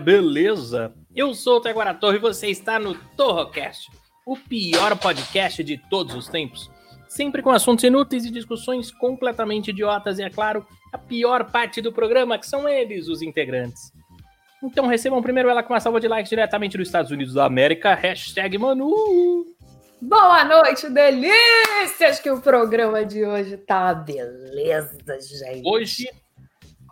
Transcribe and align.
Beleza? 0.00 0.94
Eu 1.14 1.34
sou 1.34 1.58
o 1.58 1.60
Taguara 1.60 1.94
Torre 1.94 2.16
e 2.16 2.20
você 2.20 2.48
está 2.48 2.78
no 2.78 2.94
Torrocast, 3.16 3.90
o 4.26 4.36
pior 4.36 4.96
podcast 4.98 5.62
de 5.62 5.76
todos 5.76 6.14
os 6.14 6.26
tempos. 6.26 6.70
Sempre 7.06 7.42
com 7.42 7.50
assuntos 7.50 7.84
inúteis 7.84 8.24
e 8.24 8.30
discussões 8.30 8.90
completamente 8.90 9.70
idiotas 9.70 10.18
e, 10.18 10.22
é 10.22 10.30
claro, 10.30 10.66
a 10.92 10.96
pior 10.96 11.50
parte 11.50 11.82
do 11.82 11.92
programa, 11.92 12.38
que 12.38 12.46
são 12.46 12.68
eles, 12.68 13.08
os 13.08 13.20
integrantes. 13.20 13.92
Então 14.62 14.86
recebam 14.86 15.22
primeiro 15.22 15.48
ela 15.48 15.62
com 15.62 15.72
uma 15.72 15.80
salva 15.80 16.00
de 16.00 16.08
likes 16.08 16.30
diretamente 16.30 16.78
dos 16.78 16.88
Estados 16.88 17.10
Unidos 17.10 17.34
da 17.34 17.44
América, 17.44 17.94
hashtag 17.94 18.56
Manu. 18.56 19.46
Boa 20.00 20.44
noite, 20.44 20.88
delícias! 20.88 22.20
Que 22.20 22.30
o 22.30 22.40
programa 22.40 23.04
de 23.04 23.24
hoje 23.24 23.58
tá 23.58 23.84
uma 23.84 23.94
beleza, 23.94 24.96
gente. 25.20 25.62
Hoje, 25.66 26.08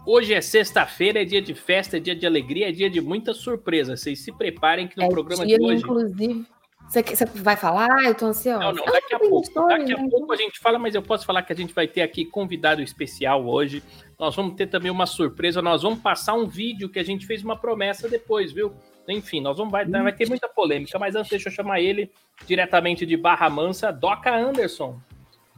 hoje 0.09 0.33
é 0.34 0.41
sexta-feira, 0.41 1.20
é 1.23 1.25
dia 1.25 1.42
de 1.42 1.55
festa, 1.55 1.97
é 1.98 2.01
dia 2.01 2.17
de 2.17 2.27
alegria, 2.27 2.69
é 2.69 2.73
dia 2.73 2.89
de 2.89 3.01
muita 3.01 3.34
surpresa. 3.34 3.97
Vocês 3.97 4.20
se 4.20 4.33
preparem 4.33 4.89
que 4.89 4.97
no 4.97 5.05
é 5.05 5.09
programa 5.09 5.47
dia, 5.47 5.59
de 5.59 5.65
hoje. 5.65 5.83
inclusive. 5.83 6.47
Você, 6.89 7.03
você 7.03 7.25
vai 7.27 7.55
falar? 7.55 7.89
Eu 8.06 8.15
tô 8.15 8.27
ansiosa. 8.27 8.61
Não, 8.65 8.73
não, 8.73 8.84
Ah, 8.87 8.92
daqui 8.92 9.15
a 9.15 9.19
pouco. 9.19 9.42
história, 9.42 9.78
Daqui 9.78 9.92
a 9.92 9.98
né? 9.98 10.09
pouco 10.11 10.33
a 10.33 10.37
gente 10.37 10.59
fala, 10.59 10.78
mas 10.78 10.95
eu 10.95 11.03
posso 11.03 11.27
falar 11.27 11.42
que 11.42 11.53
a 11.53 11.56
gente 11.56 11.75
vai 11.75 11.87
ter 11.87 12.00
aqui 12.00 12.25
convidado 12.25 12.81
especial 12.81 13.47
hoje. 13.47 13.83
Nós 14.19 14.34
vamos 14.34 14.55
ter 14.55 14.69
também 14.69 14.91
uma 14.91 15.05
surpresa. 15.05 15.61
Nós 15.61 15.83
vamos 15.83 15.98
passar 16.00 16.33
um 16.33 16.47
vídeo 16.47 16.89
que 16.89 16.98
a 16.98 17.05
gente 17.05 17.27
fez 17.27 17.45
uma 17.45 17.56
promessa 17.56 18.09
depois, 18.09 18.53
viu? 18.53 18.72
Enfim, 19.06 19.41
nós 19.43 19.56
vamos 19.59 19.70
vai, 19.72 19.84
vai 19.87 20.12
ter 20.12 20.28
muita 20.28 20.48
polêmica, 20.48 20.98
mas 20.98 21.15
antes 21.15 21.31
deixa 21.31 21.48
eu 21.48 21.53
chamar 21.53 21.81
ele 21.81 22.11
diretamente 22.47 23.05
de 23.05 23.17
Barra 23.17 23.48
Mansa, 23.50 23.91
Doca 23.91 24.34
Anderson. 24.34 24.98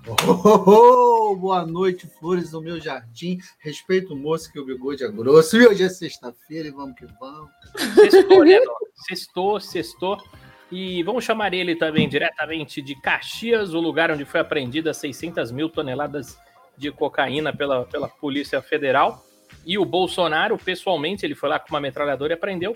Oh, 0.07 0.15
oh, 0.27 1.31
oh, 1.33 1.37
boa 1.37 1.67
noite, 1.67 2.07
flores 2.19 2.51
do 2.51 2.63
meu 2.63 2.81
jardim. 2.81 3.39
Respeito 3.59 4.15
o 4.15 4.17
moço 4.17 4.51
que 4.51 4.59
o 4.59 4.65
bigode 4.65 5.05
é 5.05 5.09
grosso. 5.09 5.59
E 5.59 5.67
hoje 5.67 5.85
é 5.85 5.91
sexta-feira 5.91 6.69
e 6.69 6.71
vamos 6.71 6.97
que 6.97 7.05
vamos. 7.21 7.51
Sextou, 7.95 8.45
né? 8.45 8.59
Sextou, 8.95 9.61
sextou. 9.61 10.19
E 10.73 11.03
vamos 11.03 11.23
chamar 11.25 11.53
ele 11.53 11.77
também 11.77 12.09
diretamente 12.09 12.81
de 12.81 12.95
Caxias, 12.95 13.75
o 13.75 13.81
lugar 13.81 14.11
onde 14.11 14.25
foi 14.25 14.41
apreendida 14.41 14.95
600 14.95 15.51
mil 15.53 15.69
toneladas 15.69 16.39
de 16.79 16.91
cocaína 16.91 17.55
pela, 17.55 17.85
pela 17.85 18.09
Polícia 18.09 18.63
Federal. 18.63 19.23
E 19.67 19.77
o 19.77 19.85
Bolsonaro, 19.85 20.57
pessoalmente, 20.57 21.27
ele 21.27 21.35
foi 21.35 21.51
lá 21.51 21.59
com 21.59 21.69
uma 21.69 21.81
metralhadora 21.81 22.33
e 22.33 22.35
apreendeu. 22.35 22.75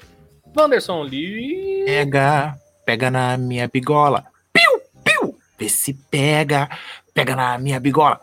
Wanderson 0.54 1.02
Lee. 1.02 1.84
Pega, 1.86 2.54
pega 2.84 3.10
na 3.10 3.38
minha 3.38 3.66
bigola. 3.66 4.26
Piu, 4.52 4.80
piu. 5.02 5.38
Vê 5.58 5.68
se 5.68 5.94
pega, 5.94 6.68
pega 7.14 7.34
na 7.36 7.56
minha 7.58 7.78
bigola. 7.80 8.20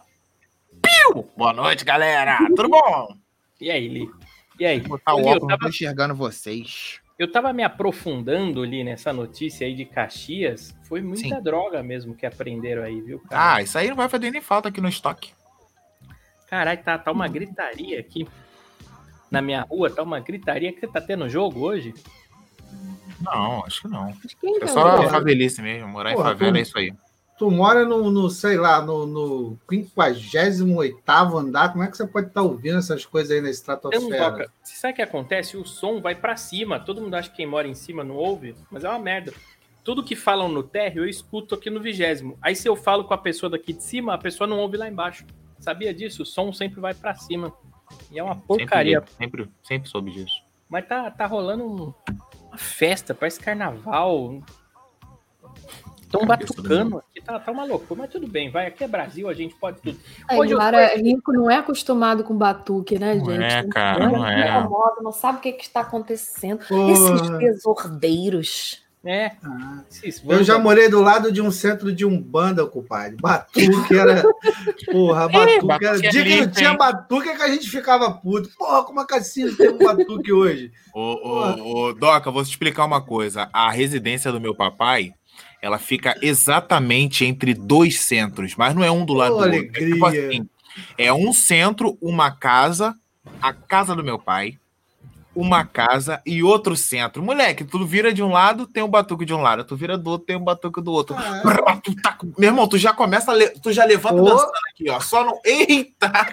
Piu. 0.82 1.26
Boa 1.38 1.54
noite, 1.54 1.86
galera. 1.86 2.38
Tudo 2.56 2.70
bom? 2.70 3.16
E 3.60 3.72
aí, 3.72 3.88
Lee? 3.88 4.10
E 4.60 4.66
aí? 4.66 4.80
Vou 4.82 4.90
botar 4.98 5.16
o 5.16 5.20
eu, 5.20 5.26
óculos, 5.26 5.42
não 5.42 5.48
tava, 5.48 5.62
tô 5.62 5.70
enxergando 5.70 6.14
vocês. 6.16 7.00
eu 7.18 7.32
tava 7.32 7.54
me 7.54 7.64
aprofundando 7.64 8.62
ali 8.62 8.84
nessa 8.84 9.14
notícia 9.14 9.66
aí 9.66 9.74
de 9.74 9.86
Caxias. 9.86 10.76
Foi 10.84 11.02
muita 11.02 11.22
Sim. 11.36 11.42
droga 11.42 11.82
mesmo 11.82 12.14
que 12.14 12.26
aprenderam 12.26 12.84
aí, 12.84 13.00
viu, 13.02 13.20
cara? 13.20 13.56
Ah, 13.56 13.62
isso 13.62 13.78
aí 13.78 13.88
não 13.90 13.96
vai 13.96 14.10
fazer 14.10 14.30
nem 14.30 14.42
falta 14.42 14.70
aqui 14.70 14.82
no 14.82 14.90
estoque. 14.90 15.32
Caralho, 16.48 16.84
tá, 16.84 16.98
tá 16.98 17.12
uma 17.12 17.28
gritaria 17.30 18.00
aqui 18.00 18.28
na 19.32 19.42
minha 19.42 19.62
rua, 19.62 19.90
tá 19.90 20.04
uma 20.04 20.20
gritaria 20.20 20.74
que 20.74 20.86
tá 20.86 21.00
tendo 21.00 21.30
jogo 21.30 21.62
hoje. 21.62 21.94
Não, 23.22 23.64
acho 23.66 23.84
que 23.84 23.88
não. 23.88 24.14
Mas 24.22 24.34
quem 24.34 24.58
É 24.62 24.68
só 24.68 24.98
vendo? 24.98 25.10
favelice 25.12 25.62
mesmo. 25.62 25.88
Morar 25.88 26.12
em 26.12 26.16
Porra, 26.16 26.30
favela 26.32 26.52
tu- 26.52 26.58
é 26.58 26.62
isso 26.62 26.78
aí. 26.78 26.94
Tu 27.42 27.50
mora 27.50 27.84
no, 27.86 28.12
no, 28.12 28.30
sei 28.30 28.56
lá, 28.56 28.80
no, 28.86 29.08
no 29.08 29.58
58 29.68 31.38
andar. 31.38 31.72
Como 31.72 31.84
é 31.84 31.88
que 31.90 31.98
você 31.98 32.06
pode 32.06 32.28
estar 32.28 32.44
ouvindo 32.44 32.78
essas 32.78 33.04
coisas 33.04 33.32
aí 33.32 33.38
na 33.42 33.50
Então, 33.50 33.52
estratosfera? 33.52 34.32
toca. 34.32 34.52
Você 34.62 34.76
sabe 34.76 34.94
o 34.94 34.96
que 34.98 35.02
acontece? 35.02 35.58
O 35.58 35.66
som 35.66 36.00
vai 36.00 36.14
pra 36.14 36.38
cima. 36.38 36.80
Todo 36.80 37.02
mundo 37.02 37.16
acha 37.16 37.32
que 37.32 37.38
quem 37.38 37.48
mora 37.48 37.68
em 37.68 37.74
cima 37.74 38.04
não 38.04 38.14
ouve, 38.16 38.56
mas 38.70 38.84
é 38.84 38.90
uma 38.90 39.00
merda. 39.00 39.34
Tudo 39.84 40.04
que 40.04 40.16
falam 40.16 40.50
no 40.50 40.62
térreo 40.62 41.04
eu 41.04 41.10
escuto 41.10 41.56
aqui 41.56 41.72
no 41.72 41.82
vigésimo. 41.82 42.38
Aí 42.44 42.56
se 42.56 42.70
eu 42.70 42.76
falo 42.76 43.06
com 43.06 43.14
a 43.16 43.18
pessoa 43.18 43.50
daqui 43.50 43.74
de 43.74 43.82
cima, 43.82 44.14
a 44.14 44.20
pessoa 44.20 44.46
não 44.46 44.60
ouve 44.60 44.78
lá 44.78 44.88
embaixo. 44.88 45.26
Sabia 45.58 45.92
disso? 45.92 46.22
O 46.22 46.26
som 46.28 46.54
sempre 46.54 46.80
vai 46.80 46.94
pra 46.94 47.16
cima. 47.16 47.52
E 48.12 48.20
é 48.20 48.24
uma 48.24 48.36
porcaria. 48.36 49.00
Sempre, 49.00 49.16
sempre, 49.18 49.50
sempre 49.64 49.90
soube 49.90 50.12
disso. 50.12 50.44
Mas 50.70 50.88
tá, 50.88 51.10
tá 51.10 51.26
rolando 51.26 51.66
um- 51.66 51.94
uma 52.50 52.58
festa, 52.58 53.16
parece 53.16 53.40
carnaval. 53.40 54.44
Estão 56.12 56.26
batucando 56.26 56.98
aqui, 56.98 57.22
tá, 57.22 57.40
tá 57.40 57.52
uma 57.54 57.64
loucura, 57.64 58.02
mas 58.02 58.12
tudo 58.12 58.28
bem, 58.28 58.52
vai. 58.52 58.68
Aqui 58.68 58.84
é 58.84 58.88
Brasil, 58.88 59.30
a 59.30 59.34
gente 59.34 59.56
pode 59.56 59.82
tudo. 59.82 59.98
Hoje 60.34 60.52
eu 60.52 60.60
Agora, 60.60 60.94
Rico 60.98 61.32
não 61.32 61.50
é 61.50 61.56
acostumado 61.56 62.26
com 62.26 62.36
batuque, 62.36 63.00
né, 63.00 63.16
Não 63.16 63.26
gente? 63.26 63.42
é, 63.44 63.64
cara, 63.70 64.10
não 64.10 64.28
é. 64.28 64.60
incomoda, 64.60 65.02
não 65.02 65.14
sabe 65.14 65.38
o 65.38 65.42
que, 65.42 65.54
que 65.54 65.64
está 65.64 65.80
acontecendo. 65.80 66.60
Porra. 66.68 66.92
Esses 66.92 67.30
desordeiros. 67.40 68.82
É, 69.04 69.32
Ah, 69.44 69.84
Eu 70.28 70.44
já 70.44 70.60
morei 70.60 70.88
do 70.88 71.02
lado 71.02 71.32
de 71.32 71.42
um 71.42 71.50
centro 71.50 71.92
de 71.92 72.06
umbanda, 72.06 72.64
compadre. 72.68 73.18
Batuque 73.20 73.98
era. 73.98 74.22
Porra, 74.92 75.28
batuque 75.28 75.58
era. 75.58 75.66
batuque 75.66 76.08
é 76.08 76.10
Dia 76.12 76.24
que 76.24 76.42
não 76.42 76.52
tinha 76.52 76.74
batuque 76.76 77.30
é 77.30 77.36
que 77.36 77.42
a 77.42 77.48
gente 77.48 77.68
ficava 77.68 78.12
puto. 78.12 78.50
Porra, 78.56 78.84
como 78.84 79.00
a 79.00 79.08
Cassino 79.08 79.56
tem 79.56 79.70
um 79.70 79.78
batuque 79.80 80.32
hoje? 80.32 80.72
Ô, 80.94 81.00
ô, 81.02 81.88
ô, 81.88 81.94
Doca, 81.94 82.30
vou 82.30 82.44
te 82.44 82.50
explicar 82.52 82.86
uma 82.86 83.02
coisa. 83.02 83.50
A 83.52 83.72
residência 83.72 84.32
do 84.32 84.40
meu 84.40 84.54
papai, 84.54 85.16
ela 85.62 85.78
fica 85.78 86.16
exatamente 86.22 87.24
entre 87.26 87.54
dois 87.54 88.00
centros, 88.00 88.56
mas 88.56 88.74
não 88.74 88.84
é 88.84 88.90
um 88.92 89.06
do 89.06 89.14
lado 89.14 89.36
Ô, 89.36 89.38
do 89.38 89.44
outro. 89.44 89.72
É, 89.76 89.86
tipo 89.86 90.06
assim, 90.06 90.50
é 90.98 91.14
um 91.14 91.32
centro, 91.32 91.98
uma 92.02 92.32
casa, 92.32 92.96
a 93.42 93.54
casa 93.54 93.96
do 93.96 94.04
meu 94.04 94.18
pai, 94.18 94.58
uma 95.36 95.64
casa 95.64 96.22
e 96.26 96.44
outro 96.44 96.76
centro. 96.76 97.22
Moleque, 97.24 97.64
tu 97.64 97.86
vira 97.86 98.12
de 98.14 98.22
um 98.22 98.30
lado, 98.32 98.66
tem 98.68 98.84
um 98.84 98.88
batuque 98.90 99.24
de 99.24 99.34
um 99.34 99.42
lado, 99.42 99.64
tu 99.64 99.76
vira 99.78 99.98
do 99.98 100.10
outro, 100.10 100.26
tem 100.28 100.36
um 100.36 100.44
batuque 100.44 100.82
do 100.82 100.92
outro. 100.92 101.16
Ah, 101.18 101.42
Brrr, 101.44 101.80
tu 101.82 101.96
tá- 102.02 102.18
Meu 102.38 102.50
irmão, 102.50 102.68
tu 102.68 102.78
já 102.78 102.92
começa, 102.92 103.32
a 103.32 103.34
le- 103.36 103.52
tu 103.62 103.72
já 103.72 103.86
levanta 103.86 104.22
Ô. 104.22 104.26
dançando 104.26 104.52
aqui, 104.74 104.90
ó. 104.90 105.00
Só 105.00 105.24
no. 105.24 105.40
Eita! 105.46 106.12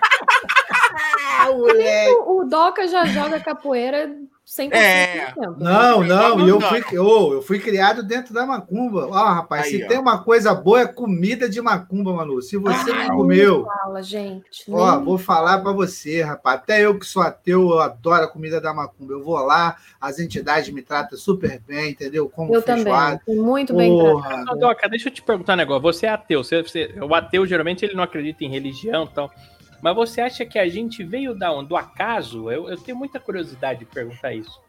Ah, 1.41 1.51
o 1.51 2.45
Doca 2.45 2.89
já 2.89 3.05
joga 3.07 3.39
capoeira 3.39 4.11
100% 4.49 4.73
É. 4.73 5.27
do 5.27 5.41
tempo. 5.43 5.57
Não, 5.63 6.03
não, 6.03 6.41
e 6.41 6.49
eu 6.49 6.59
fui, 6.59 6.99
ô, 6.99 7.35
eu 7.35 7.43
fui 7.43 7.59
criado 7.59 8.03
dentro 8.03 8.33
da 8.33 8.47
macumba. 8.47 9.07
Ó, 9.07 9.13
rapaz, 9.13 9.67
Aí, 9.67 9.71
se 9.73 9.85
ó. 9.85 9.89
tem 9.89 9.99
uma 9.99 10.23
coisa 10.25 10.55
boa 10.55 10.81
é 10.81 10.87
comida 10.87 11.47
de 11.51 11.61
macumba, 11.61 12.15
Manu. 12.15 12.41
Se 12.41 12.57
você 12.57 12.91
Ah, 12.93 13.09
não 13.09 13.17
comeu, 13.19 13.67
Fala, 13.67 14.03
gente. 14.03 14.65
ó, 14.71 14.97
nem- 14.97 15.05
vou 15.05 15.19
falar 15.19 15.59
pra 15.59 15.73
você, 15.73 16.23
rapaz. 16.23 16.61
Até 16.61 16.81
eu 16.87 16.99
que 16.99 17.05
sou 17.05 17.21
ateu, 17.21 17.61
eu 17.73 17.79
adoro 17.79 18.25
a 18.25 18.29
comida 18.29 18.59
da 18.59 18.73
macumba. 18.73 19.13
Eu 19.13 19.23
vou 19.23 19.37
lá, 19.37 19.77
as 20.01 20.19
entidades 20.19 20.71
me 20.73 20.81
tratam 20.81 21.19
super 21.19 21.61
bem, 21.69 21.91
entendeu? 21.91 22.29
Como 22.31 22.55
Eu 22.55 22.63
também. 22.63 22.85
feijoada. 22.85 23.21
Fui 23.27 23.37
Muito 23.37 23.75
bem 23.77 23.95
tratado. 23.95 24.45
Porra. 24.47 24.57
Doca, 24.57 24.89
deixa 24.89 25.09
eu 25.09 25.13
te 25.13 25.21
perguntar 25.21 25.53
um 25.53 25.57
negócio. 25.57 25.83
Você 25.83 26.07
é 26.07 26.11
ateu. 26.11 26.43
Você, 26.43 26.63
você- 26.63 26.95
o 27.03 27.15
ateu, 27.15 27.45
geralmente, 27.47 27.85
ele 27.85 27.95
não 27.95 28.03
acredita 28.03 28.43
em 28.45 28.49
religião 28.49 29.05
e 29.05 29.09
tal. 29.15 29.31
Mas 29.83 29.95
você 29.95 30.21
acha 30.21 30.45
que 30.45 30.59
a 30.59 30.69
gente 30.69 31.05
veio 31.05 31.35
da 31.35 31.53
onde? 31.53 31.69
Do 31.69 31.77
acaso? 31.77 32.51
Eu, 32.51 32.69
eu 32.69 32.77
tenho 32.77 32.97
muita 32.97 33.21
curiosidade 33.21 33.81
de 33.81 33.85
perguntar 33.85 34.33
isso. 34.33 34.61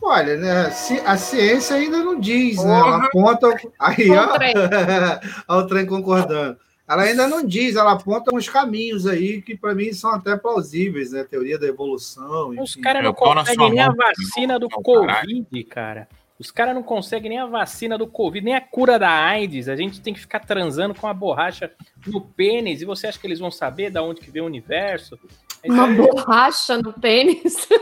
Olha, 0.00 0.36
né? 0.36 0.72
A 1.04 1.16
ciência 1.16 1.76
ainda 1.76 1.98
não 1.98 2.18
diz, 2.18 2.62
né? 2.64 2.78
Ela 2.78 3.06
aponta. 3.06 3.48
Aí, 3.78 4.10
Olha 4.10 4.22
ó. 4.22 4.24
o 4.26 4.34
trem. 4.34 4.54
Olha 5.48 5.64
o 5.64 5.66
trem 5.66 5.86
concordando. 5.86 6.58
Ela 6.88 7.02
ainda 7.04 7.28
não 7.28 7.46
diz, 7.46 7.76
ela 7.76 7.92
aponta 7.92 8.34
uns 8.34 8.48
caminhos 8.48 9.06
aí 9.06 9.40
que 9.40 9.56
para 9.56 9.74
mim 9.74 9.92
são 9.92 10.10
até 10.10 10.36
plausíveis, 10.36 11.12
né? 11.12 11.24
Teoria 11.24 11.58
da 11.58 11.66
evolução. 11.66 12.50
Os 12.60 12.74
caras 12.76 13.02
não 13.02 13.12
na 13.12 13.16
conseguem 13.16 13.70
nem 13.70 13.80
a 13.80 13.86
mão, 13.86 13.96
vacina 13.96 14.58
do 14.58 14.68
Covid, 14.68 15.64
cara. 15.64 16.08
Os 16.42 16.50
caras 16.50 16.74
não 16.74 16.82
conseguem 16.82 17.28
nem 17.30 17.38
a 17.38 17.46
vacina 17.46 17.96
do 17.96 18.06
Covid, 18.06 18.44
nem 18.44 18.56
a 18.56 18.60
cura 18.60 18.98
da 18.98 19.08
AIDS. 19.08 19.68
A 19.68 19.76
gente 19.76 20.00
tem 20.00 20.12
que 20.12 20.18
ficar 20.18 20.40
transando 20.40 20.92
com 20.92 21.06
a 21.06 21.14
borracha 21.14 21.70
no 22.04 22.20
pênis. 22.20 22.82
E 22.82 22.84
você 22.84 23.06
acha 23.06 23.16
que 23.18 23.26
eles 23.26 23.38
vão 23.38 23.50
saber 23.50 23.90
da 23.90 24.02
onde 24.02 24.20
que 24.20 24.28
vem 24.30 24.42
o 24.42 24.46
universo? 24.46 25.16
É 25.62 25.68
isso 25.68 25.76
Uma 25.76 25.86
aí. 25.86 25.94
borracha 25.96 26.76
no 26.78 26.92
pênis. 26.92 27.68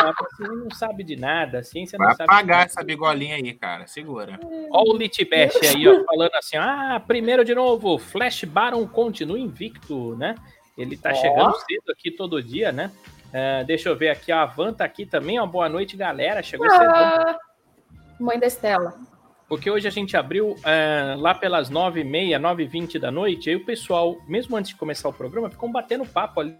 Ah, 0.00 0.10
A 0.10 0.36
ciência 0.36 0.54
não 0.54 0.70
sabe 0.70 1.02
de 1.02 1.16
nada. 1.16 1.58
A 1.58 1.62
ciência 1.64 1.98
não 1.98 2.06
Vai 2.06 2.14
sabe 2.14 2.28
de 2.28 2.32
apagar 2.32 2.66
essa 2.66 2.84
bigolinha 2.84 3.34
aí, 3.34 3.52
cara. 3.52 3.88
Segura. 3.88 4.38
Olha 4.70 4.92
o 4.92 4.96
Litbest 4.96 5.58
aí, 5.66 5.88
ó, 5.88 6.04
falando 6.04 6.30
assim: 6.36 6.56
ah, 6.56 7.02
primeiro 7.04 7.44
de 7.44 7.52
novo, 7.56 7.98
Flash 7.98 8.44
Baron 8.44 8.86
continua 8.86 9.36
invicto, 9.36 10.14
né? 10.16 10.36
Ele 10.76 10.96
tá 10.96 11.10
Ó. 11.10 11.14
chegando 11.16 11.56
cedo 11.56 11.90
aqui 11.90 12.12
todo 12.12 12.40
dia, 12.40 12.70
né? 12.70 12.92
É, 13.32 13.64
deixa 13.64 13.88
eu 13.88 13.96
ver 13.96 14.10
aqui, 14.10 14.30
a 14.30 14.46
Van 14.46 14.72
tá 14.72 14.84
aqui 14.84 15.04
também, 15.04 15.40
ó. 15.40 15.44
Boa 15.44 15.68
noite, 15.68 15.96
galera. 15.96 16.40
Chegou 16.44 16.70
cedo. 16.70 17.38
Mãe 18.18 18.38
da 18.38 18.46
Estela. 18.46 18.94
Porque 19.48 19.70
hoje 19.70 19.88
a 19.88 19.90
gente 19.90 20.16
abriu 20.16 20.54
é, 20.64 21.14
lá 21.16 21.34
pelas 21.34 21.70
9h30, 21.70 22.38
9h20 22.38 22.98
da 22.98 23.10
noite, 23.10 23.48
aí 23.48 23.56
o 23.56 23.64
pessoal, 23.64 24.18
mesmo 24.28 24.56
antes 24.56 24.72
de 24.72 24.76
começar 24.76 25.08
o 25.08 25.12
programa, 25.12 25.48
ficou 25.48 25.70
batendo 25.70 26.04
papo 26.04 26.40
ali. 26.40 26.54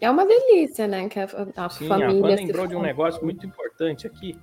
É 0.00 0.10
uma 0.10 0.26
delícia, 0.26 0.88
né? 0.88 1.08
Que 1.08 1.20
a, 1.20 1.24
a 1.56 1.70
Sim, 1.70 1.86
a 1.86 1.88
família. 1.88 2.20
Van 2.20 2.36
se 2.36 2.44
lembrou 2.44 2.66
de 2.66 2.74
um 2.74 2.82
negócio 2.82 3.24
muito 3.24 3.46
importante 3.46 4.06
aqui. 4.06 4.36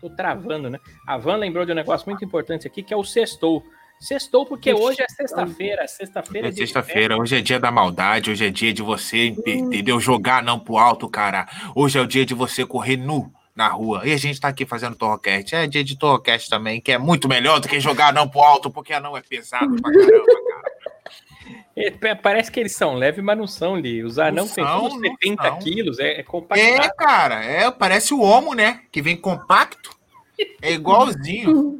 Tô 0.00 0.08
travando, 0.08 0.70
né? 0.70 0.78
A 1.06 1.18
Van 1.18 1.36
lembrou 1.36 1.66
de 1.66 1.72
um 1.72 1.74
negócio 1.74 2.08
muito 2.08 2.24
importante 2.24 2.66
aqui, 2.66 2.82
que 2.82 2.94
é 2.94 2.96
o 2.96 3.04
sextou. 3.04 3.62
Sextou 4.00 4.46
porque 4.46 4.72
hoje 4.72 5.02
é 5.02 5.08
sexta-feira. 5.08 5.86
Sexta-feira 5.86 6.48
É 6.48 6.50
de 6.50 6.56
sexta-feira, 6.56 7.16
hoje 7.16 7.36
é 7.36 7.40
dia 7.40 7.60
da 7.60 7.70
maldade, 7.70 8.30
hoje 8.30 8.46
é 8.46 8.50
dia 8.50 8.72
de 8.72 8.82
você, 8.82 9.28
entendeu? 9.46 10.00
Jogar 10.00 10.42
não 10.42 10.58
pro 10.58 10.76
alto, 10.76 11.08
cara. 11.08 11.46
Hoje 11.74 11.98
é 11.98 12.02
o 12.02 12.06
dia 12.06 12.24
de 12.24 12.34
você 12.34 12.64
correr 12.64 12.96
nu 12.96 13.32
na 13.56 13.68
rua. 13.68 14.02
E 14.04 14.12
a 14.12 14.16
gente 14.18 14.38
tá 14.40 14.48
aqui 14.48 14.66
fazendo 14.66 14.94
Torrocast. 14.94 15.54
É 15.54 15.66
dia 15.66 15.82
de 15.82 15.98
Torrocast 15.98 16.48
também, 16.50 16.80
que 16.80 16.92
é 16.92 16.98
muito 16.98 17.26
melhor 17.26 17.58
do 17.58 17.66
que 17.68 17.80
jogar 17.80 18.12
não 18.12 18.28
pro 18.28 18.40
alto, 18.42 18.70
porque 18.70 18.92
a 18.92 19.00
não 19.00 19.16
é 19.16 19.22
pesado 19.22 19.74
pra 19.80 19.90
caramba, 19.90 20.26
cara. 20.50 20.76
É, 21.76 21.90
pa- 21.90 22.16
Parece 22.16 22.50
que 22.50 22.58
eles 22.60 22.74
são 22.74 22.94
leves, 22.94 23.22
mas 23.24 23.38
não 23.38 23.46
são, 23.46 23.76
Li. 23.76 24.02
Os 24.04 24.18
anãos 24.18 24.52
têm 24.52 24.64
são, 24.64 24.80
todos 24.80 25.00
não 25.00 25.10
70 25.20 25.42
são. 25.42 25.58
quilos, 25.58 25.98
é, 25.98 26.08
é 26.12 26.20
É, 26.20 26.22
compactado. 26.22 26.94
cara, 26.96 27.44
é, 27.44 27.70
parece 27.70 28.12
o 28.12 28.20
Homo, 28.20 28.54
né? 28.54 28.80
Que 28.92 29.00
vem 29.00 29.16
compacto. 29.16 29.95
É 30.60 30.72
igualzinho. 30.72 31.78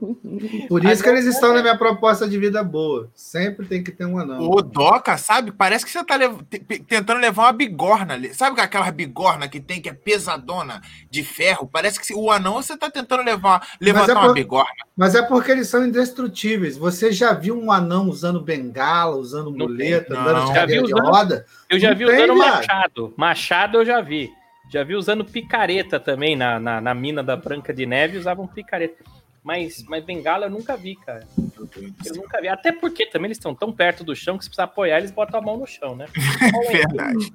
Por 0.69 0.85
isso 0.85 1.03
que 1.03 1.09
eles 1.09 1.27
estão 1.27 1.53
na 1.55 1.61
minha 1.63 1.77
proposta 1.77 2.29
de 2.29 2.39
vida 2.39 2.63
boa. 2.65 3.11
Sempre 3.15 3.67
tem 3.67 3.83
que 3.83 3.91
ter 3.91 4.05
um 4.07 4.19
anão. 4.19 4.41
O 4.51 4.63
Doca, 4.63 5.17
sabe? 5.19 5.53
Parece 5.53 5.85
que 5.85 5.91
você 5.91 6.03
tá 6.05 6.17
lev- 6.17 6.41
te- 6.49 6.59
te- 6.59 6.79
tentando 6.81 7.21
levar 7.21 7.45
uma 7.45 7.53
bigorna 7.53 8.15
ali. 8.15 8.33
Sabe 8.35 8.61
aquela 8.61 8.91
bigorna 8.91 9.49
que 9.49 9.61
tem, 9.61 9.81
que 9.81 9.89
é 9.89 9.93
pesadona 9.93 10.81
de 11.11 11.23
ferro? 11.23 11.69
Parece 11.71 12.01
que 12.01 12.15
o 12.15 12.31
anão 12.31 12.55
você 12.55 12.77
tá 12.77 12.91
tentando 12.91 13.23
levar, 13.23 13.67
levantar 13.81 14.13
é 14.13 14.15
uma 14.15 14.27
por- 14.27 14.35
bigorna. 14.35 14.71
Mas 14.97 15.15
é 15.15 15.23
porque 15.23 15.51
eles 15.53 15.69
são 15.69 15.85
indestrutíveis. 15.87 16.77
Você 16.79 17.13
já 17.13 17.33
viu 17.35 17.59
um 17.59 17.71
anão 17.71 18.09
usando 18.09 18.41
bengala, 18.41 19.17
usando 19.17 19.51
muleta, 19.53 20.15
tem. 20.15 20.17
andando 20.23 20.47
de 20.47 20.53
cadeira 20.55 20.83
de 20.83 20.95
usando- 20.95 21.07
roda? 21.11 21.47
Eu 21.69 21.79
já 21.79 21.91
Não 21.91 21.97
vi 21.97 22.07
tem, 22.07 22.15
usando 22.25 22.35
viado. 22.35 22.57
machado. 22.57 23.15
Machado 23.17 23.79
eu 23.79 23.85
já 23.85 24.01
vi. 24.01 24.31
Já 24.71 24.83
vi 24.83 24.95
usando 24.97 25.25
picareta 25.25 25.99
também 26.01 26.35
na, 26.37 26.59
na, 26.59 26.81
na 26.81 26.95
mina 26.95 27.23
da 27.23 27.37
Branca 27.37 27.73
de 27.73 27.87
Neve, 27.87 28.19
usavam 28.19 28.47
picareta. 28.47 29.05
Mas, 29.43 29.85
mas 29.89 30.05
bengala 30.05 30.47
eu 30.47 30.51
nunca 30.51 30.77
vi, 30.77 30.97
cara. 30.97 31.27
Eu 31.39 32.15
nunca 32.17 32.41
vi. 32.41 32.49
Até 32.49 32.73
porque 32.73 33.07
também 33.07 33.29
eles 33.29 33.39
estão 33.39 33.55
tão 33.55 33.73
perto 33.73 34.03
do 34.03 34.15
chão 34.17 34.37
que 34.37 34.43
se 34.45 34.51
precisar 34.51 34.65
apoiar, 34.65 34.99
eles 34.99 35.13
botam 35.13 35.39
a 35.39 35.43
mão 35.43 35.57
no 35.57 35.67
chão, 35.67 35.95
né? 35.95 36.07
O 36.53 36.63
Henrique- 36.65 36.73
Verdade. 36.73 37.33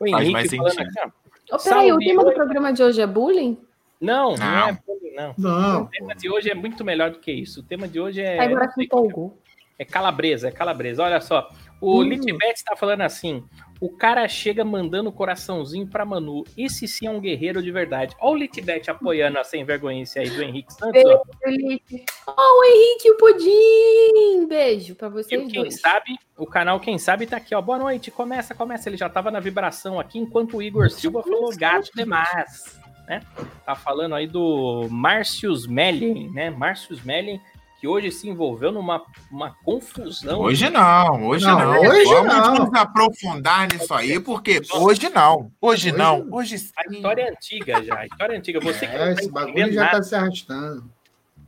O 0.00 0.10
Faz 0.10 0.22
Henrique 0.22 0.32
mais 0.32 0.50
falando 0.54 0.72
sentido. 0.74 0.98
aqui, 0.98 1.12
ó. 1.52 1.56
Ô, 1.56 1.58
peraí, 1.62 1.92
o 1.92 1.98
tema 1.98 2.24
do 2.24 2.32
programa 2.32 2.72
de 2.72 2.82
hoje 2.82 3.00
é 3.00 3.06
bullying? 3.06 3.56
Não, 4.00 4.36
não, 4.36 4.36
Não. 4.36 4.68
é 4.68 4.78
bullying, 4.86 5.14
não. 5.14 5.34
Não. 5.38 5.82
O 5.82 5.86
tema 5.88 6.14
de 6.16 6.28
hoje 6.28 6.50
é 6.50 6.54
muito 6.54 6.84
melhor 6.84 7.10
do 7.12 7.20
que 7.20 7.30
isso. 7.32 7.60
O 7.60 7.62
tema 7.62 7.86
de 7.86 8.00
hoje 8.00 8.20
é. 8.20 8.40
Agora 8.40 8.66
que 8.68 8.82
empolgou. 8.82 9.38
É 9.78 9.84
calabresa, 9.84 10.48
é 10.48 10.50
calabresa. 10.50 11.02
Olha 11.04 11.20
só, 11.20 11.48
o 11.80 12.00
Hum. 12.00 12.02
Litbet 12.02 12.64
tá 12.64 12.74
falando 12.74 13.02
assim: 13.02 13.44
o 13.80 13.90
cara 13.90 14.26
chega 14.28 14.64
mandando 14.64 15.12
coraçãozinho 15.12 15.86
pra 15.86 16.04
Manu. 16.04 16.44
Esse 16.56 16.88
sim 16.88 17.06
é 17.06 17.10
um 17.10 17.20
guerreiro 17.20 17.62
de 17.62 17.70
verdade. 17.70 18.14
Olha 18.20 18.32
o 18.32 18.38
Litbet 18.38 18.90
apoiando 18.90 19.38
a 19.38 19.44
sem 19.44 19.64
vergonhice 19.64 20.18
aí 20.18 20.30
do 20.30 20.42
Henrique 20.42 20.72
Santos. 20.72 21.02
Felipe. 21.42 22.04
Oh, 22.26 22.60
o 22.60 22.64
Henrique 22.64 23.08
e 23.08 23.10
o 23.10 23.16
Pudim! 23.16 24.46
Beijo 24.48 24.94
pra 24.94 25.08
E 25.08 25.10
vocês 25.10 25.44
o 25.44 25.48
quem 25.48 25.62
dois. 25.62 25.80
sabe, 25.80 26.18
o 26.36 26.46
canal 26.46 26.80
Quem 26.80 26.98
Sabe 26.98 27.26
tá 27.26 27.36
aqui, 27.36 27.54
ó. 27.54 27.60
Boa 27.60 27.78
noite, 27.78 28.10
começa, 28.10 28.54
começa. 28.54 28.88
Ele 28.88 28.96
já 28.96 29.08
tava 29.08 29.30
na 29.30 29.40
vibração 29.40 30.00
aqui, 30.00 30.18
enquanto 30.18 30.56
o 30.56 30.62
Igor 30.62 30.90
Silva 30.90 31.22
falou 31.22 31.54
gato 31.56 31.90
demais, 31.94 32.80
né? 33.06 33.20
Tá 33.64 33.74
falando 33.74 34.14
aí 34.14 34.26
do 34.26 34.88
Március 34.90 35.66
Mellen, 35.66 36.30
né? 36.32 36.50
Március 36.50 37.02
Mellen, 37.02 37.40
que 37.78 37.86
hoje 37.86 38.10
se 38.10 38.28
envolveu 38.28 38.72
numa 38.72 39.02
uma 39.30 39.54
confusão. 39.64 40.40
Hoje 40.40 40.68
não, 40.70 41.26
hoje 41.26 41.44
Não, 41.46 41.58
não. 41.58 41.80
hoje 41.80 42.04
Vamos 42.04 42.34
não. 42.34 42.54
nos 42.66 42.74
aprofundar 42.74 43.68
nisso 43.72 43.92
aí, 43.94 44.18
porque 44.18 44.60
hoje 44.74 45.08
não. 45.10 45.50
Hoje 45.60 45.92
não. 45.92 46.26
Hoje 46.32 46.58
sim. 46.58 46.72
A 46.76 46.92
história 46.92 47.22
é 47.22 47.30
antiga 47.30 47.82
já, 47.82 47.98
a 47.98 48.06
história 48.06 48.34
é 48.34 48.38
antiga. 48.38 48.60
Você 48.60 48.86
que 48.86 48.94
É, 48.94 48.98
não 48.98 49.14
tá 49.14 49.20
esse 49.20 49.30
bagulho 49.30 49.72
já 49.72 49.80
nada, 49.84 49.96
tá 49.98 50.02
se 50.02 50.14
arrastando. 50.14 50.90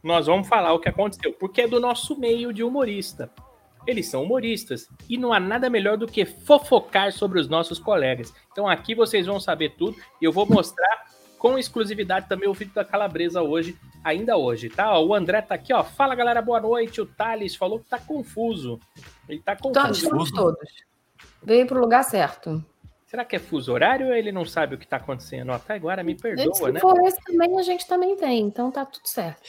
nós 0.02 0.26
vamos 0.26 0.46
falar 0.48 0.72
o 0.74 0.78
que 0.78 0.88
aconteceu, 0.88 1.32
porque 1.32 1.62
é 1.62 1.68
do 1.68 1.80
nosso 1.80 2.18
meio 2.18 2.52
de 2.52 2.62
humorista. 2.62 3.30
Eles 3.86 4.06
são 4.10 4.22
humoristas 4.22 4.86
e 5.08 5.16
não 5.16 5.32
há 5.32 5.40
nada 5.40 5.70
melhor 5.70 5.96
do 5.96 6.06
que 6.06 6.26
fofocar 6.26 7.10
sobre 7.10 7.40
os 7.40 7.48
nossos 7.48 7.78
colegas. 7.78 8.34
Então 8.52 8.68
aqui 8.68 8.94
vocês 8.94 9.24
vão 9.24 9.40
saber 9.40 9.70
tudo 9.78 9.96
e 10.20 10.26
eu 10.26 10.32
vou 10.32 10.44
mostrar 10.46 11.06
com 11.38 11.56
exclusividade 11.56 12.28
também 12.28 12.48
o 12.48 12.52
vídeo 12.52 12.74
da 12.74 12.84
Calabresa 12.84 13.40
hoje, 13.40 13.78
ainda 14.02 14.36
hoje, 14.36 14.68
tá? 14.68 14.98
O 14.98 15.14
André 15.14 15.40
tá 15.42 15.54
aqui, 15.54 15.72
ó. 15.72 15.82
Fala 15.82 16.14
galera, 16.14 16.42
boa 16.42 16.60
noite. 16.60 17.00
O 17.00 17.06
Thales 17.06 17.56
falou 17.56 17.80
que 17.80 17.88
tá 17.88 17.98
confuso. 17.98 18.78
Ele 19.28 19.40
tá 19.40 19.56
confuso. 19.56 19.90
estamos 19.92 20.30
todos. 20.30 20.68
Veio 21.42 21.66
pro 21.66 21.80
lugar 21.80 22.02
certo. 22.04 22.64
Será 23.06 23.24
que 23.24 23.36
é 23.36 23.38
fuso 23.38 23.72
horário 23.72 24.08
ou 24.08 24.14
ele 24.14 24.30
não 24.30 24.44
sabe 24.44 24.74
o 24.74 24.78
que 24.78 24.86
tá 24.86 24.98
acontecendo? 24.98 25.58
Tá 25.60 25.74
agora 25.74 26.02
me 26.02 26.14
perdoa, 26.14 26.54
Se 26.54 26.70
né? 26.72 26.78
for 26.78 26.98
esse 27.06 27.18
também, 27.24 27.58
a 27.58 27.62
gente 27.62 27.86
também 27.86 28.16
tem. 28.16 28.40
Então 28.40 28.70
tá 28.70 28.84
tudo 28.84 29.06
certo. 29.06 29.48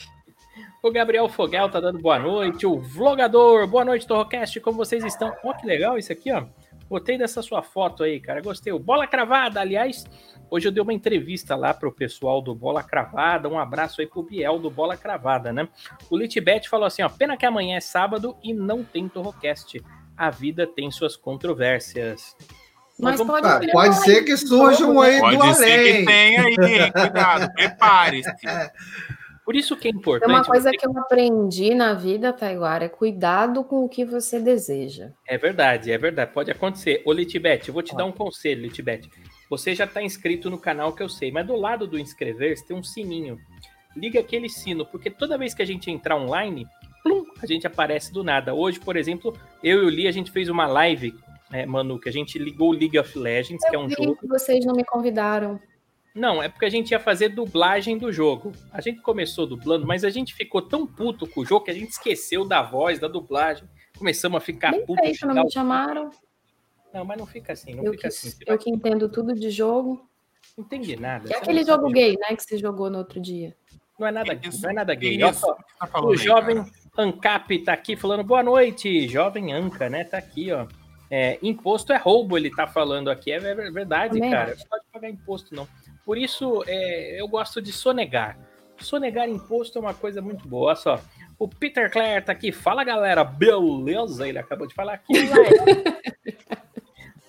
O 0.82 0.92
Gabriel 0.92 1.28
Fogel 1.28 1.70
tá 1.70 1.80
dando 1.80 2.00
boa 2.00 2.18
noite. 2.18 2.66
O 2.66 2.80
Vlogador, 2.80 3.68
boa 3.68 3.84
noite, 3.84 4.08
Torrocast. 4.08 4.60
Como 4.62 4.78
vocês 4.78 5.04
estão? 5.04 5.36
Ó, 5.44 5.54
que 5.54 5.66
legal 5.68 5.98
isso 5.98 6.12
aqui, 6.12 6.32
ó. 6.32 6.46
Gostei 6.90 7.18
dessa 7.18 7.42
sua 7.42 7.62
foto 7.62 8.04
aí, 8.04 8.20
cara. 8.20 8.42
Gostei. 8.42 8.72
O 8.72 8.80
Bola 8.80 9.06
Cravada, 9.06 9.60
aliás, 9.60 10.06
hoje 10.50 10.68
eu 10.68 10.72
dei 10.72 10.82
uma 10.82 10.94
entrevista 10.94 11.56
lá 11.56 11.74
pro 11.74 11.92
pessoal 11.92 12.42
do 12.42 12.54
Bola 12.56 12.84
Cravada. 12.84 13.48
Um 13.50 13.60
abraço 13.60 14.02
aí 14.02 14.08
pro 14.08 14.24
Biel 14.24 14.60
do 14.60 14.70
Bola 14.70 14.96
Cravada, 14.98 15.52
né? 15.54 15.68
O 16.10 16.18
Litbet 16.18 16.68
falou 16.70 16.86
assim, 16.86 17.02
ó. 17.02 17.10
Pena 17.10 17.38
que 17.38 17.46
amanhã 17.46 17.78
é 17.78 17.82
sábado 17.82 18.36
e 18.44 18.54
não 18.54 18.84
tem 18.84 19.08
Torrocast. 19.08 19.82
A 20.18 20.30
vida 20.30 20.68
tem 20.68 20.92
suas 20.92 21.16
controvérsias. 21.16 22.36
Mas 23.00 23.18
vamos- 23.18 23.34
pode, 23.34 23.48
Ah, 23.48 23.60
ser 23.60 23.72
pode 23.72 23.96
ser 24.04 24.24
que 24.26 24.36
surjam 24.36 25.00
aí 25.00 25.16
do 25.20 25.38
Pode 25.38 25.56
ser 25.58 25.66
que 25.84 25.90
além. 25.90 26.06
tenha 26.06 26.42
aí, 26.44 26.56
hein? 26.84 26.92
Cuidado, 26.92 27.50
prepare-se. 27.56 28.30
Por 29.46 29.56
isso 29.56 29.76
que 29.78 29.88
é 29.88 29.92
importante. 29.92 30.30
uma 30.30 30.44
coisa 30.44 30.70
você- 30.70 30.78
que 30.78 30.86
eu 30.86 30.96
aprendi 31.00 31.74
na 31.74 31.94
vida, 31.94 32.32
Taiguara, 32.34 32.86
é 32.86 32.90
cuidado 32.90 33.64
com 33.64 33.84
o 33.84 33.90
que 33.90 34.06
você 34.06 34.40
deseja. 34.40 35.12
É 35.28 35.38
verdade, 35.38 35.92
é 35.92 35.98
verdade. 35.98 36.32
Pode 36.34 36.52
acontecer. 36.52 37.02
Ô, 37.06 37.12
Litibet, 37.14 37.68
eu 37.68 37.74
vou 37.74 37.82
te 37.82 37.96
dar 37.96 38.06
um 38.06 38.12
conselho, 38.12 38.62
Litibet. 38.62 39.10
Você 39.50 39.74
já 39.74 39.86
está 39.86 40.02
inscrito 40.02 40.50
no 40.50 40.58
canal 40.58 40.94
que 40.94 41.02
eu 41.02 41.10
sei, 41.10 41.32
mas 41.32 41.48
do 41.48 41.56
lado 41.56 41.88
do 41.88 41.98
inscrever-se 41.98 42.66
tem 42.66 42.78
um 42.78 42.84
sininho. 42.84 43.40
Liga 43.96 44.20
aquele 44.20 44.48
sino, 44.48 44.86
porque 44.86 45.10
toda 45.10 45.38
vez 45.38 45.54
que 45.54 45.62
a 45.62 45.66
gente 45.66 45.90
entrar 45.90 46.16
online, 46.16 46.68
plum, 47.04 47.26
a 47.42 47.46
gente 47.46 47.66
aparece 47.66 48.14
do 48.14 48.24
nada. 48.24 48.54
Hoje, 48.54 48.80
por 48.80 48.96
exemplo, 48.96 49.36
eu 49.64 49.84
e 49.84 49.86
o 49.86 49.90
Li, 49.90 50.08
a 50.08 50.12
gente 50.12 50.32
fez 50.32 50.50
uma 50.50 50.68
live, 50.68 51.16
né, 51.50 51.66
Manu, 51.66 52.00
que 52.00 52.08
a 52.08 52.12
gente 52.12 52.38
ligou 52.38 52.70
o 52.70 52.74
League 52.74 53.00
of 53.00 53.18
Legends, 53.18 53.68
que 53.68 53.76
é 53.76 53.80
um 53.80 53.90
jogo. 53.90 54.16
que 54.18 54.28
vocês 54.28 54.64
não 54.64 54.76
me 54.76 54.84
convidaram. 54.84 55.60
Não, 56.14 56.42
é 56.42 56.50
porque 56.50 56.66
a 56.66 56.70
gente 56.70 56.92
ia 56.92 57.00
fazer 57.00 57.30
dublagem 57.30 57.98
do 57.98 58.12
jogo. 58.12 58.52
A 58.72 58.82
gente 58.82 59.02
começou 59.02 59.48
dublando, 59.48 59.86
mas 59.88 60.04
a 60.04 60.10
gente 60.10 60.34
ficou 60.34 60.62
tão 60.62 60.86
puto 60.86 61.26
com 61.28 61.42
o 61.42 61.46
jogo 61.46 61.66
que 61.66 61.72
a 61.72 61.74
gente 61.74 61.92
esqueceu 61.92 62.46
da 62.46 62.62
voz, 62.62 63.00
da 63.00 63.08
dublagem. 63.08 63.68
Começamos 63.98 64.38
a 64.38 64.40
ficar 64.42 64.72
Bem 64.72 64.86
puto. 64.86 65.02
feito, 65.02 65.26
não 65.26 65.44
me 65.44 65.52
chamaram. 65.52 66.10
Não, 66.94 67.06
mas 67.06 67.18
não 67.18 67.26
fica 67.26 67.54
assim, 67.54 67.76
não 67.76 67.84
Eu 67.84 67.92
fica 67.92 68.02
que, 68.04 68.08
assim. 68.08 68.32
Eu 68.46 68.58
que 68.58 68.70
entendo 68.70 69.08
tudo 69.10 69.34
de 69.36 69.50
jogo. 69.50 70.08
Não 70.58 70.66
entendi 70.66 70.96
nada. 70.96 71.26
É 71.26 71.34
você 71.34 71.36
aquele 71.38 71.64
jogo 71.64 71.84
sabe. 71.84 71.94
gay, 71.94 72.18
né, 72.18 72.36
que 72.36 72.44
você 72.44 72.58
jogou 72.58 72.90
no 72.90 72.98
outro 72.98 73.20
dia. 73.22 73.56
Não 74.00 74.08
é 74.08 74.12
nada 74.12 74.36
Que 74.36 74.42
gay, 74.42 74.50
isso? 74.50 74.62
não 74.64 74.70
é 74.70 74.74
nada 74.74 74.96
gay. 74.96 75.18
Que 75.18 75.24
Olha 75.24 75.34
só, 75.34 75.54
Tá 75.80 76.02
o 76.02 76.12
aí, 76.12 76.18
jovem 76.18 76.58
cara? 76.58 76.70
ANCAP 76.98 77.60
tá 77.60 77.74
aqui 77.74 77.96
falando 77.96 78.24
boa 78.24 78.42
noite, 78.44 79.08
jovem 79.08 79.54
Anca, 79.54 79.90
né? 79.90 80.04
Tá 80.04 80.18
aqui, 80.18 80.52
ó. 80.52 80.66
É, 81.12 81.40
imposto 81.42 81.92
é 81.92 81.98
roubo, 81.98 82.38
ele 82.38 82.50
tá 82.54 82.68
falando 82.68 83.10
aqui. 83.10 83.32
É 83.32 83.40
ver- 83.40 83.72
verdade, 83.72 84.14
Também 84.16 84.32
cara. 84.32 84.56
Não 84.56 84.66
pode 84.68 84.84
pagar 84.92 85.10
imposto, 85.10 85.56
não. 85.56 85.68
Por 86.06 86.18
isso, 86.18 86.64
é, 86.68 87.20
eu 87.20 87.28
gosto 87.28 87.62
de 87.62 87.72
sonegar. 87.72 88.38
Sonegar 88.80 89.28
imposto 89.30 89.78
é 89.78 89.82
uma 89.82 89.94
coisa 89.94 90.22
muito 90.22 90.48
boa. 90.48 90.68
Olha 90.68 90.76
só. 90.76 91.02
O 91.38 91.48
Peter 91.48 91.92
Clare 91.92 92.22
tá 92.24 92.32
aqui. 92.32 92.52
Fala, 92.52 92.84
galera. 92.84 93.24
Beleza? 93.24 94.28
Ele 94.28 94.38
acabou 94.40 94.68
de 94.68 94.74
falar 94.74 94.94
aqui. 94.94 95.14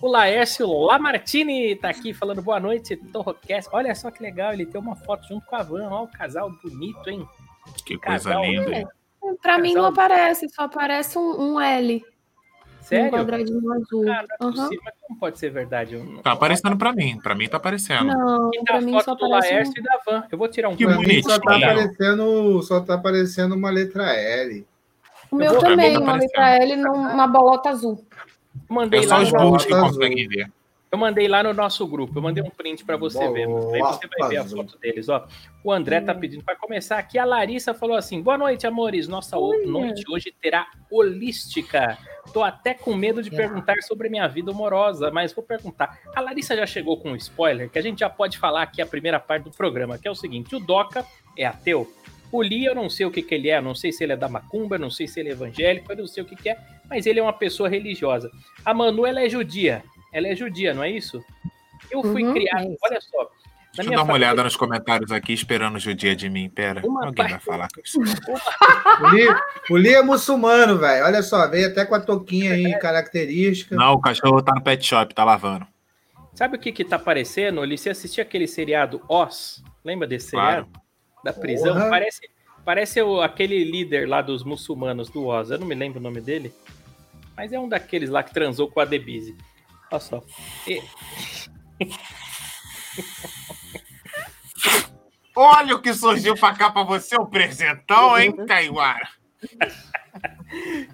O 0.01 0.07
Laércio 0.09 0.67
Lamartine 0.67 1.75
tá 1.75 1.89
aqui 1.89 2.13
falando 2.13 2.41
boa 2.41 2.59
noite, 2.59 2.95
Torrocast. 2.97 3.69
Olha 3.71 3.93
só 3.93 4.09
que 4.09 4.21
legal, 4.23 4.51
ele 4.53 4.65
tem 4.65 4.81
uma 4.81 4.95
foto 4.95 5.27
junto 5.27 5.45
com 5.45 5.55
a 5.55 5.61
Van. 5.63 5.87
Olha 5.89 6.03
o 6.03 6.07
casal 6.07 6.51
bonito, 6.63 7.07
hein? 7.09 7.27
Que 7.85 7.97
coisa 7.97 8.29
Casal, 8.31 8.43
linda. 8.43 8.69
né? 8.69 8.79
hein? 8.79 8.87
Pra 9.41 9.59
mim 9.59 9.75
não 9.75 9.83
Casal. 9.83 9.91
aparece, 10.05 10.49
só 10.49 10.63
aparece 10.63 11.17
um, 11.19 11.53
um 11.53 11.61
L. 11.61 12.03
Um 12.03 12.83
Sério? 12.83 13.11
quadradinho 13.11 13.73
azul. 13.73 14.05
Cara, 14.05 14.25
não 14.39 14.49
é 14.49 14.51
possível, 14.53 14.79
mas 14.83 14.93
como 15.07 15.19
pode 15.19 15.37
ser 15.39 15.51
verdade? 15.51 15.95
Não- 15.97 16.23
Tá 16.23 16.31
aparecendo 16.31 16.75
pra 16.75 16.91
mim. 16.91 17.19
Pra 17.21 17.35
mim 17.35 17.47
tá 17.47 17.57
aparecendo. 17.57 18.05
Não, 18.05 18.49
tá 18.49 18.63
pra 18.65 18.77
a 18.77 18.81
mim 18.81 18.93
só 18.93 19.03
foto 19.03 19.19
do 19.19 19.25
aparece 19.35 19.53
Laércio 19.53 19.73
um... 19.77 19.79
e 19.79 19.83
da 19.83 19.99
Van. 20.03 20.23
Eu 20.31 20.37
vou 20.39 20.47
tirar 20.47 20.69
um 20.69 20.75
Que 20.75 20.87
mim 20.87 21.21
só 21.21 21.37
tá 21.39 21.45
bonitinho. 21.45 21.71
aparecendo, 21.71 22.61
só 22.63 22.79
tá 22.81 22.95
aparecendo 22.95 23.53
uma 23.53 23.69
letra 23.69 24.11
L. 24.15 24.65
O 25.29 25.35
meu 25.35 25.51
vou- 25.51 25.59
também, 25.61 25.93
tá 25.93 25.99
uma 25.99 26.15
letra 26.15 26.49
L 26.55 26.75
numa 26.77 27.27
bolota 27.27 27.69
azul. 27.69 28.03
Mandei 28.69 29.03
É 29.03 29.07
lá 29.07 29.17
só 29.17 29.21
os 29.23 29.31
no- 29.33 29.39
burros 29.39 29.65
que 29.65 29.71
conseguem 29.73 30.27
ver. 30.27 30.51
Eu 30.91 30.97
mandei 30.97 31.25
lá 31.25 31.41
no 31.41 31.53
nosso 31.53 31.87
grupo, 31.87 32.17
eu 32.17 32.21
mandei 32.21 32.43
um 32.43 32.49
print 32.49 32.83
pra 32.83 32.97
você 32.97 33.25
ver. 33.31 33.47
Boa, 33.47 33.73
Aí 33.73 33.79
você 33.81 34.07
vai 34.19 34.27
ver 34.29 34.37
a 34.37 34.43
foto 34.45 34.77
deles, 34.77 35.07
ó. 35.07 35.25
O 35.63 35.71
André 35.71 36.01
tá 36.01 36.13
pedindo 36.13 36.43
para 36.43 36.57
começar 36.57 36.97
aqui. 36.97 37.17
A 37.17 37.23
Larissa 37.23 37.73
falou 37.73 37.95
assim: 37.95 38.21
Boa 38.21 38.37
noite, 38.37 38.67
amores. 38.67 39.07
Nossa 39.07 39.37
Olha. 39.39 39.65
noite 39.65 40.03
hoje 40.11 40.33
terá 40.41 40.67
holística. 40.91 41.97
Tô 42.33 42.43
até 42.43 42.73
com 42.73 42.93
medo 42.93 43.23
de 43.23 43.33
É. 43.33 43.37
perguntar 43.37 43.81
sobre 43.83 44.09
minha 44.09 44.27
vida 44.27 44.51
amorosa, 44.51 45.09
mas 45.11 45.31
vou 45.33 45.43
perguntar. 45.43 45.97
A 46.13 46.19
Larissa 46.19 46.57
já 46.57 46.65
chegou 46.65 46.97
com 46.97 47.11
um 47.11 47.15
spoiler 47.15 47.69
que 47.69 47.79
a 47.79 47.81
gente 47.81 47.99
já 47.99 48.09
pode 48.09 48.37
falar 48.37 48.63
aqui 48.63 48.81
a 48.81 48.85
primeira 48.85 49.19
parte 49.19 49.43
do 49.45 49.51
programa, 49.51 49.97
que 49.97 50.07
é 50.07 50.11
o 50.11 50.15
seguinte: 50.15 50.53
o 50.55 50.59
Doca 50.59 51.05
é 51.37 51.45
ateu. 51.45 51.89
O 52.31 52.41
Lee, 52.41 52.65
eu 52.65 52.73
não 52.75 52.89
sei 52.89 53.05
o 53.05 53.11
que, 53.11 53.21
que 53.21 53.35
ele 53.35 53.49
é, 53.49 53.57
eu 53.57 53.61
não 53.61 53.75
sei 53.75 53.91
se 53.91 54.03
ele 54.03 54.13
é 54.13 54.17
da 54.17 54.29
macumba, 54.29 54.75
eu 54.75 54.79
não 54.79 54.89
sei 54.89 55.07
se 55.07 55.19
ele 55.19 55.29
é 55.29 55.31
evangélico, 55.33 55.91
eu 55.91 55.97
não 55.97 56.07
sei 56.07 56.23
o 56.23 56.25
que, 56.25 56.35
que 56.35 56.49
é, 56.49 56.57
mas 56.89 57.05
ele 57.05 57.19
é 57.19 57.23
uma 57.23 57.33
pessoa 57.33 57.67
religiosa. 57.67 58.31
A 58.65 58.73
Manu, 58.73 59.05
ela 59.05 59.21
é 59.21 59.29
judia. 59.29 59.83
Ela 60.13 60.27
é 60.29 60.35
judia, 60.35 60.73
não 60.73 60.83
é 60.83 60.89
isso? 60.89 61.23
Eu 61.89 62.01
fui 62.03 62.23
Uhum, 62.23 62.33
criado, 62.33 62.63
é 62.71 62.75
olha 62.83 63.01
só. 63.01 63.29
Deixa 63.73 63.89
eu 63.89 63.95
dar 63.95 64.03
uma 64.03 64.13
olhada 64.13 64.43
nos 64.43 64.57
comentários 64.57 65.11
aqui, 65.13 65.31
esperando 65.31 65.75
o 65.75 65.79
judia 65.79 66.13
de 66.13 66.29
mim. 66.29 66.49
Pera, 66.49 66.85
Uma 66.85 67.05
alguém 67.05 67.23
vai 67.23 67.31
parte- 67.33 67.45
falar 67.45 67.67
com 67.73 67.79
isso. 67.81 67.99
O 69.01 69.07
Li, 69.09 69.27
o 69.69 69.77
Li 69.77 69.93
é 69.93 70.01
muçulmano, 70.01 70.77
velho. 70.77 71.05
Olha 71.05 71.23
só, 71.23 71.47
veio 71.49 71.67
até 71.67 71.85
com 71.85 71.95
a 71.95 71.99
touquinha 72.01 72.53
aí, 72.53 72.77
característica. 72.79 73.73
Não, 73.75 73.93
o 73.93 74.01
cachorro 74.01 74.41
tá 74.41 74.53
no 74.53 74.61
pet 74.61 74.85
shop, 74.85 75.15
tá 75.15 75.23
lavando. 75.23 75.65
Sabe 76.35 76.57
o 76.57 76.59
que 76.59 76.71
que 76.73 76.83
tá 76.83 76.99
parecendo? 76.99 77.63
Ele 77.63 77.77
se 77.77 77.89
assistia 77.89 78.23
aquele 78.23 78.45
seriado 78.47 79.01
Oz, 79.07 79.63
lembra 79.85 80.05
desse 80.05 80.31
Claro. 80.31 80.65
seriado? 80.65 80.80
Da 81.23 81.31
prisão? 81.33 81.73
Porra. 81.73 81.89
Parece, 81.89 82.29
parece 82.65 83.01
o, 83.01 83.21
aquele 83.21 83.63
líder 83.63 84.07
lá 84.07 84.21
dos 84.21 84.43
muçulmanos 84.43 85.09
do 85.09 85.25
Oz, 85.27 85.51
eu 85.51 85.59
não 85.59 85.67
me 85.67 85.75
lembro 85.75 85.99
o 85.99 86.03
nome 86.03 86.19
dele, 86.21 86.53
mas 87.35 87.51
é 87.53 87.59
um 87.59 87.69
daqueles 87.69 88.09
lá 88.09 88.23
que 88.23 88.33
transou 88.33 88.69
com 88.69 88.79
a 88.79 88.85
Debise. 88.85 89.35
Olha 89.91 89.99
só. 89.99 90.23
E- 90.67 90.81
Olha 95.35 95.75
o 95.75 95.81
que 95.81 95.93
surgiu 95.93 96.35
pra 96.35 96.53
cá 96.53 96.69
pra 96.69 96.83
você, 96.83 97.15
o 97.15 97.25
presentão, 97.25 98.19
hein, 98.19 98.31
Taiwara? 98.45 99.07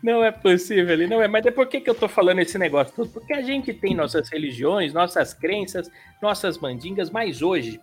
Não 0.03 0.24
é 0.24 0.31
possível, 0.31 0.93
ele 0.93 1.07
não 1.07 1.22
é. 1.22 1.27
Mas 1.27 1.46
é 1.46 1.51
por 1.51 1.65
que, 1.67 1.81
que 1.81 1.89
eu 1.89 1.96
tô 1.96 2.07
falando 2.07 2.39
esse 2.39 2.57
negócio 2.57 2.93
todo? 2.96 3.10
Porque 3.10 3.34
a 3.34 3.41
gente 3.41 3.74
tem 3.74 3.96
nossas 3.96 4.29
religiões, 4.29 4.93
nossas 4.93 5.34
crenças, 5.34 5.89
nossas 6.22 6.60
mandingas, 6.60 7.10
mas 7.10 7.41
hoje, 7.41 7.79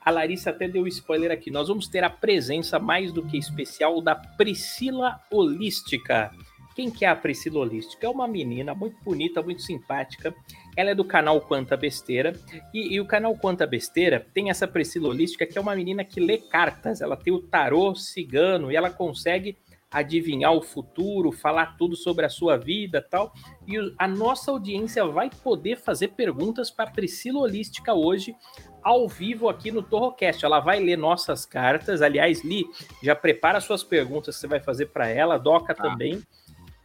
a 0.00 0.10
Larissa 0.10 0.50
até 0.50 0.66
deu 0.66 0.86
spoiler 0.86 1.30
aqui, 1.30 1.50
nós 1.50 1.68
vamos 1.68 1.86
ter 1.86 2.02
a 2.02 2.10
presença 2.10 2.78
mais 2.78 3.12
do 3.12 3.22
que 3.22 3.36
especial 3.36 4.00
da 4.00 4.14
Priscila 4.14 5.20
Holística. 5.30 6.30
Quem 6.74 6.90
que 6.90 7.04
é 7.04 7.08
a 7.08 7.16
Priscila 7.16 7.60
Holística? 7.60 8.06
É 8.06 8.08
uma 8.08 8.26
menina 8.26 8.74
muito 8.74 8.96
bonita, 9.04 9.42
muito 9.42 9.60
simpática. 9.60 10.34
Ela 10.76 10.90
é 10.90 10.94
do 10.94 11.04
canal 11.04 11.40
Quanta 11.40 11.76
Besteira. 11.76 12.32
E, 12.72 12.94
e 12.94 13.00
o 13.00 13.04
canal 13.04 13.36
Quanta 13.36 13.66
Besteira 13.66 14.26
tem 14.32 14.48
essa 14.48 14.66
Priscila 14.66 15.08
Holística, 15.08 15.44
que 15.44 15.58
é 15.58 15.60
uma 15.60 15.76
menina 15.76 16.04
que 16.04 16.20
lê 16.20 16.38
cartas. 16.38 17.02
Ela 17.02 17.16
tem 17.16 17.32
o 17.32 17.42
tarô 17.42 17.94
cigano 17.94 18.72
e 18.72 18.76
ela 18.76 18.88
consegue 18.88 19.58
adivinhar 19.90 20.52
o 20.52 20.62
futuro, 20.62 21.32
falar 21.32 21.76
tudo 21.76 21.96
sobre 21.96 22.24
a 22.24 22.28
sua 22.28 22.56
vida 22.56 23.04
tal. 23.10 23.32
E 23.66 23.76
a 23.98 24.06
nossa 24.06 24.50
audiência 24.50 25.04
vai 25.06 25.28
poder 25.42 25.76
fazer 25.76 26.08
perguntas 26.08 26.70
para 26.70 26.90
Priscila 26.90 27.40
Holística 27.40 27.92
hoje, 27.92 28.34
ao 28.82 29.08
vivo 29.08 29.48
aqui 29.48 29.72
no 29.72 29.82
Torrocast. 29.82 30.44
Ela 30.44 30.60
vai 30.60 30.78
ler 30.80 30.96
nossas 30.96 31.44
cartas. 31.44 32.02
Aliás, 32.02 32.44
Li, 32.44 32.64
já 33.02 33.16
prepara 33.16 33.60
suas 33.60 33.82
perguntas 33.82 34.36
que 34.36 34.40
você 34.40 34.46
vai 34.46 34.60
fazer 34.60 34.86
para 34.86 35.08
ela, 35.08 35.38
Doca 35.38 35.74
Tá. 35.74 35.82
também. 35.82 36.22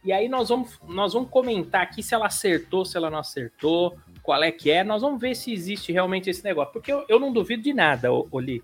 E 0.04 0.12
aí 0.12 0.28
nós 0.28 0.48
vamos, 0.48 0.78
nós 0.86 1.12
vamos 1.14 1.30
comentar 1.30 1.82
aqui 1.82 2.02
se 2.02 2.14
ela 2.14 2.26
acertou, 2.26 2.84
se 2.84 2.96
ela 2.96 3.10
não 3.10 3.18
acertou, 3.18 3.96
qual 4.22 4.42
é 4.42 4.52
que 4.52 4.70
é. 4.70 4.84
Nós 4.84 5.02
vamos 5.02 5.20
ver 5.20 5.34
se 5.34 5.52
existe 5.52 5.90
realmente 5.92 6.30
esse 6.30 6.44
negócio. 6.44 6.72
Porque 6.72 6.92
eu, 6.92 7.04
eu 7.08 7.18
não 7.18 7.32
duvido 7.32 7.62
de 7.62 7.72
nada, 7.74 8.12
ô, 8.12 8.26
ô 8.30 8.38
Li. 8.38 8.62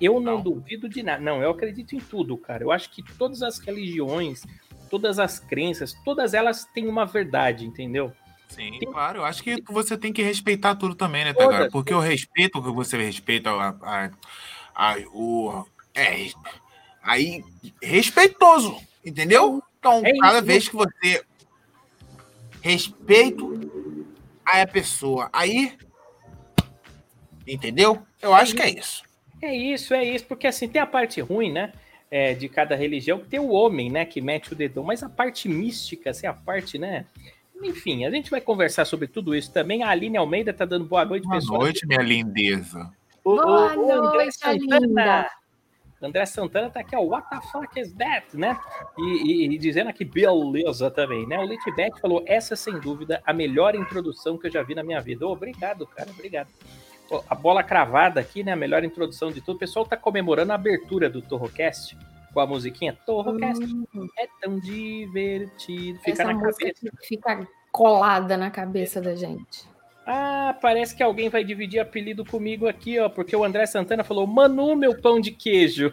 Eu 0.00 0.20
não, 0.20 0.34
Não. 0.36 0.40
duvido 0.42 0.88
de 0.88 1.02
nada. 1.02 1.20
Não, 1.22 1.42
eu 1.42 1.50
acredito 1.50 1.94
em 1.94 1.98
tudo, 2.00 2.36
cara. 2.36 2.62
Eu 2.64 2.70
acho 2.72 2.90
que 2.90 3.02
todas 3.16 3.42
as 3.42 3.58
religiões, 3.58 4.42
todas 4.90 5.18
as 5.18 5.38
crenças, 5.38 5.94
todas 6.04 6.34
elas 6.34 6.64
têm 6.66 6.86
uma 6.88 7.04
verdade, 7.06 7.64
entendeu? 7.64 8.12
Sim, 8.48 8.78
claro. 8.80 9.18
Eu 9.18 9.24
acho 9.24 9.42
que 9.42 9.60
você 9.68 9.96
tem 9.98 10.12
que 10.12 10.22
respeitar 10.22 10.74
tudo 10.76 10.94
também, 10.94 11.24
né, 11.24 11.32
Tagara? 11.34 11.56
Todas. 11.58 11.72
Porque 11.72 11.92
o 11.92 12.00
respeito 12.00 12.62
que 12.62 12.70
você 12.70 12.96
respeita 12.96 13.50
a, 13.50 13.68
a, 13.82 14.10
a- 14.74 14.96
o. 15.12 15.64
É. 15.94 16.28
Aí, 17.02 17.44
respeitoso, 17.82 18.76
entendeu? 19.04 19.62
Então, 19.78 20.02
É 20.04 20.10
isso. 20.10 20.20
cada 20.20 20.40
vez 20.40 20.68
que 20.68 20.76
você 20.76 21.24
respeito 22.62 23.70
a 24.44 24.66
pessoa, 24.66 25.28
aí. 25.32 25.76
Entendeu? 27.46 28.02
Eu 28.20 28.34
acho 28.34 28.54
que 28.54 28.62
é 28.62 28.70
isso. 28.70 29.02
É 29.40 29.54
isso, 29.54 29.94
é 29.94 30.04
isso, 30.04 30.24
porque 30.26 30.46
assim, 30.46 30.68
tem 30.68 30.80
a 30.82 30.86
parte 30.86 31.20
ruim, 31.20 31.52
né? 31.52 31.72
é, 32.10 32.32
de 32.32 32.48
cada 32.48 32.74
religião, 32.74 33.18
que 33.18 33.26
tem 33.26 33.38
o 33.38 33.50
homem, 33.50 33.90
né, 33.90 34.06
que 34.06 34.18
mete 34.22 34.52
o 34.54 34.56
dedão, 34.56 34.82
mas 34.82 35.02
a 35.02 35.10
parte 35.10 35.46
mística, 35.46 36.08
assim, 36.08 36.26
a 36.26 36.32
parte, 36.32 36.78
né? 36.78 37.04
Enfim, 37.62 38.06
a 38.06 38.10
gente 38.10 38.30
vai 38.30 38.40
conversar 38.40 38.86
sobre 38.86 39.06
tudo 39.06 39.34
isso 39.34 39.52
também. 39.52 39.82
A 39.82 39.90
Aline 39.90 40.16
Almeida 40.16 40.54
tá 40.54 40.64
dando 40.64 40.86
boa 40.86 41.04
noite, 41.04 41.24
Boa 41.24 41.34
pessoal. 41.38 41.60
noite, 41.60 41.86
minha 41.86 42.00
lindeza. 42.00 42.90
O, 43.22 43.34
Boa 43.36 43.76
o- 43.76 43.86
o 43.88 43.92
André 43.92 44.22
noite, 44.24 44.38
Santana. 44.38 44.78
linda. 44.86 45.30
André 46.00 46.24
Santana 46.24 46.70
tá 46.70 46.80
aqui, 46.80 46.96
ó. 46.96 47.00
What 47.02 47.28
the 47.28 47.40
fuck 47.52 47.78
is 47.78 47.92
that, 47.94 48.34
né? 48.34 48.58
E, 48.96 49.02
e- 49.02 49.54
e 49.54 49.58
dizendo 49.58 49.90
aqui, 49.90 50.02
beleza 50.04 50.90
também, 50.90 51.26
né? 51.26 51.38
O 51.40 51.44
Litbet 51.44 52.00
falou: 52.00 52.22
essa 52.26 52.56
sem 52.56 52.78
dúvida 52.80 53.20
a 53.26 53.34
melhor 53.34 53.74
introdução 53.74 54.38
que 54.38 54.46
eu 54.46 54.50
já 54.50 54.62
vi 54.62 54.74
na 54.74 54.82
minha 54.82 55.00
vida. 55.02 55.26
Ô, 55.26 55.32
obrigado, 55.32 55.86
cara, 55.88 56.08
obrigado. 56.10 56.48
A 57.28 57.34
bola 57.34 57.62
cravada 57.62 58.20
aqui, 58.20 58.42
né? 58.42 58.52
A 58.52 58.56
melhor 58.56 58.84
introdução 58.84 59.30
de 59.30 59.40
tudo. 59.40 59.56
O 59.56 59.58
pessoal 59.58 59.86
tá 59.86 59.96
comemorando 59.96 60.52
a 60.52 60.54
abertura 60.54 61.08
do 61.08 61.22
Torrocast 61.22 61.96
com 62.32 62.40
a 62.40 62.46
musiquinha 62.46 62.96
Torrocast. 63.06 63.64
É 64.18 64.28
tão 64.40 64.58
divertido. 64.58 65.98
Fica 65.98 66.10
Essa 66.10 66.24
na 66.24 66.40
cabeça. 66.40 66.58
que 66.58 67.06
fica 67.06 67.48
colada 67.72 68.36
na 68.36 68.50
cabeça 68.50 69.00
da 69.00 69.14
gente. 69.14 69.66
Ah, 70.06 70.56
parece 70.60 70.96
que 70.96 71.02
alguém 71.02 71.28
vai 71.28 71.44
dividir 71.44 71.80
apelido 71.80 72.24
comigo 72.24 72.66
aqui, 72.66 72.98
ó, 72.98 73.08
porque 73.08 73.36
o 73.36 73.44
André 73.44 73.66
Santana 73.66 74.02
falou: 74.02 74.26
Manu, 74.26 74.74
meu 74.74 74.98
pão 74.98 75.20
de 75.20 75.30
queijo. 75.30 75.92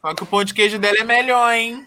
Só 0.00 0.14
que 0.14 0.22
o 0.22 0.26
pão 0.26 0.42
de 0.42 0.52
queijo 0.52 0.78
dela 0.78 0.98
é 0.98 1.04
melhor, 1.04 1.52
hein? 1.54 1.86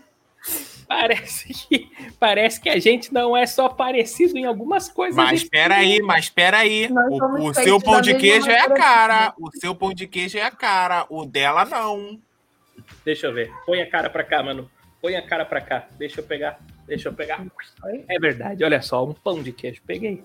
Parece 0.87 1.53
que, 1.53 1.89
parece 2.19 2.61
que 2.61 2.69
a 2.69 2.79
gente 2.79 3.13
não 3.13 3.35
é 3.35 3.45
só 3.45 3.67
parecido 3.67 4.37
em 4.37 4.45
algumas 4.45 4.89
coisas. 4.89 5.15
Mas 5.15 5.41
espera 5.41 5.75
aí, 5.75 6.01
mas 6.01 6.25
espera 6.25 6.57
aí. 6.59 6.89
O, 7.09 7.49
o 7.49 7.53
seu 7.53 7.79
pão 7.81 8.01
de 8.01 8.13
queijo 8.15 8.49
é 8.49 8.59
a 8.59 8.69
cara. 8.69 9.33
O 9.39 9.49
seu 9.51 9.73
pão 9.73 9.93
de 9.93 10.07
queijo 10.07 10.37
é 10.37 10.43
a 10.43 10.51
cara. 10.51 11.05
O 11.09 11.25
dela 11.25 11.65
não. 11.65 12.19
Deixa 13.03 13.27
eu 13.27 13.33
ver. 13.33 13.51
Põe 13.65 13.81
a 13.81 13.89
cara 13.89 14.09
pra 14.09 14.23
cá, 14.23 14.43
mano. 14.43 14.69
Põe 15.01 15.15
a 15.15 15.21
cara 15.21 15.45
pra 15.45 15.61
cá. 15.61 15.87
Deixa 15.97 16.19
eu 16.19 16.23
pegar. 16.23 16.59
Deixa 16.87 17.09
eu 17.09 17.13
pegar. 17.13 17.43
É 18.07 18.19
verdade, 18.19 18.63
olha 18.63 18.81
só, 18.81 19.03
um 19.03 19.13
pão 19.13 19.41
de 19.41 19.51
queijo. 19.51 19.81
Peguei. 19.85 20.23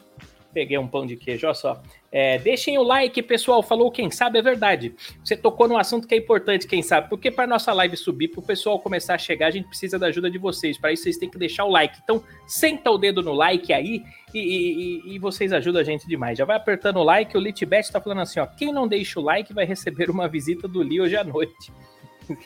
Peguei 0.53 0.77
um 0.79 0.87
pão 0.89 1.07
de 1.07 1.17
queijo, 1.17 1.47
olha 1.47 1.55
só. 1.55 1.81
É, 2.11 2.39
deixem 2.39 2.77
o 2.77 2.83
like, 2.83 3.23
pessoal. 3.23 3.63
Falou 3.63 3.91
quem 3.91 4.11
sabe, 4.11 4.39
é 4.39 4.43
verdade. 4.43 4.95
Você 5.25 5.37
tocou 5.37 5.69
num 5.69 5.77
assunto 5.79 6.09
que 6.09 6.15
é 6.15 6.19
importante, 6.19 6.67
quem 6.67 6.83
sabe. 6.83 7.09
Porque 7.09 7.31
para 7.31 7.47
nossa 7.47 7.73
live 7.73 7.97
subir, 7.97 8.29
para 8.29 8.41
o 8.41 8.43
pessoal 8.43 8.81
começar 8.81 9.15
a 9.15 9.19
chegar, 9.19 9.47
a 9.47 9.51
gente 9.51 9.69
precisa 9.69 9.97
da 9.99 10.07
ajuda 10.09 10.29
de 10.29 10.39
vocês. 10.39 10.77
Para 10.77 10.93
isso, 10.93 11.05
vocês 11.05 11.17
têm 11.17 11.31
que 11.31 11.39
deixar 11.39 11.65
o 11.65 11.71
like. 11.71 11.99
Então, 12.03 12.23
senta 12.47 12.91
o 12.91 12.99
dedo 12.99 13.23
no 13.23 13.33
like 13.33 13.73
aí 13.73 14.03
e, 14.35 14.39
e- 14.39 15.15
e- 15.15 15.19
vocês 15.21 15.53
ajudam 15.53 15.81
a 15.81 15.85
gente 15.85 16.09
demais. 16.09 16.37
Já 16.37 16.45
vai 16.45 16.57
apertando 16.57 16.97
o 16.99 17.05
like. 17.05 17.37
O 17.37 17.41
Litbet 17.41 17.93
tá 17.93 18.01
falando 18.01 18.23
assim: 18.23 18.41
ó, 18.41 18.47
quem 18.47 18.73
não 18.73 18.89
deixa 18.89 19.21
o 19.21 19.23
like 19.23 19.55
vai 19.55 19.65
receber 19.65 20.11
uma 20.11 20.27
visita 20.27 20.67
do 20.67 20.83
Li 20.83 21.01
hoje 21.01 21.17
à 21.17 21.23
noite. 21.23 21.73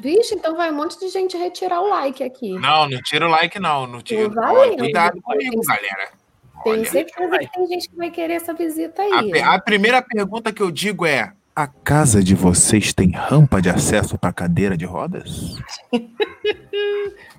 Vixe, 0.00 0.34
então 0.34 0.56
vai 0.56 0.70
um 0.70 0.74
monte 0.74 0.98
de 0.98 1.08
gente 1.08 1.36
retirar 1.36 1.80
o 1.82 1.88
like 1.88 2.22
aqui. 2.22 2.52
Não, 2.58 2.88
não 2.88 3.02
tira 3.02 3.26
o 3.26 3.30
like, 3.30 3.58
não. 3.58 3.86
Não 3.86 4.00
tira. 4.00 4.22
Não 4.28 4.30
vai, 4.30 4.54
Olha, 4.54 4.70
não. 4.70 4.76
Cuidado 4.78 5.20
comigo, 5.22 5.60
galera. 5.62 6.10
Tenho 6.64 6.76
Olha, 6.76 6.84
certeza 6.90 7.38
que 7.38 7.50
tem 7.52 7.66
gente 7.68 7.88
que 7.90 7.96
vai 7.96 8.10
querer 8.10 8.34
essa 8.34 8.52
visita 8.54 9.02
a, 9.02 9.20
aí. 9.20 9.30
pe- 9.30 9.40
a 9.42 9.58
primeira 9.60 10.02
pergunta 10.02 10.52
que 10.52 10.62
eu 10.62 10.70
digo 10.70 11.04
é: 11.06 11.32
A 11.54 11.66
casa 11.66 12.22
de 12.22 12.34
vocês 12.34 12.92
tem 12.92 13.10
rampa 13.12 13.60
de 13.62 13.68
acesso 13.68 14.18
para 14.18 14.32
cadeira 14.32 14.76
de 14.76 14.84
rodas? 14.84 15.56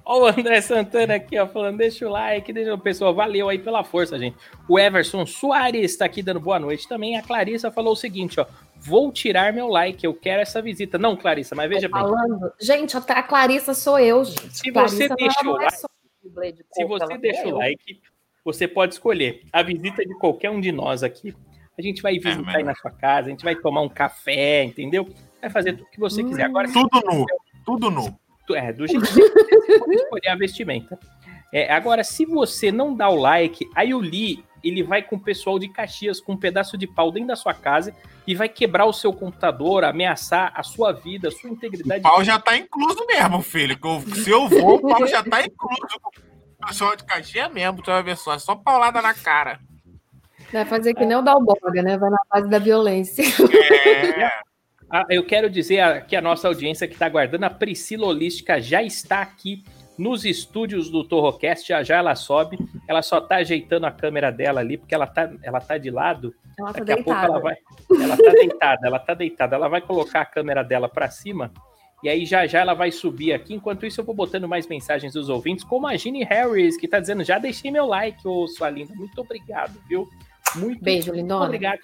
Ó, 0.07 0.21
o 0.21 0.27
André 0.27 0.61
Santana 0.61 1.15
aqui, 1.15 1.35
ó, 1.39 1.47
falando, 1.47 1.77
deixa 1.77 2.07
o 2.07 2.11
like, 2.11 2.53
deixa 2.53 2.71
o 2.73 2.77
pessoal, 2.77 3.13
valeu 3.15 3.49
aí 3.49 3.57
pela 3.57 3.83
força, 3.83 4.19
gente. 4.19 4.37
O 4.69 4.77
Everson 4.77 5.25
Soares 5.25 5.97
tá 5.97 6.05
aqui 6.05 6.21
dando 6.21 6.39
boa 6.39 6.59
noite 6.59 6.87
também. 6.87 7.17
A 7.17 7.23
Clarissa 7.23 7.71
falou 7.71 7.93
o 7.93 7.95
seguinte, 7.95 8.39
ó, 8.39 8.45
vou 8.79 9.11
tirar 9.11 9.51
meu 9.51 9.67
like, 9.67 10.05
eu 10.05 10.13
quero 10.13 10.43
essa 10.43 10.61
visita. 10.61 10.99
Não, 10.99 11.15
Clarissa, 11.17 11.55
mas 11.55 11.67
veja 11.67 11.87
bem, 11.89 11.99
Falando. 11.99 12.53
Gente, 12.61 12.95
a 12.95 13.23
Clarissa 13.23 13.73
sou 13.73 13.97
eu, 13.97 14.23
gente. 14.23 14.55
Se 14.59 14.71
Clarissa 14.71 14.95
você 14.95 15.09
deixou 15.15 15.59
é 15.59 15.65
like- 15.65 16.63
se 16.71 16.85
você 16.85 17.17
deixa 17.17 17.47
o 17.47 17.57
like, 17.57 18.01
você 18.45 18.67
pode 18.67 18.93
escolher 18.93 19.41
a 19.51 19.63
visita 19.63 20.05
de 20.05 20.13
qualquer 20.19 20.51
um 20.51 20.61
de 20.61 20.71
nós 20.71 21.01
aqui. 21.01 21.33
A 21.77 21.81
gente 21.81 22.01
vai 22.01 22.13
visitar 22.13 22.41
mas- 22.43 22.55
aí 22.55 22.63
na 22.63 22.75
sua 22.75 22.91
casa, 22.91 23.27
a 23.27 23.31
gente 23.31 23.43
vai 23.43 23.55
tomar 23.55 23.81
um 23.81 23.89
café, 23.89 24.63
entendeu? 24.63 25.09
Vai 25.41 25.49
fazer 25.49 25.73
tudo 25.73 25.89
que 25.89 25.99
você 25.99 26.23
quiser. 26.23 26.43
Agora, 26.43 26.71
Tudo 26.71 27.01
nu. 27.05 27.25
Tudo 27.65 27.91
nu. 27.91 28.17
É, 28.55 28.71
do 28.71 28.87
jeito 28.87 29.03
que 29.05 29.11
você 29.13 29.79
pode 29.79 29.95
escolher 29.95 30.27
a 30.29 30.35
vestimenta. 30.35 30.99
É, 31.51 31.71
agora, 31.73 32.03
se 32.03 32.25
você 32.25 32.71
não 32.71 32.93
dá 32.95 33.09
o 33.09 33.15
like, 33.15 33.67
aí 33.75 33.93
o 33.93 33.99
Lee, 33.99 34.43
ele 34.63 34.83
vai 34.83 35.01
com 35.01 35.15
o 35.15 35.19
pessoal 35.19 35.57
de 35.57 35.67
Caxias 35.67 36.19
com 36.19 36.33
um 36.33 36.37
pedaço 36.37 36.77
de 36.77 36.85
pau 36.85 37.11
dentro 37.11 37.29
da 37.29 37.35
sua 37.35 37.53
casa 37.53 37.93
e 38.27 38.35
vai 38.35 38.47
quebrar 38.47 38.85
o 38.85 38.93
seu 38.93 39.11
computador, 39.11 39.83
ameaçar 39.83 40.51
a 40.55 40.61
sua 40.63 40.91
vida, 40.91 41.27
a 41.29 41.31
sua 41.31 41.49
O 41.49 41.53
integridade. 41.53 42.01
pau 42.03 42.23
já 42.23 42.37
tá 42.39 42.55
incluso 42.55 43.05
mesmo, 43.07 43.41
filho. 43.41 43.77
Se 44.15 44.29
eu 44.29 44.47
vou, 44.47 44.75
o 44.75 44.81
pau 44.81 45.07
já 45.07 45.23
tá 45.23 45.41
incluso. 45.43 45.81
Pessoal 46.67 46.95
de 46.95 47.03
Caxias 47.03 47.51
mesmo, 47.51 47.81
tu 47.81 47.91
vai 47.91 48.03
ver 48.03 48.17
só. 48.17 48.33
É 48.33 48.39
só 48.39 48.55
paulada 48.55 49.01
na 49.01 49.13
cara. 49.13 49.59
Vai 50.51 50.65
fazer 50.65 50.93
que 50.93 51.05
nem 51.05 51.17
o 51.17 51.21
Dalborga, 51.21 51.81
né? 51.81 51.97
Vai 51.97 52.09
na 52.09 52.19
base 52.31 52.49
da 52.49 52.59
violência. 52.59 53.23
É. 53.23 54.45
Ah, 54.89 55.03
eu 55.09 55.25
quero 55.25 55.49
dizer 55.49 55.79
aqui 55.79 56.15
a 56.15 56.21
nossa 56.21 56.47
audiência 56.47 56.87
que 56.87 56.93
está 56.93 57.07
aguardando, 57.07 57.45
a 57.45 57.49
Priscila 57.49 58.05
Holística 58.05 58.61
já 58.61 58.83
está 58.83 59.21
aqui 59.21 59.63
nos 59.97 60.25
estúdios 60.25 60.89
do 60.89 61.03
Torrocast, 61.03 61.67
já 61.67 61.81
já 61.81 61.97
ela 61.97 62.15
sobe, 62.15 62.57
ela 62.87 63.01
só 63.01 63.19
tá 63.19 63.37
ajeitando 63.37 63.85
a 63.85 63.91
câmera 63.91 64.31
dela 64.31 64.59
ali, 64.59 64.77
porque 64.77 64.93
ela 64.93 65.07
tá, 65.07 65.31
ela 65.41 65.59
tá 65.59 65.77
de 65.77 65.89
lado, 65.89 66.35
Ela 66.57 66.71
tá 66.71 66.79
daqui 66.83 66.91
a 66.91 67.03
pouco 67.03 67.09
deitada. 67.09 67.33
ela 67.33 67.39
vai, 67.39 67.55
ela 68.01 68.17
tá 68.17 68.31
deitada, 68.31 68.87
ela 68.87 68.99
tá 68.99 69.13
deitada, 69.13 69.55
ela 69.55 69.67
vai 69.67 69.81
colocar 69.81 70.21
a 70.21 70.25
câmera 70.25 70.63
dela 70.63 70.87
para 70.87 71.09
cima, 71.09 71.51
e 72.05 72.09
aí 72.09 72.23
já 72.23 72.45
já 72.45 72.59
ela 72.59 72.75
vai 72.75 72.91
subir 72.91 73.33
aqui, 73.33 73.55
enquanto 73.55 73.83
isso 73.83 73.99
eu 73.99 74.05
vou 74.05 74.13
botando 74.13 74.47
mais 74.47 74.67
mensagens 74.67 75.13
dos 75.13 75.27
ouvintes, 75.27 75.63
como 75.63 75.87
a 75.87 75.97
Ginny 75.97 76.23
Harris, 76.23 76.77
que 76.77 76.87
tá 76.87 76.99
dizendo, 76.99 77.23
já 77.23 77.39
deixei 77.39 77.71
meu 77.71 77.87
like, 77.87 78.19
ô 78.27 78.47
sua 78.47 78.69
linda, 78.69 78.93
muito 78.93 79.19
obrigado, 79.19 79.81
viu? 79.89 80.07
Muito 80.55 80.83
Beijo, 80.83 81.11
lindona. 81.11 81.45
Obrigado. 81.45 81.81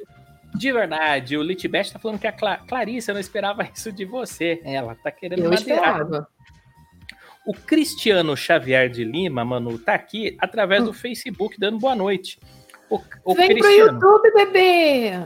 De 0.53 0.71
verdade, 0.71 1.35
o 1.35 1.41
Litbest 1.41 1.93
tá 1.93 1.97
falando 1.97 2.19
que 2.19 2.27
a 2.27 2.31
Cla 2.31 2.59
não 3.07 3.19
esperava 3.19 3.67
isso 3.73 3.91
de 3.91 4.05
você. 4.05 4.61
Ela 4.63 4.93
tá 4.93 5.09
querendo 5.09 5.39
Eu 5.39 5.49
madeirar. 5.49 6.01
esperava. 6.01 6.27
O 7.43 7.53
Cristiano 7.53 8.37
Xavier 8.37 8.91
de 8.91 9.03
Lima, 9.03 9.43
Manu, 9.43 9.79
tá 9.79 9.95
aqui 9.95 10.37
através 10.39 10.83
do 10.83 10.93
Facebook 10.93 11.59
dando 11.59 11.79
boa 11.79 11.95
noite. 11.95 12.39
O. 13.24 13.33
Vem 13.33 13.48
pro 13.55 13.60
Cristiano, 13.60 13.93
YouTube, 13.93 14.33
bebê! 14.33 15.24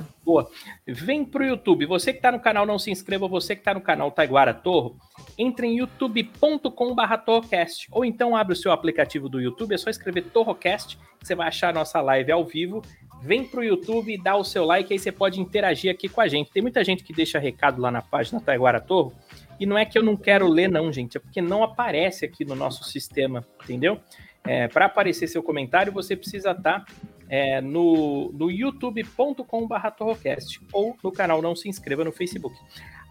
vem 0.88 1.26
pro 1.26 1.44
YouTube. 1.44 1.88
Você 1.88 2.14
que 2.14 2.22
tá 2.22 2.32
no 2.32 2.40
canal, 2.40 2.64
não 2.64 2.78
se 2.78 2.92
inscreva. 2.92 3.28
Você 3.28 3.56
que 3.56 3.64
tá 3.64 3.74
no 3.74 3.82
canal 3.82 4.12
Taiguara 4.12 4.54
Torro, 4.54 4.98
entre 5.36 5.66
em 5.66 5.80
youtube.com.br 5.80 7.18
Torrocast. 7.26 7.88
Ou 7.92 8.06
então 8.06 8.36
abre 8.36 8.54
o 8.54 8.56
seu 8.56 8.72
aplicativo 8.72 9.28
do 9.28 9.42
YouTube, 9.42 9.74
é 9.74 9.78
só 9.78 9.90
escrever 9.90 10.26
Torrocast, 10.26 10.98
que 11.20 11.28
você 11.28 11.34
vai 11.34 11.48
achar 11.48 11.70
a 11.70 11.74
nossa 11.74 12.00
live 12.02 12.32
ao 12.32 12.46
vivo. 12.46 12.84
Vem 13.22 13.44
pro 13.44 13.64
YouTube 13.64 14.14
e 14.14 14.22
dá 14.22 14.36
o 14.36 14.44
seu 14.44 14.64
like, 14.64 14.94
aí 14.94 15.00
você 15.00 15.12
pode 15.12 15.42
interagir 15.42 15.92
aqui 15.92 16.08
com 16.08 16.22
a 16.22 16.28
gente. 16.28 16.52
Tem 16.52 16.62
muita 16.62 16.84
gente 16.84 17.04
que 17.04 17.14
deixa 17.14 17.40
recado 17.40 17.82
lá 17.82 17.90
na 17.90 18.02
página 18.02 18.40
Taiguara 18.40 18.80
Torro. 18.80 19.12
E 19.60 19.66
não 19.66 19.76
é 19.76 19.86
que 19.86 19.98
eu 19.98 20.04
não 20.04 20.16
quero 20.16 20.48
ler, 20.48 20.68
não, 20.68 20.94
gente. 20.94 21.18
É 21.18 21.20
porque 21.20 21.42
não 21.42 21.64
aparece 21.64 22.26
aqui 22.26 22.46
no 22.46 22.54
nosso 22.54 22.84
sistema, 22.84 23.44
entendeu? 23.64 24.00
É, 24.44 24.68
Para 24.68 24.86
aparecer 24.86 25.28
seu 25.28 25.42
comentário, 25.42 25.92
você 25.92 26.16
precisa 26.16 26.52
estar 26.52 26.86
é, 27.30 27.62
no, 27.62 28.32
no 28.34 28.52
youtube.com.br 28.52 29.88
Torrocast 29.98 30.60
ou 30.72 30.96
no 31.04 31.12
canal 31.12 31.42
Não 31.42 31.56
Se 31.56 31.68
Inscreva 31.68 32.04
no 32.04 32.12
Facebook. 32.12 32.56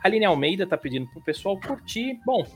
A 0.02 0.08
Aline 0.08 0.24
Almeida 0.24 0.66
tá 0.66 0.76
pedindo 0.76 1.08
pro 1.08 1.22
pessoal 1.22 1.58
curtir. 1.58 2.20
Bom, 2.24 2.46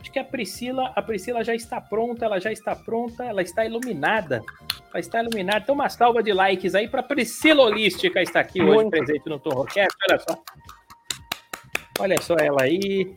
acho 0.00 0.10
que 0.10 0.18
a 0.18 0.24
Priscila, 0.24 0.92
a 0.94 1.02
Priscila 1.02 1.42
já 1.44 1.54
está 1.54 1.80
pronta, 1.80 2.24
ela 2.24 2.40
já 2.40 2.52
está 2.52 2.74
pronta, 2.74 3.24
ela 3.24 3.42
está 3.42 3.64
iluminada. 3.64 4.42
Ela 4.90 5.00
está 5.00 5.22
iluminada. 5.22 5.60
Então, 5.60 5.74
uma 5.74 5.88
salva 5.88 6.22
de 6.22 6.32
likes 6.32 6.74
aí 6.74 6.88
para 6.88 7.02
Priscila 7.02 7.62
Holística 7.62 8.20
está 8.20 8.40
aqui 8.40 8.60
hoje 8.60 8.74
Muito. 8.74 8.90
presente 8.90 9.28
no 9.28 9.38
Torrocast. 9.38 9.96
Olha 10.08 10.18
só. 10.18 10.42
Olha 11.98 12.16
só 12.20 12.34
ela 12.34 12.62
aí. 12.62 13.16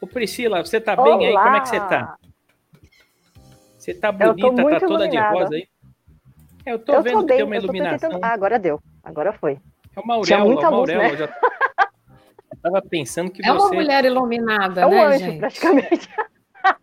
Ô 0.00 0.06
Priscila, 0.06 0.64
você 0.64 0.80
tá 0.80 0.94
bem 0.96 1.26
aí? 1.26 1.32
Como 1.32 1.56
é 1.56 1.60
que 1.60 1.68
você 1.68 1.78
tá? 1.78 2.16
Você 3.78 3.94
tá 3.94 4.12
bonita, 4.12 4.80
tá 4.80 4.80
toda 4.80 5.08
de 5.08 5.16
iluminada. 5.16 5.38
rosa 5.38 5.54
aí? 5.54 5.68
É, 6.66 6.72
eu 6.72 6.78
tô 6.78 6.92
Eu 6.94 7.02
vendo 7.02 7.14
tô 7.14 7.20
que 7.20 7.26
bem, 7.26 7.36
tem 7.38 7.44
uma 7.46 7.54
eu 7.56 7.60
tô 7.60 7.64
iluminação. 7.66 8.10
tentando... 8.10 8.24
Ah, 8.24 8.32
agora 8.32 8.58
deu. 8.58 8.80
Agora 9.02 9.32
foi. 9.32 9.58
É 9.96 10.00
uma 10.00 10.20
Tinha 10.22 10.38
auréola, 10.38 10.44
muita 10.54 10.68
uma 10.70 10.78
luz, 10.78 10.90
auréola. 10.90 11.08
né? 11.08 11.12
Eu 11.14 11.16
já 11.18 11.24
eu 12.52 12.58
tava 12.62 12.82
pensando 12.82 13.30
que 13.30 13.44
É 13.46 13.52
uma 13.52 13.60
você 13.60 13.74
mulher 13.74 14.04
iluminada, 14.04 14.80
É 14.82 14.86
um 14.86 14.90
né, 14.90 15.04
anjo, 15.06 15.18
gente? 15.24 15.38
praticamente. 15.38 16.08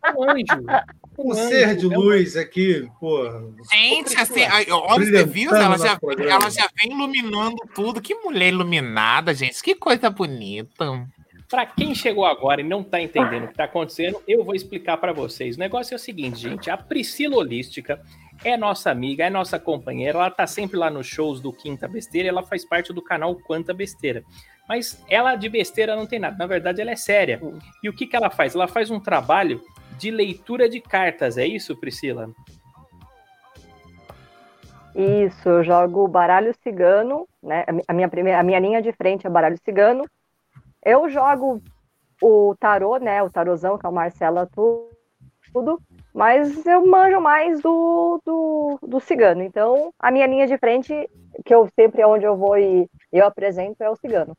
é 0.06 0.12
um 0.12 0.24
anjo. 0.30 0.46
Um 1.20 1.34
anjo, 1.34 1.50
ser 1.50 1.76
de 1.76 1.86
é 1.86 1.88
um- 1.89 2.00
luz 2.00 2.38
aqui, 2.38 2.89
porra. 3.00 3.44
Gente, 3.72 4.15
assim, 4.20 4.41
olha, 4.72 5.26
viu? 5.26 5.52
Brilhantando 5.52 5.63
Ela 5.63 5.78
já, 5.78 6.00
ela 6.34 6.50
já 6.50 6.70
vem 6.80 6.94
iluminando 6.94 7.58
tudo. 7.76 8.02
Que 8.02 8.15
mulher 8.15 8.48
iluminada, 8.48 9.34
gente. 9.34 9.62
Que 9.62 9.76
coisa 9.76 10.10
bonita. 10.10 11.06
Pra 11.50 11.65
quem 11.65 11.94
chegou 11.94 12.26
agora 12.26 12.62
e 12.62 12.63
não 12.63 12.82
tá 12.82 13.00
entendendo 13.02 13.44
o 13.44 13.48
que 13.50 13.54
tá 13.56 13.65
acontecendo, 13.65 14.24
eu 14.26 14.44
vou 14.44 14.56
explicar 14.56 14.98
pra 14.98 15.12
vocês. 15.12 15.58
O 15.58 15.60
negócio 15.60 15.94
é 15.94 15.98
o 15.98 16.00
seguinte, 16.00 16.39
gente. 16.39 16.70
A 16.72 16.78
Priscila 16.78 17.36
Holística 17.36 18.02
é 18.43 18.58
nossa 18.58 18.89
amiga, 18.91 19.23
é 19.25 19.30
nossa 19.30 19.60
companheira. 19.60 20.17
Ela 20.17 20.32
tá 20.32 20.47
sempre 20.47 20.77
lá 20.77 20.89
nos 20.89 21.08
shows 21.08 21.39
do 21.39 21.51
Quinta 21.54 21.88
Besteira. 21.88 22.27
e 22.27 22.30
Ela 22.30 22.43
faz 22.43 22.65
parte 22.65 22.91
do 22.91 23.01
canal 23.01 23.36
Quanta 23.36 23.73
Besteira. 23.73 24.23
Mas 24.67 25.04
ela 25.10 25.36
de 25.36 25.49
besteira 25.49 25.95
não 25.95 26.06
tem 26.08 26.19
nada. 26.19 26.38
Na 26.38 26.47
verdade, 26.47 26.82
ela 26.82 26.91
é 26.91 26.95
séria. 26.95 27.41
E 27.84 27.89
o 27.89 27.93
que, 27.93 28.08
que 28.08 28.15
ela 28.15 28.30
faz? 28.30 28.56
Ela 28.56 28.67
faz 28.67 28.89
um 28.89 28.99
trabalho 28.99 29.62
de 29.97 30.10
leitura 30.10 30.69
de 30.69 30.80
cartas. 30.80 31.38
É 31.38 31.45
isso, 31.45 31.75
Priscila? 31.75 32.30
Isso, 34.95 35.47
eu 35.47 35.63
jogo 35.63 36.08
baralho 36.08 36.54
cigano, 36.62 37.27
né? 37.41 37.63
A 37.67 37.71
mi- 37.71 37.84
A 37.88 37.93
minha, 37.93 38.10
primeira, 38.10 38.39
a 38.39 38.43
minha 38.43 38.60
linha 38.60 38.82
de 38.82 38.91
frente 38.91 39.25
é 39.25 39.30
baralho 39.30 39.58
cigano. 39.63 40.06
Eu 40.84 41.10
jogo 41.10 41.62
o 42.21 42.56
tarô, 42.60 42.97
né? 42.97 43.21
O 43.23 43.30
tarozão, 43.30 43.77
que 43.77 43.86
é 43.86 43.89
o 43.89 43.93
Marcela 43.93 44.45
tu- 44.54 44.89
tudo, 45.54 45.82
mas 46.13 46.65
eu 46.65 46.86
manjo 46.86 47.19
mais 47.19 47.62
do, 47.62 48.21
do, 48.26 48.80
do 48.82 49.00
cigano. 49.00 49.41
Então, 49.43 49.93
a 50.00 50.12
minha 50.12 50.28
linha 50.28 50.47
de 50.47 50.58
frente, 50.58 51.10
que 51.45 51.54
eu 51.54 51.67
sempre 51.80 52.02
é 52.02 52.08
onde 52.08 52.26
eu 52.26 52.36
vou 52.36 52.58
e 52.58 52.88
eu 53.12 53.26
apresento, 53.26 53.84
é 53.84 53.89
o 53.89 53.95
cigano. 53.95 54.36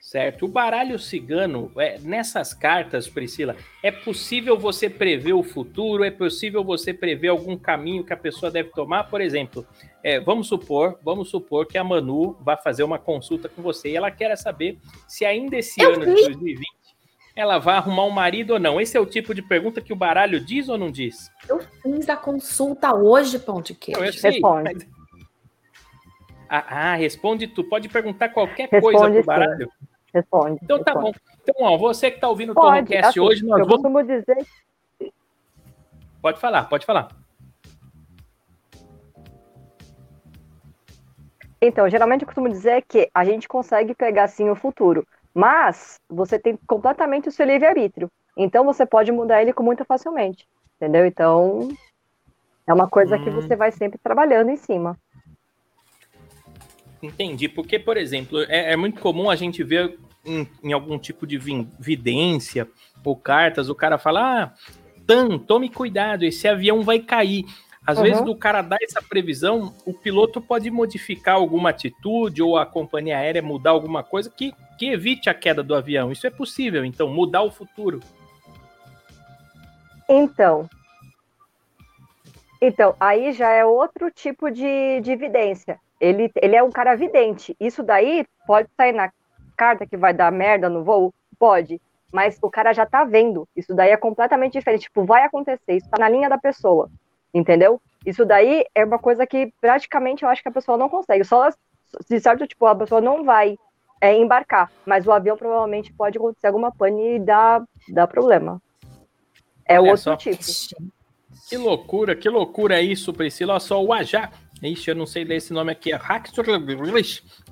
Certo. 0.00 0.44
O 0.44 0.48
baralho 0.48 0.98
cigano, 0.98 1.72
é, 1.76 1.98
nessas 1.98 2.52
cartas, 2.52 3.08
Priscila, 3.08 3.56
é 3.82 3.90
possível 3.90 4.56
você 4.58 4.88
prever 4.90 5.32
o 5.32 5.42
futuro? 5.42 6.04
É 6.04 6.10
possível 6.10 6.62
você 6.62 6.92
prever 6.92 7.28
algum 7.28 7.56
caminho 7.56 8.04
que 8.04 8.12
a 8.12 8.16
pessoa 8.16 8.52
deve 8.52 8.68
tomar? 8.70 9.04
Por 9.04 9.20
exemplo, 9.20 9.66
é, 10.02 10.20
vamos 10.20 10.46
supor, 10.46 10.98
vamos 11.02 11.30
supor 11.30 11.66
que 11.66 11.78
a 11.78 11.82
Manu 11.82 12.36
vai 12.42 12.56
fazer 12.56 12.84
uma 12.84 12.98
consulta 12.98 13.48
com 13.48 13.62
você 13.62 13.88
e 13.90 13.96
ela 13.96 14.10
quer 14.10 14.36
saber 14.36 14.78
se 15.08 15.24
ainda 15.24 15.56
esse 15.56 15.82
Eu 15.82 15.94
ano 15.94 16.04
de 16.04 16.14
vi. 16.14 16.22
2020 16.22 16.83
ela 17.36 17.58
vai 17.58 17.76
arrumar 17.76 18.04
um 18.04 18.10
marido 18.10 18.52
ou 18.54 18.60
não. 18.60 18.80
Esse 18.80 18.96
é 18.96 19.00
o 19.00 19.06
tipo 19.06 19.34
de 19.34 19.42
pergunta 19.42 19.80
que 19.80 19.92
o 19.92 19.96
baralho 19.96 20.38
diz 20.44 20.68
ou 20.68 20.78
não 20.78 20.90
diz? 20.90 21.30
Eu 21.48 21.60
fiz 21.82 22.08
a 22.08 22.16
consulta 22.16 22.94
hoje, 22.94 23.38
pão 23.38 23.60
de 23.60 23.74
queijo. 23.74 24.02
Eu 24.04 24.12
sei, 24.12 24.32
Responde. 24.32 24.74
mas- 24.74 24.88
Ah, 26.48 26.64
ah, 26.92 26.94
responde 26.94 27.48
tu. 27.48 27.64
Pode 27.64 27.88
perguntar 27.88 28.28
qualquer 28.28 28.68
Responde 28.68 28.96
coisa 28.96 29.10
pro 29.12 29.20
sim. 29.20 29.26
baralho. 29.26 29.72
Responde. 30.12 30.58
Então 30.62 30.82
tá 30.84 30.92
responde. 30.92 31.18
bom. 31.18 31.34
Então, 31.42 31.54
ó, 31.66 31.76
você 31.76 32.10
que 32.10 32.20
tá 32.20 32.28
ouvindo 32.28 32.52
o 32.52 32.54
Torrocast 32.54 33.04
assim, 33.04 33.20
hoje, 33.20 33.44
nós 33.44 33.58
eu 33.60 33.66
vamos 33.66 33.82
costumo 33.82 34.02
dizer 34.04 34.46
Pode 36.22 36.38
falar, 36.40 36.64
pode 36.68 36.86
falar. 36.86 37.08
Então, 41.60 41.88
geralmente 41.88 42.22
eu 42.22 42.26
costumo 42.26 42.48
dizer 42.48 42.84
que 42.86 43.10
a 43.12 43.24
gente 43.24 43.48
consegue 43.48 43.94
pegar 43.94 44.28
sim 44.28 44.48
o 44.50 44.54
futuro, 44.54 45.06
mas 45.34 46.00
você 46.08 46.38
tem 46.38 46.56
completamente 46.66 47.28
o 47.28 47.32
seu 47.32 47.44
livre-arbítrio. 47.44 48.10
Então 48.36 48.64
você 48.64 48.86
pode 48.86 49.10
mudar 49.10 49.42
ele 49.42 49.52
com 49.52 49.62
muito 49.62 49.84
facilmente. 49.84 50.46
Entendeu? 50.76 51.04
Então 51.04 51.68
é 52.66 52.72
uma 52.72 52.88
coisa 52.88 53.18
que 53.18 53.28
Hum. 53.28 53.34
você 53.34 53.56
vai 53.56 53.72
sempre 53.72 53.98
trabalhando 53.98 54.50
em 54.50 54.56
cima. 54.56 54.96
Entendi. 57.02 57.48
Porque, 57.48 57.78
por 57.78 57.96
exemplo, 57.96 58.40
é, 58.48 58.72
é 58.72 58.76
muito 58.76 59.00
comum 59.00 59.28
a 59.28 59.36
gente 59.36 59.62
ver 59.62 59.98
em, 60.24 60.48
em 60.62 60.72
algum 60.72 60.98
tipo 60.98 61.26
de 61.26 61.36
vidência 61.78 62.68
ou 63.04 63.14
cartas, 63.14 63.68
o 63.68 63.74
cara 63.74 63.98
fala: 63.98 64.44
ah, 64.44 64.52
Tan, 65.06 65.38
tome 65.38 65.68
cuidado, 65.68 66.24
esse 66.24 66.48
avião 66.48 66.82
vai 66.82 66.98
cair. 66.98 67.44
Às 67.86 67.98
Uhum. 67.98 68.04
vezes, 68.04 68.22
do 68.22 68.34
cara 68.34 68.62
dar 68.62 68.78
essa 68.82 69.02
previsão, 69.02 69.74
o 69.84 69.92
piloto 69.92 70.40
pode 70.40 70.70
modificar 70.70 71.34
alguma 71.34 71.70
atitude 71.70 72.42
ou 72.42 72.56
a 72.56 72.64
companhia 72.64 73.18
aérea 73.18 73.42
mudar 73.42 73.70
alguma 73.70 74.02
coisa 74.02 74.30
que, 74.30 74.54
que 74.78 74.90
evite 74.90 75.28
a 75.28 75.34
queda 75.34 75.62
do 75.62 75.74
avião. 75.74 76.10
Isso 76.10 76.26
é 76.26 76.30
possível, 76.30 76.84
então, 76.84 77.08
mudar 77.08 77.42
o 77.42 77.50
futuro. 77.50 78.00
Então, 80.08 80.68
então 82.60 82.94
aí 82.98 83.32
já 83.32 83.50
é 83.50 83.64
outro 83.64 84.10
tipo 84.10 84.50
de, 84.50 85.00
de 85.02 85.12
evidência. 85.12 85.78
Ele, 86.00 86.30
ele 86.40 86.56
é 86.56 86.62
um 86.62 86.70
cara 86.70 86.94
vidente. 86.94 87.54
Isso 87.60 87.82
daí 87.82 88.26
pode 88.46 88.68
sair 88.76 88.92
na 88.92 89.12
carta 89.56 89.86
que 89.86 89.96
vai 89.96 90.12
dar 90.12 90.32
merda 90.32 90.68
no 90.68 90.82
voo? 90.82 91.12
Pode. 91.38 91.80
Mas 92.12 92.38
o 92.40 92.50
cara 92.50 92.72
já 92.72 92.86
tá 92.86 93.04
vendo. 93.04 93.46
Isso 93.56 93.74
daí 93.74 93.90
é 93.90 93.96
completamente 93.96 94.54
diferente. 94.54 94.82
Tipo, 94.82 95.04
vai 95.04 95.24
acontecer. 95.24 95.76
Isso 95.76 95.88
tá 95.90 95.98
na 95.98 96.08
linha 96.08 96.28
da 96.28 96.38
pessoa. 96.38 96.90
Entendeu? 97.34 97.80
Isso 98.06 98.24
daí 98.24 98.64
é 98.74 98.84
uma 98.84 98.98
coisa 98.98 99.26
que 99.26 99.52
praticamente 99.60 100.22
eu 100.22 100.28
acho 100.28 100.42
que 100.42 100.48
a 100.48 100.52
pessoa 100.52 100.78
não 100.78 100.88
consegue. 100.88 101.24
Só 101.24 101.50
de 102.08 102.20
certo, 102.20 102.46
tipo, 102.46 102.64
a 102.66 102.74
pessoa 102.74 103.00
não 103.00 103.24
vai 103.24 103.58
é, 104.00 104.16
embarcar. 104.16 104.70
Mas 104.86 105.06
o 105.06 105.12
avião 105.12 105.36
provavelmente 105.36 105.92
pode 105.92 106.16
acontecer 106.16 106.46
alguma 106.46 106.70
pane 106.70 107.16
e 107.16 107.18
dar, 107.18 107.62
dar 107.88 108.06
problema. 108.06 108.62
É 109.66 109.80
Olha 109.80 109.90
outro 109.90 110.04
só. 110.04 110.16
tipo. 110.16 110.42
Que 111.48 111.56
loucura, 111.56 112.14
que 112.14 112.28
loucura 112.28 112.80
isso, 112.80 113.12
Priscila. 113.12 113.54
Olha 113.54 113.60
só, 113.60 113.82
o 113.82 113.92
Aja, 113.92 114.30
Ixi, 114.62 114.90
eu 114.90 114.96
não 114.96 115.06
sei 115.06 115.24
ler 115.24 115.36
esse 115.36 115.52
nome 115.52 115.72
aqui. 115.72 115.92
É 115.92 115.96
Haxtor- 115.96 116.46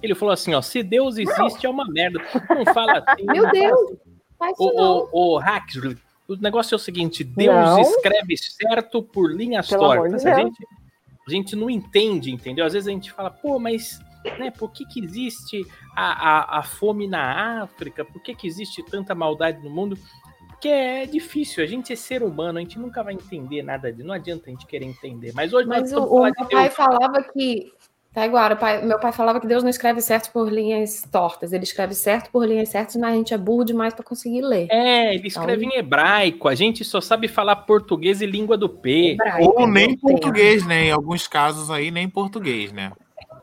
Ele 0.03 0.15
falou 0.15 0.33
assim, 0.33 0.55
ó, 0.55 0.63
se 0.63 0.83
Deus 0.83 1.19
existe 1.19 1.67
é 1.67 1.69
uma 1.69 1.85
merda. 1.87 2.21
Não 2.49 2.73
fala 2.73 3.03
assim. 3.07 3.25
Meu 3.25 3.51
Deus, 3.51 3.99
faz 4.39 4.53
isso 4.59 4.73
não. 4.73 5.09
O, 5.13 5.33
o, 5.33 5.35
o 5.35 5.39
Haxtor, 5.39 5.97
o 6.33 6.41
negócio 6.41 6.75
é 6.75 6.77
o 6.77 6.79
seguinte, 6.79 7.25
Deus 7.25 7.55
Não. 7.55 7.81
escreve 7.81 8.37
certo 8.37 9.03
por 9.03 9.33
linhas 9.35 9.69
Pelo 9.69 9.83
tortas. 9.83 10.23
de 10.23 10.29
A 10.29 10.35
gente, 10.37 10.67
a 11.27 11.31
gente 11.31 11.57
não 11.57 11.71
entende, 11.71 12.31
entendeu? 12.31 12.65
Às 12.65 12.73
vezes 12.73 12.89
a 12.89 12.93
gente 12.93 13.13
fala, 13.13 13.31
pô, 13.31 13.59
mas 13.59 14.01
né, 14.39 14.51
por 14.51 14.71
que, 14.73 14.85
que 14.87 15.03
existe 15.05 15.67
a, 15.97 16.57
a, 16.57 16.59
a 16.59 16.63
fome 16.63 17.07
na 17.07 17.63
África? 17.63 18.05
Por 18.05 18.23
que, 18.23 18.35
que 18.35 18.47
existe 18.47 18.83
tanta 18.83 19.15
maldade 19.15 19.63
no 19.63 19.71
mundo? 19.71 19.99
Porque 20.49 20.69
é 20.69 21.07
difícil, 21.07 21.65
a 21.65 21.67
gente 21.67 21.93
é 21.93 21.97
ser 21.97 22.23
humano, 22.23 22.59
a 22.59 22.63
gente 22.63 22.79
nunca 22.79 23.03
vai 23.03 23.15
entender 23.15 23.63
nada 23.65 23.93
disso. 23.93 24.07
Não 24.07 24.15
adianta 24.15 24.45
a 24.47 24.51
gente 24.51 24.65
querer 24.65 24.87
entender. 24.87 25.33
Mas 25.35 25.53
hoje 25.53 25.67
Mas 25.67 25.91
nós 25.91 26.01
o, 26.01 26.07
o 26.07 26.23
meu 26.23 26.35
pai 26.35 26.65
Deus. 26.65 26.75
falava 26.75 27.21
que. 27.33 27.73
Tá 28.15 28.57
pai- 28.57 28.85
meu 28.85 28.99
pai 28.99 29.11
falava 29.11 29.41
que 29.41 29.47
Deus 29.47 29.63
não 29.63 29.71
escreve 29.71 30.03
certo 30.03 30.31
por 30.33 30.53
linhas 30.53 31.03
tortas. 31.11 31.51
Ele 31.51 31.65
escreve 31.65 31.95
certo 31.95 32.31
por 32.31 32.47
linhas 32.47 32.69
certas, 32.69 32.97
mas 32.97 33.15
a 33.15 33.17
gente 33.17 33.33
é 33.33 33.39
burro 33.39 33.65
demais 33.65 33.95
para 33.95 34.05
conseguir 34.05 34.43
ler. 34.43 34.69
É, 34.71 35.15
ele 35.15 35.29
escreve 35.29 35.65
em 35.65 35.77
hebraico. 35.77 36.47
A 36.47 36.55
gente 36.55 36.85
só 36.85 37.01
sabe 37.01 37.27
falar 37.27 37.57
português 37.57 38.21
e 38.21 38.27
língua 38.27 38.59
do 38.59 38.69
P. 38.69 39.13
Hebraico, 39.13 39.61
Ou 39.61 39.67
nem 39.67 39.89
meu 39.89 39.99
português, 39.99 40.67
né? 40.67 40.87
Em 40.87 40.91
alguns 40.91 41.27
casos 41.27 41.71
aí, 41.71 41.91
nem 41.91 42.07
português, 42.07 42.71
né? 42.71 42.93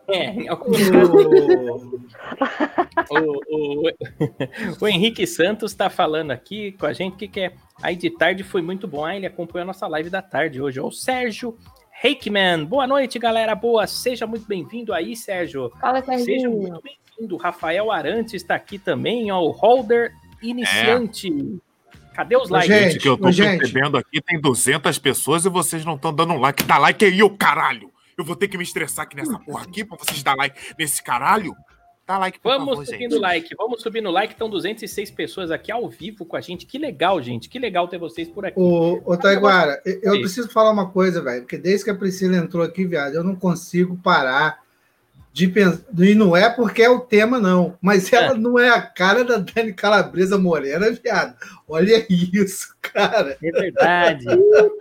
É, 0.07 0.29
em 0.31 0.47
alguns 0.47 0.89
casos, 0.89 1.25
o, 3.09 3.41
o, 3.49 3.91
o 4.81 4.87
Henrique 4.87 5.25
Santos 5.25 5.71
está 5.71 5.89
falando 5.89 6.29
aqui 6.31 6.73
com 6.73 6.85
a 6.85 6.93
gente 6.93 7.15
que 7.15 7.27
quer. 7.27 7.53
Aí 7.81 7.95
de 7.95 8.11
tarde 8.11 8.43
foi 8.43 8.61
muito 8.61 8.87
bom. 8.87 9.03
Ah, 9.03 9.15
ele 9.15 9.25
acompanhou 9.25 9.63
a 9.63 9.67
nossa 9.67 9.87
live 9.87 10.11
da 10.11 10.21
tarde 10.21 10.61
hoje. 10.61 10.79
O 10.79 10.91
Sérgio 10.91 11.57
Reikman. 12.01 12.63
Boa 12.65 12.87
noite, 12.87 13.19
galera. 13.19 13.53
Boa. 13.55 13.85
Seja 13.85 14.25
muito 14.25 14.47
bem-vindo 14.47 14.93
aí, 14.93 15.15
Sérgio. 15.15 15.69
Fala, 15.81 16.01
Seja 16.01 16.17
Serginho. 16.23 16.51
muito 16.51 16.81
bem-vindo. 16.81 17.35
Rafael 17.37 17.91
Arantes 17.91 18.35
está 18.35 18.55
aqui 18.55 18.79
também, 18.79 19.29
ó. 19.31 19.41
O 19.41 19.51
Holder 19.51 20.13
Iniciante. 20.41 21.59
Cadê 22.13 22.37
os 22.37 22.49
likes? 22.49 22.73
gente, 22.73 22.91
Gente, 22.93 23.01
que 23.01 23.07
eu 23.09 23.17
tô 23.17 23.31
gente. 23.31 23.59
percebendo 23.59 23.97
aqui, 23.97 24.21
tem 24.21 24.39
200 24.39 24.97
pessoas 24.99 25.45
e 25.45 25.49
vocês 25.49 25.83
não 25.83 25.95
estão 25.95 26.13
dando 26.13 26.35
like. 26.37 26.63
Dá 26.63 26.77
like 26.77 27.03
aí, 27.03 27.21
ô 27.21 27.29
caralho! 27.29 27.91
Eu 28.17 28.23
vou 28.23 28.35
ter 28.35 28.47
que 28.47 28.57
me 28.57 28.63
estressar 28.63 29.03
aqui 29.03 29.15
nessa 29.17 29.37
porra 29.39 29.63
aqui 29.63 29.83
pra 29.83 29.97
vocês 29.97 30.21
dar 30.23 30.35
like 30.35 30.57
nesse 30.77 31.03
caralho? 31.03 31.53
Dá 32.09 32.17
like, 32.17 32.39
por 32.39 32.49
Vamos 32.53 32.69
favor, 32.69 32.85
subindo 32.87 33.11
gente. 33.11 33.21
like, 33.21 33.55
vamos 33.55 33.81
subindo 33.83 34.09
o 34.09 34.11
like. 34.11 34.33
Estão 34.33 34.49
206 34.49 35.11
pessoas 35.11 35.51
aqui 35.51 35.71
ao 35.71 35.87
vivo 35.87 36.25
com 36.25 36.35
a 36.35 36.41
gente. 36.41 36.65
Que 36.65 36.79
legal, 36.79 37.21
gente. 37.21 37.47
Que 37.47 37.59
legal 37.59 37.87
ter 37.87 37.99
vocês 37.99 38.27
por 38.27 38.47
aqui. 38.47 38.59
Ô, 38.59 38.99
ô 39.05 39.15
Taiguara, 39.15 39.79
eu- 39.85 40.15
eu 40.15 40.19
preciso 40.19 40.49
falar 40.49 40.71
uma 40.71 40.89
coisa, 40.89 41.21
velho, 41.21 41.41
porque 41.43 41.55
desde 41.55 41.83
que 41.85 41.91
a 41.91 41.95
Priscila 41.95 42.35
entrou 42.35 42.63
aqui, 42.63 42.83
viado, 42.83 43.13
eu 43.13 43.23
não 43.23 43.35
consigo 43.35 43.95
parar 43.95 44.57
de 45.39 45.47
pensar. 45.47 45.81
E 45.97 46.13
não 46.13 46.35
é 46.35 46.49
porque 46.49 46.81
é 46.81 46.89
o 46.89 46.99
tema, 46.99 47.39
não, 47.39 47.77
mas 47.81 48.11
ela 48.11 48.33
não 48.33 48.59
é 48.59 48.69
a 48.69 48.81
cara 48.81 49.23
da 49.23 49.37
Dani 49.37 49.73
Calabresa 49.73 50.37
Morena, 50.37 50.91
viado. 50.91 51.33
Olha 51.67 52.05
isso, 52.09 52.75
cara. 52.81 53.37
É 53.41 53.51
verdade. 53.51 54.25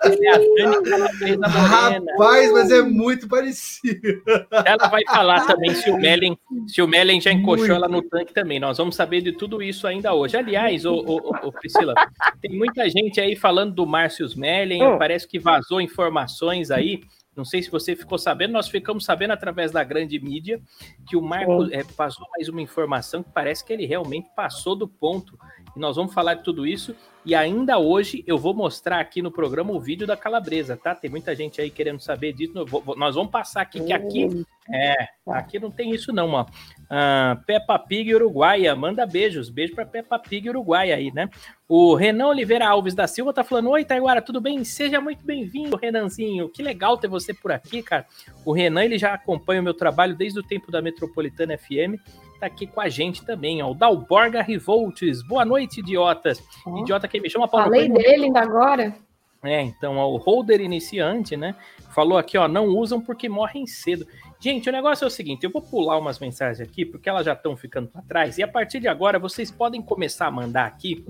É 0.09 0.31
a 0.31 0.39
Dani 0.39 0.91
Calabresa 0.91 1.39
Morena. 1.39 1.49
Rapaz, 1.49 2.53
mas 2.53 2.71
é 2.71 2.83
muito 2.83 3.29
parecido. 3.29 4.23
Ela 4.65 4.89
vai 4.89 5.03
falar 5.07 5.47
também 5.47 5.75
se 5.75 5.91
o 5.91 5.97
Mellen, 5.99 6.37
se 6.67 6.83
o 6.83 6.89
Mellen 6.89 7.21
já 7.21 7.31
encoxou 7.31 7.69
Muito. 7.69 7.73
ela 7.73 7.89
no 7.89 8.03
tanque 8.03 8.33
também. 8.33 8.59
Nós 8.59 8.79
vamos 8.79 8.97
saber 8.97 9.21
de 9.21 9.33
tudo 9.33 9.63
isso 9.63 9.87
ainda 9.87 10.13
hoje. 10.13 10.37
Aliás, 10.37 10.85
ô, 10.85 10.95
ô, 10.95 11.31
ô, 11.31 11.49
ô, 11.49 11.53
Priscila, 11.53 11.95
tem 12.41 12.57
muita 12.57 12.89
gente 12.89 13.21
aí 13.21 13.37
falando 13.37 13.75
do 13.75 13.87
Márcio 13.87 14.27
Mellen. 14.37 14.83
Hum. 14.83 14.99
Parece 14.99 15.29
que 15.29 15.39
vazou 15.39 15.81
informações 15.81 16.71
aí. 16.71 17.03
Não 17.39 17.45
sei 17.45 17.63
se 17.63 17.71
você 17.71 17.95
ficou 17.95 18.19
sabendo, 18.19 18.51
nós 18.51 18.69
ficamos 18.69 19.05
sabendo 19.05 19.31
através 19.31 19.71
da 19.71 19.85
grande 19.85 20.19
mídia 20.19 20.61
que 21.07 21.17
o 21.17 21.23
Marco 21.23 21.73
é, 21.73 21.85
passou 21.85 22.27
mais 22.37 22.49
uma 22.49 22.61
informação 22.61 23.23
que 23.23 23.31
parece 23.31 23.65
que 23.65 23.73
ele 23.73 23.87
realmente 23.87 24.29
passou 24.35 24.75
do 24.75 24.89
ponto. 24.89 25.39
E 25.77 25.79
nós 25.79 25.95
vamos 25.95 26.13
falar 26.13 26.35
de 26.35 26.43
tudo 26.43 26.67
isso. 26.67 26.97
E 27.29 27.35
ainda 27.35 27.79
hoje 27.79 28.25
eu 28.27 28.39
vou 28.39 28.55
mostrar 28.55 29.01
aqui 29.01 29.21
no 29.21 29.31
programa 29.31 29.71
o 29.71 29.79
vídeo 29.79 30.07
da 30.07 30.17
Calabresa, 30.17 30.79
tá? 30.79 30.95
Tem 30.95 31.11
muita 31.11 31.37
gente 31.37 31.61
aí 31.61 31.69
querendo 31.69 32.01
saber 32.01 32.33
disso. 32.33 32.65
Vou- 32.65 32.97
Nós 32.97 33.17
vamos 33.17 33.31
passar 33.31 33.61
aqui, 33.61 33.85
que 33.85 33.93
aqui 33.93 34.47
é, 34.73 34.95
aqui 35.27 35.59
não 35.59 35.71
tem 35.71 35.91
isso 35.91 36.11
não, 36.11 36.31
ó. 36.33 36.47
Ah, 36.89 37.39
Peppa 37.47 37.79
Pig 37.79 38.15
Uruguaia, 38.15 38.75
manda 38.75 39.05
beijos. 39.05 39.51
Beijo 39.51 39.75
pra 39.75 39.85
Peppa 39.85 40.19
Pig 40.19 40.49
Uruguaia 40.49 40.97
aí, 40.97 41.13
né? 41.13 41.29
O 41.69 41.95
Renan 41.95 42.29
Oliveira 42.29 42.67
Alves 42.67 42.95
da 42.95 43.07
Silva 43.07 43.31
tá 43.35 43.45
falando: 43.45 43.69
Oi, 43.69 43.85
Taiguara, 43.85 44.23
tudo 44.23 44.41
bem? 44.41 44.65
Seja 44.65 44.99
muito 44.99 45.23
bem-vindo, 45.23 45.77
Renanzinho. 45.77 46.49
Que 46.49 46.63
legal 46.63 46.97
ter 46.97 47.09
você 47.09 47.35
por 47.35 47.53
aqui, 47.53 47.83
cara. 47.83 48.07
O 48.43 48.53
Renan, 48.53 48.85
ele 48.87 48.97
já 48.97 49.13
acompanha 49.13 49.61
o 49.61 49.65
meu 49.65 49.75
trabalho 49.75 50.17
desde 50.17 50.39
o 50.41 50.43
tempo 50.43 50.73
da 50.73 50.81
Metropolitana 50.81 51.59
FM. 51.59 52.01
Tá 52.39 52.47
aqui 52.47 52.67
com 52.67 52.81
a 52.81 52.89
gente 52.89 53.25
também, 53.25 53.61
ó. 53.63 53.71
O 53.71 53.75
Dalborga 53.75 54.43
Revoltes. 54.43 55.23
Boa 55.23 55.45
noite, 55.45 55.81
idiotas. 55.81 56.43
Ó. 56.65 56.83
Idiota 56.83 57.09
que 57.09 57.21
me 57.21 57.29
chama 57.29 57.49
Paulo. 57.49 57.67
Falei 57.67 57.89
dele 57.89 58.27
ainda 58.27 58.41
agora. 58.41 58.95
É, 59.43 59.61
então, 59.61 59.97
ó, 59.97 60.11
o 60.11 60.17
holder 60.17 60.61
iniciante, 60.61 61.37
né? 61.37 61.55
Falou 61.95 62.19
aqui, 62.19 62.37
ó, 62.37 62.49
não 62.49 62.67
usam 62.67 63.01
porque 63.01 63.29
morrem 63.29 63.67
cedo. 63.67 64.07
Gente, 64.41 64.69
o 64.69 64.73
negócio 64.73 65.05
é 65.05 65.07
o 65.07 65.11
seguinte, 65.11 65.45
eu 65.45 65.51
vou 65.51 65.63
pular 65.63 65.99
umas 65.99 66.19
mensagens 66.19 66.61
aqui, 66.61 66.85
porque 66.85 67.09
elas 67.09 67.25
já 67.25 67.33
estão 67.33 67.57
ficando 67.57 67.89
para 67.89 68.03
trás, 68.03 68.39
e 68.39 68.43
a 68.43 68.49
partir 68.49 68.79
de 68.79 68.87
agora 68.87 69.19
vocês 69.19 69.51
podem 69.51 69.83
começar 69.83 70.27
a 70.27 70.31
mandar 70.31 70.67
aqui 70.67 71.05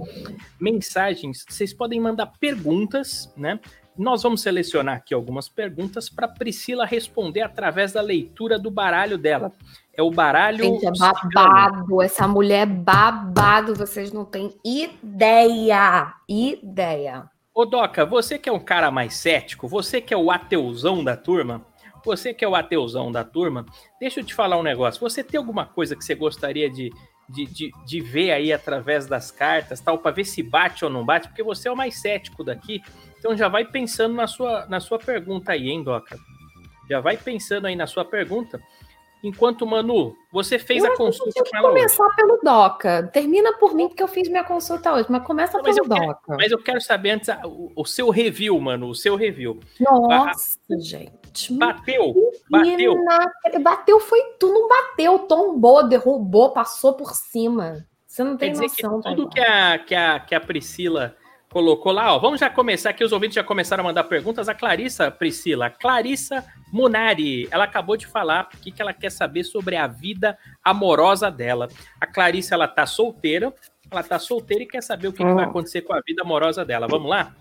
mensagens, 0.58 1.44
vocês 1.48 1.74
podem 1.74 2.00
mandar 2.00 2.26
perguntas, 2.38 3.32
né? 3.36 3.60
Nós 3.98 4.22
vamos 4.22 4.42
selecionar 4.42 4.98
aqui 4.98 5.12
algumas 5.12 5.48
perguntas 5.48 6.08
para 6.08 6.28
Priscila 6.28 6.86
responder 6.86 7.40
através 7.40 7.92
da 7.92 8.00
leitura 8.00 8.56
do 8.56 8.70
baralho 8.70 9.18
dela. 9.18 9.52
É 9.92 10.00
o 10.00 10.10
baralho. 10.10 10.64
Gente, 10.64 10.86
é 10.86 10.94
cigano. 10.94 11.30
babado. 11.34 12.00
Essa 12.00 12.28
mulher 12.28 12.62
é 12.62 12.66
babado. 12.66 13.74
Vocês 13.74 14.12
não 14.12 14.24
têm 14.24 14.54
ideia. 14.64 16.14
Ideia. 16.28 17.28
Ô, 17.52 17.64
Doca, 17.64 18.06
você 18.06 18.38
que 18.38 18.48
é 18.48 18.52
um 18.52 18.60
cara 18.60 18.88
mais 18.88 19.14
cético, 19.14 19.66
você 19.66 20.00
que 20.00 20.14
é 20.14 20.16
o 20.16 20.30
ateuzão 20.30 21.02
da 21.02 21.16
turma, 21.16 21.66
você 22.04 22.32
que 22.32 22.44
é 22.44 22.48
o 22.48 22.54
ateuzão 22.54 23.10
da 23.10 23.24
turma, 23.24 23.66
deixa 23.98 24.20
eu 24.20 24.24
te 24.24 24.32
falar 24.32 24.56
um 24.56 24.62
negócio. 24.62 25.00
Você 25.00 25.24
tem 25.24 25.38
alguma 25.38 25.66
coisa 25.66 25.96
que 25.96 26.04
você 26.04 26.14
gostaria 26.14 26.70
de, 26.70 26.92
de, 27.28 27.44
de, 27.46 27.72
de 27.84 28.00
ver 28.00 28.30
aí 28.30 28.52
através 28.52 29.06
das 29.06 29.30
cartas, 29.30 29.80
tal, 29.80 29.98
para 29.98 30.10
ver 30.12 30.24
se 30.24 30.42
bate 30.42 30.84
ou 30.84 30.90
não 30.90 31.04
bate? 31.04 31.28
Porque 31.28 31.42
você 31.42 31.68
é 31.68 31.72
o 31.72 31.76
mais 31.76 32.00
cético 32.00 32.42
daqui, 32.42 32.80
então 33.18 33.36
já 33.36 33.48
vai 33.48 33.64
pensando 33.64 34.14
na 34.14 34.26
sua, 34.26 34.66
na 34.66 34.80
sua 34.80 34.98
pergunta 34.98 35.52
aí, 35.52 35.68
hein, 35.68 35.82
Doca? 35.82 36.18
Já 36.88 37.00
vai 37.00 37.16
pensando 37.16 37.66
aí 37.66 37.76
na 37.76 37.86
sua 37.86 38.04
pergunta. 38.04 38.60
Enquanto, 39.22 39.66
Manu, 39.66 40.14
você 40.30 40.60
fez 40.60 40.84
Eu 40.84 40.92
a 40.92 40.96
consulta 40.96 41.42
com 41.42 41.56
ela 41.56 41.68
hoje. 41.70 41.76
começar 41.76 42.08
pelo 42.14 42.38
Doca. 42.40 43.02
Termina 43.12 43.52
por 43.58 43.74
mim, 43.74 43.88
porque 43.88 44.00
eu 44.02 44.06
fiz 44.06 44.28
minha 44.28 44.44
consulta 44.44 44.94
hoje, 44.94 45.06
mas 45.10 45.24
começa 45.24 45.58
Não, 45.58 45.64
mas 45.64 45.74
pelo 45.74 45.86
eu 45.86 45.92
quero- 45.92 46.06
Doca. 46.06 46.36
Mas 46.36 46.52
eu 46.52 46.58
quero 46.62 46.80
saber 46.80 47.10
antes 47.10 47.28
a- 47.28 47.40
o, 47.44 47.72
o 47.74 47.84
seu 47.84 48.10
review, 48.10 48.58
mano, 48.60 48.88
o 48.88 48.94
seu 48.94 49.16
review. 49.16 49.58
Nossa, 49.80 50.56
gente. 50.78 51.17
Bateu, 51.50 52.14
bateu. 52.50 52.94
Menina, 52.94 53.32
bateu 53.60 54.00
foi 54.00 54.20
tu, 54.38 54.48
não 54.52 54.68
bateu, 54.68 55.18
tombou, 55.20 55.86
derrubou, 55.88 56.50
passou 56.52 56.94
por 56.94 57.12
cima. 57.14 57.86
Você 58.06 58.24
não 58.24 58.36
Quer 58.36 58.46
tem 58.46 58.52
dizer 58.52 58.68
que 58.70 58.82
noção. 58.82 59.00
tudo 59.14 59.30
Taiguara. 59.30 59.30
que 59.30 59.40
a, 59.40 59.78
que, 59.78 59.94
a, 59.94 60.20
que 60.20 60.34
a 60.34 60.40
Priscila 60.40 61.14
colocou 61.50 61.92
lá, 61.92 62.14
ó, 62.14 62.18
vamos 62.18 62.40
já 62.40 62.50
começar 62.50 62.90
aqui, 62.90 63.02
os 63.04 63.12
ouvintes 63.12 63.34
já 63.36 63.44
começaram 63.44 63.82
a 63.82 63.86
mandar 63.86 64.04
perguntas. 64.04 64.48
A 64.48 64.54
Clarissa, 64.54 65.10
Priscila, 65.10 65.70
Clarissa 65.70 66.44
Munari, 66.72 67.48
ela 67.50 67.64
acabou 67.64 67.96
de 67.96 68.06
falar 68.06 68.48
o 68.52 68.56
que, 68.58 68.70
que 68.70 68.82
ela 68.82 68.92
quer 68.92 69.10
saber 69.10 69.44
sobre 69.44 69.76
a 69.76 69.86
vida 69.86 70.36
amorosa 70.64 71.30
dela. 71.30 71.68
A 72.00 72.06
Clarissa, 72.06 72.54
ela 72.54 72.68
tá 72.68 72.84
solteira, 72.86 73.52
ela 73.90 74.02
tá 74.02 74.18
solteira 74.18 74.62
e 74.64 74.66
quer 74.66 74.82
saber 74.82 75.08
o 75.08 75.12
que, 75.12 75.18
que 75.24 75.32
vai 75.32 75.46
Hum. 75.46 75.48
acontecer 75.48 75.82
com 75.82 75.92
a 75.94 76.00
vida 76.06 76.22
amorosa 76.22 76.64
dela. 76.64 76.86
Vamos 76.86 77.08
lá? 77.08 77.32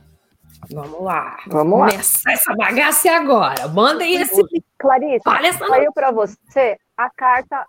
Vamos 0.72 1.02
lá. 1.02 1.38
Vamos 1.48 1.80
lá. 1.80 1.90
Começar 1.90 2.32
essa 2.32 2.56
bagaça 2.56 3.12
agora. 3.12 3.68
Manda 3.68 4.04
aí 4.04 4.16
esse. 4.16 4.42
Clarice, 4.78 5.24
saiu 5.58 5.92
para 5.94 6.12
você 6.12 6.78
a 6.96 7.10
carta 7.10 7.66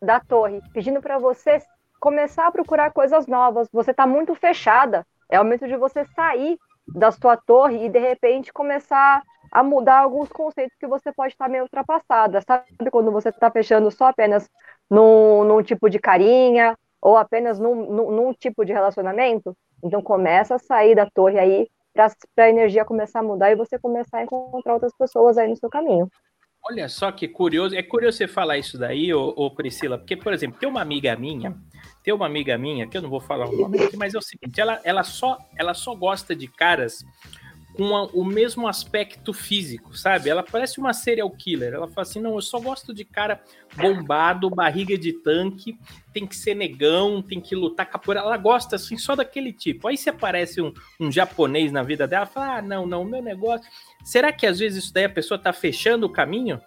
da 0.00 0.20
torre, 0.20 0.60
pedindo 0.72 1.00
para 1.00 1.18
você 1.18 1.60
começar 2.00 2.46
a 2.46 2.52
procurar 2.52 2.92
coisas 2.92 3.26
novas. 3.26 3.68
Você 3.72 3.90
está 3.90 4.06
muito 4.06 4.34
fechada. 4.34 5.06
É 5.28 5.40
o 5.40 5.44
momento 5.44 5.66
de 5.66 5.76
você 5.76 6.04
sair 6.14 6.58
da 6.94 7.10
sua 7.10 7.36
torre 7.36 7.86
e 7.86 7.88
de 7.88 7.98
repente 7.98 8.52
começar 8.52 9.22
a 9.50 9.62
mudar 9.62 10.00
alguns 10.00 10.28
conceitos 10.28 10.76
que 10.78 10.86
você 10.86 11.12
pode 11.12 11.32
estar 11.32 11.48
meio 11.48 11.64
ultrapassada. 11.64 12.40
Sabe 12.42 12.90
quando 12.90 13.10
você 13.10 13.30
está 13.30 13.50
fechando 13.50 13.90
só 13.90 14.06
apenas 14.06 14.48
num, 14.88 15.44
num 15.44 15.62
tipo 15.62 15.88
de 15.88 15.98
carinha 15.98 16.76
ou 17.00 17.16
apenas 17.16 17.58
num, 17.58 17.74
num, 17.74 18.10
num 18.10 18.32
tipo 18.32 18.64
de 18.64 18.72
relacionamento? 18.72 19.56
Então 19.82 20.02
começa 20.02 20.56
a 20.56 20.58
sair 20.58 20.94
da 20.94 21.06
torre 21.06 21.38
aí 21.38 21.68
para 22.34 22.44
a 22.44 22.50
energia 22.50 22.84
começar 22.84 23.20
a 23.20 23.22
mudar 23.22 23.50
e 23.50 23.56
você 23.56 23.78
começar 23.78 24.18
a 24.18 24.22
encontrar 24.22 24.74
outras 24.74 24.92
pessoas 24.96 25.38
aí 25.38 25.48
no 25.48 25.56
seu 25.56 25.68
caminho. 25.70 26.08
Olha 26.68 26.88
só 26.88 27.12
que 27.12 27.28
curioso. 27.28 27.76
É 27.76 27.82
curioso 27.82 28.18
você 28.18 28.26
falar 28.26 28.58
isso 28.58 28.76
daí, 28.76 29.14
ô, 29.14 29.32
ô, 29.36 29.50
Priscila, 29.50 29.98
porque, 29.98 30.16
por 30.16 30.32
exemplo, 30.32 30.58
tem 30.58 30.68
uma 30.68 30.82
amiga 30.82 31.14
minha, 31.16 31.56
tem 32.02 32.12
uma 32.12 32.26
amiga 32.26 32.58
minha, 32.58 32.88
que 32.88 32.96
eu 32.96 33.02
não 33.02 33.08
vou 33.08 33.20
falar 33.20 33.48
o 33.48 33.56
nome 33.56 33.80
aqui, 33.80 33.96
mas 33.96 34.14
é 34.14 34.18
o 34.18 34.22
seguinte, 34.22 34.60
ela, 34.60 34.80
ela, 34.82 35.04
só, 35.04 35.38
ela 35.56 35.74
só 35.74 35.94
gosta 35.94 36.34
de 36.34 36.48
caras 36.48 37.04
com 37.76 37.94
a- 37.94 38.06
o 38.06 38.24
mesmo 38.24 38.66
aspecto 38.66 39.32
físico, 39.32 39.96
sabe? 39.96 40.30
Ela 40.30 40.42
parece 40.42 40.78
uma 40.78 40.92
serial 40.94 41.30
killer. 41.30 41.74
Ela 41.74 41.86
fala 41.86 42.02
assim: 42.02 42.20
não, 42.20 42.34
eu 42.34 42.40
só 42.42 42.58
gosto 42.58 42.94
de 42.94 43.04
cara 43.04 43.40
bombado, 43.76 44.48
barriga 44.48 44.96
de 44.96 45.12
tanque, 45.12 45.78
tem 46.12 46.26
que 46.26 46.34
ser 46.34 46.54
negão, 46.54 47.20
tem 47.20 47.40
que 47.40 47.54
lutar 47.54 47.86
capoeira. 47.86 48.22
Ela 48.22 48.36
gosta 48.36 48.76
assim 48.76 48.96
só 48.96 49.14
daquele 49.14 49.52
tipo. 49.52 49.86
Aí 49.88 49.96
se 49.96 50.08
aparece 50.08 50.60
um, 50.62 50.72
um 50.98 51.12
japonês 51.12 51.70
na 51.70 51.82
vida 51.82 52.08
dela, 52.08 52.24
fala: 52.26 52.56
ah, 52.56 52.62
não, 52.62 52.86
não, 52.86 53.04
meu 53.04 53.22
negócio. 53.22 53.70
Será 54.04 54.32
que 54.32 54.46
às 54.46 54.58
vezes 54.58 54.84
isso 54.84 54.94
daí 54.94 55.04
a 55.04 55.10
pessoa 55.10 55.38
tá 55.38 55.52
fechando 55.52 56.06
o 56.06 56.12
caminho? 56.12 56.60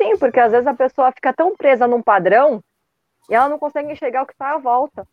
Sim, 0.00 0.16
porque 0.18 0.40
às 0.40 0.50
vezes 0.50 0.66
a 0.66 0.74
pessoa 0.74 1.12
fica 1.12 1.32
tão 1.32 1.56
presa 1.56 1.86
num 1.86 2.02
padrão 2.02 2.62
e 3.30 3.34
ela 3.34 3.48
não 3.48 3.58
consegue 3.58 3.92
enxergar 3.92 4.22
o 4.22 4.26
que 4.26 4.32
está 4.32 4.54
à 4.54 4.58
volta. 4.58 5.06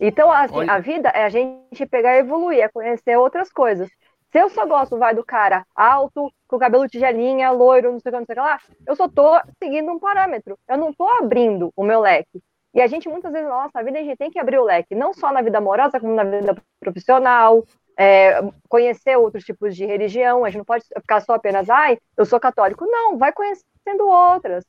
Então, 0.00 0.30
assim, 0.30 0.56
Olha. 0.56 0.72
a 0.72 0.78
vida 0.78 1.08
é 1.10 1.24
a 1.24 1.28
gente 1.28 1.86
pegar 1.86 2.16
e 2.16 2.20
evoluir, 2.20 2.60
é 2.60 2.68
conhecer 2.68 3.16
outras 3.16 3.50
coisas. 3.50 3.88
Se 4.32 4.40
eu 4.40 4.48
só 4.48 4.66
gosto, 4.66 4.98
vai, 4.98 5.14
do 5.14 5.24
cara 5.24 5.64
alto, 5.76 6.28
com 6.48 6.58
cabelo 6.58 6.88
tigelinha, 6.88 7.52
loiro, 7.52 7.92
não 7.92 8.00
sei 8.00 8.10
o 8.10 8.12
que, 8.12 8.18
não 8.18 8.26
sei 8.26 8.32
o 8.32 8.36
que 8.36 8.40
lá, 8.40 8.58
eu 8.86 8.96
só 8.96 9.08
tô 9.08 9.40
seguindo 9.62 9.92
um 9.92 9.98
parâmetro. 9.98 10.58
Eu 10.68 10.76
não 10.76 10.92
tô 10.92 11.08
abrindo 11.08 11.72
o 11.76 11.84
meu 11.84 12.00
leque. 12.00 12.42
E 12.74 12.82
a 12.82 12.88
gente, 12.88 13.08
muitas 13.08 13.30
vezes, 13.30 13.48
na 13.48 13.62
nossa 13.62 13.84
vida, 13.84 14.00
a 14.00 14.02
gente 14.02 14.18
tem 14.18 14.32
que 14.32 14.40
abrir 14.40 14.58
o 14.58 14.64
leque, 14.64 14.96
não 14.96 15.14
só 15.14 15.32
na 15.32 15.40
vida 15.40 15.58
amorosa, 15.58 16.00
como 16.00 16.12
na 16.12 16.24
vida 16.24 16.56
profissional, 16.80 17.64
é, 17.96 18.40
conhecer 18.68 19.16
outros 19.16 19.44
tipos 19.44 19.76
de 19.76 19.86
religião. 19.86 20.44
A 20.44 20.50
gente 20.50 20.58
não 20.58 20.64
pode 20.64 20.84
ficar 20.84 21.20
só 21.20 21.34
apenas, 21.34 21.70
ai, 21.70 21.96
eu 22.16 22.26
sou 22.26 22.40
católico. 22.40 22.84
Não, 22.84 23.16
vai 23.16 23.32
conhecendo 23.32 24.08
outras. 24.08 24.64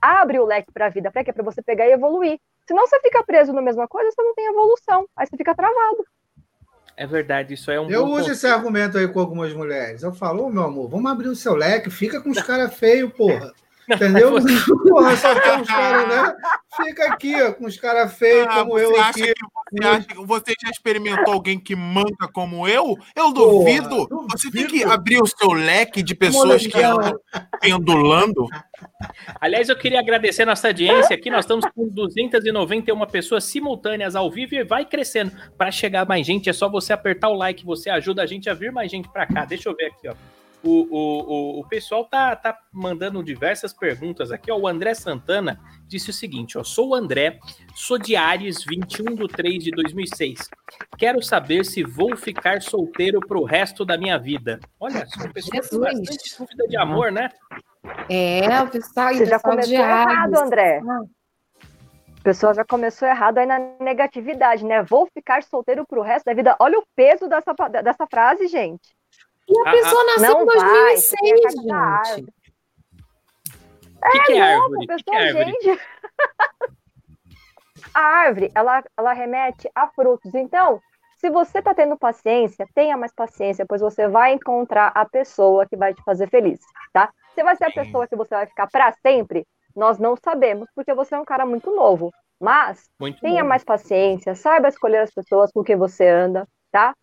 Abre 0.00 0.38
o 0.38 0.46
leque 0.46 0.70
para 0.72 0.86
a 0.86 0.88
vida, 0.88 1.10
para 1.10 1.24
quê? 1.24 1.32
Para 1.32 1.42
você 1.42 1.60
pegar 1.60 1.88
e 1.88 1.92
evoluir. 1.92 2.38
Senão 2.70 2.86
você 2.86 3.00
fica 3.00 3.20
preso 3.24 3.52
na 3.52 3.60
mesma 3.60 3.88
coisa, 3.88 4.12
você 4.12 4.22
não 4.22 4.32
tem 4.32 4.46
evolução. 4.46 5.04
Aí 5.16 5.26
você 5.26 5.36
fica 5.36 5.52
travado. 5.56 6.04
É 6.96 7.04
verdade, 7.04 7.54
isso 7.54 7.68
é 7.68 7.80
um 7.80 7.90
Eu 7.90 8.04
bom 8.06 8.12
uso 8.12 8.20
ponto. 8.20 8.30
esse 8.30 8.46
argumento 8.46 8.96
aí 8.96 9.08
com 9.08 9.18
algumas 9.18 9.52
mulheres. 9.52 10.04
Eu 10.04 10.12
falo, 10.14 10.44
ô 10.44 10.50
meu 10.50 10.62
amor, 10.62 10.88
vamos 10.88 11.10
abrir 11.10 11.26
o 11.26 11.34
seu 11.34 11.56
leque, 11.56 11.90
fica 11.90 12.20
com 12.20 12.30
os 12.30 12.40
caras 12.40 12.72
feios, 12.72 13.12
porra. 13.12 13.52
Entendeu? 13.94 14.32
Porra, 14.88 15.16
só 15.16 15.34
tem 15.40 15.60
uns 15.60 15.66
caras, 15.68 16.08
né? 16.08 16.36
Fica 16.76 17.12
aqui, 17.12 17.42
ó, 17.42 17.52
com 17.52 17.66
os 17.66 17.76
caras 17.76 18.14
feios 18.16 18.46
Ah, 18.48 18.60
como 18.60 18.72
você 18.72 18.84
eu 18.84 19.00
acha 19.00 19.10
aqui. 19.10 19.34
que 19.34 19.42
você, 19.72 19.86
acha 19.86 20.06
que 20.06 20.26
você 20.26 20.54
já 20.62 20.70
experimentou 20.70 21.34
alguém 21.34 21.58
que 21.58 21.74
manca 21.74 22.28
como 22.32 22.66
eu? 22.68 22.96
Eu 23.16 23.32
duvido. 23.32 24.08
Porra, 24.08 24.26
Você 24.30 24.50
tem 24.50 24.66
que 24.66 24.84
abrir 24.84 25.20
o 25.20 25.26
seu 25.26 25.52
leque 25.52 26.02
de 26.02 26.14
pessoas 26.14 26.66
que 26.66 26.80
andam 26.82 27.18
pendulando. 27.60 28.46
Aliás, 29.40 29.68
eu 29.68 29.76
queria 29.76 30.00
agradecer 30.00 30.42
a 30.42 30.46
nossa 30.46 30.68
audiência 30.68 31.14
aqui. 31.14 31.30
Nós 31.30 31.44
estamos 31.44 31.64
com 31.74 31.88
291 31.88 33.06
pessoas 33.06 33.44
simultâneas 33.44 34.14
ao 34.16 34.30
vivo 34.30 34.54
e 34.54 34.64
vai 34.64 34.84
crescendo. 34.84 35.32
Para 35.58 35.70
chegar 35.70 36.06
mais 36.06 36.26
gente, 36.26 36.48
é 36.48 36.52
só 36.52 36.68
você 36.68 36.92
apertar 36.92 37.28
o 37.28 37.34
like, 37.34 37.64
você 37.64 37.90
ajuda 37.90 38.22
a 38.22 38.26
gente 38.26 38.48
a 38.48 38.54
vir 38.54 38.72
mais 38.72 38.90
gente 38.90 39.08
para 39.08 39.26
cá. 39.26 39.44
Deixa 39.44 39.68
eu 39.68 39.74
ver 39.76 39.86
aqui, 39.86 40.08
ó. 40.08 40.14
O, 40.62 40.68
o, 40.70 41.58
o, 41.58 41.60
o 41.60 41.68
pessoal 41.68 42.04
tá, 42.04 42.36
tá 42.36 42.58
mandando 42.70 43.22
diversas 43.22 43.72
perguntas 43.72 44.30
aqui. 44.30 44.50
Ó. 44.52 44.58
O 44.58 44.68
André 44.68 44.92
Santana 44.94 45.58
disse 45.86 46.10
o 46.10 46.12
seguinte: 46.12 46.58
ó, 46.58 46.64
sou 46.64 46.90
o 46.90 46.94
André, 46.94 47.38
sou 47.74 47.98
de 47.98 48.14
Ares, 48.14 48.64
21 48.64 49.14
de 49.14 49.28
3 49.28 49.64
de 49.64 49.70
2006. 49.70 50.50
Quero 50.98 51.22
saber 51.22 51.64
se 51.64 51.82
vou 51.82 52.14
ficar 52.16 52.60
solteiro 52.60 53.20
pro 53.20 53.42
resto 53.44 53.84
da 53.84 53.96
minha 53.96 54.18
vida. 54.18 54.60
Olha, 54.78 55.06
só 55.06 55.20
uma 55.20 55.32
pessoa 55.32 55.62
com 55.62 55.78
bastante 55.78 56.38
dúvida 56.38 56.68
de 56.68 56.76
amor, 56.76 57.10
né? 57.10 57.30
É, 58.08 58.60
o 58.62 58.68
pessoal, 58.68 59.14
Você 59.14 59.24
já 59.24 59.36
pessoal 59.36 59.54
começou 59.54 59.74
errado. 59.74 60.34
André. 60.36 60.80
Ah, 60.86 61.00
A 62.18 62.22
pessoa 62.22 62.52
já 62.52 62.64
começou 62.66 63.08
errado 63.08 63.38
aí 63.38 63.46
na 63.46 63.58
negatividade, 63.80 64.62
né? 64.62 64.82
Vou 64.82 65.08
ficar 65.14 65.42
solteiro 65.42 65.86
pro 65.88 66.02
resto 66.02 66.26
da 66.26 66.34
vida. 66.34 66.54
Olha 66.60 66.78
o 66.78 66.84
peso 66.94 67.28
dessa, 67.28 67.54
dessa 67.82 68.06
frase, 68.06 68.46
gente. 68.46 68.99
E 69.50 69.60
a 69.60 69.64
Ah, 69.66 69.72
pessoa 69.72 70.04
nasceu 70.04 70.42
em 70.42 70.46
vai, 70.46 70.96
você 70.96 71.16
tem 71.18 71.46
a 71.46 71.52
2006, 71.52 71.66
carta 71.66 72.22
da 72.22 72.26
gente. 72.26 72.34
O 74.04 74.10
que, 74.10 74.20
que 74.22 74.32
é 74.32 74.56
Novo, 74.56 74.64
árvore? 74.64 74.86
O 74.86 74.88
que, 74.88 75.04
que 75.04 75.04
pessoa, 75.04 75.16
é 75.16 75.28
árvore? 75.28 75.58
gente. 75.62 75.80
A 77.94 78.00
árvore, 78.00 78.50
ela, 78.54 78.82
ela 78.96 79.12
remete 79.12 79.68
a 79.74 79.88
frutos. 79.88 80.34
Então, 80.34 80.80
se 81.18 81.30
você 81.30 81.60
tá 81.60 81.74
tendo 81.74 81.98
paciência, 81.98 82.66
tenha 82.74 82.96
mais 82.96 83.12
paciência, 83.12 83.66
pois 83.68 83.80
você 83.80 84.08
vai 84.08 84.32
encontrar 84.34 84.92
a 84.94 85.04
pessoa 85.04 85.66
que 85.66 85.76
vai 85.76 85.94
te 85.94 86.02
fazer 86.04 86.28
feliz, 86.28 86.60
tá? 86.92 87.12
Se 87.34 87.42
vai 87.42 87.56
ser 87.56 87.66
a 87.66 87.72
pessoa 87.72 88.06
que 88.06 88.16
você 88.16 88.34
vai 88.34 88.46
ficar 88.46 88.68
para 88.68 88.92
sempre, 89.02 89.46
nós 89.74 89.98
não 89.98 90.16
sabemos, 90.16 90.68
porque 90.74 90.94
você 90.94 91.14
é 91.14 91.18
um 91.18 91.24
cara 91.24 91.44
muito 91.46 91.74
novo. 91.74 92.10
Mas 92.40 92.88
Muito 92.98 93.20
Tenha 93.20 93.42
bom. 93.42 93.48
mais 93.48 93.64
paciência, 93.64 94.34
saiba 94.34 94.68
escolher 94.68 94.98
as 94.98 95.10
pessoas 95.12 95.52
com 95.52 95.62
quem 95.62 95.76
você 95.76 96.08
anda, 96.08 96.46
tá? 96.72 96.94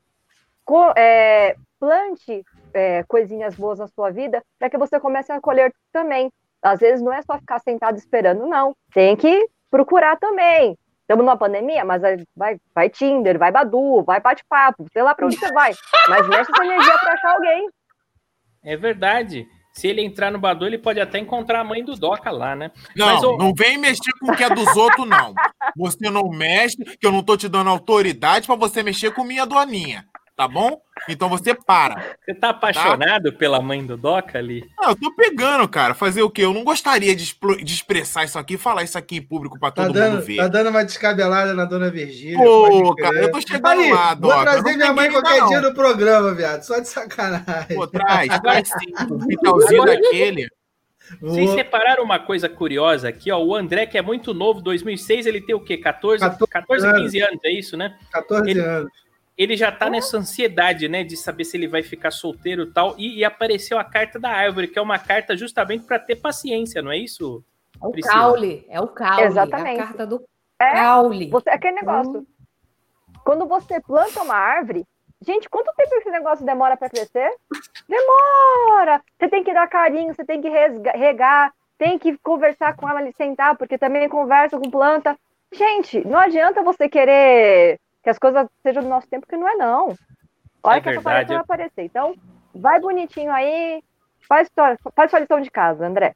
Co- 0.68 0.94
é, 0.98 1.56
plante 1.80 2.44
é, 2.74 3.02
coisinhas 3.08 3.56
boas 3.56 3.80
na 3.80 3.88
sua 3.88 4.12
vida 4.12 4.44
para 4.60 4.70
que 4.70 4.78
você 4.78 5.00
comece 5.00 5.32
a 5.32 5.40
colher 5.40 5.72
também. 5.94 6.30
Às 6.62 6.82
vezes 6.82 7.02
não 7.02 7.14
é 7.14 7.22
só 7.22 7.38
ficar 7.40 7.60
sentado 7.60 7.98
esperando, 7.98 8.46
não. 8.46 8.74
Tem 8.94 9.16
que 9.16 9.48
procurar 9.72 10.18
também. 10.18 10.78
Estamos 11.02 11.24
numa 11.24 11.38
pandemia, 11.38 11.86
mas 11.86 12.02
vai, 12.36 12.58
vai 12.76 12.90
Tinder, 12.90 13.40
vai 13.40 13.50
Badu, 13.50 14.04
vai 14.04 14.20
bate-papo, 14.20 14.86
sei 14.92 15.02
lá 15.02 15.16
para 15.16 15.26
onde 15.26 15.38
você 15.38 15.50
vai. 15.54 15.72
Mas 16.10 16.28
mexe 16.28 16.52
essa 16.52 16.66
energia 16.66 16.98
para 16.98 17.14
achar 17.14 17.36
alguém. 17.36 17.70
É 18.62 18.76
verdade. 18.76 19.48
Se 19.72 19.88
ele 19.88 20.02
entrar 20.02 20.32
no 20.32 20.40
Badu, 20.40 20.66
ele 20.66 20.78
pode 20.78 21.00
até 21.00 21.18
encontrar 21.18 21.62
a 21.62 21.64
mãe 21.64 21.82
do 21.82 21.96
Doca 21.96 22.30
lá, 22.30 22.58
né? 22.58 22.72
Não, 22.94 23.06
Mas, 23.08 23.22
não 23.22 23.54
vem 23.56 23.78
mexer 23.78 24.12
com 24.20 24.34
o 24.34 24.36
que 24.36 24.44
é 24.44 24.50
dos 24.50 24.76
outros, 24.76 25.08
não. 25.08 25.34
Você 25.78 26.10
não 26.10 26.28
mexe, 26.30 26.76
que 27.00 27.08
eu 27.08 27.12
não 27.12 27.24
tô 27.24 27.38
te 27.38 27.48
dando 27.48 27.70
autoridade 27.70 28.48
pra 28.48 28.56
você 28.56 28.84
mexer 28.84 29.12
com 29.12 29.24
minha 29.24 29.46
doninha. 29.46 30.04
Tá 30.38 30.48
bom? 30.48 30.80
Então 31.10 31.28
você 31.30 31.56
para. 31.56 32.16
Você 32.24 32.32
tá 32.36 32.50
apaixonado 32.50 33.34
pela 33.34 33.60
mãe 33.60 33.84
do 33.84 33.98
Doca 33.98 34.38
ali? 34.38 34.64
Não, 34.80 34.90
eu 34.90 34.96
tô 34.96 35.12
pegando, 35.16 35.68
cara. 35.68 35.96
Fazer 35.96 36.22
o 36.22 36.30
quê? 36.30 36.44
Eu 36.46 36.54
não 36.54 36.64
gostaria 36.64 37.16
de, 37.16 37.36
de 37.64 37.74
expressar 37.74 38.24
isso 38.24 38.38
aqui 38.38 38.54
e 38.54 38.58
falar 38.58 38.84
isso 38.84 39.00
aqui 39.00 39.18
em 39.18 39.22
público 39.22 39.60
pra 39.60 39.72
Tá 39.72 39.78
todo 39.82 39.88
mundo 39.88 39.96
dando, 39.96 40.22
ver. 40.22 40.36
tá 40.38 40.48
dando 40.48 40.70
uma 40.70 40.86
descabelada 40.86 41.56
na 41.56 41.66
dona 41.66 41.90
Virgília. 41.90 42.38
Pô, 42.38 42.94
cara, 42.96 43.18
eu 43.18 43.32
tô 43.32 43.42
chegando 43.42 43.82
Aí, 43.82 43.92
lá, 43.92 44.10
Vou 44.14 44.30
Doca. 44.30 44.42
trazer 44.44 44.62
Não 44.70 44.78
minha 44.78 44.94
mãe 44.94 45.12
qualquer 45.12 45.40
não. 45.40 45.48
dia 45.48 45.62
no 45.62 45.74
programa, 45.74 46.36
viado. 46.36 46.62
Só 46.62 46.78
de 46.80 46.88
sacanagem. 46.88 47.76
Pô, 47.76 47.88
traz, 47.88 48.28
traz 48.40 48.68
sim. 48.70 48.94
Um 49.12 49.50
Agora- 49.50 49.96
daquele. 49.96 50.48
Vocês 51.20 51.48
Vou- 51.48 51.58
separaram 51.58 52.04
uma 52.04 52.20
coisa 52.20 52.48
curiosa 52.48 53.10
aqui, 53.10 53.32
ó. 53.32 53.40
O 53.42 53.56
André, 53.56 53.88
que 53.88 53.98
é 53.98 54.02
muito 54.04 54.36
novo, 54.36 54.62
2006, 54.62 55.26
ele 55.26 55.42
tem 55.42 55.56
o 55.56 55.60
quê? 55.60 55.78
14, 55.78 56.20
14 56.24 56.52
14 56.52 56.94
15 56.94 57.20
anos, 57.22 57.40
é 57.44 57.50
isso, 57.52 57.76
né? 57.78 57.96
14 58.12 58.52
Ele- 58.52 58.60
anos. 58.60 59.07
Ele 59.38 59.56
já 59.56 59.72
tá 59.72 59.90
nessa 59.90 60.18
ansiedade, 60.18 60.88
né, 60.90 61.04
de 61.04 61.16
saber 61.16 61.44
se 61.46 61.56
ele 61.56 61.68
vai 61.68 61.84
ficar 61.84 62.10
solteiro 62.12 62.64
e 62.64 62.72
tal. 62.72 62.96
E, 62.98 63.20
e 63.20 63.24
apareceu 63.24 63.78
a 63.78 63.84
carta 63.84 64.20
da 64.20 64.30
árvore, 64.30 64.68
que 64.68 64.80
é 64.80 64.82
uma 64.82 64.98
carta 64.98 65.38
justamente 65.38 65.86
para 65.86 66.00
ter 66.00 66.16
paciência, 66.16 66.82
não 66.82 66.92
é 66.92 66.98
isso? 66.98 67.44
É 67.82 67.86
o 67.86 67.92
Priscila. 67.92 68.16
caule, 68.16 68.66
é 68.68 68.82
o 68.82 68.88
caule. 68.88 69.22
Exatamente. 69.24 69.80
A 69.80 69.86
carta 69.86 70.08
do 70.08 70.24
É, 70.60 70.72
caule. 70.72 71.30
Você, 71.30 71.50
aquele 71.52 71.76
negócio. 71.76 72.26
Quando 73.24 73.46
você 73.46 73.80
planta 73.82 74.24
uma 74.24 74.34
árvore, 74.36 74.84
gente, 75.22 75.48
quanto 75.50 75.72
tempo 75.76 75.94
esse 75.96 76.10
negócio 76.10 76.44
demora 76.46 76.76
para 76.76 76.90
crescer? 76.90 77.30
Demora! 77.88 79.02
Você 79.20 79.28
tem 79.30 79.44
que 79.44 79.54
dar 79.54 79.68
carinho, 79.68 80.14
você 80.16 80.26
tem 80.26 80.42
que 80.42 80.50
resga- 80.50 80.92
regar, 80.94 81.54
tem 81.78 82.00
que 82.00 82.18
conversar 82.20 82.76
com 82.76 82.90
ela 82.90 83.00
ali, 83.00 83.14
sentar, 83.16 83.56
porque 83.58 83.78
também 83.78 84.10
conversa 84.10 84.58
com 84.58 84.70
planta. 84.70 85.16
Gente, 85.54 86.06
não 86.08 86.18
adianta 86.20 86.64
você 86.64 86.90
querer 86.90 87.80
que 88.08 88.12
as 88.12 88.18
coisas 88.18 88.48
sejam 88.64 88.84
do 88.84 88.88
nosso 88.88 89.06
tempo, 89.10 89.28
que 89.28 89.36
não 89.36 89.50
é 89.50 89.56
não. 89.56 89.94
Olha 90.64 90.78
É 90.78 90.82
que 90.82 90.90
essa 90.90 91.02
verdade. 91.02 91.04
paleta 91.04 91.34
vai 91.34 91.38
aparecer. 91.42 91.84
Então, 91.84 92.16
vai 92.56 92.80
bonitinho 92.80 93.30
aí, 93.34 93.84
faz, 94.26 94.50
faz 94.96 95.12
sua 95.12 95.20
lição 95.20 95.42
de 95.42 95.52
casa, 95.52 95.86
André. 95.86 96.16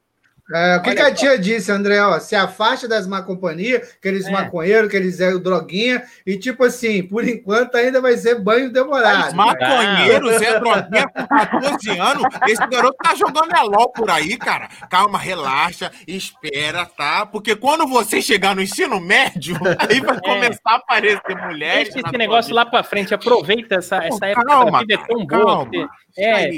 É, 0.53 0.77
o 0.77 0.81
que, 0.81 0.93
que 0.95 1.01
a 1.01 1.09
só. 1.09 1.13
tia 1.15 1.39
disse, 1.39 1.71
André? 1.71 2.01
Ó, 2.01 2.19
se 2.19 2.35
afasta 2.35 2.87
das 2.87 3.07
má 3.07 3.21
companhias, 3.21 3.93
aqueles 3.97 4.25
É. 4.25 4.31
maconheiros, 4.31 4.87
aqueles 4.87 5.19
é, 5.19 5.31
droguinha, 5.37 6.03
e 6.25 6.37
tipo 6.37 6.63
assim, 6.65 7.03
por 7.03 7.27
enquanto 7.27 7.75
ainda 7.75 8.01
vai 8.01 8.17
ser 8.17 8.35
banho 8.39 8.71
demorado. 8.71 9.35
Maconheiro, 9.35 10.37
Zé 10.39 10.59
Droguinha 10.59 11.07
com 11.07 11.27
14 11.27 11.89
anos. 11.99 12.23
Esse 12.47 12.67
garoto 12.67 12.97
tá 13.03 13.15
jogando 13.15 13.53
a 13.53 13.61
LOL 13.63 13.89
por 13.91 14.09
aí, 14.09 14.37
cara. 14.37 14.67
Calma, 14.89 15.17
relaxa, 15.17 15.91
espera, 16.07 16.85
tá? 16.85 17.25
Porque 17.25 17.55
quando 17.55 17.87
você 17.87 18.21
chegar 18.21 18.55
no 18.55 18.61
ensino 18.61 18.99
médio, 18.99 19.55
aí 19.89 19.99
vai 20.01 20.19
começar 20.19 20.59
a 20.65 20.75
aparecer 20.75 21.35
mulheres. 21.47 21.93
Deixa 21.93 22.07
esse 22.07 22.17
negócio 22.17 22.49
vida. 22.49 22.55
lá 22.63 22.65
pra 22.65 22.83
frente, 22.83 23.13
aproveita 23.13 23.75
essa, 23.75 23.97
essa 24.03 24.25
época 24.27 24.45
calma, 24.45 24.71
da 24.71 24.79
vida, 24.79 24.93
é 24.95 24.97
tão 25.07 25.25
cara, 25.25 25.43
boa. 25.43 25.55
calma. 25.55 25.71
porque- 25.71 26.01
É. 26.17 26.50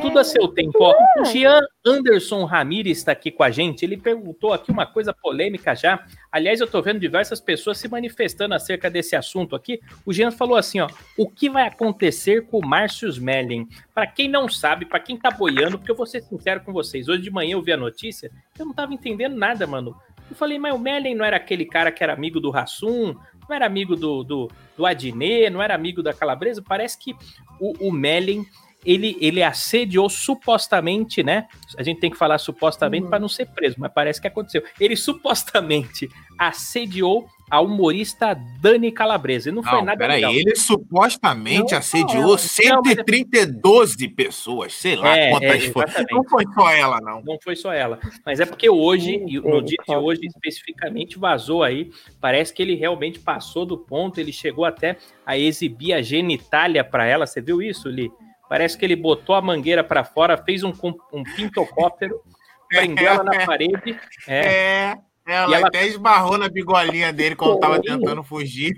Tudo 0.00 0.18
a 0.18 0.24
seu 0.24 0.48
tempo. 0.48 0.78
Ó, 0.80 0.94
o 1.20 1.24
Jean 1.24 1.60
Anderson 1.84 2.44
Ramires 2.44 2.98
está 2.98 3.12
aqui 3.12 3.30
com 3.30 3.42
a 3.42 3.50
gente. 3.50 3.84
Ele 3.84 3.96
perguntou 3.96 4.52
aqui 4.52 4.70
uma 4.70 4.86
coisa 4.86 5.12
polêmica 5.12 5.74
já. 5.74 6.04
Aliás, 6.30 6.60
eu 6.60 6.66
estou 6.66 6.82
vendo 6.82 7.00
diversas 7.00 7.40
pessoas 7.40 7.78
se 7.78 7.88
manifestando 7.88 8.54
acerca 8.54 8.90
desse 8.90 9.16
assunto 9.16 9.56
aqui. 9.56 9.80
O 10.06 10.12
Jean 10.12 10.30
falou 10.30 10.56
assim: 10.56 10.80
ó, 10.80 10.88
o 11.16 11.28
que 11.28 11.48
vai 11.50 11.66
acontecer 11.66 12.46
com 12.46 12.58
o 12.58 12.66
Márcio 12.66 13.08
Smelling? 13.08 13.68
Para 13.94 14.06
quem 14.06 14.28
não 14.28 14.48
sabe, 14.48 14.86
para 14.86 15.00
quem 15.00 15.16
tá 15.16 15.30
boiando, 15.30 15.78
porque 15.78 15.90
eu 15.90 15.96
vou 15.96 16.06
ser 16.06 16.22
sincero 16.22 16.60
com 16.60 16.72
vocês, 16.72 17.08
hoje 17.08 17.22
de 17.22 17.30
manhã 17.30 17.52
eu 17.52 17.62
vi 17.62 17.72
a 17.72 17.76
notícia, 17.76 18.30
eu 18.58 18.66
não 18.66 18.72
tava 18.72 18.94
entendendo 18.94 19.36
nada, 19.36 19.66
mano. 19.66 19.96
Eu 20.30 20.36
falei, 20.36 20.58
mas 20.58 20.74
o 20.74 20.78
Mellen 20.78 21.14
não 21.14 21.24
era 21.24 21.36
aquele 21.36 21.66
cara 21.66 21.92
que 21.92 22.02
era 22.02 22.12
amigo 22.14 22.40
do 22.40 22.50
Rassum, 22.50 23.14
não 23.48 23.54
era 23.54 23.66
amigo 23.66 23.94
do, 23.94 24.24
do, 24.24 24.50
do 24.76 24.86
Adnet, 24.86 25.50
não 25.50 25.62
era 25.62 25.74
amigo 25.74 26.02
da 26.02 26.14
Calabresa? 26.14 26.62
Parece 26.62 26.98
que 26.98 27.14
o, 27.60 27.88
o 27.88 27.92
Mellen, 27.92 28.46
ele, 28.84 29.16
ele 29.20 29.42
assediou 29.42 30.08
supostamente, 30.08 31.22
né? 31.22 31.46
A 31.76 31.82
gente 31.82 32.00
tem 32.00 32.10
que 32.10 32.16
falar 32.18 32.38
supostamente 32.38 33.04
Uhum. 33.04 33.10
para 33.10 33.18
não 33.18 33.28
ser 33.28 33.46
preso, 33.46 33.76
mas 33.78 33.92
parece 33.92 34.20
que 34.20 34.26
aconteceu. 34.26 34.62
Ele 34.80 34.96
supostamente 34.96 36.08
assediou 36.38 37.26
a 37.50 37.60
humorista 37.60 38.34
Dani 38.60 38.90
Calabresa. 38.90 39.50
E 39.50 39.52
não, 39.52 39.62
foi 39.62 39.72
Não, 39.80 39.84
nada 39.84 39.98
peraí, 39.98 40.16
legal. 40.22 40.32
ele 40.32 40.56
supostamente 40.56 41.72
Não, 41.72 41.78
assediou 41.78 42.22
não, 42.22 42.28
não, 42.30 42.38
132 42.38 43.94
pessoas, 44.16 44.72
sei 44.72 44.96
lá 44.96 45.14
É, 45.16 45.30
quantas 45.30 45.64
é. 45.64 46.04
Não 46.10 46.24
foi 46.24 46.44
só 46.54 46.70
ela, 46.70 46.98
não. 47.02 47.22
Não 47.22 47.38
foi 47.42 47.54
só 47.54 47.72
ela. 47.72 47.98
Mas 48.24 48.40
é 48.40 48.46
porque 48.46 48.70
hoje, 48.70 49.18
no 49.18 49.62
dia 49.62 49.76
de 49.86 49.94
hoje 49.94 50.20
especificamente, 50.24 51.18
vazou 51.18 51.62
aí. 51.62 51.90
Parece 52.20 52.54
que 52.54 52.62
ele 52.62 52.74
realmente 52.74 53.18
passou 53.20 53.66
do 53.66 53.76
ponto. 53.76 54.18
Ele 54.18 54.32
chegou 54.32 54.64
até 54.64 54.96
a 55.26 55.36
exibir 55.36 55.92
a 55.92 56.00
genitália 56.00 56.82
para 56.82 57.06
ela. 57.06 57.26
Você 57.26 57.40
viu 57.42 57.60
isso, 57.60 57.88
Li? 57.88 58.10
Parece 58.52 58.76
que 58.76 58.84
ele 58.84 58.94
botou 58.96 59.34
a 59.34 59.40
mangueira 59.40 59.82
para 59.82 60.04
fora, 60.04 60.36
fez 60.36 60.62
um, 60.62 60.74
um 61.10 61.22
pintocóptero, 61.24 62.20
prendeu 62.68 63.08
ela 63.08 63.24
na 63.24 63.46
parede. 63.46 63.98
É, 64.28 64.40
É, 64.46 64.98
ela, 65.26 65.50
E 65.50 65.54
ela- 65.54 65.68
até 65.68 65.86
esbarrou 65.86 66.36
na 66.36 66.50
bigolinha 66.50 67.10
dele 67.14 67.34
quando 67.34 67.58
tava 67.58 67.76
Foi. 67.76 67.82
tentando 67.84 68.22
fugir. 68.22 68.76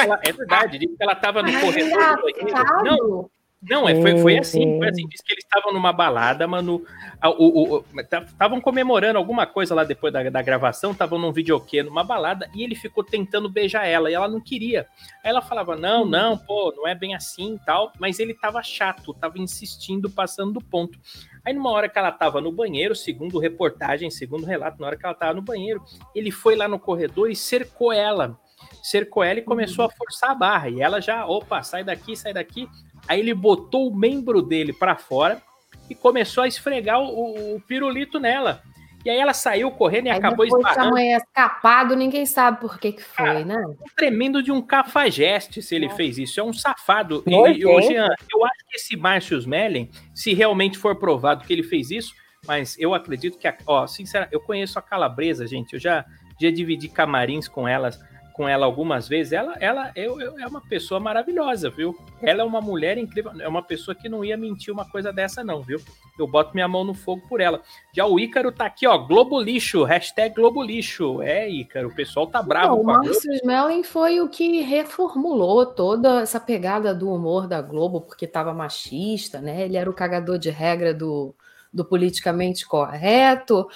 ela- 0.00 0.20
é 0.24 0.30
verdade. 0.32 0.78
Diz 0.78 0.88
que 0.96 1.02
ela 1.02 1.14
estava 1.14 1.42
no 1.42 1.48
Ai, 1.48 1.60
corredor 1.60 2.16
do 2.16 2.22
banheiro. 2.22 2.84
Não. 2.84 3.30
Não, 3.62 3.88
é, 3.88 3.94
foi, 4.00 4.16
foi 4.18 4.38
assim, 4.38 4.78
foi 4.78 4.88
assim. 4.90 5.08
Diz 5.08 5.20
que 5.22 5.32
eles 5.32 5.44
estavam 5.44 5.72
numa 5.72 5.92
balada, 5.92 6.46
mano. 6.46 6.84
a- 7.20 7.30
o- 7.30 7.76
o- 7.78 7.84
Estavam 7.98 8.60
comemorando 8.60 9.18
alguma 9.18 9.46
coisa 9.46 9.74
lá 9.74 9.82
depois 9.82 10.12
da, 10.12 10.28
da 10.28 10.42
gravação, 10.42 10.92
estavam 10.92 11.18
num 11.18 11.32
videokê, 11.32 11.82
numa 11.82 12.04
balada, 12.04 12.48
e 12.54 12.62
ele 12.62 12.74
ficou 12.74 13.02
tentando 13.02 13.48
beijar 13.48 13.86
ela, 13.86 14.10
e 14.10 14.14
ela 14.14 14.28
não 14.28 14.40
queria. 14.40 14.86
Aí 15.24 15.30
ela 15.30 15.40
falava, 15.40 15.74
não, 15.74 16.04
não, 16.04 16.36
pô, 16.36 16.72
não 16.76 16.86
é 16.86 16.94
bem 16.94 17.14
assim 17.14 17.54
e 17.54 17.58
tal, 17.64 17.90
mas 17.98 18.20
ele 18.20 18.34
tava 18.34 18.62
chato, 18.62 19.14
tava 19.14 19.38
insistindo, 19.38 20.10
passando 20.10 20.52
do 20.52 20.60
ponto. 20.60 20.98
Aí 21.44 21.54
numa 21.54 21.70
hora 21.70 21.88
que 21.88 21.98
ela 21.98 22.12
tava 22.12 22.40
no 22.40 22.52
banheiro, 22.52 22.94
segundo 22.94 23.38
reportagem, 23.38 24.10
segundo 24.10 24.44
relato, 24.44 24.78
na 24.80 24.86
hora 24.88 24.96
que 24.96 25.06
ela 25.06 25.14
tava 25.14 25.32
no 25.34 25.42
banheiro, 25.42 25.82
ele 26.14 26.30
foi 26.30 26.54
lá 26.54 26.68
no 26.68 26.78
corredor 26.78 27.30
e 27.30 27.34
cercou 27.36 27.92
ela. 27.92 28.38
Cercou 28.82 29.22
ela 29.22 29.38
e 29.38 29.42
começou 29.42 29.84
a 29.84 29.90
forçar 29.90 30.30
a 30.30 30.34
barra. 30.34 30.68
E 30.68 30.80
ela 30.80 31.00
já, 31.00 31.26
opa, 31.26 31.62
sai 31.62 31.82
daqui, 31.84 32.16
sai 32.16 32.32
daqui. 32.32 32.68
Aí 33.08 33.20
ele 33.20 33.34
botou 33.34 33.88
o 33.88 33.94
membro 33.96 34.42
dele 34.42 34.72
pra 34.72 34.96
fora 34.96 35.40
e 35.88 35.94
começou 35.94 36.44
a 36.44 36.48
esfregar 36.48 37.00
o, 37.00 37.54
o- 37.56 37.60
pirulito 37.60 38.18
nela. 38.18 38.62
E 39.04 39.10
aí 39.10 39.18
ela 39.18 39.32
saiu 39.32 39.70
correndo 39.70 40.06
e 40.06 40.10
Aí 40.10 40.18
acabou 40.18 40.44
depois 40.44 40.66
esbarrando, 40.66 40.94
mãe 40.94 41.14
é 41.14 41.16
escapado, 41.18 41.94
ninguém 41.94 42.26
sabe 42.26 42.60
por 42.60 42.76
que 42.76 42.90
que 42.90 43.02
foi, 43.04 43.24
Cara, 43.24 43.44
né? 43.44 43.64
tremendo 43.96 44.42
de 44.42 44.50
um 44.50 44.60
cafajeste 44.60 45.62
se 45.62 45.76
ele 45.76 45.88
fez 45.90 46.18
isso. 46.18 46.40
É 46.40 46.42
um 46.42 46.52
safado. 46.52 47.22
E, 47.24 47.30
Nojento. 47.30 47.58
e, 47.60 47.66
ô, 47.66 47.80
Jean, 47.82 48.08
eu 48.32 48.44
acho 48.44 48.58
que 48.68 48.76
esse 48.76 48.96
Márcio 48.96 49.46
Mellen, 49.48 49.88
se 50.12 50.34
realmente 50.34 50.76
for 50.76 50.96
provado 50.96 51.44
que 51.46 51.52
ele 51.52 51.62
fez 51.62 51.92
isso, 51.92 52.12
mas 52.48 52.76
eu 52.80 52.94
acredito 52.94 53.38
que, 53.38 53.46
a, 53.46 53.56
ó, 53.64 53.86
sinceramente, 53.86 54.34
eu 54.34 54.40
conheço 54.40 54.76
a 54.76 54.82
Calabresa, 54.82 55.46
gente. 55.46 55.74
Eu 55.74 55.78
já, 55.80 56.04
já 56.40 56.50
dividi 56.50 56.88
camarins 56.88 57.46
com 57.46 57.68
elas 57.68 57.96
com 58.36 58.46
ela 58.46 58.66
algumas 58.66 59.08
vezes. 59.08 59.32
Ela, 59.32 59.54
ela 59.58 59.90
eu, 59.96 60.20
eu- 60.20 60.38
é 60.38 60.46
uma 60.46 60.60
pessoa 60.60 61.00
maravilhosa, 61.00 61.70
viu? 61.70 61.96
Ela 62.20 62.42
é 62.42 62.44
uma 62.44 62.60
mulher 62.60 62.98
incrível. 62.98 63.32
É 63.40 63.48
uma 63.48 63.62
pessoa 63.62 63.94
que 63.94 64.08
não 64.08 64.22
ia 64.22 64.36
mentir 64.36 64.72
uma 64.72 64.84
coisa 64.88 65.10
dessa, 65.12 65.42
não, 65.42 65.62
viu? 65.62 65.80
Eu 66.18 66.26
boto 66.26 66.52
minha 66.54 66.68
mão 66.68 66.84
no 66.84 66.92
fogo 66.94 67.22
por 67.28 67.40
ela. 67.40 67.60
Já 67.94 68.04
o 68.06 68.18
Ícaro 68.20 68.52
tá 68.52 68.66
aqui, 68.66 68.86
ó. 68.86 68.96
Globo 68.98 69.40
Lixo, 69.40 69.84
hashtag 69.84 70.34
Globo 70.34 70.62
Lixo. 70.62 71.22
É, 71.22 71.48
Ícaro, 71.48 71.88
o 71.88 71.94
pessoal 71.94 72.26
tá 72.26 72.42
bravo 72.42 72.68
Não, 72.74 72.80
o 72.80 72.84
com 72.84 72.90
a 72.90 72.94
Globo. 72.94 73.08
Márcio 73.08 73.32
Smelling 73.34 73.82
foi 73.82 74.20
o 74.20 74.28
que 74.28 74.60
reformulou 74.60 75.64
toda 75.66 76.20
essa 76.20 76.38
pegada 76.38 76.94
do 76.94 77.10
humor 77.10 77.46
da 77.46 77.62
Globo, 77.62 78.00
porque 78.02 78.26
estava 78.26 78.52
machista, 78.52 79.40
né? 79.40 79.62
Ele 79.62 79.76
era 79.76 79.88
o 79.88 79.94
cagador 79.94 80.38
de 80.38 80.50
regra 80.50 80.92
do, 80.94 81.34
do 81.72 81.84
politicamente 81.84 82.66
correto. 82.66 83.66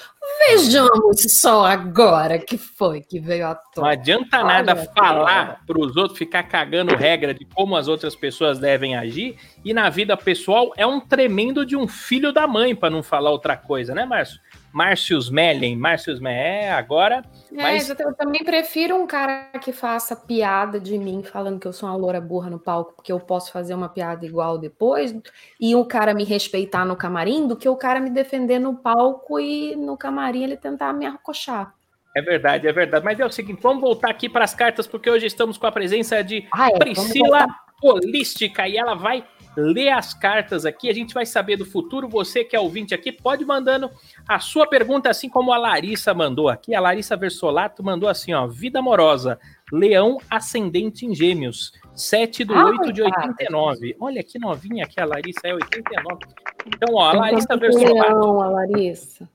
Vejamos 0.48 1.22
só 1.28 1.64
agora 1.64 2.38
que 2.38 2.58
foi 2.58 3.00
que 3.00 3.18
veio 3.18 3.46
à 3.46 3.50
Não 3.54 3.60
tona. 3.74 3.90
adianta 3.92 4.38
Olha, 4.38 4.46
nada 4.46 4.76
falar 4.76 5.60
para 5.66 5.78
os 5.80 5.96
outros 5.96 6.18
ficar 6.18 6.42
cagando 6.42 6.94
regra 6.94 7.32
de 7.32 7.44
como 7.44 7.74
as 7.76 7.88
outras 7.88 8.14
pessoas 8.14 8.58
devem 8.58 8.96
agir 8.96 9.36
e 9.64 9.72
na 9.72 9.88
vida 9.88 10.16
pessoal 10.16 10.72
é 10.76 10.86
um 10.86 11.00
tremendo 11.00 11.64
de 11.64 11.76
um 11.76 11.88
filho 11.88 12.32
da 12.32 12.46
mãe, 12.46 12.74
para 12.74 12.90
não 12.90 13.02
falar 13.02 13.30
outra 13.30 13.56
coisa, 13.56 13.94
né, 13.94 14.04
Márcio? 14.04 14.38
Márcios 14.72 15.28
Mellen, 15.28 15.74
Márcios 15.76 16.22
é, 16.22 16.70
agora 16.70 17.24
É, 17.50 17.54
mas- 17.56 17.88
eu, 17.90 17.96
eu 17.98 18.14
também 18.14 18.44
prefiro 18.44 18.94
um 18.94 19.04
cara 19.04 19.50
que 19.60 19.72
faça 19.72 20.14
piada 20.14 20.78
de 20.78 20.96
mim 20.96 21.24
falando 21.24 21.58
que 21.58 21.66
eu 21.66 21.72
sou 21.72 21.88
uma 21.88 21.96
loura 21.96 22.20
burra 22.20 22.48
no 22.48 22.58
palco, 22.58 22.92
porque 22.94 23.10
eu 23.10 23.18
posso 23.18 23.50
fazer 23.50 23.74
uma 23.74 23.88
piada 23.88 24.24
igual 24.24 24.58
depois, 24.58 25.12
e 25.60 25.74
o 25.74 25.84
cara 25.84 26.14
me 26.14 26.22
respeitar 26.22 26.84
no 26.84 26.94
camarim, 26.94 27.48
do 27.48 27.56
que 27.56 27.68
o 27.68 27.74
cara 27.74 27.98
me 27.98 28.10
defender 28.10 28.60
no 28.60 28.76
palco 28.76 29.40
e 29.40 29.74
no 29.74 29.96
camarim 29.96 30.09
ele 30.34 30.56
tentar 30.56 30.92
me 30.92 31.06
arcochar. 31.06 31.74
é 32.16 32.22
verdade, 32.22 32.66
é 32.66 32.72
verdade. 32.72 33.04
Mas 33.04 33.20
é 33.20 33.24
o 33.24 33.30
seguinte, 33.30 33.60
vamos 33.62 33.80
voltar 33.80 34.10
aqui 34.10 34.28
para 34.28 34.44
as 34.44 34.54
cartas 34.54 34.86
porque 34.86 35.10
hoje 35.10 35.26
estamos 35.26 35.56
com 35.56 35.66
a 35.66 35.72
presença 35.72 36.22
de 36.22 36.46
Ah, 36.52 36.68
é, 36.70 36.78
Priscila 36.78 37.46
Holística 37.82 38.68
e 38.68 38.76
ela 38.76 38.94
vai 38.94 39.24
ler 39.56 39.90
as 39.90 40.14
cartas 40.14 40.64
aqui. 40.64 40.88
A 40.88 40.94
gente 40.94 41.14
vai 41.14 41.26
saber 41.26 41.56
do 41.56 41.64
futuro. 41.64 42.08
Você 42.08 42.44
que 42.44 42.54
é 42.54 42.60
ouvinte 42.60 42.94
aqui, 42.94 43.10
pode 43.10 43.44
mandando 43.44 43.90
a 44.28 44.38
sua 44.38 44.66
pergunta, 44.66 45.10
assim 45.10 45.28
como 45.28 45.52
a 45.52 45.58
Larissa 45.58 46.12
mandou 46.14 46.48
aqui. 46.48 46.74
A 46.74 46.80
Larissa 46.80 47.16
Versolato 47.16 47.82
mandou 47.82 48.08
assim: 48.08 48.32
ó, 48.32 48.46
vida 48.46 48.78
amorosa, 48.78 49.38
Leão 49.72 50.18
ascendente 50.28 51.06
em 51.06 51.14
Gêmeos, 51.14 51.72
7 51.94 52.44
do 52.44 52.54
Ai, 52.54 52.64
8 52.64 52.92
de 52.92 53.02
cara. 53.02 53.28
89. 53.28 53.96
Olha 54.00 54.22
que 54.22 54.38
novinha 54.38 54.84
aqui, 54.84 55.00
a 55.00 55.04
Larissa 55.04 55.40
é 55.44 55.54
89. 55.54 56.18
Então, 56.66 56.94
ó, 56.94 57.10
a 57.10 57.12
Larissa 57.12 57.56
Versolato. 57.56 57.94
leão, 57.94 58.42
a 58.42 58.48
Larissa. 58.48 59.28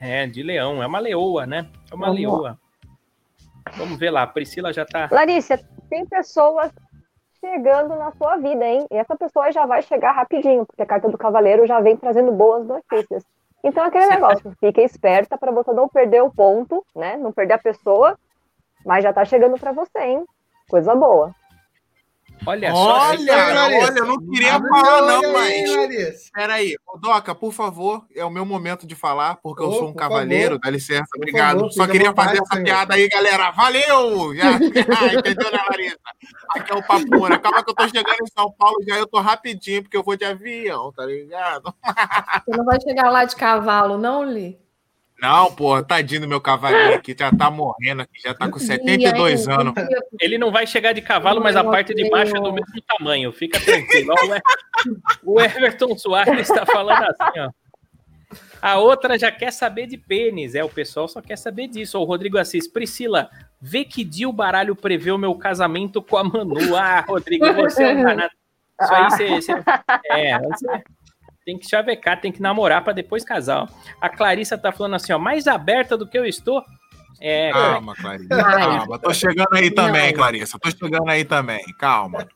É, 0.00 0.26
de 0.26 0.42
leão, 0.42 0.82
é 0.82 0.86
uma 0.86 0.98
leoa, 0.98 1.46
né? 1.46 1.68
É 1.90 1.94
uma 1.94 2.06
Vamos 2.06 2.22
lá. 2.22 2.30
leoa. 2.30 2.58
Vamos 3.76 3.98
ver 3.98 4.10
lá, 4.10 4.22
a 4.22 4.26
Priscila 4.26 4.72
já 4.72 4.84
tá. 4.86 5.08
Larissa, 5.10 5.58
tem 5.90 6.06
pessoas 6.06 6.72
chegando 7.40 7.94
na 7.96 8.12
sua 8.12 8.36
vida, 8.36 8.64
hein? 8.64 8.86
E 8.90 8.96
essa 8.96 9.16
pessoa 9.16 9.50
já 9.52 9.66
vai 9.66 9.82
chegar 9.82 10.12
rapidinho, 10.12 10.66
porque 10.66 10.82
a 10.82 10.86
carta 10.86 11.08
do 11.08 11.18
cavaleiro 11.18 11.66
já 11.66 11.80
vem 11.80 11.96
trazendo 11.96 12.32
boas 12.32 12.66
notícias. 12.66 13.24
Então, 13.62 13.84
aquele 13.84 14.04
Você 14.06 14.14
negócio, 14.14 14.52
fica 14.60 14.80
esperta 14.82 15.36
para 15.36 15.50
você 15.50 15.72
não 15.72 15.88
perder 15.88 16.22
o 16.22 16.30
ponto, 16.30 16.84
né? 16.94 17.16
Não 17.16 17.32
perder 17.32 17.54
a 17.54 17.58
pessoa, 17.58 18.16
mas 18.84 19.02
já 19.02 19.12
tá 19.12 19.24
chegando 19.24 19.58
para 19.58 19.72
você, 19.72 19.98
hein? 19.98 20.24
Coisa 20.68 20.94
boa. 20.94 21.34
Olha 22.46 22.72
só. 22.72 23.08
Olha, 23.10 23.36
Larissa. 23.54 23.86
olha, 23.86 23.98
eu 23.98 24.06
não 24.06 24.18
queria 24.30 24.54
Abre 24.54 24.68
falar, 24.68 25.02
não, 25.22 25.36
aí, 25.36 25.62
mas. 25.62 25.76
Larissa. 25.76 26.30
Peraí, 26.32 26.74
Doca, 27.00 27.34
por 27.34 27.52
favor, 27.52 28.04
é 28.14 28.24
o 28.24 28.30
meu 28.30 28.44
momento 28.44 28.86
de 28.86 28.94
falar, 28.94 29.36
porque 29.42 29.62
eu 29.62 29.68
Ô, 29.68 29.72
sou 29.74 29.88
um 29.88 29.94
cavaleiro, 29.94 30.50
favor. 30.54 30.60
dá 30.60 30.70
licença, 30.70 31.04
Por 31.12 31.18
obrigado. 31.18 31.56
favor, 31.56 31.72
Só 31.72 31.86
queria 31.86 32.08
vontade, 32.10 32.28
fazer 32.28 32.42
essa 32.42 32.52
senhor. 32.54 32.64
piada 32.64 32.94
aí, 32.94 33.08
galera. 33.08 33.50
Valeu! 33.50 34.34
Já, 34.34 34.52
entendeu, 35.18 35.52
né, 35.52 35.58
Larissa? 35.70 35.98
Aqui 36.50 36.72
é 36.72 36.74
o 36.76 36.82
Papura. 36.82 37.34
Acaba 37.34 37.62
que 37.62 37.70
eu 37.70 37.74
tô 37.74 37.88
chegando 37.88 38.16
em 38.22 38.26
São 38.36 38.50
Paulo, 38.52 38.76
já 38.86 38.96
eu 38.96 39.06
tô 39.06 39.20
rapidinho, 39.20 39.82
porque 39.82 39.96
eu 39.96 40.02
vou 40.02 40.16
de 40.16 40.24
avião, 40.24 40.92
tá 40.92 41.04
ligado? 41.04 41.74
Você 42.46 42.56
não 42.56 42.64
vai 42.64 42.80
chegar 42.80 43.10
lá 43.10 43.24
de 43.24 43.36
cavalo, 43.36 43.98
não, 43.98 44.24
Li? 44.24 44.58
Não, 45.20 45.52
pô, 45.52 45.82
tadinho 45.82 46.20
do 46.20 46.28
meu 46.28 46.40
cavalinho 46.40 46.94
aqui, 46.94 47.14
já 47.18 47.30
tá 47.32 47.50
morrendo 47.50 48.02
aqui, 48.02 48.20
já 48.22 48.32
tá 48.34 48.48
com 48.48 48.58
72 48.58 49.46
E 49.46 49.50
aí, 49.50 49.56
anos. 49.60 49.74
Ele 50.20 50.38
não 50.38 50.52
vai 50.52 50.64
chegar 50.66 50.92
de 50.92 51.02
cavalo, 51.02 51.40
mas 51.40 51.56
a 51.56 51.64
parte 51.64 51.92
de 51.94 52.08
baixo 52.08 52.36
é 52.36 52.40
do 52.40 52.52
mesmo 52.52 52.80
tamanho. 52.86 53.32
Fica 53.32 53.58
tranquilo. 53.60 54.14
Ó, 54.16 55.32
o 55.32 55.40
Everton 55.40 55.98
Soares 55.98 56.48
está 56.48 56.64
falando 56.64 57.02
assim, 57.02 57.40
ó. 57.40 57.50
A 58.60 58.78
outra 58.78 59.18
já 59.18 59.30
quer 59.32 59.52
saber 59.52 59.86
de 59.86 59.96
pênis. 59.96 60.54
É, 60.54 60.62
o 60.62 60.68
pessoal 60.68 61.08
só 61.08 61.20
quer 61.20 61.36
saber 61.36 61.66
disso. 61.68 61.98
Ó, 61.98 62.02
o 62.02 62.04
Rodrigo 62.04 62.38
Assis. 62.38 62.68
Priscila, 62.68 63.28
vê 63.60 63.84
que 63.84 64.04
dia 64.04 64.28
o 64.28 64.32
baralho 64.32 64.76
prevê 64.76 65.10
o 65.10 65.18
meu 65.18 65.34
casamento 65.34 66.00
com 66.02 66.16
a 66.16 66.24
Manu. 66.24 66.76
Ah, 66.76 67.00
Rodrigo, 67.00 67.52
você 67.54 67.82
é 67.84 67.92
um 67.94 68.02
danado. 68.04 68.30
Isso 68.80 68.94
aí 68.94 69.10
você... 69.10 69.28
você- 69.28 69.52
É, 70.10 70.38
você 70.38 70.82
tem 71.48 71.56
que 71.56 71.66
chavecar, 71.66 72.20
tem 72.20 72.30
que 72.30 72.42
namorar 72.42 72.84
para 72.84 72.92
depois 72.92 73.24
casar. 73.24 73.62
ó. 73.62 73.68
A 74.02 74.10
Clarissa 74.10 74.58
tá 74.58 74.70
falando 74.70 74.96
assim, 74.96 75.14
ó, 75.14 75.18
mais 75.18 75.46
aberta 75.46 75.96
do 75.96 76.06
que 76.06 76.18
eu 76.18 76.26
estou. 76.26 76.62
É, 77.18 77.50
Calma, 77.50 77.94
Clarissa. 77.96 78.28
Mas- 78.36 78.66
Calma, 78.66 78.98
tô 78.98 79.14
chegando 79.14 79.54
aí 79.54 79.70
também, 79.70 80.08
Não. 80.08 80.12
Clarissa. 80.12 80.58
Tô 80.58 80.70
chegando 80.70 81.08
aí 81.08 81.24
também, 81.24 81.64
calma. 81.78 82.28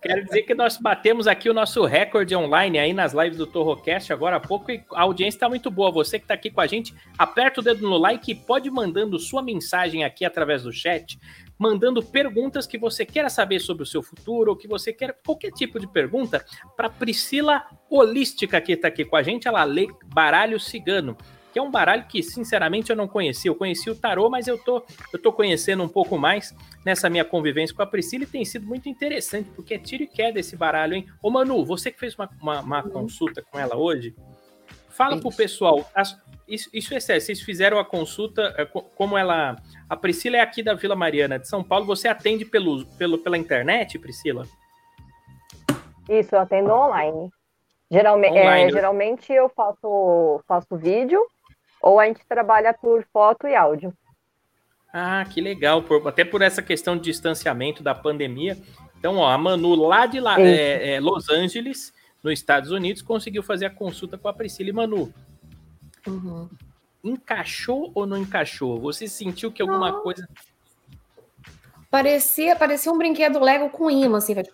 Quero 0.00 0.24
dizer 0.24 0.42
que 0.42 0.54
nós 0.54 0.78
batemos 0.78 1.26
aqui 1.26 1.50
o 1.50 1.54
nosso 1.54 1.84
recorde 1.84 2.36
online 2.36 2.78
aí 2.78 2.92
nas 2.92 3.12
lives 3.12 3.36
do 3.36 3.48
Torrocast 3.48 4.12
agora 4.12 4.36
há 4.36 4.40
pouco 4.40 4.70
e 4.70 4.80
a 4.94 5.02
audiência 5.02 5.38
está 5.38 5.48
muito 5.48 5.72
boa. 5.72 5.90
Você 5.90 6.20
que 6.20 6.24
está 6.24 6.34
aqui 6.34 6.50
com 6.52 6.60
a 6.60 6.68
gente, 6.68 6.94
aperta 7.18 7.60
o 7.60 7.64
dedo 7.64 7.82
no 7.82 7.96
like 7.98 8.30
e 8.30 8.34
pode 8.36 8.68
ir 8.68 8.70
mandando 8.70 9.18
sua 9.18 9.42
mensagem 9.42 10.04
aqui 10.04 10.24
através 10.24 10.62
do 10.62 10.72
chat, 10.72 11.18
mandando 11.58 12.02
perguntas 12.02 12.66
que 12.66 12.76
você 12.78 13.04
queira 13.06 13.28
saber 13.30 13.60
sobre 13.60 13.82
o 13.82 13.86
seu 13.86 14.02
futuro, 14.02 14.50
ou 14.50 14.56
que 14.56 14.66
você 14.66 14.92
queira, 14.92 15.16
qualquer 15.24 15.52
tipo 15.52 15.78
de 15.78 15.86
pergunta, 15.86 16.44
para 16.76 16.90
Priscila 16.90 17.64
Holística 17.88 18.60
que 18.60 18.72
está 18.72 18.88
aqui 18.88 19.04
com 19.04 19.16
a 19.16 19.22
gente. 19.22 19.46
Ela 19.46 19.62
lê 19.64 19.86
baralho 20.12 20.58
cigano. 20.58 21.16
que 21.52 21.58
é 21.58 21.62
um 21.62 21.70
baralho 21.70 22.06
que, 22.06 22.22
sinceramente, 22.22 22.88
eu 22.88 22.96
não 22.96 23.06
conhecia. 23.06 23.50
Eu 23.50 23.54
conheci 23.54 23.90
o 23.90 23.94
tarô, 23.94 24.30
mas 24.30 24.48
eu 24.48 24.56
tô, 24.56 24.82
eu 25.12 25.18
tô 25.18 25.30
conhecendo 25.30 25.82
um 25.82 25.88
pouco 25.88 26.16
mais 26.16 26.54
nessa 26.82 27.10
minha 27.10 27.26
convivência 27.26 27.76
com 27.76 27.82
a 27.82 27.86
Priscila 27.86 28.24
e 28.24 28.26
tem 28.26 28.42
sido 28.42 28.66
muito 28.66 28.88
interessante, 28.88 29.50
porque 29.54 29.74
é 29.74 29.78
tiro 29.78 30.02
e 30.02 30.06
queda 30.06 30.40
esse 30.40 30.56
baralho, 30.56 30.94
hein? 30.94 31.06
Ô, 31.22 31.28
Manu, 31.30 31.62
você 31.62 31.90
que 31.90 32.00
fez 32.00 32.14
uma, 32.14 32.30
uma, 32.40 32.60
uma 32.60 32.82
consulta 32.82 33.42
com 33.42 33.58
ela 33.58 33.76
hoje, 33.76 34.16
fala 34.88 35.18
pro 35.20 35.28
Isso. 35.28 35.36
pessoal. 35.36 35.86
as- 35.94 36.16
isso, 36.48 36.68
isso 36.72 36.94
é 36.94 37.00
sério, 37.00 37.20
vocês 37.22 37.40
fizeram 37.40 37.78
a 37.78 37.84
consulta, 37.84 38.54
é, 38.56 38.64
co- 38.64 38.82
como 38.82 39.16
ela. 39.16 39.56
A 39.88 39.96
Priscila 39.96 40.36
é 40.36 40.40
aqui 40.40 40.62
da 40.62 40.74
Vila 40.74 40.94
Mariana 40.96 41.38
de 41.38 41.48
São 41.48 41.62
Paulo, 41.62 41.84
você 41.86 42.08
atende 42.08 42.44
pelo, 42.44 42.84
pelo, 42.96 43.18
pela 43.18 43.38
internet, 43.38 43.98
Priscila? 43.98 44.46
Isso, 46.08 46.34
eu 46.34 46.40
atendo 46.40 46.70
online. 46.72 47.30
Geralme- 47.90 48.26
é, 48.28 48.30
Online. 48.42 48.72
geralmente 48.72 49.32
eu 49.32 49.48
faço, 49.50 50.42
faço 50.48 50.76
vídeo 50.76 51.20
ou 51.80 52.00
a 52.00 52.06
gente 52.06 52.24
trabalha 52.26 52.72
por 52.72 53.04
foto 53.12 53.46
e 53.46 53.54
áudio. 53.54 53.92
Ah, 54.92 55.24
que 55.28 55.40
legal, 55.40 55.82
por- 55.82 56.06
até 56.08 56.24
por 56.24 56.42
essa 56.42 56.62
questão 56.62 56.96
de 56.96 57.02
distanciamento 57.04 57.82
da 57.82 57.94
pandemia. 57.94 58.56
Então, 58.98 59.16
ó, 59.18 59.28
a 59.28 59.38
Manu 59.38 59.74
lá 59.74 60.06
de 60.06 60.20
lá, 60.20 60.40
é, 60.40 60.94
é, 60.94 61.00
Los 61.00 61.28
Angeles, 61.28 61.92
nos 62.22 62.32
Estados 62.34 62.70
Unidos, 62.70 63.02
conseguiu 63.02 63.42
fazer 63.42 63.66
a 63.66 63.70
consulta 63.70 64.16
com 64.16 64.28
a 64.28 64.32
Priscila 64.32 64.70
e 64.70 64.72
Manu. 64.72 65.12
Uhum. 66.06 66.48
Encaixou 67.04 67.90
ou 67.94 68.06
não 68.06 68.16
encaixou? 68.16 68.80
Você 68.80 69.08
sentiu 69.08 69.50
que 69.52 69.62
alguma 69.62 69.90
Não. 69.92 70.02
coisa. 70.02 70.28
Parecia, 71.90 72.56
parecia 72.56 72.90
um 72.90 72.98
brinquedo 72.98 73.38
Lego 73.38 73.68
com 73.70 73.90
imã, 73.90 74.18
assim, 74.18 74.34
vai- 74.34 74.44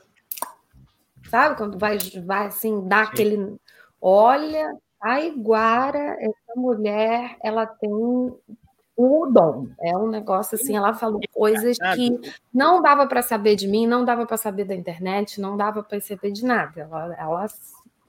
sabe? 1.31 1.57
Quando 1.57 1.79
vai, 1.79 1.99
vai 2.25 2.47
assim, 2.47 2.87
dar 2.89 3.07
Sim. 3.07 3.13
aquele. 3.13 3.57
Olha, 4.01 4.77
a 5.01 5.21
Iguara, 5.21 6.17
essa 6.21 6.55
mulher, 6.57 7.37
ela 7.43 7.67
tem 7.67 7.91
o 7.93 9.27
dom. 9.27 9.69
É 9.81 9.97
um 9.97 10.09
negócio 10.09 10.57
assim, 10.57 10.77
ela 10.77 10.93
falou 10.93 11.21
coisas 11.33 11.79
que 11.95 12.19
não 12.53 12.83
dava 12.83 13.07
para 13.07 13.23
saber 13.23 13.55
de 13.55 13.69
mim, 13.69 13.87
não 13.87 14.05
dava 14.05 14.27
para 14.27 14.37
saber 14.37 14.65
da 14.65 14.75
internet, 14.75 15.41
não 15.41 15.57
dava 15.57 15.85
para 15.85 16.01
saber 16.01 16.33
de 16.33 16.45
nada. 16.45 16.81
Ela, 16.81 17.15
ela 17.17 17.47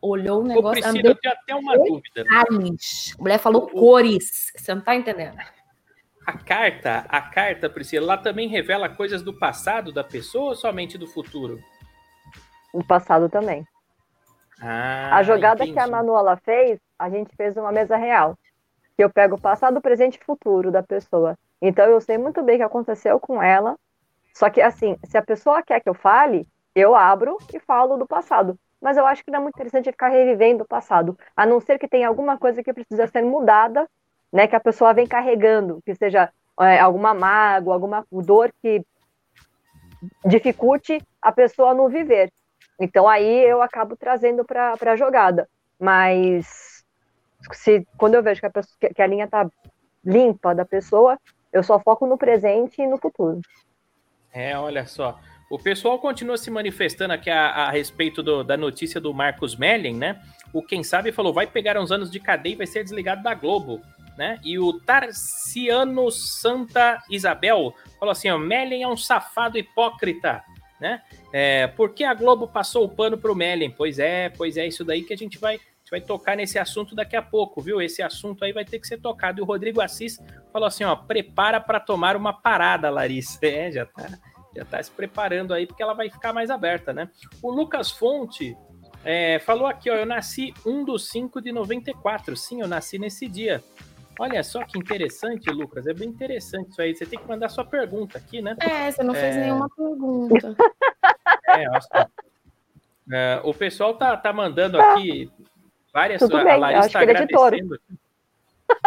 olhou 0.02 0.39
o 0.39 0.43
Ô, 0.43 0.47
negócio, 0.47 0.84
ela 0.84 0.91
Priscila, 0.91 1.10
eu 1.10 1.16
tenho 1.16 1.34
até 1.34 1.56
uma 1.56 1.78
dúvida. 1.78 2.24
detalhes. 2.24 3.16
A 3.18 3.22
mulher 3.22 3.39
falou 3.39 3.68
cores. 3.68 4.52
Você 4.56 4.74
não 4.74 4.82
tá 4.82 4.95
entendendo? 4.95 5.38
A 6.26 6.38
carta, 6.38 7.06
a 7.10 7.22
carta, 7.22 7.70
Priscila, 7.70 8.14
ela 8.14 8.18
também 8.18 8.47
revela 8.47 8.88
coisas 8.88 9.22
do 9.22 9.34
passado 9.34 9.91
da 9.91 10.04
pessoa 10.04 10.50
ou 10.50 10.56
somente 10.56 10.97
do 10.97 11.08
futuro? 11.08 11.60
No 12.74 12.84
passado 12.84 13.28
também. 13.30 13.66
Ah, 14.62 15.16
a 15.16 15.24
jogada 15.24 15.64
que 15.64 15.70
a 15.72 15.74
entendi. 15.74 15.89
Manuela 15.89 16.38
fez, 16.38 16.80
a 16.97 17.10
gente 17.10 17.36
fez 17.36 17.56
uma 17.58 17.72
mesa 17.72 17.95
real. 17.95 18.38
Que 18.95 19.04
eu 19.04 19.10
pego 19.10 19.36
o 19.36 19.41
passado, 19.41 19.82
presente 19.82 20.20
e 20.22 20.26
futuro 20.26 20.72
da 20.72 20.84
pessoa. 20.84 21.38
Então 21.62 21.86
eu 21.86 22.00
sei 22.02 22.18
muito 22.18 22.43
bem 22.43 22.56
o 22.56 22.58
que 22.60 22.64
aconteceu 22.64 23.20
com 23.20 23.41
ela. 23.41 23.78
Só 24.34 24.50
que 24.50 24.62
assim, 24.62 24.97
se 25.06 25.18
a 25.18 25.22
pessoa 25.22 25.64
quer 25.64 25.80
que 25.80 25.89
eu 25.89 25.93
fale, 25.93 26.47
eu 26.76 26.95
abro 26.95 27.38
e 27.54 27.60
falo 27.60 27.97
do 27.97 28.06
passado. 28.06 28.58
Mas 28.82 28.98
eu 28.98 29.06
acho 29.06 29.24
que 29.24 29.32
não 29.32 29.40
é 29.40 29.44
muito 29.44 29.56
interessante 29.56 29.92
ficar 29.92 30.08
revivendo 30.10 30.64
o 30.64 30.68
passado. 30.68 31.18
A 31.36 31.46
não 31.46 31.60
ser 31.60 31.78
que 31.78 31.88
tenha 31.88 32.08
alguma 32.08 32.38
coisa 32.38 32.64
que 32.64 32.74
precisa 32.74 33.08
ser 33.08 33.24
mudada, 33.24 33.88
né? 34.32 34.48
Que 34.48 34.56
a 34.56 34.60
pessoa 34.60 34.94
vem 34.94 35.06
carregando, 35.08 35.82
que 35.86 35.94
seja 35.96 36.32
é, 36.62 36.80
alguma 36.80 37.14
mágoa, 37.14 37.74
alguma 37.74 38.06
dor 38.12 38.52
que 38.62 38.82
dificulte 40.26 41.02
a 41.22 41.32
pessoa 41.32 41.74
não 41.74 41.90
viver. 41.90 42.32
Então 42.80 43.08
aí 43.08 43.44
eu 43.44 43.62
acabo 43.62 43.96
trazendo 43.98 44.46
para 44.46 44.76
a 44.80 44.96
jogada. 44.96 45.48
Mas 45.80 46.84
se 47.52 47.86
quando 47.98 48.16
eu 48.16 48.24
vejo 48.24 48.40
que 48.40 48.48
a, 48.48 48.50
pessoa, 48.50 48.76
que- 48.80 49.02
a 49.02 49.08
linha 49.08 49.28
tá 49.28 49.50
limpa 50.04 50.56
da 50.56 50.66
pessoa, 50.66 51.18
eu 51.52 51.64
só 51.64 51.80
foco 51.80 52.06
no 52.06 52.18
presente 52.18 52.82
e 52.82 52.88
no 52.88 52.98
futuro. 52.98 53.42
É, 54.32 54.58
olha 54.58 54.86
só. 54.86 55.20
O 55.50 55.58
pessoal 55.58 55.97
continua 55.97 56.38
se 56.38 56.52
manifestando 56.52 57.14
aqui 57.14 57.30
a, 57.30 57.47
a 57.50 57.72
respeito 57.72 58.22
do- 58.22 58.43
da 58.43 58.56
notícia 58.56 59.02
do 59.02 59.14
Marcos 59.14 59.56
Mellen, 59.56 59.95
né? 59.95 60.22
O 60.54 60.62
Quem 60.62 60.84
Sabe 60.84 61.12
falou, 61.12 61.34
vai 61.34 61.47
pegar 61.47 61.80
uns 61.80 61.91
anos 61.91 62.12
de 62.12 62.20
cadeia 62.20 62.54
e 62.54 62.58
vai 62.58 62.68
ser 62.68 62.84
desligado 62.84 63.24
da 63.24 63.34
Globo, 63.34 63.82
né? 64.18 64.39
E 64.43 64.60
o 64.60 64.74
Tarciano 64.82 66.12
Santa 66.12 67.02
Isabel 67.10 67.74
falou 68.00 68.12
assim, 68.12 68.30
ó, 68.30 68.38
Mellen 68.38 68.84
é 68.84 68.88
um 68.88 68.97
safado 68.97 69.58
hipócrita, 69.58 70.43
né? 70.80 71.02
É, 71.34 71.68
por 71.68 71.93
que 71.93 72.04
a 72.04 72.14
Globo 72.14 72.47
passou 72.47 72.84
o 72.86 72.89
pano 72.89 73.18
pro 73.18 73.36
Mellen? 73.36 73.72
Pois 73.72 73.97
é, 74.00 74.30
pois 74.30 74.56
é, 74.56 74.68
isso 74.68 74.84
daí 74.86 75.04
que 75.04 75.14
a 75.14 75.18
gente 75.18 75.39
vai, 75.39 75.60
vai 75.89 76.00
tocar 76.02 76.38
nesse 76.38 76.60
assunto 76.60 76.93
daqui 76.95 77.16
a 77.16 77.22
pouco, 77.22 77.60
viu? 77.62 77.82
Esse 77.82 78.02
assunto 78.04 78.45
aí 78.45 78.54
vai 78.54 78.66
ter 78.66 78.78
que 78.80 78.88
ser 78.88 79.00
tocado. 79.00 79.39
E 79.39 79.41
o 79.41 79.45
Rodrigo 79.45 79.82
Assis 79.82 80.20
falou 80.54 80.68
assim, 80.68 80.84
ó, 80.84 80.95
prepara 80.95 81.60
para 81.60 81.80
tomar 81.80 82.16
uma 82.16 82.34
parada, 82.34 82.89
Larissa. 82.89 83.39
É, 83.45 83.72
já 83.72 83.86
tá 83.86 84.10
já 84.60 84.66
tá 84.66 84.84
se 84.84 84.91
preparando 84.91 85.53
aí, 85.53 85.66
porque 85.66 85.82
ela 85.82 85.93
vai 85.93 86.10
ficar 86.10 86.34
mais 86.34 86.49
aberta, 86.49 86.91
né? 86.91 87.10
O 87.41 87.49
Lucas 87.49 87.91
Fonte 87.91 88.55
é, 89.05 89.39
falou 89.39 89.66
aqui, 89.68 89.89
ó, 89.89 89.95
eu 89.95 90.05
nasci 90.05 90.53
1 90.66 90.84
do 90.84 90.99
5 90.99 91.41
de 91.41 91.51
94. 91.51 92.36
Sim, 92.36 92.62
eu 92.62 92.68
nasci 92.68 92.99
nesse 92.99 93.28
dia. 93.28 93.64
Olha 94.20 94.43
só 94.43 94.66
que 94.66 94.78
interessante, 94.78 95.49
Lucas. 95.49 95.88
É 95.88 95.93
bem 95.93 96.10
interessante 96.10 96.72
isso 96.72 96.82
aí. 96.82 96.93
Você 96.93 97.05
tem 97.05 97.18
que 97.18 97.26
mandar 97.26 97.47
sua 97.47 97.64
pergunta 97.64 98.18
aqui, 98.18 98.41
né? 98.41 98.53
É, 98.60 98.91
você 98.91 99.01
não 99.01 99.14
fez 99.14 99.36
É. 99.38 99.39
nenhuma 99.41 99.70
pergunta. 99.70 100.55
É, 101.47 101.66
nossa. 101.68 102.12
É, 103.12 103.41
o 103.43 103.53
pessoal 103.55 103.95
tá, 103.95 104.16
tá 104.16 104.32
mandando 104.32 104.80
aqui 104.80 105.32
várias... 105.91 106.20
Tudo 106.20 106.38
a 106.38 106.43
bem, 106.43 106.60
Larissa 106.60 106.80
acho 106.86 106.93
tá 106.93 106.99
que 106.99 107.05
ele 107.05 107.18
é 107.18 107.22
de 107.26 107.28
touro. 107.28 107.45
agradecendo 107.47 107.74
aqui. 107.76 107.99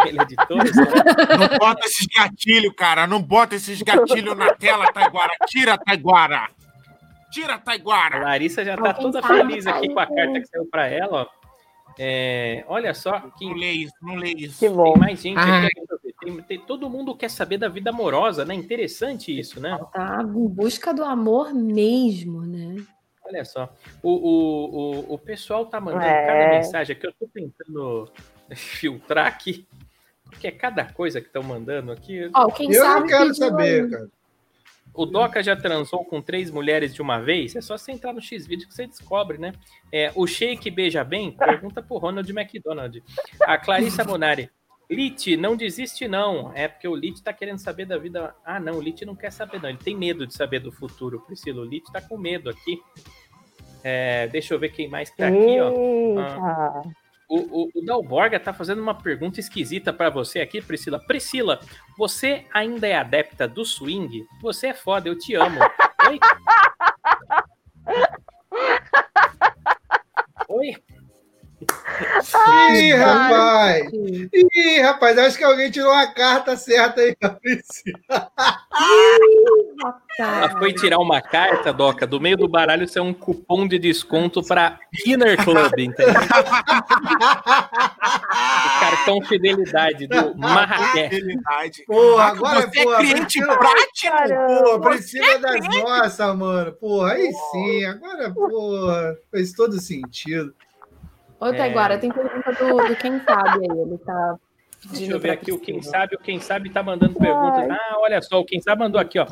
Ele 0.05 0.19
é 0.21 0.25
de 0.25 0.35
será? 0.73 1.37
Não 1.37 1.57
bota 1.57 1.85
esses 1.85 2.07
gatilhos, 2.07 2.73
cara. 2.75 3.07
Não 3.07 3.21
bota 3.21 3.55
esses 3.55 3.81
gatilhos 3.81 4.35
na 4.37 4.53
tela, 4.53 4.91
Taiguara. 4.91 5.33
Tira, 5.47 5.77
Taiguara. 5.77 6.47
Tira, 7.31 7.55
A 7.55 7.57
Taiguara. 7.57 8.19
Larissa 8.23 8.63
já 8.63 8.77
tá 8.77 8.93
toda 8.93 9.21
feliz 9.23 9.65
aqui 9.65 9.89
com 9.91 9.99
a 9.99 10.05
carta 10.05 10.39
que 10.39 10.45
saiu 10.47 10.65
pra 10.69 10.87
ela, 10.87 11.23
ó. 11.23 11.43
É, 11.99 12.63
olha 12.67 12.93
só, 12.93 13.19
que 13.37 13.45
Não 13.45 13.53
lê 13.55 13.71
isso, 13.71 13.93
não 14.01 14.15
lê 14.15 14.31
isso. 14.33 14.59
Que 14.59 14.69
bom. 14.69 14.93
Tem 14.93 15.01
mais 15.01 15.19
gente 15.21 15.37
Ai. 15.37 15.65
aqui. 15.67 15.75
ver, 16.03 16.13
Tem, 16.21 16.41
tem- 16.41 16.59
todo 16.59 16.89
mundo 16.89 17.15
quer 17.15 17.29
saber 17.29 17.57
da 17.57 17.67
vida 17.67 17.89
amorosa, 17.91 18.43
né? 18.45 18.53
Interessante 18.55 19.37
isso, 19.37 19.59
né? 19.59 19.79
Tá 19.91 20.21
em 20.23 20.47
busca 20.47 20.93
do 20.93 21.03
amor 21.03 21.53
mesmo, 21.53 22.41
né? 22.41 22.77
Olha 23.25 23.45
só. 23.45 23.69
O, 24.01 24.09
o, 24.11 24.75
o, 25.11 25.13
o 25.15 25.17
pessoal 25.19 25.65
tá 25.65 25.79
mandando 25.79 26.03
É. 26.05 26.25
cada 26.25 26.49
mensagem 26.57 26.95
aqui. 26.95 27.07
Eu 27.07 27.13
tô 27.13 27.27
tentando 27.33 28.11
filtrar 28.55 29.27
aqui. 29.27 29.65
Porque 30.25 30.47
é 30.47 30.51
cada 30.51 30.85
coisa 30.85 31.21
que 31.21 31.27
estão 31.27 31.43
mandando 31.43 31.91
aqui. 31.91 32.29
Quem 32.55 32.71
Eu 32.71 32.81
sabe 32.83 33.01
não 33.01 33.07
quero 33.07 33.19
pediu 33.27 33.35
saber, 33.35 33.89
cara. 33.89 34.09
O 34.93 35.05
Doca 35.05 35.41
já 35.41 35.55
transou 35.55 36.05
com 36.05 36.21
três 36.21 36.51
mulheres 36.51 36.93
de 36.93 37.01
uma 37.01 37.19
vez? 37.19 37.55
É 37.55 37.61
só 37.61 37.77
você 37.77 37.91
entrar 37.91 38.13
no 38.13 38.21
X-Vídeo 38.21 38.67
que 38.67 38.73
você 38.73 38.85
descobre, 38.85 39.39
né? 39.39 39.53
É, 39.91 40.11
o 40.15 40.27
Sheik 40.27 40.69
beija 40.69 41.03
bem? 41.03 41.31
Pergunta 41.31 41.81
pro 41.81 41.97
Ronald 41.97 42.29
McDonald. 42.29 43.03
A 43.41 43.57
Clarissa 43.57 44.03
Monari. 44.05 44.51
Lit, 44.89 45.35
não 45.35 45.55
desiste 45.55 46.07
não. 46.07 46.51
É 46.53 46.67
porque 46.67 46.87
o 46.87 46.95
Lit 46.95 47.23
tá 47.23 47.33
querendo 47.33 47.57
saber 47.57 47.85
da 47.85 47.97
vida. 47.97 48.35
Ah, 48.45 48.59
não, 48.59 48.73
o 48.73 48.81
Lit 48.81 49.03
não 49.03 49.15
quer 49.15 49.31
saber 49.31 49.59
não. 49.59 49.69
Ele 49.69 49.79
tem 49.79 49.97
medo 49.97 50.27
de 50.27 50.35
saber 50.35 50.59
do 50.59 50.71
futuro, 50.71 51.21
Priscila. 51.21 51.61
O 51.61 51.65
Lit 51.65 51.91
tá 51.91 51.99
com 51.99 52.17
medo 52.17 52.49
aqui. 52.49 52.79
É, 53.83 54.27
deixa 54.27 54.53
eu 54.53 54.59
ver 54.59 54.71
quem 54.71 54.87
mais 54.87 55.09
que 55.09 55.17
tá 55.17 55.27
aqui, 55.27 55.59
ó. 55.59 55.71
Eita. 55.71 57.02
O, 57.33 57.63
o, 57.63 57.69
o 57.73 57.81
Dalborga 57.83 58.39
tá 58.39 58.53
fazendo 58.53 58.79
uma 58.79 58.93
pergunta 58.93 59.39
esquisita 59.39 59.91
pra 59.91 60.11
você 60.11 60.39
aqui, 60.39 60.61
Priscila. 60.61 60.99
Priscila, 60.99 61.59
você 61.97 62.45
ainda 62.53 62.87
é 62.87 62.95
adepta 62.95 63.47
do 63.47 63.65
swing? 63.65 64.23
Você 64.39 64.67
é 64.67 64.73
foda, 64.75 65.09
eu 65.09 65.17
te 65.17 65.33
amo. 65.33 65.59
Oi? 66.07 66.19
Oi? 70.47 70.75
Ih, 72.73 72.93
rapaz! 72.93 73.91
Ih, 73.93 74.81
rapaz, 74.81 75.17
acho 75.17 75.37
que 75.37 75.43
alguém 75.43 75.69
tirou 75.71 75.91
a 75.91 76.07
carta 76.07 76.55
certa 76.57 77.01
aí 77.01 77.15
pra 77.15 77.29
Priscila. 77.29 77.99
Ela 80.19 80.59
foi 80.59 80.73
tirar 80.73 80.99
uma 80.99 81.21
carta, 81.21 81.73
Doca, 81.73 82.05
do 82.05 82.21
meio 82.21 82.37
do 82.37 82.47
baralho, 82.47 82.83
isso 82.83 82.99
é 82.99 83.01
um 83.01 83.13
cupom 83.13 83.67
de 83.67 83.79
desconto 83.79 84.43
pra 84.43 84.79
Inner 85.05 85.43
Club, 85.43 85.79
entendeu? 85.79 86.13
O 88.65 88.79
cartão 88.79 89.21
fidelidade 89.23 90.07
do 90.07 90.37
Marrakech. 90.37 91.15
Fidelidade. 91.15 91.83
Porra, 91.85 92.23
agora, 92.25 92.61
você 92.61 92.83
porra, 92.83 92.95
é 92.95 92.99
cliente 92.99 93.39
prático. 93.39 94.17
Pô, 94.63 94.79
Priscila 94.81 95.39
das 95.39 95.67
nossas, 95.67 96.35
mano. 96.35 96.71
Porra, 96.73 97.13
aí 97.13 97.31
sim, 97.51 97.85
agora, 97.85 98.31
porra, 98.31 99.17
fez 99.31 99.53
todo 99.53 99.79
sentido. 99.81 100.53
Ô, 101.49 101.53
Taiguara, 101.53 101.97
tem 101.97 102.11
pergunta 102.11 102.51
do, 102.53 102.87
do 102.87 102.95
quem 102.95 103.19
sabe 103.19 103.59
aí. 103.59 103.79
Ele 103.79 103.97
tá 103.97 104.37
Deixa 104.85 105.11
eu 105.11 105.19
ver 105.19 105.31
aqui, 105.31 105.51
o 105.51 105.59
Quem. 105.59 105.81
Sabe, 105.81 106.15
o 106.15 106.19
Quem 106.19 106.39
Sabe 106.39 106.69
tá 106.69 106.83
mandando 106.83 107.17
perguntas. 107.17 107.69
Ah, 107.69 107.95
olha 107.99 108.21
só, 108.21 108.39
o 108.39 108.45
Quem 108.45 108.61
Sabe 108.61 108.81
mandou 108.81 108.99
aqui, 108.99 109.19
ó. 109.19 109.27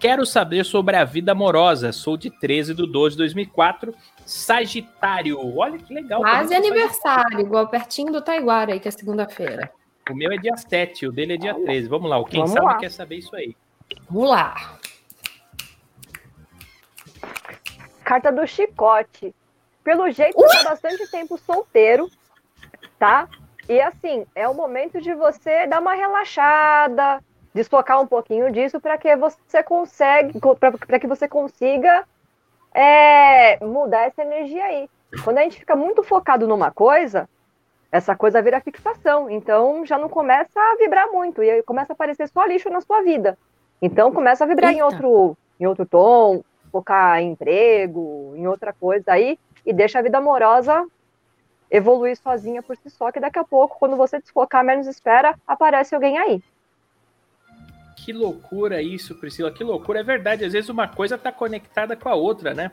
Quero 0.00 0.26
saber 0.26 0.64
sobre 0.64 0.96
a 0.96 1.04
vida 1.04 1.32
amorosa. 1.32 1.92
Sou 1.92 2.16
de 2.16 2.30
13 2.30 2.74
de 2.74 2.86
12 2.90 3.12
de 3.12 3.18
2004, 3.18 3.94
Sagitário. 4.26 5.38
Olha 5.56 5.78
que 5.78 5.92
legal. 5.94 6.20
Quase 6.20 6.48
também 6.48 6.62
sou 6.62 6.72
aniversário, 6.72 7.40
igual 7.40 7.68
pertinho 7.68 8.12
do 8.12 8.20
Taiguara 8.20 8.72
aí, 8.72 8.80
que 8.80 8.88
é 8.88 8.90
segunda-feira. 8.90 9.70
O 10.10 10.14
meu 10.14 10.32
é 10.32 10.36
dia 10.36 10.56
7, 10.56 11.06
o 11.06 11.12
dele 11.12 11.34
é 11.34 11.36
dia 11.36 11.54
13. 11.54 11.88
Vamos 11.88 12.10
lá, 12.10 12.18
o 12.18 12.24
quem 12.24 12.40
Vamos 12.40 12.52
sabe 12.52 12.66
lá. 12.66 12.76
quer 12.76 12.90
saber 12.90 13.16
isso 13.16 13.34
aí. 13.36 13.56
Vamos 14.10 14.30
lá. 14.30 14.78
Carta 18.04 18.30
do 18.30 18.46
chicote. 18.46 19.34
Pelo 19.84 20.10
jeito, 20.10 20.34
você 20.34 20.64
tá 20.64 20.70
bastante 20.70 21.06
tempo 21.10 21.36
solteiro, 21.36 22.10
tá? 22.98 23.28
E 23.68 23.78
assim, 23.82 24.26
é 24.34 24.48
o 24.48 24.54
momento 24.54 24.98
de 24.98 25.12
você 25.12 25.66
dar 25.66 25.80
uma 25.80 25.92
relaxada, 25.94 27.22
desfocar 27.52 28.00
um 28.00 28.06
pouquinho 28.06 28.50
disso 28.50 28.80
para 28.80 28.96
que 28.96 29.14
você 29.14 29.62
consegue, 29.62 30.40
para 30.88 30.98
que 30.98 31.06
você 31.06 31.28
consiga 31.28 32.04
é, 32.72 33.62
mudar 33.62 34.06
essa 34.06 34.22
energia 34.22 34.64
aí. 34.64 34.88
Quando 35.22 35.38
a 35.38 35.42
gente 35.42 35.58
fica 35.58 35.76
muito 35.76 36.02
focado 36.02 36.48
numa 36.48 36.70
coisa, 36.70 37.28
essa 37.92 38.16
coisa 38.16 38.40
vira 38.40 38.62
fixação. 38.62 39.28
Então 39.28 39.84
já 39.84 39.98
não 39.98 40.08
começa 40.08 40.58
a 40.58 40.76
vibrar 40.76 41.10
muito 41.12 41.42
e 41.42 41.50
aí 41.50 41.62
começa 41.62 41.92
a 41.92 41.94
aparecer 41.94 42.26
só 42.28 42.44
lixo 42.46 42.70
na 42.70 42.80
sua 42.80 43.02
vida. 43.02 43.38
Então 43.82 44.10
começa 44.12 44.44
a 44.44 44.46
vibrar 44.46 44.72
em 44.72 44.76
Eita. 44.76 44.86
outro, 44.86 45.36
em 45.60 45.66
outro 45.66 45.84
tom, 45.84 46.42
focar 46.72 47.20
em 47.20 47.32
emprego, 47.32 48.32
em 48.34 48.46
outra 48.46 48.72
coisa 48.72 49.12
aí 49.12 49.38
e 49.64 49.72
deixa 49.72 49.98
a 49.98 50.02
vida 50.02 50.18
amorosa 50.18 50.86
evoluir 51.70 52.16
sozinha 52.16 52.62
por 52.62 52.76
si 52.76 52.88
só, 52.90 53.10
que 53.10 53.18
daqui 53.18 53.38
a 53.38 53.44
pouco, 53.44 53.78
quando 53.78 53.96
você 53.96 54.20
desfocar 54.20 54.64
menos 54.64 54.86
espera, 54.86 55.34
aparece 55.46 55.94
alguém 55.94 56.18
aí. 56.18 56.42
Que 57.96 58.12
loucura 58.12 58.82
isso, 58.82 59.14
Priscila, 59.14 59.50
que 59.50 59.64
loucura. 59.64 60.00
É 60.00 60.02
verdade, 60.02 60.44
às 60.44 60.52
vezes 60.52 60.68
uma 60.68 60.86
coisa 60.86 61.16
tá 61.16 61.32
conectada 61.32 61.96
com 61.96 62.08
a 62.08 62.14
outra, 62.14 62.52
né? 62.52 62.70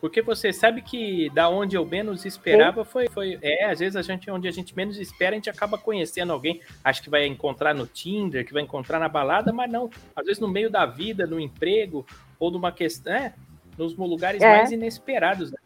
Porque 0.00 0.20
você 0.20 0.52
sabe 0.52 0.82
que 0.82 1.30
da 1.30 1.48
onde 1.48 1.76
eu 1.76 1.84
menos 1.86 2.24
esperava 2.24 2.84
foi, 2.84 3.08
foi. 3.08 3.38
É, 3.40 3.66
às 3.66 3.78
vezes 3.78 3.94
a 3.94 4.02
gente, 4.02 4.28
onde 4.30 4.48
a 4.48 4.50
gente 4.50 4.74
menos 4.74 4.98
espera, 4.98 5.30
a 5.30 5.34
gente 5.34 5.48
acaba 5.50 5.78
conhecendo 5.78 6.32
alguém. 6.32 6.60
Acho 6.82 7.02
que 7.02 7.10
vai 7.10 7.24
encontrar 7.26 7.72
no 7.72 7.86
Tinder, 7.86 8.44
que 8.44 8.52
vai 8.52 8.62
encontrar 8.62 8.98
na 8.98 9.08
balada, 9.08 9.52
mas 9.52 9.70
não. 9.70 9.88
Às 10.16 10.24
vezes 10.26 10.40
no 10.40 10.48
meio 10.48 10.68
da 10.68 10.84
vida, 10.86 11.24
no 11.24 11.38
emprego, 11.38 12.04
ou 12.40 12.50
numa 12.50 12.72
questão. 12.72 13.12
É, 13.12 13.32
nos 13.78 13.96
lugares 13.96 14.42
É. 14.42 14.56
mais 14.56 14.72
inesperados. 14.72 15.52
né? 15.52 15.58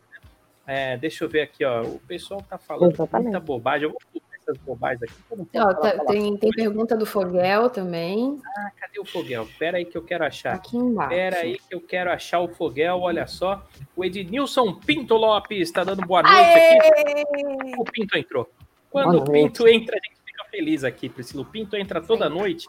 É, 0.66 0.96
deixa 0.96 1.24
eu 1.24 1.28
ver 1.28 1.42
aqui, 1.42 1.64
ó. 1.64 1.82
O 1.82 1.98
pessoal 2.00 2.42
tá 2.42 2.58
falando 2.58 2.92
Exatamente. 2.92 3.30
muita 3.30 3.40
bobagem. 3.40 3.88
Eu 3.88 3.90
vou 3.90 4.00
essas 4.46 4.56
bobagens 4.58 5.02
aqui. 5.02 5.14
Ó, 5.30 5.36
falar 5.52 5.74
tá- 5.74 5.80
palavrão. 5.80 6.06
tem, 6.06 6.36
tem 6.36 6.50
pergunta 6.52 6.96
do 6.96 7.04
Foguel 7.04 7.68
também. 7.68 8.40
Ah, 8.44 8.70
cadê 8.78 9.00
o 9.00 9.04
Foguel? 9.04 9.46
Pera 9.58 9.78
aí 9.78 9.84
que 9.84 9.98
eu 9.98 10.02
quero 10.02 10.24
achar. 10.24 10.54
Aqui 10.54 10.76
embaixo. 10.76 11.10
Pera 11.10 11.36
aí 11.38 11.58
que 11.58 11.74
eu 11.74 11.80
quero 11.80 12.10
achar 12.10 12.40
o 12.40 12.48
Foguel, 12.48 13.00
olha 13.00 13.26
só. 13.26 13.64
O 13.96 14.04
Ednilson 14.04 14.74
Pinto 14.74 15.16
Lopes 15.16 15.60
está 15.68 15.82
dando 15.82 16.06
boa 16.06 16.22
noite 16.22 16.38
aqui. 16.38 17.74
O 17.78 17.84
Pinto 17.84 18.16
entrou. 18.16 18.48
Quando 18.90 19.12
Boa 19.12 19.24
o 19.24 19.32
Pinto 19.32 19.68
entra, 19.68 19.96
a 19.96 20.06
gente 20.06 20.20
fica 20.24 20.44
feliz 20.50 20.84
aqui, 20.84 21.08
Priscila. 21.08 21.42
O 21.42 21.46
Pinto 21.46 21.76
entra 21.76 22.00
toda 22.00 22.28
noite. 22.28 22.66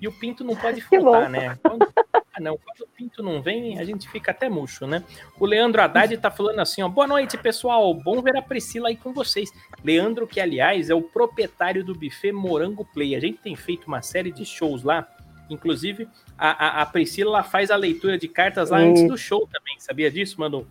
E 0.00 0.08
o 0.08 0.12
Pinto 0.12 0.42
não 0.44 0.56
pode 0.56 0.80
faltar, 0.82 1.28
né? 1.28 1.58
Quando, 1.62 1.82
ah, 2.34 2.40
não, 2.40 2.56
quando 2.56 2.80
o 2.80 2.88
Pinto 2.96 3.22
não 3.22 3.42
vem, 3.42 3.78
a 3.78 3.84
gente 3.84 4.08
fica 4.08 4.30
até 4.30 4.48
murcho, 4.48 4.86
né? 4.86 5.04
O 5.38 5.46
Leandro 5.46 5.82
Haddad 5.82 6.16
tá 6.18 6.30
falando 6.30 6.58
assim, 6.60 6.82
ó. 6.82 6.88
Boa 6.88 7.06
noite, 7.06 7.36
pessoal. 7.36 7.92
Bom 7.94 8.22
ver 8.22 8.36
a 8.36 8.42
Priscila 8.42 8.88
aí 8.88 8.96
com 8.96 9.12
vocês. 9.12 9.50
Leandro, 9.84 10.26
que 10.26 10.40
aliás 10.40 10.90
é 10.90 10.94
o 10.94 11.02
proprietário 11.02 11.84
do 11.84 11.94
buffet 11.94 12.32
Morango 12.32 12.84
Play. 12.84 13.14
A 13.14 13.20
gente 13.20 13.38
tem 13.38 13.54
feito 13.54 13.86
uma 13.86 14.02
série 14.02 14.32
de 14.32 14.44
shows 14.44 14.82
lá. 14.82 15.06
Inclusive, 15.50 16.08
a, 16.38 16.78
a, 16.78 16.82
a 16.82 16.86
Priscila 16.86 17.42
faz 17.42 17.70
a 17.72 17.76
leitura 17.76 18.16
de 18.16 18.28
cartas 18.28 18.70
lá 18.70 18.78
antes 18.78 19.06
do 19.06 19.18
show 19.18 19.48
também. 19.52 19.78
Sabia 19.80 20.10
disso, 20.10 20.40
Manu? 20.40 20.66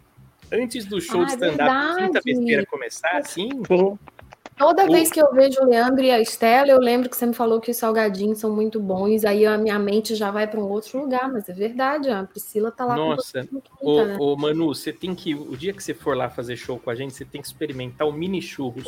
Antes 0.51 0.85
do 0.85 0.99
show 0.99 1.21
Ah, 1.21 1.25
de 1.25 1.31
é 1.31 1.35
stand-up, 1.35 1.97
quinta 1.97 2.21
besteira 2.23 2.65
começar, 2.65 3.17
assim, 3.17 3.49
Sim. 3.67 3.99
Toda 4.59 4.83
O- 4.83 4.91
vez 4.91 5.09
que 5.09 5.21
eu 5.21 5.31
vejo 5.31 5.57
o 5.61 5.65
Leandro 5.69 6.03
e 6.03 6.11
a 6.11 6.19
Estela, 6.19 6.67
eu 6.67 6.79
lembro 6.81 7.09
que 7.09 7.15
você 7.15 7.25
me 7.25 7.33
falou 7.33 7.61
que 7.61 7.71
os 7.71 7.77
salgadinhos 7.77 8.39
são 8.39 8.53
muito 8.53 8.77
bons, 8.77 9.23
aí 9.23 9.45
a 9.45 9.57
minha 9.57 9.79
mente 9.79 10.15
já 10.15 10.31
vai 10.31 10.45
para 10.47 10.59
um 10.59 10.69
outro 10.69 10.99
lugar, 10.99 11.31
mas 11.31 11.47
é 11.47 11.53
verdade, 11.53 12.09
a 12.09 12.25
Priscila 12.25 12.69
tá 12.69 12.83
lá 12.85 12.93
Nossa, 12.93 13.47
com 13.47 13.61
quinta, 13.61 13.69
Ô, 13.81 14.03
né? 14.05 14.17
ô, 14.19 14.35
Manu, 14.35 14.67
você 14.75 14.91
tem 14.91 15.15
que. 15.15 15.33
O 15.33 15.55
dia 15.55 15.71
que 15.71 15.81
você 15.81 15.93
for 15.93 16.15
lá 16.15 16.29
fazer 16.29 16.57
show 16.57 16.77
com 16.77 16.89
a 16.89 16.95
gente, 16.95 17.13
você 17.13 17.23
tem 17.23 17.39
que 17.41 17.47
experimentar 17.47 18.05
o 18.05 18.11
mini 18.11 18.41
churros. 18.41 18.83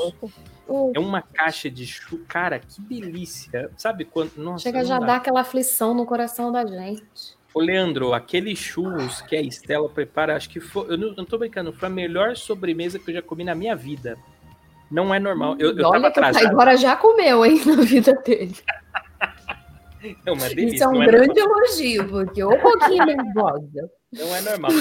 É 0.93 0.99
uma 0.99 1.21
caixa 1.21 1.69
de 1.69 1.87
churros. 1.87 2.25
Cara, 2.27 2.59
que 2.59 2.81
delícia. 2.81 3.71
Sabe 3.77 4.03
quando. 4.03 4.31
Nossa, 4.35 4.63
Chega 4.63 4.83
já 4.83 4.99
dá. 4.99 5.05
dar 5.05 5.15
aquela 5.15 5.39
aflição 5.39 5.93
no 5.93 6.05
coração 6.05 6.51
da 6.51 6.65
gente. 6.65 7.39
Ô, 7.53 7.61
Leandro, 7.61 8.13
aquele 8.13 8.55
churros 8.57 9.21
que 9.21 9.37
a 9.37 9.41
Estela 9.41 9.87
prepara, 9.87 10.35
acho 10.35 10.49
que 10.49 10.59
foi. 10.59 10.91
Eu 10.91 10.97
não, 10.97 11.07
eu 11.07 11.15
não 11.15 11.25
tô 11.25 11.37
brincando, 11.37 11.71
foi 11.71 11.87
a 11.87 11.91
melhor 11.91 12.35
sobremesa 12.35 12.99
que 12.99 13.09
eu 13.09 13.15
já 13.15 13.21
comi 13.21 13.45
na 13.45 13.55
minha 13.55 13.73
vida. 13.75 14.17
Não 14.91 15.13
é 15.13 15.19
normal. 15.19 15.55
Eu, 15.57 15.69
eu 15.69 15.77
tava 15.77 15.89
Olha 15.89 15.99
que 15.99 16.05
o 16.05 16.09
atrasado. 16.09 16.47
agora 16.47 16.75
já 16.75 16.95
comeu, 16.97 17.45
hein, 17.45 17.61
na 17.65 17.81
vida 17.81 18.13
dele. 18.25 18.55
É 20.25 20.31
uma 20.31 20.49
delícia. 20.49 20.75
Isso 20.75 20.83
é 20.83 20.87
um 20.87 20.93
não, 20.93 21.03
é 21.03 21.05
grande 21.05 21.39
normal, 21.39 21.57
elogio, 21.59 22.09
porque 22.09 22.43
um 22.43 22.59
pouquinho 22.59 23.05
nervosa. 23.05 23.91
não 24.11 24.35
é 24.35 24.41
normal. 24.41 24.71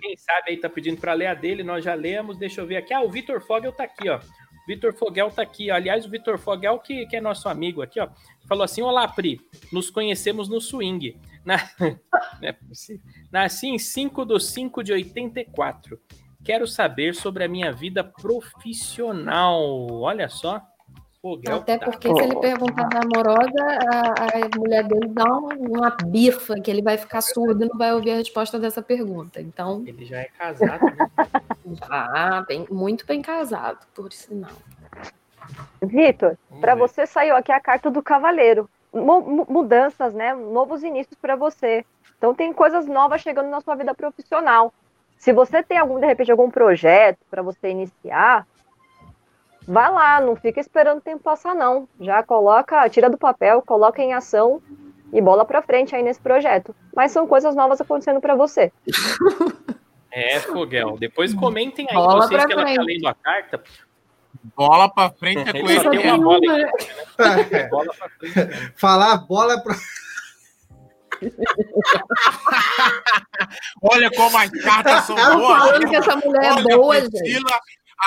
Quem 0.00 0.16
sabe 0.16 0.50
aí 0.50 0.56
tá 0.58 0.68
pedindo 0.68 1.00
pra 1.00 1.14
ler 1.14 1.28
a 1.28 1.34
dele, 1.34 1.62
nós 1.62 1.84
já 1.84 1.94
lemos. 1.94 2.36
Deixa 2.36 2.60
eu 2.60 2.66
ver 2.66 2.76
aqui. 2.76 2.92
Ah, 2.92 3.02
o 3.02 3.08
Vitor 3.08 3.40
Fogel 3.40 3.72
tá 3.72 3.84
aqui, 3.84 4.08
ó. 4.10 4.18
Vitor 4.66 4.92
Fogel 4.92 5.30
tá 5.30 5.42
aqui. 5.42 5.70
Aliás, 5.70 6.04
o 6.04 6.10
Vitor 6.10 6.38
Fogel, 6.38 6.78
que, 6.80 7.06
que 7.06 7.16
é 7.16 7.20
nosso 7.20 7.48
amigo 7.48 7.82
aqui, 7.82 8.00
ó, 8.00 8.08
falou 8.48 8.64
assim: 8.64 8.82
Olá, 8.82 9.06
Pri, 9.06 9.40
nos 9.72 9.90
conhecemos 9.90 10.48
no 10.48 10.60
swing. 10.60 11.16
Na... 11.44 11.56
Não 11.78 12.48
é 12.48 12.52
possível. 12.52 13.02
Nasci 13.30 13.68
em 13.68 13.78
5 13.78 14.24
de 14.24 14.40
5 14.40 14.82
de 14.82 14.92
84. 14.92 16.00
Quero 16.44 16.66
saber 16.66 17.14
sobre 17.14 17.44
a 17.44 17.48
minha 17.48 17.72
vida 17.72 18.04
profissional. 18.04 19.60
Olha 19.90 20.28
só. 20.28 20.60
Até 21.56 21.78
tá. 21.78 21.86
porque 21.86 22.06
se 22.12 22.22
ele 22.22 22.36
perguntar 22.38 22.86
da 22.90 23.00
amorosa, 23.00 23.64
a, 23.90 24.44
a 24.44 24.58
mulher 24.58 24.84
dele 24.84 25.08
dá 25.08 25.24
um- 25.24 25.78
uma 25.78 25.88
bifa 26.04 26.60
que 26.60 26.70
ele 26.70 26.82
vai 26.82 26.98
ficar 26.98 27.22
surdo 27.22 27.64
e 27.64 27.68
não 27.68 27.78
vai 27.78 27.94
ouvir 27.94 28.10
a 28.10 28.16
resposta 28.16 28.58
dessa 28.58 28.82
pergunta. 28.82 29.40
Então, 29.40 29.82
Ele 29.86 30.04
já 30.04 30.18
é 30.18 30.24
casado, 30.24 30.84
né? 30.84 31.10
já 31.88 32.44
bem, 32.46 32.66
muito 32.70 33.06
bem 33.06 33.22
casado, 33.22 33.86
por 33.94 34.12
sinal. 34.12 34.50
Vitor, 35.82 36.36
para 36.60 36.74
você 36.74 37.06
saiu 37.06 37.34
aqui 37.36 37.52
a 37.52 37.60
carta 37.60 37.90
do 37.90 38.02
cavaleiro. 38.02 38.68
Mu- 38.92 39.22
mu- 39.22 39.46
mudanças, 39.48 40.12
né? 40.12 40.34
Novos 40.34 40.82
inícios 40.82 41.18
para 41.20 41.36
você. 41.36 41.86
Então 42.18 42.34
tem 42.34 42.52
coisas 42.52 42.86
novas 42.86 43.22
chegando 43.22 43.48
na 43.48 43.62
sua 43.62 43.74
vida 43.74 43.94
profissional. 43.94 44.74
Se 45.24 45.32
você 45.32 45.62
tem 45.62 45.78
algum, 45.78 45.98
de 45.98 46.04
repente, 46.04 46.30
algum 46.30 46.50
projeto 46.50 47.16
para 47.30 47.40
você 47.40 47.70
iniciar, 47.70 48.46
vai 49.66 49.90
lá, 49.90 50.20
não 50.20 50.36
fica 50.36 50.60
esperando 50.60 50.98
o 50.98 51.00
tempo 51.00 51.22
passar, 51.22 51.54
não. 51.54 51.88
Já 51.98 52.22
coloca, 52.22 52.86
tira 52.90 53.08
do 53.08 53.16
papel, 53.16 53.62
coloca 53.62 54.02
em 54.02 54.12
ação 54.12 54.60
e 55.10 55.22
bola 55.22 55.46
para 55.46 55.62
frente 55.62 55.96
aí 55.96 56.02
nesse 56.02 56.20
projeto. 56.20 56.76
Mas 56.94 57.10
são 57.10 57.26
coisas 57.26 57.56
novas 57.56 57.80
acontecendo 57.80 58.20
para 58.20 58.34
você. 58.34 58.70
É, 60.16 60.38
Fogel. 60.38 60.96
Depois 60.96 61.34
comentem 61.34 61.88
aí 61.90 61.94
Bola 61.96 62.28
vocês 62.28 62.44
que 62.46 62.52
ela 62.52 62.62
tá 62.62 62.68
frente. 62.70 62.86
lendo 62.86 63.08
a 63.08 63.14
carta. 63.14 63.60
Bola 64.56 64.88
pra 64.88 65.10
frente 65.10 65.40
é 65.40 65.50
só 65.82 65.92
ele 65.92 66.02
tem 66.02 66.12
uma 66.12 66.18
mesmo. 66.18 66.22
bola 66.22 66.52
aí. 66.52 67.50
É, 67.50 67.68
Bola 67.68 67.92
pra 67.98 68.08
frente. 68.10 68.72
falar 68.78 69.16
bola 69.26 69.60
pra. 69.60 69.74
Olha 73.82 74.10
como 74.10 74.36
as 74.38 74.50
cartas 74.50 75.04
são 75.04 75.16
Tô 75.16 75.36
boas. 75.38 75.58
falando 75.58 75.88
que 75.88 75.96
essa 75.96 76.16
mulher 76.16 76.44
é 76.44 76.52
Olha, 76.52 76.76
boa, 76.76 77.00
gente. 77.00 77.44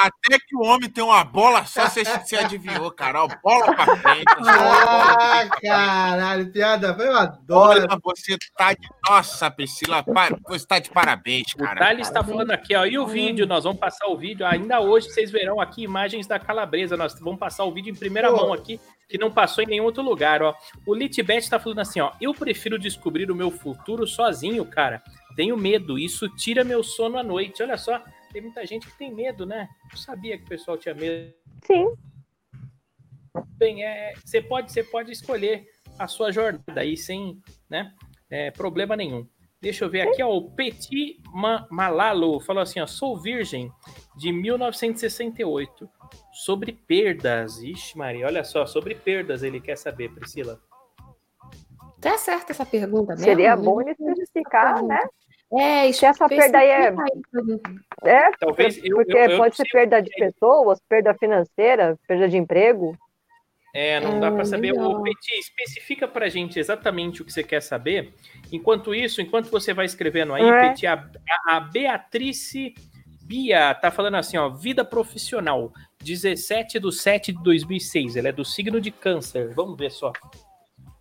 Até 0.04 0.38
que 0.40 0.56
o 0.56 0.62
homem 0.62 0.90
tem 0.90 1.04
uma 1.04 1.24
bola 1.24 1.66
só, 1.66 1.88
você 1.90 2.04
se 2.06 2.36
adivinhou, 2.36 2.92
cara. 2.92 3.24
Ó, 3.24 3.28
Bola 3.44 3.74
pra 3.76 3.96
frente. 3.98 4.26
só 4.30 4.44
bola. 4.44 5.18
Ah, 5.20 5.50
caralho, 5.62 6.52
piada, 6.52 6.96
eu 7.00 7.16
adoro. 7.16 7.70
Olha, 7.82 7.88
você 8.04 8.38
tá 8.56 8.74
de. 8.74 8.88
Nossa, 9.10 9.50
Priscila, 9.50 10.04
você 10.48 10.66
tá 10.68 10.80
de 10.80 10.90
parabéns, 10.92 11.54
O 11.56 11.58
cara. 11.60 11.80
Thales 11.80 12.08
está 12.08 12.24
falando 12.24 12.52
aqui, 12.52 12.76
ó. 12.76 12.86
E 12.86 12.98
o 13.00 13.08
vídeo? 13.08 13.48
Nós 13.48 13.64
vamos 13.64 13.80
passar 13.80 14.08
o 14.08 14.18
vídeo. 14.18 14.46
Ainda 14.46 14.80
hoje 14.80 15.10
vocês 15.10 15.32
verão 15.32 15.60
aqui 15.60 15.84
imagens 15.84 16.28
da 16.28 16.38
calabresa. 16.40 16.96
Nós 16.96 17.20
vamos 17.20 17.40
passar 17.40 17.64
o 17.64 17.72
vídeo 17.72 17.92
em 17.92 17.96
primeira 17.96 18.30
Pô. 18.30 18.38
mão 18.38 18.54
aqui, 18.54 18.80
que 19.10 19.18
não 19.18 19.32
passou 19.32 19.64
em 19.64 19.68
nenhum 19.68 19.86
outro 19.86 20.04
lugar, 20.04 20.42
ó. 20.44 20.54
O 20.86 20.94
Litbet 20.94 21.40
está 21.44 21.60
falando 21.60 21.80
assim, 21.80 22.00
ó. 22.00 22.12
Eu 22.22 22.34
prefiro 22.34 22.78
descobrir 22.78 23.32
o 23.32 23.36
meu 23.36 23.50
futuro 23.50 24.06
sozinho, 24.06 24.64
cara. 24.66 25.02
Tenho 25.36 25.56
medo. 25.58 25.98
Isso 25.98 26.28
tira 26.30 26.64
meu 26.64 26.84
sono 26.84 27.18
à 27.18 27.24
noite. 27.24 27.62
Olha 27.64 27.78
só, 27.78 28.02
tem 28.32 28.42
muita 28.42 28.66
gente 28.66 28.88
que 28.88 28.98
tem 28.98 29.14
medo, 29.14 29.46
né? 29.46 29.68
Não 29.90 29.98
sabia 29.98 30.38
que 30.38 30.44
o 30.44 30.48
pessoal 30.50 30.78
tinha 30.78 30.94
medo. 30.96 31.34
Sim, 31.66 31.88
Bem, 33.58 33.84
é, 33.84 34.14
você 34.24 34.42
pode, 34.42 34.72
você 34.72 34.84
pode 34.84 35.12
escolher 35.12 35.66
a 35.98 36.08
sua 36.08 36.32
jornada 36.32 36.80
aí 36.82 36.96
sem, 36.96 37.42
né, 37.70 37.94
é, 38.30 38.52
problema 38.52 38.96
nenhum. 38.96 39.28
Deixa 39.60 39.84
eu 39.86 39.90
ver 39.90 40.02
aqui, 40.02 40.22
ó, 40.22 40.30
o 40.30 40.52
Petit 40.52 41.20
Ma- 41.34 41.68
Malalo 41.72 42.40
falou 42.40 42.62
assim, 42.62 42.80
ó, 42.80 42.86
sou 42.86 43.20
virgem 43.20 43.72
de 44.16 44.32
1968 44.32 45.90
sobre 46.32 46.72
perdas. 46.72 47.58
Ixi, 47.64 47.98
Maria, 47.98 48.28
olha 48.28 48.44
só, 48.44 48.66
sobre 48.68 48.94
perdas 48.94 49.42
ele 49.42 49.60
quer 49.60 49.76
saber, 49.76 50.14
Priscila. 50.14 50.60
Tá 52.00 52.16
certa 52.20 52.52
essa 52.52 52.66
pergunta 52.66 53.14
mesmo? 53.14 53.26
seria 53.26 53.54
Eu 53.54 53.62
bom 53.62 53.82
ele 53.82 53.92
especificar, 53.92 54.84
né? 54.84 55.00
É, 55.54 55.92
Se 55.94 56.06
essa 56.06 56.28
perda 56.28 56.58
aí 56.60 56.68
é- 56.70 56.90
aí. 56.90 56.96
É, 58.04 58.32
Talvez 58.40 58.78
eu- 58.84 58.98
porque 58.98 59.14
eu- 59.18 59.30
eu 59.32 59.38
pode 59.38 59.56
ser 59.56 59.66
perda 59.72 60.02
de 60.02 60.10
pessoas, 60.12 60.80
perda 60.90 61.14
financeira, 61.14 61.98
perda 62.08 62.28
de 62.28 62.36
emprego. 62.38 62.98
É, 63.74 64.00
não 64.00 64.20
dá 64.20 64.28
É, 64.28 64.32
para 64.32 64.44
saber. 64.46 64.72
O 64.74 65.02
Petit, 65.04 65.40
especifica 65.40 66.08
pra 66.08 66.28
gente 66.30 66.60
exatamente 66.60 67.22
o 67.22 67.26
que 67.26 67.32
você 67.32 67.44
quer 67.44 67.62
saber. 67.62 68.14
Enquanto 68.52 68.94
isso, 68.94 69.22
enquanto 69.22 69.50
você 69.50 69.74
vai 69.74 69.86
escrevendo 69.86 70.34
aí, 70.34 70.44
É. 70.44 70.70
Petit, 70.70 70.88
a, 70.88 71.08
a- 71.48 71.60
Beatrice 71.62 72.74
Bia 73.22 73.74
tá 73.76 73.92
falando 73.92 74.16
assim, 74.16 74.38
ó, 74.38 74.50
vida 74.50 74.84
profissional, 74.86 75.72
17 76.02 76.80
de 76.80 76.92
7 76.94 77.32
de 77.34 77.44
2006. 77.44 78.16
Ela 78.16 78.30
é 78.30 78.32
do 78.32 78.44
signo 78.46 78.82
de 78.82 78.90
câncer. 78.92 79.54
Vamos 79.54 79.78
ver 79.78 79.92
só. 79.92 80.12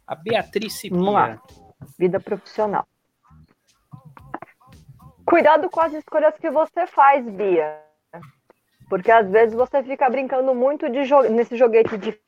A 0.06 0.14
Beatrice 0.14 0.88
Vamos 0.88 1.04
Bia. 1.06 1.12
lá. 1.14 1.42
Vida 1.98 2.20
profissional. 2.20 2.84
Cuidado 5.26 5.68
com 5.68 5.80
as 5.80 5.92
escolhas 5.92 6.34
que 6.38 6.48
você 6.50 6.86
faz, 6.86 7.28
Bia. 7.28 7.78
Porque 8.88 9.10
às 9.10 9.28
vezes 9.28 9.54
você 9.54 9.82
fica 9.82 10.08
brincando 10.08 10.54
muito 10.54 10.88
jo- 10.88 11.28
nesse 11.28 11.56
joguete 11.56 11.98
de 11.98 12.18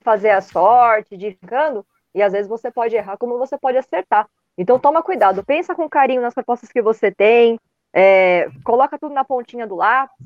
fazer 0.00 0.30
a 0.30 0.40
sorte, 0.40 1.16
de 1.16 1.32
ficando, 1.32 1.84
e 2.14 2.22
às 2.22 2.32
vezes 2.32 2.48
você 2.48 2.70
pode 2.70 2.96
errar 2.96 3.18
como 3.18 3.38
você 3.38 3.58
pode 3.58 3.76
acertar. 3.76 4.26
Então 4.56 4.78
toma 4.78 5.02
cuidado, 5.02 5.44
pensa 5.44 5.74
com 5.74 5.88
carinho 5.88 6.22
nas 6.22 6.34
propostas 6.34 6.72
que 6.72 6.80
você 6.80 7.12
tem, 7.12 7.60
é, 7.92 8.48
coloca 8.64 8.98
tudo 8.98 9.14
na 9.14 9.24
pontinha 9.24 9.66
do 9.66 9.76
lápis, 9.76 10.16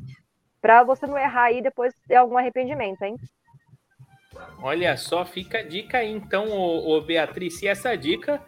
para 0.60 0.84
você 0.84 1.06
não 1.06 1.18
errar 1.18 1.44
aí 1.44 1.60
depois 1.60 1.92
ter 2.06 2.14
algum 2.14 2.38
arrependimento, 2.38 3.02
hein? 3.02 3.16
Olha 4.62 4.96
só, 4.96 5.24
fica 5.24 5.58
a 5.58 5.62
dica 5.62 5.98
aí, 5.98 6.10
então, 6.10 6.48
ô, 6.50 6.96
ô 6.96 7.00
Beatriz. 7.00 7.62
E 7.62 7.68
essa 7.68 7.96
dica, 7.96 8.40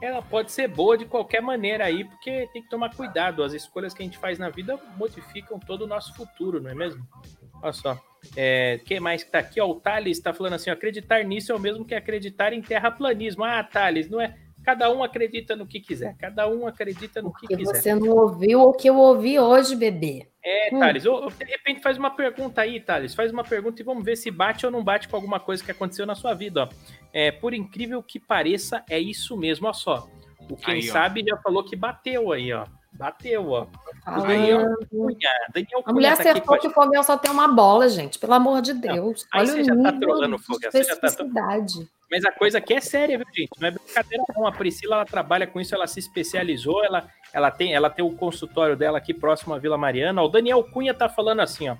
ela 0.00 0.22
pode 0.22 0.52
ser 0.52 0.68
boa 0.68 0.96
de 0.96 1.04
qualquer 1.04 1.40
maneira 1.40 1.84
aí, 1.84 2.04
porque 2.04 2.48
tem 2.52 2.62
que 2.62 2.68
tomar 2.68 2.94
cuidado. 2.94 3.42
As 3.42 3.52
escolhas 3.52 3.92
que 3.92 4.02
a 4.02 4.04
gente 4.04 4.18
faz 4.18 4.38
na 4.38 4.48
vida 4.48 4.78
modificam 4.96 5.58
todo 5.58 5.82
o 5.82 5.86
nosso 5.86 6.14
futuro, 6.14 6.60
não 6.60 6.70
é 6.70 6.74
mesmo? 6.74 7.04
Olha 7.62 7.72
só. 7.72 8.00
É, 8.36 8.80
que 8.84 8.98
mais 9.00 9.22
que 9.22 9.30
tá 9.30 9.38
aqui? 9.38 9.60
Ó, 9.60 9.68
o 9.68 9.80
Thales 9.80 10.20
tá 10.20 10.32
falando 10.32 10.54
assim: 10.54 10.70
ó, 10.70 10.72
acreditar 10.72 11.22
nisso 11.24 11.52
é 11.52 11.54
o 11.54 11.60
mesmo 11.60 11.84
que 11.84 11.94
acreditar 11.94 12.52
em 12.52 12.62
terraplanismo. 12.62 13.44
Ah, 13.44 13.62
Thales, 13.62 14.08
não 14.08 14.20
é. 14.20 14.36
Cada 14.64 14.90
um 14.92 15.02
acredita 15.02 15.56
no 15.56 15.66
que 15.66 15.80
quiser. 15.80 16.14
Cada 16.18 16.46
um 16.48 16.66
acredita 16.66 17.22
no 17.22 17.32
que 17.32 17.46
quiser. 17.46 17.64
você 17.64 17.94
não 17.94 18.10
ouviu 18.10 18.60
o 18.60 18.72
que 18.72 18.88
eu 18.88 18.96
ouvi 18.96 19.38
hoje, 19.38 19.74
bebê. 19.74 20.28
É, 20.44 20.74
Hum. 20.74 20.80
Thales, 20.80 21.06
ou, 21.06 21.24
ou, 21.24 21.30
de 21.30 21.44
repente 21.44 21.80
faz 21.80 21.96
uma 21.96 22.10
pergunta 22.10 22.60
aí, 22.60 22.80
Thales. 22.80 23.14
Faz 23.14 23.32
uma 23.32 23.44
pergunta 23.44 23.80
e 23.80 23.84
vamos 23.84 24.04
ver 24.04 24.16
se 24.16 24.30
bate 24.30 24.66
ou 24.66 24.72
não 24.72 24.82
bate 24.82 25.08
com 25.08 25.16
alguma 25.16 25.40
coisa 25.40 25.64
que 25.64 25.70
aconteceu 25.70 26.06
na 26.06 26.14
sua 26.14 26.34
vida. 26.34 26.64
Ó. 26.64 26.68
É, 27.12 27.30
por 27.30 27.54
incrível 27.54 28.02
que 28.02 28.20
pareça, 28.20 28.84
é 28.88 28.98
isso 28.98 29.36
mesmo, 29.36 29.66
olha 29.66 29.74
só. 29.74 30.08
O 30.50 30.56
quem 30.56 30.74
Aí, 30.74 30.90
ó. 30.90 30.92
sabe 30.92 31.24
já 31.26 31.36
falou 31.38 31.64
que 31.64 31.76
bateu 31.76 32.32
aí, 32.32 32.52
ó. 32.52 32.64
Bateu, 32.92 33.50
ó. 33.50 33.62
O 33.62 33.68
Falando. 34.04 34.26
Daniel 34.26 34.74
Cunha. 34.90 35.30
Daniel 35.52 35.80
A 35.80 35.82
Cunha 35.82 35.94
mulher 35.94 36.16
tá 36.16 36.20
aqui 36.20 36.28
a 36.28 36.32
acertou 36.32 36.58
que 36.58 36.66
o 36.66 36.70
Fogel 36.70 37.02
só 37.04 37.16
tem 37.16 37.30
uma 37.30 37.46
bola, 37.46 37.88
gente. 37.88 38.18
Pelo 38.18 38.34
amor 38.34 38.62
de 38.62 38.72
Deus. 38.72 39.26
aí 39.32 39.42
Olha 39.42 39.52
você 39.52 39.60
o 39.60 39.64
já 39.64 39.82
tá 39.82 39.92
trolando 39.92 40.36
o 40.36 40.38
Fogel, 40.38 40.72
você 40.72 40.82
já 40.82 40.96
tá. 40.96 41.08
Mas 42.10 42.24
a 42.24 42.32
coisa 42.32 42.58
aqui 42.58 42.74
é 42.74 42.80
séria, 42.80 43.18
viu, 43.18 43.26
gente? 43.36 43.50
Não 43.60 43.68
é 43.68 43.70
brincadeira, 43.70 44.24
não. 44.34 44.46
A 44.46 44.52
Priscila 44.52 44.96
ela 44.96 45.04
trabalha 45.04 45.46
com 45.46 45.60
isso, 45.60 45.74
ela 45.74 45.86
se 45.86 46.00
especializou, 46.00 46.82
ela, 46.82 47.06
ela, 47.32 47.50
tem, 47.50 47.74
ela 47.74 47.90
tem 47.90 48.04
o 48.04 48.16
consultório 48.16 48.76
dela 48.76 48.98
aqui 48.98 49.12
próximo 49.12 49.54
à 49.54 49.58
Vila 49.58 49.76
Mariana. 49.76 50.22
O 50.22 50.28
Daniel 50.28 50.64
Cunha 50.64 50.94
tá 50.94 51.08
falando 51.08 51.40
assim, 51.40 51.68
ó. 51.68 51.76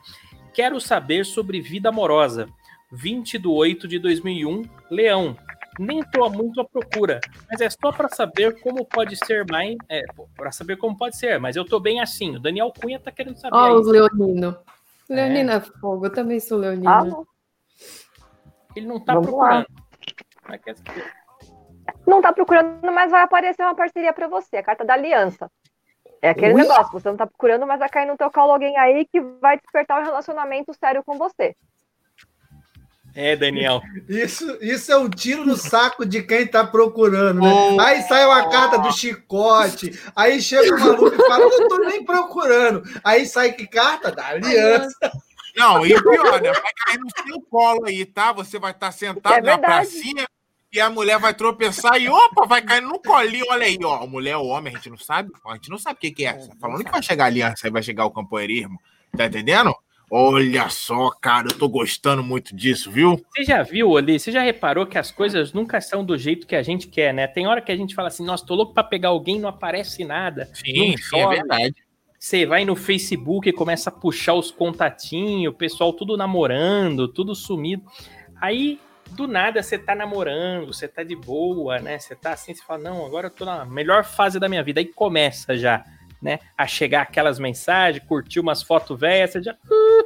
Quero 0.53 0.81
saber 0.81 1.25
sobre 1.25 1.61
vida 1.61 1.89
amorosa. 1.89 2.49
20 2.91 3.39
de 3.39 3.49
8 3.49 3.89
de 3.89 3.99
2001, 3.99 4.63
Leão. 4.91 5.37
Nem 5.79 6.03
tô 6.03 6.29
muito 6.29 6.61
à 6.61 6.65
procura, 6.65 7.21
mas 7.49 7.61
é 7.61 7.71
só 7.71 7.93
para 7.93 8.09
saber 8.09 8.61
como 8.61 8.85
pode 8.85 9.15
ser 9.25 9.47
mais. 9.49 9.77
É, 9.89 10.03
para 10.35 10.51
saber 10.51 10.77
como 10.77 10.97
pode 10.97 11.17
ser, 11.17 11.39
mas 11.39 11.55
eu 11.55 11.65
tô 11.65 11.79
bem 11.79 12.01
assim. 12.01 12.35
O 12.35 12.41
Daniel 12.41 12.73
Cunha 12.73 12.99
tá 12.99 13.13
querendo 13.13 13.37
saber. 13.39 13.57
Ó, 13.57 13.65
aí. 13.65 13.73
os 13.75 13.87
Leonino. 13.87 14.59
Leonino 15.09 15.53
é 15.53 15.61
fogo, 15.61 16.07
eu 16.07 16.13
também 16.13 16.41
sou 16.41 16.59
Leonino. 16.59 16.91
Ah. 16.91 17.05
Ele 18.75 18.87
não 18.87 18.99
tá 18.99 19.15
Vamos 19.15 19.31
lá. 19.31 19.65
procurando. 19.65 19.67
Mas 20.49 20.61
quer 20.63 20.77
saber. 20.77 21.13
não 22.07 22.21
tá 22.21 22.33
procurando, 22.33 22.93
mas 22.93 23.11
vai 23.13 23.23
aparecer 23.23 23.63
uma 23.63 23.75
parceria 23.75 24.13
para 24.13 24.27
você, 24.27 24.57
a 24.57 24.63
carta 24.63 24.85
da 24.85 24.95
aliança. 24.95 25.49
É 26.21 26.31
aquele 26.31 26.55
Ui. 26.55 26.63
negócio, 26.63 26.93
você 26.93 27.09
não 27.09 27.17
tá 27.17 27.27
procurando, 27.27 27.65
mas 27.67 27.79
vai 27.79 27.89
cair 27.89 28.07
no 28.07 28.17
teu 28.17 28.31
colo 28.33 28.53
alguém 28.53 28.77
aí 28.77 29.07
que 29.07 29.21
vai 29.21 29.57
despertar 29.57 30.01
um 30.01 30.05
relacionamento 30.05 30.75
sério 30.75 31.05
com 31.05 31.17
você. 31.17 31.55
É, 33.21 33.35
Daniel. 33.35 33.83
Isso, 34.09 34.47
isso 34.61 34.93
é 34.93 34.97
um 34.97 35.11
tiro 35.11 35.45
no 35.45 35.57
saco 35.57 36.07
de 36.07 36.23
quem 36.23 36.47
tá 36.47 36.65
procurando, 36.65 37.41
né? 37.41 37.53
Oh. 37.53 37.81
Aí 37.81 38.01
sai 38.03 38.25
uma 38.25 38.49
carta 38.49 38.79
do 38.79 38.93
chicote, 38.93 40.01
aí 40.15 40.41
chega 40.41 40.77
o 40.77 40.79
maluco 40.79 41.17
e 41.17 41.27
fala, 41.27 41.45
não 41.47 41.69
tô 41.69 41.79
nem 41.79 42.05
procurando. 42.05 42.81
Aí 43.03 43.27
sai 43.27 43.55
que 43.55 43.67
carta? 43.67 44.13
Da 44.13 44.29
aliança. 44.29 44.95
Não, 45.57 45.85
e 45.85 45.97
o 45.97 46.01
pior, 46.01 46.41
né? 46.41 46.53
Vai 46.53 46.73
cair 46.87 47.01
no 47.01 47.11
seu 47.11 47.41
colo 47.51 47.87
aí, 47.87 48.07
tá? 48.07 48.31
Você 48.35 48.57
vai 48.57 48.71
estar 48.71 48.93
sentado 48.93 49.35
É 49.35 49.41
na 49.41 49.59
pracinha 49.59 50.25
e 50.73 50.81
a 50.81 50.89
mulher 50.89 51.19
vai 51.19 51.35
tropeçar 51.35 52.01
e 52.01 52.09
opa, 52.09 52.47
vai 52.47 52.63
cair 52.63 52.83
no 52.83 53.01
colinho. 53.01 53.47
Olha 53.51 53.67
aí, 53.67 53.79
ó. 53.83 54.05
A 54.05 54.07
mulher 54.07 54.37
ou 54.37 54.47
homem, 54.47 54.73
a 54.73 54.77
gente 54.77 54.91
não 54.91 54.97
sabe. 54.97 55.33
A 55.45 55.55
gente 55.55 55.71
não 55.71 55.79
sabe 55.79 55.97
o 55.97 56.01
que, 56.01 56.13
que 56.13 56.25
é. 56.25 56.35
Tá 56.35 56.55
falando 56.61 56.85
que 56.85 56.93
vai 56.93 57.03
chegar 57.03 57.25
a 57.25 57.27
aliança 57.27 57.67
e 57.67 57.71
vai 57.73 57.83
chegar 57.83 58.05
o 58.05 58.13
campoeirismo. 58.13 58.81
Tá 59.17 59.27
entendendo? 59.27 59.75
Olha 60.11 60.69
só, 60.71 61.11
cara, 61.11 61.49
eu 61.49 61.59
tô 61.59 61.69
gostando 61.69 62.23
muito 62.23 62.57
disso, 62.57 62.91
viu? 62.91 63.21
Você 63.31 63.45
já 63.45 63.63
viu 63.63 63.97
ali, 63.97 64.19
você 64.19 64.33
já 64.33 64.41
reparou 64.41 64.87
que 64.87 64.97
as 64.97 65.11
coisas 65.11 65.53
nunca 65.53 65.81
são 65.81 66.05
do 66.05 66.17
jeito 66.17 66.47
que 66.47 66.57
a 66.57 66.63
gente 66.63 66.89
quer, 66.89 67.13
né? 67.13 67.27
Tem 67.27 67.47
hora 67.47 67.61
que 67.61 67.71
a 67.71 67.77
gente 67.77 67.95
fala 67.95 68.09
assim, 68.09 68.25
nossa, 68.25 68.47
tô 68.47 68.55
louco 68.55 68.73
pra 68.73 68.83
pegar 68.83 69.11
alguém, 69.11 69.39
não 69.39 69.49
aparece 69.49 70.05
nada. 70.05 70.49
Sim, 70.55 70.97
sim, 70.97 71.19
é 71.19 71.27
verdade. 71.27 71.75
Você 72.19 72.45
vai 72.45 72.65
no 72.65 72.75
Facebook 72.75 73.49
e 73.49 73.53
começa 73.53 73.91
a 73.91 73.93
puxar 73.93 74.35
os 74.35 74.51
contatinhos, 74.51 75.53
o 75.55 75.57
pessoal 75.57 75.93
tudo 75.93 76.17
namorando, 76.17 77.07
tudo 77.07 77.35
sumido. 77.35 77.85
Aí, 78.41 78.81
do 79.11 79.29
nada, 79.29 79.63
você 79.63 79.79
tá 79.79 79.95
namorando, 79.95 80.67
você 80.67 80.89
tá 80.89 81.03
de 81.05 81.15
boa, 81.15 81.79
né? 81.79 81.99
Você 81.99 82.17
tá 82.17 82.33
assim, 82.33 82.55
você 82.55 82.63
fala, 82.65 82.83
não, 82.83 83.07
agora 83.07 83.29
eu 83.29 83.31
tô 83.31 83.45
na 83.45 83.65
melhor 83.65 84.05
fase 84.05 84.41
da 84.41 84.49
minha 84.49 84.65
vida. 84.65 84.81
Aí 84.81 84.87
começa 84.87 85.57
já, 85.57 85.85
né? 86.21 86.39
A 86.57 86.67
chegar 86.67 87.03
aquelas 87.03 87.39
mensagens, 87.39 88.05
curtir 88.07 88.41
umas 88.41 88.63
fotos 88.63 88.99
velhas, 88.99 89.33
você 89.33 89.43
já. 89.43 89.57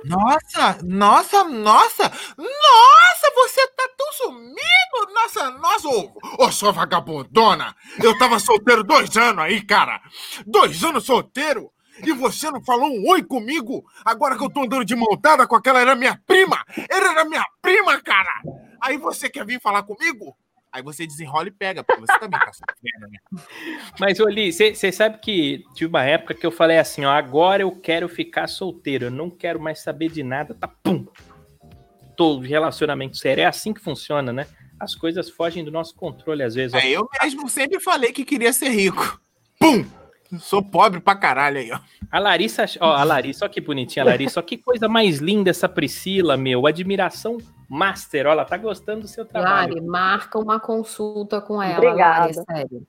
Nossa, 0.05 0.79
nossa, 0.83 1.45
nossa, 1.45 2.03
nossa, 2.39 3.33
você 3.35 3.67
tá 3.69 3.89
tão 3.97 4.13
sumido, 4.13 5.15
nossa, 5.15 5.51
nossa, 5.51 5.89
ô, 5.89 6.13
ô 6.39 6.53
sua 6.53 6.73
vagabundona, 6.73 7.75
eu 8.03 8.17
tava 8.19 8.39
solteiro 8.39 8.83
dois 8.83 9.17
anos 9.17 9.45
aí, 9.45 9.63
cara, 9.65 10.01
dois 10.47 10.83
anos 10.85 11.05
solteiro, 11.05 11.71
e 12.05 12.13
você 12.13 12.51
não 12.51 12.63
falou 12.65 12.91
um 12.91 13.11
oi 13.11 13.23
comigo, 13.23 13.85
agora 14.05 14.37
que 14.37 14.45
eu 14.45 14.51
tô 14.51 14.61
andando 14.61 14.85
de 14.85 14.97
mão 14.97 15.17
dada 15.21 15.47
com 15.47 15.57
aquela, 15.57 15.81
era 15.81 15.95
minha 15.95 16.21
prima, 16.27 16.65
ela 16.89 17.13
era 17.13 17.25
minha 17.25 17.45
prima, 17.61 18.01
cara, 18.03 18.43
aí 18.81 18.99
você 18.99 19.31
quer 19.31 19.47
vir 19.47 19.61
falar 19.61 19.83
comigo? 19.85 20.37
Aí 20.73 20.83
você 20.83 21.07
desenrola 21.07 21.49
e 21.49 21.51
pega, 21.51 21.85
porque 21.85 22.01
você 22.01 22.19
também 22.19 22.41
tá 22.41 22.51
sofrendo, 22.51 23.13
né? 23.13 23.19
Mas, 24.01 24.19
Oli, 24.19 24.51
você 24.51 24.91
sabe 24.91 25.19
que 25.19 25.63
tive 25.75 25.91
uma 25.91 26.03
época 26.03 26.33
que 26.33 26.47
eu 26.47 26.51
falei 26.51 26.79
assim, 26.79 27.05
ó, 27.05 27.11
agora 27.11 27.63
eu 27.63 27.71
quero 27.71 28.09
ficar 28.09 28.47
solteiro, 28.47 29.07
eu 29.07 29.11
não 29.11 29.29
quero 29.29 29.61
mais 29.61 29.81
saber 29.81 30.09
de 30.11 30.23
nada, 30.23 30.55
tá 30.55 30.67
pum. 30.67 31.07
Tô 32.17 32.39
relacionamento 32.39 33.19
sério, 33.19 33.43
é 33.43 33.45
assim 33.45 33.75
que 33.75 33.81
funciona, 33.83 34.33
né? 34.33 34.47
As 34.81 34.95
coisas 34.95 35.29
fogem 35.29 35.63
do 35.63 35.71
nosso 35.71 35.95
controle 35.95 36.43
às 36.43 36.55
vezes. 36.55 36.73
ó. 36.75 36.79
É, 36.79 36.89
eu 36.89 37.07
mesmo 37.23 37.49
sempre 37.51 37.79
falei 37.79 38.11
que 38.11 38.25
queria 38.25 38.53
ser 38.53 38.71
rico, 38.71 39.21
pum, 39.59 39.85
sou 40.39 40.63
pobre 40.63 41.01
pra 41.01 41.15
caralho 41.15 41.59
aí, 41.59 41.71
ó. 41.71 41.81
A 42.11 42.19
Larissa, 42.19 42.65
ó, 42.81 42.95
a 42.95 43.05
Larissa, 43.05 43.45
ó 43.45 43.49
que 43.49 43.61
bonitinha 43.61 44.05
a 44.05 44.07
Larissa, 44.07 44.41
ó 44.41 44.43
que 44.43 44.57
coisa 44.57 44.89
mais 44.89 45.19
linda 45.19 45.51
essa 45.51 45.69
Priscila, 45.69 46.37
meu, 46.37 46.67
admiração 46.67 47.37
master, 47.73 48.27
ela 48.27 48.45
tá 48.45 48.59
gostando 48.59 49.01
do 49.01 49.09
seu 49.09 49.25
trabalho. 49.25 49.75
Lari, 49.75 49.81
marca 49.81 50.39
uma 50.39 50.61
consulta 50.61 51.41
com 51.41 51.63
ela, 51.63 51.79
Obrigada. 51.79 52.21
Lari, 52.21 52.35
sério. 52.35 52.87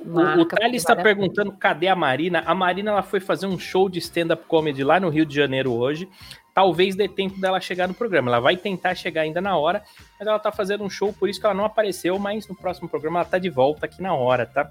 O, 0.00 0.40
o 0.40 0.44
Thales 0.46 0.82
está 0.82 0.96
perguntando 0.96 1.52
cadê 1.52 1.86
a 1.86 1.94
Marina. 1.94 2.42
A 2.44 2.54
Marina 2.54 2.90
ela 2.90 3.02
foi 3.02 3.20
fazer 3.20 3.46
um 3.46 3.58
show 3.58 3.88
de 3.88 3.98
stand-up 3.98 4.44
comedy 4.48 4.82
lá 4.82 4.98
no 4.98 5.10
Rio 5.10 5.24
de 5.26 5.34
Janeiro 5.34 5.72
hoje. 5.72 6.08
Talvez 6.52 6.96
dê 6.96 7.06
tempo 7.06 7.40
dela 7.40 7.60
chegar 7.60 7.86
no 7.86 7.94
programa. 7.94 8.30
Ela 8.30 8.40
vai 8.40 8.56
tentar 8.56 8.94
chegar 8.94 9.22
ainda 9.22 9.40
na 9.40 9.56
hora, 9.56 9.82
mas 10.18 10.26
ela 10.26 10.38
tá 10.38 10.50
fazendo 10.50 10.82
um 10.82 10.90
show, 10.90 11.12
por 11.12 11.28
isso 11.28 11.38
que 11.38 11.46
ela 11.46 11.54
não 11.54 11.64
apareceu, 11.64 12.18
mas 12.18 12.48
no 12.48 12.56
próximo 12.56 12.88
programa 12.88 13.20
ela 13.20 13.28
tá 13.28 13.38
de 13.38 13.48
volta 13.48 13.86
aqui 13.86 14.02
na 14.02 14.12
hora, 14.14 14.44
tá? 14.44 14.68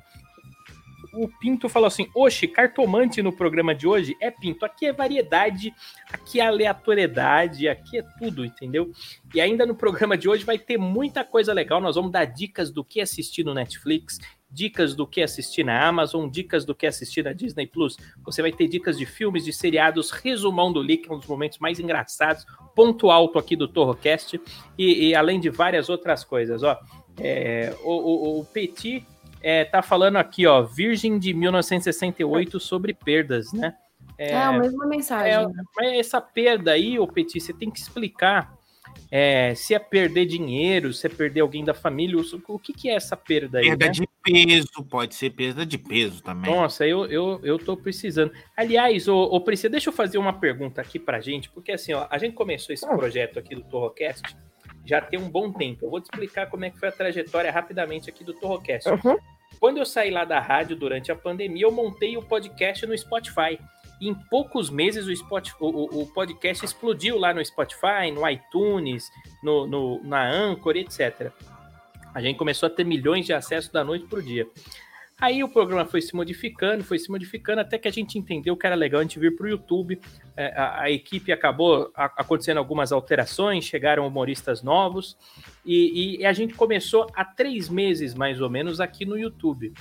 O 1.14 1.28
Pinto 1.28 1.68
falou 1.68 1.88
assim: 1.88 2.07
Oxe, 2.16 2.47
cartomante 2.47 3.22
no 3.22 3.32
programa 3.32 3.74
de 3.74 3.88
hoje 3.88 4.16
é 4.22 4.30
Pinto. 4.30 4.66
Aqui 4.66 4.86
é 4.86 4.93
variedade, 4.93 5.74
aqui 6.12 6.39
é 6.39 6.45
aleatoriedade, 6.45 7.68
aqui 7.68 7.97
é 7.97 8.03
tudo, 8.20 8.45
entendeu? 8.45 8.91
E 9.34 9.41
ainda 9.41 9.66
no 9.66 9.76
programa 9.76 10.18
de 10.18 10.30
hoje 10.30 10.43
vai 10.43 10.57
ter 10.57 10.78
muita 10.78 11.24
coisa 11.24 11.53
legal. 11.53 11.82
Nós 11.82 11.95
vamos 11.95 12.12
dar 12.12 12.26
dicas 12.26 12.72
do 12.72 12.84
que 12.84 13.01
assistir 13.01 13.43
no 13.43 13.53
Netflix, 13.53 14.20
dicas 14.49 14.95
do 14.95 15.05
que 15.05 15.22
assistir 15.22 15.64
na 15.64 15.88
Amazon, 15.88 16.30
dicas 16.30 16.66
do 16.66 16.76
que 16.76 16.88
assistir 16.88 17.24
na 17.24 17.34
Disney 17.34 17.68
Plus. 17.68 17.97
Você 18.24 18.41
vai 18.41 18.51
ter 18.51 18.68
dicas 18.68 18.97
de 18.97 19.05
filmes, 19.05 19.45
de 19.45 19.53
seriados, 19.53 20.12
resumão 20.12 20.72
do 20.72 20.80
Leak, 20.80 21.12
um 21.12 21.18
dos 21.18 21.28
momentos 21.28 21.60
mais 21.60 21.80
engraçados, 21.80 22.45
ponto 22.76 23.10
alto 23.12 23.38
aqui 23.38 23.55
do 23.55 23.68
Torrocast, 23.68 24.39
e, 24.78 25.10
e 25.10 25.16
além 25.16 25.39
de 25.39 25.49
várias 25.49 25.89
outras 25.89 26.24
coisas. 26.24 26.64
Ó, 26.64 26.78
É, 27.22 27.76
o, 27.84 27.91
o, 27.91 28.39
o 28.39 28.45
Petit 28.45 29.05
é, 29.41 29.65
tá 29.65 29.81
falando 29.81 30.17
aqui, 30.17 30.45
ó, 30.45 30.61
Virgem 30.61 31.17
de 31.17 31.33
1968 31.33 32.59
sobre 32.59 32.93
perdas, 32.93 33.51
né? 33.53 33.75
É 34.17 34.35
a 34.35 34.51
mesma 34.51 34.85
mensagem. 34.85 35.31
É, 35.31 35.47
né? 35.47 35.63
mas 35.75 35.93
essa 35.93 36.19
perda 36.19 36.71
aí, 36.71 36.99
ô 36.99 37.07
Petit, 37.07 37.39
você 37.39 37.53
tem 37.53 37.71
que 37.71 37.79
explicar 37.79 38.53
é, 39.11 39.55
se 39.55 39.73
é 39.73 39.79
perder 39.79 40.25
dinheiro, 40.25 40.93
se 40.93 41.07
é 41.07 41.09
perder 41.09 41.39
alguém 41.39 41.63
da 41.63 41.73
família, 41.73 42.17
o, 42.17 42.53
o 42.53 42.59
que, 42.59 42.73
que 42.73 42.89
é 42.89 42.95
essa 42.95 43.15
perda 43.17 43.59
aí? 43.59 43.65
Perda 43.65 43.85
né? 43.85 43.91
de 43.91 44.09
peso, 44.23 44.83
pode 44.89 45.15
ser 45.15 45.31
perda 45.31 45.65
de 45.65 45.77
peso 45.77 46.21
também. 46.21 46.53
Nossa, 46.53 46.85
eu, 46.85 47.05
eu, 47.05 47.39
eu 47.43 47.57
tô 47.57 47.75
precisando. 47.75 48.31
Aliás, 48.55 49.07
ô, 49.07 49.23
ô 49.23 49.41
Priscila, 49.41 49.71
deixa 49.71 49.89
eu 49.89 49.93
fazer 49.93 50.17
uma 50.17 50.33
pergunta 50.33 50.81
aqui 50.81 50.99
pra 50.99 51.21
gente, 51.21 51.49
porque 51.49 51.71
assim, 51.71 51.93
ó, 51.93 52.07
a 52.09 52.17
gente 52.17 52.33
começou 52.33 52.73
esse 52.73 52.85
projeto 52.85 53.39
aqui 53.39 53.55
do 53.55 53.61
Torrocast 53.63 54.35
já 54.89 54.99
tem 55.01 55.19
um 55.19 55.29
bom 55.29 55.51
tempo. 55.51 55.85
Eu 55.85 55.89
vou 55.89 56.01
te 56.01 56.05
explicar 56.05 56.47
como 56.49 56.65
é 56.65 56.69
que 56.69 56.79
foi 56.79 56.89
a 56.89 56.91
trajetória 56.91 57.51
rapidamente 57.51 58.09
aqui 58.09 58.23
do 58.23 58.33
Torrocast. 58.33 58.89
Uhum. 58.89 59.17
Quando 59.59 59.77
eu 59.77 59.85
saí 59.85 60.09
lá 60.11 60.25
da 60.25 60.39
rádio 60.39 60.75
durante 60.75 61.11
a 61.11 61.15
pandemia, 61.15 61.63
eu 61.63 61.71
montei 61.71 62.17
o 62.17 62.21
podcast 62.21 62.85
no 62.85 62.97
Spotify. 62.97 63.59
E 64.01 64.07
em 64.07 64.13
poucos 64.15 64.69
meses 64.69 65.05
o, 65.07 65.15
Spotify, 65.15 65.57
o, 65.59 66.01
o- 66.01 66.07
podcast 66.07 66.63
explodiu 66.63 67.17
lá 67.19 67.33
no 67.33 67.43
Spotify, 67.43 68.09
no 68.13 68.27
iTunes, 68.29 69.09
no, 69.43 69.67
no- 69.67 70.01
na 70.03 70.23
Anchor, 70.29 70.77
etc. 70.77 71.31
A 72.13 72.21
gente 72.21 72.37
começou 72.37 72.67
a 72.67 72.69
ter 72.69 72.85
milhões 72.85 73.25
de 73.25 73.33
acessos 73.33 73.69
da 73.69 73.83
noite 73.83 74.05
para 74.07 74.19
o 74.19 74.23
dia. 74.23 74.47
Aí 75.22 75.43
o 75.43 75.49
programa 75.49 75.86
foi 75.86 76.01
se 76.01 76.15
modificando, 76.15 76.84
foi 76.84 76.97
se 76.97 77.09
modificando, 77.11 77.59
até 77.59 77.78
que 77.78 77.88
a 77.88 77.91
gente 77.91 78.17
entendeu 78.17 78.55
que 78.55 78.65
era 78.65 78.76
legal 78.76 78.99
a 79.01 79.03
gente 79.03 79.20
vir 79.20 79.36
para 79.36 79.45
o 79.45 79.49
YouTube. 79.49 79.99
É, 80.38 80.53
a, 80.55 80.84
a 80.84 80.91
equipe 80.91 81.32
acabou 81.32 81.91
a- 81.93 82.05
acontecendo 82.17 82.57
algumas 82.57 82.91
alterações, 82.93 83.65
chegaram 83.65 84.07
humoristas 84.07 84.63
novos, 84.63 85.17
e, 85.66 86.18
e 86.20 86.26
a 86.26 86.34
gente 86.34 86.53
começou 86.53 87.07
há 87.14 87.26
três 87.26 87.70
meses, 87.70 88.14
mais 88.14 88.39
ou 88.39 88.49
menos, 88.49 88.80
aqui 88.80 89.05
no 89.05 89.18
YouTube. 89.18 89.74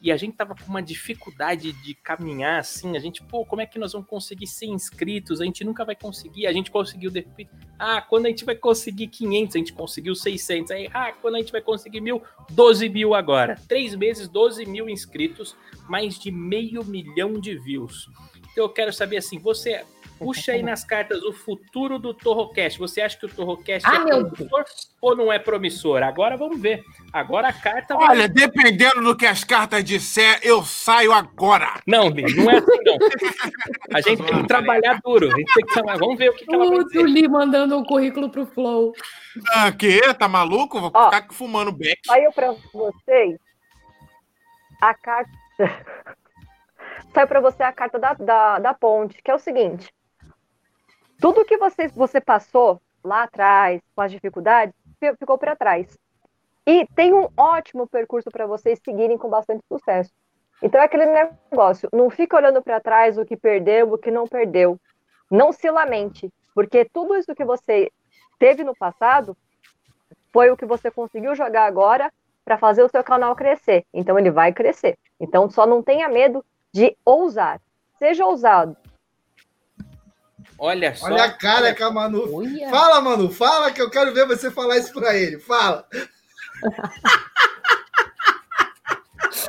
E 0.00 0.12
a 0.12 0.16
gente 0.16 0.36
tava 0.36 0.54
com 0.54 0.68
uma 0.68 0.82
dificuldade 0.82 1.72
de 1.72 1.94
caminhar 1.94 2.60
assim. 2.60 2.96
A 2.96 3.00
gente, 3.00 3.22
pô, 3.22 3.44
como 3.44 3.62
é 3.62 3.66
que 3.66 3.78
nós 3.78 3.92
vamos 3.92 4.08
conseguir 4.08 4.46
100 4.46 4.72
inscritos? 4.72 5.40
A 5.40 5.44
gente 5.44 5.64
nunca 5.64 5.84
vai 5.84 5.96
conseguir. 5.96 6.46
A 6.46 6.52
gente 6.52 6.70
conseguiu 6.70 7.10
de 7.10 7.20
repente. 7.20 7.50
Ah, 7.78 8.00
quando 8.02 8.26
a 8.26 8.28
gente 8.28 8.44
vai 8.44 8.54
conseguir 8.54 9.08
500, 9.08 9.56
a 9.56 9.58
gente 9.58 9.72
conseguiu 9.72 10.14
600. 10.14 10.70
Aí, 10.70 10.88
ah, 10.92 11.12
quando 11.12 11.36
a 11.36 11.38
gente 11.38 11.52
vai 11.52 11.62
conseguir 11.62 12.00
mil, 12.00 12.22
12 12.50 12.88
mil 12.88 13.14
agora. 13.14 13.56
Três 13.66 13.94
meses, 13.94 14.28
12 14.28 14.66
mil 14.66 14.88
inscritos, 14.88 15.56
mais 15.88 16.18
de 16.18 16.30
meio 16.30 16.84
milhão 16.84 17.40
de 17.40 17.58
views. 17.58 18.08
Então 18.52 18.64
eu 18.64 18.68
quero 18.68 18.92
saber 18.92 19.16
assim, 19.16 19.38
você 19.38 19.84
puxa 20.22 20.52
aí 20.52 20.62
nas 20.62 20.84
cartas 20.84 21.22
o 21.22 21.32
futuro 21.32 21.98
do 21.98 22.14
Torrocast. 22.14 22.78
Você 22.78 23.00
acha 23.00 23.18
que 23.18 23.26
o 23.26 23.28
Torrocast 23.28 23.86
Ah, 23.86 23.96
é 23.96 24.04
promissor 24.04 24.64
ou 25.00 25.16
não 25.16 25.32
é 25.32 25.38
promissor? 25.38 26.02
Agora 26.02 26.36
vamos 26.36 26.60
ver. 26.60 26.82
Agora 27.12 27.48
a 27.48 27.52
carta 27.52 27.94
vai 27.96 28.08
Olha, 28.10 28.28
dependendo 28.28 29.02
do 29.02 29.16
que 29.16 29.26
as 29.26 29.44
cartas 29.44 29.84
disser, 29.84 30.40
eu 30.42 30.62
saio 30.62 31.12
agora. 31.12 31.80
Não, 31.86 32.10
não 32.10 32.50
é 32.50 32.56
assim, 32.58 32.78
não. 32.84 32.98
A 33.94 34.00
gente 34.00 34.22
tem 34.22 34.42
que 34.42 34.48
trabalhar 34.48 35.00
duro. 35.04 35.26
A 35.32 35.36
gente 35.38 35.54
tem 35.54 35.64
que 35.64 35.72
trabalhar. 35.72 35.98
Vamos 35.98 36.18
ver 36.18 36.30
o 36.30 36.34
que, 36.34 36.44
que 36.44 36.54
ela 36.54 36.68
vai 36.68 36.78
O 36.78 36.84
dizer. 36.84 36.98
Tuli 36.98 37.28
mandando 37.28 37.78
um 37.78 37.84
currículo 37.84 38.30
pro 38.30 38.46
Flow. 38.46 38.92
Ah, 39.54 39.72
que? 39.72 40.00
Tá 40.14 40.28
maluco? 40.28 40.80
Vou 40.80 40.90
Ó. 40.94 41.04
ficar 41.04 41.26
fumando 41.32 41.72
beck. 41.72 41.98
Saiu 42.06 42.32
pra 42.32 42.54
vocês 42.72 43.38
a 44.80 44.94
carta. 44.94 45.30
Saiu 47.14 47.28
pra 47.28 47.40
você 47.40 47.62
a 47.62 47.72
carta 47.72 47.98
da, 47.98 48.14
da, 48.14 48.58
da 48.58 48.74
ponte, 48.74 49.22
que 49.22 49.30
é 49.30 49.34
o 49.34 49.38
seguinte: 49.38 49.92
tudo 51.22 51.44
que 51.44 51.56
você, 51.56 51.86
você 51.86 52.20
passou 52.20 52.82
lá 53.02 53.22
atrás, 53.22 53.80
com 53.94 54.02
as 54.02 54.10
dificuldades, 54.10 54.74
fi- 54.98 55.14
ficou 55.16 55.38
para 55.38 55.54
trás. 55.54 55.96
E 56.66 56.84
tem 56.96 57.14
um 57.14 57.28
ótimo 57.36 57.86
percurso 57.86 58.28
para 58.28 58.44
vocês 58.44 58.80
seguirem 58.84 59.16
com 59.16 59.28
bastante 59.30 59.62
sucesso. 59.68 60.10
Então 60.60 60.80
é 60.80 60.84
aquele 60.84 61.06
negócio: 61.06 61.88
não 61.92 62.10
fica 62.10 62.36
olhando 62.36 62.60
para 62.60 62.80
trás 62.80 63.16
o 63.16 63.24
que 63.24 63.36
perdeu, 63.36 63.92
o 63.92 63.98
que 63.98 64.10
não 64.10 64.26
perdeu. 64.26 64.78
Não 65.30 65.52
se 65.52 65.70
lamente, 65.70 66.28
porque 66.54 66.84
tudo 66.84 67.14
isso 67.14 67.34
que 67.34 67.44
você 67.44 67.90
teve 68.38 68.64
no 68.64 68.74
passado 68.76 69.36
foi 70.32 70.50
o 70.50 70.56
que 70.56 70.66
você 70.66 70.90
conseguiu 70.90 71.34
jogar 71.36 71.66
agora 71.66 72.12
para 72.44 72.58
fazer 72.58 72.82
o 72.82 72.88
seu 72.88 73.02
canal 73.04 73.34
crescer. 73.36 73.84
Então 73.94 74.18
ele 74.18 74.30
vai 74.30 74.52
crescer. 74.52 74.98
Então 75.20 75.48
só 75.48 75.66
não 75.66 75.82
tenha 75.82 76.08
medo 76.08 76.44
de 76.72 76.96
ousar. 77.04 77.60
Seja 77.98 78.26
ousado. 78.26 78.76
Olha 80.64 80.94
só. 80.94 81.06
Olha 81.06 81.24
a 81.24 81.32
cara 81.32 81.74
que 81.74 81.82
a 81.82 81.90
Manu. 81.90 82.36
Olha. 82.36 82.70
Fala, 82.70 83.00
Manu, 83.00 83.28
fala 83.32 83.72
que 83.72 83.82
eu 83.82 83.90
quero 83.90 84.14
ver 84.14 84.28
você 84.28 84.48
falar 84.48 84.78
isso 84.78 84.92
pra 84.92 85.12
ele. 85.16 85.40
Fala. 85.40 85.84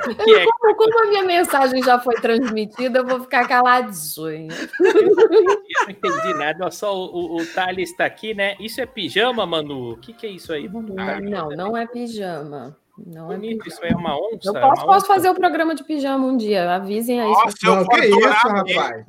é. 0.04 0.44
Como, 0.44 0.76
como 0.76 1.04
a 1.04 1.06
minha 1.10 1.24
mensagem 1.24 1.84
já 1.84 2.00
foi 2.00 2.16
transmitida, 2.16 2.98
eu 2.98 3.06
vou 3.06 3.22
ficar 3.22 3.48
caladinha. 3.48 4.56
Eu 4.80 5.16
não 5.16 5.90
entendi 5.90 6.34
nada. 6.34 6.64
Olha 6.64 6.72
só, 6.72 6.98
o, 6.98 7.06
o, 7.06 7.42
o 7.42 7.46
Thales 7.46 7.92
está 7.92 8.06
aqui, 8.06 8.34
né? 8.34 8.56
Isso 8.60 8.82
é 8.82 8.88
pijama, 8.88 9.46
Manu? 9.46 9.92
O 9.92 9.98
que, 9.98 10.14
que 10.14 10.26
é 10.26 10.32
isso 10.32 10.52
aí? 10.52 10.68
Não, 10.68 11.50
não 11.50 11.78
é 11.78 11.86
pijama. 11.86 12.76
Não 13.06 13.32
é 13.32 13.36
Bonito, 13.36 13.68
isso 13.68 13.80
aí 13.84 13.92
é 13.92 13.96
uma 13.96 14.16
onça? 14.16 14.50
Eu 14.50 14.58
é 14.58 14.62
posso, 14.62 14.82
uma 14.82 14.86
posso 14.94 14.98
onça? 15.06 15.08
fazer 15.08 15.30
o 15.30 15.36
programa 15.36 15.76
de 15.76 15.84
pijama 15.84 16.26
um 16.26 16.38
dia. 16.38 16.74
Avisem 16.76 17.20
aí. 17.20 17.30
Nossa, 17.30 17.56
eu 17.66 17.76
Não, 17.76 17.86
que 17.88 18.00
isso, 18.06 18.16
adorar 18.18 18.64
ver. 18.66 18.76
rapaz. 18.76 19.06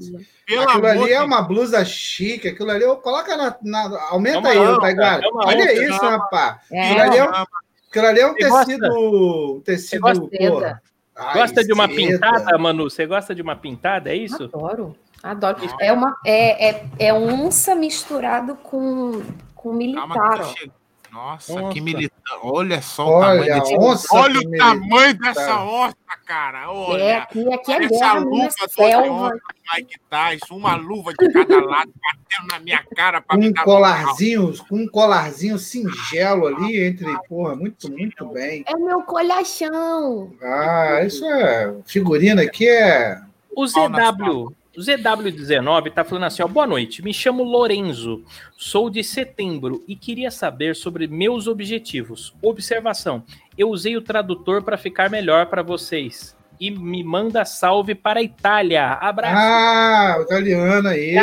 Pelo 0.47 0.63
aquilo 0.63 0.87
ali 0.87 1.13
é 1.13 1.19
de 1.19 1.25
uma 1.25 1.43
blusa 1.43 1.85
chique, 1.85 2.49
aquilo 2.49 2.71
ali, 2.71 2.83
eu- 2.85 2.97
coloca 2.97 3.37
na. 3.37 3.57
na- 3.63 4.01
aumenta 4.11 4.49
É 4.49 4.53
aí, 4.53 4.59
onça, 4.59 4.81
Taiguara. 4.81 5.23
é 5.25 5.29
Olha 5.33 5.65
onça, 5.65 5.73
isso, 5.73 6.03
não. 6.03 6.11
rapaz. 6.11 6.57
É, 6.73 6.83
Aquilo 6.91 7.01
ali 7.03 7.17
é, 7.19 7.25
um- 7.25 7.45
aquilo 7.91 8.07
ali 8.07 8.21
é 8.21 8.27
um 8.27 8.35
tecido. 8.35 9.63
Tecido. 9.65 10.01
gosta? 10.01 10.83
Ai, 11.17 11.35
Gosta 11.41 11.63
de 11.65 11.73
uma 11.73 11.87
seda. 11.87 11.95
pintada, 11.97 12.59
Manu? 12.59 12.91
Você 12.91 13.07
gosta 13.07 13.33
de 13.35 13.41
uma 13.43 13.55
pintada, 13.55 14.11
é 14.11 14.17
isso? 14.17 14.45
Adoro. 14.53 14.97
Adoro. 15.23 15.59
É, 15.81 15.93
uma, 15.93 16.15
é, 16.27 16.71
é, 16.71 16.85
é 16.99 17.15
onça 17.15 17.75
misturado 17.77 18.57
com, 18.57 19.23
com 19.55 19.69
Calma 19.71 19.79
militar. 19.79 20.45
chego. 20.47 20.73
Nossa, 21.15 21.55
Nossa. 21.61 21.73
que 21.73 21.81
militar. 21.81 22.39
Olha 22.43 22.83
só 22.83 23.07
o 23.07 23.11
Olha, 23.13 23.47
tamanho 23.47 23.61
desse. 23.63 23.77
onça 23.77 24.09
Olha 24.17 24.33
que 24.41 24.47
o 24.47 24.51
militar. 24.51 24.69
tamanho 24.81 25.15
dessa 25.15 25.63
onça, 25.63 25.97
cara. 26.27 26.73
Olha. 26.73 27.03
É, 27.03 27.17
aqui, 27.19 27.55
aqui 27.55 27.73
é 27.73 27.85
Essa 27.85 28.13
luva 28.15 28.49
é 28.61 28.67
do 28.67 28.73
selva. 28.73 29.31
Mike 29.31 29.45
Mike 29.77 29.95
Tyson, 30.11 30.57
uma 30.57 30.75
luva 30.75 31.13
de 31.17 31.33
cada 31.33 31.61
lado, 31.65 31.93
batendo 32.03 32.49
na 32.51 32.59
minha 32.59 32.85
cara 32.97 33.21
pra 33.21 33.37
Com 33.37 33.43
me 33.43 33.49
um 33.49 33.53
dar 33.53 33.63
colarzinho, 33.63 34.53
com 34.69 34.77
um 34.77 34.89
colarzinho 34.89 35.57
singelo 35.57 36.49
ali 36.49 36.85
entre, 36.85 37.07
porra, 37.29 37.55
muito, 37.55 37.89
muito 37.93 38.27
bem. 38.31 38.65
É 38.67 38.77
meu 38.77 39.01
colhachão. 39.03 40.33
Ah, 40.43 41.01
isso 41.07 41.25
é. 41.25 41.77
Figurina 41.87 42.43
aqui 42.43 42.69
é. 42.69 43.21
O 43.57 43.65
ZW, 43.69 44.49
o 44.49 44.53
ZW19 44.79 45.93
tá 45.93 46.05
falando 46.05 46.25
assim, 46.25 46.43
ó, 46.43 46.49
boa 46.49 46.67
noite, 46.67 47.03
me 47.03 47.15
chamo 47.15 47.43
Lorenzo, 47.43 48.25
sou 48.57 48.91
de 48.91 49.05
setembro 49.05 49.85
e 49.87 49.95
queria 49.95 50.31
saber 50.31 50.75
sobre 50.75 51.07
meus 51.07 51.47
objetivos. 51.47 52.35
Observação, 52.43 53.23
eu 53.57 53.71
usei 53.71 53.97
o 53.97 54.03
tradutor 54.03 54.63
para 54.63 54.77
ficar 54.77 55.09
melhor 55.09 55.47
para 55.47 55.63
vocês. 55.63 56.37
E 56.61 56.71
me 56.71 57.03
manda 57.03 57.45
salve 57.45 57.97
para 57.97 58.21
a 58.21 58.23
Itália. 58.23 58.93
Abraço. 58.93 59.37
Ah, 59.37 60.17
o 60.21 60.23
italiano 60.23 60.89
aí. 60.89 61.17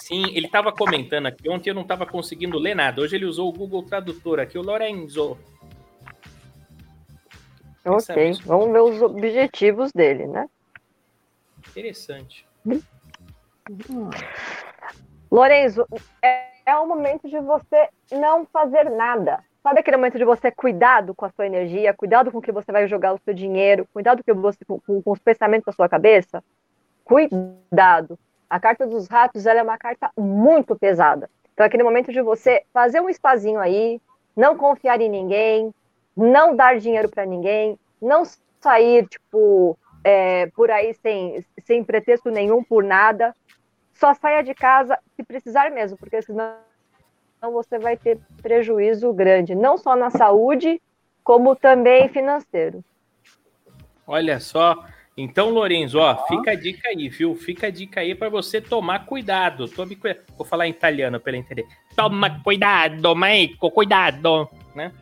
Sim, 0.00 0.24
ele 0.34 0.46
estava 0.46 0.72
comentando 0.72 1.26
aqui. 1.26 1.48
Ontem 1.48 1.68
eu 1.68 1.74
não 1.74 1.82
estava 1.82 2.06
conseguindo 2.06 2.58
ler 2.58 2.74
nada. 2.74 3.02
Hoje 3.02 3.16
ele 3.16 3.26
usou 3.26 3.50
o 3.50 3.52
Google 3.52 3.82
Tradutor 3.82 4.40
aqui, 4.40 4.56
o 4.56 4.62
Lorenzo. 4.62 5.36
Ok, 7.84 8.32
vamos 8.46 8.72
ver 8.72 8.80
os 8.80 9.02
objetivos 9.02 9.92
dele, 9.92 10.26
né? 10.26 10.46
Interessante. 11.70 12.46
Lorenzo, 15.30 15.86
é, 16.22 16.48
é 16.66 16.76
o 16.76 16.86
momento 16.86 17.28
de 17.28 17.38
você 17.38 17.88
não 18.12 18.44
fazer 18.46 18.90
nada. 18.90 19.42
Sabe 19.62 19.80
aquele 19.80 19.96
momento 19.96 20.18
de 20.18 20.24
você 20.24 20.50
cuidado 20.50 21.14
com 21.14 21.26
a 21.26 21.30
sua 21.30 21.46
energia, 21.46 21.94
cuidado 21.94 22.32
com 22.32 22.38
o 22.38 22.42
que 22.42 22.50
você 22.50 22.72
vai 22.72 22.88
jogar 22.88 23.12
o 23.12 23.18
seu 23.18 23.34
dinheiro, 23.34 23.86
cuidado 23.92 24.22
com, 24.24 24.34
você, 24.34 24.64
com, 24.64 24.80
com 24.80 25.10
os 25.10 25.18
pensamentos 25.18 25.66
da 25.66 25.72
sua 25.72 25.88
cabeça? 25.88 26.42
Cuidado. 27.04 28.18
A 28.48 28.58
carta 28.58 28.86
dos 28.86 29.06
ratos 29.06 29.46
é 29.46 29.62
uma 29.62 29.78
carta 29.78 30.10
muito 30.16 30.74
pesada. 30.74 31.30
Então 31.52 31.64
é 31.64 31.66
aquele 31.68 31.82
momento 31.82 32.10
de 32.10 32.22
você 32.22 32.64
fazer 32.72 33.00
um 33.00 33.08
espazinho 33.08 33.60
aí, 33.60 34.00
não 34.34 34.56
confiar 34.56 35.00
em 35.00 35.10
ninguém, 35.10 35.74
não 36.16 36.56
dar 36.56 36.78
dinheiro 36.78 37.08
para 37.08 37.26
ninguém, 37.26 37.78
não 38.00 38.22
sair 38.60 39.06
tipo 39.06 39.78
é, 40.04 40.46
por 40.48 40.70
aí 40.70 40.94
sem, 40.94 41.44
sem 41.64 41.84
pretexto 41.84 42.30
nenhum 42.30 42.62
por 42.62 42.82
nada. 42.82 43.34
Só 43.94 44.14
saia 44.14 44.42
de 44.42 44.54
casa 44.54 44.98
se 45.16 45.22
precisar 45.22 45.70
mesmo, 45.70 45.96
porque 45.98 46.22
senão 46.22 46.56
você 47.42 47.78
vai 47.78 47.96
ter 47.96 48.18
prejuízo 48.42 49.12
grande, 49.12 49.54
não 49.54 49.78
só 49.78 49.96
na 49.96 50.10
saúde, 50.10 50.80
como 51.22 51.54
também 51.54 52.08
financeiro. 52.08 52.84
Olha 54.06 54.40
só. 54.40 54.84
Então, 55.16 55.50
Lorenzo, 55.50 55.98
ó, 55.98 56.26
fica 56.26 56.52
a 56.52 56.54
dica 56.54 56.88
aí, 56.88 57.08
viu? 57.08 57.34
Fica 57.34 57.66
a 57.66 57.70
dica 57.70 58.00
aí 58.00 58.14
para 58.14 58.28
você 58.28 58.60
tomar 58.60 59.04
cuidado. 59.06 59.68
Tome 59.68 59.94
cuidado. 59.96 60.24
Vou 60.36 60.46
falar 60.46 60.66
em 60.66 60.70
italiano 60.70 61.20
para 61.20 61.32
ele 61.32 61.38
entender. 61.38 61.66
Toma 61.94 62.42
cuidado, 62.42 63.14
Maico, 63.14 63.70
cuidado, 63.70 64.48
né? 64.74 64.92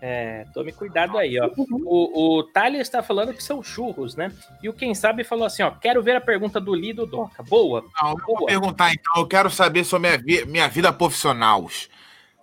É, 0.00 0.44
tome 0.52 0.72
cuidado 0.72 1.16
aí, 1.16 1.38
ó. 1.40 1.50
O, 1.56 2.38
o 2.38 2.42
Thales 2.44 2.82
está 2.82 3.02
falando 3.02 3.32
que 3.32 3.42
são 3.42 3.62
churros, 3.62 4.14
né? 4.14 4.30
E 4.62 4.68
o 4.68 4.72
Quem 4.72 4.94
Sabe 4.94 5.24
falou 5.24 5.44
assim, 5.46 5.62
ó, 5.62 5.70
quero 5.70 6.02
ver 6.02 6.16
a 6.16 6.20
pergunta 6.20 6.60
do 6.60 6.74
Lido 6.74 7.06
Doca. 7.06 7.42
Boa. 7.42 7.84
Não, 8.02 8.16
vou 8.16 8.36
Boa. 8.36 8.46
perguntar 8.46 8.92
então. 8.92 9.14
Eu 9.16 9.26
quero 9.26 9.50
saber 9.50 9.84
sobre 9.84 10.08
minha, 10.08 10.18
vi- 10.18 10.44
minha 10.46 10.68
vida 10.68 10.92
profissional. 10.92 11.66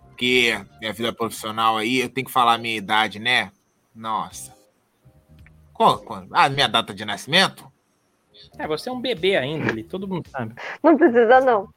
Porque 0.09 0.59
minha 0.79 0.93
vida 0.93 1.13
profissional 1.13 1.77
aí, 1.77 1.99
eu 1.99 2.09
tenho 2.09 2.25
que 2.25 2.33
falar 2.33 2.53
a 2.53 2.57
minha 2.57 2.75
idade, 2.77 3.19
né? 3.19 3.51
Nossa. 3.95 4.53
Qual, 5.73 5.99
qual? 5.99 6.25
Ah, 6.31 6.49
minha 6.49 6.67
data 6.67 6.93
de 6.93 7.03
nascimento? 7.05 7.71
É, 8.57 8.67
você 8.67 8.89
é 8.89 8.91
um 8.91 9.01
bebê 9.01 9.35
ainda, 9.35 9.69
ali, 9.71 9.83
todo 9.83 10.07
mundo 10.07 10.27
sabe. 10.29 10.53
Não 10.83 10.97
precisa, 10.97 11.39
não. 11.41 11.69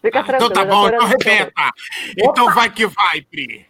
Fica 0.00 0.20
Ah, 0.20 0.22
então 0.22 0.48
tranquilo. 0.48 0.50
tá 0.54 0.60
eu 0.62 0.66
já 0.66 0.72
bom, 0.74 0.88
então 0.88 1.06
repeta. 1.06 1.72
Então 2.16 2.54
vai 2.54 2.70
que 2.70 2.86
vai, 2.86 3.22
Pri. 3.22 3.66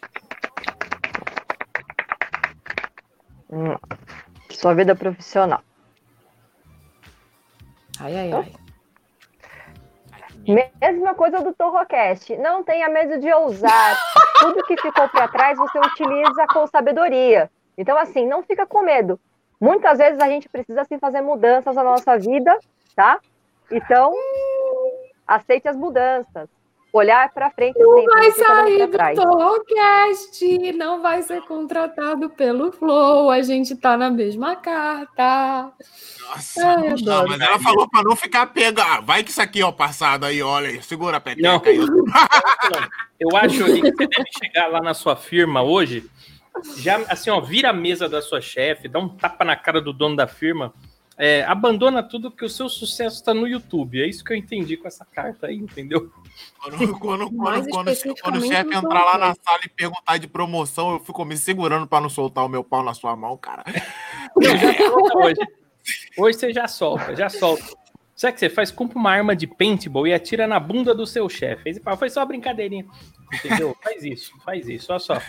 Hum, 3.30 3.35
Sua 4.50 4.74
vida 4.74 4.94
profissional. 4.94 5.60
Ai, 8.00 8.16
ai, 8.16 8.32
ai. 8.32 8.52
Mesma 10.80 11.14
coisa 11.14 11.40
do 11.40 11.52
Torrocast. 11.52 12.36
Não 12.36 12.62
tenha 12.62 12.88
medo 12.88 13.18
de 13.20 13.32
ousar. 13.32 13.96
Tudo 14.40 14.64
que 14.64 14.76
ficou 14.76 15.08
para 15.08 15.28
trás 15.28 15.58
você 15.58 15.78
utiliza 15.78 16.46
com 16.52 16.66
sabedoria. 16.66 17.50
Então, 17.76 17.96
assim, 17.98 18.26
não 18.26 18.42
fica 18.42 18.66
com 18.66 18.82
medo. 18.82 19.18
Muitas 19.60 19.98
vezes 19.98 20.20
a 20.20 20.28
gente 20.28 20.48
precisa 20.48 20.82
assim, 20.82 20.98
fazer 20.98 21.20
mudanças 21.20 21.74
na 21.74 21.82
nossa 21.82 22.18
vida, 22.18 22.56
tá? 22.94 23.18
Então, 23.70 24.14
aceite 25.26 25.68
as 25.68 25.76
mudanças. 25.76 26.48
Olhar 26.96 27.30
para 27.32 27.50
frente 27.50 27.78
Não 27.78 27.94
sempre, 27.98 28.14
vai 28.14 28.30
sair 28.32 28.78
do 28.78 28.88
trás. 28.88 29.18
Torrocast, 29.18 30.72
não 30.72 31.02
vai 31.02 31.22
ser 31.22 31.42
contratado 31.42 32.30
pelo 32.30 32.72
Flow, 32.72 33.30
a 33.30 33.42
gente 33.42 33.76
tá 33.76 33.98
na 33.98 34.10
mesma 34.10 34.56
carta. 34.56 35.72
Nossa, 36.26 36.66
Ai, 36.66 36.88
não, 36.88 36.92
adoro. 36.94 37.28
mas 37.28 37.40
ela 37.40 37.58
falou 37.58 37.88
pra 37.88 38.02
não 38.02 38.16
ficar 38.16 38.46
pega. 38.46 38.82
Ah, 38.82 39.00
vai 39.00 39.22
que 39.22 39.30
isso 39.30 39.42
aqui, 39.42 39.62
ó, 39.62 39.70
passado 39.70 40.24
aí, 40.24 40.42
olha 40.42 40.68
aí. 40.68 40.82
Segura 40.82 41.18
a 41.18 41.20
peteca 41.20 41.48
Não. 41.48 41.62
aí. 41.64 41.78
Eu 43.20 43.36
acho 43.36 43.64
que 43.64 43.80
você 43.80 44.06
deve 44.06 44.30
chegar 44.42 44.66
lá 44.68 44.80
na 44.80 44.94
sua 44.94 45.16
firma 45.16 45.62
hoje, 45.62 46.04
já 46.78 46.96
assim, 47.08 47.30
ó, 47.30 47.40
vira 47.40 47.70
a 47.70 47.72
mesa 47.74 48.08
da 48.08 48.22
sua 48.22 48.40
chefe, 48.40 48.88
dá 48.88 48.98
um 48.98 49.08
tapa 49.08 49.44
na 49.44 49.54
cara 49.56 49.80
do 49.80 49.92
dono 49.92 50.16
da 50.16 50.26
firma, 50.26 50.72
é, 51.18 51.42
abandona 51.44 52.02
tudo 52.02 52.30
que 52.30 52.44
o 52.44 52.48
seu 52.48 52.68
sucesso 52.68 53.16
está 53.16 53.32
no 53.32 53.46
YouTube. 53.46 54.02
É 54.02 54.06
isso 54.06 54.24
que 54.24 54.32
eu 54.32 54.36
entendi 54.36 54.76
com 54.76 54.86
essa 54.86 55.04
carta 55.04 55.46
aí, 55.46 55.56
entendeu? 55.56 56.10
Quando, 56.58 56.98
quando, 56.98 57.30
quando, 57.30 57.68
quando, 57.68 58.20
quando 58.22 58.36
o 58.36 58.46
chefe 58.46 58.74
entrar 58.74 59.04
lá 59.04 59.18
na 59.18 59.34
sala 59.34 59.60
e 59.64 59.68
perguntar 59.68 60.18
de 60.18 60.28
promoção, 60.28 60.92
eu 60.92 61.00
fico 61.00 61.24
me 61.24 61.36
segurando 61.36 61.86
pra 61.86 62.00
não 62.00 62.08
soltar 62.08 62.44
o 62.44 62.48
meu 62.48 62.62
pau 62.62 62.82
na 62.82 62.94
sua 62.94 63.16
mão, 63.16 63.36
cara. 63.36 63.64
Não, 64.36 64.56
já 64.56 64.74
solta 64.74 65.18
hoje. 65.18 65.40
Hoje 66.18 66.38
você 66.38 66.52
já 66.52 66.68
solta, 66.68 67.16
já 67.16 67.28
solta. 67.28 67.64
Sabe 68.16 68.32
o 68.32 68.34
que 68.34 68.40
você 68.40 68.48
faz? 68.48 68.70
Compra 68.70 68.98
uma 68.98 69.10
arma 69.10 69.36
de 69.36 69.46
paintball 69.46 70.06
e 70.06 70.14
atira 70.14 70.46
na 70.46 70.58
bunda 70.58 70.94
do 70.94 71.06
seu 71.06 71.28
chefe. 71.28 71.80
Foi 71.98 72.08
só 72.08 72.20
uma 72.20 72.26
brincadeirinha. 72.26 72.86
Entendeu? 73.32 73.76
Faz 73.82 74.02
isso, 74.02 74.32
faz 74.44 74.68
isso. 74.68 74.90
Olha 74.90 74.98
só. 74.98 75.20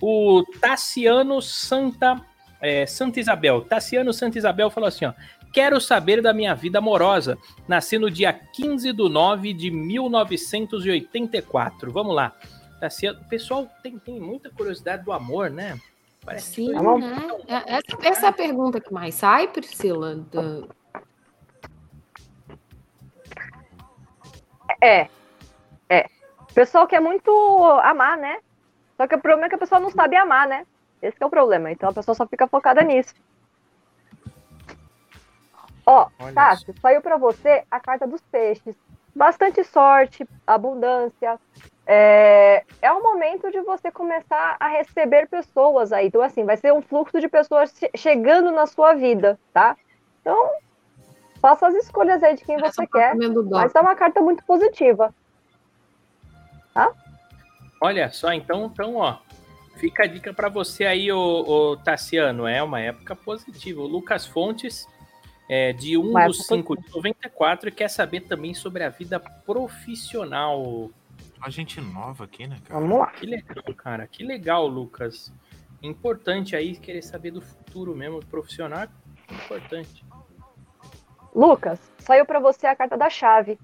O 0.00 0.44
Tassiano 0.60 1.42
Santa, 1.42 2.20
é, 2.60 2.86
Santa 2.86 3.18
Isabel. 3.18 3.62
Tassiano 3.62 4.12
Santa 4.12 4.38
Isabel 4.38 4.70
falou 4.70 4.86
assim: 4.86 5.06
ó. 5.06 5.12
Quero 5.56 5.80
saber 5.80 6.20
da 6.20 6.34
minha 6.34 6.54
vida 6.54 6.80
amorosa. 6.80 7.38
Nasci 7.66 7.98
no 7.98 8.10
dia 8.10 8.30
15 8.30 8.92
de 8.92 9.08
9 9.08 9.54
de 9.54 9.70
1984. 9.70 11.90
Vamos 11.90 12.14
lá. 12.14 12.34
Tassiano, 12.78 13.20
o 13.22 13.24
pessoal 13.24 13.66
tem, 13.82 13.98
tem 13.98 14.20
muita 14.20 14.50
curiosidade 14.50 15.02
do 15.02 15.14
amor, 15.14 15.48
né? 15.48 15.80
Parece 16.22 16.56
Sim, 16.56 16.66
que 16.66 16.74
Tá 16.74 16.82
bom. 16.82 16.98
né? 16.98 17.16
É- 17.48 17.76
Essa, 17.76 17.96
essa 18.06 18.26
é 18.26 18.28
a 18.28 18.32
pergunta 18.32 18.78
que 18.82 18.92
mais 18.92 19.14
sai, 19.14 19.48
Priscila. 19.48 20.16
da- 20.30 20.64
É. 24.82 25.08
É. 25.88 26.04
O 26.50 26.52
pessoal 26.52 26.86
quer 26.86 27.00
muito 27.00 27.30
amar, 27.82 28.18
né? 28.18 28.40
Só 28.98 29.06
que 29.06 29.14
o 29.14 29.20
problema 29.22 29.46
é 29.46 29.48
que 29.48 29.54
a 29.54 29.58
pessoa 29.58 29.80
não 29.80 29.88
sabe 29.88 30.16
amar, 30.16 30.46
né? 30.46 30.66
Esse 31.00 31.16
que 31.16 31.24
é 31.24 31.26
o 31.26 31.30
problema. 31.30 31.72
Então 31.72 31.88
a 31.88 31.94
pessoa 31.94 32.14
só 32.14 32.26
fica 32.26 32.46
focada 32.46 32.82
nisso. 32.82 33.14
Ó, 35.86 36.08
Olha 36.18 36.34
Tati, 36.34 36.74
saiu 36.82 37.00
pra 37.00 37.16
você 37.16 37.62
a 37.70 37.78
carta 37.78 38.06
dos 38.06 38.20
peixes. 38.22 38.74
Bastante 39.14 39.62
sorte, 39.64 40.28
abundância. 40.46 41.38
É, 41.86 42.64
é 42.82 42.92
o 42.92 43.02
momento 43.02 43.50
de 43.50 43.60
você 43.60 43.90
começar 43.92 44.56
a 44.58 44.66
receber 44.68 45.28
pessoas 45.28 45.92
aí. 45.92 46.08
Então, 46.08 46.20
assim, 46.20 46.44
vai 46.44 46.56
ser 46.56 46.72
um 46.72 46.82
fluxo 46.82 47.20
de 47.20 47.28
pessoas 47.28 47.72
che- 47.78 47.90
chegando 47.96 48.50
na 48.50 48.66
sua 48.66 48.94
vida, 48.94 49.38
tá? 49.54 49.76
Então, 50.20 50.50
faça 51.40 51.68
as 51.68 51.74
escolhas 51.76 52.22
aí 52.22 52.34
de 52.34 52.44
quem 52.44 52.56
Parece 52.56 52.76
você 52.76 52.86
quer. 52.88 53.14
do 53.16 53.44
Mas 53.48 53.74
é 53.74 53.80
uma 53.80 53.94
carta 53.94 54.20
muito 54.20 54.44
positiva. 54.44 55.14
Olha 57.80 58.10
só, 58.10 58.32
então, 58.32 58.66
então, 58.66 58.96
ó, 58.96 59.18
fica 59.76 60.02
a 60.04 60.06
dica 60.06 60.34
para 60.34 60.48
você 60.48 60.84
aí, 60.84 61.12
o, 61.12 61.76
Tassiano. 61.76 62.46
É 62.46 62.62
uma 62.62 62.80
época 62.80 63.14
positiva. 63.14 63.80
O 63.80 63.86
Lucas 63.86 64.26
Fontes, 64.26 64.86
é, 65.48 65.72
de 65.72 65.96
1 65.96 66.00
Uma 66.00 66.26
do 66.26 66.32
época 66.32 66.44
5 66.44 66.76
de 66.82 66.94
94, 66.94 67.72
quer 67.72 67.88
saber 67.88 68.22
também 68.22 68.54
sobre 68.54 68.82
a 68.82 68.88
vida 68.88 69.20
profissional. 69.20 70.90
A 71.40 71.50
gente 71.50 71.80
nova 71.80 72.24
aqui, 72.24 72.46
né, 72.46 72.58
cara? 72.64 72.80
Vamos 72.80 72.98
lá. 72.98 73.06
Que 73.08 73.26
legal, 73.26 73.74
cara. 73.76 74.06
Que 74.06 74.24
legal, 74.24 74.66
Lucas. 74.66 75.32
Importante 75.82 76.56
aí 76.56 76.76
querer 76.76 77.02
saber 77.02 77.30
do 77.30 77.40
futuro 77.40 77.94
mesmo. 77.94 78.24
Profissional 78.24 78.88
importante. 79.34 80.04
Lucas, 81.34 81.80
saiu 81.98 82.24
pra 82.24 82.38
você 82.38 82.66
a 82.66 82.76
carta 82.76 82.96
da 82.96 83.10
chave. 83.10 83.58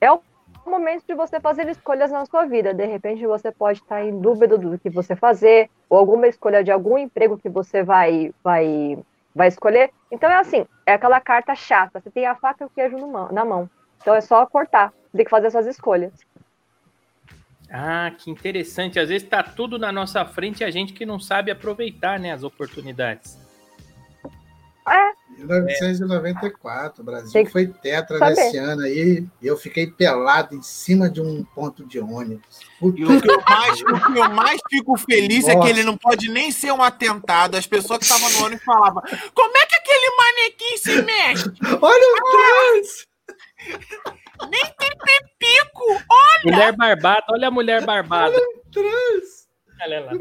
É 0.00 0.10
o 0.12 0.22
momento 0.64 1.04
de 1.06 1.14
você 1.14 1.40
fazer 1.40 1.68
escolhas 1.68 2.10
na 2.10 2.24
sua 2.26 2.44
vida. 2.44 2.72
De 2.72 2.86
repente 2.86 3.26
você 3.26 3.50
pode 3.50 3.80
estar 3.80 4.04
em 4.04 4.20
dúvida 4.20 4.56
do 4.56 4.78
que 4.78 4.88
você 4.88 5.16
fazer, 5.16 5.70
ou 5.88 5.98
alguma 5.98 6.28
escolha 6.28 6.62
de 6.62 6.70
algum 6.70 6.96
emprego 6.96 7.38
que 7.38 7.48
você 7.48 7.82
vai 7.82 8.32
vai 8.42 8.98
vai 9.38 9.46
escolher. 9.46 9.90
Então 10.10 10.28
é 10.28 10.34
assim, 10.34 10.66
é 10.84 10.94
aquela 10.94 11.20
carta 11.20 11.54
chata. 11.54 12.00
Você 12.00 12.10
tem 12.10 12.26
a 12.26 12.34
faca 12.34 12.64
e 12.64 12.66
o 12.66 12.70
queijo 12.70 12.96
na 13.30 13.44
mão. 13.44 13.70
Então 14.02 14.14
é 14.14 14.20
só 14.20 14.44
cortar. 14.44 14.92
Tem 15.14 15.24
que 15.24 15.30
fazer 15.30 15.50
suas 15.50 15.66
escolhas. 15.66 16.12
Ah, 17.70 18.10
que 18.18 18.30
interessante. 18.30 18.98
Às 18.98 19.08
vezes 19.08 19.28
tá 19.28 19.42
tudo 19.42 19.78
na 19.78 19.92
nossa 19.92 20.24
frente 20.24 20.60
e 20.60 20.64
a 20.64 20.70
gente 20.70 20.92
que 20.92 21.06
não 21.06 21.20
sabe 21.20 21.52
aproveitar, 21.52 22.18
né, 22.18 22.32
as 22.32 22.42
oportunidades. 22.42 23.38
É, 24.90 25.12
1994, 25.38 27.02
o 27.02 27.04
Brasil 27.04 27.32
Tem 27.32 27.44
que 27.44 27.52
foi 27.52 27.66
tetra 27.66 28.18
saber. 28.18 28.34
nesse 28.34 28.56
ano 28.56 28.82
aí, 28.82 29.26
e 29.40 29.46
eu 29.46 29.56
fiquei 29.56 29.86
pelado 29.86 30.54
em 30.54 30.62
cima 30.62 31.08
de 31.08 31.20
um 31.20 31.44
ponto 31.44 31.86
de 31.86 32.00
ônibus. 32.00 32.60
Puta 32.80 32.98
E 32.98 33.04
o 33.04 33.20
que, 33.20 33.30
eu 33.30 33.40
mais, 33.42 33.80
o 33.80 34.12
que 34.12 34.18
eu 34.18 34.30
mais 34.30 34.60
fico 34.68 34.96
feliz 34.98 35.46
é 35.46 35.52
que 35.52 35.56
Nossa. 35.56 35.70
ele 35.70 35.84
não 35.84 35.96
pode 35.96 36.28
nem 36.30 36.50
ser 36.50 36.72
um 36.72 36.82
atentado. 36.82 37.56
As 37.56 37.66
pessoas 37.66 37.98
que 38.00 38.04
estavam 38.04 38.30
no 38.30 38.46
ônibus 38.46 38.64
falavam: 38.64 39.02
Como 39.34 39.56
é 39.56 39.66
que 39.66 39.76
aquele 39.76 40.16
manequim 40.16 40.76
se 40.76 41.02
mexe? 41.02 41.44
Olha 41.80 42.14
o 42.14 42.30
trans! 42.30 43.08
Pico! 45.38 46.04
Mulher 46.44 46.76
barbada, 46.76 47.24
olha 47.30 47.48
a 47.48 47.50
mulher 47.50 47.84
barbada. 47.84 48.36
Trans! 48.72 49.48
Olha 49.82 50.00
lá. 50.00 50.12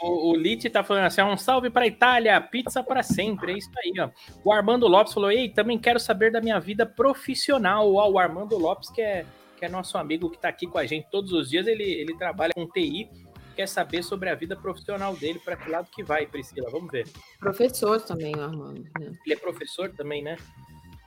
O, 0.00 0.30
o 0.32 0.36
Lite 0.36 0.68
tá 0.70 0.82
falando 0.82 1.04
assim: 1.04 1.22
um 1.22 1.36
salve 1.36 1.70
pra 1.70 1.86
Itália, 1.86 2.40
pizza 2.40 2.82
pra 2.82 3.02
sempre. 3.02 3.52
É 3.52 3.58
isso 3.58 3.70
aí, 3.78 3.92
ó. 4.00 4.10
O 4.44 4.52
Armando 4.52 4.88
Lopes 4.88 5.12
falou: 5.12 5.30
Ei, 5.30 5.48
também 5.48 5.78
quero 5.78 6.00
saber 6.00 6.32
da 6.32 6.40
minha 6.40 6.58
vida 6.58 6.84
profissional. 6.84 7.92
Ó, 7.94 8.10
o 8.10 8.18
Armando 8.18 8.58
Lopes, 8.58 8.90
que 8.90 9.00
é, 9.00 9.24
que 9.56 9.64
é 9.64 9.68
nosso 9.68 9.96
amigo 9.98 10.30
que 10.30 10.38
tá 10.38 10.48
aqui 10.48 10.66
com 10.66 10.78
a 10.78 10.86
gente 10.86 11.08
todos 11.10 11.32
os 11.32 11.50
dias, 11.50 11.66
ele, 11.66 11.84
ele 11.84 12.16
trabalha 12.16 12.52
com 12.54 12.66
TI, 12.66 13.08
quer 13.54 13.68
saber 13.68 14.02
sobre 14.02 14.28
a 14.28 14.34
vida 14.34 14.56
profissional 14.56 15.14
dele, 15.14 15.38
pra 15.44 15.56
que 15.56 15.70
lado 15.70 15.88
que 15.92 16.02
vai, 16.02 16.26
Priscila. 16.26 16.70
Vamos 16.70 16.90
ver. 16.90 17.06
Professor 17.38 18.00
também, 18.00 18.34
o 18.34 18.42
Armando. 18.42 18.82
né? 18.98 19.12
Ele 19.24 19.34
é 19.34 19.36
professor 19.36 19.90
também, 19.90 20.22
né? 20.22 20.36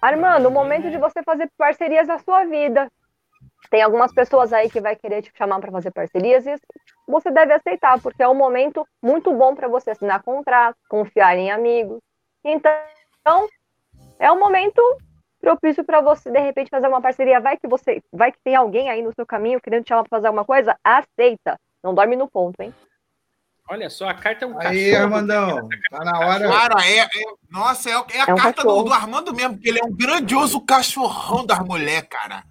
Armando, 0.02 0.48
o 0.48 0.52
momento 0.52 0.90
de 0.92 0.98
você 0.98 1.24
fazer 1.24 1.50
parcerias 1.58 2.08
na 2.08 2.20
sua 2.20 2.46
vida. 2.46 2.88
Tem 3.72 3.82
algumas 3.82 4.14
pessoas 4.14 4.54
aí 4.54 4.70
que 4.70 4.80
vai 4.80 4.96
querer 4.96 5.24
te 5.24 5.32
chamar 5.36 5.60
para 5.60 5.72
fazer 5.72 5.92
parcerias 5.92 6.46
e 6.46 6.56
você 7.08 7.32
deve 7.32 7.53
aceitar, 7.53 8.01
porque 8.01 8.24
é 8.24 8.28
um 8.28 8.36
momento 8.36 8.88
muito 9.01 9.34
bom 9.34 9.56
para 9.56 9.68
você 9.68 9.91
assinar 9.91 10.24
contrato, 10.24 10.78
confiar 10.89 11.38
em 11.38 11.51
amigos. 11.51 11.99
Então, 12.43 13.47
é 14.20 14.32
um 14.32 14.39
momento 14.39 14.82
propício 15.39 15.84
para 15.84 16.01
você 16.01 16.32
de 16.32 16.39
repente 16.39 16.70
fazer 16.70 16.88
uma 16.88 17.01
parceria. 17.01 17.39
Vai 17.39 17.58
que 17.58 17.68
você, 17.68 18.01
vai 18.12 18.32
que 18.32 18.39
tem 18.43 18.56
alguém 18.56 18.89
aí 18.89 19.01
no 19.01 19.14
seu 19.14 19.26
caminho 19.26 19.62
querendo 19.62 19.84
te 19.84 19.89
chamar 19.89 20.03
para 20.03 20.18
fazer 20.18 20.28
alguma 20.28 20.45
coisa, 20.45 20.78
aceita. 20.84 21.60
Não 21.84 21.93
dorme 21.93 22.16
no 22.16 22.28
ponto, 22.28 22.60
hein? 22.62 22.74
Olha 23.68 23.89
só, 23.89 24.08
a 24.08 24.14
carta 24.14 24.45
é 24.45 24.47
um 24.47 24.60
Aí, 24.60 24.91
cachorro. 24.91 25.03
Armandão, 25.03 25.70
tá 25.89 26.03
na 26.03 26.20
hora. 26.20 26.47
Cara, 26.47 26.88
é. 26.88 26.99
é- 26.99 27.08
nossa, 27.49 27.89
é, 27.89 27.93
é 27.93 28.22
a 28.22 28.26
É 28.28 28.34
um 28.34 28.38
carta 28.38 28.64
do, 28.64 28.84
do 28.84 28.93
Armando 28.93 29.34
mesmo, 29.34 29.56
porque 29.56 29.70
ele 29.70 29.80
é 29.80 29.84
um 29.86 29.91
grandioso 29.91 30.62
cachorrão 30.62 31.45
das 31.45 31.60
mulheres, 31.60 32.08
cara. 32.08 32.43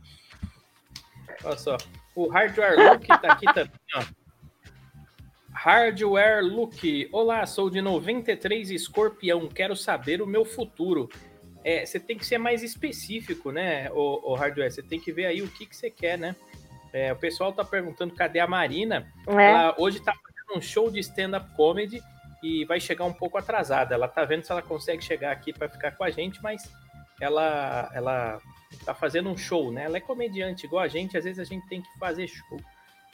Olha 1.44 1.56
só. 1.56 1.76
O 2.16 2.28
Hardware 2.28 2.76
Look 2.78 3.06
tá 3.06 3.32
aqui 3.32 3.46
também, 3.52 3.72
ó. 3.96 4.02
Hardware 5.64 6.42
Look. 6.44 7.08
Olá, 7.10 7.46
sou 7.46 7.70
de 7.70 7.80
93 7.80 8.70
escorpião. 8.70 9.48
Quero 9.48 9.74
saber 9.74 10.20
o 10.20 10.26
meu 10.26 10.44
futuro. 10.44 11.08
É, 11.64 11.86
você 11.86 11.98
tem 11.98 12.18
que 12.18 12.26
ser 12.26 12.36
mais 12.36 12.62
específico, 12.62 13.50
né, 13.50 13.90
o, 13.90 14.32
o 14.32 14.34
Hardware? 14.34 14.70
Você 14.70 14.82
tem 14.82 15.00
que 15.00 15.10
ver 15.10 15.24
aí 15.24 15.40
o 15.40 15.48
que, 15.48 15.64
que 15.64 15.74
você 15.74 15.88
quer, 15.88 16.18
né? 16.18 16.36
É, 16.92 17.14
o 17.14 17.16
pessoal 17.16 17.50
tá 17.50 17.64
perguntando 17.64 18.14
cadê 18.14 18.40
a 18.40 18.46
Marina. 18.46 19.10
É. 19.26 19.52
Ela 19.52 19.74
hoje 19.78 20.00
tá 20.00 20.12
fazendo 20.12 20.58
um 20.58 20.60
show 20.60 20.90
de 20.90 21.00
stand-up 21.00 21.50
comedy 21.56 22.02
e 22.42 22.66
vai 22.66 22.78
chegar 22.78 23.06
um 23.06 23.14
pouco 23.14 23.38
atrasada. 23.38 23.94
Ela 23.94 24.06
tá 24.06 24.22
vendo 24.22 24.44
se 24.44 24.52
ela 24.52 24.60
consegue 24.60 25.02
chegar 25.02 25.32
aqui 25.32 25.50
para 25.50 25.66
ficar 25.66 25.92
com 25.92 26.04
a 26.04 26.10
gente, 26.10 26.42
mas 26.42 26.70
ela, 27.18 27.90
ela 27.94 28.38
tá 28.84 28.94
fazendo 28.94 29.30
um 29.30 29.36
show, 29.36 29.72
né? 29.72 29.84
Ela 29.84 29.96
é 29.96 30.00
comediante 30.00 30.66
igual 30.66 30.82
a 30.82 30.88
gente, 30.88 31.16
às 31.16 31.24
vezes 31.24 31.38
a 31.38 31.44
gente 31.44 31.66
tem 31.68 31.80
que 31.80 31.88
fazer 31.98 32.28
show. 32.28 32.60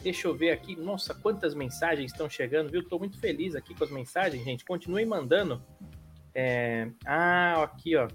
Deixa 0.02 0.28
eu 0.28 0.34
ver 0.34 0.50
aqui. 0.50 0.76
Nossa, 0.76 1.14
quantas 1.14 1.54
mensagens 1.54 2.10
estão 2.10 2.28
chegando, 2.28 2.70
viu? 2.70 2.82
Tô 2.88 2.98
muito 2.98 3.18
feliz 3.20 3.54
aqui 3.54 3.74
com 3.74 3.84
as 3.84 3.90
mensagens, 3.90 4.42
gente. 4.42 4.64
Continuem 4.64 5.04
mandando. 5.06 5.62
É, 6.34 6.88
Ah, 7.04 7.62
aqui, 7.62 7.96
ó. 7.96 8.08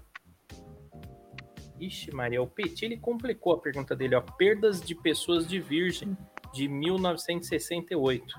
Ixi, 1.78 2.10
Maria, 2.14 2.40
o 2.42 2.46
Petit 2.46 2.86
ele 2.86 2.96
complicou 2.96 3.52
a 3.52 3.58
pergunta 3.60 3.94
dele, 3.94 4.14
ó. 4.14 4.20
Perdas 4.20 4.80
de 4.80 4.94
pessoas 4.94 5.46
de 5.46 5.60
virgem 5.60 6.16
de 6.52 6.66
1968. 6.68 8.34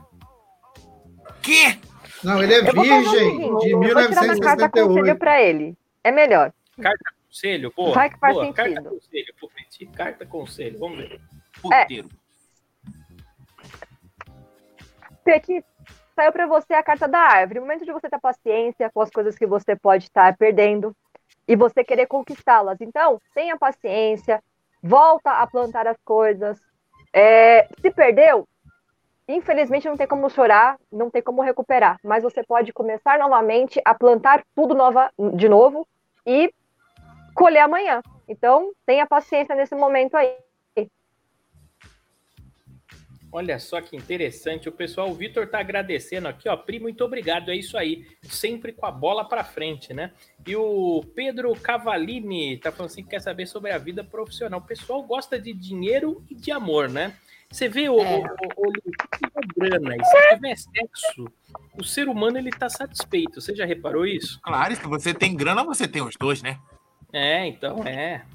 Que? 1.41 1.79
Não, 2.23 2.41
ele 2.41 2.53
é 2.55 2.61
virgem 2.63 3.37
de 3.59 3.69
eu 3.71 3.79
vou 3.79 4.07
tirar 4.07 4.23
uma 4.23 4.39
carta 4.39 4.69
conselho 4.69 4.87
1968. 4.89 5.19
pra 5.19 5.41
ele. 5.41 5.77
É 6.03 6.11
melhor. 6.11 6.51
Carta 6.81 7.13
conselho, 7.27 7.71
boa. 7.75 7.93
Vai 7.93 8.09
que 8.09 8.17
faz 8.17 8.33
boa. 8.33 8.53
Carta 8.53 8.71
sentido. 8.71 8.89
conselho 8.89 9.33
pro 9.39 9.49
Petit, 9.49 9.85
carta 9.91 10.25
conselho. 10.25 10.79
Vamos 10.79 10.97
ver. 10.97 11.21
Puteiro. 11.61 12.09
Petit, 15.27 15.61
saiu 16.15 16.31
pra 16.31 16.47
você 16.47 16.73
a 16.73 16.81
carta 16.81 17.05
da 17.05 17.19
árvore. 17.19 17.59
O 17.59 17.61
momento 17.63 17.83
de 17.83 17.91
você 17.91 18.09
ter 18.09 18.17
paciência 18.17 18.89
com 18.89 19.01
as 19.01 19.09
coisas 19.09 19.37
que 19.37 19.45
você 19.45 19.75
pode 19.75 20.05
estar 20.05 20.37
perdendo 20.37 20.95
e 21.45 21.53
você 21.53 21.83
querer 21.83 22.07
conquistá-las. 22.07 22.79
Então, 22.79 23.21
tenha 23.35 23.57
paciência, 23.57 24.41
volta 24.81 25.31
a 25.31 25.45
plantar 25.45 25.85
as 25.85 25.97
coisas. 26.05 26.57
É, 27.11 27.67
se 27.81 27.91
perdeu, 27.91 28.47
infelizmente 29.27 29.89
não 29.89 29.97
tem 29.97 30.07
como 30.07 30.29
chorar, 30.29 30.77
não 30.89 31.09
tem 31.09 31.21
como 31.21 31.41
recuperar, 31.41 31.97
mas 32.01 32.23
você 32.23 32.41
pode 32.41 32.71
começar 32.71 33.19
novamente 33.19 33.81
a 33.83 33.93
plantar 33.93 34.45
tudo 34.55 34.73
nova, 34.73 35.11
de 35.35 35.49
novo 35.49 35.85
e 36.25 36.53
colher 37.35 37.63
amanhã. 37.63 38.01
Então, 38.29 38.71
tenha 38.85 39.05
paciência 39.05 39.53
nesse 39.55 39.75
momento 39.75 40.15
aí. 40.15 40.46
Olha 43.31 43.59
só 43.59 43.81
que 43.81 43.95
interessante. 43.95 44.69
O 44.69 44.71
pessoal, 44.71 45.09
o 45.09 45.13
Vitor 45.13 45.47
tá 45.47 45.59
agradecendo 45.59 46.27
aqui, 46.27 46.47
ó. 46.47 46.55
Pri, 46.55 46.79
muito 46.79 47.03
obrigado. 47.03 47.51
É 47.51 47.55
isso 47.55 47.77
aí. 47.77 48.05
Sempre 48.23 48.71
com 48.71 48.85
a 48.85 48.91
bola 48.91 49.27
pra 49.27 49.43
frente, 49.43 49.93
né? 49.93 50.11
E 50.47 50.55
o 50.55 51.03
Pedro 51.13 51.53
Cavalini 51.55 52.57
tá 52.57 52.71
falando 52.71 52.91
assim 52.91 53.03
que 53.03 53.09
quer 53.09 53.21
saber 53.21 53.45
sobre 53.45 53.71
a 53.71 53.77
vida 53.77 54.03
profissional. 54.03 54.59
O 54.59 54.63
pessoal 54.65 55.03
gosta 55.03 55.37
de 55.39 55.53
dinheiro 55.53 56.23
e 56.29 56.35
de 56.35 56.51
amor, 56.51 56.89
né? 56.89 57.13
Você 57.49 57.69
vê 57.69 57.87
o, 57.89 57.99
É. 58.01 58.17
o, 58.17 58.21
o, 58.21 58.69
o- 58.69 58.71
se 58.75 59.19
tiver 59.21 59.47
grana 59.55 59.95
e 59.95 60.03
se 60.05 60.35
tiver 60.35 60.55
sexo, 60.57 61.25
o 61.79 61.83
ser 61.83 62.07
humano 62.09 62.37
ele 62.37 62.49
tá 62.49 62.69
satisfeito. 62.69 63.39
Você 63.41 63.55
já 63.55 63.65
reparou 63.65 64.05
isso? 64.05 64.39
Claro, 64.41 64.75
se 64.75 64.83
você 64.87 65.13
tem 65.13 65.35
grana, 65.35 65.63
você 65.63 65.87
tem 65.87 66.01
os 66.01 66.15
dois, 66.19 66.41
né? 66.41 66.59
É, 67.13 67.45
então 67.47 67.83
é. 67.85 68.25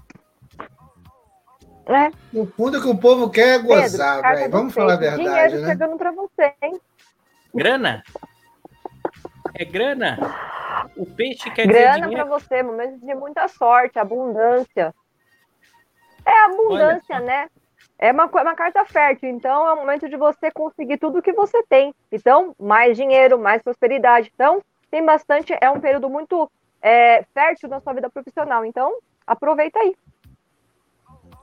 Né? 1.89 2.13
O 2.33 2.47
fundo 2.47 2.81
que 2.81 2.89
o 2.89 2.97
povo 2.97 3.29
quer 3.31 3.57
é 3.57 3.59
gozar, 3.59 4.23
velho. 4.23 4.51
Vamos 4.51 4.75
falar 4.75 4.95
a 4.95 4.97
verdade, 4.97 5.23
Dinheiro 5.23 5.61
né? 5.61 5.69
chegando 5.69 5.97
pra 5.97 6.13
você, 6.13 6.55
hein? 6.63 6.81
Grana? 7.55 8.03
É 9.55 9.65
grana? 9.65 10.19
O 10.97 11.05
peixe 11.05 11.51
quer 11.51 11.67
dizer 11.67 11.81
Grana 11.81 12.11
pra 12.11 12.25
você, 12.25 12.63
momentos 12.63 13.01
de 13.01 13.15
muita 13.15 13.47
sorte, 13.49 13.99
abundância. 13.99 14.95
É 16.25 16.45
abundância, 16.45 17.21
né? 17.21 17.49
É 17.99 18.11
uma, 18.13 18.29
co- 18.29 18.41
uma 18.41 18.55
carta 18.55 18.85
fértil, 18.85 19.29
então 19.29 19.67
é 19.69 19.73
o 19.73 19.77
momento 19.77 20.09
de 20.09 20.17
você 20.17 20.51
conseguir 20.51 20.99
tudo 20.99 21.21
que 21.23 21.33
você 21.33 21.63
tem. 21.69 21.95
Então, 22.11 22.55
mais 22.59 22.97
dinheiro, 22.97 23.39
mais 23.39 23.61
prosperidade. 23.63 24.31
Então, 24.35 24.61
tem 24.91 25.05
bastante, 25.05 25.55
é 25.61 25.71
um 25.71 25.81
período 25.81 26.09
muito 26.09 26.51
é, 26.81 27.25
fértil 27.35 27.69
na 27.69 27.81
sua 27.81 27.93
vida 27.93 28.09
profissional. 28.09 28.65
Então, 28.65 28.97
aproveita 29.27 29.79
aí. 29.79 29.95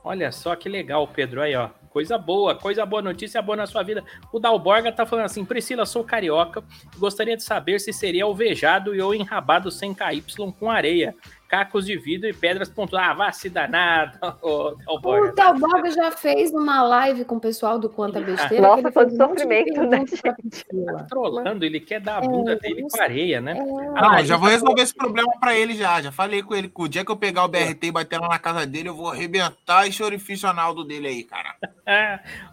Olha 0.02 0.32
só 0.32 0.56
que 0.56 0.68
legal, 0.68 1.06
Pedro. 1.08 1.42
Aí, 1.42 1.54
ó. 1.54 1.70
Coisa 1.90 2.16
boa, 2.16 2.54
coisa 2.54 2.86
boa, 2.86 3.02
notícia 3.02 3.42
boa 3.42 3.56
na 3.56 3.66
sua 3.66 3.82
vida. 3.82 4.04
O 4.32 4.38
Dalborga 4.38 4.92
tá 4.92 5.04
falando 5.04 5.24
assim: 5.24 5.44
Priscila, 5.44 5.84
sou 5.84 6.04
carioca. 6.04 6.62
Gostaria 6.96 7.36
de 7.36 7.42
saber 7.42 7.80
se 7.80 7.92
seria 7.92 8.24
alvejado 8.24 8.94
e 8.94 9.02
ou 9.02 9.12
enrabado 9.12 9.70
sem 9.72 9.92
KY 9.92 10.22
com 10.58 10.70
areia, 10.70 11.14
cacos 11.48 11.86
de 11.86 11.98
vidro 11.98 12.28
e 12.28 12.32
pedras 12.32 12.68
pontuadas. 12.68 13.10
Ah, 13.10 13.14
vá 13.14 13.32
se 13.32 13.50
danado, 13.50 14.16
ô 14.40 14.76
Dalborga. 14.86 15.32
O 15.32 15.34
Dalborga 15.34 15.90
já 15.90 16.12
fez 16.12 16.52
uma 16.52 16.80
live 16.82 17.24
com 17.24 17.36
o 17.36 17.40
pessoal 17.40 17.76
do 17.76 17.88
Quanta 17.88 18.20
Besteira. 18.20 18.68
Nossa, 18.68 18.90
que 18.92 18.98
ele 18.98 19.06
de 19.06 19.16
sofrimento, 19.16 19.82
né, 19.82 20.04
Priscila. 20.40 21.06
Trolando, 21.08 21.64
ele 21.64 21.80
quer 21.80 22.00
dar 22.00 22.18
a 22.18 22.20
bunda 22.20 22.52
É, 22.52 22.56
dele 22.56 22.86
com 22.88 23.02
areia, 23.02 23.40
né? 23.40 23.58
É, 23.58 23.60
Ah, 23.60 24.02
não, 24.02 24.10
Ah, 24.10 24.22
já 24.22 24.36
vou 24.36 24.48
é 24.48 24.52
resolver 24.52 24.82
esse 24.82 24.94
problema 24.94 25.32
pra 25.40 25.56
ele 25.56 25.74
já. 25.74 26.00
Já 26.00 26.12
falei 26.12 26.40
com 26.40 26.54
ele 26.54 26.68
que 26.68 26.80
o 26.80 26.86
dia 26.86 27.04
que 27.04 27.10
eu 27.10 27.16
pegar 27.16 27.44
o 27.44 27.48
BRT 27.48 27.86
e 27.88 27.90
bater 27.90 28.20
lá 28.20 28.28
na 28.28 28.38
casa 28.38 28.64
dele, 28.64 28.88
eu 28.88 28.94
vou 28.94 29.10
arrebentar 29.10 29.88
esse 29.88 30.00
orifício 30.04 30.48
anal 30.48 30.70
dele 30.84 31.08
aí, 31.08 31.24
cara. 31.24 31.56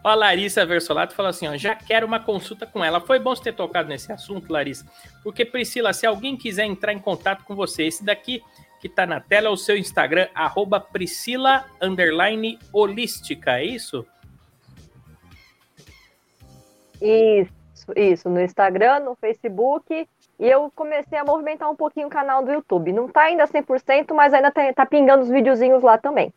Ó, 0.04 0.10
a 0.10 0.16
Larissa 0.16 0.66
Versolato 0.66 1.14
falou 1.14 1.30
assim: 1.30 1.48
ó, 1.48 1.56
já 1.56 1.76
quero 1.76 2.08
uma 2.08 2.20
consulta 2.20 2.66
com 2.66 2.84
ela. 2.84 3.00
Foi 3.00 3.20
bom 3.20 3.36
você 3.36 3.44
ter 3.44 3.54
tocado 3.54 3.90
nesse 3.90 4.12
assunto, 4.12 4.52
Larissa. 4.52 4.86
Porque, 5.24 5.46
Priscila, 5.46 5.94
se 5.94 6.06
alguém 6.06 6.36
quiser 6.36 6.66
entrar 6.66 6.94
em 6.94 7.00
contato 7.00 7.44
com 7.44 7.56
você, 7.56 7.84
esse 7.84 8.04
daqui 8.04 8.42
que 8.80 8.88
tá 8.88 9.06
na 9.06 9.20
tela 9.20 9.48
é 9.48 9.50
o 9.50 9.58
seu 9.58 9.76
Instagram, 9.78 10.28
arroba 10.34 10.80
Priscila 10.80 11.66
holística, 12.72 13.60
é 13.60 13.66
isso? 13.66 14.06
Isso, 17.02 17.94
isso, 17.96 18.30
no 18.30 18.42
Instagram, 18.42 19.00
no 19.00 19.16
Facebook. 19.16 20.08
E 20.40 20.48
eu 20.48 20.72
comecei 20.76 21.18
a 21.18 21.26
movimentar 21.26 21.70
um 21.70 21.76
pouquinho 21.76 22.08
o 22.08 22.12
canal 22.12 22.44
do 22.44 22.52
YouTube. 22.52 22.92
Não 22.92 23.08
tá 23.08 23.24
ainda 23.24 23.48
100%, 23.48 24.14
mas 24.14 24.34
ainda 24.34 24.52
tá, 24.52 24.72
tá 24.74 24.86
pingando 24.86 25.24
os 25.24 25.30
videozinhos 25.30 25.82
lá 25.82 25.98
também. 25.98 26.32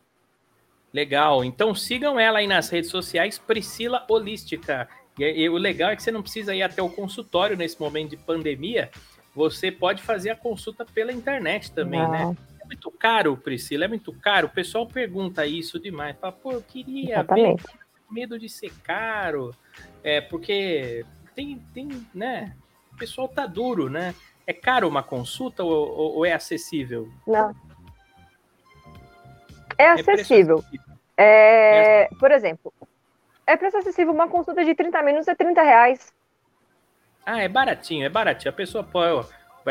Legal. 0.93 1.45
Então 1.45 1.75
sigam 1.75 2.19
ela 2.19 2.39
aí 2.41 2.47
nas 2.47 2.69
redes 2.69 2.91
sociais, 2.91 3.39
Priscila 3.39 4.05
Holística. 4.09 4.89
E, 5.19 5.25
e 5.43 5.49
o 5.49 5.57
legal 5.57 5.91
é 5.91 5.97
que 5.97 6.03
você 6.03 6.11
não 6.11 6.23
precisa 6.23 6.55
ir 6.55 6.63
até 6.63 6.83
o 6.83 6.89
consultório 6.89 7.57
nesse 7.57 7.81
momento 7.81 8.11
de 8.11 8.17
pandemia. 8.17 8.91
Você 9.35 9.71
pode 9.71 10.03
fazer 10.03 10.31
a 10.31 10.37
consulta 10.37 10.85
pela 10.85 11.13
internet 11.13 11.71
também, 11.73 12.01
né? 12.09 12.25
Não. 12.25 12.37
É 12.61 12.67
muito 12.67 12.91
caro, 12.91 13.37
Priscila, 13.37 13.85
é 13.85 13.89
muito 13.89 14.13
caro. 14.13 14.47
O 14.49 14.51
pessoal 14.51 14.87
pergunta 14.87 15.47
isso 15.47 15.79
demais. 15.79 16.17
Fala, 16.21 16.33
pô, 16.33 16.53
eu 16.53 16.63
queria 16.63 17.23
ver, 17.23 17.39
Exatamente. 17.39 17.65
medo 18.11 18.39
de 18.39 18.49
ser 18.49 18.73
caro. 18.83 19.55
É, 20.03 20.21
porque 20.21 21.05
tem, 21.35 21.61
tem, 21.73 21.89
né? 22.13 22.57
O 22.93 22.97
pessoal 22.97 23.29
tá 23.29 23.47
duro, 23.47 23.89
né? 23.89 24.15
É 24.47 24.53
caro 24.53 24.89
uma 24.89 25.03
consulta 25.03 25.63
ou, 25.63 25.71
ou- 25.73 26.15
ou 26.17 26.27
é 26.27 26.33
acessível? 26.33 27.09
Não. 27.27 27.55
É 29.81 29.85
É 29.85 29.91
acessível. 29.93 30.59
acessível. 30.59 30.85
É, 31.17 32.09
por 32.19 32.31
exemplo, 32.31 32.73
é 33.47 33.57
preço 33.57 33.77
acessível. 33.77 34.13
Uma 34.13 34.29
consulta 34.29 34.65
de 34.65 34.75
30 34.75 35.03
minutos 35.03 35.29
é 35.29 35.35
30 35.35 35.63
reais. 35.63 36.13
Ah, 37.25 37.43
é 37.43 37.49
baratinho, 37.49 38.05
é 38.05 38.09
baratinho. 38.09 38.51
A 38.51 38.55
pessoa 38.57 38.83
pode, 38.83 39.29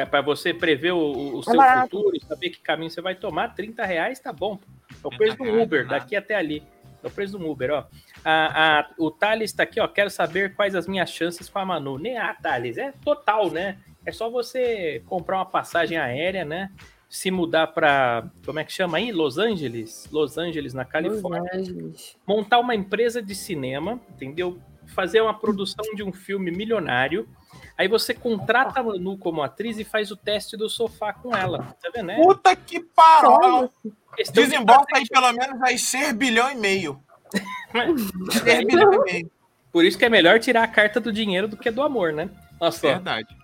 para 0.10 0.22
você 0.22 0.54
prever 0.54 0.92
o, 0.92 1.38
o 1.38 1.44
seu 1.44 1.56
barato. 1.56 1.90
futuro, 1.90 2.20
saber 2.28 2.52
que 2.52 2.60
caminho 2.60 2.92
você 2.92 3.02
vai 3.02 3.16
tomar, 3.16 3.56
30 3.56 3.84
reais 3.86 4.20
tá 4.20 4.32
bom. 4.32 4.60
É 5.04 5.08
o 5.08 5.10
preço 5.10 5.38
do 5.38 5.44
30 5.44 5.52
reais, 5.52 5.64
Uber, 5.68 5.84
nada. 5.86 6.00
daqui 6.00 6.16
até 6.16 6.36
ali. 6.36 6.64
É 7.04 7.08
o 7.08 7.12
preço 7.12 7.38
do 7.38 7.50
Uber, 7.50 7.72
ó. 7.72 7.84
A, 8.24 8.80
a- 8.82 8.90
o 8.98 9.10
Thales 9.10 9.52
tá 9.54 9.64
aqui, 9.64 9.80
ó. 9.80 9.88
Quero 9.88 10.10
saber 10.10 10.54
quais 10.54 10.76
as 10.76 10.86
minhas 10.88 11.10
chances 11.10 11.50
com 11.50 11.58
a 11.60 11.66
Manu. 11.66 11.98
Nem 11.98 12.18
ah, 12.18 12.36
Thales, 12.42 12.78
é 12.78 12.92
total, 13.04 13.50
né? 13.50 13.78
É 14.06 14.12
só 14.12 14.30
você 14.30 15.02
comprar 15.08 15.38
uma 15.38 15.46
passagem 15.46 15.98
aérea, 15.98 16.44
né? 16.46 16.70
Se 17.10 17.32
mudar 17.32 17.68
para 17.68 18.30
como 18.46 18.60
é 18.60 18.64
que 18.64 18.72
chama 18.72 19.00
aí? 19.00 19.12
Los 19.12 19.40
Angeles? 19.40 20.08
Los 20.12 20.38
Angeles, 20.38 20.76
na 20.76 20.86
Califórnia 20.86 21.52
Los 21.52 21.70
Angeles. 21.70 22.18
montar 22.26 22.60
uma 22.60 22.76
empresa 22.76 23.20
de 23.22 23.34
cinema, 23.34 24.00
entendeu? 24.10 24.60
Fazer 24.94 25.20
uma 25.22 25.34
produção 25.34 25.84
de 25.96 26.04
um 26.04 26.14
filme 26.14 26.52
milionário. 26.52 27.28
Aí 27.76 27.88
você 27.88 28.14
contrata 28.14 28.80
a 28.80 28.84
Manu 28.84 29.18
como 29.18 29.42
atriz 29.42 29.80
e 29.80 29.84
faz 29.84 30.12
o 30.12 30.16
teste 30.16 30.56
do 30.56 30.70
sofá 30.70 31.12
com 31.12 31.36
ela. 31.36 31.76
Tá 31.82 31.90
vendo? 31.94 32.12
É 32.12 32.22
Puta 32.22 32.56
que 32.56 32.80
de 32.80 34.32
Desembolsa 34.32 34.86
aí 34.94 35.08
pelo 35.08 35.32
menos 35.34 35.62
aí 35.64 35.80
6 35.80 36.14
bilhão 36.14 36.52
e 36.52 36.56
meio. 36.56 37.02
6 38.44 38.68
bilhão 38.68 38.94
e 38.94 39.12
meio. 39.12 39.32
Por 39.72 39.86
isso 39.86 39.98
que 39.98 40.06
é 40.06 40.10
melhor 40.10 40.40
tirar 40.40 40.64
a 40.64 40.68
carta 40.68 41.00
do 41.00 41.12
dinheiro 41.12 41.48
do 41.48 41.58
que 41.58 41.72
do 41.72 41.82
amor, 41.82 42.12
né? 42.12 42.30
Nossa, 42.60 42.88
ó, 42.88 42.90
Verdade. 42.92 43.36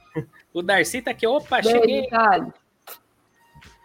o 0.53 0.61
Darcy 0.61 1.01
tá 1.01 1.11
aqui. 1.11 1.26
Opa, 1.26 1.61
Beijo, 1.61 1.70
cheguei. 1.70 2.07
Thales. 2.07 2.53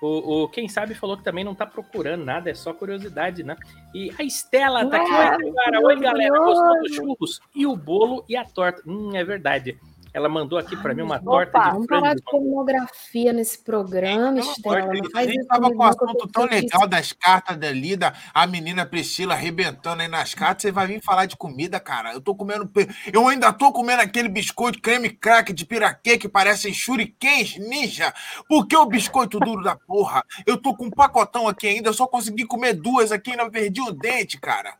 O, 0.00 0.44
o 0.44 0.48
quem 0.48 0.68
sabe 0.68 0.94
falou 0.94 1.16
que 1.16 1.24
também 1.24 1.44
não 1.44 1.54
tá 1.54 1.66
procurando 1.66 2.24
nada, 2.24 2.50
é 2.50 2.54
só 2.54 2.72
curiosidade, 2.72 3.42
né? 3.42 3.56
E 3.94 4.10
a 4.18 4.22
Estela 4.22 4.86
tá 4.86 4.96
aqui. 4.96 5.10
Ué, 5.12 5.36
Oi, 5.36 5.52
cara. 5.52 5.80
Oi, 5.80 6.00
galera. 6.00 6.38
Gostou 6.38 6.80
dos 6.80 6.94
churros? 6.94 7.40
E 7.54 7.66
o 7.66 7.76
bolo 7.76 8.24
e 8.28 8.36
a 8.36 8.44
torta. 8.44 8.82
Hum, 8.86 9.14
é 9.14 9.22
verdade. 9.22 9.78
Ela 10.12 10.28
mandou 10.28 10.58
aqui 10.58 10.76
pra 10.76 10.92
mim 10.92 11.02
uma 11.02 11.16
Opa, 11.16 11.24
torta 11.24 11.58
de 11.58 11.70
Vamos 11.70 11.86
parar 11.86 12.00
frango. 12.00 12.16
de 12.16 12.22
pornografia 12.22 13.32
nesse 13.32 13.58
programa, 13.62 14.28
amor 14.28 14.40
Estela. 14.40 14.94
Não 14.94 15.10
faz 15.10 15.30
isso 15.30 15.46
tava 15.46 15.68
com 15.68 15.74
um 15.74 15.78
não, 15.78 15.84
eu 15.84 15.90
assunto 15.90 16.28
tão 16.28 16.44
legal 16.46 16.86
das 16.88 17.12
cartas 17.12 17.56
dali, 17.56 17.96
da 17.96 18.12
a 18.34 18.46
menina 18.46 18.84
Priscila 18.84 19.34
arrebentando 19.34 20.02
aí 20.02 20.08
nas 20.08 20.34
cartas. 20.34 20.62
Você 20.62 20.72
vai 20.72 20.86
vir 20.88 21.00
falar 21.02 21.26
de 21.26 21.36
comida, 21.36 21.78
cara. 21.78 22.12
Eu 22.12 22.20
tô 22.20 22.34
comendo. 22.34 22.68
Eu 23.12 23.28
ainda 23.28 23.52
tô 23.52 23.72
comendo 23.72 24.02
aquele 24.02 24.28
biscoito 24.28 24.80
creme 24.80 25.10
crack 25.10 25.52
de 25.52 25.64
piraquê 25.64 26.18
que 26.18 26.28
parecem 26.28 26.72
shurikens 26.72 27.56
ninja. 27.58 28.12
Por 28.48 28.66
que 28.66 28.76
o 28.76 28.86
biscoito 28.86 29.38
duro 29.38 29.62
da 29.62 29.76
porra? 29.76 30.24
Eu 30.44 30.56
tô 30.56 30.74
com 30.74 30.86
um 30.86 30.90
pacotão 30.90 31.46
aqui 31.46 31.68
ainda. 31.68 31.88
Eu 31.88 31.94
só 31.94 32.06
consegui 32.06 32.44
comer 32.44 32.74
duas 32.74 33.12
aqui 33.12 33.30
e 33.30 33.32
ainda 33.32 33.48
perdi 33.50 33.80
o 33.80 33.92
dente, 33.92 34.38
cara. 34.40 34.74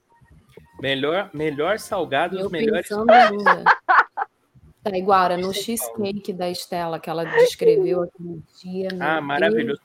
Melhor, 0.80 1.30
melhor 1.34 1.78
salgado, 1.78 2.40
os 2.40 2.50
melhores. 2.50 2.90
ainda. 2.90 3.64
Tá, 4.82 4.96
Iguara, 4.96 5.36
no 5.36 5.52
cheesecake 5.52 6.32
da 6.32 6.50
Estela 6.50 6.98
que 6.98 7.10
ela 7.10 7.24
descreveu 7.24 8.02
aquele 8.02 8.42
dia. 8.62 8.88
Ah, 8.98 9.16
Deus 9.16 9.26
maravilhoso. 9.26 9.80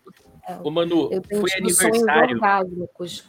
céu. 0.45 0.61
Ô, 0.63 0.71
Manu, 0.71 1.09
foi 1.09 1.49
sonhos 1.49 1.81
aniversário. 1.81 2.39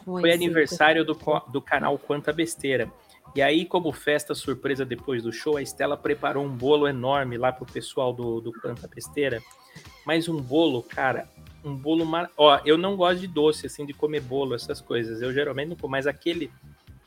Foi 0.05 0.33
aniversário 0.33 1.05
do, 1.05 1.19
do 1.49 1.61
canal 1.61 1.99
Quanta 1.99 2.33
Besteira. 2.33 2.93
E 3.35 3.43
aí, 3.43 3.67
como 3.67 3.93
festa 3.93 4.35
surpresa 4.35 4.85
depois 4.85 5.23
do 5.23 5.33
show, 5.33 5.57
a 5.57 5.63
Estela 5.63 5.97
preparou 5.97 6.45
um 6.45 6.57
bolo 6.57 6.87
enorme 6.87 7.37
lá 7.37 7.53
pro 7.53 7.67
pessoal 7.67 8.13
do, 8.13 8.41
do 8.41 8.53
Quanta 8.53 8.89
Besteira. 8.89 9.43
Mas 10.07 10.29
um 10.29 10.41
bolo, 10.41 10.83
cara, 10.83 11.29
um 11.65 11.75
bolo. 11.75 12.07
Mar... 12.07 12.31
Ó, 12.37 12.61
eu 12.65 12.79
não 12.79 12.97
gosto 12.97 13.21
de 13.21 13.27
doce, 13.27 13.67
assim, 13.67 13.85
de 13.85 13.93
comer 13.93 14.21
bolo, 14.21 14.55
essas 14.55 14.81
coisas. 14.81 15.21
Eu 15.21 15.33
geralmente 15.33 15.69
não 15.69 15.77
como, 15.77 15.91
mas 15.91 16.07
aquele. 16.07 16.51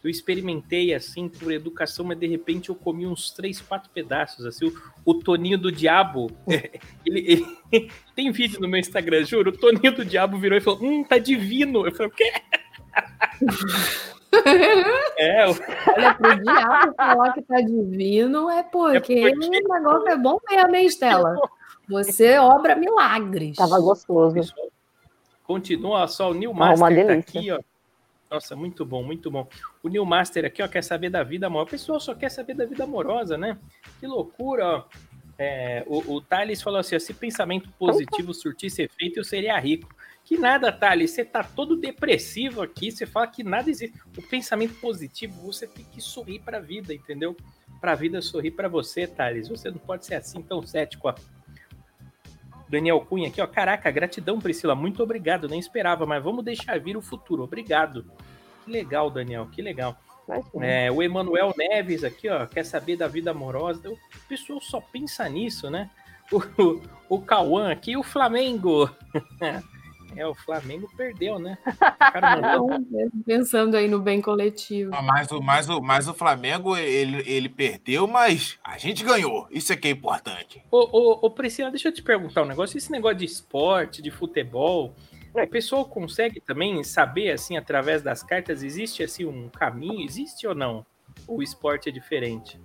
Eu 0.02 0.10
experimentei 0.10 0.93
assim 0.93 1.28
por 1.28 1.52
educação, 1.52 2.06
mas 2.06 2.18
de 2.18 2.26
repente 2.26 2.70
eu 2.70 2.76
comi 2.76 3.06
uns 3.06 3.32
três, 3.32 3.60
quatro 3.60 3.89
pedaços. 3.89 4.45
Assim, 4.45 4.68
o, 4.68 4.74
o 5.12 5.14
Toninho 5.16 5.58
do 5.58 5.72
Diabo. 5.72 6.32
ele, 7.06 7.45
ele- 7.72 7.91
tem 8.16 8.32
vídeo 8.32 8.62
no 8.62 8.68
meu 8.68 8.80
Instagram, 8.80 9.26
juro. 9.26 9.50
O 9.52 9.58
Toninho 9.58 9.93
do 9.93 10.06
Diabo 10.06 10.38
virou 10.38 10.58
e 10.58 10.62
falou: 10.62 10.80
Hum, 10.82 11.04
tá 11.04 11.18
divino. 11.18 11.86
Eu 11.86 11.91
falei: 11.91 12.12
O 12.12 12.16
quê? 12.16 12.32
É, 15.18 15.47
o- 15.47 15.56
Olha, 15.95 16.14
pro 16.14 16.41
diabo 16.43 16.93
falar 16.95 17.34
que 17.34 17.41
tá 17.41 17.60
divino 17.62 18.50
é 18.50 18.62
porque, 18.64 19.14
É 19.14 19.32
porque- 19.34 19.47
o 19.47 19.50
negócio 19.74 20.08
é 20.08 20.18
bom 20.18 20.38
mesmo, 20.50 20.76
hein, 20.76 20.86
Estela? 20.86 21.36
Você 21.89 22.38
obra 22.38 22.76
milagres. 22.76 23.58
Tava 23.58 23.80
gostoso. 23.80 24.39
continua 25.43 26.08
só 26.08 26.32
o 26.32 26.34
Ah, 26.36 26.50
uma 26.52 26.68
Master 26.68 26.80
tá 26.80 26.88
delícia. 27.14 27.39
aqui, 27.39 27.52
ó. 27.52 27.60
Nossa, 28.30 28.55
muito 28.55 28.86
bom, 28.86 29.03
muito 29.03 29.32
bom. 29.32 29.47
O 29.82 29.89
New 29.89 30.05
Master 30.05 30.45
aqui, 30.45 30.61
ó, 30.61 30.67
quer 30.67 30.84
saber 30.84 31.09
da 31.09 31.23
vida 31.23 31.47
amorosa. 31.47 31.67
O 31.67 31.71
pessoal 31.71 31.99
só 31.99 32.13
quer 32.13 32.30
saber 32.30 32.53
da 32.53 32.65
vida 32.65 32.84
amorosa, 32.84 33.38
né? 33.38 33.57
Que 33.99 34.05
loucura, 34.05 34.67
ó. 34.67 34.86
É, 35.41 35.86
o, 35.88 36.15
o 36.15 36.21
Thales 36.21 36.61
falou 36.61 36.80
assim: 36.80 36.95
ó, 36.95 36.99
se 36.99 37.13
pensamento 37.13 37.69
positivo 37.71 38.34
surtisse 38.34 38.84
efeito, 38.84 39.19
eu 39.19 39.23
seria 39.23 39.57
rico. 39.57 39.89
Que 40.23 40.38
nada, 40.38 40.71
Thales, 40.71 41.11
você 41.11 41.25
tá 41.25 41.43
todo 41.43 41.75
depressivo 41.75 42.61
aqui, 42.61 42.91
você 42.91 43.05
fala 43.05 43.25
que 43.25 43.43
nada 43.43 43.69
existe. 43.69 43.97
O 44.15 44.21
pensamento 44.21 44.75
positivo, 44.75 45.41
você 45.41 45.65
tem 45.65 45.86
que 45.86 45.99
sorrir 46.01 46.39
pra 46.39 46.59
vida, 46.59 46.93
entendeu? 46.93 47.36
Pra 47.82 47.95
vida 47.95 48.21
sorrir 48.21 48.51
pra 48.51 48.67
você, 48.67 49.07
Thales. 49.07 49.47
Você 49.47 49.71
não 49.71 49.80
pode 49.80 50.05
ser 50.05 50.15
assim 50.15 50.41
tão 50.43 50.61
cético, 50.61 51.07
ó. 51.07 51.15
Daniel 52.70 53.01
Cunha 53.01 53.28
aqui, 53.28 53.41
ó. 53.41 53.47
Caraca, 53.47 53.89
gratidão, 53.89 54.39
Priscila. 54.39 54.76
Muito 54.76 55.01
obrigado. 55.01 55.47
Nem 55.47 55.59
esperava, 55.59 56.05
mas 56.05 56.24
vamos 56.24 56.45
deixar 56.45 56.80
vir 56.80 56.95
o 56.95 57.01
futuro. 57.01 57.43
Obrigado. 57.43 58.05
Que 58.63 58.72
legal, 58.72 59.09
Daniel. 59.09 59.47
Que 59.51 59.61
legal. 59.61 59.97
É, 60.61 60.91
o 60.91 61.01
Emanuel 61.01 61.53
Neves 61.57 62.03
aqui, 62.03 62.30
ó. 62.30 62.45
Quer 62.45 62.63
saber 62.63 62.95
da 62.95 63.07
vida 63.07 63.32
amorosa? 63.32 63.89
O 63.89 63.97
pessoal 64.28 64.61
só 64.61 64.80
pensa 64.80 65.28
nisso, 65.28 65.70
né? 65.72 65.89
O, 66.32 66.38
o, 66.61 66.82
o 67.09 67.22
Cauã 67.22 67.72
aqui, 67.72 67.97
o 67.97 68.03
Flamengo. 68.03 68.89
é, 70.16 70.26
o 70.26 70.34
Flamengo 70.34 70.89
perdeu, 70.95 71.39
né? 71.39 71.57
Cara 71.99 72.60
pensando 73.26 73.76
aí 73.76 73.88
no 73.88 73.99
bem 73.99 74.22
coletivo. 74.22 74.91
Ah, 74.93 75.01
Mas 75.01 75.32
o, 75.32 75.41
mas 75.41 75.70
o, 75.70 75.82
mas 75.82 76.07
o 76.07 76.14
Flamengo, 76.14 76.76
ele, 76.76 77.24
ele 77.30 77.49
perdeu, 77.49 78.07
mas 78.07 78.57
a 78.64 78.78
gente 78.78 79.03
ganhou. 79.03 79.47
Isso 79.51 79.72
é 79.72 79.76
que 79.76 79.88
é 79.88 79.91
importante. 79.91 80.64
Ô, 80.72 80.78
ô, 80.78 81.20
ô, 81.26 81.30
Priscila, 81.30 81.70
deixa 81.70 81.89
eu 81.89 81.93
te 81.93 82.01
perguntar 82.01 82.43
um 82.43 82.47
negócio. 82.47 82.78
Esse 82.78 82.91
negócio 82.91 83.18
de 83.18 83.26
esporte, 83.26 84.01
de 84.01 84.12
futebol, 84.12 84.95
o 85.34 85.47
pessoal 85.47 85.86
consegue 85.86 86.39
também 86.39 86.84
saber, 86.84 87.32
assim, 87.32 87.55
através 87.55 88.01
das 88.01 88.24
cartas, 88.24 88.64
existe, 88.64 89.03
assim, 89.03 89.26
um 89.26 89.49
caminho? 89.49 90.03
Existe 90.05 90.47
ou 90.47 90.55
não? 90.55 90.86
O 91.28 91.43
esporte 91.43 91.89
é 91.89 91.91
diferente? 91.91 92.60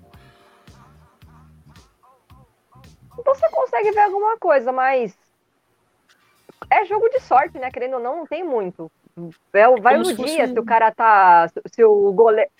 Então 3.18 3.34
você 3.34 3.48
consegue 3.50 3.92
ver 3.92 4.00
alguma 4.00 4.36
coisa, 4.38 4.72
mas 4.72 5.16
é 6.70 6.84
jogo 6.84 7.08
de 7.08 7.20
sorte, 7.20 7.58
né? 7.58 7.70
Querendo 7.70 7.94
ou 7.94 8.00
não, 8.00 8.16
não 8.18 8.26
tem 8.26 8.42
muito. 8.44 8.90
É 9.52 9.68
vai 9.80 9.94
como 9.96 10.10
no 10.10 10.14
dia, 10.26 10.44
um- 10.44 10.52
se 10.54 10.58
o 10.58 10.64
cara 10.64 10.90
tá. 10.90 11.48
se- 11.72 11.84
o 11.84 12.12
goleiro. 12.12 12.50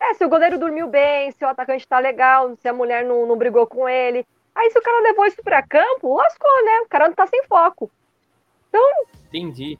É, 0.00 0.14
se 0.14 0.24
o 0.24 0.28
goleiro 0.28 0.58
dormiu 0.58 0.86
bem, 0.86 1.30
se 1.32 1.44
o 1.44 1.48
atacante 1.48 1.86
tá 1.86 1.98
legal, 1.98 2.54
se 2.56 2.68
a 2.68 2.72
mulher 2.72 3.04
não, 3.04 3.26
não 3.26 3.36
brigou 3.36 3.66
com 3.66 3.88
ele. 3.88 4.24
Aí 4.54 4.70
se 4.70 4.78
o 4.78 4.82
cara 4.82 5.00
levou 5.02 5.26
isso 5.26 5.42
pra 5.42 5.60
campo, 5.62 6.16
lascou, 6.16 6.64
né? 6.64 6.80
O 6.84 6.88
cara 6.88 7.08
não 7.08 7.14
tá 7.14 7.26
sem 7.26 7.42
foco. 7.44 7.90
Entendi. 9.26 9.78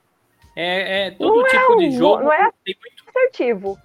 É, 0.56 1.06
é 1.06 1.10
todo 1.12 1.46
é 1.46 1.48
tipo 1.50 1.76
de 1.76 1.86
um- 1.86 1.92
jogo. 1.92 2.22
não 2.24 2.32
é- 2.32 2.50
tem 2.64 2.76
muito- 2.80 2.98
Assertivo. 3.08 3.78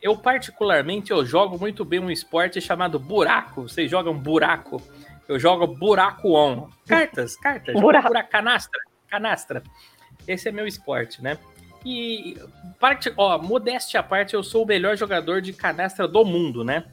Eu, 0.00 0.16
particularmente, 0.18 1.10
eu 1.12 1.24
jogo 1.24 1.58
muito 1.58 1.84
bem 1.84 2.00
um 2.00 2.10
esporte 2.10 2.60
chamado 2.60 2.98
buraco. 2.98 3.62
Vocês 3.62 3.90
jogam 3.90 4.12
buraco? 4.14 4.82
Eu 5.28 5.38
jogo 5.38 5.66
buraco 5.66 6.32
on. 6.34 6.68
Cartas, 6.88 7.36
cartas. 7.36 7.80
Buraco. 7.80 8.08
buraco, 8.08 8.30
canastra. 9.12 9.62
Esse 10.26 10.48
é 10.48 10.52
meu 10.52 10.66
esporte, 10.66 11.22
né? 11.22 11.36
E, 11.84 12.38
parte, 12.80 13.12
ó, 13.16 13.36
modéstia 13.38 14.00
à 14.00 14.02
parte, 14.02 14.34
eu 14.34 14.42
sou 14.42 14.62
o 14.62 14.66
melhor 14.66 14.96
jogador 14.96 15.42
de 15.42 15.52
canastra 15.52 16.08
do 16.08 16.24
mundo, 16.24 16.64
né? 16.64 16.86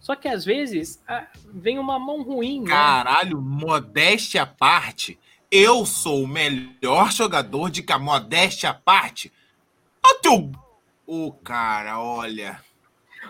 Só 0.00 0.16
que 0.16 0.26
às 0.26 0.44
vezes 0.44 1.00
vem 1.44 1.78
uma 1.78 1.98
mão 1.98 2.22
ruim, 2.22 2.62
né? 2.62 2.70
Caralho, 2.70 3.40
modéstia 3.40 4.42
à 4.42 4.46
parte. 4.46 5.16
Eu 5.48 5.86
sou 5.86 6.24
o 6.24 6.26
melhor 6.26 7.12
jogador 7.12 7.70
de 7.70 7.84
modéstia 8.00 8.70
à 8.70 8.74
parte. 8.74 9.32
Ó, 10.04 10.14
teu. 10.14 10.50
Ô, 11.06 11.30
cara, 11.30 12.00
olha. 12.00 12.58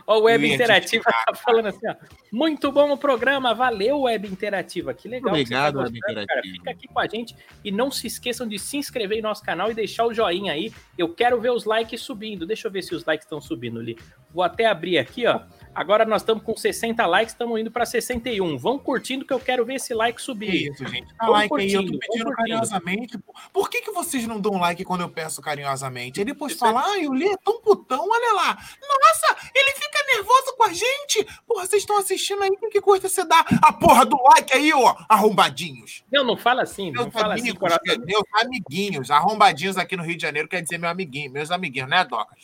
Ó, 0.07 0.19
o 0.19 0.23
Web 0.23 0.53
Interativa 0.53 1.05
tá 1.05 1.35
falando 1.35 1.67
assim, 1.67 1.89
ó. 1.89 1.95
Muito 2.31 2.73
bom 2.73 2.93
o 2.93 2.97
programa, 2.97 3.55
valeu, 3.55 4.03
Web 4.03 4.29
Interativa. 4.29 4.93
Que 4.95 5.09
legal. 5.09 5.35
você 5.35 5.41
Obrigado, 5.41 5.75
tá 5.75 5.85
Web. 5.85 5.99
Interativa. 5.99 6.43
Fica 6.43 6.71
aqui 6.71 6.89
com 6.89 7.01
a 7.01 7.07
gente 7.07 7.37
e 7.65 7.71
não 7.71 7.91
se 7.91 8.07
esqueçam 8.07 8.47
de 8.47 8.59
se 8.59 8.77
inscrever 8.77 9.19
em 9.19 9.23
nosso 9.23 9.43
canal 9.43 9.71
e 9.71 9.75
deixar 9.75 10.07
o 10.07 10.15
joinha 10.15 10.53
aí. 10.53 10.73
Eu 10.97 11.15
quero 11.15 11.41
ver 11.41 11.51
os 11.51 11.65
likes 11.65 12.01
subindo. 12.01 12.47
Deixa 12.47 12.69
eu 12.69 12.73
ver 12.73 12.83
se 12.83 12.95
os 12.95 13.05
likes 13.05 13.27
estão 13.27 13.41
subindo 13.41 13.79
ali. 13.79 13.97
Vou 14.33 14.43
até 14.43 14.67
abrir 14.67 14.99
aqui, 14.99 15.27
ó. 15.27 15.41
Agora 15.75 16.05
nós 16.05 16.23
estamos 16.23 16.43
com 16.45 16.57
60 16.57 17.05
likes, 17.07 17.33
estamos 17.35 17.59
indo 17.61 17.71
para 17.71 17.87
61. 17.87 18.59
Vão 18.59 18.79
curtindo 18.79 19.25
que 19.25 19.33
eu 19.33 19.41
quero 19.41 19.65
ver 19.65 19.75
esse 19.77 19.95
like 19.95 20.19
Que 20.19 20.23
subir. 20.25 20.71
isso, 20.71 20.87
gente. 20.87 21.15
Dá 21.19 21.27
like 21.29 21.55
aí, 21.59 21.73
eu 21.73 21.81
tô 21.83 21.87
curtindo, 21.87 21.99
pedindo 21.99 22.25
curtindo. 22.25 22.37
carinhosamente. 22.37 23.19
Por 23.53 23.71
que, 23.71 23.81
que 23.81 23.91
vocês 23.91 24.27
não 24.27 24.41
dão 24.41 24.59
like 24.59 24.85
quando 24.85 25.01
eu 25.01 25.09
peço 25.09 25.41
carinhosamente? 25.41 26.21
Aí 26.21 26.25
depois 26.27 26.53
Isso 26.53 26.65
é- 26.65 26.69
fala, 26.69 26.83
ah, 26.85 26.99
o 27.09 27.13
Lê 27.15 27.27
é 27.29 27.37
tão 27.39 27.61
putão, 27.63 28.07
olha 28.09 28.33
lá. 28.35 28.55
Nossa, 28.57 29.37
ele 29.55 29.73
fica 29.73 29.99
nervoso 30.15 30.57
com 30.57 30.65
a 30.65 30.73
gente. 30.73 31.27
Porra, 31.47 31.67
vocês 31.67 31.83
estão 31.83 31.97
assistindo 31.99 32.43
aí, 32.43 32.51
que 32.71 32.81
coisa 32.81 33.09
você 33.09 33.25
dá? 33.25 33.45
A 33.63 33.73
porra 33.73 34.05
do 34.05 34.17
like 34.35 34.53
aí, 34.53 34.73
ó, 34.75 34.95
arrombadinhos. 35.09 36.05
Não, 36.13 36.23
não 36.25 36.37
fala 36.37 36.63
assim, 36.63 36.91
não 36.91 37.05
Meus 37.05 37.15
fala 37.15 37.35
assim. 37.35 37.55
coração. 37.55 37.83
meus 38.05 38.25
amiguinhos, 38.35 39.11
arrombadinhos 39.11 39.77
aqui 39.79 39.97
no 39.97 40.03
Rio 40.03 40.17
de 40.17 40.23
Janeiro 40.23 40.49
quer 40.49 40.61
dizer 40.61 40.77
meu 40.79 40.91
amiguinho, 40.91 41.33
meus 41.33 41.51
amiguinhos, 41.51 41.89
né, 41.89 42.05
Doca? 42.05 42.35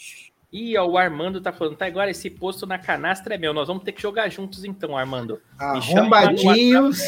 Ih, 0.53 0.77
ó, 0.79 0.87
o 0.87 0.97
Armando 0.97 1.41
tá 1.41 1.53
falando, 1.53 1.77
tá 1.77 1.87
agora 1.87 2.11
esse 2.11 2.31
posto 2.31 2.67
na 2.67 2.79
canastra 2.79 3.35
é 3.35 3.39
meu. 3.39 3.53
Nós 3.53 3.69
vamos 3.69 3.83
ter 3.85 3.93
que 3.93 4.01
jogar 4.01 4.29
juntos 4.31 4.65
então, 4.65 4.97
Armando. 4.97 5.41
Chama 5.83 6.17
Arrombadinhos 6.19 7.03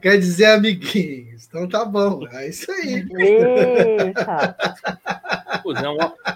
quer 0.00 0.18
dizer 0.18 0.46
amiguinhos. 0.46 1.46
Então 1.46 1.68
tá 1.68 1.84
bom, 1.84 2.26
é 2.28 2.48
isso 2.48 2.70
aí. 2.70 3.06
Eita. 3.18 4.56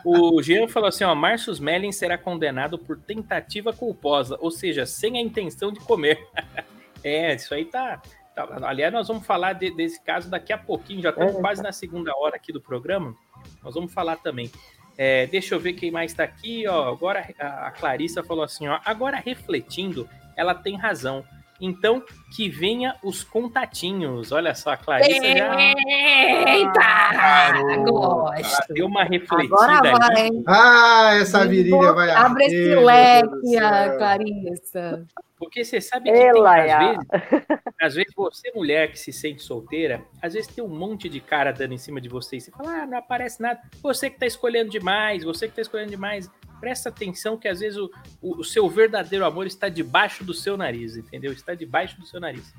O 0.04 0.42
Jean 0.42 0.68
falou 0.68 0.88
assim: 0.88 1.04
ó, 1.04 1.14
Marcius 1.14 1.58
Melling 1.58 1.92
será 1.92 2.16
condenado 2.18 2.78
por 2.78 2.96
tentativa 2.98 3.72
culposa, 3.72 4.36
ou 4.40 4.50
seja, 4.50 4.86
sem 4.86 5.18
a 5.18 5.20
intenção 5.20 5.72
de 5.72 5.80
comer. 5.80 6.18
é, 7.02 7.34
isso 7.34 7.52
aí 7.54 7.64
tá. 7.64 8.00
tá- 8.34 8.58
aliás, 8.62 8.92
nós 8.92 9.08
vamos 9.08 9.26
falar 9.26 9.54
de- 9.54 9.74
desse 9.74 10.00
caso 10.02 10.30
daqui 10.30 10.52
a 10.52 10.58
pouquinho, 10.58 11.02
já 11.02 11.10
estamos 11.10 11.34
É. 11.36 11.40
quase 11.40 11.62
na 11.62 11.72
segunda 11.72 12.12
hora 12.16 12.36
aqui 12.36 12.52
do 12.52 12.60
programa. 12.60 13.14
Nós 13.62 13.74
vamos 13.74 13.92
falar 13.92 14.16
também. 14.16 14.50
É, 14.98 15.26
deixa 15.26 15.54
eu 15.54 15.60
ver 15.60 15.74
quem 15.74 15.90
mais 15.90 16.12
está 16.12 16.24
aqui, 16.24 16.66
ó. 16.66 16.90
Agora 16.90 17.26
a 17.38 17.70
Clarissa 17.70 18.22
falou 18.22 18.44
assim: 18.44 18.66
ó, 18.66 18.80
agora 18.84 19.18
refletindo, 19.18 20.08
ela 20.34 20.54
tem 20.54 20.76
razão. 20.76 21.24
Então, 21.60 22.02
que 22.34 22.48
venha 22.48 22.96
os 23.02 23.24
contatinhos. 23.24 24.30
Olha 24.32 24.54
só, 24.54 24.70
a 24.70 24.76
Clarissa 24.76 25.36
já 25.36 25.56
Eita! 26.46 27.84
Gosto. 27.84 28.74
deu 28.74 28.86
uma 28.86 29.04
refletida 29.04 29.54
Agora 29.54 29.80
vai. 29.98 30.26
ali. 30.28 30.44
Ah, 30.46 31.10
essa 31.20 31.46
virilha 31.46 31.92
vai 31.92 32.10
Abre 32.10 32.44
esse 32.44 32.54
Deus 32.56 32.80
do 32.80 32.86
leque. 32.86 33.98
Clarissa. 33.98 35.06
Porque 35.38 35.64
você 35.64 35.80
sabe 35.82 36.10
que 36.10 36.16
tem, 36.16 36.28
Ela, 36.28 36.60
às 36.62 36.66
ya. 36.66 36.78
vezes, 36.78 37.06
às 37.82 37.94
vezes 37.94 38.12
você, 38.16 38.50
mulher 38.54 38.90
que 38.90 38.98
se 38.98 39.12
sente 39.12 39.42
solteira, 39.42 40.02
às 40.22 40.32
vezes 40.32 40.48
tem 40.48 40.64
um 40.64 40.68
monte 40.68 41.10
de 41.10 41.20
cara 41.20 41.52
dando 41.52 41.74
em 41.74 41.78
cima 41.78 42.00
de 42.00 42.08
você 42.08 42.36
e 42.38 42.40
você 42.40 42.50
fala, 42.50 42.82
ah, 42.82 42.86
não 42.86 42.96
aparece 42.98 43.42
nada. 43.42 43.60
Você 43.82 44.08
que 44.08 44.18
tá 44.18 44.24
escolhendo 44.24 44.70
demais, 44.70 45.24
você 45.24 45.46
que 45.46 45.54
tá 45.54 45.60
escolhendo 45.60 45.90
demais. 45.90 46.30
Presta 46.60 46.88
atenção 46.88 47.36
que 47.36 47.48
às 47.48 47.60
vezes 47.60 47.78
o, 47.78 47.90
o, 48.20 48.40
o 48.40 48.44
seu 48.44 48.68
verdadeiro 48.68 49.24
amor 49.24 49.46
está 49.46 49.68
debaixo 49.68 50.24
do 50.24 50.34
seu 50.34 50.56
nariz, 50.56 50.96
entendeu? 50.96 51.32
Está 51.32 51.54
debaixo 51.54 51.98
do 52.00 52.06
seu 52.06 52.20
nariz. 52.20 52.52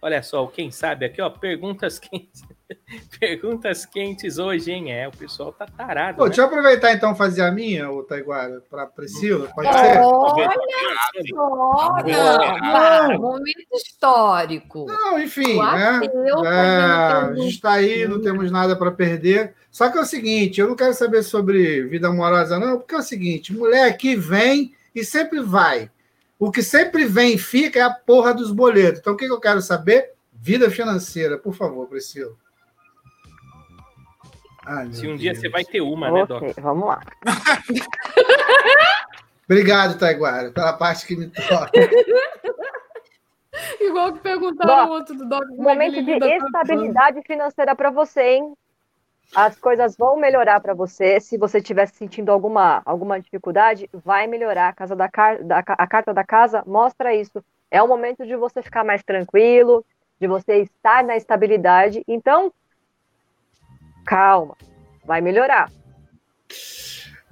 Olha 0.00 0.22
só, 0.22 0.46
quem 0.46 0.70
sabe 0.70 1.06
aqui, 1.06 1.20
ó, 1.20 1.28
perguntas 1.28 1.98
quentes. 2.00 2.42
perguntas 3.18 3.86
quentes 3.86 4.38
hoje, 4.38 4.70
hein? 4.72 4.92
É, 4.92 5.08
o 5.08 5.10
pessoal 5.10 5.52
tá 5.52 5.66
tarado. 5.66 6.18
Pô, 6.18 6.24
né? 6.24 6.28
deixa 6.28 6.42
eu 6.42 6.46
aproveitar 6.46 6.92
então 6.92 7.12
e 7.12 7.16
fazer 7.16 7.42
a 7.42 7.50
minha, 7.50 7.90
ô 7.90 8.02
Taiguara, 8.02 8.62
para 8.70 8.86
Priscila. 8.86 9.48
Pode 9.54 9.68
É. 9.68 9.72
ser? 9.72 9.98
Olha 10.02 10.48
só, 13.14 13.18
momento 13.18 13.66
histórico. 13.74 14.86
Não, 14.86 15.18
enfim, 15.18 15.56
O 15.56 15.62
né? 15.62 16.00
É, 16.44 16.48
a 16.50 17.32
gente 17.34 17.54
está 17.54 17.72
aí, 17.72 18.06
não 18.06 18.20
temos 18.20 18.50
nada 18.50 18.76
para 18.76 18.90
perder. 18.90 19.54
Só 19.70 19.90
que 19.90 19.98
é 19.98 20.00
o 20.00 20.06
seguinte, 20.06 20.60
eu 20.60 20.68
não 20.68 20.76
quero 20.76 20.94
saber 20.94 21.22
sobre 21.22 21.82
vida 21.84 22.08
amorosa, 22.08 22.58
não, 22.58 22.78
porque 22.78 22.94
é 22.94 22.98
o 22.98 23.02
seguinte: 23.02 23.52
mulher 23.54 23.96
que 23.96 24.16
vem 24.16 24.74
e 24.94 25.04
sempre 25.04 25.40
vai. 25.40 25.90
O 26.38 26.50
que 26.52 26.62
sempre 26.62 27.04
vem 27.04 27.34
e 27.34 27.38
fica 27.38 27.80
é 27.80 27.82
a 27.82 27.90
porra 27.90 28.32
dos 28.32 28.52
boletos. 28.52 29.00
Então, 29.00 29.12
o 29.14 29.16
que 29.16 29.26
que 29.26 29.32
eu 29.32 29.40
quero 29.40 29.60
saber? 29.60 30.12
Vida 30.32 30.70
financeira, 30.70 31.36
por 31.36 31.52
favor, 31.52 31.88
Priscila. 31.88 32.32
Ai, 34.68 34.92
Se 34.92 35.08
um 35.08 35.16
dia 35.16 35.32
Deus. 35.32 35.40
você 35.40 35.48
vai 35.48 35.64
ter 35.64 35.80
uma, 35.80 36.10
né, 36.10 36.26
Doc? 36.26 36.42
Ok, 36.42 36.54
vamos 36.58 36.86
lá. 36.86 37.00
Obrigado, 39.48 39.98
Taiguara, 39.98 40.50
pela 40.50 40.74
parte 40.74 41.06
que 41.06 41.16
me 41.16 41.30
toca. 41.30 41.72
Igual 43.80 44.12
que 44.12 44.20
perguntaram 44.20 44.84
Doc, 44.84 44.90
outro 44.90 45.16
do 45.16 45.26
Doc. 45.26 45.42
é 45.42 45.62
Momento 45.62 46.04
de 46.04 46.12
estabilidade 46.12 47.22
financeira 47.22 47.74
para 47.74 47.90
você, 47.90 48.34
hein? 48.34 48.52
As 49.34 49.58
coisas 49.58 49.96
vão 49.96 50.18
melhorar 50.18 50.60
para 50.60 50.74
você. 50.74 51.18
Se 51.18 51.38
você 51.38 51.58
estiver 51.58 51.88
sentindo 51.88 52.30
alguma, 52.30 52.82
alguma 52.84 53.18
dificuldade, 53.18 53.88
vai 53.92 54.26
melhorar. 54.26 54.68
A, 54.68 54.72
casa 54.74 54.94
da, 54.94 55.08
car 55.08 55.42
da, 55.42 55.64
a 55.66 55.86
carta 55.86 56.12
da 56.12 56.24
casa 56.24 56.62
mostra 56.66 57.14
isso. 57.14 57.42
É 57.70 57.82
o 57.82 57.88
momento 57.88 58.26
de 58.26 58.36
você 58.36 58.62
ficar 58.62 58.84
mais 58.84 59.02
tranquilo, 59.02 59.82
de 60.20 60.26
você 60.26 60.62
estar 60.62 61.02
na 61.02 61.16
estabilidade. 61.16 62.04
Então, 62.06 62.52
calma, 64.08 64.56
vai 65.04 65.20
melhorar. 65.20 65.70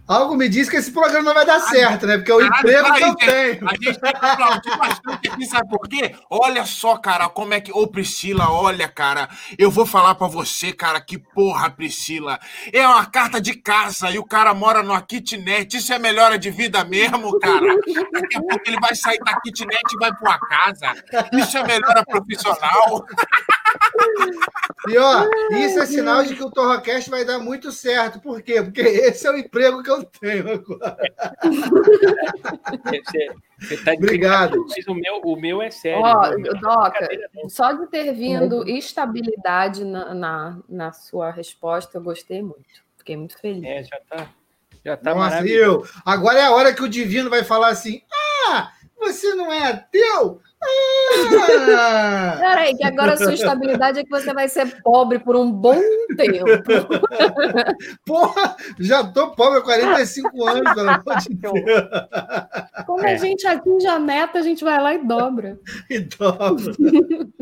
Algo 0.08 0.36
me 0.36 0.48
diz 0.48 0.68
que 0.68 0.76
esse 0.76 0.92
programa 0.92 1.24
não 1.24 1.34
vai 1.34 1.44
dar 1.44 1.58
certo, 1.58 2.06
né? 2.06 2.16
Porque 2.16 2.30
é 2.30 2.34
o 2.36 2.38
Caralho, 2.38 2.58
emprego 2.60 2.94
que 2.94 3.02
eu 3.02 3.14
tenho. 3.16 3.68
A 3.68 3.72
gente 3.72 4.00
tem 4.00 4.12
que 4.12 4.24
aplaudir 4.24 4.78
bastante 4.78 5.28
aqui, 5.28 5.46
sabe 5.46 5.68
por 5.68 5.88
quê? 5.88 6.14
Olha 6.30 6.64
só, 6.64 6.96
cara, 6.96 7.28
como 7.28 7.54
é 7.54 7.60
que. 7.60 7.72
Ô, 7.72 7.88
Priscila, 7.88 8.48
olha, 8.48 8.86
cara, 8.86 9.28
eu 9.58 9.68
vou 9.68 9.84
falar 9.84 10.14
pra 10.14 10.28
você, 10.28 10.72
cara, 10.72 11.00
que 11.00 11.18
porra, 11.18 11.68
Priscila. 11.70 12.38
É 12.72 12.86
uma 12.86 13.04
carta 13.06 13.40
de 13.40 13.54
casa 13.54 14.08
e 14.08 14.18
o 14.18 14.24
cara 14.24 14.54
mora 14.54 14.80
numa 14.80 15.02
kitnet. 15.02 15.76
Isso 15.76 15.92
é 15.92 15.98
melhora 15.98 16.38
de 16.38 16.52
vida 16.52 16.84
mesmo, 16.84 17.36
cara. 17.40 17.66
Daqui 18.12 18.36
a 18.36 18.40
pouco 18.40 18.62
ele 18.64 18.78
vai 18.78 18.94
sair 18.94 19.18
da 19.18 19.40
kitnet 19.40 19.82
e 19.92 19.98
vai 19.98 20.14
pra 20.14 20.30
uma 20.30 20.38
casa. 20.38 20.94
Isso 21.32 21.58
é 21.58 21.66
melhora 21.66 22.04
profissional. 22.04 23.04
E 24.88 24.96
ó, 24.98 25.28
isso 25.50 25.80
é 25.80 25.86
sinal 25.86 26.22
de 26.24 26.36
que 26.36 26.44
o 26.44 26.50
Torrocast 26.50 27.10
vai 27.10 27.24
dar 27.24 27.38
muito 27.38 27.72
certo. 27.72 28.20
Por 28.20 28.40
quê? 28.40 28.62
Porque 28.62 28.80
esse 28.80 29.26
é 29.26 29.30
o 29.30 29.36
emprego 29.36 29.82
que 29.82 29.90
eu 29.90 30.04
tenho 30.04 30.52
agora. 30.52 30.96
Você, 32.84 33.28
você 33.58 33.76
tá 33.84 33.94
Obrigado. 33.94 34.64
Mas 34.68 34.86
o 34.86 34.94
meu, 34.94 35.20
o 35.24 35.36
meu 35.36 35.60
é 35.60 35.70
sério. 35.70 36.00
Ó, 36.00 36.30
Doca, 36.60 37.08
só 37.48 37.72
de 37.72 37.86
ter 37.88 38.12
vindo 38.12 38.68
estabilidade 38.68 39.84
na, 39.84 40.14
na, 40.14 40.58
na 40.68 40.92
sua 40.92 41.30
resposta, 41.30 41.98
eu 41.98 42.02
gostei 42.02 42.42
muito. 42.42 42.84
Fiquei 42.96 43.16
muito 43.16 43.38
feliz. 43.38 43.64
É, 43.64 43.82
já 43.82 43.98
tá, 44.08 44.30
já 44.84 44.96
tá 44.96 45.14
Nossa, 45.14 45.46
eu? 45.46 45.84
Agora 46.04 46.38
é 46.38 46.44
a 46.44 46.52
hora 46.52 46.74
que 46.74 46.82
o 46.82 46.88
Divino 46.88 47.30
vai 47.30 47.42
falar 47.42 47.68
assim: 47.68 48.02
Ah, 48.48 48.72
você 48.98 49.34
não 49.34 49.52
é 49.52 49.70
ateu? 49.70 50.40
Ah! 50.62 52.36
Peraí, 52.40 52.76
que 52.76 52.84
agora 52.84 53.12
a 53.12 53.16
sua 53.16 53.34
estabilidade 53.34 53.98
é 54.00 54.04
que 54.04 54.10
você 54.10 54.32
vai 54.32 54.48
ser 54.48 54.82
pobre 54.82 55.18
por 55.18 55.36
um 55.36 55.50
bom 55.52 55.80
tempo. 56.16 56.44
Porra, 58.04 58.56
já 58.78 59.04
tô 59.04 59.30
pobre 59.32 59.58
há 59.58 59.62
45 59.62 60.46
anos, 60.46 60.74
pelo 60.74 60.90
amor 60.90 61.16
de 61.18 61.34
Deus. 61.34 61.54
Como 62.86 63.06
É. 63.06 63.14
a 63.14 63.16
gente 63.16 63.46
atinge 63.46 63.86
a 63.86 63.98
meta, 63.98 64.38
a 64.38 64.42
gente 64.42 64.64
vai 64.64 64.80
lá 64.80 64.94
e 64.94 65.04
dobra. 65.06 65.58
Então, 65.90 66.36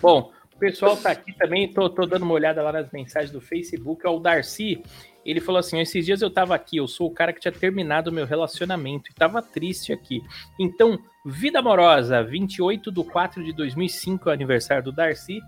Bom, 0.00 0.30
o 0.54 0.58
pessoal 0.58 0.96
tá 0.96 1.10
aqui 1.10 1.32
também, 1.38 1.72
tô, 1.72 1.88
tô 1.88 2.04
dando 2.06 2.22
uma 2.24 2.34
olhada 2.34 2.62
lá 2.62 2.72
nas 2.72 2.90
mensagens 2.92 3.30
do 3.30 3.40
Facebook. 3.40 4.06
Ó, 4.06 4.16
o 4.16 4.20
Darcy, 4.20 4.82
ele 5.24 5.40
falou 5.40 5.58
assim: 5.58 5.80
esses 5.80 6.04
dias 6.04 6.20
eu 6.20 6.30
tava 6.30 6.54
aqui, 6.54 6.76
eu 6.76 6.86
sou 6.86 7.08
o 7.08 7.14
cara 7.14 7.32
que 7.32 7.40
tinha 7.40 7.52
terminado 7.52 8.10
o 8.10 8.12
meu 8.12 8.26
relacionamento 8.26 9.10
e 9.10 9.14
tava 9.14 9.40
triste 9.40 9.92
aqui. 9.92 10.22
Então, 10.60 10.98
vida 11.24 11.58
amorosa, 11.58 12.22
28 12.22 12.92
de 12.92 13.04
4 13.04 13.44
de 13.44 13.52
2005 13.52 14.28
é 14.28 14.32
o 14.32 14.34
aniversário 14.34 14.82
do 14.82 14.92
Darcy. 14.92 15.40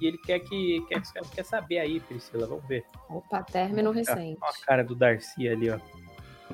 E 0.00 0.06
ele 0.06 0.18
quer 0.18 0.38
que 0.38 0.80
quer, 0.88 1.02
quer 1.34 1.44
saber 1.44 1.80
aí, 1.80 1.98
Priscila, 1.98 2.46
vamos 2.46 2.66
ver. 2.66 2.84
Opa, 3.08 3.42
término 3.42 3.90
recente. 3.90 4.38
Ó 4.40 4.46
a 4.46 4.66
cara 4.66 4.84
do 4.84 4.94
Darcy 4.94 5.48
ali, 5.48 5.70
ó. 5.70 5.78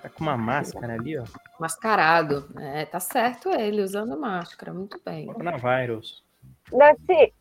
Tá 0.01 0.09
com 0.09 0.22
uma 0.24 0.36
máscara 0.36 0.94
ali, 0.94 1.16
ó. 1.18 1.24
Mascarado. 1.60 2.48
É, 2.59 2.86
tá 2.86 2.98
certo 2.98 3.51
ele, 3.51 3.82
usando 3.82 4.18
máscara. 4.18 4.72
Muito 4.72 5.01
bem. 5.05 5.26
Coronavírus. 5.26 6.24
Darcy, 6.72 7.34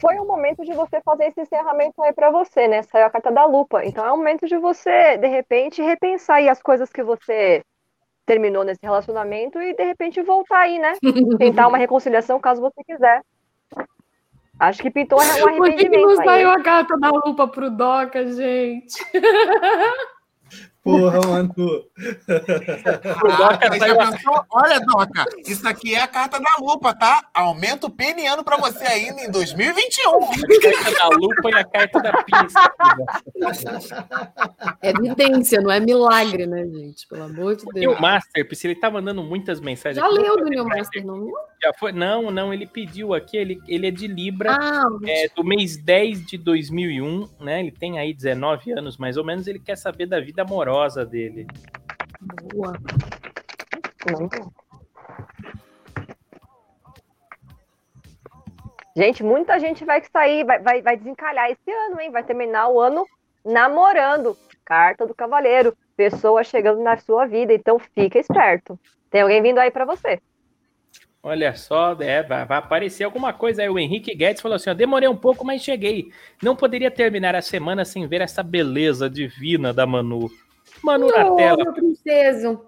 foi 0.00 0.16
o 0.16 0.26
momento 0.26 0.64
de 0.64 0.74
você 0.74 1.00
fazer 1.00 1.26
esse 1.26 1.40
encerramento 1.40 2.02
aí 2.02 2.12
pra 2.12 2.30
você, 2.30 2.68
né? 2.68 2.82
Saiu 2.82 3.06
a 3.06 3.10
carta 3.10 3.30
da 3.30 3.44
lupa. 3.46 3.84
Então 3.84 4.04
é 4.04 4.12
o 4.12 4.16
momento 4.16 4.46
de 4.46 4.58
você, 4.58 5.16
de 5.16 5.28
repente, 5.28 5.80
repensar 5.80 6.36
aí 6.36 6.48
as 6.48 6.60
coisas 6.60 6.90
que 6.90 7.02
você 7.02 7.62
terminou 8.26 8.64
nesse 8.64 8.80
relacionamento 8.82 9.60
e, 9.60 9.72
de 9.74 9.84
repente, 9.84 10.20
voltar 10.20 10.58
aí, 10.58 10.78
né? 10.78 10.94
Tentar 11.38 11.68
uma 11.68 11.78
reconciliação 11.78 12.40
caso 12.40 12.60
você 12.60 12.82
quiser. 12.84 13.22
Acho 14.58 14.82
que 14.82 14.90
pintou 14.90 15.20
um 15.20 15.22
Por 15.22 15.34
que, 15.34 15.42
que 15.42 15.48
arrependimento 15.62 16.02
não 16.02 16.20
aí. 16.20 16.26
saiu 16.26 16.50
a 16.50 16.62
carta 16.62 16.98
da 16.98 17.10
lupa 17.10 17.46
pro 17.46 17.70
Doca, 17.70 18.26
gente? 18.26 18.94
porra, 20.86 21.20
mano. 21.26 21.52
O 21.56 21.86
Doca 23.36 23.72
Aí 23.72 23.78
saiu 23.80 23.94
já 23.96 24.12
pensou? 24.12 24.44
Olha, 24.50 24.80
Doca, 24.80 25.24
isso 25.46 25.68
aqui 25.68 25.94
é 25.94 26.02
a 26.02 26.06
carta 26.06 26.38
da 26.38 26.56
lupa, 26.60 26.94
tá? 26.94 27.28
Aumenta 27.34 27.88
o 27.88 27.90
peniano 27.90 28.44
pra 28.44 28.56
você 28.56 28.84
ainda 28.84 29.22
em 29.22 29.30
2021. 29.30 30.10
a 30.10 30.24
carta 30.72 30.90
da 30.92 31.08
lupa 31.08 31.50
e 31.50 31.54
a 31.54 31.64
carta 31.64 32.00
da 32.00 32.12
pinça. 32.22 32.72
É 34.80 34.90
evidência, 34.90 35.60
não 35.60 35.70
é 35.70 35.80
milagre, 35.80 36.46
né, 36.46 36.64
gente? 36.64 37.06
Pelo 37.08 37.24
amor 37.24 37.56
de 37.56 37.64
O 37.64 37.72
Deus. 37.72 37.86
New 37.86 38.00
Master, 38.00 38.46
Priscila, 38.46 38.72
ele 38.72 38.80
tá 38.80 38.90
mandando 38.90 39.22
muitas 39.24 39.60
mensagens. 39.60 39.96
Já 39.96 40.06
aqui. 40.06 40.18
leu 40.18 40.36
do 40.36 40.44
New 40.44 40.64
Master, 40.64 41.04
não 41.04 41.24
viu? 41.24 41.34
Já 41.62 41.72
foi? 41.78 41.90
Não, 41.90 42.30
não, 42.30 42.52
ele 42.52 42.66
pediu 42.66 43.14
aqui, 43.14 43.36
ele, 43.36 43.58
ele 43.66 43.88
é 43.88 43.90
de 43.90 44.06
Libra, 44.06 44.52
Ah, 44.60 44.84
é, 45.06 45.28
do 45.34 45.42
mês 45.42 45.76
10 45.76 46.26
de 46.26 46.36
2001, 46.38 47.28
né? 47.40 47.60
Ele 47.60 47.72
tem 47.72 47.98
aí 47.98 48.12
19 48.12 48.72
anos, 48.72 48.96
mais 48.98 49.16
ou 49.16 49.24
menos, 49.24 49.46
ele 49.46 49.58
quer 49.58 49.76
saber 49.76 50.06
da 50.06 50.20
vida 50.20 50.42
amorosa 50.42 50.75
dele. 51.04 51.46
boa. 52.52 52.72
Gente, 58.96 59.22
muita 59.22 59.58
gente 59.58 59.84
vai 59.84 60.02
sair, 60.10 60.44
vai, 60.44 60.58
vai, 60.58 60.80
vai 60.80 60.96
desencalhar 60.96 61.50
esse 61.50 61.70
ano, 61.70 62.00
hein? 62.00 62.10
Vai 62.10 62.22
terminar 62.22 62.68
o 62.68 62.80
ano 62.80 63.06
namorando. 63.44 64.36
Carta 64.64 65.06
do 65.06 65.14
Cavaleiro. 65.14 65.76
Pessoa 65.96 66.44
chegando 66.44 66.82
na 66.82 66.96
sua 66.96 67.26
vida, 67.26 67.52
então 67.52 67.78
fica 67.78 68.18
esperto. 68.18 68.78
Tem 69.10 69.22
alguém 69.22 69.42
vindo 69.42 69.58
aí 69.58 69.70
pra 69.70 69.84
você. 69.84 70.20
Olha 71.22 71.54
só, 71.56 71.96
é, 72.00 72.22
vai, 72.22 72.44
vai 72.44 72.58
aparecer 72.58 73.04
alguma 73.04 73.32
coisa 73.32 73.62
aí. 73.62 73.68
O 73.68 73.78
Henrique 73.78 74.14
Guedes 74.14 74.40
falou 74.40 74.56
assim: 74.56 74.70
ó, 74.70 74.74
demorei 74.74 75.08
um 75.08 75.16
pouco, 75.16 75.44
mas 75.44 75.60
cheguei. 75.62 76.10
Não 76.42 76.54
poderia 76.54 76.90
terminar 76.90 77.34
a 77.34 77.42
semana 77.42 77.84
sem 77.84 78.06
ver 78.06 78.20
essa 78.20 78.42
beleza 78.42 79.10
divina 79.10 79.74
da 79.74 79.84
Manu. 79.84 80.30
Manu 80.82 81.06
na 81.08 81.34
tela. 81.34 81.64
meu 81.64 81.72
princeso. 81.72 82.60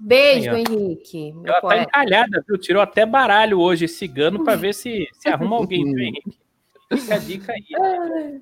Beijo, 0.00 0.50
Aí. 0.50 0.64
Henrique. 0.68 1.32
Meu 1.32 1.44
Ela 1.46 1.54
tá 1.54 1.60
poeta. 1.60 1.82
encalhada, 1.82 2.44
viu? 2.46 2.58
Tirou 2.58 2.82
até 2.82 3.06
baralho 3.06 3.60
hoje 3.60 3.88
cigano 3.88 4.44
pra 4.44 4.54
ver 4.56 4.74
se, 4.74 5.08
se 5.14 5.28
arruma 5.28 5.56
alguém, 5.56 5.84
viu, 5.84 5.98
Henrique? 5.98 6.38
Fica 6.92 7.14
a 7.14 7.18
dica 7.18 7.52
aí. 7.52 8.40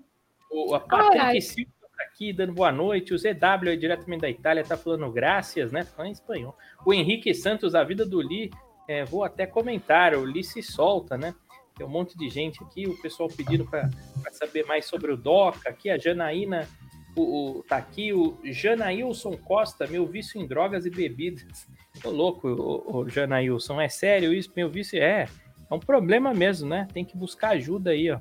O, 0.51 0.75
a 0.75 0.81
Patrick. 0.81 1.41
Silva 1.41 1.71
tá 1.97 2.05
aqui 2.05 2.33
dando 2.33 2.53
boa 2.53 2.73
noite. 2.73 3.15
O 3.15 3.19
ZW 3.19 3.69
aí, 3.69 3.77
diretamente 3.77 4.23
da 4.23 4.31
Itália 4.31 4.65
tá 4.65 4.77
falando 4.77 5.11
graças, 5.13 5.71
né? 5.71 5.85
Falando 5.85 6.09
em 6.09 6.13
espanhol. 6.13 6.57
O 6.85 6.93
Henrique 6.93 7.33
Santos, 7.35 7.75
a 7.75 7.85
vida 7.85 8.05
do 8.05 8.19
Lee 8.19 8.51
É, 8.89 9.05
vou 9.05 9.23
até 9.23 9.47
comentar, 9.47 10.15
o 10.15 10.25
Li 10.27 10.43
se 10.43 10.63
solta, 10.63 11.17
né? 11.17 11.35
Tem 11.77 11.87
um 11.87 11.91
monte 11.91 12.19
de 12.19 12.29
gente 12.29 12.63
aqui, 12.65 12.87
o 12.87 13.01
pessoal 13.01 13.29
pedindo 13.29 13.65
para 13.65 13.89
saber 14.33 14.65
mais 14.67 14.85
sobre 14.87 15.13
o 15.13 15.17
DOCA. 15.17 15.71
Aqui 15.71 15.89
a 15.89 15.97
Janaína 15.97 16.69
o, 17.17 17.59
o- 17.59 17.63
tá 17.65 17.77
aqui, 17.77 18.13
o 18.13 18.39
Janailson 18.45 19.37
Costa, 19.37 19.87
meu 19.87 20.07
vício 20.07 20.41
em 20.41 20.47
drogas 20.47 20.87
e 20.87 20.91
bebidas. 20.91 21.67
Tô 22.03 22.11
louco, 22.11 22.49
o, 22.49 22.99
o 23.03 23.09
Janailson, 23.09 23.81
é 23.81 23.89
sério 23.89 24.33
isso? 24.33 24.51
Meu 24.57 24.69
vício 24.69 24.99
é. 25.03 25.27
É 25.71 25.75
um 25.75 25.79
problema 25.81 26.35
mesmo, 26.35 26.69
né? 26.69 26.87
Tem 26.93 27.03
que 27.05 27.17
buscar 27.17 27.51
ajuda 27.51 27.91
aí, 27.93 28.11
ó. 28.11 28.19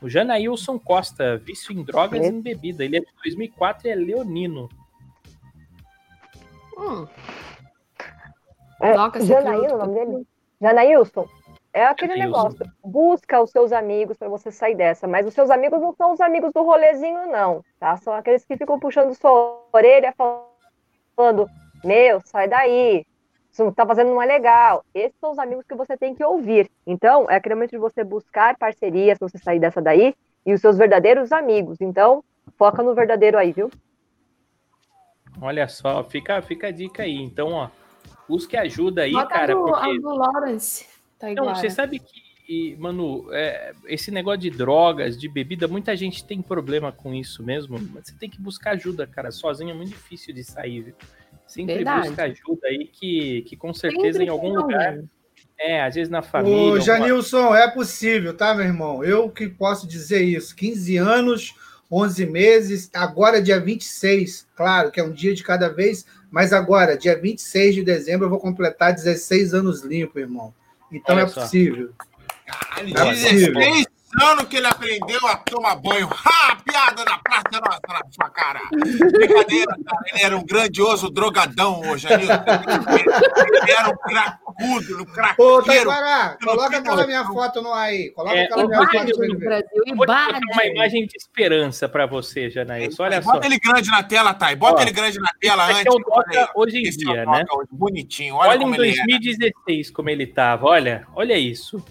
O 0.00 0.08
Janailson 0.08 0.78
Costa, 0.78 1.36
vício 1.36 1.72
em 1.72 1.82
drogas 1.82 2.24
e 2.24 2.28
em 2.30 2.40
bebida. 2.40 2.82
Ele 2.84 2.96
é 2.96 3.00
de 3.00 3.06
2004 3.22 3.86
e 3.86 3.90
é 3.90 3.94
leonino. 3.94 4.68
Hum, 6.78 7.06
É, 8.82 8.92
criou 9.10 9.38
o 9.74 9.78
nome 9.78 9.94
dele? 9.94 10.26
Janaílson. 10.60 11.28
É 11.74 11.84
aquele 11.84 12.14
negócio. 12.14 12.64
Busca 12.84 13.42
os 13.42 13.50
seus 13.50 13.72
amigos 13.72 14.16
para 14.16 14.28
você 14.28 14.52
sair 14.52 14.76
dessa. 14.76 15.08
Mas 15.08 15.26
os 15.26 15.34
seus 15.34 15.50
amigos 15.50 15.80
não 15.80 15.92
são 15.92 16.12
os 16.12 16.20
amigos 16.20 16.52
do 16.52 16.62
rolezinho, 16.62 17.26
não. 17.26 17.64
Tá? 17.80 17.96
São 17.96 18.14
aqueles 18.14 18.44
que 18.44 18.56
ficam 18.56 18.78
puxando 18.78 19.12
sua 19.12 19.60
orelha, 19.72 20.14
falando: 21.16 21.50
Meu, 21.82 22.20
sai 22.24 22.46
daí. 22.46 23.04
Isso 23.50 23.72
tá 23.72 23.84
fazendo 23.84 24.10
não 24.10 24.22
é 24.22 24.26
legal. 24.26 24.84
Esses 24.94 25.18
são 25.18 25.32
os 25.32 25.38
amigos 25.38 25.64
que 25.66 25.74
você 25.74 25.96
tem 25.96 26.14
que 26.14 26.24
ouvir. 26.24 26.70
Então, 26.86 27.28
é 27.28 27.36
aquele 27.36 27.56
momento 27.56 27.72
de 27.72 27.78
você 27.78 28.04
buscar 28.04 28.56
parcerias 28.56 29.18
pra 29.18 29.28
você 29.28 29.38
sair 29.38 29.58
dessa 29.58 29.82
daí 29.82 30.14
e 30.46 30.54
os 30.54 30.60
seus 30.60 30.78
verdadeiros 30.78 31.32
amigos. 31.32 31.80
Então, 31.80 32.22
foca 32.56 32.84
no 32.84 32.94
verdadeiro 32.94 33.36
aí, 33.36 33.52
viu? 33.52 33.68
Olha 35.40 35.66
só, 35.66 36.04
fica, 36.04 36.40
fica 36.40 36.68
a 36.68 36.70
dica 36.70 37.02
aí. 37.02 37.16
Então, 37.16 37.52
ó, 37.52 37.68
busque 38.28 38.56
ajuda 38.56 39.02
aí, 39.02 39.12
Bota 39.12 39.28
cara, 39.28 39.54
do, 39.54 39.62
porque... 39.62 39.88
a 39.88 40.00
do 40.00 40.14
Lawrence. 40.14 40.93
Tá 41.24 41.32
igual. 41.32 41.46
Não, 41.46 41.54
você 41.54 41.70
sabe 41.70 42.00
que, 42.46 42.76
Manu, 42.76 43.26
é, 43.32 43.72
esse 43.86 44.10
negócio 44.10 44.40
de 44.40 44.50
drogas, 44.50 45.18
de 45.18 45.28
bebida, 45.28 45.66
muita 45.66 45.96
gente 45.96 46.24
tem 46.24 46.42
problema 46.42 46.92
com 46.92 47.14
isso 47.14 47.42
mesmo. 47.42 47.78
Mas 47.92 48.06
você 48.08 48.14
tem 48.18 48.28
que 48.28 48.40
buscar 48.40 48.72
ajuda, 48.72 49.06
cara. 49.06 49.30
Sozinho 49.30 49.70
é 49.70 49.74
muito 49.74 49.90
difícil 49.90 50.34
de 50.34 50.44
sair, 50.44 50.82
viu? 50.82 50.94
Sempre 51.46 51.74
Verdade. 51.76 52.08
busca 52.08 52.24
ajuda 52.24 52.66
aí 52.68 52.86
que, 52.86 53.42
que 53.42 53.56
com 53.56 53.72
certeza 53.72 54.12
Sempre 54.18 54.24
em 54.26 54.28
algum 54.28 54.54
lugar. 54.54 54.88
alguém. 54.88 55.10
É, 55.58 55.82
às 55.82 55.94
vezes 55.94 56.10
na 56.10 56.20
família. 56.20 56.56
Ô, 56.56 56.60
alguma- 56.60 56.80
Janilson, 56.80 57.54
é 57.54 57.70
possível, 57.70 58.36
tá, 58.36 58.54
meu 58.54 58.64
irmão? 58.64 59.04
Eu 59.04 59.30
que 59.30 59.48
posso 59.48 59.86
dizer 59.86 60.22
isso. 60.22 60.54
15 60.56 60.96
anos, 60.96 61.54
11 61.90 62.26
meses, 62.26 62.90
agora 62.92 63.40
dia 63.40 63.60
26, 63.60 64.48
claro 64.56 64.90
que 64.90 64.98
é 64.98 65.04
um 65.04 65.12
dia 65.12 65.32
de 65.32 65.44
cada 65.44 65.68
vez, 65.68 66.04
mas 66.30 66.52
agora, 66.52 66.98
dia 66.98 67.16
26 67.16 67.76
de 67.76 67.84
dezembro, 67.84 68.26
eu 68.26 68.30
vou 68.30 68.40
completar 68.40 68.92
16 68.92 69.54
anos 69.54 69.82
limpo, 69.82 70.18
irmão. 70.18 70.52
Então 70.94 71.16
Olha 71.16 71.24
é 71.24 71.28
só. 71.28 71.40
possível. 71.42 71.90
Caralho, 72.46 72.98
é 72.98 73.14
16 73.14 73.86
anos 74.22 74.44
que 74.48 74.56
ele 74.56 74.66
aprendeu 74.66 75.26
a 75.26 75.36
tomar 75.38 75.76
banho. 75.76 76.08
Ha! 76.08 76.56
Piada 76.64 77.04
da 77.04 77.18
na 77.92 78.00
sua 78.10 78.30
cara. 78.30 78.60
Brincadeira, 78.70 79.66
cara. 79.84 80.02
Ele 80.12 80.22
era 80.22 80.36
um 80.36 80.44
grandioso 80.44 81.10
drogadão 81.10 81.80
hoje, 81.88 82.06
Anilton. 82.12 82.34
Ele 83.64 83.72
era 83.72 83.88
um 83.90 83.96
cracudo, 83.96 84.98
um 84.98 85.02
Ô, 85.02 85.06
craqueiro. 85.06 85.64
Taiguara, 85.90 86.36
Eu 86.40 86.46
não 86.46 86.54
coloca 86.56 86.78
aquela 86.78 87.06
minha 87.06 87.24
foto 87.24 87.62
no 87.62 87.72
ar 87.72 87.88
aí. 87.88 88.10
Coloca 88.10 88.36
É, 88.36 88.44
aquela 88.44 88.64
ô, 88.64 88.68
minha 88.68 88.86
foto 88.88 89.18
no. 89.28 89.38
Brasil, 89.38 89.68
Vou 89.96 90.06
uma 90.06 90.64
imagem 90.66 91.06
de 91.06 91.16
esperança 91.16 91.88
pra 91.88 92.06
você, 92.06 92.50
Janaílson. 92.50 93.02
Olha 93.02 93.20
só. 93.22 93.32
Bota 93.32 93.46
ele 93.46 93.58
grande 93.58 93.90
na 93.90 94.02
tela, 94.02 94.34
Thay. 94.34 94.56
Bota 94.56 94.78
Ó, 94.78 94.82
ele 94.82 94.92
grande 94.92 95.18
na 95.18 95.30
tela 95.40 95.70
Esse 95.70 95.80
antes. 95.80 95.86
é 95.86 95.90
o 95.90 95.96
aí, 95.98 96.04
Doca 96.04 96.52
hoje 96.54 96.78
em 96.78 96.82
Esse 96.82 97.02
é 97.02 97.12
dia, 97.12 97.24
Doca 97.24 97.38
né? 97.38 97.44
hoje, 97.52 97.68
Bonitinho. 97.72 98.34
Olha, 98.36 98.50
Olha, 98.50 98.56
em 98.58 98.60
como 98.62 98.74
ele 98.76 98.88
era. 98.88 99.06
2016 99.06 99.90
como 99.90 100.10
ele 100.10 100.26
tava. 100.26 100.66
Olha, 100.66 101.06
olha 101.14 101.36
isso. 101.36 101.84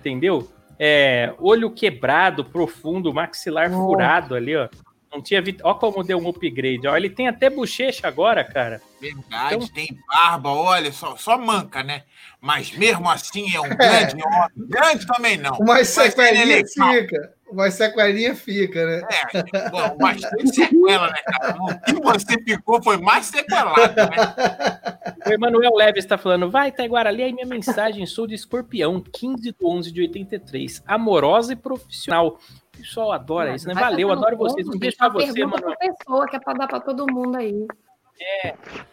Entendeu? 0.00 0.50
É, 0.78 1.34
olho 1.38 1.70
quebrado, 1.70 2.42
profundo, 2.42 3.12
maxilar 3.12 3.68
Nossa. 3.70 3.84
furado 3.84 4.34
ali, 4.34 4.56
ó. 4.56 4.66
Não 5.12 5.20
tinha 5.20 5.42
vit... 5.42 5.60
Ó 5.64 5.74
como 5.74 6.04
deu 6.04 6.18
um 6.18 6.28
upgrade. 6.28 6.86
Ó, 6.86 6.96
ele 6.96 7.10
tem 7.10 7.26
até 7.26 7.50
bochecha 7.50 8.06
agora, 8.06 8.44
cara. 8.44 8.80
Verdade, 9.00 9.54
Então- 9.56 9.68
tem 9.68 9.88
barba, 10.06 10.50
olha, 10.50 10.92
só, 10.92 11.16
só 11.16 11.36
manca, 11.36 11.82
né? 11.82 12.04
Mas 12.40 12.70
mesmo 12.72 13.10
assim 13.10 13.54
é 13.54 13.60
um 13.60 13.68
grande 13.76 14.14
homem. 14.24 14.48
Grande 14.68 15.06
também 15.06 15.36
não. 15.36 15.58
Mas 15.60 15.96
é 15.98 16.10
sequelinha 16.10 16.62
fica. 16.66 17.34
Uma 17.50 17.68
sequelinha 17.68 18.36
fica, 18.36 18.86
né? 18.86 19.02
É, 19.10 19.70
bom, 19.70 19.96
bastante 19.98 20.54
sequela, 20.54 21.08
né, 21.08 21.18
cara? 21.26 21.56
O 21.60 21.80
que 21.80 21.94
você 21.94 22.40
ficou 22.44 22.80
foi 22.80 22.96
mais 22.98 23.26
sequelado, 23.26 23.94
né? 23.96 25.00
O 25.26 25.32
Emanuel 25.32 25.74
Leves 25.74 26.06
tá 26.06 26.16
falando, 26.16 26.50
vai, 26.50 26.72
Taiguara, 26.72 27.10
ali 27.10 27.22
aí 27.22 27.32
minha 27.32 27.44
mensagem, 27.46 28.06
sou 28.06 28.26
de 28.26 28.34
escorpião, 28.34 29.00
15 29.12 29.42
de 29.52 29.54
11 29.62 29.92
de 29.92 30.00
83, 30.00 30.82
amorosa 30.86 31.52
e 31.52 31.56
profissional. 31.56 32.38
O 32.80 32.82
pessoal 32.82 33.12
adora 33.12 33.54
isso, 33.54 33.68
né? 33.68 33.74
Valeu, 33.74 34.10
adoro 34.10 34.36
vocês. 34.36 34.66
Um 34.66 34.78
beijo 34.78 34.96
pra 34.96 35.08
você, 35.10 35.32
pergunta 35.32 35.58
Emanuel. 35.58 35.76
pra 35.76 35.88
pessoa, 35.88 36.26
que 36.26 36.36
é 36.36 36.40
pra 36.40 36.54
dar 36.54 36.66
pra 36.66 36.80
todo 36.80 37.12
mundo 37.12 37.36
aí. 37.36 37.66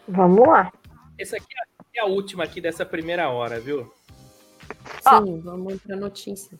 Vamos 0.06 0.46
lá. 0.46 0.70
Essa 1.18 1.36
aqui 1.36 1.46
é 1.96 2.00
a 2.00 2.04
última 2.04 2.44
aqui 2.44 2.60
dessa 2.60 2.84
primeira 2.84 3.28
hora, 3.30 3.58
viu? 3.58 3.90
Sim, 5.00 5.40
vamos 5.40 5.82
pra 5.82 5.96
notícia. 5.96 6.58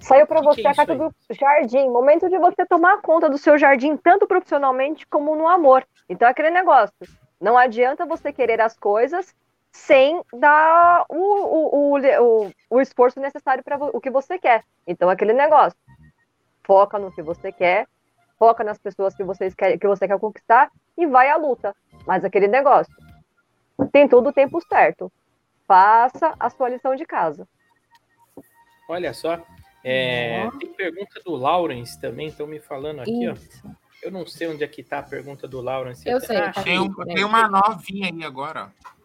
Saiu 0.00 0.26
para 0.26 0.40
você 0.42 0.60
que 0.60 0.66
é 0.66 0.70
a 0.70 0.74
carta 0.74 0.94
do 0.94 1.12
jardim. 1.30 1.88
Momento 1.88 2.28
de 2.28 2.38
você 2.38 2.64
tomar 2.66 3.00
conta 3.00 3.28
do 3.28 3.38
seu 3.38 3.58
jardim, 3.58 3.96
tanto 3.96 4.26
profissionalmente 4.26 5.06
como 5.06 5.34
no 5.34 5.48
amor. 5.48 5.86
Então, 6.08 6.28
é 6.28 6.30
aquele 6.30 6.50
negócio. 6.50 6.94
Não 7.40 7.56
adianta 7.56 8.06
você 8.06 8.32
querer 8.32 8.60
as 8.60 8.76
coisas 8.78 9.34
sem 9.78 10.20
dar 10.34 11.04
o, 11.08 11.16
o, 11.16 11.96
o, 11.96 12.44
o, 12.46 12.52
o 12.70 12.80
esforço 12.80 13.20
necessário 13.20 13.62
para 13.62 13.76
o 13.78 14.00
que 14.00 14.10
você 14.10 14.38
quer. 14.38 14.64
Então, 14.86 15.08
aquele 15.08 15.32
negócio. 15.32 15.78
Foca 16.64 16.98
no 16.98 17.10
que 17.12 17.22
você 17.22 17.50
quer, 17.50 17.86
foca 18.38 18.62
nas 18.62 18.76
pessoas 18.78 19.14
que, 19.14 19.24
vocês 19.24 19.54
quer, 19.54 19.78
que 19.78 19.86
você 19.86 20.06
quer 20.06 20.18
conquistar 20.18 20.70
e 20.96 21.06
vai 21.06 21.30
à 21.30 21.36
luta. 21.36 21.74
Mas 22.06 22.24
aquele 22.24 22.48
negócio. 22.48 22.92
Tem 23.92 24.06
todo 24.08 24.28
o 24.28 24.32
tempo 24.32 24.60
certo. 24.68 25.10
Faça 25.66 26.34
a 26.38 26.50
sua 26.50 26.68
lição 26.68 26.94
de 26.94 27.06
casa. 27.06 27.48
Olha 28.88 29.14
só. 29.14 29.40
É, 29.84 30.44
Ó. 30.46 30.58
tem 30.58 30.72
pergunta 30.74 31.20
do 31.24 31.34
Lawrence 31.36 31.98
também, 32.00 32.26
estão 32.26 32.46
me 32.46 32.58
falando 32.58 33.00
aqui, 33.00 33.28
ó. 33.28 33.32
Isso. 33.32 33.70
Eu 34.02 34.10
não 34.10 34.26
sei 34.26 34.48
onde 34.48 34.62
é 34.62 34.68
que 34.68 34.82
tá 34.82 34.98
a 34.98 35.02
pergunta 35.02 35.46
do 35.48 35.60
Lawrence. 35.60 36.06
Eu 36.08 36.18
Até- 36.18 36.26
sei, 36.26 36.36
Ah, 36.36 36.52
tá 36.52 36.62
Tem, 36.62 36.92
tem 37.14 37.24
uma 37.24 37.48
novinha 37.48 38.10
aí 38.12 38.24
agora, 38.24 38.70
ó. 38.84 38.97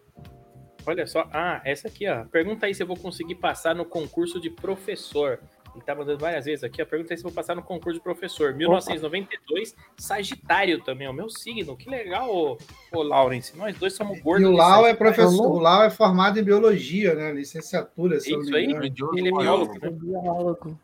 Olha 0.85 1.07
só. 1.07 1.27
Ah, 1.31 1.61
essa 1.64 1.88
aqui, 1.88 2.07
ó. 2.07 2.26
Pergunta 2.26 2.65
aí 2.65 2.76
se 2.76 2.84
eu 2.84 2.88
vou 2.88 2.97
conseguir 2.97 3.35
passar 3.35 3.76
no 3.76 3.85
concurso 3.85 4.39
de 4.39 4.49
professor. 4.49 5.39
Ele 5.73 5.84
tá 5.84 5.95
mandando 5.95 6.19
várias 6.19 6.45
vezes 6.45 6.64
aqui, 6.64 6.81
ó. 6.81 6.85
Pergunta 6.85 7.14
aí 7.14 7.18
se 7.18 7.23
eu 7.23 7.30
vou 7.30 7.35
passar 7.35 7.55
no 7.55 7.64
concurso 7.64 7.97
de 7.97 8.03
professor. 8.03 8.53
1992, 8.53 9.76
Sagitário 9.97 10.84
também, 10.84 11.07
é 11.07 11.10
o 11.10 11.14
meu 11.14 11.30
signo. 11.30 11.76
Que 11.76 11.89
legal, 11.89 12.30
ô, 12.30 12.57
ô 12.93 13.01
Lawrence. 13.01 13.57
Nós 13.57 13.76
dois 13.77 13.93
somos 13.93 14.19
gordos. 14.19 14.43
E 14.43 14.45
o 14.45 14.55
Lau 14.55 14.85
é 14.85 14.93
professor, 14.93 15.51
o 15.51 15.57
Lau 15.57 15.84
é 15.84 15.89
formado 15.89 16.39
em 16.39 16.43
biologia, 16.43 17.15
né? 17.15 17.31
Licenciatura, 17.31 18.19
se 18.19 18.31
Isso 18.31 18.55
aí? 18.55 18.65
Ele 18.65 18.76
é 18.76 18.89
biólogo. 18.89 19.39
biólogo, 19.39 19.73
né? 19.81 19.89
Biólogo. 19.89 20.80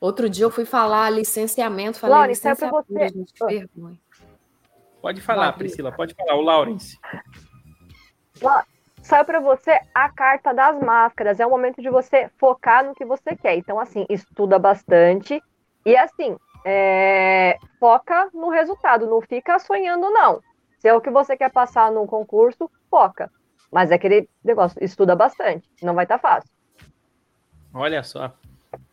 Outro 0.00 0.28
dia 0.28 0.44
eu 0.44 0.50
fui 0.50 0.64
falar 0.64 1.10
licenciamento, 1.10 1.98
falei 1.98 2.16
é 2.16 2.18
pra 2.18 2.26
licenciatura, 2.28 2.84
você. 2.86 3.08
gente, 3.08 3.32
vergonha. 3.46 3.98
Pode 5.00 5.20
falar, 5.20 5.52
Priscila, 5.52 5.92
pode 5.92 6.14
falar. 6.14 6.34
O 6.36 6.40
Lawrence. 6.40 6.98
Saiu 9.08 9.24
para 9.24 9.40
você 9.40 9.80
a 9.94 10.10
carta 10.10 10.52
das 10.52 10.78
máscaras. 10.82 11.40
É 11.40 11.46
o 11.46 11.48
momento 11.48 11.80
de 11.80 11.88
você 11.88 12.30
focar 12.36 12.84
no 12.84 12.94
que 12.94 13.06
você 13.06 13.34
quer. 13.34 13.56
Então, 13.56 13.80
assim, 13.80 14.04
estuda 14.06 14.58
bastante. 14.58 15.42
E, 15.86 15.96
assim, 15.96 16.36
é, 16.62 17.56
foca 17.80 18.28
no 18.34 18.50
resultado. 18.50 19.06
Não 19.06 19.22
fica 19.22 19.58
sonhando, 19.58 20.10
não. 20.10 20.42
Se 20.78 20.88
é 20.88 20.94
o 20.94 21.00
que 21.00 21.08
você 21.08 21.38
quer 21.38 21.50
passar 21.50 21.90
no 21.90 22.06
concurso, 22.06 22.70
foca. 22.90 23.32
Mas 23.72 23.90
é 23.90 23.94
aquele 23.94 24.28
negócio, 24.44 24.78
estuda 24.84 25.16
bastante. 25.16 25.66
Não 25.82 25.94
vai 25.94 26.04
estar 26.04 26.18
fácil. 26.18 26.50
Olha 27.72 28.02
só. 28.02 28.30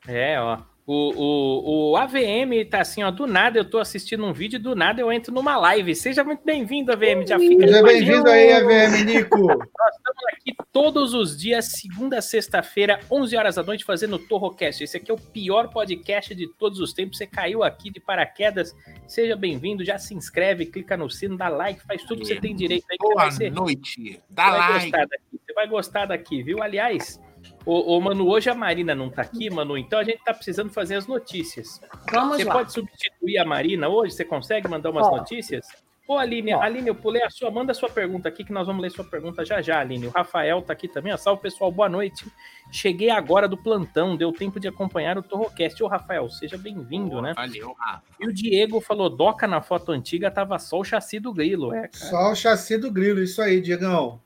É, 0.08 0.40
ó. 0.40 0.60
O, 0.88 0.94
o, 1.16 1.92
o 1.92 1.98
AVM 1.98 2.64
tá 2.70 2.82
assim, 2.82 3.02
ó. 3.02 3.10
Do 3.10 3.26
nada 3.26 3.58
eu 3.58 3.66
tô 3.66 3.80
assistindo 3.80 4.24
um 4.24 4.32
vídeo, 4.32 4.60
do 4.60 4.76
nada 4.76 5.02
eu 5.02 5.12
entro 5.12 5.34
numa 5.34 5.58
live. 5.58 5.96
Seja 5.96 6.24
muito 6.24 6.44
bem-vindo, 6.46 6.92
AVM. 6.92 7.26
Já 7.26 7.40
fica 7.40 7.66
Seja 7.68 7.82
bem-vindo 7.82 8.30
aí, 8.30 8.54
AVM 8.54 9.04
Nico. 9.04 9.38
Nós 9.48 9.96
estamos 9.96 10.24
aqui 10.32 10.56
todos 10.72 11.16
os 11.16 11.36
dias, 11.36 11.72
segunda 11.72 12.20
a 12.20 12.22
sexta-feira, 12.22 13.00
11 13.10 13.36
horas 13.36 13.56
da 13.56 13.64
noite, 13.64 13.84
fazendo 13.84 14.18
o 14.18 14.20
Torrocast. 14.20 14.84
Esse 14.84 14.98
aqui 14.98 15.10
é 15.10 15.14
o 15.14 15.18
pior 15.18 15.70
podcast 15.70 16.36
de 16.36 16.48
todos 16.54 16.80
os 16.80 16.94
tempos. 16.94 17.18
Você 17.18 17.26
caiu 17.26 17.64
aqui 17.64 17.90
de 17.90 18.00
paraquedas, 18.00 18.76
seja 19.08 19.36
bem-vindo. 19.36 19.84
Já 19.84 19.98
se 19.98 20.14
inscreve, 20.14 20.68
clica 20.68 20.96
no 20.96 21.10
sino, 21.10 21.36
dá 21.36 21.50
like, 21.50 21.82
faz 21.84 22.04
tudo 22.04 22.22
que 22.22 22.28
você 22.28 22.36
tem 22.40 22.56
direito 22.56 22.86
aí. 22.92 22.98
Que 23.00 23.08
você 23.08 23.14
Boa 23.14 23.24
vai, 23.24 23.32
ser, 23.32 23.52
noite. 23.52 24.02
você 24.12 24.22
Dá 24.30 24.52
vai 24.52 24.60
like. 24.60 24.84
gostar 24.84 25.06
daqui. 25.08 25.40
Você 25.48 25.54
vai 25.54 25.68
gostar 25.68 26.06
daqui, 26.06 26.44
viu? 26.44 26.62
Aliás, 26.62 27.20
ô, 27.66 27.96
ô, 27.96 28.02
Manu, 28.02 28.28
hoje 28.30 28.50
a 28.50 28.56
Marina 28.56 28.94
não 28.96 29.10
tá 29.10 29.22
aqui, 29.22 29.50
Manu, 29.50 29.78
então 29.78 30.00
a 30.00 30.04
gente 30.04 30.24
tá 30.24 30.34
precisando 30.34 30.70
fazer 30.72 30.96
as 30.96 31.08
notícias. 31.08 31.82
Vamos 32.12 32.38
Você 32.38 32.44
lá. 32.44 32.54
pode 32.54 32.74
substituir 32.74 33.38
a 33.38 33.46
Marina 33.46 33.90
hoje? 33.90 34.14
Você 34.14 34.24
consegue 34.26 34.68
mandar 34.68 34.92
umas 34.92 35.08
Ó. 35.08 35.18
notícias? 35.18 35.66
Ô, 36.08 36.20
Aline, 36.20 36.54
Aline, 36.54 36.88
eu 36.90 36.94
pulei 36.94 37.24
a 37.24 37.32
sua. 37.32 37.50
Manda 37.50 37.72
a 37.72 37.76
sua 37.76 37.90
pergunta 37.90 38.30
aqui, 38.30 38.44
que 38.44 38.54
nós 38.54 38.68
vamos 38.68 38.80
ler 38.80 38.92
sua 38.92 39.04
pergunta 39.04 39.44
já 39.44 39.60
já, 39.60 39.80
Aline. 39.80 40.06
O 40.06 40.12
Rafael 40.12 40.62
tá 40.62 40.72
aqui 40.72 40.88
também. 40.88 41.12
ó. 41.12 41.18
Salve, 41.18 41.42
pessoal. 41.42 41.72
Boa 41.72 41.90
noite. 41.90 42.28
Cheguei 42.72 43.10
agora 43.10 43.48
do 43.48 43.58
plantão. 43.58 44.16
Deu 44.16 44.32
tempo 44.32 44.60
de 44.60 44.68
acompanhar 44.68 45.18
o 45.18 45.24
Torrocast. 45.24 45.84
Ô, 45.84 45.88
Rafael, 45.88 46.30
seja 46.30 46.60
bem-vindo, 46.60 47.24
né? 47.24 47.34
Valeu, 47.36 47.74
Rafa. 47.74 48.04
E 48.20 48.28
o 48.28 48.32
Diego 48.32 48.80
falou: 48.80 49.10
Doca 49.10 49.48
na 49.48 49.64
foto 49.64 49.92
antiga 49.92 50.30
tava 50.30 50.60
só 50.60 50.78
o 50.78 50.84
chassi 50.84 51.20
do 51.20 51.34
grilo. 51.34 51.74
É, 51.74 51.88
cara. 51.88 52.06
Só 52.12 52.32
o 52.32 52.36
chassi 52.36 52.78
do 52.78 52.92
grilo, 52.92 53.20
isso 53.20 53.42
aí, 53.42 53.60
Diegão. 53.60 54.22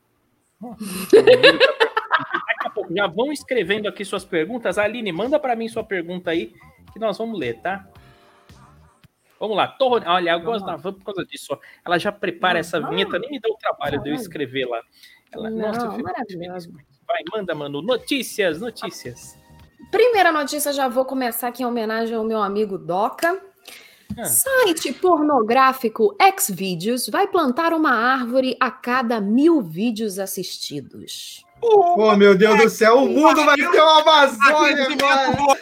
A 0.60 0.66
pouco, 0.66 1.79
já 2.94 3.06
vão 3.06 3.32
escrevendo 3.32 3.88
aqui 3.88 4.04
suas 4.04 4.24
perguntas. 4.24 4.78
Aline, 4.78 5.12
manda 5.12 5.38
para 5.38 5.56
mim 5.56 5.68
sua 5.68 5.84
pergunta 5.84 6.30
aí, 6.30 6.52
que 6.92 6.98
nós 6.98 7.16
vamos 7.16 7.38
ler, 7.38 7.60
tá? 7.60 7.86
Vamos 9.38 9.56
lá. 9.56 9.74
Olha, 9.80 10.32
eu 10.32 10.40
gosto 10.40 10.66
da 10.66 10.76
Van 10.76 10.92
por 10.92 11.04
causa 11.04 11.24
disso. 11.24 11.58
Ela 11.84 11.98
já 11.98 12.12
prepara 12.12 12.54
Não, 12.54 12.60
essa 12.60 12.78
não. 12.78 12.90
vinheta, 12.90 13.18
nem 13.18 13.30
me 13.30 13.40
dá 13.40 13.48
o 13.48 13.56
trabalho 13.56 14.02
de 14.02 14.10
eu 14.10 14.14
escrever 14.14 14.66
lá. 14.66 14.82
Ela... 15.32 15.48
Não, 15.48 15.58
Nossa, 15.68 15.86
eu 15.86 15.92
fico 15.92 16.02
maravilhoso. 16.02 16.72
Vai, 17.06 17.22
manda, 17.32 17.54
mano. 17.54 17.80
Notícias, 17.80 18.60
notícias. 18.60 19.38
Primeira 19.90 20.30
notícia, 20.30 20.72
já 20.72 20.88
vou 20.88 21.06
começar 21.06 21.48
aqui 21.48 21.62
em 21.62 21.66
homenagem 21.66 22.14
ao 22.14 22.22
meu 22.22 22.42
amigo 22.42 22.76
Doca. 22.76 23.40
Ah. 24.18 24.24
Site 24.24 24.92
pornográfico 24.92 26.16
Xvideos 26.38 27.08
vai 27.08 27.26
plantar 27.26 27.72
uma 27.72 27.92
árvore 27.92 28.56
a 28.60 28.70
cada 28.70 29.20
mil 29.20 29.62
vídeos 29.62 30.18
assistidos. 30.18 31.44
Pô, 31.60 32.16
meu 32.16 32.36
Deus 32.36 32.58
do 32.58 32.70
céu, 32.70 33.04
o 33.04 33.08
mundo 33.08 33.44
vai 33.44 33.56
ter 33.56 33.68
uma 33.68 34.00
Amazônia 34.00 34.88
agora. 34.88 35.60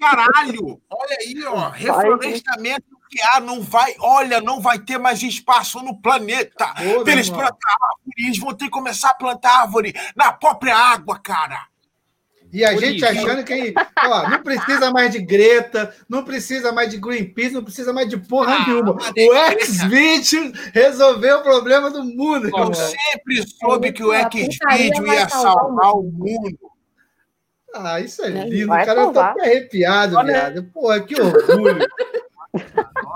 Caralho! 0.00 0.80
Olha 0.90 1.16
aí, 1.20 1.44
ó. 1.44 1.68
Reflorestamento 1.70 2.84
nuclear 2.90 3.40
não 3.40 3.62
vai. 3.62 3.94
Olha, 4.00 4.40
não 4.40 4.60
vai 4.60 4.78
ter 4.78 4.98
mais 4.98 5.22
espaço 5.22 5.80
no 5.80 6.00
planeta. 6.00 6.66
Pra 6.74 7.12
eles 7.12 7.28
irmão. 7.28 7.40
plantar 7.40 7.76
árvore, 7.80 8.26
eles 8.26 8.38
vão 8.38 8.54
ter 8.54 8.66
que 8.66 8.70
começar 8.70 9.10
a 9.10 9.14
plantar 9.14 9.60
árvore 9.62 9.94
na 10.14 10.32
própria 10.32 10.76
água, 10.76 11.18
cara. 11.18 11.66
E 12.52 12.64
a 12.64 12.72
Por 12.72 12.80
gente 12.80 12.96
isso. 12.96 13.06
achando 13.06 13.44
que 13.44 13.74
ó, 14.06 14.28
não 14.30 14.42
precisa 14.42 14.90
mais 14.90 15.10
de 15.12 15.20
Greta, 15.20 15.94
não 16.08 16.24
precisa 16.24 16.72
mais 16.72 16.90
de 16.90 16.96
Greenpeace, 16.98 17.52
não 17.54 17.62
precisa 17.64 17.92
mais 17.92 18.08
de 18.08 18.16
porra 18.16 18.54
Ah, 18.54 18.66
nenhuma. 18.66 18.92
uma 19.16 19.30
O. 19.30 19.34
X-Video 19.34 20.52
resolveu 20.72 21.38
o 21.38 21.42
problema 21.42 21.90
do 21.90 22.02
mundo. 22.04 22.48
Eu 22.48 22.72
sempre 22.74 23.46
soube 23.60 23.92
que 23.92 24.02
o 24.04 24.12
X-Video 24.12 25.06
ia 25.06 25.28
salvar 25.28 25.92
o 25.94 26.02
salvar 26.02 26.02
mundo. 26.02 26.56
Ah, 27.74 28.00
isso 28.00 28.22
é 28.24 28.28
lindo, 28.30 28.68
Vai 28.68 28.86
cara. 28.86 29.00
Eu 29.00 29.06
tô 29.08 29.14
salvar. 29.14 29.32
até 29.32 29.42
arrepiado, 29.42 30.16
Olha- 30.16 30.32
viado. 30.32 30.64
Porra, 30.72 31.00
que 31.00 31.20
orgulho. 31.20 31.86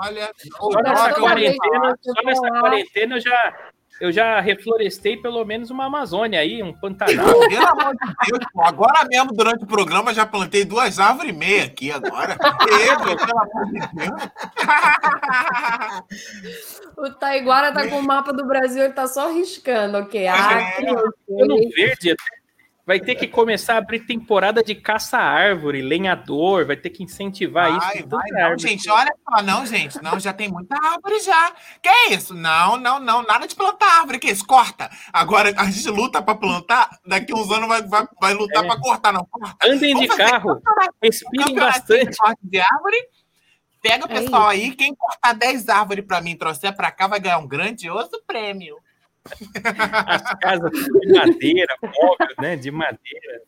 Olha, 0.03 0.31
Só 0.59 0.83
nessa 0.83 1.15
quarentena, 1.15 1.97
só 2.03 2.23
nessa 2.25 2.49
quarentena 2.61 3.17
eu 3.17 3.21
já, 3.21 3.55
eu 4.01 4.11
já 4.11 4.41
reflorestei 4.41 5.17
pelo 5.17 5.45
menos 5.45 5.71
uma 5.71 5.85
Amazônia 5.87 6.41
aí, 6.41 6.63
um 6.63 6.73
Pantanal. 6.73 7.39
Pelo 7.49 7.69
amor 7.69 7.95
de 7.95 8.31
Deus, 8.31 8.45
pô, 8.53 8.63
agora 8.63 9.05
mesmo, 9.09 9.33
durante 9.33 9.65
o 9.65 9.67
programa, 9.67 10.15
já 10.15 10.25
plantei 10.25 10.65
duas 10.65 10.99
árvores 10.99 11.31
e 11.33 11.37
meia 11.37 11.65
aqui 11.65 11.93
agora. 11.93 12.37
Pelo 12.39 13.21
amor 13.41 13.67
de 13.67 13.81
Deus. 13.95 14.23
O 16.97 17.11
Taiguara 17.11 17.73
tá 17.73 17.89
com 17.89 17.99
o 17.99 18.03
mapa 18.03 18.33
do 18.33 18.47
Brasil, 18.47 18.85
ele 18.85 18.93
tá 18.93 19.07
só 19.07 19.31
riscando, 19.33 19.99
ok? 19.99 20.27
Acre, 20.27 20.87
Pelo 21.27 21.55
ok. 21.55 21.71
verde 21.75 22.11
até. 22.13 22.40
Vai 22.91 22.99
ter 22.99 23.15
que 23.15 23.29
começar 23.29 23.75
a 23.75 23.79
abrir 23.79 24.01
temporada 24.01 24.65
de 24.65 24.75
caça-árvore, 24.75 25.81
lenhador, 25.81 26.67
vai 26.67 26.77
ter 26.77 26.91
que 26.91 27.05
incentivar 27.05 27.71
Vai, 27.71 27.99
isso. 28.01 28.09
vai, 28.09 28.29
não, 28.33 28.41
árvore. 28.41 28.61
gente, 28.69 28.91
olha 28.91 29.15
só, 29.29 29.43
não, 29.45 29.65
gente, 29.65 30.03
não, 30.03 30.19
já 30.19 30.33
tem 30.33 30.49
muita 30.49 30.75
árvore 30.75 31.21
já. 31.21 31.53
Que 31.81 31.89
é 31.89 32.15
isso? 32.15 32.35
Não, 32.35 32.77
não, 32.77 32.99
não, 32.99 33.23
nada 33.23 33.47
de 33.47 33.55
plantar 33.55 34.01
árvore, 34.01 34.19
que 34.19 34.29
isso? 34.29 34.45
Corta. 34.45 34.91
Agora 35.13 35.55
a 35.57 35.67
gente 35.67 35.89
luta 35.89 36.21
pra 36.21 36.35
plantar, 36.35 36.91
daqui 37.07 37.33
uns 37.33 37.49
anos 37.53 37.69
vai, 37.69 37.81
vai, 37.87 38.05
vai 38.21 38.35
lutar 38.35 38.65
É. 38.65 38.67
pra 38.67 38.81
cortar, 38.81 39.13
não 39.13 39.25
corta. 39.25 39.57
Andem 39.65 39.79
de 39.79 39.95
Vamos 39.95 40.07
fazer 40.09 40.29
carro, 40.29 40.61
respirem 41.01 41.55
bastante. 41.55 42.11
de 42.11 42.17
corte 42.17 42.41
de 42.43 42.59
árvore. 42.59 42.97
Pega 43.81 44.05
o 44.05 44.11
É 44.11 44.21
pessoal 44.21 44.49
aí, 44.49 44.73
quem 44.75 44.93
cortar 44.97 45.33
10 45.33 45.69
árvores 45.69 46.05
pra 46.05 46.21
mim 46.21 46.33
e 46.33 46.37
trouxer 46.37 46.75
pra 46.75 46.91
cá 46.91 47.07
vai 47.07 47.21
ganhar 47.21 47.39
um 47.39 47.47
grandioso 47.47 48.11
prêmio. 48.27 48.77
As 50.07 50.23
casas 50.41 50.71
de 50.73 51.13
madeira, 51.13 51.75
móvel, 51.83 52.35
né? 52.41 52.57
De 52.57 52.71
madeira. 52.71 53.43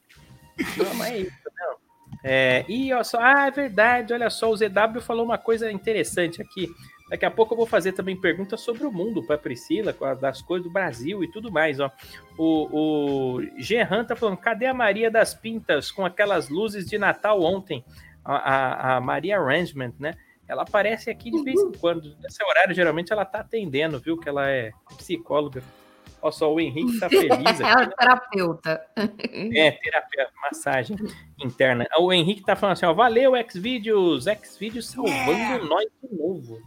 Não, 0.77 1.05
é 1.05 1.19
isso, 1.19 1.32
não. 1.59 1.77
É, 2.24 2.65
e 2.69 2.93
ó, 2.93 3.03
só, 3.03 3.19
ah, 3.20 3.47
é 3.47 3.51
verdade, 3.51 4.12
olha 4.12 4.31
só, 4.31 4.51
o 4.51 4.57
ZW 4.57 5.01
falou 5.01 5.24
uma 5.24 5.39
coisa 5.39 5.70
interessante 5.73 6.40
aqui. 6.40 6.69
Daqui 7.11 7.24
a 7.27 7.31
pouco 7.31 7.53
eu 7.53 7.59
vou 7.59 7.66
fazer 7.66 7.93
também 7.93 8.19
perguntas 8.19 8.61
sobre 8.61 8.85
o 8.86 8.93
mundo 8.93 9.23
para 9.27 9.36
Priscila, 9.36 9.93
das 10.20 10.40
coisas 10.40 10.66
do 10.66 10.73
Brasil 10.73 11.23
e 11.24 11.31
tudo 11.31 11.51
mais, 11.51 11.81
ó. 11.81 11.90
O, 12.39 13.36
o 13.39 13.43
Gerran 13.59 14.05
tá 14.05 14.15
falando, 14.15 14.36
cadê 14.39 14.66
a 14.66 14.73
Maria 14.74 15.11
das 15.11 15.35
Pintas 15.35 15.90
com 15.90 16.07
aquelas 16.07 16.49
luzes 16.49 16.86
de 16.86 16.97
Natal 16.97 17.43
ontem? 17.43 17.85
A, 18.24 18.36
a- 18.36 18.97
a 18.97 19.01
Maria 19.01 19.39
Arrangement, 19.39 19.93
né? 19.99 20.15
Ela 20.53 20.62
aparece 20.62 21.11
aqui 21.11 21.31
de 21.31 21.43
vez 21.43 21.59
em 21.61 21.73
quando. 21.73 22.15
Nesse 22.23 22.43
horário, 22.45 22.74
geralmente, 22.74 23.12
ela 23.12 23.24
tá 23.24 23.41
atendendo, 23.41 23.99
viu? 23.99 24.16
Que 24.19 24.29
ela 24.29 24.49
é 24.51 24.70
psicóloga. 24.99 25.62
Olha 26.20 26.33
só, 26.33 26.53
o 26.53 26.61
Henrique 26.61 27.01
tá 27.01 27.09
feliz 27.09 27.31
aqui. 27.61 27.62
Ela 27.65 27.83
é 27.83 27.87
terapeuta. 27.87 28.87
É, 28.97 29.70
terapia, 29.73 30.29
massagem 30.41 30.97
interna. 31.43 31.85
O 31.99 32.12
Henrique 32.12 32.43
tá 32.43 32.55
falando 32.55 32.74
assim, 32.74 32.87
ó, 32.87 32.93
valeu, 32.93 33.33
Xvideos, 33.51 34.27
Xvideos 34.45 34.89
salvando 34.89 35.66
nós 35.66 35.87
de 36.03 36.16
novo. 36.16 36.61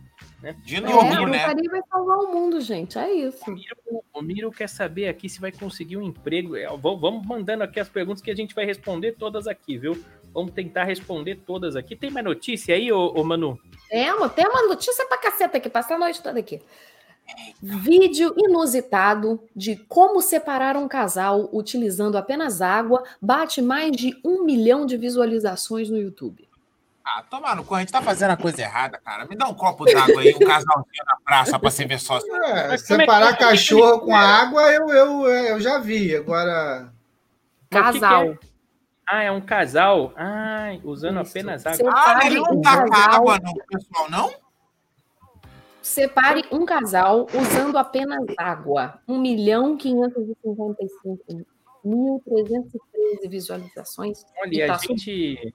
De 0.64 0.76
É, 0.76 0.80
novo, 0.82 1.00
a 1.00 1.26
né? 1.28 1.40
putaria 1.40 1.72
vai 1.72 1.82
salvar 1.90 2.18
o 2.18 2.34
mundo, 2.34 2.60
gente. 2.62 2.98
É 3.00 3.12
isso. 3.12 3.50
O 3.50 3.52
Miro, 3.54 3.78
o 4.14 4.22
Miro 4.22 4.52
quer 4.52 4.68
saber 4.68 5.08
aqui 5.08 5.30
se 5.30 5.40
vai 5.40 5.52
conseguir 5.52 5.98
um 5.98 6.02
emprego. 6.04 6.56
É, 6.58 6.68
Vamos 6.68 7.26
mandando 7.26 7.64
aqui 7.64 7.80
as 7.80 7.88
perguntas 7.90 8.22
que 8.22 8.30
a 8.30 8.36
gente 8.36 8.54
vai 8.54 8.66
responder 8.66 9.14
todas 9.14 9.48
aqui, 9.48 9.78
viu? 9.78 10.04
Vamos 10.36 10.52
tentar 10.52 10.84
responder 10.84 11.36
todas 11.48 11.78
aqui. 11.78 11.96
Tem 11.96 12.12
mais 12.12 12.26
notícia 12.26 12.76
aí, 12.76 12.92
ô, 12.92 13.14
ô 13.16 13.24
Manu? 13.24 13.58
Temos, 13.90 14.34
tem 14.34 14.46
uma 14.46 14.68
notícia 14.68 15.06
pra 15.06 15.18
caceta 15.18 15.58
aqui, 15.58 15.70
passa 15.70 15.96
a 15.96 15.98
noite 15.98 16.22
toda 16.22 16.38
aqui. 16.38 16.62
Vídeo 17.62 18.36
inusitado 18.38 19.42
de 19.56 19.78
como 19.88 20.22
separar 20.22 20.76
um 20.76 20.90
casal 20.90 21.50
utilizando 21.54 22.18
apenas 22.18 22.62
água 22.62 23.04
bate 23.22 23.62
mais 23.62 23.94
de 23.94 24.20
um 24.26 24.44
milhão 24.44 24.86
de 24.86 24.98
visualizações 24.98 25.90
no 25.90 25.98
YouTube. 25.98 26.46
Ah, 27.04 27.24
tomar 27.30 27.56
no 27.56 27.64
cu, 27.64 27.74
a 27.74 27.80
gente 27.80 27.94
tá 27.94 28.02
fazendo 28.02 28.32
a 28.32 28.38
coisa 28.38 28.62
errada, 28.62 28.98
cara. 28.98 29.26
Me 29.26 29.38
dá 29.38 29.48
um 29.48 29.54
copo 29.54 29.86
d'água 29.86 30.22
aí, 30.22 30.36
um 30.36 30.40
casalzinho 30.40 31.06
na 31.08 31.18
praça 31.24 31.58
pra 31.58 31.72
você 31.72 31.86
ver 31.86 32.00
só. 32.00 32.18
É, 32.18 32.78
separar 32.78 33.30
é 33.30 33.34
que 33.34 33.40
cachorro 33.40 34.02
com 34.02 34.14
água, 34.14 34.70
eu, 34.74 34.90
eu, 34.90 35.28
eu 35.28 35.62
já 35.62 35.80
vi. 35.80 36.14
Agora, 36.14 36.92
o 36.92 37.70
que 37.70 37.78
que 37.78 38.00
Casal. 38.00 38.32
é? 38.32 38.55
Ah, 39.08 39.24
é 39.24 39.32
um 39.32 39.42
casal. 39.42 40.14
Ai, 40.16 40.82
usando 40.84 41.22
Isso. 41.22 41.32
apenas 41.32 41.66
água. 41.66 41.78
Seu- 41.78 41.90
Ah, 41.92 42.20
ele 42.26 42.40
não 42.40 42.54
Um 42.58 42.62
taca 42.62 42.90
casal. 42.90 43.14
água 43.16 43.40
no 43.40 43.54
pessoal, 43.68 44.10
não? 44.10 44.32
Separe 45.82 46.44
um 46.52 46.66
casal 46.66 47.28
usando 47.34 47.78
apenas 47.78 48.26
água. 48.38 49.00
1 49.08 49.20
milhão 49.20 49.78
555 49.78 51.46
mil 51.84 52.22
313 52.26 53.28
visualizações. 53.30 54.26
Olha, 54.42 54.50
E 54.52 54.58
e 54.58 54.62
a 54.64 54.68
tá 54.68 54.78
gente. 54.80 55.54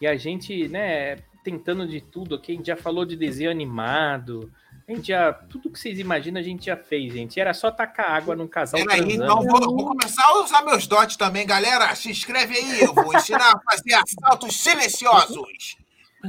E 0.00 0.06
a 0.06 0.16
gente, 0.16 0.66
né, 0.68 1.16
tentando 1.44 1.86
de 1.86 2.00
tudo 2.00 2.34
aqui. 2.34 2.52
A 2.52 2.54
gente 2.56 2.66
já 2.66 2.76
falou 2.76 3.04
de 3.04 3.14
desenho 3.16 3.50
animado. 3.50 4.50
A 4.90 4.94
gente 4.96 5.08
já. 5.08 5.32
Tudo 5.32 5.70
que 5.70 5.78
vocês 5.78 5.98
imaginam 5.98 6.40
a 6.40 6.42
gente 6.42 6.66
já 6.66 6.76
fez, 6.76 7.12
gente. 7.12 7.38
Era 7.38 7.54
só 7.54 7.70
tacar 7.70 8.10
água 8.10 8.34
num 8.34 8.48
casal. 8.48 8.80
Peraí, 8.84 9.14
então 9.14 9.40
vou, 9.42 9.60
vou 9.60 9.86
começar 9.86 10.24
a 10.24 10.42
usar 10.42 10.62
meus 10.62 10.86
dotes 10.86 11.16
também, 11.16 11.46
galera. 11.46 11.94
Se 11.94 12.10
inscreve 12.10 12.56
aí, 12.56 12.80
eu 12.80 12.92
vou 12.92 13.14
ensinar 13.14 13.52
a 13.54 13.60
fazer 13.70 13.94
assaltos 13.94 14.60
silenciosos. 14.60 15.76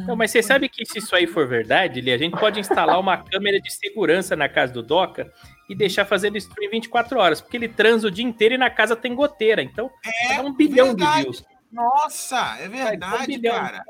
Não, 0.08 0.16
mas 0.16 0.32
você 0.32 0.42
sabe 0.42 0.70
que 0.70 0.86
se 0.86 1.00
isso 1.00 1.14
aí 1.16 1.28
for 1.28 1.46
verdade, 1.48 2.00
Li, 2.00 2.14
a 2.14 2.18
gente 2.18 2.38
pode 2.40 2.60
instalar 2.60 2.98
uma 3.00 3.18
câmera 3.18 3.60
de 3.60 3.70
segurança 3.74 4.36
na 4.38 4.48
casa 4.48 4.72
do 4.72 4.82
Doca 4.82 5.34
e 5.70 5.76
deixar 5.76 6.06
fazendo 6.06 6.38
stream 6.38 6.72
24 6.72 7.20
horas, 7.20 7.42
porque 7.42 7.58
ele 7.58 7.68
transa 7.68 8.08
o 8.08 8.12
dia 8.12 8.24
inteiro 8.24 8.56
e 8.56 8.58
na 8.58 8.70
casa 8.70 8.96
tem 8.96 9.14
goteira. 9.14 9.62
Então, 9.62 9.92
É, 10.30 10.40
um 10.40 10.54
bilhão 10.54 10.94
de 10.96 11.04
verdade. 11.04 11.22
views. 11.24 11.44
Nossa, 11.72 12.58
é 12.60 12.70
Vai, 12.70 12.82
um 12.84 12.88
verdade, 12.90 13.26
bilhão. 13.28 13.56
cara. 13.56 13.84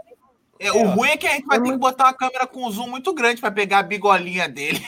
É, 0.61 0.71
o 0.71 0.85
ruim 0.89 1.09
é 1.09 1.17
que 1.17 1.25
a 1.25 1.31
gente 1.31 1.47
vai 1.47 1.59
ter 1.59 1.71
que 1.71 1.77
botar 1.77 2.05
uma 2.05 2.13
câmera 2.13 2.45
com 2.45 2.69
zoom 2.69 2.87
muito 2.87 3.11
grande 3.15 3.41
pra 3.41 3.49
pegar 3.49 3.79
a 3.79 3.83
bigolinha 3.83 4.47
dele. 4.47 4.79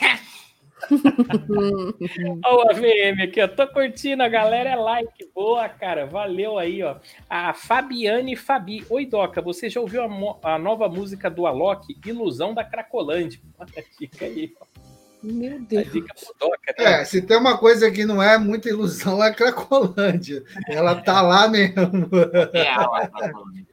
Ó, 2.45 2.57
o 2.57 2.69
AVM 2.69 3.23
aqui, 3.23 3.41
ó. 3.41 3.47
Tô 3.47 3.67
curtindo, 3.67 4.21
a 4.21 4.27
galera 4.27 4.69
é 4.69 4.75
like. 4.75 5.25
Boa, 5.33 5.67
cara. 5.67 6.05
Valeu 6.05 6.59
aí, 6.59 6.83
ó. 6.83 6.97
A 7.27 7.53
Fabiane 7.53 8.35
Fabi. 8.35 8.85
Oi, 8.87 9.05
Doca, 9.05 9.41
você 9.41 9.67
já 9.67 9.81
ouviu 9.81 10.03
a, 10.03 10.53
a 10.53 10.59
nova 10.59 10.87
música 10.87 11.27
do 11.29 11.47
Alok, 11.47 11.97
Ilusão 12.05 12.53
da 12.53 12.63
Cracolândia? 12.63 13.39
Olha 13.57 13.69
a 13.77 13.83
dica 13.99 14.25
aí, 14.25 14.53
ó. 14.61 14.72
Meu 15.23 15.55
A 15.55 15.59
Deus. 15.59 15.91
dica 15.91 16.13
pro 16.13 16.35
Doca, 16.39 16.75
né? 16.77 17.01
é, 17.01 17.05
se 17.05 17.21
tem 17.21 17.37
uma 17.37 17.57
coisa 17.57 17.89
que 17.89 18.03
não 18.05 18.21
é 18.21 18.37
muita 18.37 18.67
ilusão, 18.69 19.23
é 19.23 19.29
a 19.29 19.33
Cracolândia. 19.33 20.43
Ela 20.67 21.01
tá 21.01 21.21
lá 21.21 21.47
mesmo. 21.47 22.09
É, 22.53 22.77
ó, 22.77 23.07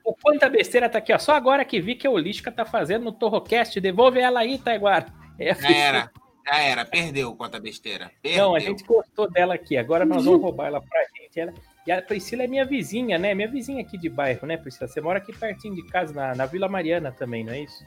O 0.04 0.14
Quanta 0.14 0.48
Besteira 0.48 0.88
tá 0.88 0.98
aqui, 0.98 1.12
ó. 1.12 1.18
Só 1.18 1.32
agora 1.34 1.64
que 1.64 1.80
vi 1.80 1.94
que 1.96 2.06
a 2.06 2.10
Olística 2.10 2.52
tá 2.52 2.64
fazendo 2.64 3.04
no 3.04 3.12
Torrocast. 3.12 3.80
Devolve 3.80 4.20
ela 4.20 4.40
aí, 4.40 4.58
Taiguara. 4.58 5.06
É, 5.38 5.54
já 5.54 5.70
era. 5.70 6.10
Já 6.46 6.58
era, 6.58 6.84
perdeu 6.84 7.34
conta 7.36 7.60
besteira. 7.60 8.10
Perdeu. 8.22 8.44
Não, 8.44 8.54
a 8.54 8.58
gente 8.60 8.82
gostou 8.84 9.30
dela 9.30 9.54
aqui. 9.54 9.76
Agora 9.76 10.04
nós 10.04 10.24
vamos 10.24 10.40
roubar 10.40 10.66
ela 10.68 10.80
pra 10.80 11.00
gente. 11.16 11.38
Ela- 11.38 11.52
E 11.86 11.92
a 11.92 12.00
Priscila 12.02 12.44
é 12.44 12.46
minha 12.46 12.64
vizinha, 12.64 13.18
né? 13.18 13.34
Minha 13.34 13.48
vizinha 13.48 13.82
aqui 13.82 13.98
de 13.98 14.08
bairro, 14.08 14.46
né, 14.46 14.56
Priscila? 14.56 14.88
Você 14.88 15.00
mora 15.00 15.18
aqui 15.18 15.32
pertinho 15.36 15.74
de 15.74 15.86
casa, 15.88 16.12
na, 16.14 16.34
na 16.34 16.46
Vila 16.46 16.68
Mariana 16.68 17.10
também, 17.12 17.44
não 17.44 17.52
é 17.52 17.60
isso? 17.60 17.84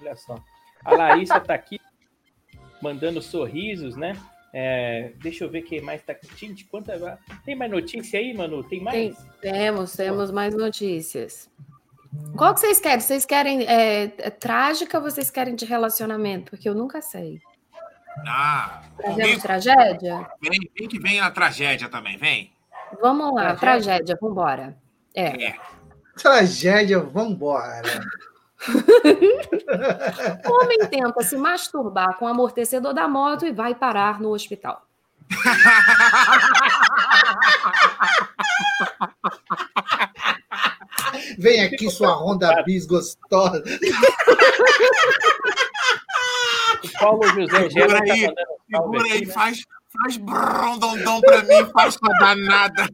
Olha 0.00 0.14
só. 0.14 0.36
A 0.84 0.94
Larissa 0.94 1.40
tá 1.40 1.54
aqui 1.54 1.80
mandando 2.84 3.22
sorrisos, 3.22 3.96
né? 3.96 4.12
É, 4.52 5.12
deixa 5.20 5.44
eu 5.44 5.50
ver 5.50 5.62
quem 5.62 5.80
mais 5.80 6.02
tá 6.02 6.12
aqui. 6.12 6.28
Gente, 6.36 6.64
quanta... 6.66 7.18
Tem 7.44 7.56
mais 7.56 7.70
notícia 7.70 8.20
aí, 8.20 8.34
Manu? 8.34 8.62
Tem 8.62 8.80
mais? 8.80 9.16
Temos, 9.40 9.92
temos 9.94 10.30
mais 10.30 10.54
notícias. 10.54 11.50
Qual 12.36 12.54
que 12.54 12.60
vocês 12.60 12.78
querem? 12.78 13.00
Vocês 13.00 13.24
querem 13.24 13.66
é, 13.66 14.04
é 14.04 14.30
trágica 14.30 14.98
ou 14.98 15.02
vocês 15.02 15.30
querem 15.30 15.56
de 15.56 15.64
relacionamento? 15.64 16.50
Porque 16.50 16.68
eu 16.68 16.74
nunca 16.74 17.00
sei. 17.02 17.40
Ah, 18.28 18.82
Trazemos 18.96 19.42
tragédia? 19.42 20.28
vem, 20.40 20.70
vem 20.78 20.88
que 20.88 21.00
vem 21.00 21.18
a 21.18 21.30
tragédia 21.32 21.88
também, 21.88 22.16
vem. 22.16 22.52
Vamos 23.00 23.34
lá, 23.34 23.56
Tragédia? 23.56 24.04
tragédia, 24.04 24.18
vambora. 24.20 24.78
É. 25.16 25.46
É. 25.46 25.56
Tragédia, 26.16 27.00
vambora. 27.00 27.82
Homem 30.50 30.78
tenta 30.88 31.22
se 31.22 31.36
masturbar 31.36 32.16
com 32.16 32.24
o 32.24 32.28
amortecedor 32.28 32.94
da 32.94 33.06
moto 33.06 33.46
e 33.46 33.52
vai 33.52 33.74
parar 33.74 34.20
no 34.20 34.30
hospital. 34.30 34.86
Vem 41.38 41.64
aqui 41.64 41.90
sua 41.90 42.14
Honda 42.14 42.62
Bis 42.64 42.86
gostosa. 42.86 43.62
O 46.82 46.98
Paulo 46.98 47.22
José 47.28 47.70
Segura 47.70 47.98
tá 47.98 48.12
aí, 48.12 48.34
Segura 48.70 49.04
aí, 49.04 49.26
né? 49.26 49.32
faz, 49.32 49.64
faz 49.92 50.16
brondondão 50.16 51.20
pra 51.20 51.42
mim, 51.42 51.66
faz 51.72 51.96
pra 51.96 52.12
danada. 52.18 52.88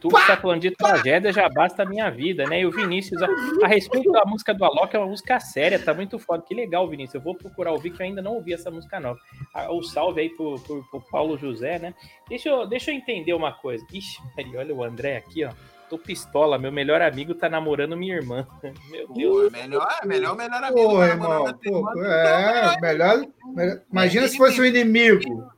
Tu 0.00 0.08
que 0.08 0.26
tá 0.26 0.36
falando 0.36 0.60
de 0.60 0.70
tragédia, 0.70 1.32
já 1.32 1.48
basta 1.48 1.82
a 1.82 1.86
minha 1.86 2.10
vida, 2.10 2.44
né? 2.44 2.60
E 2.60 2.66
o 2.66 2.70
Vinícius, 2.70 3.22
a, 3.22 3.26
a 3.64 3.66
respeito 3.66 4.12
da 4.12 4.22
música 4.26 4.52
do 4.52 4.64
Alok, 4.64 4.94
é 4.94 4.98
uma 4.98 5.08
música 5.08 5.40
séria, 5.40 5.78
tá 5.78 5.94
muito 5.94 6.18
foda. 6.18 6.42
Que 6.46 6.54
legal, 6.54 6.86
Vinícius. 6.88 7.14
Eu 7.14 7.20
vou 7.22 7.34
procurar 7.34 7.72
ouvir, 7.72 7.90
que 7.90 8.02
eu 8.02 8.06
ainda 8.06 8.20
não 8.20 8.34
ouvi 8.34 8.52
essa 8.52 8.70
música 8.70 9.00
nova. 9.00 9.18
Ah, 9.54 9.72
O 9.72 9.82
salve 9.82 10.20
aí 10.20 10.28
pro, 10.28 10.60
pro- 10.60 10.84
pro 10.90 11.00
Paulo 11.10 11.38
José, 11.38 11.78
né? 11.78 11.94
Deixa 12.28 12.50
eu, 12.50 12.66
deixa 12.66 12.90
eu 12.90 12.94
entender 12.96 13.32
uma 13.32 13.50
coisa. 13.52 13.82
Ixi, 13.92 14.18
Maria, 14.36 14.58
olha 14.60 14.74
o 14.74 14.84
André 14.84 15.16
aqui, 15.16 15.42
ó. 15.44 15.50
Tô 15.88 15.98
pistola, 15.98 16.58
meu 16.58 16.72
melhor 16.72 17.00
amigo 17.02 17.34
tá 17.34 17.48
namorando 17.50 17.96
minha 17.96 18.14
irmã. 18.14 18.46
Meu 18.90 19.06
Pô, 19.08 19.14
Deus. 19.14 19.52
é 19.54 19.62
melhor, 19.62 19.98
é 20.02 20.06
melhor, 20.06 20.32
o 20.34 20.36
melhor 20.36 20.64
amigo. 20.64 20.88
Pô, 20.90 20.98
tá 20.98 21.06
irmão. 21.08 21.54
pô, 21.62 22.02
é, 22.04 22.80
melhor, 22.80 23.26
melhor- 23.46 23.80
Imagina 23.90 24.26
se 24.28 24.36
fosse 24.38 24.58
o 24.60 24.64
inimigo. 24.66 25.50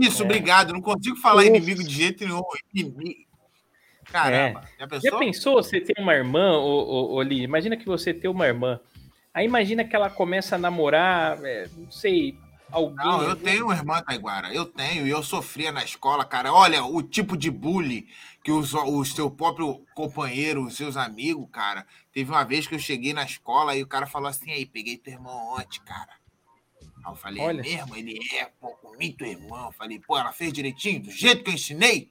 Isso, 0.00 0.22
É. 0.22 0.24
obrigado. 0.24 0.72
Não 0.72 0.80
consigo 0.80 1.16
falar 1.16 1.44
inimigo 1.44 1.82
de 1.82 1.90
jeito 1.92 2.24
nenhum. 2.24 2.40
Inimigo. 2.74 3.29
Caramba, 4.10 4.62
já 4.78 4.78
Já 4.78 4.86
pensou? 4.88 5.18
pensou 5.18 5.54
você 5.54 5.80
ter 5.80 5.94
uma 6.00 6.14
irmã, 6.14 6.58
ô, 6.58 7.14
ô? 7.14 7.22
Imagina 7.22 7.76
que 7.76 7.86
você 7.86 8.12
tem 8.12 8.30
uma 8.30 8.46
irmã. 8.46 8.80
Aí 9.32 9.46
imagina 9.46 9.84
que 9.84 9.94
ela 9.94 10.10
começa 10.10 10.56
a 10.56 10.58
namorar, 10.58 11.38
é, 11.44 11.68
não 11.76 11.90
sei, 11.90 12.36
alguém. 12.70 13.04
Não, 13.04 13.22
eu 13.22 13.36
tenho 13.36 13.66
uma 13.66 13.74
irmã, 13.74 14.02
Taiguara. 14.02 14.52
Eu 14.52 14.64
tenho, 14.66 15.06
e 15.06 15.10
eu 15.10 15.22
sofria 15.22 15.70
na 15.70 15.84
escola, 15.84 16.24
cara. 16.24 16.52
Olha, 16.52 16.84
o 16.84 17.02
tipo 17.02 17.36
de 17.36 17.50
bullying 17.50 18.06
que 18.42 18.50
os, 18.50 18.72
o 18.74 19.04
seu 19.04 19.30
próprio 19.30 19.84
companheiro, 19.94 20.64
os 20.64 20.76
seus 20.76 20.96
amigos, 20.96 21.48
cara. 21.52 21.86
Teve 22.12 22.30
uma 22.30 22.44
vez 22.44 22.66
que 22.66 22.74
eu 22.74 22.78
cheguei 22.78 23.12
na 23.12 23.24
escola 23.24 23.76
e 23.76 23.82
o 23.82 23.86
cara 23.86 24.06
falou 24.06 24.28
assim: 24.28 24.50
aí, 24.50 24.66
peguei 24.66 24.96
teu 24.96 25.14
irmão 25.14 25.54
ontem, 25.54 25.80
cara. 25.84 26.10
Aí 27.04 27.12
eu 27.12 27.16
falei, 27.16 27.42
Olha. 27.42 27.60
é 27.60 27.62
mesmo? 27.62 27.96
Ele 27.96 28.18
é, 28.34 28.46
pô, 28.60 28.68
comi 28.76 29.12
teu 29.12 29.26
irmão. 29.26 29.66
Eu 29.66 29.72
falei, 29.72 29.98
pô, 29.98 30.18
ela 30.18 30.32
fez 30.32 30.52
direitinho, 30.52 31.02
do 31.02 31.10
jeito 31.10 31.44
que 31.44 31.50
eu 31.50 31.54
ensinei. 31.54 32.10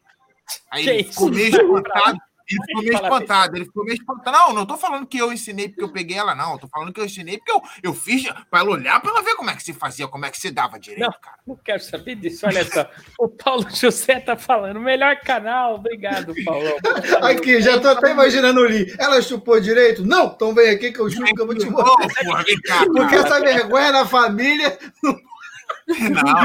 Aí 0.71 0.83
Que 0.83 0.89
ele 0.89 1.03
ficou 1.03 1.29
meio 1.29 1.49
espantado. 1.49 2.19
Ele 2.49 2.59
ficou 2.65 2.81
meio 2.81 2.93
espantado, 2.95 3.55
ele 3.55 3.65
ficou 3.65 3.85
meio 3.85 3.95
espantado. 3.95 4.37
Não, 4.37 4.53
não 4.53 4.65
tô 4.65 4.75
falando 4.75 5.05
que 5.05 5.19
eu 5.19 5.31
ensinei 5.31 5.69
porque 5.69 5.83
eu 5.83 5.91
peguei 5.91 6.17
ela, 6.17 6.33
não. 6.33 6.53
Eu 6.53 6.57
tô 6.57 6.67
falando 6.67 6.91
que 6.91 6.99
eu 6.99 7.05
ensinei 7.05 7.37
porque 7.37 7.51
eu, 7.51 7.61
eu 7.83 7.93
fiz 7.93 8.23
pra 8.49 8.61
ela 8.61 8.71
olhar, 8.71 8.99
pra 8.99 9.11
ela 9.11 9.21
ver 9.21 9.35
como 9.35 9.51
é 9.51 9.55
que 9.55 9.61
se 9.61 9.71
fazia, 9.71 10.07
como 10.07 10.25
é 10.25 10.31
que 10.31 10.39
se 10.39 10.49
dava 10.49 10.79
direito, 10.79 11.01
Não. 11.01 11.13
cara. 11.21 11.37
Não 11.45 11.55
quero 11.57 11.83
saber 11.83 12.15
disso, 12.15 12.47
olha 12.47 12.65
só. 12.65 12.89
O 13.19 13.29
Paulo 13.29 13.67
José 13.69 14.19
tá 14.19 14.35
falando, 14.35 14.79
melhor 14.79 15.15
canal, 15.17 15.75
obrigado, 15.75 16.33
Paulão. 16.43 16.75
Aqui, 17.21 17.61
já 17.61 17.79
tô 17.79 17.89
até 17.89 18.11
imaginando 18.11 18.61
Lee. 18.61 18.95
Ela 18.97 19.21
chupou 19.21 19.61
direito? 19.61 20.03
Não, 20.03 20.25
então 20.25 20.53
vem 20.53 20.71
aqui 20.71 20.91
que 20.91 20.99
eu 20.99 21.09
chupo 21.09 21.25
que 21.25 21.41
eu 21.41 21.45
vou 21.45 21.55
te 21.55 21.69
mostrar. 21.69 22.25
Porra, 22.25 22.43
cá, 22.65 22.85
Porque 22.85 23.15
essa 23.15 23.39
vergonha 23.39 23.91
na 23.91 24.07
família. 24.07 24.75
Não, 25.03 25.15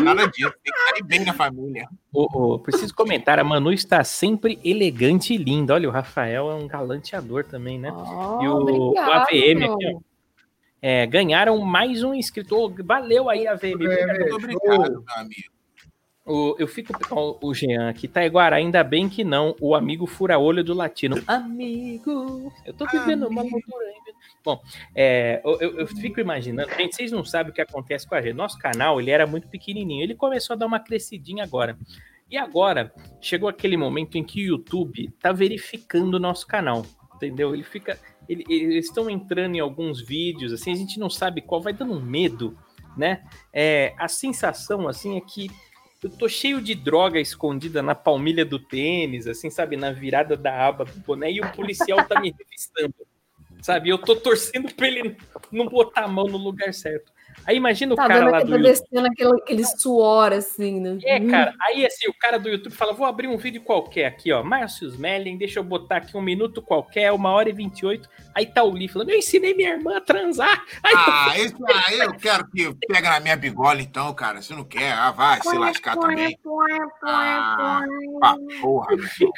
nada 0.02 0.26
disso. 0.28 0.52
Tem 0.62 0.72
que 0.96 1.02
bem 1.04 1.24
na 1.24 1.32
família. 1.34 1.88
Ô, 2.12 2.54
ô, 2.54 2.58
preciso 2.58 2.94
comentar, 2.94 3.38
a 3.38 3.44
Manu 3.44 3.72
está 3.72 4.02
sempre 4.04 4.58
elegante 4.64 5.34
e 5.34 5.36
linda. 5.36 5.74
Olha, 5.74 5.88
o 5.88 5.92
Rafael 5.92 6.50
é 6.50 6.54
um 6.54 6.66
galanteador 6.66 7.44
também, 7.44 7.78
né? 7.78 7.92
Oh, 7.92 8.42
E 8.42 8.48
o- 8.48 8.56
obrigado, 8.56 9.08
o 9.08 9.12
AVM 9.12 9.64
aqui, 9.74 9.86
ó. 9.94 10.00
É, 10.80 11.06
ganharam 11.06 11.58
mais 11.60 12.02
um 12.02 12.12
inscrito. 12.12 12.74
Valeu 12.84 13.30
aí, 13.30 13.46
AVM. 13.46 13.86
É. 13.86 14.06
Muito 14.18 14.34
obrigado, 14.36 14.90
meu 14.90 15.04
amigo. 15.16 15.53
O- 16.26 16.56
eu 16.58 16.66
fico. 16.66 16.92
ó, 17.10 17.36
o 17.42 17.52
Jean 17.54 17.88
aqui, 17.90 18.08
Taiguara, 18.08 18.56
ainda 18.56 18.82
bem 18.82 19.08
que 19.08 19.22
não. 19.22 19.54
O 19.60 19.74
amigo 19.74 20.06
fura-olho 20.06 20.64
do 20.64 20.72
latino. 20.72 21.22
Amigo. 21.26 22.50
Eu 22.64 22.72
tô 22.72 22.86
vivendo 22.86 23.26
uma 23.28 23.42
Amigo. 23.42 23.60
cultura 23.60 23.86
aí. 23.86 23.94
Bom, 24.42 24.60
é, 24.94 25.40
eu, 25.44 25.60
eu- 25.60 25.78
eu 25.80 25.86
fico 25.86 26.20
imaginando. 26.20 26.70
Gente, 26.76 26.96
vocês 26.96 27.12
não 27.12 27.24
sabem 27.24 27.50
o 27.52 27.54
que 27.54 27.60
acontece 27.60 28.06
com 28.08 28.14
a 28.14 28.22
gente. 28.22 28.34
Nosso 28.34 28.58
canal, 28.58 29.00
ele 29.00 29.10
era 29.10 29.26
muito 29.26 29.48
pequenininho. 29.48 30.02
Ele 30.02 30.14
começou 30.14 30.54
a 30.54 30.56
dar 30.56 30.66
uma 30.66 30.80
crescidinha 30.80 31.44
agora. 31.44 31.78
E 32.30 32.38
agora, 32.38 32.92
chegou 33.20 33.48
aquele 33.48 33.76
momento 33.76 34.16
em 34.16 34.24
que 34.24 34.40
o 34.42 34.46
YouTube 34.56 35.10
tá 35.20 35.30
verificando 35.30 36.14
o 36.14 36.18
nosso 36.20 36.46
canal. 36.46 36.84
Entendeu? 37.16 37.54
Ele 37.54 37.62
fica. 37.62 37.98
ele- 38.26 38.44
eles 38.48 38.86
estão 38.86 39.10
entrando 39.10 39.54
em 39.56 39.60
alguns 39.60 40.00
vídeos, 40.00 40.50
assim, 40.54 40.72
a 40.72 40.74
gente 40.74 40.98
não 40.98 41.10
sabe 41.10 41.42
qual, 41.42 41.60
vai 41.60 41.74
dando 41.74 41.92
um 41.92 42.00
medo, 42.00 42.56
né? 42.96 43.22
É, 43.52 43.92
a 43.98 44.08
sensação, 44.08 44.88
assim, 44.88 45.18
é 45.18 45.20
que 45.20 45.50
eu 46.04 46.10
tô 46.10 46.28
cheio 46.28 46.60
de 46.60 46.74
droga 46.74 47.18
escondida 47.18 47.80
na 47.80 47.94
palmilha 47.94 48.44
do 48.44 48.58
tênis, 48.58 49.26
assim, 49.26 49.48
sabe, 49.48 49.74
na 49.74 49.90
virada 49.90 50.36
da 50.36 50.66
aba 50.66 50.84
do 50.84 51.00
boné, 51.00 51.32
e 51.32 51.40
o 51.40 51.52
policial 51.52 52.04
tá 52.04 52.20
me 52.20 52.30
revistando, 52.30 52.94
sabe? 53.62 53.88
Eu 53.88 53.96
tô 53.96 54.14
torcendo 54.14 54.70
pra 54.74 54.86
ele 54.86 55.16
não 55.50 55.66
botar 55.66 56.02
a 56.02 56.08
mão 56.08 56.26
no 56.26 56.36
lugar 56.36 56.74
certo. 56.74 57.10
Aí 57.46 57.56
imagina 57.56 57.92
o 57.92 57.96
Tá 57.96 58.08
cara 58.08 58.24
lá 58.24 58.30
do 58.30 58.36
aquele, 58.36 58.52
YouTube. 58.52 58.62
descendo 58.68 59.06
aquele, 59.06 59.40
aquele 59.40 59.64
suor, 59.64 60.32
assim, 60.32 60.80
né? 60.80 60.98
É, 61.04 61.20
cara, 61.20 61.54
aí 61.60 61.84
assim, 61.86 62.08
o 62.08 62.14
cara 62.14 62.38
do 62.38 62.48
YouTube 62.48 62.72
fala: 62.72 62.92
vou 62.92 63.06
abrir 63.06 63.28
um 63.28 63.36
vídeo 63.36 63.62
qualquer 63.62 64.06
aqui, 64.06 64.32
ó. 64.32 64.42
Márcio 64.42 64.88
Smelling, 64.88 65.36
deixa 65.36 65.60
eu 65.60 65.64
botar 65.64 65.96
aqui 65.96 66.16
um 66.16 66.22
minuto 66.22 66.62
qualquer, 66.62 67.12
uma 67.12 67.30
hora 67.30 67.48
e 67.48 67.52
28. 67.52 68.08
Aí 68.34 68.46
tá 68.46 68.62
o 68.62 68.70
Lee 68.70 68.88
falando: 68.88 69.10
eu 69.10 69.18
ensinei 69.18 69.54
minha 69.54 69.70
irmã 69.70 69.96
a 69.96 70.00
transar. 70.00 70.64
Aí 70.82 70.94
Ah, 70.96 71.38
isso 71.38 71.56
aí 71.86 71.98
eu 71.98 72.14
quero 72.14 72.46
que 72.50 72.74
pega 72.86 73.10
na 73.10 73.20
minha 73.20 73.36
bigola, 73.36 73.80
então, 73.80 74.12
cara. 74.14 74.40
Se 74.42 74.52
não 74.52 74.64
quer, 74.64 74.92
ah, 74.92 75.10
vai 75.10 75.40
se 75.40 75.56
lascar 75.56 75.96
também. 75.96 76.38
Ah, 77.02 77.82
porra, 78.60 78.88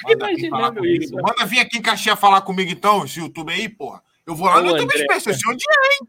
imaginando 0.09 0.87
isso. 0.87 1.15
Manda 1.15 1.45
vir 1.45 1.61
aqui 1.61 1.79
em 1.79 1.83
Caxias 1.83 2.19
falar 2.19 2.41
comigo, 2.43 2.71
então, 2.71 3.05
esse 3.05 3.21
YouTube 3.21 3.53
aí, 3.53 3.69
porra. 3.69 4.03
Eu 4.27 4.35
vou 4.35 4.49
lá 4.49 4.59
Ô, 4.59 4.63
no 4.63 4.77
YouTube 4.77 4.93
eu 5.09 5.21
sei 5.21 5.33
onde 5.49 5.65
é, 5.69 5.95
hein? 5.95 6.09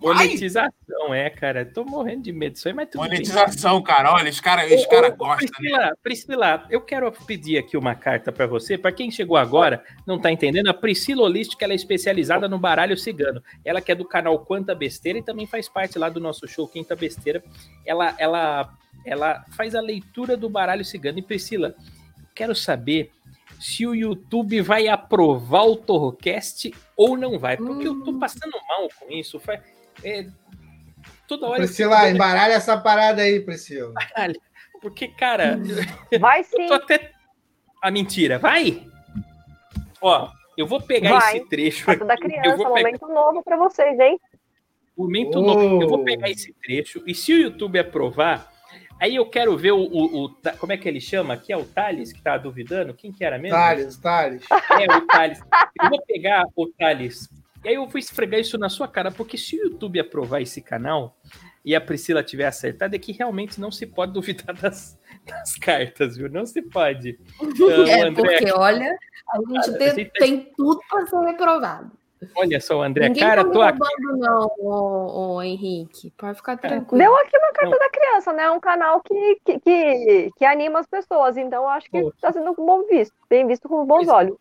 Monetização, 0.00 1.12
é, 1.12 1.28
cara. 1.28 1.64
Tô 1.64 1.84
morrendo 1.84 2.22
de 2.22 2.32
medo 2.32 2.54
disso 2.54 2.68
aí, 2.68 2.74
mas 2.74 2.88
tudo 2.88 3.02
bem. 3.02 3.10
Monetização, 3.10 3.82
cara. 3.82 4.12
Olha, 4.14 4.30
os 4.30 4.40
caras 4.40 4.72
os 4.72 4.86
cara 4.86 5.10
gostam, 5.10 5.46
né? 5.60 5.70
Priscila, 5.70 5.96
Priscila, 6.02 6.66
eu 6.70 6.80
quero 6.80 7.12
pedir 7.26 7.58
aqui 7.58 7.76
uma 7.76 7.94
carta 7.94 8.32
para 8.32 8.46
você. 8.46 8.78
Para 8.78 8.92
quem 8.92 9.10
chegou 9.10 9.36
agora, 9.36 9.84
não 10.06 10.18
tá 10.18 10.32
entendendo, 10.32 10.68
a 10.68 10.74
Priscila 10.74 11.22
Holística 11.22 11.64
ela 11.64 11.74
é 11.74 11.76
especializada 11.76 12.48
no 12.48 12.58
baralho 12.58 12.96
cigano. 12.96 13.42
Ela 13.62 13.82
que 13.82 13.92
é 13.92 13.94
do 13.94 14.06
canal 14.06 14.38
Quanta 14.38 14.74
Besteira 14.74 15.18
e 15.18 15.22
também 15.22 15.46
faz 15.46 15.68
parte 15.68 15.98
lá 15.98 16.08
do 16.08 16.18
nosso 16.18 16.48
show 16.48 16.66
Quinta 16.66 16.96
Besteira. 16.96 17.44
Ela, 17.84 18.14
ela, 18.18 18.72
ela 19.04 19.44
faz 19.50 19.74
a 19.74 19.82
leitura 19.82 20.34
do 20.34 20.48
baralho 20.48 20.84
cigano. 20.84 21.18
E 21.18 21.22
Priscila, 21.22 21.74
quero 22.34 22.54
saber 22.54 23.10
se 23.60 23.86
o 23.86 23.94
YouTube 23.94 24.62
vai 24.62 24.88
aprovar 24.88 25.66
o 25.66 25.76
Torrocast 25.76 26.72
ou 26.96 27.18
não 27.18 27.38
vai, 27.38 27.58
porque 27.58 27.86
eu 27.86 28.02
tô 28.02 28.18
passando 28.18 28.56
mal 28.66 28.88
com 28.98 29.12
isso. 29.12 29.38
Faz, 29.38 29.60
é, 30.04 30.26
toda 31.28 31.46
hora 31.46 31.62
eu 31.62 31.66
Priscila, 31.66 32.08
embaralha 32.10 32.52
essa 32.54 32.76
parada 32.78 33.22
aí, 33.22 33.40
Priscila. 33.40 33.92
Caralho, 33.94 34.40
Porque, 34.80 35.08
cara, 35.08 35.58
Vai 36.20 36.40
eu 36.40 36.44
sim. 36.44 36.66
tô 36.66 36.74
até. 36.74 37.12
A 37.82 37.90
mentira, 37.90 38.38
vai! 38.38 38.86
Ó, 40.02 40.28
eu 40.56 40.66
vou 40.66 40.80
pegar 40.80 41.18
Vai. 41.18 41.36
esse 41.38 41.48
trecho 41.48 41.86
Casa 41.86 42.04
da 42.04 42.14
aqui. 42.14 42.24
Eu 42.24 42.28
criança, 42.30 42.56
vou 42.56 42.74
pegar 42.74 42.86
momento 42.90 43.08
novo 43.08 43.42
pra 43.42 43.56
vocês, 43.56 43.98
hein? 44.00 44.18
momento 44.96 45.38
Oh. 45.38 45.42
novo. 45.42 45.82
Eu 45.82 45.88
vou 45.88 46.04
pegar 46.04 46.28
esse 46.30 46.52
trecho 46.54 47.02
e 47.06 47.14
se 47.14 47.32
o 47.32 47.38
YouTube 47.38 47.78
aprovar, 47.78 48.50
aí 49.00 49.16
eu 49.16 49.24
quero 49.28 49.56
ver 49.56 49.72
o, 49.72 49.78
o- 49.80 50.24
o- 50.26 50.36
como 50.58 50.72
é 50.72 50.76
que 50.76 50.86
ele 50.88 51.00
chama? 51.00 51.34
Aqui 51.34 51.52
é 51.52 51.56
o 51.56 51.64
Thales 51.64 52.12
que 52.12 52.20
tá 52.22 52.36
duvidando. 52.36 52.92
Quem 52.94 53.10
que 53.12 53.24
era 53.24 53.38
mesmo? 53.38 53.56
Thales, 53.56 53.96
Thales. 53.98 54.42
É 54.50 54.94
o 54.96 55.06
Thales. 55.06 55.40
Eu 55.82 55.88
vou 55.88 56.02
pegar 56.06 56.44
o 56.54 56.66
Thales. 56.66 57.28
E 57.64 57.68
aí 57.68 57.74
eu 57.74 57.86
vou 57.86 57.98
esfregar 57.98 58.40
isso 58.40 58.56
na 58.58 58.68
sua 58.68 58.88
cara, 58.88 59.10
porque 59.10 59.36
se 59.36 59.56
o 59.56 59.64
YouTube 59.64 60.00
aprovar 60.00 60.40
esse 60.40 60.62
canal, 60.62 61.16
e 61.64 61.74
a 61.74 61.80
Priscila 61.80 62.22
tiver 62.22 62.46
acertado, 62.46 62.96
é 62.96 62.98
que 62.98 63.12
realmente 63.12 63.60
não 63.60 63.70
se 63.70 63.86
pode 63.86 64.12
duvidar 64.14 64.54
das, 64.56 64.98
das 65.26 65.54
cartas, 65.56 66.16
viu? 66.16 66.30
Não 66.30 66.46
se 66.46 66.62
pode. 66.62 67.18
Então, 67.42 67.70
É, 67.86 68.02
André, 68.02 68.22
porque, 68.38 68.52
olha, 68.52 68.96
a 69.32 69.38
gente 69.38 69.70
a 69.70 69.78
tem, 69.78 69.94
gente- 69.94 70.10
tem 70.12 70.52
tudo 70.56 70.80
para 70.88 71.06
ser 71.06 71.18
reprovado. 71.20 71.92
olha 72.36 72.60
só, 72.60 72.82
André, 72.82 73.08
Ninguém 73.08 73.22
cara, 73.22 73.44
tá 73.44 73.50
tô 73.50 73.60
aqui. 73.60 73.78
não, 74.18 74.46
ô, 74.58 75.34
ô, 75.36 75.42
Henrique. 75.42 76.10
Pode 76.16 76.36
ficar 76.38 76.56
tranquilo. 76.56 76.98
Deu 77.02 77.14
aqui 77.16 77.36
uma 77.36 77.52
carta 77.52 77.70
Não. 77.70 77.78
da 77.78 77.90
criança, 77.90 78.32
né? 78.32 78.42
É 78.44 78.50
um 78.50 78.60
canal 78.60 79.02
que, 79.02 79.38
que, 79.44 79.60
que, 79.60 80.30
que 80.36 80.44
anima 80.46 80.80
as 80.80 80.86
pessoas. 80.86 81.36
Então, 81.36 81.62
eu 81.64 81.68
acho 81.68 81.90
que 81.90 81.98
está 81.98 82.32
sendo 82.32 82.54
bom 82.54 82.86
visto, 82.86 83.14
bem 83.28 83.46
visto 83.46 83.68
com 83.68 83.84
bons 83.84 84.08
olhos. 84.08 84.36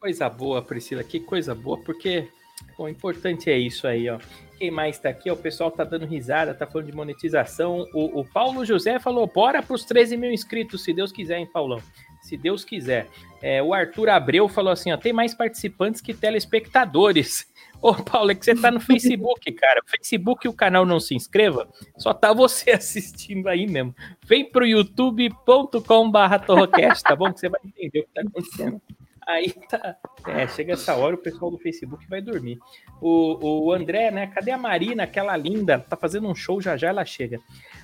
Coisa 0.00 0.28
boa, 0.28 0.62
Priscila, 0.62 1.02
que 1.02 1.18
coisa 1.18 1.54
boa, 1.54 1.76
porque 1.78 2.28
o 2.76 2.88
importante 2.88 3.50
é 3.50 3.58
isso 3.58 3.86
aí, 3.86 4.08
ó. 4.08 4.18
Quem 4.56 4.70
mais 4.70 4.98
tá 4.98 5.08
aqui? 5.08 5.30
ó, 5.30 5.34
O 5.34 5.36
pessoal 5.36 5.70
tá 5.70 5.84
dando 5.84 6.06
risada, 6.06 6.54
tá 6.54 6.66
falando 6.66 6.86
de 6.86 6.96
monetização. 6.96 7.86
O, 7.92 8.20
o 8.20 8.24
Paulo 8.24 8.64
José 8.64 8.98
falou: 8.98 9.26
bora 9.26 9.62
pros 9.62 9.84
13 9.84 10.16
mil 10.16 10.32
inscritos, 10.32 10.84
se 10.84 10.92
Deus 10.92 11.10
quiser, 11.12 11.38
hein, 11.38 11.46
Paulão? 11.46 11.80
Se 12.22 12.36
Deus 12.36 12.64
quiser. 12.64 13.08
É, 13.40 13.62
o 13.62 13.72
Arthur 13.72 14.08
Abreu 14.08 14.48
falou 14.48 14.72
assim: 14.72 14.92
ó, 14.92 14.96
tem 14.96 15.12
mais 15.12 15.34
participantes 15.34 16.00
que 16.00 16.14
telespectadores. 16.14 17.46
Ô, 17.80 17.94
Paulo, 17.94 18.32
é 18.32 18.34
que 18.34 18.44
você 18.44 18.56
tá 18.56 18.72
no 18.72 18.80
Facebook, 18.80 19.50
cara. 19.54 19.80
Facebook 19.86 20.46
e 20.46 20.48
o 20.48 20.52
canal 20.52 20.84
não 20.84 20.98
se 20.98 21.14
inscreva, 21.14 21.68
só 21.96 22.12
tá 22.12 22.32
você 22.32 22.70
assistindo 22.72 23.48
aí 23.48 23.68
mesmo. 23.68 23.94
Vem 24.24 24.44
pro 24.44 24.66
youtube.com/barra 24.66 26.38
Torrocast, 26.40 27.04
tá 27.04 27.14
bom? 27.14 27.32
Que 27.32 27.40
você 27.40 27.48
vai 27.48 27.60
entender 27.64 28.00
o 28.00 28.04
que 28.04 28.14
tá 28.14 28.22
acontecendo. 28.22 28.82
Aí 29.28 29.52
tá. 29.68 29.96
É, 30.26 30.48
chega 30.48 30.72
essa 30.72 30.94
hora, 30.96 31.14
o 31.14 31.18
pessoal 31.18 31.50
do 31.50 31.58
Facebook 31.58 32.06
vai 32.08 32.22
dormir. 32.22 32.58
O, 33.00 33.66
o 33.66 33.72
André, 33.72 34.10
né? 34.10 34.26
Cadê 34.28 34.50
a 34.50 34.56
Marina, 34.58 35.02
aquela 35.04 35.36
linda? 35.36 35.78
Tá 35.78 35.96
fazendo 35.96 36.26
um 36.28 36.34
show, 36.34 36.62
já 36.62 36.78
já 36.78 36.88
ela 36.88 37.04
chega. 37.04 37.38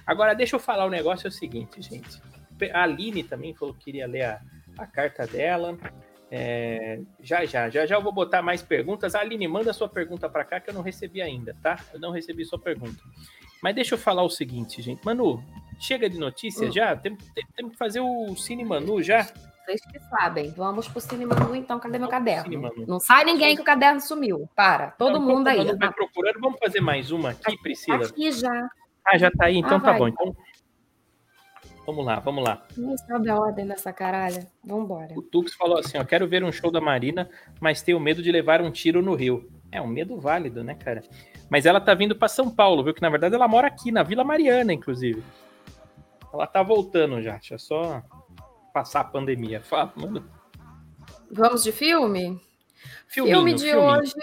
Agora, 0.07 0.33
deixa 0.35 0.57
eu 0.57 0.61
falar 0.61 0.87
o 0.87 0.91
negócio: 0.91 1.27
é 1.27 1.29
o 1.29 1.33
seguinte, 1.33 1.83
gente. 1.83 2.23
A 2.73 2.83
Aline 2.85 3.23
também 3.23 3.53
falou 3.55 3.75
que 3.75 3.85
queria 3.85 4.07
ler 4.07 4.23
a, 4.23 4.41
a 4.79 4.87
carta 4.87 5.27
dela. 5.27 5.77
É, 6.31 7.01
já, 7.21 7.45
já, 7.45 7.69
já, 7.69 7.85
já 7.85 7.95
eu 7.95 8.03
vou 8.03 8.13
botar 8.13 8.41
mais 8.41 8.63
perguntas. 8.63 9.15
Aline, 9.15 9.47
manda 9.47 9.73
sua 9.73 9.89
pergunta 9.89 10.29
para 10.29 10.45
cá 10.45 10.59
que 10.61 10.71
eu 10.71 10.75
não 10.75 10.83
recebi 10.83 11.21
ainda, 11.21 11.55
tá? 11.63 11.79
Eu 11.93 12.01
não 12.01 12.11
recebi 12.11 12.45
sua 12.47 12.59
pergunta. 12.59 12.99
Mas 13.63 13.75
deixa 13.75 13.95
eu 13.95 13.99
falar 13.99 14.23
o 14.23 14.31
seguinte, 14.31 14.81
gente. 14.81 15.05
Manu, 15.05 15.45
chega 15.79 16.09
de 16.09 16.19
notícia 16.19 16.69
Hum. 16.69 16.73
já? 16.73 16.97
Temos 16.97 17.23
tem, 17.35 17.45
tem 17.55 17.69
que 17.69 17.77
fazer 17.77 18.01
o 18.01 18.35
Cine 18.35 18.65
Manu 18.65 19.03
já? 19.03 19.27
Vocês 19.65 19.81
que 19.81 19.99
sabem. 20.01 20.51
Vamos 20.51 20.87
pro 20.87 21.01
Cine 21.01 21.25
Manu, 21.25 21.55
então. 21.55 21.81
Cadê 21.81 21.99
meu 21.99 22.09
caderno? 22.09 22.71
Não 22.87 23.01
sai 23.01 23.25
ninguém 23.25 23.57
que 23.57 23.63
o 23.63 23.65
caderno 23.65 24.01
sumiu. 24.01 24.49
Para. 24.55 24.91
Todo 24.93 25.19
Não, 25.19 25.27
mundo 25.27 25.49
aí. 25.49 25.65
Vai 25.77 25.93
procurando, 25.93 26.39
vamos 26.39 26.59
fazer 26.59 26.81
mais 26.81 27.11
uma 27.11 27.31
aqui, 27.31 27.57
Priscila? 27.63 28.05
Aqui 28.05 28.31
já. 28.31 28.69
Ah, 29.07 29.17
já 29.17 29.31
tá 29.31 29.47
aí, 29.47 29.57
então 29.57 29.79
Ah, 29.79 29.81
tá 29.81 29.91
vai. 29.93 29.99
bom. 30.01 30.09
Então, 30.09 30.37
vamos 31.87 32.05
lá, 32.05 32.19
vamos 32.21 32.45
lá. 32.45 32.67
Nem 32.77 32.97
sabe 32.99 33.31
a 33.31 33.39
ordem 33.39 33.67
dessa 33.67 33.91
caralha. 33.91 34.47
Vambora. 34.63 35.15
O 35.17 35.23
Tux 35.23 35.55
falou 35.55 35.79
assim: 35.79 35.97
ó, 35.97 36.05
quero 36.05 36.29
ver 36.29 36.45
um 36.45 36.53
show 36.53 36.71
da 36.71 36.81
Marina, 36.81 37.29
mas 37.59 37.81
tenho 37.81 37.99
medo 37.99 38.23
de 38.23 38.31
levar 38.31 38.61
um 38.61 38.71
tiro 38.71 39.01
no 39.01 39.15
Rio. 39.15 39.51
É 39.73 39.81
um 39.81 39.87
medo 39.87 40.21
válido, 40.21 40.63
né, 40.63 40.75
cara? 40.75 41.03
Mas 41.49 41.65
ela 41.65 41.81
tá 41.81 41.95
vindo 41.95 42.15
para 42.15 42.29
São 42.29 42.51
Paulo, 42.51 42.85
viu? 42.85 42.93
Que 42.95 43.03
na 43.03 43.09
verdade 43.11 43.35
ela 43.35 43.49
mora 43.49 43.67
aqui, 43.67 43.91
na 43.91 44.03
Vila 44.03 44.25
Mariana, 44.25 44.73
inclusive. 44.75 45.23
Ela 46.33 46.47
tá 46.47 46.63
voltando 46.63 47.23
já, 47.23 47.33
deixa 47.33 47.57
só 47.59 48.03
passar 48.75 49.01
a 49.01 49.05
pandemia. 49.05 49.61
Fala, 49.61 49.93
mano. 49.95 50.25
Vamos 51.31 51.63
de 51.63 51.71
filme? 51.71 52.41
Filminho, 53.07 53.37
filme 53.37 53.55
de 53.55 53.65
filminho. 53.65 53.89
hoje. 53.89 54.15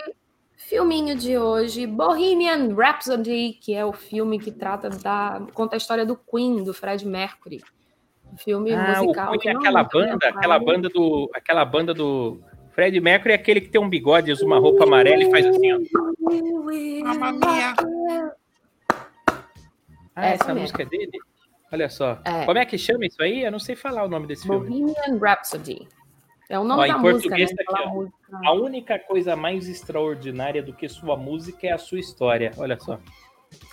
Filminho 0.57 1.17
de 1.17 1.37
hoje, 1.37 1.85
Bohemian 1.87 2.73
Rhapsody, 2.75 3.57
que 3.61 3.73
é 3.73 3.85
o 3.85 3.91
filme 3.91 4.39
que 4.39 4.51
trata 4.51 4.89
da 4.89 5.45
conta 5.53 5.75
a 5.75 5.77
história 5.77 6.05
do 6.05 6.15
Queen, 6.15 6.63
do 6.63 6.73
Fred 6.73 7.05
Mercury. 7.05 7.61
Um 8.31 8.37
filme 8.37 8.71
Ah, 8.73 9.01
o 9.01 9.05
musical. 9.05 9.29
Queen 9.31 9.39
que 9.41 9.49
é 9.49 9.51
aquela 9.53 9.83
banda, 9.83 10.29
aquela 10.29 10.59
banda 10.59 10.89
do. 10.89 11.29
Aquela 11.33 11.65
banda 11.65 11.93
do. 11.93 12.41
Fred 12.71 12.97
Mercury 13.01 13.33
é 13.33 13.35
aquele 13.35 13.59
que 13.59 13.67
tem 13.69 13.81
um 13.81 13.89
bigode, 13.89 14.31
usa 14.31 14.45
uma 14.45 14.59
roupa 14.59 14.83
amarela 14.85 15.21
e 15.23 15.29
faz 15.31 15.45
assim, 15.45 15.73
ó. 15.73 15.79
Mamma 17.03 17.31
mia. 17.33 17.73
Ah, 20.15 20.27
É, 20.27 20.33
essa 20.33 20.43
essa 20.43 20.55
música 20.55 20.83
é 20.83 20.85
dele? 20.85 21.11
Olha 21.72 21.89
só. 21.89 22.19
É. 22.26 22.45
Como 22.45 22.57
é 22.57 22.65
que 22.65 22.77
chama 22.77 23.06
isso 23.06 23.22
aí? 23.22 23.43
Eu 23.43 23.52
não 23.52 23.60
sei 23.60 23.76
falar 23.76 24.03
o 24.03 24.07
nome 24.10 24.27
desse 24.27 24.43
filme. 24.43 24.68
Bohemian 24.68 25.18
Rhapsody. 25.19 25.88
É 26.49 26.60
o 26.60 26.64
nome 26.65 26.81
Ó, 26.81 26.85
em 26.85 26.89
da 26.89 26.98
música, 26.98 27.30
né? 27.38 27.45
tá 27.45 27.52
aqui, 27.53 27.61
Aquela 27.64 27.88
ó. 27.88 27.93
música. 27.93 28.18
A 28.45 28.52
única 28.53 28.99
coisa 28.99 29.35
mais 29.38 29.69
extraordinária 29.69 30.61
do 30.61 30.73
que 30.73 30.89
sua 30.89 31.15
música 31.15 31.68
é 31.68 31.72
a 31.72 31.77
sua 31.77 31.99
história. 31.99 32.52
Olha 32.57 32.77
só. 32.80 32.99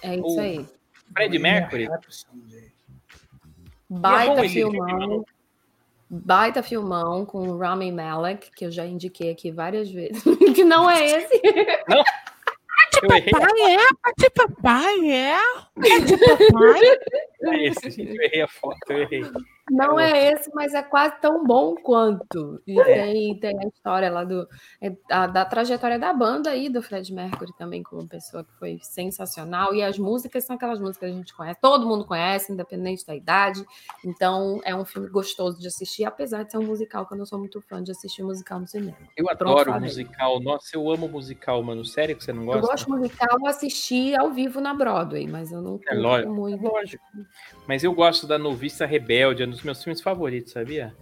É 0.03 0.15
isso 0.15 0.37
o- 0.37 0.41
aí. 0.41 0.65
Fred 1.12 1.39
Mercury. 1.39 1.89
Baita 3.91 4.49
filmão. 4.49 5.25
Baita 6.11 6.62
filmão 6.62 7.27
com 7.27 7.49
o 7.49 7.59
Rami 7.59 7.91
Malek, 7.93 8.51
que 8.55 8.65
eu 8.65 8.70
já 8.70 8.87
indiquei 8.87 9.31
aqui 9.31 9.51
várias 9.51 9.91
vezes. 9.91 10.23
que 10.55 10.65
não 10.65 10.91
é 10.91 11.05
esse. 11.05 11.41
Eu 11.45 12.03
errei 13.07 13.31
Papai 13.31 13.61
é, 13.61 13.77
de 14.16 14.31
papai 14.31 15.11
é. 15.11 15.39
É 15.79 16.01
de 16.01 16.16
papai. 16.19 16.81
a 17.45 17.66
esse, 17.66 17.91
gente. 17.91 18.16
Eu 18.16 18.23
errei 18.23 18.43
a 18.43 18.49
foto, 18.49 18.79
eu 18.91 18.99
errei. 19.03 19.23
Não 19.70 19.99
é 20.01 20.32
esse, 20.32 20.51
mas 20.55 20.73
é 20.74 20.82
quase 20.82 21.20
tão 21.20 21.45
bom 21.45 21.74
quanto. 21.74 22.61
E 22.66 22.82
tem, 22.85 23.39
tem 23.39 23.59
a 23.65 23.69
história 23.69 24.11
lá 24.11 24.24
do, 24.24 24.49
é, 24.81 24.93
a- 25.11 25.27
da 25.27 25.45
trajetória 25.45 25.99
da 25.99 26.12
banda 26.12 26.51
aí, 26.51 26.69
do 26.69 26.81
Fred 26.82 27.12
Mercury 27.12 27.53
também, 27.57 27.82
como 27.82 28.07
pessoa 28.09 28.45
que 28.45 28.53
foi 28.59 28.78
sensacional. 28.82 29.74
E 29.74 29.82
as 29.82 29.99
músicas 29.99 30.45
são 30.45 30.57
aquelas 30.57 30.81
músicas 30.81 30.99
que 31.11 31.15
a 31.15 31.16
gente 31.19 31.35
conhece, 31.35 31.59
todo 31.61 31.86
mundo 31.86 32.05
conhece, 32.05 32.53
independente 32.53 33.05
da 33.07 33.15
idade. 33.15 33.65
Então 34.05 34.61
é 34.65 34.74
um 34.74 34.85
filme 34.85 35.09
gostoso 35.09 35.59
de 35.61 35.66
assistir, 35.69 36.05
apesar 36.05 36.45
de 36.45 36.53
ser 36.53 36.59
um 36.59 36.65
musical, 36.66 37.07
que 37.07 37.15
eu 37.15 37.19
não 37.19 37.27
sou 37.27 37.39
muito 37.39 37.61
fã 37.61 37.82
de 37.82 37.90
assistir 37.90 38.23
musical 38.23 38.61
no 38.61 38.66
cinema. 38.66 38.97
Eu 39.16 39.24
Pronto, 39.27 39.43
adoro 39.43 39.73
falei. 39.73 39.89
musical. 39.89 40.40
Nossa, 40.40 40.77
eu 40.77 40.90
amo 40.90 41.09
musical, 41.09 41.62
mano. 41.62 41.85
Sério 41.85 42.16
que 42.16 42.24
você 42.24 42.32
não 42.32 42.43
Eu 42.43 42.47
gosta? 42.61 42.66
gosto 42.69 42.90
musical 42.90 43.47
assistir 43.47 44.19
ao 44.19 44.31
vivo 44.32 44.61
na 44.61 44.73
Broadway, 44.74 45.27
mas 45.27 45.53
eu 45.53 45.61
não 45.61 45.81
É 45.89 45.95
lógico. 45.95 46.32
muito. 46.32 46.62
Lógico. 46.62 47.05
Mas 47.66 47.85
eu 47.85 47.93
gosto 47.93 48.27
da 48.27 48.39
Noviça 48.39 48.86
Rebelde, 48.86 49.43
é 49.43 49.47
um 49.47 49.51
dos 49.59 49.64
meus 49.64 49.82
filmes 49.82 50.01
favoritos, 50.01 50.52
sabia? 50.52 50.94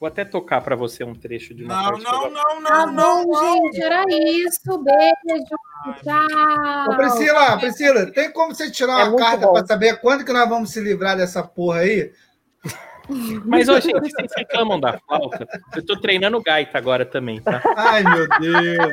Vou 0.00 0.08
até 0.08 0.24
tocar 0.24 0.60
pra 0.60 0.76
você 0.76 1.02
um 1.04 1.14
trecho 1.14 1.54
de 1.54 1.64
uma 1.64 1.74
Não, 1.76 1.84
parte 1.84 2.04
não, 2.04 2.12
gosto. 2.12 2.30
não, 2.34 2.62
Tá 2.62 2.86
não, 2.86 3.24
não. 3.26 3.56
gente, 3.72 3.82
era 3.82 4.04
isso. 4.08 4.78
Beijo. 4.82 5.54
Tchau. 6.02 6.92
Ô, 6.92 6.96
Priscila, 6.96 7.58
Priscila, 7.58 8.12
tem 8.12 8.30
como 8.32 8.54
você 8.54 8.70
tirar 8.70 9.00
É 9.00 9.04
uma 9.08 9.16
carta 9.18 9.50
para 9.50 9.66
saber 9.66 10.00
quando 10.00 10.24
que 10.24 10.32
nós 10.32 10.48
vamos 10.48 10.70
se 10.70 10.80
livrar 10.80 11.16
dessa 11.16 11.42
porra 11.42 11.80
aí? 11.80 12.12
Mas, 13.44 13.68
ô, 13.68 13.78
gente, 13.80 14.00
vocês 14.00 14.30
reclamam 14.36 14.80
da 14.80 14.98
flauta? 14.98 15.46
Eu 15.76 15.84
tô 15.84 15.98
treinando 16.00 16.42
gaita 16.42 16.76
agora 16.78 17.04
também, 17.04 17.40
tá? 17.40 17.62
Ai, 17.76 18.02
meu 18.02 18.26
Deus. 18.40 18.92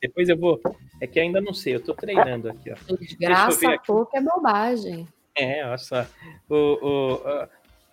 Depois 0.00 0.28
eu 0.28 0.38
vou. 0.38 0.60
É 1.00 1.06
que 1.06 1.18
ainda 1.20 1.40
não 1.40 1.52
sei, 1.52 1.74
eu 1.74 1.80
tô 1.80 1.92
treinando 1.94 2.48
aqui, 2.48 2.70
ó. 2.72 2.96
Desgraça 2.96 3.78
que 3.78 4.16
é 4.16 4.20
bobagem. 4.20 5.08
É, 5.36 5.64
olha 5.66 5.78
só. 5.78 6.04
O, 6.48 6.54
o, 6.56 7.22
ó, 7.24 7.46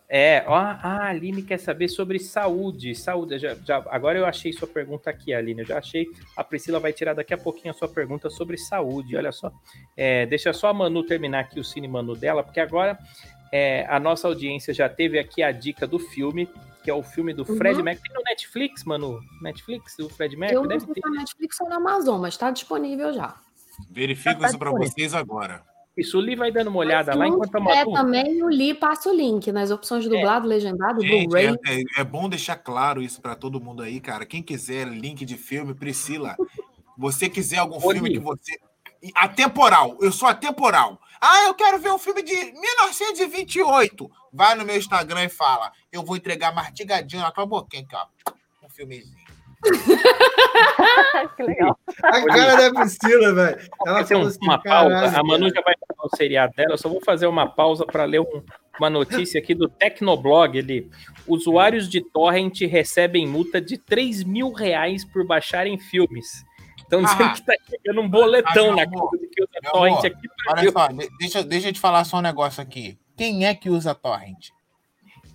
é, 0.08 0.44
ó, 0.48 0.54
a 0.56 1.08
Aline 1.08 1.42
quer 1.42 1.58
saber 1.58 1.88
sobre 1.88 2.20
saúde. 2.20 2.94
Saúde. 2.96 3.40
Já, 3.40 3.56
já- 3.56 3.84
agora 3.90 4.18
eu 4.20 4.26
achei 4.26 4.54
sua 4.54 4.68
pergunta 4.68 5.10
aqui, 5.10 5.34
Aline. 5.34 5.62
Eu 5.62 5.66
já 5.68 5.78
achei. 5.80 6.06
A 6.38 6.44
Priscila 6.44 6.80
vai 6.80 6.94
tirar 6.94 7.14
daqui 7.14 7.34
a 7.34 7.38
pouquinho 7.38 7.72
a 7.72 7.78
sua 7.78 7.88
pergunta 7.88 8.30
sobre 8.30 8.58
saúde. 8.58 9.18
Olha 9.18 9.32
só. 9.32 9.52
É, 9.98 10.26
deixa 10.26 10.54
só 10.54 10.68
a 10.70 10.74
Manu 10.74 11.04
terminar 11.04 11.40
aqui 11.42 11.60
o 11.60 11.64
Cine 11.64 11.88
Manu 11.88 12.16
dela, 12.16 12.44
porque 12.44 12.60
agora 12.60 12.98
é, 13.52 13.86
a 13.90 14.00
nossa 14.00 14.28
audiência 14.28 14.74
já 14.74 14.88
teve 14.90 15.18
aqui 15.18 15.42
a 15.42 15.52
dica 15.52 15.88
do 15.88 15.98
filme, 15.98 16.48
que 16.84 16.92
é 16.92 16.94
o 16.94 17.02
filme 17.02 17.34
do 17.34 17.44
Fred 17.46 17.78
Uhum. 17.80 17.84
Mercury. 17.86 18.10
Tem 18.10 18.18
no 18.18 18.24
Netflix, 18.30 18.84
Manu? 18.84 19.20
Netflix, 19.42 19.96
do 19.98 20.08
Fred 20.10 20.34
Eu 20.36 20.40
Mercury? 20.40 20.62
não 20.62 20.68
Deve 20.68 20.86
sei 20.86 20.94
ter. 20.94 21.02
se 21.02 21.08
é 21.08 21.20
Netflix 21.20 21.62
ou 21.62 21.70
na 21.70 21.78
Amazon, 21.78 22.22
mas 22.22 22.34
está 22.34 22.52
disponível 22.52 23.12
já. 23.14 23.36
Verifico 23.90 24.40
Tá 24.40 24.48
isso 24.50 24.58
pra 24.60 24.70
disponível. 24.70 24.94
vocês 24.94 25.14
agora. 25.14 25.64
Isso, 25.98 26.18
o 26.18 26.22
Li 26.22 26.36
vai 26.36 26.52
dando 26.52 26.68
uma 26.68 26.80
Mas 26.80 26.88
olhada 26.88 27.12
se 27.14 27.18
lá 27.18 27.28
enquanto 27.28 27.56
a 27.56 27.60
tiver 27.60 27.86
Manu. 27.86 27.94
também, 27.94 28.44
o 28.44 28.50
Li 28.50 28.74
passa 28.74 29.10
o 29.10 29.14
link 29.14 29.50
nas 29.52 29.72
opções 29.72 30.04
de 30.04 30.10
dublado, 30.10 30.46
legendado, 30.48 31.00
Gente, 31.02 31.28
Blu-ray. 31.28 31.48
é, 31.66 31.80
é- 31.80 32.02
é 32.02 32.04
bom 32.04 32.28
deixar 32.28 32.58
claro 32.58 33.02
isso 33.02 33.22
pra 33.22 33.34
todo 33.36 33.62
mundo 33.62 33.82
aí, 33.82 34.00
cara. 34.02 34.26
Quem 34.26 34.44
quiser 34.44 34.88
link 34.88 35.24
de 35.24 35.38
filme, 35.38 35.74
Priscila, 35.74 36.36
você 36.98 37.30
quiser 37.30 37.60
algum 37.60 37.78
Ô, 37.78 37.92
filme 37.92 38.10
Li. 38.10 38.16
que 38.16 38.20
você. 38.20 38.60
Atemporal, 39.14 39.98
eu 40.02 40.12
sou 40.12 40.28
atemporal. 40.28 41.00
Ah, 41.22 41.46
eu 41.46 41.54
quero 41.54 41.80
ver 41.80 41.92
um 41.92 41.98
filme 41.98 42.22
de 42.24 42.34
1928. 42.34 44.10
Vai 44.34 44.56
no 44.56 44.66
meu 44.66 44.76
Instagram 44.78 45.24
e 45.26 45.30
fala. 45.30 45.72
Eu 45.92 46.04
vou 46.04 46.16
entregar 46.18 46.54
mastigadinho 46.54 47.22
na 47.22 47.32
tua 47.32 47.46
boquinha 47.46 47.84
aqui, 47.84 47.96
ó. 47.96 48.36
Um 48.66 48.70
filmezinho. 48.70 49.25
que 51.36 51.44
legal. 51.44 51.78
A 52.04 52.26
cara 52.26 52.56
da 52.56 52.74
Priscila, 52.80 53.34
velho. 53.34 53.70
Ela 53.86 54.06
falou 54.06 54.24
um- 54.24 54.28
assim, 54.28 54.40
uma 54.42 54.62
pausa. 54.62 54.90
"Caralho, 54.96 55.18
A 55.18 55.24
Manu 55.24 55.40
cara." 55.52 55.56
já 55.56 55.62
vai 55.62 55.74
falar 55.88 56.10
o 56.12 56.16
seriado 56.18 56.54
dela. 56.56 56.74
Eu 56.74 56.78
só 56.78 56.90
vou 56.90 57.02
fazer 57.04 57.28
uma 57.28 57.48
pausa 57.48 57.86
para 57.86 58.06
ler 58.06 58.20
um- 58.22 58.44
uma 58.80 58.90
notícia 58.90 59.40
aqui 59.40 59.54
do 59.56 59.68
Tecnoblog. 59.70 60.58
Ele, 60.58 60.90
usuários 61.28 61.90
de 61.90 62.02
torrent 62.02 62.62
recebem 62.62 63.26
multa 63.28 63.60
de 63.62 63.78
3 63.78 64.24
mil 64.24 64.52
reais 64.52 65.04
por 65.06 65.26
baixarem 65.26 65.78
filmes. 65.80 66.44
Estão 66.78 67.02
dizendo 67.02 67.24
Ah. 67.24 67.30
que 67.34 67.44
tá 67.44 67.54
chegando 67.68 68.02
um 68.02 68.10
boletão 68.10 68.72
Ah, 68.74 68.76
na 68.76 68.86
conta 68.90 69.18
que 69.18 69.42
usa 69.44 69.72
torrent 69.72 69.94
amor, 69.96 70.06
aqui. 70.06 70.28
Olha 70.50 70.72
só, 70.72 70.88
de- 70.88 71.10
deixa, 71.20 71.44
deixa 71.44 71.70
eu 71.70 71.74
te 71.74 71.80
falar 71.80 72.04
só 72.04 72.18
um 72.18 72.22
negócio 72.22 72.62
aqui. 72.62 72.98
Quem 73.18 73.46
é 73.48 73.56
que 73.56 73.70
usa 73.70 73.96
torrent? 73.96 74.50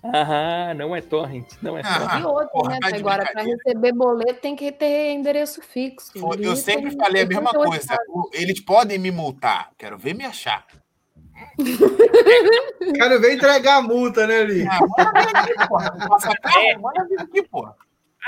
Aham, 0.03 0.73
não 0.75 0.95
é 0.95 1.01
torrent, 1.01 1.47
não 1.61 1.77
é 1.77 1.81
Ah, 1.83 1.99
torrent. 1.99 2.21
E 2.21 2.25
outra, 2.25 2.47
porra, 2.47 2.69
né? 2.71 2.79
tá 2.81 2.95
Agora, 2.97 3.25
para 3.31 3.43
receber 3.43 3.91
boleto 3.93 4.41
tem 4.41 4.55
que 4.55 4.71
ter 4.71 5.11
endereço 5.13 5.61
fixo. 5.61 6.11
Foi- 6.19 6.37
Eu 6.39 6.53
isso 6.53 6.63
sempre 6.63 6.89
tem- 6.89 6.97
falei 6.97 7.21
a 7.21 7.25
mesma 7.27 7.49
38 7.51 7.69
coisa. 7.69 7.97
Eles 8.33 8.59
podem 8.59 8.97
me 8.97 9.11
multar. 9.11 9.69
Quero 9.77 9.97
ver 9.97 10.15
me 10.15 10.25
achar. 10.25 10.65
Quero 12.95 13.19
ver 13.21 13.33
entregar 13.35 13.77
a 13.77 13.81
multa, 13.81 14.25
né, 14.27 14.43
Li? 14.43 14.65
Ah, 14.67 14.79
manda 14.79 15.11
vir 15.21 15.35
aqui, 15.35 15.67
porra. 15.67 16.07
Passa 16.09 16.35
carro, 16.41 16.81
manda 16.81 17.05
vir 17.07 17.19
aqui, 17.21 17.43
porra. 17.47 17.75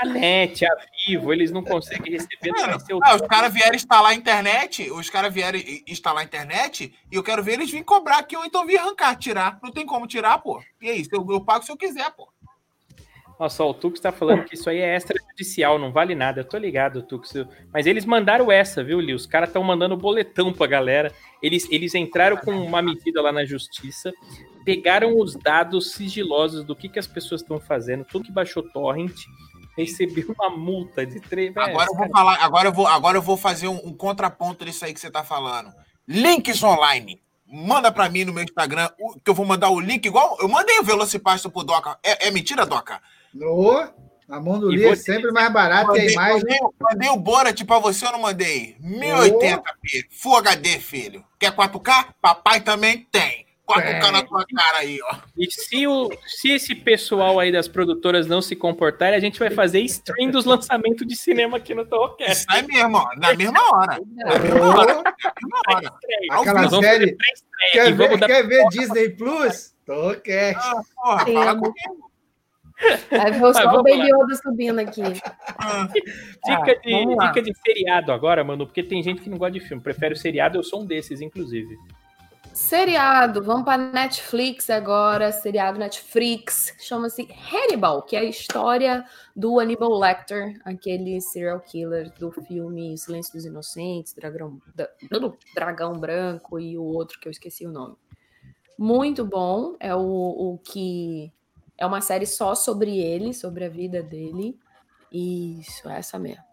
A 0.00 0.06
NET, 0.06 0.64
a 0.66 0.76
Vivo, 1.06 1.32
eles 1.32 1.52
não 1.52 1.62
conseguem 1.62 2.12
receber, 2.12 2.50
não 2.50 2.98
Ah, 3.02 3.14
os 3.14 3.22
caras 3.22 3.52
vieram 3.52 3.76
instalar 3.76 4.10
a 4.10 4.14
internet, 4.14 4.90
os 4.90 5.08
caras 5.08 5.32
vieram 5.32 5.58
instalar 5.86 6.22
a 6.22 6.24
internet 6.24 6.92
e 7.10 7.14
eu 7.14 7.22
quero 7.22 7.42
ver 7.42 7.52
eles 7.52 7.70
virem 7.70 7.84
cobrar 7.84 8.18
aqui 8.18 8.36
ou 8.36 8.44
então 8.44 8.66
vir 8.66 8.78
arrancar, 8.78 9.14
tirar. 9.16 9.58
Não 9.62 9.70
tem 9.70 9.86
como 9.86 10.06
tirar, 10.06 10.38
pô. 10.38 10.60
E 10.82 10.90
aí, 10.90 11.06
eu, 11.12 11.26
eu 11.30 11.40
pago 11.40 11.64
se 11.64 11.70
eu 11.70 11.76
quiser, 11.76 12.10
pô. 12.12 12.28
Nossa, 13.38 13.64
o 13.64 13.74
Tux 13.74 13.98
tá 13.98 14.12
falando 14.12 14.44
que 14.44 14.54
isso 14.54 14.70
aí 14.70 14.78
é 14.78 14.96
extrajudicial, 14.96 15.78
não 15.78 15.90
vale 15.92 16.14
nada. 16.14 16.40
Eu 16.40 16.44
tô 16.44 16.56
ligado, 16.56 17.02
Tux. 17.02 17.32
Mas 17.72 17.86
eles 17.86 18.04
mandaram 18.04 18.50
essa, 18.50 18.82
viu, 18.82 19.00
Li? 19.00 19.12
Os 19.12 19.26
caras 19.26 19.48
estão 19.48 19.62
mandando 19.62 19.96
boletão 19.96 20.52
pra 20.52 20.66
galera. 20.66 21.12
Eles, 21.42 21.68
eles 21.70 21.94
entraram 21.94 22.36
com 22.36 22.52
uma 22.52 22.80
medida 22.80 23.20
lá 23.20 23.32
na 23.32 23.44
justiça, 23.44 24.12
pegaram 24.64 25.18
os 25.18 25.34
dados 25.34 25.92
sigilosos 25.92 26.64
do 26.64 26.76
que, 26.76 26.88
que 26.88 26.98
as 26.98 27.06
pessoas 27.06 27.42
estão 27.42 27.60
fazendo, 27.60 28.04
tudo 28.04 28.24
que 28.24 28.32
baixou 28.32 28.62
torrent, 28.62 29.26
recebeu 29.76 30.34
uma 30.38 30.50
multa 30.50 31.04
de 31.04 31.20
três. 31.20 31.56
Agora 31.56 31.88
eu 31.90 31.96
vou 31.96 32.08
falar, 32.10 32.34
agora 32.42 32.68
eu 32.68 32.72
vou, 32.72 32.86
agora 32.86 33.18
eu 33.18 33.22
vou 33.22 33.36
fazer 33.36 33.68
um, 33.68 33.80
um 33.86 33.92
contraponto 33.94 34.64
disso 34.64 34.84
aí 34.84 34.94
que 34.94 35.00
você 35.00 35.10
tá 35.10 35.22
falando. 35.24 35.72
Links 36.06 36.62
online. 36.62 37.22
Manda 37.46 37.92
pra 37.92 38.08
mim 38.08 38.24
no 38.24 38.32
meu 38.32 38.42
Instagram, 38.42 38.88
que 39.22 39.30
eu 39.30 39.34
vou 39.34 39.46
mandar 39.46 39.70
o 39.70 39.78
link 39.78 40.04
igual. 40.06 40.36
Eu 40.40 40.48
mandei 40.48 40.78
o 40.78 40.82
Velocipasto 40.84 41.50
pro 41.50 41.62
Doca. 41.62 41.96
É, 42.02 42.28
é 42.28 42.30
mentira, 42.30 42.66
Doca? 42.66 43.00
No, 43.32 43.88
a 44.28 44.40
mão 44.40 44.58
do 44.58 44.72
E 44.72 44.76
Li 44.76 44.86
é 44.86 44.96
sempre 44.96 45.30
mais 45.30 45.52
barata 45.52 45.82
e 45.82 45.84
a 45.84 45.86
Mandei, 45.86 46.12
imagem. 46.12 46.34
mandei, 46.42 46.58
mandei 46.80 47.08
o 47.10 47.16
Borat 47.16 47.62
pra 47.64 47.78
você 47.78 48.06
ou 48.06 48.12
não 48.12 48.20
mandei? 48.22 48.76
1080p, 48.80 50.06
Full 50.10 50.36
HD, 50.36 50.78
filho. 50.80 51.24
Quer 51.38 51.54
4K? 51.54 52.06
Papai 52.20 52.60
também 52.60 53.06
tem. 53.12 53.43
4K 53.66 54.10
na 54.10 54.22
tua 54.22 54.44
cara 54.44 54.78
aí, 54.78 54.98
ó. 55.10 55.16
E 55.38 55.50
se, 55.50 55.86
o, 55.86 56.10
se 56.26 56.50
esse 56.50 56.74
pessoal 56.74 57.40
aí 57.40 57.50
das 57.50 57.66
produtoras 57.66 58.26
não 58.26 58.42
se 58.42 58.54
comportarem, 58.54 59.16
a 59.16 59.20
gente 59.20 59.38
vai 59.38 59.50
fazer 59.50 59.80
stream 59.80 60.30
dos 60.30 60.44
lançamentos 60.44 61.06
de 61.06 61.16
cinema 61.16 61.56
aqui 61.56 61.74
no 61.74 61.86
Torrocast. 61.86 62.44
Sai 62.44 62.62
mesmo, 62.62 62.98
ó. 62.98 63.08
Na 63.16 63.34
mesma 63.34 63.60
hora. 63.72 63.98
Na 64.16 64.38
mesma 64.38 64.78
hora. 64.78 64.94
Na 65.02 65.12
mesma 65.42 65.60
hora. 65.68 65.94
Aquela 66.30 66.68
série- 66.82 67.16
Quer 67.72 67.92
ver, 67.94 68.18
quer 68.20 68.46
ver 68.46 68.68
Disney 68.68 69.08
Plus? 69.10 69.74
Quieto. 70.22 70.58
Ah, 70.58 70.82
porra, 70.96 71.24
Sim, 71.24 71.34
fala 71.34 71.50
amor. 71.52 71.72
comigo. 71.72 72.04
Aí 73.12 73.38
foi 73.38 73.54
só 73.54 73.68
o 73.68 73.82
Baby 73.82 74.10
Yoda 74.10 74.34
subindo 74.42 74.78
aqui. 74.80 75.00
Ah, 75.58 75.88
Dica, 76.44 76.80
de, 76.80 76.90
vamos 76.90 77.16
lá. 77.16 77.26
dica 77.28 77.42
de 77.42 77.52
seriado 77.64 78.10
agora, 78.12 78.42
mano, 78.42 78.66
porque 78.66 78.82
tem 78.82 79.02
gente 79.02 79.22
que 79.22 79.30
não 79.30 79.38
gosta 79.38 79.52
de 79.52 79.60
filme, 79.60 79.82
prefere 79.82 80.12
o 80.14 80.16
seriado, 80.16 80.58
eu 80.58 80.62
sou 80.64 80.82
um 80.82 80.86
desses, 80.86 81.20
inclusive. 81.20 81.76
Seriado, 82.54 83.42
vamos 83.42 83.64
para 83.64 83.90
Netflix 83.90 84.70
agora, 84.70 85.32
seriado 85.32 85.76
Netflix, 85.76 86.72
chama-se 86.78 87.28
Hannibal, 87.52 88.02
que 88.02 88.14
é 88.14 88.20
a 88.20 88.24
história 88.24 89.04
do 89.34 89.58
Hannibal 89.58 89.98
Lecter, 89.98 90.60
aquele 90.64 91.20
serial 91.20 91.58
killer 91.58 92.12
do 92.16 92.30
filme 92.30 92.96
Silêncio 92.96 93.32
dos 93.32 93.44
Inocentes, 93.44 94.14
Dragão, 94.14 94.60
Dragão 95.52 95.94
Branco 95.94 96.60
e 96.60 96.78
o 96.78 96.84
outro 96.84 97.18
que 97.18 97.26
eu 97.26 97.32
esqueci 97.32 97.66
o 97.66 97.72
nome. 97.72 97.96
Muito 98.78 99.24
bom, 99.24 99.74
é 99.80 99.92
o, 99.92 100.00
o 100.00 100.58
que 100.58 101.32
é 101.76 101.84
uma 101.84 102.00
série 102.00 102.24
só 102.24 102.54
sobre 102.54 103.00
ele, 103.00 103.34
sobre 103.34 103.64
a 103.64 103.68
vida 103.68 104.00
dele. 104.00 104.56
Isso, 105.10 105.88
é 105.88 105.98
essa 105.98 106.20
mesmo. 106.20 106.44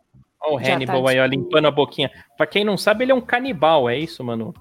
Ó, 0.42 0.56
o 0.56 0.60
tá 0.60 0.74
Hannibal 0.74 1.08
aí, 1.08 1.20
ó, 1.20 1.26
limpando 1.28 1.68
a 1.68 1.72
boquinha. 1.72 2.10
Pra 2.36 2.48
quem 2.48 2.66
não 2.66 2.76
sabe, 2.76 3.04
ele 3.04 3.12
é 3.12 3.16
um 3.16 3.22
canibal, 3.22 3.88
é 3.88 3.96
isso, 4.00 4.24
mano? 4.24 4.52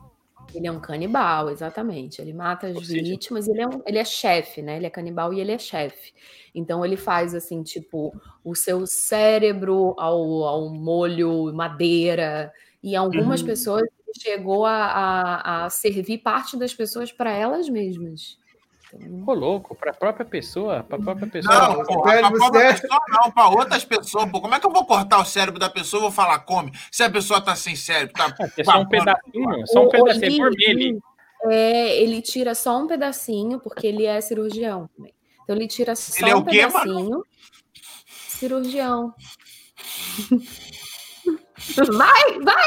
Ele 0.53 0.67
é 0.67 0.73
um 0.73 0.81
canibal, 0.81 1.49
exatamente. 1.51 2.21
Ele 2.21 2.33
mata 2.33 2.67
as 2.69 2.81
seja- 2.87 3.17
vítimas, 3.21 3.47
ele 3.49 3.61
é, 3.63 3.69
um, 3.69 3.83
ele 3.87 3.99
é 3.99 4.05
chefe, 4.05 4.61
né? 4.63 4.77
Ele 4.77 4.87
é 4.87 4.91
canibal 4.91 5.33
e 5.33 5.41
ele 5.41 5.53
é 5.53 5.59
chefe. 5.59 6.13
Então 6.55 6.85
ele 6.85 6.97
faz 6.97 7.35
assim, 7.35 7.63
tipo, 7.63 8.17
o 8.43 8.55
seu 8.57 8.85
cérebro 8.87 9.95
ao, 9.99 10.45
ao 10.45 10.69
molho 10.75 11.53
madeira. 11.55 12.53
E 12.83 12.97
algumas 12.97 13.43
Uhum. 13.43 13.47
pessoas 13.47 13.85
chegou 14.21 14.67
a, 14.67 14.73
a, 15.63 15.67
a 15.67 15.71
servir 15.71 16.19
parte 16.19 16.57
das 16.59 16.75
pessoas 16.75 17.13
para 17.13 17.31
elas 17.33 17.69
mesmas. 17.69 18.40
Então, 18.93 19.25
Pô, 19.25 19.35
louco, 19.35 19.75
pra 19.77 19.93
própria 19.93 20.27
pessoa, 20.27 20.83
pra 20.83 20.99
própria 20.99 21.29
pessoa. 21.29 21.69
Não, 21.69 21.85
pô, 21.85 22.03
pra 22.03 22.13
cérebro 22.13 22.39
própria 22.39 22.61
certo. 22.61 22.83
pessoa 22.83 23.01
não, 23.09 23.31
pra 23.31 23.49
outras 23.49 23.85
pessoas, 23.85 24.31
pô. 24.31 24.41
Como 24.41 24.55
é 24.55 24.61
que 24.61 24.67
eu 24.67 24.73
vou 24.73 24.85
cortar 24.85 25.21
o 25.21 25.25
cérebro 25.25 25.61
da 25.61 25.71
pessoa 25.71 26.01
e 26.01 26.03
vou 26.03 26.11
falar 26.11 26.41
come? 26.41 26.73
Se 26.91 27.03
a 27.05 27.11
pessoa 27.11 27.41
tá 27.41 27.55
sem 27.55 27.77
cérebro, 27.77 28.15
tá. 28.15 28.35
Ah, 28.41 28.49
é 28.57 28.65
só 28.65 28.81
um 28.81 28.89
pedacinho, 28.89 29.67
só 29.67 29.81
um 29.83 29.87
o- 29.87 29.91
pedacinho 29.91 30.49
por 30.49 30.57
milho. 30.57 31.03
É, 31.45 32.03
ele 32.03 32.21
tira 32.21 32.55
só 32.55 32.79
um 32.79 32.87
pedacinho, 32.87 33.61
porque 33.61 33.87
ele 33.87 34.05
é 34.07 34.21
cirurgião 34.21 34.89
também. 34.97 35.15
Então 35.45 35.57
ele 35.57 35.69
tira 35.69 35.95
só 35.97 36.27
é 36.27 36.35
um 36.35 36.45
quê, 36.45 36.67
mano? 36.67 36.83
pedacinho. 36.83 37.25
Cirurgião. 38.29 39.15
Vai, 41.97 42.39
vai! 42.41 42.67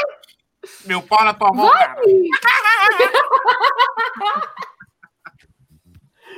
Meu 0.86 1.02
pau 1.02 1.22
na 1.24 1.34
tua 1.34 1.52
mão, 1.52 1.68
cara. 1.68 2.00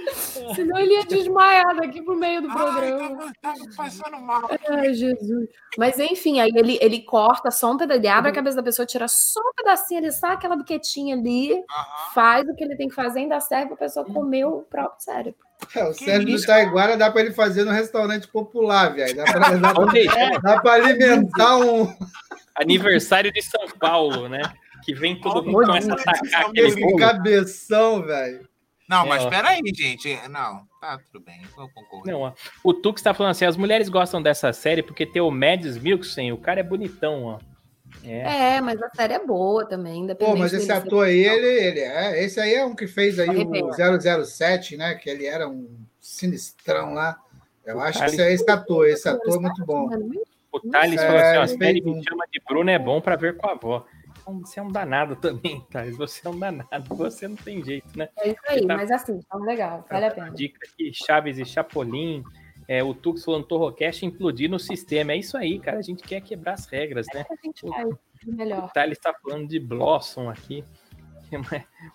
Senão 0.55 0.78
ele 0.78 0.95
ia 0.95 1.05
desmaiar 1.05 1.77
daqui 1.77 2.03
pro 2.03 2.16
meio 2.16 2.43
do 2.43 2.49
Ai, 2.51 2.57
programa. 2.57 3.09
tava, 3.09 3.33
tava 3.43 3.70
passando 3.77 4.19
mal. 4.20 4.43
Ai, 4.69 4.95
Jesus. 4.95 5.49
Mas 5.77 5.99
enfim, 5.99 6.41
aí 6.41 6.51
ele, 6.55 6.78
ele 6.81 7.03
corta 7.03 7.51
só 7.51 7.73
um 7.73 7.77
pedaço, 7.77 8.01
ele 8.01 8.09
abre 8.09 8.31
a 8.31 8.35
cabeça 8.35 8.57
da 8.57 8.62
pessoa, 8.62 8.87
tira 8.87 9.07
só 9.09 9.41
um 9.41 9.53
pedacinho, 9.57 10.01
ele 10.01 10.12
sai 10.12 10.35
aquela 10.35 10.57
biquetinha 10.57 11.16
ali, 11.16 11.53
Aham. 11.53 12.12
faz 12.15 12.49
o 12.49 12.55
que 12.55 12.65
ele 12.65 12.77
tem 12.77 12.89
que 12.89 12.95
fazer, 12.95 13.20
ainda 13.20 13.41
serve 13.41 13.69
pra 13.69 13.77
pessoa 13.77 14.05
comer 14.05 14.45
o 14.45 14.62
próprio 14.62 15.03
cérebro. 15.03 15.41
É, 15.74 15.85
o 15.85 15.93
Que 15.95 16.05
Sérgio 16.05 16.37
do? 16.37 16.47
Taiguara 16.47 16.97
dá 16.97 17.11
pra 17.11 17.23
ele 17.23 17.33
fazer 17.33 17.65
no 17.65 17.70
restaurante 17.73 18.28
popular, 18.28 18.95
velho. 18.95 19.16
Dá 20.43 20.61
pra 20.61 20.73
alimentar 20.74 21.57
um. 21.59 21.93
aniversário 22.55 23.33
de 23.33 23.43
São 23.43 23.66
Paulo, 23.78 24.28
né? 24.28 24.43
Que 24.85 24.95
vem 24.95 25.19
todo 25.20 25.43
mundo 25.45 25.57
Olha, 25.57 25.66
começa 25.69 25.93
a 25.93 25.95
atacar 25.95 26.47
aquele 26.47 26.97
cabeção, 26.97 28.03
velho. 28.03 28.47
Não, 28.88 29.04
É, 29.04 29.08
mas 29.08 29.24
ó. 29.24 29.28
peraí, 29.30 29.60
gente. 29.74 30.16
Não, 30.28 30.62
tá 30.80 30.98
tudo 31.12 31.24
bem. 31.24 31.40
Eu 31.58 31.68
concordo. 31.74 32.10
Não, 32.10 32.20
ó. 32.20 32.32
O 32.62 32.72
Tux 32.72 33.02
tá 33.02 33.12
falando 33.12 33.32
assim: 33.32 33.44
as 33.44 33.56
mulheres 33.56 33.88
gostam 33.88 34.22
dessa 34.22 34.52
série 34.52 34.82
porque 34.82 35.04
tem 35.04 35.20
o 35.22 35.30
Mads 35.30 35.76
Mikkelsen, 35.78 36.32
o 36.32 36.38
cara 36.38 36.60
é 36.60 36.62
bonitão, 36.62 37.24
ó. 37.24 37.38
É. 38.04 38.56
É, 38.56 38.60
mas 38.60 38.80
a 38.82 38.90
série 38.90 39.14
é 39.14 39.24
boa 39.24 39.66
também, 39.66 40.06
Pô, 40.16 40.36
mas 40.36 40.52
esse 40.52 40.70
ator 40.70 41.06
aí, 41.06 41.24
ele, 41.24 41.46
ele 41.46 41.80
é. 41.80 42.22
Esse 42.24 42.38
aí 42.38 42.54
é 42.54 42.64
um 42.64 42.74
que 42.74 42.86
fez 42.86 43.18
aí 43.18 43.28
o 43.28 44.24
007, 44.24 44.76
né? 44.76 44.94
Que 44.94 45.08
ele 45.10 45.24
era 45.26 45.48
um 45.48 45.68
sinistrão 46.00 46.94
lá. 46.94 47.16
Eu 47.64 47.78
O 47.78 47.80
acho 47.80 47.98
cara- 47.98 48.10
que 48.10 48.16
esse 48.16 48.22
é 48.28 48.32
esse 48.32 48.50
ator. 48.50 48.86
Esse 48.88 49.08
ator 49.08 49.36
é 49.36 49.40
muito 49.40 49.64
bom. 49.64 49.88
O 50.52 50.60
Thales 50.60 51.00
É, 51.00 51.06
falou 51.06 51.20
assim: 51.20 51.38
ó, 51.38 51.42
a 51.42 51.48
série 51.48 51.80
me 51.80 51.90
um- 51.90 52.02
chama 52.02 52.24
de 52.32 52.40
Bruno 52.46 52.70
é 52.70 52.78
bom 52.78 53.00
pra 53.00 53.16
ver 53.16 53.36
com 53.36 53.48
a 53.48 53.52
avó. 53.52 53.84
Então, 54.27 54.40
Você 54.40 54.59
é 54.59 54.62
um 54.62 54.69
danado 54.69 55.15
também, 55.16 55.61
Thales. 55.70 55.97
Você 55.97 56.27
é 56.27 56.31
um 56.31 56.39
danado. 56.39 56.94
Você 56.97 57.28
não 57.28 57.36
tem 57.36 57.65
jeito, 57.65 57.97
né? 57.97 58.09
É 58.19 58.28
isso 58.31 58.40
aí, 58.48 58.66
Tá- 58.66 58.77
mas 58.77 58.90
assim, 58.90 59.20
tá 59.20 59.39
legal, 59.39 59.85
vale 59.89 60.07
a 60.07 60.11
pena. 60.11 60.31
Dica 60.32 60.59
aqui: 60.66 60.90
Chaves 60.93 61.39
e 61.39 61.44
Chapolin. 61.44 62.24
É, 62.69 62.82
o 62.82 62.93
Tux 62.93 63.24
falando 63.24 63.44
Torrocast 63.47 64.05
implodir 64.05 64.51
no 64.51 64.59
sistema. 64.59 65.12
É 65.12 65.19
isso 65.19 65.36
aí, 65.36 65.61
cara. 65.61 65.78
A 65.78 65.82
gente 65.82 66.03
quer 66.03 66.20
quebrar 66.20 66.55
as 66.55 66.66
regras, 66.66 67.07
né? 67.15 67.24
A 67.31 67.47
gente 67.47 67.61
faz 67.69 67.89
o 67.89 68.32
melhor. 68.32 68.65
O 68.65 68.69
Thales 68.70 68.98
tá 68.98 69.15
falando 69.23 69.47
de 69.47 69.61
Blossom 69.61 70.28
aqui. 70.28 70.65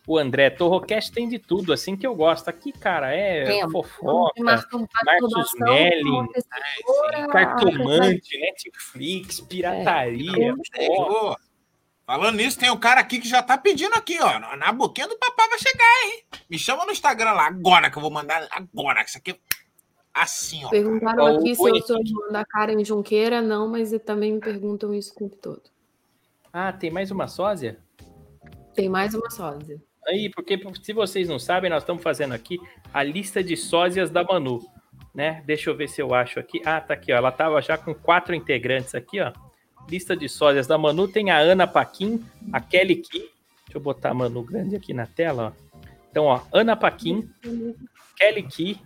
O 0.08 0.18
André, 0.18 0.50
Torrocast 0.50 1.12
tem 1.12 1.28
de 1.28 1.40
tudo, 1.40 1.72
assim 1.74 1.96
que 1.96 2.06
eu 2.06 2.14
gosto. 2.16 2.48
Aqui, 2.50 2.72
cara, 2.72 3.14
é 3.16 3.46
fofoca, 3.70 4.42
Marcos 4.42 5.52
Melling, 5.58 6.28
cartomante, 7.32 8.38
Netflix, 8.40 9.40
pirataria. 9.42 10.54
É. 10.78 11.51
falando 12.06 12.36
nisso, 12.38 12.60
tem 12.60 12.70
um 12.72 12.78
cara 12.80 13.00
aqui 13.02 13.20
que 13.20 13.28
já 13.28 13.42
tá 13.42 13.58
pedindo 13.58 13.94
aqui, 13.96 14.18
ó. 14.22 14.40
Na- 14.58 14.72
boquinha 14.72 15.08
do 15.08 15.18
papai 15.18 15.48
vai 15.50 15.60
chegar, 15.60 16.04
hein? 16.06 16.24
Me 16.50 16.58
chama 16.60 16.86
no 16.86 16.92
Instagram 16.92 17.32
lá 17.34 17.48
agora, 17.48 17.90
que 17.90 17.98
eu 17.98 18.02
vou 18.02 18.12
mandar 18.12 18.48
agora. 18.52 19.04
que 19.04 19.10
Isso 19.10 19.18
aqui 19.18 19.32
é 19.32 19.36
assim, 20.14 20.64
ó. 20.66 20.70
Perguntaram 20.70 21.24
o 21.36 21.38
aqui 21.40 21.56
se 21.56 21.70
eu 21.70 21.82
sou 21.82 22.00
irmã 22.00 22.28
da 22.32 22.46
Karen 22.46 22.84
Junqueira, 22.84 23.42
não, 23.42 23.68
mas 23.68 23.92
também 24.06 24.34
me 24.34 24.40
perguntam 24.40 24.94
isso 24.94 25.14
o 25.14 25.16
tempo 25.16 25.36
todo. 25.38 25.64
Ah, 26.52 26.74
tem 26.74 26.92
mais 26.92 27.12
uma 27.12 27.28
sósia? 27.28 27.80
Tem 28.74 28.90
mais 28.90 29.14
uma 29.14 29.30
sósia. 29.30 29.82
Aí, 30.08 30.30
porque 30.30 30.60
se 30.84 30.94
vocês 30.94 31.30
não 31.30 31.38
sabem, 31.40 31.70
nós 31.70 31.84
estamos 31.84 32.02
fazendo 32.02 32.34
aqui 32.34 32.60
a 32.94 33.04
lista 33.04 33.44
de 33.44 33.56
sósias 33.56 34.10
da 34.10 34.24
Manu, 34.24 34.60
né? 35.14 35.44
Deixa 35.46 35.70
eu 35.70 35.78
ver 35.78 35.88
se 35.88 36.02
eu 36.02 36.14
acho 36.14 36.40
aqui. 36.40 36.62
Ah, 36.66 36.82
tá 36.82 36.94
aqui, 36.94 37.14
ó. 37.14 37.18
Ela 37.18 37.32
tava 37.32 37.62
já 37.62 37.78
com 37.78 37.94
quatro 37.94 38.34
integrantes 38.34 38.96
aqui, 38.96 39.22
ó. 39.22 39.32
Lista 39.92 40.16
de 40.16 40.30
sósias 40.30 40.66
da 40.68 40.78
Manu 40.78 41.06
tem 41.08 41.30
a 41.32 41.38
Ana 41.38 41.68
Paquim, 41.68 42.24
a 42.54 42.62
Kelly 42.62 42.96
Ki. 42.96 43.20
Deixa 43.20 43.76
eu 43.76 43.82
botar 43.82 44.12
a 44.12 44.14
Manu 44.14 44.42
grande 44.42 44.74
aqui 44.76 44.94
na 44.94 45.06
tela, 45.06 45.54
ó. 45.54 45.78
Então, 46.10 46.26
ó, 46.26 46.42
Ana 46.54 46.76
Paquim, 46.78 47.30
Kelly 48.18 48.44
Ki, 48.44 48.82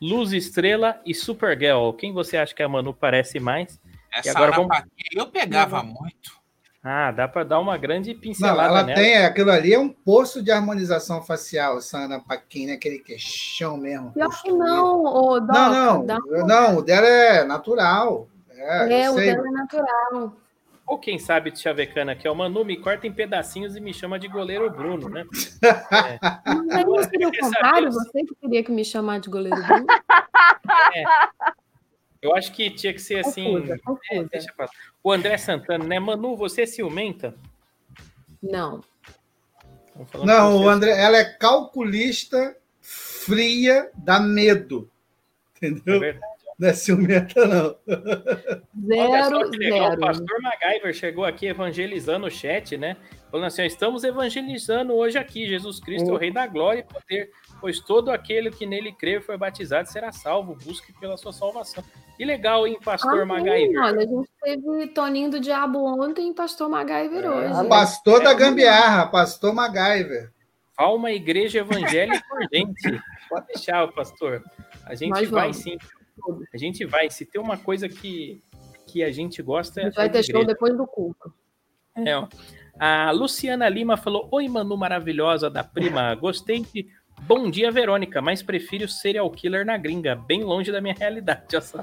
Luz 0.00 0.32
Estrela 0.34 1.00
e 1.06 1.14
Supergirl. 1.14 1.92
Quem 1.92 2.12
você 2.12 2.36
acha 2.36 2.54
que 2.54 2.62
a 2.62 2.68
Manu 2.68 2.92
parece 2.92 3.40
mais? 3.40 3.80
Essa 4.12 4.30
agora 4.32 4.48
Ana 4.50 4.56
vamos- 4.56 4.68
Paquim 4.76 4.90
eu 5.14 5.26
pegava 5.28 5.82
muito. 5.82 6.44
Ah, 6.86 7.10
dá 7.10 7.26
pra 7.26 7.44
dar 7.44 7.58
uma 7.60 7.78
grande 7.78 8.12
Não, 8.12 8.20
pincelada 8.20 8.68
ela 8.68 8.82
nela. 8.82 9.00
tem, 9.00 9.16
aquilo 9.16 9.50
ali 9.50 9.72
é 9.72 9.78
um 9.78 9.88
poço 9.88 10.42
de 10.42 10.50
harmonização 10.50 11.22
facial, 11.22 11.78
essa 11.78 11.96
Ana 12.00 12.20
Paquim, 12.20 12.66
né? 12.66 12.74
Aquele 12.74 12.98
queixão 12.98 13.78
mesmo. 13.78 14.12
Pior 14.12 14.28
que 14.42 14.52
não, 14.52 15.02
ô, 15.02 15.40
Doca, 15.40 15.52
Não, 15.54 16.04
não, 16.04 16.46
não, 16.46 16.76
o 16.76 16.82
dela 16.82 17.06
é 17.06 17.42
natural. 17.44 18.28
É, 18.56 19.02
É, 19.02 19.10
o 19.10 19.14
sei. 19.14 19.26
dela 19.34 19.46
é 19.48 19.50
natural. 19.50 20.36
Ou 20.86 20.98
quem 20.98 21.18
sabe 21.18 21.50
de 21.50 21.58
chavecana 21.58 22.14
que 22.14 22.26
é 22.28 22.30
o 22.30 22.34
Manu, 22.34 22.62
me 22.64 22.76
corta 22.76 23.06
em 23.06 23.12
pedacinhos 23.12 23.74
e 23.74 23.80
me 23.80 23.94
chama 23.94 24.18
de 24.18 24.28
goleiro 24.28 24.70
Bruno, 24.70 25.08
né? 25.08 25.24
Mas 26.46 26.70
aí 26.70 26.84
não 26.84 27.02
seria 27.02 27.28
o 27.28 27.32
contrário? 27.38 27.90
Você 27.90 28.22
que 28.24 28.34
queria 28.34 28.62
que 28.62 28.70
me 28.70 28.84
chamar 28.84 29.18
de 29.20 29.30
goleiro 29.30 29.56
Bruno? 29.62 29.86
Eu 32.20 32.34
acho 32.34 32.52
que 32.52 32.70
tinha 32.70 32.92
que 32.92 33.00
ser 33.00 33.24
assim. 33.24 33.44
Confusa, 33.44 33.74
É, 33.74 33.78
confusa. 33.78 34.28
deixa 34.30 34.52
pra... 34.56 34.68
O 35.02 35.12
André 35.12 35.36
Santana, 35.36 35.84
né? 35.84 35.98
Manu, 35.98 36.36
você 36.36 36.62
é 36.62 36.66
ciumenta? 36.66 37.34
Não. 38.42 38.82
Não, 40.24 40.62
o. 40.62 40.68
André, 40.68 40.90
ela 41.00 41.16
é 41.18 41.24
calculista 41.24 42.56
fria, 42.80 43.90
dá 43.94 44.18
medo. 44.20 44.90
É 45.62 45.68
Entendeu? 45.68 46.00
verdade. 46.00 46.33
Não 46.58 46.68
é 46.68 46.72
ciumenta, 46.72 47.46
não. 47.46 47.76
Olha 48.96 49.24
só 49.24 49.38
Zero, 49.38 49.50
que 49.50 49.56
legal, 49.58 49.86
o 49.86 49.88
zero. 49.90 50.00
pastor 50.00 50.42
MacGyver 50.42 50.94
chegou 50.94 51.24
aqui 51.24 51.46
evangelizando 51.46 52.26
o 52.26 52.30
chat, 52.30 52.76
né? 52.76 52.96
Falando 53.30 53.46
assim: 53.46 53.62
ó, 53.62 53.64
estamos 53.64 54.04
evangelizando 54.04 54.92
hoje 54.94 55.18
aqui. 55.18 55.46
Jesus 55.46 55.80
Cristo 55.80 56.10
é 56.10 56.12
o 56.12 56.16
Rei 56.16 56.32
da 56.32 56.46
Glória 56.46 56.80
e 56.80 56.92
poder, 56.94 57.30
pois 57.60 57.80
todo 57.80 58.10
aquele 58.10 58.50
que 58.50 58.66
nele 58.66 58.92
crê 58.92 59.16
e 59.18 59.20
foi 59.20 59.36
batizado 59.36 59.88
será 59.90 60.12
salvo. 60.12 60.56
Busque 60.64 60.92
pela 61.00 61.16
sua 61.16 61.32
salvação. 61.32 61.82
Que 62.16 62.24
legal, 62.24 62.66
hein, 62.66 62.78
pastor 62.84 63.22
Amém, 63.22 63.26
MacGyver? 63.26 63.82
olha, 63.82 63.98
a 63.98 64.06
gente 64.06 64.28
teve 64.42 64.86
Toninho 64.94 65.30
do 65.32 65.40
Diabo 65.40 65.78
ontem 66.00 66.30
e 66.30 66.34
Pastor 66.34 66.68
MacGyver 66.68 67.28
hoje. 67.28 67.68
Pastor 67.68 68.20
É, 68.20 68.24
da 68.24 68.34
gambiarra, 68.34 69.06
pastor 69.08 69.52
MacGyver. 69.52 70.32
Há 70.76 70.92
uma 70.92 71.10
igreja 71.10 71.58
evangélica 71.60 72.24
urgente. 72.32 73.02
Pode 73.28 73.46
deixar, 73.48 73.86
pastor. 73.92 74.42
A 74.84 74.94
gente 74.94 75.10
Nós 75.10 75.28
vai 75.28 75.42
vamos. 75.50 75.56
sim. 75.56 75.76
A 76.52 76.56
gente 76.56 76.84
vai. 76.84 77.10
Se 77.10 77.24
tem 77.24 77.40
uma 77.40 77.56
coisa 77.56 77.88
que, 77.88 78.40
que 78.86 79.02
a 79.02 79.10
gente 79.10 79.42
gosta 79.42 79.80
A 79.80 79.84
gente 79.84 79.94
vai 79.94 80.06
é 80.06 80.08
de 80.08 80.14
ter 80.14 80.32
show 80.32 80.44
depois 80.44 80.76
do 80.76 80.86
culto. 80.86 81.32
É, 81.96 82.16
ó. 82.16 82.28
A 82.78 83.10
Luciana 83.10 83.68
Lima 83.68 83.96
falou: 83.96 84.28
Oi, 84.32 84.48
Manu 84.48 84.76
maravilhosa 84.76 85.50
da 85.50 85.62
prima. 85.62 86.14
Gostei 86.16 86.60
de. 86.60 86.86
Bom 87.22 87.48
dia, 87.48 87.70
Verônica, 87.70 88.20
mas 88.20 88.42
prefiro 88.42 88.88
serial 88.88 89.30
killer 89.30 89.64
na 89.64 89.76
gringa, 89.76 90.16
bem 90.16 90.42
longe 90.42 90.72
da 90.72 90.80
minha 90.80 90.94
realidade. 90.94 91.44
Olha 91.52 91.60
só. 91.60 91.78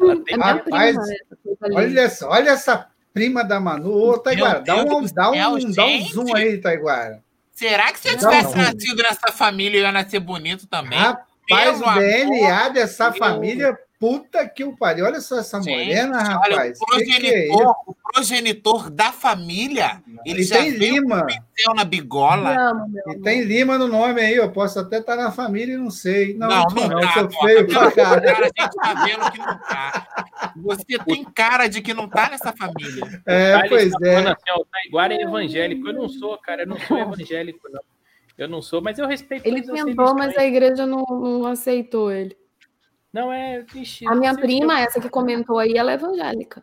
Ela 0.00 0.24
tem 0.24 0.34
É 0.34 0.38
Rapaz, 0.38 0.96
né? 0.96 1.14
essa 1.14 1.36
coisa 1.42 1.58
ali. 1.66 1.74
Olha, 1.74 2.08
só, 2.08 2.30
olha 2.30 2.50
essa 2.50 2.88
prima 3.12 3.42
da 3.42 3.58
Manu. 3.58 3.92
Ô, 3.92 4.18
Taiguara, 4.18 4.60
dá 4.60 4.76
um, 4.76 5.02
dá, 5.12 5.30
um, 5.32 5.58
céu, 5.60 5.74
dá 5.74 5.86
um 5.86 6.00
zoom 6.06 6.36
aí, 6.36 6.58
Taiguara. 6.58 7.22
Será 7.52 7.90
que 7.90 7.98
se 7.98 8.08
eu 8.08 8.12
Não, 8.12 8.20
tivesse 8.20 8.56
não. 8.56 8.64
nascido 8.64 9.02
nessa 9.02 9.32
família, 9.32 9.78
eu 9.78 9.82
ia 9.82 9.92
nascer 9.92 10.20
bonito 10.20 10.66
também? 10.66 10.98
Rapaz, 10.98 11.26
Pelo 11.46 11.86
o 11.88 11.94
DNA 11.94 12.68
dessa 12.70 13.06
Deus. 13.10 13.18
família, 13.18 13.78
puta 13.98 14.46
que 14.48 14.62
o 14.64 14.76
pariu. 14.76 15.06
Olha 15.06 15.20
só 15.20 15.38
essa 15.38 15.60
Gente, 15.62 15.86
morena, 15.86 16.18
olha, 16.44 16.54
rapaz. 16.56 16.78
o 16.80 16.86
Que 16.86 17.04
que 17.04 17.26
é 17.26 17.46
progenitor, 17.48 17.74
o 17.86 17.94
progenitor 18.12 18.90
da 18.90 19.12
família, 19.12 20.02
ele 20.24 20.40
E 20.42 20.44
já 20.44 20.58
tem 20.58 20.72
veio 20.72 20.94
Lima. 21.02 21.20
com 21.20 21.26
pincel 21.26 21.74
na 21.74 21.84
bigola. 21.84 22.74
Meu 22.88 23.12
E 23.14 23.20
tem 23.22 23.42
Lima 23.44 23.78
no 23.78 23.88
nome 23.88 24.20
aí. 24.20 24.34
Eu 24.34 24.50
posso 24.52 24.78
até 24.78 24.98
estar 24.98 25.16
na 25.16 25.30
família 25.32 25.74
e 25.74 25.78
não 25.78 25.90
sei. 25.90 26.34
Não, 26.34 26.48
Não, 26.48 26.64
não, 26.66 26.74
não, 26.74 26.88
não, 26.88 27.00
tá, 27.00 27.12
sou 27.14 27.22
Doca. 27.28 27.46
feio 27.46 27.68
caralho. 27.68 27.90
contrário, 27.90 28.28
a 28.30 28.44
gente 28.44 28.76
tá 28.76 29.04
vendo 29.04 29.30
que 29.32 29.38
não 29.38 29.58
tá. 29.58 30.52
Você 30.56 30.98
tem 31.06 31.24
cara 31.24 31.66
de 31.66 31.80
que 31.80 31.94
não 31.94 32.08
tá 32.08 32.28
nessa 32.30 32.52
família. 32.52 33.22
É, 33.26 33.68
pois 33.68 33.90
tá 33.92 33.98
é. 34.08 34.16
assim, 34.18 34.32
o 34.60 34.66
Taiguara 34.66 35.14
é 35.14 35.22
evangélico. 35.22 35.88
Eu 35.88 35.94
não 35.94 36.08
sou, 36.08 36.36
cara, 36.38 36.62
eu 36.62 36.66
não 36.66 36.78
sou 36.80 36.98
evangélico, 36.98 37.66
não. 37.70 37.80
Eu 38.36 38.48
não 38.48 38.60
sou, 38.60 38.82
mas 38.82 38.98
eu 38.98 39.06
respeito 39.06 39.46
Ele 39.46 39.62
tentou, 39.62 40.14
mas 40.14 40.36
a 40.36 40.44
igreja 40.44 40.84
não, 40.86 41.04
não 41.04 41.46
aceitou 41.46 42.12
ele. 42.12 42.36
Não, 43.12 43.32
é. 43.32 43.64
Ixi, 43.74 44.06
A 44.06 44.14
minha 44.14 44.32
eu- 44.32 44.36
prima, 44.38 44.78
essa 44.80 45.00
que 45.00 45.08
comentou 45.08 45.58
aí, 45.58 45.72
ela 45.76 45.92
é 45.92 45.94
evangélica. 45.94 46.62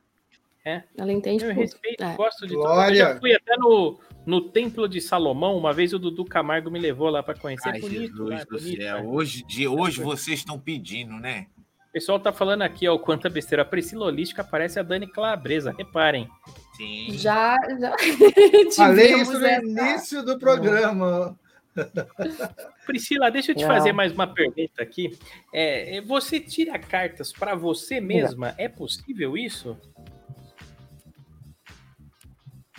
É? 0.66 0.84
Ela 0.98 1.12
entende 1.12 1.44
Eu 1.44 1.50
tudo. 1.50 1.60
respeito, 1.60 2.04
É. 2.04 2.16
gosto 2.16 2.41
de 2.48 2.54
tudo. 2.54 2.60
Eu 2.60 2.74
Glória. 2.74 2.95
já 2.95 3.20
fui 3.20 3.34
até 3.34 3.58
no, 3.58 4.00
no 4.26 4.40
Templo 4.50 4.88
de 4.88 5.02
Salomão. 5.02 5.58
Uma 5.58 5.74
vez 5.74 5.94
o 5.94 6.00
Dudu 6.00 6.24
Camargo 6.24 6.70
me 6.72 6.80
levou 6.80 7.10
lá 7.10 7.22
para 7.24 7.38
conhecer. 7.38 7.68
Ai, 7.70 7.78
é 7.78 7.82
bonito, 7.82 8.24
lá, 8.24 8.38
Jesus 8.38 8.41
é 8.41 8.45
do 8.45 8.58
bonito, 8.60 8.82
céu. 8.82 8.98
né? 8.98 9.04
Hoje, 9.10 9.44
de, 9.45 9.68
hoje 9.68 10.02
vocês 10.02 10.40
estão 10.40 10.58
pedindo, 10.60 11.14
né? 11.16 11.48
O 11.90 11.91
pessoal 11.94 12.20
tá 12.20 12.32
falando 12.32 12.62
aqui, 12.62 12.88
ó, 12.88 12.94
o 12.95 13.00
quanta 13.00 13.30
besteira. 13.30 13.64
A 13.64 13.66
Priscila 13.66 14.06
Holística 14.06 14.44
parece 14.44 14.80
a 14.80 14.84
Dani 14.84 15.06
Calabresa. 15.08 15.76
Reparem. 15.78 16.30
Sim. 16.78 17.08
Já, 17.12 17.58
já. 17.80 17.95
Falei 18.78 19.16
isso 19.16 19.38
no 19.40 19.45
essa- 19.45 19.66
início 19.66 20.24
do 20.24 20.40
programa. 20.40 21.38
Priscila, 22.86 23.32
deixa 23.32 23.52
eu 23.52 23.56
te 23.56 23.62
Não. 23.64 23.68
fazer 23.70 23.91
mais 23.94 24.12
uma 24.12 24.28
pergunta 24.28 24.82
aqui. 24.82 25.18
É, 25.54 25.98
é, 25.98 26.02
você 26.02 26.40
tira 26.40 26.78
cartas 26.80 27.32
para 27.34 27.56
você 27.56 28.00
mesma? 28.00 28.54
É 28.58 28.68
possível 28.70 29.38
isso? 29.38 29.78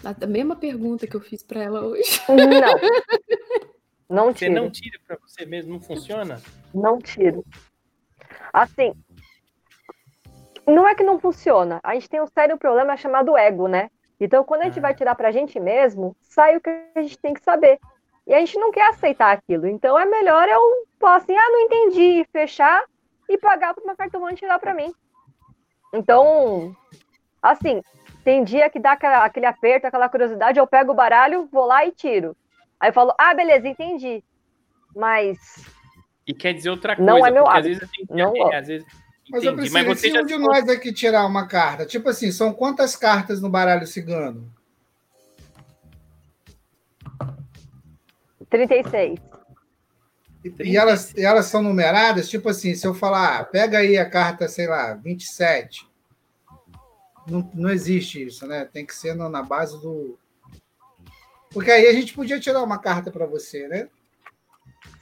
A 0.05 0.27
mesma 0.27 0.55
pergunta 0.55 1.07
que 1.07 1.15
eu 1.17 1.21
fiz 1.21 1.43
pra 1.43 1.63
ela 1.63 1.83
hoje. 1.83 2.21
Não. 2.29 2.35
Não 4.07 4.27
Você 4.33 4.41
tiro. 4.51 4.53
não 4.55 4.71
tira 4.71 4.99
para 5.07 5.17
você 5.17 5.47
mesmo? 5.47 5.73
Não 5.73 5.81
funciona? 5.81 6.41
Não 6.75 6.99
tiro. 6.99 7.43
Assim, 8.53 8.93
não 10.67 10.87
é 10.87 10.95
que 10.95 11.03
não 11.03 11.19
funciona. 11.19 11.81
A 11.83 11.95
gente 11.95 12.11
tem 12.11 12.21
um 12.21 12.27
sério 12.27 12.59
problema 12.59 12.97
chamado 12.99 13.37
ego, 13.37 13.67
né? 13.67 13.91
Então, 14.21 14.45
quando 14.45 14.61
a 14.61 14.65
gente 14.65 14.79
Ah. 14.79 14.83
vai 14.83 14.95
tirar 14.95 15.15
pra 15.15 15.33
gente 15.33 15.59
mesmo, 15.59 16.15
sai 16.21 16.55
o 16.57 16.61
que 16.61 16.69
a 16.95 17.03
gente 17.03 17.19
tem 17.19 17.33
que 17.33 17.43
saber. 17.43 17.79
E 18.27 18.33
a 18.35 18.39
gente 18.39 18.59
não 18.59 18.71
quer 18.73 18.89
aceitar 18.89 19.33
aquilo. 19.33 19.67
Então, 19.67 19.99
é 19.99 20.07
melhor 20.07 20.49
eu 20.49 20.61
falar 20.99 21.17
assim, 21.17 21.37
ah, 21.37 21.51
não 21.51 21.61
entendi, 21.61 22.27
fechar 22.33 22.83
e 23.29 23.37
pagar 23.37 23.75
para 23.75 23.85
uma 23.85 23.97
cartomante 23.97 24.37
tirar 24.37 24.59
pra 24.59 24.75
mim. 24.75 24.93
Então, 25.93 26.75
assim, 27.43 27.83
tem 28.25 28.43
dia 28.43 28.71
que 28.71 28.81
dá 28.81 28.93
aquela- 28.93 29.25
aquele 29.25 29.47
aperto, 29.47 29.87
aquela 29.87 30.09
curiosidade, 30.09 30.59
eu 30.59 30.67
pego 30.67 30.93
o 30.93 30.95
baralho, 30.95 31.49
vou 31.53 31.67
lá 31.67 31.85
e 31.85 31.93
tiro. 31.93 32.35
Aí 32.81 32.89
eu 32.89 32.95
falo, 32.95 33.15
ah, 33.19 33.35
beleza, 33.35 33.69
entendi. 33.69 34.25
Mas 34.97 35.39
E 36.27 36.33
quer 36.33 36.55
dizer 36.55 36.71
outra 36.71 36.97
Não 36.97 37.15
coisa, 37.19 37.29
é 37.29 37.31
meu 37.31 37.45
porque 37.45 37.59
às 37.59 37.65
hábito. 37.67 37.81
vezes 37.81 38.09
eu 38.09 38.17
Não 38.17 38.53
é, 38.53 38.57
às 38.57 38.67
vezes 38.67 38.87
Mas 39.31 39.45
eu 39.45 39.53
entendi, 39.53 39.71
preciso, 39.71 39.75
mas 39.75 39.99
você 39.99 40.09
se 40.09 40.15
já 40.15 40.23
um 40.23 40.25
de 40.27 40.39
nós 40.39 40.69
aqui 40.69 40.93
tirar 40.93 41.27
uma 41.27 41.47
carta, 41.47 41.85
tipo 41.85 42.09
assim, 42.09 42.33
são 42.33 42.53
quantas 42.55 42.97
cartas 42.97 43.43
no 43.43 43.51
baralho 43.51 43.87
cigano? 43.87 44.51
36. 48.55 49.19
E, 50.61 50.77
elas, 50.77 51.13
e 51.15 51.23
elas 51.25 51.47
são 51.47 51.63
numeradas, 51.63 52.29
tipo 52.29 52.49
assim, 52.49 52.75
se 52.75 52.87
eu 52.87 52.95
falar, 52.95 53.39
ah, 53.39 53.45
pega 53.45 53.79
aí 53.79 53.97
a 53.97 54.09
carta, 54.09 54.47
sei 54.47 54.67
lá, 54.67 54.95
27. 54.95 55.89
Não, 57.27 57.51
não 57.55 57.71
existe 57.71 58.27
isso, 58.27 58.47
né? 58.47 58.69
Tem 58.71 58.85
que 58.85 58.95
ser 58.95 59.15
na 59.15 59.43
base 59.43 59.81
do. 59.81 60.19
Porque 61.51 61.71
aí 61.71 61.87
a 61.87 61.93
gente 61.93 62.13
podia 62.13 62.39
tirar 62.39 62.63
uma 62.63 62.79
carta 62.79 63.11
para 63.11 63.27
você, 63.27 63.67
né? 63.67 63.89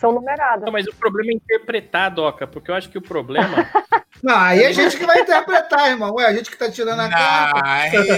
São 0.02 0.12
numeradas. 0.12 0.64
Não, 0.64 0.72
mas 0.72 0.84
o 0.86 0.94
problema 0.96 1.30
é 1.30 1.34
interpretar, 1.34 2.10
Doca, 2.10 2.44
porque 2.46 2.70
eu 2.70 2.74
acho 2.74 2.90
que 2.90 2.98
o 2.98 3.02
problema. 3.02 3.48
Não, 4.22 4.36
aí 4.38 4.64
a 4.64 4.70
gente 4.72 4.96
que 4.96 5.04
vai 5.06 5.18
interpretar, 5.20 5.88
irmão. 5.88 6.14
Ué, 6.14 6.26
a 6.26 6.32
gente 6.32 6.48
que 6.48 6.56
tá 6.56 6.70
tirando 6.70 7.00
a 7.00 7.08
carta. 7.08 7.60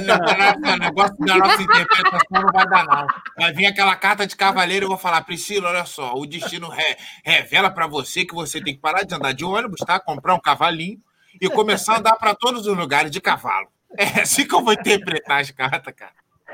Não, 0.03 0.73
o 0.75 0.77
negócio 0.77 1.17
da 1.25 1.37
nossa 1.37 1.63
interpretação 1.63 2.21
não 2.31 2.53
vai 2.53 2.67
dar, 2.69 2.85
não. 2.85 3.07
Vai 3.39 3.53
vir 3.55 3.65
aquela 3.67 3.97
carta 3.97 4.27
de 4.27 4.37
cavaleiro 4.37 4.85
e 4.85 4.87
eu 4.87 4.91
vou 4.91 4.99
falar, 4.99 5.23
Priscila, 5.23 5.71
olha 5.71 5.87
só, 5.87 6.13
o 6.15 6.27
destino 6.27 6.69
re- 6.69 6.97
revela 7.25 7.71
pra 7.71 7.87
você 7.87 8.23
que 8.27 8.35
você 8.35 8.61
tem 8.61 8.75
que 8.75 8.81
parar 8.81 9.05
de 9.05 9.15
andar 9.15 9.33
de 9.33 9.47
ônibus, 9.47 9.81
tá? 9.81 9.99
Comprar 9.99 10.35
um 10.35 10.41
cavalinho 10.41 10.99
e 11.41 11.49
começar 11.49 11.95
a 11.95 11.99
andar 12.01 12.17
pra 12.17 12.35
todos 12.35 12.67
os 12.67 12.77
lugares 12.77 13.11
de 13.11 13.21
cavalo. 13.21 13.69
É 13.97 14.21
assim 14.23 14.47
que 14.47 14.55
eu 14.55 14.63
vou 14.63 14.75
interpretar 14.75 15.41
as 15.41 15.51
cartas, 15.53 15.95
cara. 15.97 16.13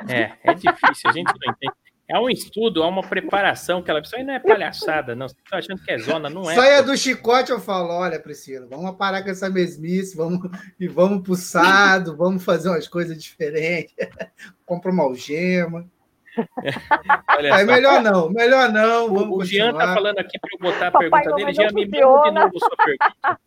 É, 0.09 0.33
é 0.45 0.55
difícil, 0.55 1.11
a 1.11 1.13
gente 1.13 1.27
não 1.27 1.53
entende. 1.53 1.73
É 2.11 2.19
um 2.19 2.29
estudo, 2.29 2.83
é 2.83 2.87
uma 2.87 3.03
preparação 3.03 3.81
que 3.81 3.89
ela. 3.91 4.01
Isso 4.01 4.17
aí 4.17 4.25
não 4.25 4.35
é 4.35 4.41
palhaçada, 4.41 5.15
não. 5.15 5.29
Você 5.29 5.37
tá 5.49 5.59
achando 5.59 5.81
que 5.81 5.93
é 5.93 5.99
zona, 5.99 6.29
não 6.29 6.51
é. 6.51 6.55
Saia 6.57 6.83
do 6.83 6.97
chicote, 6.97 7.53
eu 7.53 7.61
falo, 7.61 7.91
olha, 7.95 8.19
Priscila, 8.19 8.67
vamos 8.69 8.97
parar 8.97 9.23
com 9.23 9.31
essa 9.31 9.49
mesmice, 9.49 10.17
vamos 10.17 10.41
e 10.81 10.89
vamos 10.89 11.23
pro 11.23 11.37
sado, 11.37 12.17
vamos 12.17 12.43
fazer 12.45 12.69
umas 12.69 12.89
coisas 12.89 13.17
diferentes. 13.23 13.95
Compra 14.67 14.91
uma 14.91 15.05
algema. 15.05 15.89
Olha 17.37 17.49
É 17.49 17.59
só. 17.61 17.65
melhor 17.67 18.03
não, 18.03 18.31
melhor 18.31 18.73
não. 18.73 19.09
Vamos 19.15 19.37
O, 19.37 19.37
o 19.39 19.45
Jean 19.45 19.73
tá 19.75 19.95
falando 19.95 20.19
aqui 20.19 20.39
para 20.39 20.51
eu 20.53 20.59
botar 20.59 20.87
a 20.89 20.91
Papai 20.91 21.11
pergunta 21.11 21.35
dele. 21.37 21.53
Jean, 21.53 21.71
me 21.73 21.87
manda 21.87 21.97
de 21.97 22.03
funciona. 22.03 22.41
novo 22.45 22.59
sua 22.59 22.77
pergunta. 22.77 23.41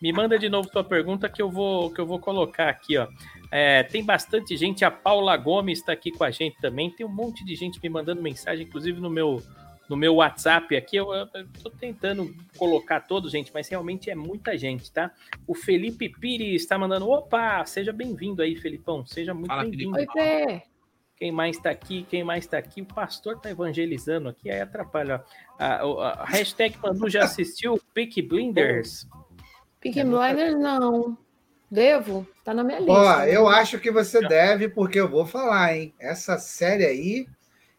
Me 0.00 0.12
manda 0.12 0.38
de 0.38 0.48
novo 0.48 0.68
sua 0.72 0.84
pergunta 0.84 1.28
que 1.28 1.40
eu 1.40 1.50
vou, 1.50 1.92
que 1.92 2.00
eu 2.00 2.06
vou 2.06 2.18
colocar 2.18 2.68
aqui, 2.68 2.98
ó. 2.98 3.06
É, 3.54 3.82
tem 3.82 4.02
bastante 4.02 4.56
gente. 4.56 4.82
A 4.82 4.90
Paula 4.90 5.36
Gomes 5.36 5.80
está 5.80 5.92
aqui 5.92 6.10
com 6.10 6.24
a 6.24 6.30
gente 6.30 6.56
também. 6.58 6.90
Tem 6.90 7.04
um 7.04 7.12
monte 7.12 7.44
de 7.44 7.54
gente 7.54 7.78
me 7.82 7.88
mandando 7.90 8.22
mensagem, 8.22 8.66
inclusive 8.66 8.98
no 8.98 9.10
meu, 9.10 9.42
no 9.90 9.94
meu 9.94 10.14
WhatsApp 10.14 10.74
aqui. 10.74 10.96
Eu, 10.96 11.06
tô 11.62 11.68
tentando 11.68 12.34
colocar 12.56 13.00
todos, 13.00 13.30
gente, 13.30 13.52
mas 13.52 13.68
realmente 13.68 14.08
é 14.08 14.14
muita 14.14 14.56
gente, 14.56 14.90
tá? 14.90 15.12
O 15.46 15.54
Felipe 15.54 16.08
Pires 16.08 16.62
está 16.62 16.78
mandando. 16.78 17.06
Opa, 17.10 17.62
seja 17.66 17.92
bem-vindo 17.92 18.40
aí, 18.40 18.56
Felipão. 18.56 19.04
Seja 19.04 19.34
muito 19.34 19.54
bem-vindo. 19.54 19.98
Oi, 19.98 20.06
Pé. 20.06 20.64
Quem 21.14 21.30
mais 21.30 21.56
está 21.58 21.70
aqui? 21.70 22.06
Quem 22.08 22.24
mais 22.24 22.44
está 22.44 22.56
aqui? 22.56 22.80
O 22.80 22.86
pastor 22.86 23.36
está 23.36 23.50
evangelizando 23.50 24.30
aqui, 24.30 24.50
aí 24.50 24.62
atrapalha. 24.62 25.22
A, 25.58 25.74
a, 25.74 26.22
a 26.22 26.24
hashtag 26.24 26.78
Manu 26.82 27.08
já 27.10 27.24
assistiu 27.24 27.78
Peak 27.92 28.22
Blinders? 28.22 29.06
Peaky 29.78 30.04
Blinders, 30.04 30.58
não. 30.58 31.18
Devo? 31.72 32.26
Tá 32.44 32.52
na 32.52 32.62
minha 32.62 32.78
lista. 32.80 32.92
Ó, 32.92 33.22
eu 33.24 33.48
acho 33.48 33.78
que 33.78 33.90
você 33.90 34.20
deve, 34.20 34.68
porque 34.68 35.00
eu 35.00 35.08
vou 35.08 35.24
falar, 35.26 35.74
hein? 35.74 35.94
Essa 35.98 36.36
série 36.38 36.84
aí, 36.84 37.26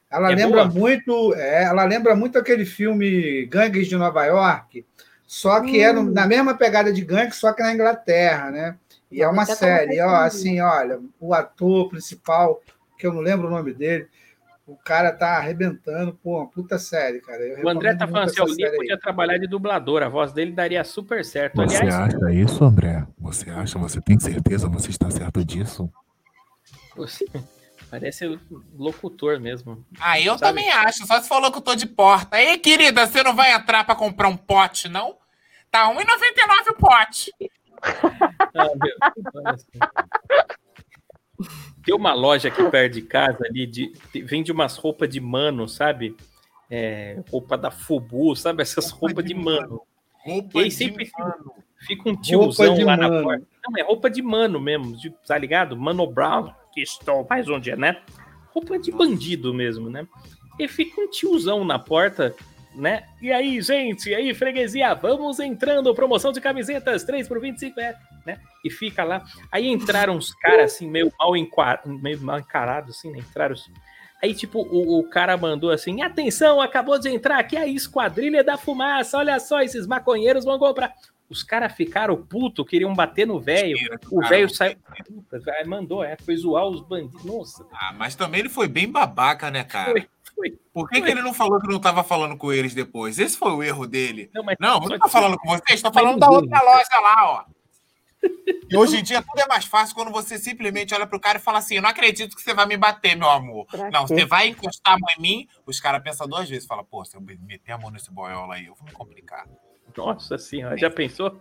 ela 0.10 0.32
É 0.32 0.36
lembra 0.36 0.66
boa? 0.66 0.74
muito, 0.82 1.34
é, 1.36 1.64
ela 1.66 1.84
lembra 1.86 2.16
muito 2.16 2.40
aquele 2.40 2.66
filme 2.66 3.46
Gangues 3.46 3.88
de 3.88 3.96
Nova 3.96 4.26
York, 4.26 4.84
só 5.28 5.62
que 5.62 5.80
é 5.82 5.94
no- 5.94 6.02
Hum. 6.04 6.12
na 6.12 6.26
mesma 6.26 6.56
pegada 6.58 6.92
de 6.92 7.04
Gangues, 7.06 7.36
só 7.36 7.54
que 7.54 7.62
na 7.62 7.74
Inglaterra, 7.74 8.50
né? 8.50 8.76
E 9.12 9.22
é 9.22 9.28
uma 9.28 9.44
até 9.44 9.56
série, 9.56 10.02
ó, 10.02 10.10
assim, 10.16 10.60
olha, 10.60 11.00
o 11.20 11.34
ator 11.34 11.90
principal, 11.90 12.62
que 12.98 13.06
eu 13.06 13.14
não 13.14 13.22
lembro 13.22 13.48
o 13.48 13.52
nome 13.52 13.74
dele, 13.74 14.08
o 14.66 14.78
cara 14.78 15.12
tá 15.12 15.38
arrebentando, 15.38 16.14
pô, 16.14 16.38
uma 16.38 16.48
puta 16.50 16.80
série, 16.80 17.20
cara. 17.20 17.42
Eu 17.42 17.66
O 17.66 17.70
André 17.70 17.96
tá 17.96 18.08
falando 18.08 18.30
assim: 18.30 18.42
o 18.42 18.46
aí. 18.66 18.76
podia 18.78 18.98
trabalhar 18.98 19.38
de 19.38 19.48
dublador, 19.48 20.02
a 20.04 20.10
voz 20.10 20.32
dele 20.32 20.52
daria 20.52 20.84
super 20.84 21.24
certo. 21.26 21.56
Você 21.58 21.78
Aliás, 21.78 22.16
acha 22.16 22.32
isso, 22.34 22.64
André? 22.64 23.06
Você 23.20 23.50
acha? 23.50 23.78
Você 23.80 24.02
tem 24.02 24.20
certeza? 24.20 24.70
Você 24.70 24.90
está 24.90 25.10
certo 25.12 25.44
disso? 25.44 25.92
você- 26.96 27.26
parece 27.92 28.40
locutor 28.76 29.40
mesmo. 29.40 29.86
Ah, 30.00 30.20
eu 30.20 30.38
Sabe? 30.38 30.42
também 30.50 30.72
acho. 30.72 31.06
Só 31.06 31.22
se 31.22 31.28
falou 31.28 31.52
que 31.52 31.58
eu 31.58 31.62
tô 31.62 31.76
de 31.76 31.86
porta. 31.86 32.40
Ei, 32.42 32.58
querida, 32.58 33.06
você 33.06 33.22
não 33.22 33.36
vai 33.36 33.52
entrar 33.54 33.84
pra 33.84 33.96
comprar 33.96 34.28
um 34.30 34.38
pote, 34.38 34.88
não? 34.88 35.18
Tá 35.70 35.88
R$1,99 35.88 36.70
o 36.72 36.76
pote. 36.76 37.32
Ah, 38.56 38.70
meu. 38.76 38.96
Tem 41.86 41.94
uma 41.96 42.14
loja 42.14 42.48
aqui 42.48 42.64
perto 42.70 42.94
de 42.94 43.02
casa 43.02 43.46
ali, 43.46 43.66
de, 43.68 43.92
de- 44.14 44.22
vende 44.24 44.52
umas 44.52 44.78
roupas 44.78 45.10
de 45.10 45.20
mano, 45.20 45.68
sabe? 45.68 46.16
É, 46.70 47.22
roupa 47.30 47.58
da 47.58 47.70
Fubu, 47.70 48.36
sabe? 48.36 48.62
Essas 48.62 48.90
roupas 48.90 49.24
de 49.26 49.34
mano. 49.34 49.82
Roupa 50.24 50.60
E 50.60 50.64
aí 50.64 50.70
de 50.70 50.76
sempre 50.76 51.12
mano. 51.18 51.54
Fica 51.86 52.10
um 52.10 52.16
tiozão 52.16 52.74
de 52.76 52.84
lá 52.86 52.96
na 52.96 53.10
mano. 53.10 53.24
porta. 53.24 53.48
Não, 53.68 53.78
é 53.78 53.84
roupa 53.84 54.10
de 54.10 54.22
mano 54.22 54.60
mesmo, 54.60 54.96
de- 54.96 55.10
tá 55.28 55.38
ligado? 55.38 55.76
Mano 55.76 56.08
Brown, 56.08 56.52
que 56.74 56.82
estou 56.82 57.28
mais 57.30 57.48
um 57.50 57.60
dia, 57.60 57.76
né? 57.76 58.02
Roupa 58.54 58.80
de 58.80 58.92
bandido 58.92 59.54
mesmo, 59.54 59.90
né? 59.90 60.08
E 60.60 60.68
fica 60.68 61.02
um 61.02 61.10
tiozão 61.10 61.66
na 61.66 61.78
porta, 61.78 62.34
né? 62.76 63.04
E 63.22 63.32
aí, 63.32 63.62
gente, 63.62 64.10
e 64.10 64.16
aí, 64.16 64.34
freguesia, 64.34 64.94
vamos 64.94 65.40
entrando, 65.40 65.94
promoção 65.94 66.32
de 66.32 66.42
camisetas, 66.42 67.04
3 67.04 67.28
por 67.28 67.40
25, 67.40 67.80
é, 67.80 67.96
né? 68.26 68.40
E 68.64 68.70
fica 68.70 69.04
lá. 69.04 69.24
Aí 69.52 69.68
entraram 69.68 70.16
uns 70.16 70.34
caras 70.36 70.74
assim, 70.74 70.90
meio 70.90 71.12
mal, 71.20 71.36
enqua- 71.38 71.82
meio 71.86 72.20
mal 72.22 72.40
encarados, 72.40 72.98
assim, 72.98 73.12
né? 73.12 73.20
Entraram. 73.20 73.54
os- 73.54 73.70
Aí, 74.22 74.34
tipo, 74.34 74.62
o, 74.62 75.00
o 75.00 75.10
cara 75.10 75.36
mandou 75.36 75.70
assim: 75.70 76.02
atenção, 76.02 76.62
acabou 76.62 76.98
de 76.98 77.10
entrar 77.10 77.40
aqui 77.40 77.58
a 77.58 77.68
Esquadrilha 77.68 78.42
da 78.44 78.58
Fumaça, 78.58 79.18
olha 79.18 79.38
só, 79.40 79.62
esses 79.62 79.86
maconheiros 79.86 80.46
vão 80.46 80.58
comprar. 80.58 80.94
Os 81.30 81.42
caras 81.42 81.74
ficaram 81.74 82.16
puto, 82.16 82.64
queriam 82.64 82.94
bater 82.94 83.26
no 83.26 83.40
velho. 83.40 83.76
O 84.12 84.22
velho 84.28 84.48
saiu. 84.54 84.78
Puta, 85.06 85.42
mandou, 85.66 86.04
é, 86.04 86.16
foi 86.24 86.36
zoar 86.38 86.68
os 86.68 86.82
bandidos. 86.82 87.24
Nossa, 87.26 87.66
Ah, 87.74 87.92
mas 87.98 88.14
também 88.16 88.42
ele 88.42 88.50
foi 88.50 88.68
bem 88.68 88.90
babaca, 88.90 89.50
né, 89.50 89.64
cara? 89.64 89.92
foi, 89.92 90.08
foi. 90.36 90.52
Por 90.74 90.90
que, 90.90 91.02
que 91.02 91.10
ele 91.10 91.22
não 91.22 91.34
falou 91.34 91.60
que 91.60 91.68
não 91.68 91.80
tava 91.80 92.04
falando 92.04 92.38
com 92.38 92.52
eles 92.52 92.74
depois? 92.74 93.20
Esse 93.20 93.38
foi 93.38 93.52
o 93.52 93.64
erro 93.64 93.88
dele. 93.88 94.30
Não, 94.34 94.44
mas 94.44 94.58
Não, 94.60 94.80
não 94.80 95.10
falando 95.10 95.38
com 95.38 95.50
vocês, 95.50 95.82
Mas 95.82 95.94
falando 95.94 96.20
da 96.20 96.30
outra 96.30 96.62
loja 96.62 97.00
lá, 97.02 97.32
ó. 97.32 97.46
E 98.70 98.78
hoje 98.78 98.98
em 98.98 99.04
dia 99.04 99.22
tudo 99.22 99.40
é 99.40 99.48
mais 99.48 99.66
fácil 99.66 99.94
quando 99.94 100.12
você 100.12 100.38
simplesmente 100.38 100.94
olha 100.94 101.06
pro 101.06 101.20
cara 101.20 101.38
e 101.38 101.42
fala 101.42 101.60
assim: 101.60 101.76
Eu 101.76 101.82
não 101.82 101.90
acredito 101.90 102.36
que 102.36 102.42
você 102.42 102.54
vai 102.54 102.66
me 102.66 102.78
bater, 102.78 103.16
meu 103.16 103.30
amor. 103.30 103.66
Pra 103.68 103.92
Não, 103.92 104.06
quê? 104.06 104.16
você 104.16 104.26
vai 104.26 104.48
encostar 104.48 104.94
a 104.96 104.98
mão 104.98 105.10
em 105.18 105.22
mim, 105.22 105.48
os 105.66 105.80
caras 105.80 106.02
pensam 106.02 106.28
duas 106.28 106.50
vezes, 106.50 106.66
fala, 106.66 106.84
pô, 106.84 107.04
se 107.04 107.16
eu 107.16 107.22
meter 107.22 107.74
a 107.74 107.78
mão 107.78 107.92
nesse 107.92 108.12
boiola 108.12 108.56
aí, 108.56 108.66
eu 108.66 108.76
vou 108.76 108.86
me 108.86 108.92
complicar. 108.92 109.46
Nossa 109.96 110.38
senhora, 110.38 110.78
já 110.78 110.90
pensou? 110.90 111.40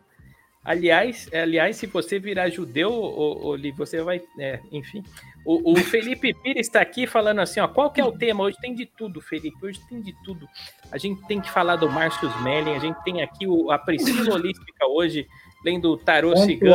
Aliás, 0.64 1.28
aliás, 1.34 1.76
se 1.76 1.86
você 1.86 2.18
virar 2.18 2.48
judeu, 2.48 2.92
ô, 2.92 3.48
ô, 3.48 3.56
Li, 3.56 3.72
você 3.72 4.00
vai. 4.00 4.22
é, 4.38 4.60
enfim. 4.70 5.02
O, 5.44 5.72
o 5.72 5.76
Felipe 5.76 6.32
Pires 6.40 6.66
está 6.68 6.80
aqui 6.80 7.04
falando 7.06 7.40
assim: 7.40 7.58
ó, 7.58 7.66
qual 7.66 7.90
que 7.90 8.00
é 8.00 8.04
o 8.04 8.12
tema? 8.12 8.44
Hoje 8.44 8.56
tem 8.60 8.72
de 8.74 8.86
tudo, 8.86 9.20
Felipe. 9.20 9.56
Hoje 9.66 9.80
tem 9.88 10.00
de 10.00 10.14
tudo. 10.22 10.46
A 10.92 10.98
gente 10.98 11.20
tem 11.26 11.40
que 11.40 11.50
falar 11.50 11.74
do 11.76 11.90
Márcio 11.90 12.28
Smelling, 12.38 12.74
a 12.76 12.78
gente 12.78 13.02
tem 13.02 13.22
aqui 13.22 13.46
o- 13.46 13.70
a 13.72 13.78
Priscila 13.80 14.34
Holística 14.34 14.86
hoje, 14.86 15.26
lendo 15.64 15.90
o 15.90 15.96
Tarô 15.96 16.32
Cigano. 16.36 16.72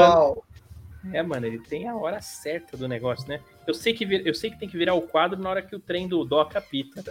É, 1.13 1.21
mano, 1.23 1.45
ele 1.45 1.59
tem 1.59 1.87
a 1.87 1.95
hora 1.95 2.21
certa 2.21 2.75
do 2.75 2.87
negócio, 2.87 3.27
né? 3.29 3.39
Eu 3.65 3.73
sei 3.73 3.93
que, 3.93 4.05
vir- 4.05 4.25
eu 4.25 4.33
sei 4.33 4.49
que 4.49 4.59
tem 4.59 4.67
que 4.67 4.77
virar 4.77 4.93
o 4.93 5.01
quadro 5.01 5.39
na 5.41 5.49
hora 5.49 5.61
que 5.61 5.75
o 5.75 5.79
trem 5.79 6.07
do 6.07 6.25
Doca 6.25 6.59
apita. 6.59 7.01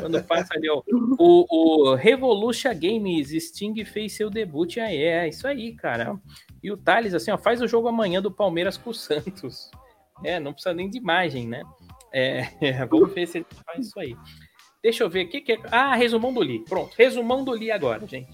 Quando 0.00 0.22
passa 0.24 0.54
ali, 0.54 0.68
ó. 0.68 0.82
O, 1.18 1.46
o 1.90 1.94
Revolution 1.94 2.70
Games, 2.78 3.30
Sting 3.30 3.84
fez 3.84 4.12
seu 4.14 4.28
debut. 4.28 4.76
Aí, 4.78 4.96
é 5.02 5.28
isso 5.28 5.46
aí, 5.46 5.72
cara. 5.74 6.18
E 6.62 6.70
o 6.70 6.76
Thales, 6.76 7.14
assim, 7.14 7.30
ó, 7.30 7.38
faz 7.38 7.62
o 7.62 7.68
jogo 7.68 7.88
amanhã 7.88 8.20
do 8.20 8.30
Palmeiras 8.30 8.76
com 8.76 8.90
o 8.90 8.94
Santos. 8.94 9.70
É, 10.24 10.40
não 10.40 10.52
precisa 10.52 10.74
nem 10.74 10.90
de 10.90 10.98
imagem, 10.98 11.46
né? 11.46 11.62
É, 12.12 12.84
vamos 12.86 13.12
ver 13.14 13.26
se 13.26 13.38
ele 13.38 13.46
faz 13.64 13.86
isso 13.86 13.98
aí. 14.00 14.16
Deixa 14.82 15.04
eu 15.04 15.10
ver 15.10 15.26
o 15.26 15.28
que, 15.28 15.40
que 15.40 15.52
é. 15.52 15.58
Ah, 15.70 15.94
resumão 15.94 16.32
do 16.32 16.42
Li. 16.42 16.60
Pronto, 16.64 16.94
resumão 16.96 17.44
do 17.44 17.54
Li 17.54 17.70
agora, 17.70 18.06
gente. 18.06 18.30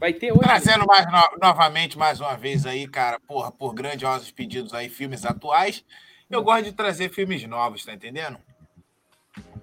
Vai 0.00 0.14
ter 0.14 0.32
hoje. 0.32 0.40
Trazendo 0.40 0.86
mais 0.86 1.06
no- 1.06 1.38
novamente, 1.40 1.98
mais 1.98 2.20
uma 2.20 2.34
vez 2.36 2.64
aí, 2.64 2.88
cara, 2.88 3.20
porra, 3.20 3.52
por 3.52 3.74
grandiosos 3.74 4.30
pedidos 4.30 4.72
aí, 4.72 4.88
filmes 4.88 5.24
atuais. 5.26 5.84
Eu 6.30 6.42
gosto 6.42 6.64
de 6.64 6.72
trazer 6.72 7.10
filmes 7.10 7.46
novos, 7.46 7.84
tá 7.84 7.92
entendendo? 7.92 8.38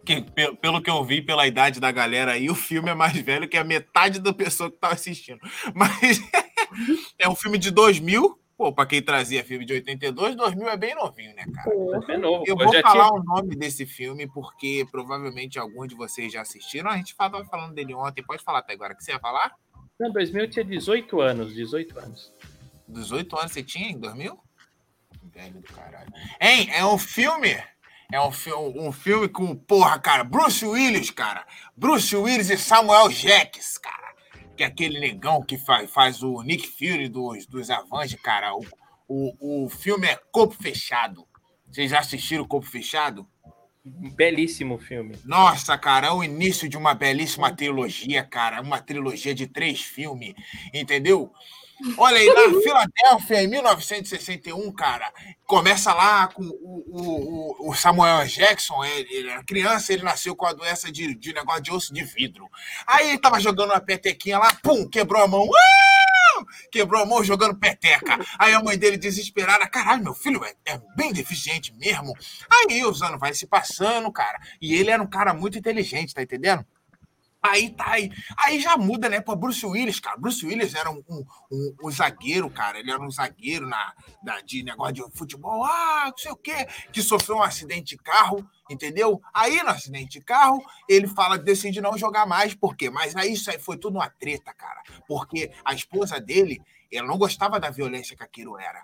Que, 0.05 0.21
pe- 0.21 0.55
pelo 0.57 0.81
que 0.81 0.89
eu 0.89 1.03
vi, 1.03 1.21
pela 1.21 1.47
idade 1.47 1.79
da 1.79 1.91
galera 1.91 2.33
aí, 2.33 2.49
o 2.49 2.55
filme 2.55 2.89
é 2.89 2.93
mais 2.93 3.13
velho 3.17 3.47
que 3.49 3.57
a 3.57 3.63
metade 3.63 4.19
da 4.19 4.31
pessoa 4.33 4.69
que 4.71 4.77
tava 4.77 4.93
assistindo. 4.93 5.39
Mas 5.73 6.21
é 7.19 7.27
um 7.27 7.35
filme 7.35 7.57
de 7.57 7.71
2000. 7.71 8.39
Pô, 8.57 8.73
pra 8.73 8.87
quem 8.87 9.01
trazia 9.03 9.43
filme 9.43 9.65
de 9.65 9.73
82, 9.73 10.35
2000 10.35 10.67
é 10.69 10.75
bem 10.77 10.95
novinho, 10.95 11.35
né, 11.35 11.45
cara? 11.53 11.69
É 12.13 12.17
novo. 12.17 12.43
Eu 12.47 12.55
vou 12.55 12.73
já 12.73 12.81
falar 12.81 13.05
tinha- 13.09 13.19
o 13.19 13.23
nome 13.23 13.55
desse 13.55 13.85
filme 13.85 14.27
porque 14.27 14.85
provavelmente 14.89 15.59
alguns 15.59 15.89
de 15.89 15.95
vocês 15.95 16.33
já 16.33 16.41
assistiram. 16.41 16.89
A 16.89 16.97
gente 16.97 17.09
estava 17.11 17.43
falando 17.45 17.73
dele 17.75 17.93
ontem. 17.93 18.23
Pode 18.23 18.43
falar 18.43 18.59
até 18.59 18.73
agora. 18.73 18.93
O 18.93 18.97
que 18.97 19.03
você 19.03 19.11
ia 19.11 19.19
falar? 19.19 19.53
Não, 19.99 20.11
2000 20.11 20.43
eu 20.43 20.49
tinha 20.49 20.65
18 20.65 21.21
anos, 21.21 21.53
18 21.53 21.99
anos. 21.99 22.33
18 22.87 23.37
anos 23.37 23.51
você 23.51 23.63
tinha 23.63 23.89
em 23.89 23.99
2000? 23.99 24.39
Velho 25.33 25.61
do 25.61 25.73
caralho. 25.73 26.11
Hein? 26.39 26.69
É 26.71 26.85
um 26.85 26.97
filme. 26.97 27.57
É 28.11 28.21
um, 28.21 28.31
fi 28.31 28.53
um 28.53 28.91
filme 28.91 29.27
com, 29.27 29.53
porra, 29.53 29.99
cara, 29.99 30.23
Bruce 30.23 30.65
Willis, 30.65 31.11
cara. 31.11 31.45
Bruce 31.75 32.15
Willis 32.15 32.49
e 32.49 32.57
Samuel 32.57 33.09
Jackson, 33.09 33.81
cara. 33.81 34.15
Que 34.55 34.63
é 34.63 34.67
aquele 34.67 34.99
negão 34.99 35.43
que 35.43 35.57
faz, 35.57 35.91
faz 35.91 36.23
o 36.23 36.41
Nick 36.41 36.67
Fury 36.67 37.09
dos, 37.09 37.45
dos 37.45 37.69
Avengers, 37.69 38.21
cara. 38.21 38.55
O, 38.55 38.63
o, 39.07 39.65
o 39.65 39.69
filme 39.69 40.07
é 40.07 40.15
Corpo 40.31 40.55
Fechado. 40.55 41.27
Vocês 41.69 41.91
já 41.91 41.99
assistiram 41.99 42.47
Corpo 42.47 42.65
Fechado? 42.65 43.27
Belíssimo 43.89 44.77
filme. 44.77 45.15
Nossa, 45.23 45.77
cara, 45.77 46.07
é 46.07 46.11
o 46.11 46.23
início 46.23 46.67
de 46.67 46.77
uma 46.77 46.93
belíssima 46.93 47.55
trilogia, 47.55 48.23
cara. 48.23 48.61
Uma 48.61 48.79
trilogia 48.81 49.33
de 49.33 49.47
três 49.47 49.81
filmes, 49.81 50.33
entendeu? 50.73 51.31
Olha 51.97 52.17
aí, 52.17 52.27
na 52.27 52.41
Filadélfia, 52.61 53.43
em 53.43 53.47
1961, 53.47 54.71
cara, 54.71 55.11
começa 55.45 55.93
lá 55.93 56.27
com 56.27 56.43
o, 56.43 56.83
o, 56.87 57.65
o- 57.67 57.69
o 57.71 57.75
Samuel 57.75 58.25
Jackson, 58.27 58.83
ele, 58.83 59.07
ele 59.13 59.29
era 59.29 59.43
criança, 59.43 59.93
ele 59.93 60.03
nasceu 60.03 60.35
com 60.35 60.45
a 60.47 60.53
doença 60.53 60.91
de, 60.91 61.15
de 61.15 61.33
negócio 61.33 61.61
de 61.63 61.71
osso 61.71 61.93
de 61.93 62.03
vidro. 62.03 62.49
Aí 62.87 63.09
ele 63.09 63.19
tava 63.19 63.39
jogando 63.39 63.71
uma 63.71 63.79
petequinha 63.81 64.39
lá, 64.39 64.53
pum, 64.63 64.87
quebrou 64.89 65.21
a 65.23 65.27
mão. 65.27 65.45
Ah! 65.45 66.16
Quebrou 66.71 67.01
a 67.01 67.05
mão 67.05 67.23
jogando 67.23 67.55
peteca. 67.55 68.19
Aí 68.37 68.53
a 68.53 68.61
mãe 68.61 68.77
dele 68.77 68.97
desesperada, 68.97 69.67
caralho, 69.67 70.03
meu 70.03 70.13
filho 70.13 70.43
é, 70.43 70.53
é 70.65 70.81
bem 70.95 71.11
deficiente 71.11 71.73
mesmo. 71.75 72.13
Aí 72.49 72.85
os 72.85 73.01
anos 73.01 73.19
vai 73.19 73.33
se 73.33 73.47
passando, 73.47 74.11
cara. 74.11 74.39
E 74.61 74.75
ele 74.75 74.89
era 74.89 75.01
um 75.01 75.07
cara 75.07 75.33
muito 75.33 75.57
inteligente, 75.57 76.13
tá 76.13 76.21
entendendo? 76.21 76.65
Aí 77.49 77.69
tá 77.69 77.91
aí. 77.91 78.11
Aí 78.37 78.59
já 78.59 78.77
muda, 78.77 79.09
né? 79.09 79.21
Pô, 79.21 79.35
Bruce 79.35 79.65
Willis, 79.65 79.99
cara. 79.99 80.17
Bruce 80.17 80.45
Willis 80.45 80.73
era 80.75 80.89
um, 80.91 81.03
um, 81.09 81.25
um- 81.51 81.75
um 81.85 81.91
zagueiro, 81.91 82.49
cara. 82.49 82.79
Ele 82.79 82.91
era 82.91 83.01
um 83.01 83.09
zagueiro 83.11 83.67
na, 83.67 83.93
na- 84.23 84.41
de 84.41 84.63
negócio 84.63 84.93
de 84.93 85.17
futebol. 85.17 85.63
Ah, 85.63 86.05
não 86.09 86.17
sei 86.17 86.31
o 86.31 86.35
quê. 86.35 86.67
Que 86.91 87.01
sofreu 87.01 87.37
um 87.37 87.43
acidente 87.43 87.95
de 87.95 87.97
carro, 87.97 88.47
entendeu? 88.69 89.21
Aí, 89.33 89.61
no 89.63 89.69
acidente 89.69 90.19
de 90.19 90.21
carro, 90.25 90.63
ele 90.89 91.07
fala 91.07 91.37
decide 91.37 91.81
não 91.81 91.97
jogar 91.97 92.25
mais. 92.25 92.53
Por 92.53 92.75
quê? 92.75 92.89
Mas 92.89 93.15
aí 93.15 93.33
isso 93.33 93.49
aí 93.51 93.59
foi 93.59 93.77
tudo 93.77 93.95
uma 93.97 94.09
treta, 94.09 94.53
cara. 94.53 94.81
Porque 95.07 95.51
a 95.63 95.73
esposa 95.73 96.19
dele, 96.19 96.61
ela 96.91 97.07
não 97.07 97.17
gostava 97.17 97.59
da 97.59 97.69
violência 97.69 98.15
que 98.15 98.23
aquilo 98.23 98.57
era. 98.59 98.81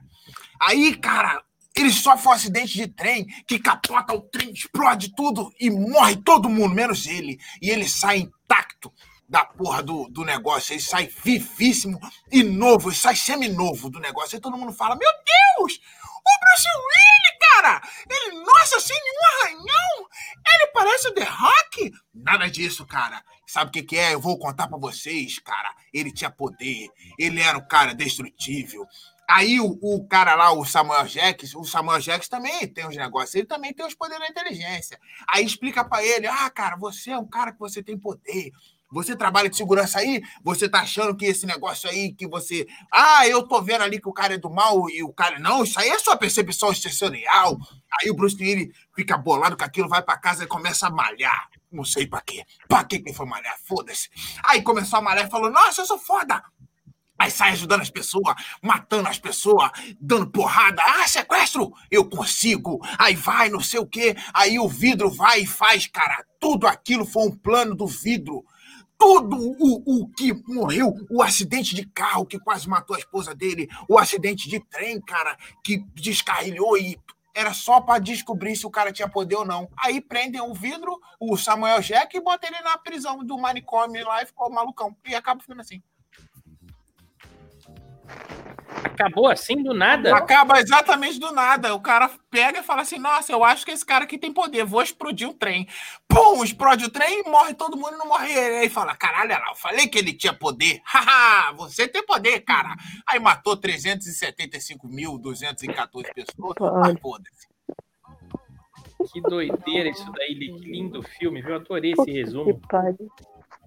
Aí, 0.59 0.95
cara, 0.95 1.43
ele 1.81 1.91
sofre 1.91 2.27
um 2.27 2.31
acidente 2.31 2.73
de 2.73 2.87
trem 2.87 3.25
que 3.47 3.59
capota 3.59 4.13
o 4.13 4.21
trem, 4.21 4.51
explode 4.51 5.15
tudo 5.15 5.51
e 5.59 5.69
morre 5.69 6.15
todo 6.17 6.49
mundo, 6.49 6.75
menos 6.75 7.07
ele. 7.07 7.39
E 7.61 7.69
ele 7.69 7.87
sai 7.87 8.17
intacto 8.17 8.93
da 9.27 9.43
porra 9.43 9.81
do, 9.81 10.07
do 10.09 10.23
negócio. 10.23 10.73
Ele 10.73 10.81
sai 10.81 11.07
vivíssimo 11.07 11.99
e 12.31 12.43
novo, 12.43 12.89
ele 12.89 12.95
sai 12.95 13.15
seminovo 13.15 13.89
do 13.89 13.99
negócio. 13.99 14.35
E 14.35 14.39
todo 14.39 14.57
mundo 14.57 14.71
fala: 14.71 14.95
Meu 14.95 15.09
Deus! 15.11 15.79
O 16.25 16.39
Bruce 16.39 16.69
Willis, 16.77 17.39
cara! 17.51 17.81
Ele, 18.09 18.43
nossa, 18.43 18.79
sem 18.79 18.95
nenhum 18.95 19.41
arranhão! 19.41 20.07
Ele 20.47 20.67
parece 20.73 21.07
o 21.07 21.13
The 21.13 21.23
Rock! 21.23 21.91
Nada 22.13 22.49
disso, 22.49 22.85
cara. 22.85 23.23
Sabe 23.47 23.69
o 23.69 23.71
que, 23.71 23.83
que 23.83 23.97
é? 23.97 24.13
Eu 24.13 24.21
vou 24.21 24.37
contar 24.37 24.67
pra 24.67 24.77
vocês, 24.77 25.39
cara. 25.39 25.75
Ele 25.93 26.13
tinha 26.13 26.31
poder, 26.31 26.87
ele 27.19 27.41
era 27.41 27.57
um 27.57 27.67
cara 27.67 27.93
destrutível. 27.93 28.85
Aí 29.29 29.59
o, 29.59 29.79
o 29.81 30.07
cara 30.07 30.35
lá, 30.35 30.51
o 30.51 30.65
Samuel 30.65 31.05
Jackson, 31.05 31.59
o 31.59 31.65
Samuel 31.65 31.99
Jackson 31.99 32.29
também 32.29 32.67
tem 32.67 32.87
os 32.87 32.95
negócios, 32.95 33.33
ele 33.35 33.47
também 33.47 33.73
tem 33.73 33.85
os 33.85 33.95
poderes 33.95 34.23
da 34.23 34.29
inteligência. 34.29 34.99
Aí 35.27 35.45
explica 35.45 35.83
pra 35.83 36.03
ele: 36.03 36.27
ah, 36.27 36.49
cara, 36.49 36.75
você 36.75 37.11
é 37.11 37.17
um 37.17 37.27
cara 37.27 37.51
que 37.51 37.59
você 37.59 37.81
tem 37.81 37.97
poder. 37.97 38.51
Você 38.93 39.15
trabalha 39.15 39.49
de 39.49 39.57
segurança 39.57 39.97
aí, 39.97 40.21
você 40.43 40.69
tá 40.69 40.81
achando 40.81 41.17
que 41.17 41.25
esse 41.25 41.47
negócio 41.47 41.89
aí 41.89 42.13
que 42.13 42.27
você. 42.27 42.67
Ah, 42.91 43.27
eu 43.27 43.41
tô 43.41 43.59
vendo 43.59 43.81
ali 43.81 43.99
que 43.99 44.07
o 44.07 44.13
cara 44.13 44.35
é 44.35 44.37
do 44.37 44.51
mal 44.51 44.87
e 44.87 45.01
o 45.01 45.11
cara. 45.11 45.39
Não, 45.39 45.63
isso 45.63 45.79
aí 45.79 45.89
é 45.89 45.97
sua 45.97 46.15
percepção 46.15 46.73
sensorial. 46.75 47.57
Aí 47.99 48.11
o 48.11 48.13
Bruce 48.13 48.37
Willis 48.39 48.69
fica 48.95 49.17
bolado 49.17 49.57
com 49.57 49.63
aquilo, 49.63 49.89
vai 49.89 50.03
pra 50.03 50.15
casa 50.15 50.43
e 50.43 50.47
começa 50.47 50.87
a 50.87 50.91
malhar. 50.91 51.49
Não 51.71 51.83
sei 51.83 52.05
pra 52.05 52.21
quê. 52.21 52.45
Pra 52.67 52.83
que 52.83 52.99
que 52.99 53.13
foi 53.13 53.25
malhar? 53.25 53.57
Foda-se. 53.65 54.09
Aí 54.43 54.61
começou 54.61 54.99
a 54.99 55.01
malhar 55.01 55.25
e 55.25 55.31
falou: 55.31 55.49
Nossa, 55.49 55.81
eu 55.81 55.85
sou 55.87 55.97
foda. 55.97 56.43
Aí 57.23 57.31
sai 57.31 57.51
ajudando 57.51 57.79
as 57.79 57.89
pessoas, 57.89 58.35
matando 58.61 59.07
as 59.07 59.17
pessoas, 59.17 59.71
dando 59.99 60.29
porrada. 60.29 60.81
Ah, 60.85 61.07
sequestro! 61.07 61.71
Eu 61.89 62.03
consigo. 62.09 62.81
Aí 62.99 63.15
vai, 63.15 63.49
não 63.49 63.61
sei 63.61 63.79
o 63.79 63.87
quê. 63.87 64.13
Aí 64.33 64.59
o 64.59 64.67
vidro 64.67 65.09
vai 65.09 65.43
e 65.43 65.45
faz, 65.45 65.87
cara. 65.87 66.25
Tudo 66.37 66.67
aquilo 66.67 67.05
foi 67.05 67.23
um 67.23 67.31
plano 67.31 67.75
do 67.75 67.87
vidro. 67.87 68.43
Tudo 68.99 69.37
o, 69.37 70.01
o 70.01 70.09
que 70.09 70.33
morreu, 70.47 70.93
o 71.09 71.23
acidente 71.23 71.73
de 71.73 71.85
carro 71.85 72.25
que 72.25 72.37
quase 72.37 72.67
matou 72.67 72.95
a 72.95 72.99
esposa 72.99 73.33
dele, 73.33 73.69
o 73.87 73.97
acidente 73.97 74.49
de 74.49 74.59
trem, 74.59 74.99
cara, 74.99 75.37
que 75.63 75.77
descarrilhou 75.95 76.77
e 76.77 76.97
era 77.33 77.53
só 77.53 77.79
pra 77.79 77.99
descobrir 77.99 78.55
se 78.55 78.67
o 78.67 78.69
cara 78.69 78.91
tinha 78.91 79.09
poder 79.09 79.35
ou 79.35 79.45
não. 79.45 79.69
Aí 79.77 80.01
prendem 80.01 80.41
o 80.41 80.53
vidro, 80.53 80.99
o 81.19 81.37
Samuel 81.37 81.81
Jack, 81.81 82.15
e 82.15 82.21
botam 82.21 82.49
ele 82.49 82.61
na 82.61 82.77
prisão 82.77 83.23
do 83.23 83.37
manicômio 83.37 84.05
lá 84.05 84.21
e 84.21 84.25
ficou 84.25 84.51
malucão. 84.51 84.95
E 85.05 85.15
acaba 85.15 85.41
ficando 85.41 85.61
assim. 85.61 85.81
Acabou 88.83 89.27
assim 89.27 89.61
do 89.61 89.73
nada? 89.73 90.15
Acaba 90.15 90.59
exatamente 90.59 91.19
do 91.19 91.31
nada. 91.31 91.73
O 91.73 91.81
cara 91.81 92.11
pega 92.29 92.59
e 92.59 92.63
fala 92.63 92.83
assim: 92.83 92.99
Nossa, 92.99 93.31
eu 93.31 93.43
acho 93.43 93.65
que 93.65 93.71
esse 93.71 93.83
cara 93.85 94.03
aqui 94.03 94.17
tem 94.17 94.31
poder, 94.31 94.65
vou 94.65 94.81
explodir 94.81 95.27
um 95.27 95.33
trem. 95.33 95.67
Pum, 96.07 96.43
explode 96.43 96.85
o 96.85 96.89
trem 96.89 97.21
e 97.21 97.29
morre 97.29 97.53
todo 97.53 97.75
mundo 97.75 97.95
e 97.95 97.97
não 97.97 98.07
morre 98.07 98.31
ele. 98.31 98.57
Aí 98.57 98.69
fala: 98.69 98.95
Caralho, 98.95 99.31
lá, 99.31 99.47
eu 99.49 99.55
falei 99.55 99.87
que 99.87 99.97
ele 99.97 100.13
tinha 100.13 100.33
poder. 100.33 100.79
Haha, 100.85 101.51
você 101.53 101.87
tem 101.87 102.05
poder, 102.05 102.41
cara. 102.41 102.75
Aí 103.07 103.19
matou 103.19 103.57
375.214 103.57 106.13
pessoas. 106.13 106.55
Mas 106.59 106.99
foda-se. 107.01 107.47
Que 109.11 109.19
doideira 109.21 109.89
isso 109.89 110.09
daí, 110.13 110.35
que 110.35 110.51
lindo 110.51 111.01
filme, 111.01 111.41
viu? 111.41 111.49
Eu 111.51 111.55
adorei 111.57 111.93
esse 111.93 112.11
resumo. 112.11 112.61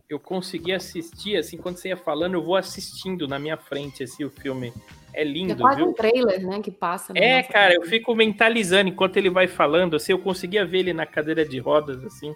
Eu 0.09 0.20
consegui 0.20 0.73
assistir, 0.73 1.37
assim, 1.37 1.57
quando 1.57 1.78
você 1.78 1.89
ia 1.89 1.97
falando, 1.97 2.35
eu 2.35 2.43
vou 2.43 2.55
assistindo 2.57 3.27
na 3.27 3.39
minha 3.39 3.57
frente, 3.57 4.05
assim, 4.05 4.24
o 4.24 4.31
filme. 4.31 4.73
É 5.12 5.23
É 5.23 5.24
lindo, 5.24 5.57
quase 5.57 5.78
viu? 5.78 5.89
um 5.89 5.93
trailer, 5.93 6.47
né? 6.47 6.61
Que 6.61 6.70
passa. 6.70 7.12
É, 7.16 7.43
cara, 7.43 7.74
eu 7.74 7.83
fico 7.83 8.15
mentalizando 8.15 8.89
enquanto 8.89 9.16
ele 9.16 9.31
vai 9.31 9.49
falando, 9.49 9.97
assim, 9.97 10.12
eu 10.12 10.19
conseguia 10.19 10.65
ver 10.65 10.78
ele 10.81 10.93
na 10.93 11.07
cadeira 11.07 11.45
de 11.45 11.59
rodas, 11.59 12.05
assim. 12.05 12.35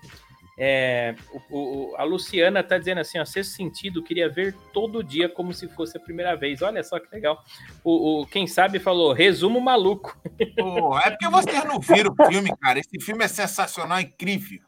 É, 0.62 1.14
o- 1.50 1.92
o- 1.92 1.96
a 1.96 2.02
Luciana 2.04 2.62
tá 2.62 2.76
dizendo 2.76 2.98
assim, 3.00 3.18
ó, 3.18 3.24
sexto 3.24 3.52
sentido, 3.52 4.02
queria 4.02 4.28
ver 4.28 4.54
todo 4.74 5.02
dia 5.02 5.26
como 5.28 5.54
se 5.54 5.66
fosse 5.68 5.96
a 5.96 6.00
primeira 6.00 6.34
vez. 6.36 6.60
Olha 6.60 6.82
só 6.82 6.98
que 6.98 7.06
legal. 7.14 7.42
O, 7.84 8.20
o- 8.22 8.26
quem 8.26 8.46
sabe 8.46 8.78
falou, 8.78 9.12
resumo 9.14 9.58
maluco. 9.60 10.18
Pô, 10.58 10.98
é 10.98 11.10
porque 11.10 11.28
vocês 11.28 11.64
não 11.64 11.80
viram 11.80 12.14
o 12.18 12.26
filme, 12.26 12.50
cara. 12.60 12.78
Esse 12.78 13.00
filme 13.00 13.24
é 13.24 13.28
sensacional, 13.28 14.00
incrível. 14.00 14.60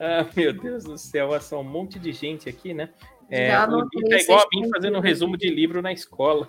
Ah, 0.00 0.24
meu 0.36 0.52
Deus 0.52 0.84
do 0.84 0.96
céu, 0.96 1.30
olha 1.30 1.40
só 1.40 1.60
um 1.60 1.64
monte 1.64 1.98
de 1.98 2.12
gente 2.12 2.48
aqui, 2.48 2.72
né? 2.72 2.90
É, 3.30 3.48
Já 3.48 3.60
o 3.60 3.64
anotei 3.64 4.00
Lito 4.00 4.14
é 4.14 4.22
igual 4.22 4.40
a 4.40 4.46
mim 4.52 4.70
fazendo 4.70 4.96
um 4.96 5.02
resumo 5.02 5.36
de 5.36 5.50
livro 5.50 5.82
na 5.82 5.92
escola. 5.92 6.48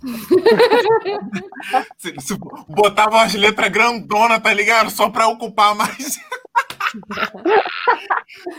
Se, 1.98 2.14
se 2.20 2.38
botava 2.68 3.16
umas 3.16 3.34
letras 3.34 3.68
grandonas, 3.70 4.40
tá 4.40 4.52
ligado? 4.54 4.88
Só 4.90 5.10
pra 5.10 5.26
ocupar 5.28 5.74
mais. 5.74 6.16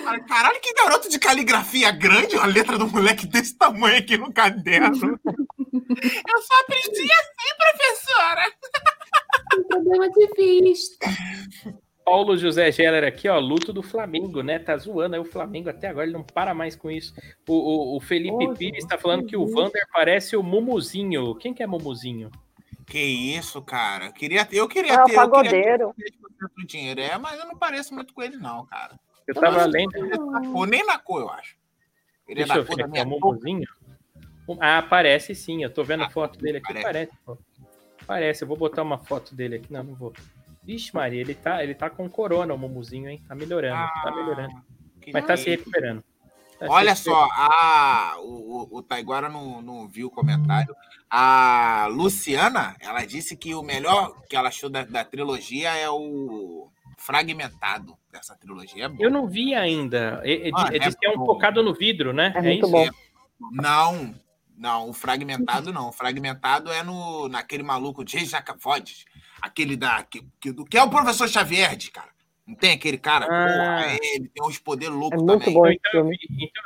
Ai, 0.06 0.22
Caralho, 0.26 0.60
que 0.62 0.74
garoto 0.74 1.10
de 1.10 1.18
caligrafia 1.18 1.90
grande, 1.92 2.36
uma 2.36 2.46
letra 2.46 2.78
do 2.78 2.88
moleque 2.88 3.26
desse 3.26 3.58
tamanho 3.58 3.98
aqui 3.98 4.18
no 4.18 4.32
caderno. 4.32 4.96
Eu 5.16 6.42
só 6.42 6.60
aprendi 6.62 7.10
assim, 7.12 7.56
professora. 7.58 8.44
Tem 9.52 9.64
problema 9.68 10.08
de 10.10 10.28
vista. 10.36 11.08
Paulo 12.04 12.36
José 12.38 12.72
Geller 12.72 13.04
aqui, 13.04 13.28
ó, 13.30 13.40
luto 13.40 13.72
do 13.72 13.84
Flamengo, 13.84 14.42
né? 14.42 14.60
Tá 14.60 14.76
zoando 14.78 15.16
aí 15.16 15.22
o 15.22 15.26
Flamengo 15.26 15.70
até 15.70 15.88
agora, 15.88 16.06
ele 16.06 16.14
não 16.14 16.24
para 16.24 16.54
mais 16.54 16.76
com 16.76 16.90
isso. 16.90 17.14
O, 17.48 17.54
o- 17.54 17.98
o 17.98 18.00
Felipe 18.02 18.36
Poxa, 18.46 18.58
Pires 18.58 18.86
tá 18.86 18.98
falando 18.98 19.26
que 19.26 19.38
o 19.38 19.46
que 19.46 19.54
Vander 19.54 19.88
parece 19.94 20.36
o 20.36 20.44
Mumuzinho. 20.44 21.36
Quem 21.36 21.54
que 21.54 21.62
é 21.64 21.68
Mumuzinho? 21.68 22.32
Que 22.88 23.00
isso, 23.00 23.62
cara. 23.62 24.12
Queria, 24.12 24.48
eu 24.52 24.68
queria 24.68 24.94
É 24.94 25.02
o 25.02 25.06
ter. 25.06 25.16
Eu 25.16 25.32
queria 25.32 25.52
ter 25.52 25.78
pagodeiro. 25.78 25.94
10% 25.98 26.50
do 26.58 26.66
dinheiro. 26.68 27.00
É, 27.02 27.18
mas 27.18 27.40
eu 27.40 27.46
não 27.46 27.56
pareço 27.58 27.94
muito 27.94 28.14
com 28.14 28.22
ele, 28.22 28.36
não, 28.38 28.66
cara. 28.66 29.00
Eu 29.28 29.36
tava 29.36 29.64
lendo. 29.66 29.96
Ele 29.96 30.14
é 30.14 30.18
cor, 30.52 30.68
nem 30.68 30.86
na 30.86 30.98
cor, 30.98 31.22
eu 31.22 31.30
acho. 31.30 31.56
Ele 32.28 32.38
Deixa 32.40 32.54
é 32.54 32.58
eu 32.58 32.62
da 32.64 32.68
cor 32.68 32.76
ver 32.76 32.82
da 32.84 32.90
aqui, 32.90 33.00
é 33.00 33.04
o. 33.04 33.08
Mumuzinho. 33.08 33.68
Ah, 34.60 34.82
parece 34.82 35.34
sim, 35.36 35.64
eu 35.64 35.70
tô 35.70 35.84
vendo 35.84 36.04
a 36.04 36.10
foto 36.10 36.38
dele 36.40 36.58
aqui, 36.58 36.68
parece. 36.74 36.84
parece. 36.84 37.12
pô. 37.26 37.38
Parece, 38.06 38.44
eu 38.44 38.48
vou 38.48 38.58
botar 38.58 38.82
uma 38.82 38.98
foto 38.98 39.34
dele 39.36 39.56
aqui. 39.56 39.72
Não, 39.72 39.84
não 39.84 39.94
vou. 39.94 40.12
Vixe, 40.72 40.96
Maria, 40.96 41.20
ele 41.20 41.36
tá, 41.36 41.62
ele 41.62 41.76
tá 41.76 41.90
com 41.90 42.10
corona, 42.10 42.54
o 42.54 42.58
Mumuzinho, 42.58 43.10
hein? 43.10 43.22
Tá 43.28 43.36
melhorando, 43.36 43.92
tá 44.02 44.12
melhorando. 44.16 44.56
Que 45.02 45.12
Mas 45.12 45.26
tá 45.26 45.36
se 45.36 45.50
recuperando. 45.50 46.02
Tá 46.58 46.66
se 46.66 46.72
Olha 46.72 46.94
recuperando. 46.94 47.18
só, 47.18 47.30
a, 47.34 48.16
o, 48.22 48.78
o, 48.78 48.82
Taiguara 48.82 49.28
não, 49.28 49.62
não 49.62 49.86
viu 49.90 50.08
o 50.08 50.12
comentário. 50.12 50.74
A 51.10 51.88
Luciana, 51.92 52.78
ela 52.80 53.04
disse 53.04 53.36
que 53.36 53.54
o 53.54 53.62
melhor 53.62 54.16
que 54.30 54.36
ela 54.38 54.48
achou 54.48 54.70
da, 54.70 54.86
da 54.86 55.04
trilogia 55.04 55.76
é 55.76 55.90
o 55.90 56.70
fragmentado 56.98 57.98
dessa 58.10 58.34
trilogia. 58.38 58.86
É 58.86 58.88
bom. 58.88 59.04
Eu 59.04 59.12
não 59.12 59.28
vi 59.28 59.54
ainda. 59.54 60.22
Ah, 60.22 60.26
Ele 60.26 60.54
é 60.56 60.80
disse 60.80 60.98
que 60.98 61.06
é 61.06 61.10
um 61.10 61.26
focado 61.26 61.62
no 61.62 61.74
vidro, 61.74 62.14
né? 62.14 62.32
É 62.34 62.42
muito 62.42 62.64
isso? 62.64 62.72
bom. 62.72 62.88
Não, 63.52 64.16
não, 64.56 64.90
o 64.90 64.94
fragmentado 64.94 65.74
não. 65.74 65.90
O 65.90 65.92
fragmentado 65.92 66.72
é 66.72 66.82
no, 66.82 67.28
naquele 67.28 67.64
maluco 67.64 68.08
Jay 68.08 68.24
Jacavodes, 68.24 69.04
aquele 69.42 69.76
da. 69.76 70.04
Que, 70.04 70.24
que, 70.40 70.52
do- 70.52 70.66
que 70.66 70.78
é 70.78 70.84
o 70.84 70.90
professor 70.90 71.28
Xavier, 71.28 71.78
cara. 71.92 72.10
Não 72.48 72.56
tem 72.56 72.72
aquele 72.74 72.98
cara? 72.98 73.26
Ah. 73.30 73.48
Porra, 73.84 73.98
ele 74.02 74.28
tem 74.28 74.44
uns 74.46 74.58
poderes 74.58 74.94
É 74.94 74.98
loucos 74.98 75.22
muito 75.22 75.40
também. 75.46 75.54
bom 75.54 75.68
esse 75.68 75.80
Então 75.88 76.00
eu, 76.00 76.06
filme. 76.06 76.18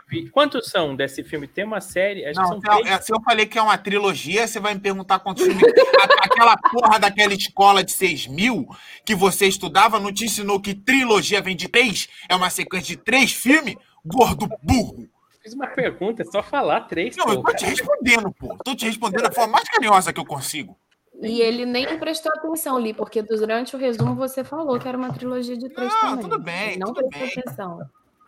vi, 0.09 0.19
então. 0.21 0.31
Quantos 0.31 0.69
são 0.71 0.95
desse 0.95 1.23
filme? 1.23 1.47
Tem 1.47 1.63
uma 1.65 1.81
série, 1.81 2.25
acho 2.25 2.33
que 2.33 2.39
Não, 2.41 2.47
são 2.47 2.59
três. 2.61 2.87
é, 2.87 3.01
se 3.01 3.13
eu 3.13 3.21
falei 3.21 3.45
que 3.45 3.59
é 3.59 3.61
uma 3.61 3.77
trilogia, 3.77 4.47
você 4.47 4.59
vai 4.59 4.73
me 4.73 4.79
perguntar 4.79 5.19
quantos 5.19 5.43
filmes. 5.43 5.61
A- 6.01 6.25
Aquela 6.25 6.57
porra 6.57 6.97
daquela 6.99 7.33
escola 7.33 7.83
de 7.83 7.91
6 7.91 8.25
mil 8.27 8.65
que 9.05 9.13
você 9.13 9.45
estudava 9.47 9.99
não 9.99 10.11
te 10.13 10.25
ensinou 10.25 10.59
que 10.59 10.73
trilogia 10.73 11.41
vem 11.41 11.55
de 11.55 11.67
três? 11.67 12.07
É 12.27 12.35
uma 12.35 12.49
sequência 12.49 12.95
de 12.95 12.97
três 13.03 13.31
filmes? 13.33 13.75
Gordo 14.03 14.47
burro. 14.63 15.07
Fiz 15.43 15.53
uma 15.53 15.67
pergunta, 15.67 16.23
é 16.23 16.25
só 16.25 16.41
falar 16.41 16.81
três. 16.81 17.15
Não, 17.15 17.27
eu 17.29 17.43
tô 17.43 17.53
te 17.53 17.65
respondendo, 17.65 18.31
pô. 18.31 18.57
Tô 18.63 18.73
te 18.75 18.85
respondendo 18.85 19.21
da 19.21 19.31
forma 19.31 19.53
mais 19.53 19.69
carinhosa 19.69 20.11
que 20.11 20.19
eu 20.19 20.25
consigo. 20.25 20.75
E 21.21 21.41
ele 21.41 21.65
nem 21.65 21.97
prestou 21.97 22.31
atenção 22.35 22.77
ali, 22.77 22.93
porque 22.93 23.21
durante 23.21 23.75
o 23.75 23.79
resumo 23.79 24.15
você 24.15 24.43
falou 24.43 24.79
que 24.79 24.87
era 24.87 24.97
uma 24.97 25.13
trilogia 25.13 25.57
de 25.57 25.69
três 25.69 25.91
Não, 25.93 26.01
também. 26.09 26.21
tudo 26.23 26.39
bem, 26.39 26.69
Ele 26.71 26.79
não 26.79 26.93
tudo 26.93 27.07
prestou 27.09 27.27
bem. 27.27 27.39
atenção. 27.39 27.79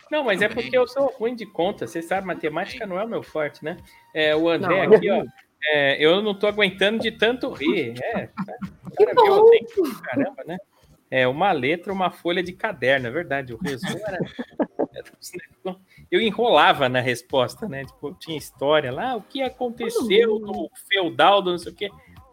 Não, 0.09 0.23
mas 0.23 0.41
é 0.41 0.47
porque 0.47 0.77
eu 0.77 0.87
sou 0.87 1.07
ruim 1.17 1.35
de 1.35 1.45
conta. 1.45 1.85
Você 1.85 2.01
sabe, 2.01 2.25
matemática 2.25 2.85
não 2.85 2.97
é 2.97 3.03
o 3.03 3.09
meu 3.09 3.21
forte, 3.21 3.63
né? 3.63 3.77
É, 4.13 4.35
o 4.35 4.47
André 4.49 4.87
Não, 4.87 4.95
aqui, 4.95 5.11
ó. 5.11 5.23
é, 5.65 5.97
eu 6.03 6.21
não 6.21 6.33
tô 6.33 6.47
aguentando 6.47 6.99
de 6.99 7.11
tanto 7.11 7.49
rir. 7.51 7.93
É, 8.01 8.29
Que 8.97 9.05
cara 9.05 9.15
bom. 9.15 9.23
violento, 9.25 10.01
caramba, 10.01 10.43
né? 10.45 10.57
É 11.11 11.27
uma 11.27 11.51
letra, 11.51 11.93
uma 11.93 12.09
folha 12.09 12.41
de 12.41 12.51
caderno, 12.53 13.07
é 13.07 13.11
verdade. 13.11 13.53
O 13.53 13.57
resumo 13.57 13.97
era, 14.07 14.17
Eu 16.09 16.21
enrolava 16.21 16.89
na 16.89 16.99
resposta, 16.99 17.67
né? 17.67 17.83
Tipo, 17.85 18.13
tinha 18.15 18.37
história 18.37 18.91
lá, 18.91 19.15
o 19.15 19.21
que 19.21 19.41
aconteceu 19.41 20.39
no 20.39 20.69
feudal 20.89 21.43
não 21.43 21.57
sei 21.57 21.71
o 21.71 21.75
quê. 21.75 21.89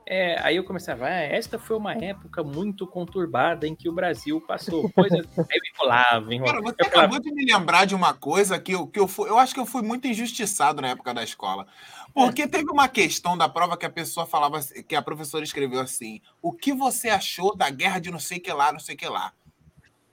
É, 0.06 0.39
aí 0.43 0.56
eu 0.56 0.64
começava, 0.64 1.06
ah, 1.06 1.20
esta 1.22 1.59
foi 1.59 1.76
uma 1.76 1.94
época 1.94 2.43
muito 2.43 2.86
conturbada 2.86 3.66
em 3.66 3.74
que 3.74 3.89
o 3.89 3.93
Brasil 3.93 4.39
passou 4.40 4.90
coisas. 4.90 5.20
aí 5.39 5.47
eu 5.51 5.74
enrolava, 5.74 6.35
enrolava. 6.35 6.59
Cara, 6.59 6.62
você 6.62 6.76
Eu 6.82 6.90
falava, 6.90 7.06
acabou 7.06 7.20
de 7.20 7.32
me 7.32 7.44
lembrar 7.51 7.86
de 7.86 7.94
uma 7.94 8.12
coisa 8.12 8.59
que 8.59 8.72
eu, 8.72 8.86
que 8.86 9.01
eu 9.01 9.09
fui. 9.09 9.31
Eu 9.31 9.39
acho 9.39 9.55
que 9.55 9.60
eu 9.60 9.64
fui 9.66 9.81
muito 9.81 10.06
injustiçado 10.06 10.82
na 10.82 10.89
época 10.89 11.14
da 11.14 11.24
escola. 11.24 11.66
Porque 12.12 12.47
teve 12.47 12.70
uma 12.70 12.86
questão 12.86 13.36
da 13.36 13.48
prova 13.48 13.76
que 13.76 13.86
a 13.86 13.90
pessoa 13.90 14.26
falava, 14.26 14.59
assim- 14.59 14.82
que 14.82 14.94
a 14.94 15.02
professora 15.02 15.43
escreveu 15.43 15.81
assim: 15.81 16.20
o 16.43 16.52
que 16.52 16.72
você 16.72 17.09
achou 17.09 17.56
da 17.56 17.70
guerra 17.70 17.98
de 17.98 18.10
não 18.10 18.20
sei 18.20 18.39
que 18.39 18.52
lá, 18.52 18.72
não 18.72 18.81
sei 18.81 18.94
que 18.94 19.09
lá? 19.09 19.32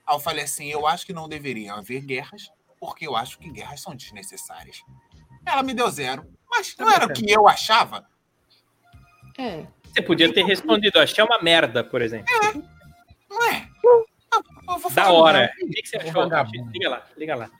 Aí 0.06 0.16
eu 0.16 0.20
falei 0.20 0.44
assim: 0.44 0.68
eu 0.68 0.86
acho 0.86 1.04
que 1.04 1.12
não 1.12 1.28
deveriam 1.28 1.76
haver 1.76 2.00
guerras, 2.00 2.50
porque 2.80 3.06
eu 3.06 3.14
acho 3.14 3.38
que 3.38 3.50
guerras 3.50 3.80
são 3.80 3.94
desnecessárias. 3.94 4.82
Ela 5.44 5.62
me 5.62 5.74
deu 5.74 5.90
zero. 5.90 6.26
Mas 6.50 6.74
não 6.78 6.90
era 6.90 7.06
o 7.06 7.12
que 7.12 7.30
eu 7.30 7.46
achava? 7.46 8.06
É. 9.38 9.66
Você 9.92 10.00
podia 10.00 10.32
ter 10.32 10.44
respondido, 10.44 10.98
achei 10.98 11.22
uma 11.22 11.40
merda, 11.42 11.84
por 11.84 12.00
exemplo. 12.00 12.26
Não 13.28 13.50
é? 13.50 13.68
Vou 14.66 14.90
Da 14.90 15.12
hora. 15.12 15.52
O 15.62 15.68
que, 15.68 15.82
que 15.82 15.88
você 15.88 15.96
achou? 15.98 16.24
Liga 16.72 16.88
lá, 16.88 17.06
liga 17.16 17.34
lá. 17.36 17.50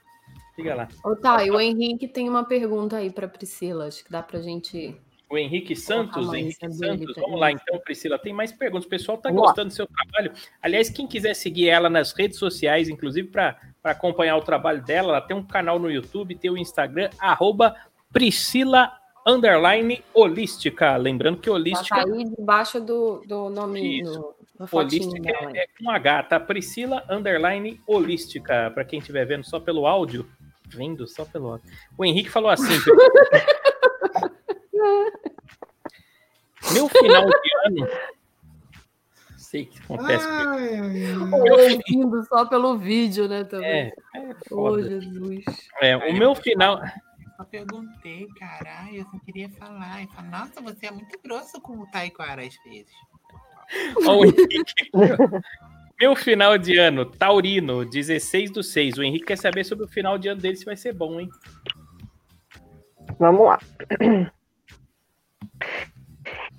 Liga 0.57 0.75
lá. 0.75 0.87
Ô, 1.03 1.15
tá, 1.15 1.43
e 1.45 1.51
o 1.51 1.59
Henrique 1.59 2.07
tem 2.07 2.29
uma 2.29 2.43
pergunta 2.43 2.97
aí 2.97 3.11
pra 3.11 3.27
Priscila. 3.27 3.87
Acho 3.87 4.03
que 4.03 4.11
dá 4.11 4.21
pra 4.21 4.39
gente. 4.41 4.95
O 5.29 5.37
Henrique 5.37 5.75
Santos, 5.75 6.27
mais 6.27 6.39
Henrique 6.39 6.73
Santos, 6.73 7.15
vamos 7.15 7.39
lá 7.39 7.51
então, 7.51 7.79
Priscila. 7.79 8.19
Tem 8.19 8.33
mais 8.33 8.51
perguntas. 8.51 8.85
O 8.85 8.89
pessoal 8.89 9.17
está 9.17 9.31
gostando 9.31 9.69
do 9.69 9.73
seu 9.73 9.87
trabalho. 9.87 10.31
Aliás, 10.61 10.89
quem 10.89 11.07
quiser 11.07 11.35
seguir 11.35 11.69
ela 11.69 11.89
nas 11.89 12.13
redes 12.13 12.37
sociais, 12.37 12.87
inclusive 12.87 13.29
para 13.29 13.59
acompanhar 13.83 14.37
o 14.37 14.41
trabalho 14.41 14.83
dela, 14.83 15.09
ela 15.09 15.21
tem 15.21 15.35
um 15.35 15.43
canal 15.43 15.79
no 15.79 15.89
YouTube, 15.89 16.35
tem 16.35 16.51
o 16.51 16.57
Instagram, 16.57 17.09
arroba 17.19 17.75
Priscila 18.11 18.91
underline 19.25 20.03
holística. 20.13 20.95
Lembrando 20.97 21.39
que 21.39 21.49
holística, 21.49 21.95
tá 21.95 22.03
aí 22.03 22.23
debaixo 22.25 22.79
do, 22.79 23.23
do 23.27 23.49
nome. 23.49 24.01
Isso. 24.01 24.35
No, 24.59 24.67
holística 24.71 25.29
é, 25.29 25.63
é 25.63 25.67
com 25.79 25.89
H, 25.89 26.23
tá? 26.23 26.39
Priscila 26.39 27.03
underline 27.09 27.81
holística. 27.87 28.71
Para 28.71 28.85
quem 28.85 28.99
estiver 28.99 29.25
vendo 29.25 29.43
só 29.43 29.59
pelo 29.59 29.87
áudio, 29.87 30.25
vendo 30.67 31.07
só 31.07 31.25
pelo 31.25 31.51
áudio. 31.51 31.69
O 31.97 32.05
Henrique 32.05 32.29
falou 32.29 32.49
assim. 32.49 32.73
Meu 36.73 36.87
final 36.87 37.25
de 37.25 37.51
ano. 37.65 37.87
Sei 39.37 39.65
que 39.65 39.79
acontece. 39.83 40.25
com 40.25 40.33
Ai, 40.33 41.71
Ouvindo 41.71 42.23
só 42.25 42.45
pelo 42.45 42.77
vídeo, 42.77 43.27
né? 43.27 43.43
Também. 43.43 43.69
É, 43.69 43.93
é 44.15 44.29
Ô, 44.31 44.35
foda. 44.49 44.81
Jesus. 44.81 45.43
É, 45.81 45.95
o 45.95 46.13
meu 46.17 46.33
final. 46.33 46.81
Eu 47.39 47.45
perguntei, 47.45 48.27
caralho, 48.39 48.97
eu 48.97 49.05
não 49.11 49.19
queria 49.19 49.49
falar. 49.49 50.03
E 50.03 50.07
falei, 50.07 50.31
nossa, 50.31 50.61
você 50.61 50.85
é 50.85 50.91
muito 50.91 51.19
grosso 51.23 51.59
com 51.61 51.79
o 51.79 51.87
Taekwondo 51.87 52.41
às 52.41 52.55
vezes. 52.63 52.93
Ó, 54.07 54.17
o 54.17 54.25
Henrique. 54.25 54.91
Meu 55.99 56.15
final 56.15 56.57
de 56.57 56.77
ano, 56.77 57.05
Taurino, 57.05 57.85
16 57.85 58.51
do 58.51 58.63
6. 58.63 58.97
O 58.97 59.03
Henrique 59.03 59.25
quer 59.25 59.37
saber 59.37 59.63
sobre 59.63 59.85
o 59.85 59.87
final 59.87 60.17
de 60.17 60.27
ano 60.27 60.41
dele 60.41 60.55
se 60.55 60.65
vai 60.65 60.75
ser 60.75 60.93
bom, 60.93 61.19
hein? 61.19 61.29
Vamos 63.17 63.47
lá. 63.47 63.59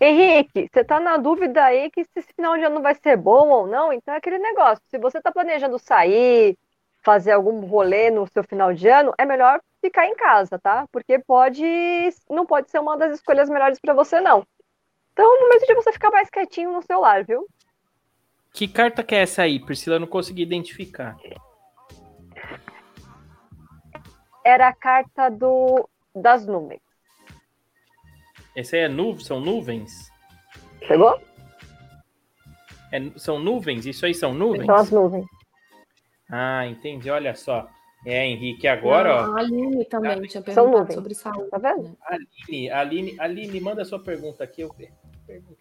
Henrique, 0.00 0.68
você 0.72 0.84
tá 0.84 0.98
na 0.98 1.16
dúvida 1.16 1.64
aí 1.64 1.90
que 1.90 2.04
se 2.04 2.10
esse 2.16 2.32
final 2.34 2.56
de 2.56 2.64
ano 2.64 2.82
vai 2.82 2.94
ser 2.94 3.16
bom 3.16 3.48
ou 3.48 3.66
não? 3.66 3.92
Então 3.92 4.14
é 4.14 4.18
aquele 4.18 4.38
negócio. 4.38 4.82
Se 4.88 4.98
você 4.98 5.20
tá 5.20 5.30
planejando 5.30 5.78
sair, 5.78 6.56
fazer 7.02 7.32
algum 7.32 7.60
rolê 7.60 8.10
no 8.10 8.26
seu 8.26 8.42
final 8.42 8.72
de 8.72 8.88
ano, 8.88 9.12
é 9.18 9.24
melhor 9.24 9.60
ficar 9.84 10.06
em 10.06 10.16
casa, 10.16 10.58
tá? 10.58 10.86
Porque 10.90 11.18
pode, 11.18 11.62
não 12.30 12.46
pode 12.46 12.70
ser 12.70 12.78
uma 12.78 12.96
das 12.96 13.14
escolhas 13.16 13.50
melhores 13.50 13.78
pra 13.78 13.92
você, 13.92 14.18
não. 14.18 14.46
Então, 15.12 15.26
no 15.26 15.40
momento 15.42 15.66
de 15.66 15.74
você 15.74 15.92
ficar 15.92 16.10
mais 16.10 16.30
quietinho 16.30 16.72
no 16.72 16.82
seu 16.82 17.00
lar, 17.00 17.22
viu? 17.22 17.46
Que 18.54 18.66
carta 18.66 19.02
que 19.04 19.14
é 19.14 19.18
essa 19.20 19.42
aí, 19.42 19.60
Priscila? 19.60 19.96
Eu 19.96 20.00
não 20.00 20.06
consegui 20.06 20.42
identificar. 20.42 21.16
Era 24.42 24.68
a 24.68 24.74
carta 24.74 25.28
do 25.28 25.88
das 26.14 26.46
nuvens. 26.46 26.80
Essa 28.56 28.76
aí 28.76 28.82
é 28.82 28.88
nu 28.88 29.18
são 29.20 29.40
nuvens? 29.40 30.10
Pegou? 30.86 31.20
É- 32.92 33.18
são 33.18 33.38
nuvens? 33.38 33.84
Isso 33.84 34.06
aí 34.06 34.14
são 34.14 34.32
nuvens? 34.32 34.66
São 34.66 34.76
as 34.76 34.90
nuvens. 34.90 35.26
Ah, 36.30 36.66
entendi. 36.66 37.10
Olha 37.10 37.34
só. 37.34 37.68
É, 38.06 38.26
Henrique, 38.26 38.66
agora, 38.68 39.14
ó. 39.30 39.32
A 39.34 39.38
Aline 39.40 39.84
também 39.86 40.20
tinha 40.22 40.42
São 40.52 40.70
perguntado 40.70 40.92
sobre 40.94 41.14
saúde. 41.14 41.50
Tá 41.50 41.58
vendo? 41.58 41.84
né? 41.84 41.94
Aline, 42.06 42.70
Aline, 42.70 43.16
Aline, 43.18 43.60
manda 43.60 43.82
a 43.82 43.84
sua 43.84 43.98
pergunta 43.98 44.44
aqui. 44.44 44.60
Eu. 44.62 44.74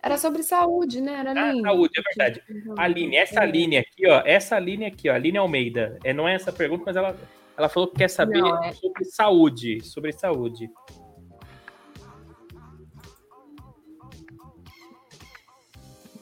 Era 0.01 0.17
sobre 0.17 0.43
saúde, 0.43 0.99
né? 0.99 1.13
Era 1.19 1.31
Ah, 1.31 1.49
Aline. 1.49 1.61
saúde, 1.61 1.91
é 1.97 2.01
verdade. 2.01 2.43
Aline, 2.77 3.15
essa 3.15 3.41
Aline 3.41 3.77
aqui, 3.77 4.05
ó, 4.09 4.21
essa 4.25 4.57
Aline 4.57 4.85
aqui, 4.85 5.09
ó, 5.09 5.13
Aline 5.13 5.37
Almeida. 5.37 5.97
É, 6.03 6.11
não 6.13 6.27
é 6.27 6.33
essa 6.35 6.51
pergunta, 6.51 6.83
mas 6.85 6.97
ela, 6.97 7.15
ela 7.57 7.69
falou 7.69 7.87
que 7.89 7.95
quer 7.95 8.09
saber 8.09 8.41
Não, 8.41 8.61
é- 8.61 8.73
sobre 8.73 9.05
saúde, 9.05 9.81
sobre 9.85 10.11
saúde. 10.11 10.69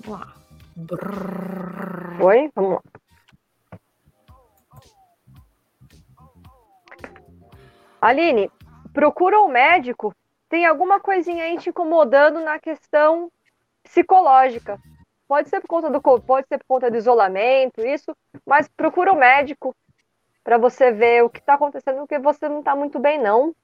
Vamos 0.03 0.19
lá. 0.19 0.35
Oi? 2.23 2.51
Vamos 2.55 2.71
lá. 2.73 2.81
Aline, 8.01 8.49
procura 8.91 9.39
um 9.39 9.47
médico. 9.47 10.13
Tem 10.49 10.65
alguma 10.65 10.99
coisinha 10.99 11.43
aí 11.43 11.57
te 11.57 11.69
incomodando 11.69 12.41
na 12.41 12.59
questão 12.59 13.31
psicológica. 13.83 14.79
Pode 15.27 15.47
ser 15.47 15.61
por 15.61 15.67
conta 15.67 15.89
do 15.89 16.01
pode 16.01 16.47
ser 16.47 16.57
por 16.57 16.65
conta 16.67 16.91
do 16.91 16.97
isolamento, 16.97 17.79
isso, 17.85 18.13
mas 18.45 18.67
procura 18.67 19.13
um 19.13 19.17
médico 19.17 19.73
para 20.43 20.57
você 20.57 20.91
ver 20.91 21.23
o 21.23 21.29
que 21.29 21.39
está 21.39 21.53
acontecendo, 21.53 21.99
porque 21.99 22.19
você 22.19 22.49
não 22.49 22.59
está 22.59 22.75
muito 22.75 22.99
bem, 22.99 23.17
não. 23.17 23.55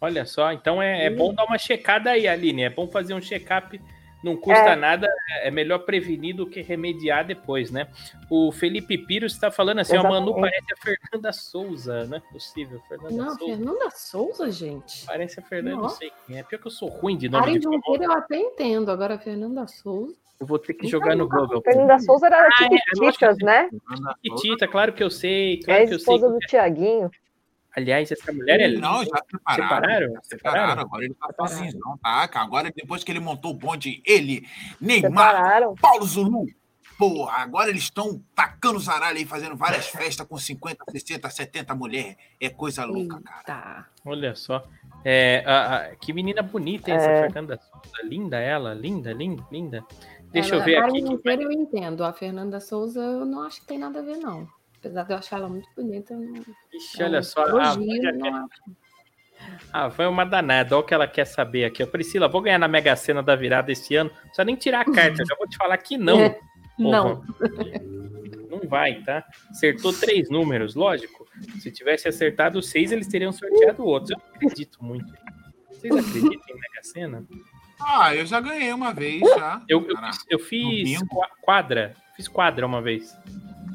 Olha 0.00 0.24
só, 0.24 0.52
então 0.52 0.80
é, 0.80 1.04
é 1.04 1.10
bom 1.10 1.34
dar 1.34 1.44
uma 1.44 1.58
checada 1.58 2.10
aí, 2.10 2.26
Aline. 2.26 2.62
É 2.62 2.70
bom 2.70 2.88
fazer 2.88 3.14
um 3.14 3.20
check-up, 3.20 3.80
não 4.28 4.36
custa 4.36 4.70
É. 4.70 4.76
nada, 4.76 5.08
é 5.42 5.50
melhor 5.50 5.80
prevenir 5.80 6.34
do 6.36 6.46
que 6.46 6.60
remediar 6.62 7.26
depois, 7.26 7.70
né? 7.70 7.88
O 8.30 8.52
Felipe 8.52 8.96
Pires 8.98 9.32
está 9.32 9.50
falando 9.50 9.78
assim: 9.80 9.96
ó, 9.96 10.02
Manu 10.02 10.30
Exatamente. 10.30 10.40
parece 10.40 10.72
a 10.72 10.76
Fernanda 10.76 11.32
Souza, 11.32 12.04
não 12.06 12.16
é 12.18 12.20
possível. 12.20 12.80
Fernanda 12.88 13.10
Não, 13.14 13.36
Souza. 13.36 13.44
Fernanda 13.56 13.90
Souza, 13.90 14.50
gente. 14.50 15.06
Parece 15.06 15.40
a 15.40 15.42
Fernanda, 15.42 15.76
não 15.76 15.82
Não. 15.82 15.88
sei 15.88 16.12
quem 16.26 16.38
é. 16.38 16.42
Pior 16.42 16.58
que 16.60 16.66
eu 16.66 16.70
sou 16.70 16.88
ruim 16.88 17.16
de 17.16 17.28
nome 17.28 17.44
Karen 17.44 17.58
de. 17.58 17.64
Junqueira 17.64 18.04
eu 18.04 18.12
até 18.12 18.36
entendo. 18.38 18.90
Agora, 18.90 19.18
Fernanda 19.18 19.66
Souza. 19.66 20.14
Eu 20.40 20.46
vou 20.46 20.58
ter 20.58 20.72
que 20.74 20.86
jogar 20.86 21.16
no 21.16 21.28
Google. 21.28 21.60
Fernanda 21.62 21.98
Souza 21.98 22.26
era 22.26 22.42
Ah, 22.42 22.48
é, 22.48 22.52
Chiquititas, 22.62 23.38
né? 23.38 23.68
Tita, 24.40 24.68
claro 24.68 24.92
que 24.92 25.02
eu 25.02 25.10
sei, 25.10 25.54
É 25.54 25.64
claro 25.64 25.82
a 25.82 25.86
que 25.86 25.94
eu 25.94 25.98
sei. 25.98 26.14
esposa 26.14 26.32
do 26.32 26.38
Tiaguinho. 26.40 27.10
Aliás, 27.76 28.10
essa 28.10 28.32
mulher 28.32 28.60
é 28.60 28.68
Não, 28.68 29.04
já 29.04 29.22
separaram. 29.30 29.64
Separaram? 29.64 30.12
Já 30.14 30.20
separaram. 30.22 30.22
Separaram? 30.22 30.82
Agora 30.82 31.04
ele 31.04 31.14
tá 31.14 31.28
sozinho, 31.36 31.78
não, 31.78 31.96
tá? 31.98 32.26
cara. 32.28 32.44
Agora, 32.44 32.72
depois 32.74 33.04
que 33.04 33.12
ele 33.12 33.20
montou 33.20 33.52
o 33.52 33.54
bonde, 33.54 34.02
ele, 34.04 34.46
Neymar, 34.80 35.10
Separaram. 35.34 35.74
Paulo 35.76 36.04
Zulu. 36.04 36.46
Porra, 36.98 37.42
agora 37.44 37.70
eles 37.70 37.84
estão 37.84 38.20
tacando 38.34 38.80
zaralho 38.80 39.18
aí, 39.18 39.24
fazendo 39.24 39.54
várias 39.54 39.86
festas 40.16 40.26
com 40.26 40.36
50, 40.36 40.84
60, 40.90 41.30
70 41.30 41.74
mulheres. 41.76 42.16
É 42.40 42.48
coisa 42.48 42.84
louca, 42.84 43.20
cara. 43.22 43.42
Tá. 43.44 43.86
Olha 44.04 44.34
só. 44.34 44.66
É, 45.04 45.44
a- 45.46 45.76
a- 45.76 45.96
que 45.96 46.12
menina 46.12 46.42
bonita 46.42 46.90
essa 46.90 47.08
É. 47.08 47.22
Fernanda 47.22 47.56
Souza. 47.56 48.02
Linda 48.02 48.38
ela, 48.40 48.74
linda, 48.74 49.12
linda, 49.12 49.46
linda. 49.52 49.84
Deixa 50.32 50.56
Ela- 50.56 50.62
eu 50.62 50.64
ver 50.64 50.76
aqui. 50.78 51.00
que- 51.00 51.06
Junqueira 51.06 51.42
eu 51.44 51.52
entendo. 51.52 52.02
A 52.02 52.12
Fernanda 52.12 52.58
Souza 52.58 53.00
eu 53.00 53.24
não 53.24 53.42
acho 53.42 53.60
que 53.60 53.66
tem 53.68 53.78
nada 53.78 54.00
a 54.00 54.02
ver, 54.02 54.16
não. 54.16 54.48
Apesar 54.78 55.02
de 55.04 55.12
eu 55.12 55.18
achar 55.18 55.36
ela 55.38 55.48
muito 55.48 55.68
bonita. 55.76 56.14
eu 56.14 56.20
Não... 56.20 56.44
Ixi, 56.72 57.02
é 57.02 57.04
um 57.04 57.08
olha 57.08 57.22
só. 57.22 57.44
A 57.44 57.48
elogio, 57.48 58.48
ah, 59.72 59.90
foi 59.90 60.06
uma 60.06 60.24
danada. 60.24 60.74
Olha 60.74 60.82
o 60.82 60.86
que 60.86 60.94
ela 60.94 61.06
quer 61.06 61.24
saber 61.24 61.64
aqui. 61.64 61.84
Priscila, 61.86 62.28
vou 62.28 62.40
ganhar 62.40 62.58
na 62.58 62.68
Mega 62.68 62.94
Sena 62.96 63.22
da 63.22 63.36
virada 63.36 63.70
esse 63.70 63.94
ano. 63.94 64.10
Não 64.10 64.20
precisa 64.20 64.44
nem 64.44 64.56
tirar 64.56 64.80
a 64.80 64.84
carta. 64.84 65.24
já 65.24 65.36
vou 65.36 65.48
te 65.48 65.56
falar 65.56 65.76
que 65.78 65.96
não. 65.96 66.18
É, 66.78 66.82
Não. 66.84 67.24
Não 68.48 68.68
vai, 68.68 69.02
tá? 69.02 69.26
Acertou 69.50 69.92
três 69.92 70.30
números, 70.30 70.76
lógico. 70.76 71.26
Se 71.58 71.72
tivesse 71.72 72.06
acertado 72.06 72.62
seis, 72.62 72.92
eles 72.92 73.08
teriam 73.08 73.32
sorteado 73.32 73.84
outros. 73.84 74.12
Eu 74.12 74.18
não 74.18 74.34
acredito 74.36 74.78
muito. 74.80 75.12
Vocês 75.72 75.92
acreditam 75.92 76.30
em 76.30 76.54
Mega 76.54 76.82
Sena? 76.84 77.26
Ah, 77.80 78.14
eu 78.14 78.24
já 78.24 78.40
ganhei 78.40 78.72
uma 78.72 78.92
vez, 78.92 79.20
já. 79.20 79.60
Eu, 79.68 79.88
eu 79.88 79.96
eu 80.30 80.38
fiz 80.38 81.00
quadra. 81.42 81.94
Fiz 82.14 82.28
quadra 82.28 82.64
uma 82.64 82.80
vez. 82.80 83.12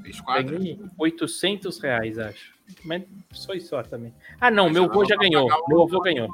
Fez 0.04 0.22
quadra. 0.22 0.58
Ganhei 0.58 0.80
800 0.98 1.80
reais, 1.80 2.20
acho. 2.20 2.54
Mas 2.86 3.04
foi 3.46 3.60
só 3.60 3.82
também. 3.84 4.14
Ah, 4.40 4.52
não, 4.52 4.66
Mas 4.66 4.74
meu 4.74 4.84
avô 4.86 5.06
já 5.06 5.16
ganhou. 5.16 5.48
o- 5.50 5.68
Meu 5.70 5.82
avô 5.84 6.00
ganhou. 6.02 6.30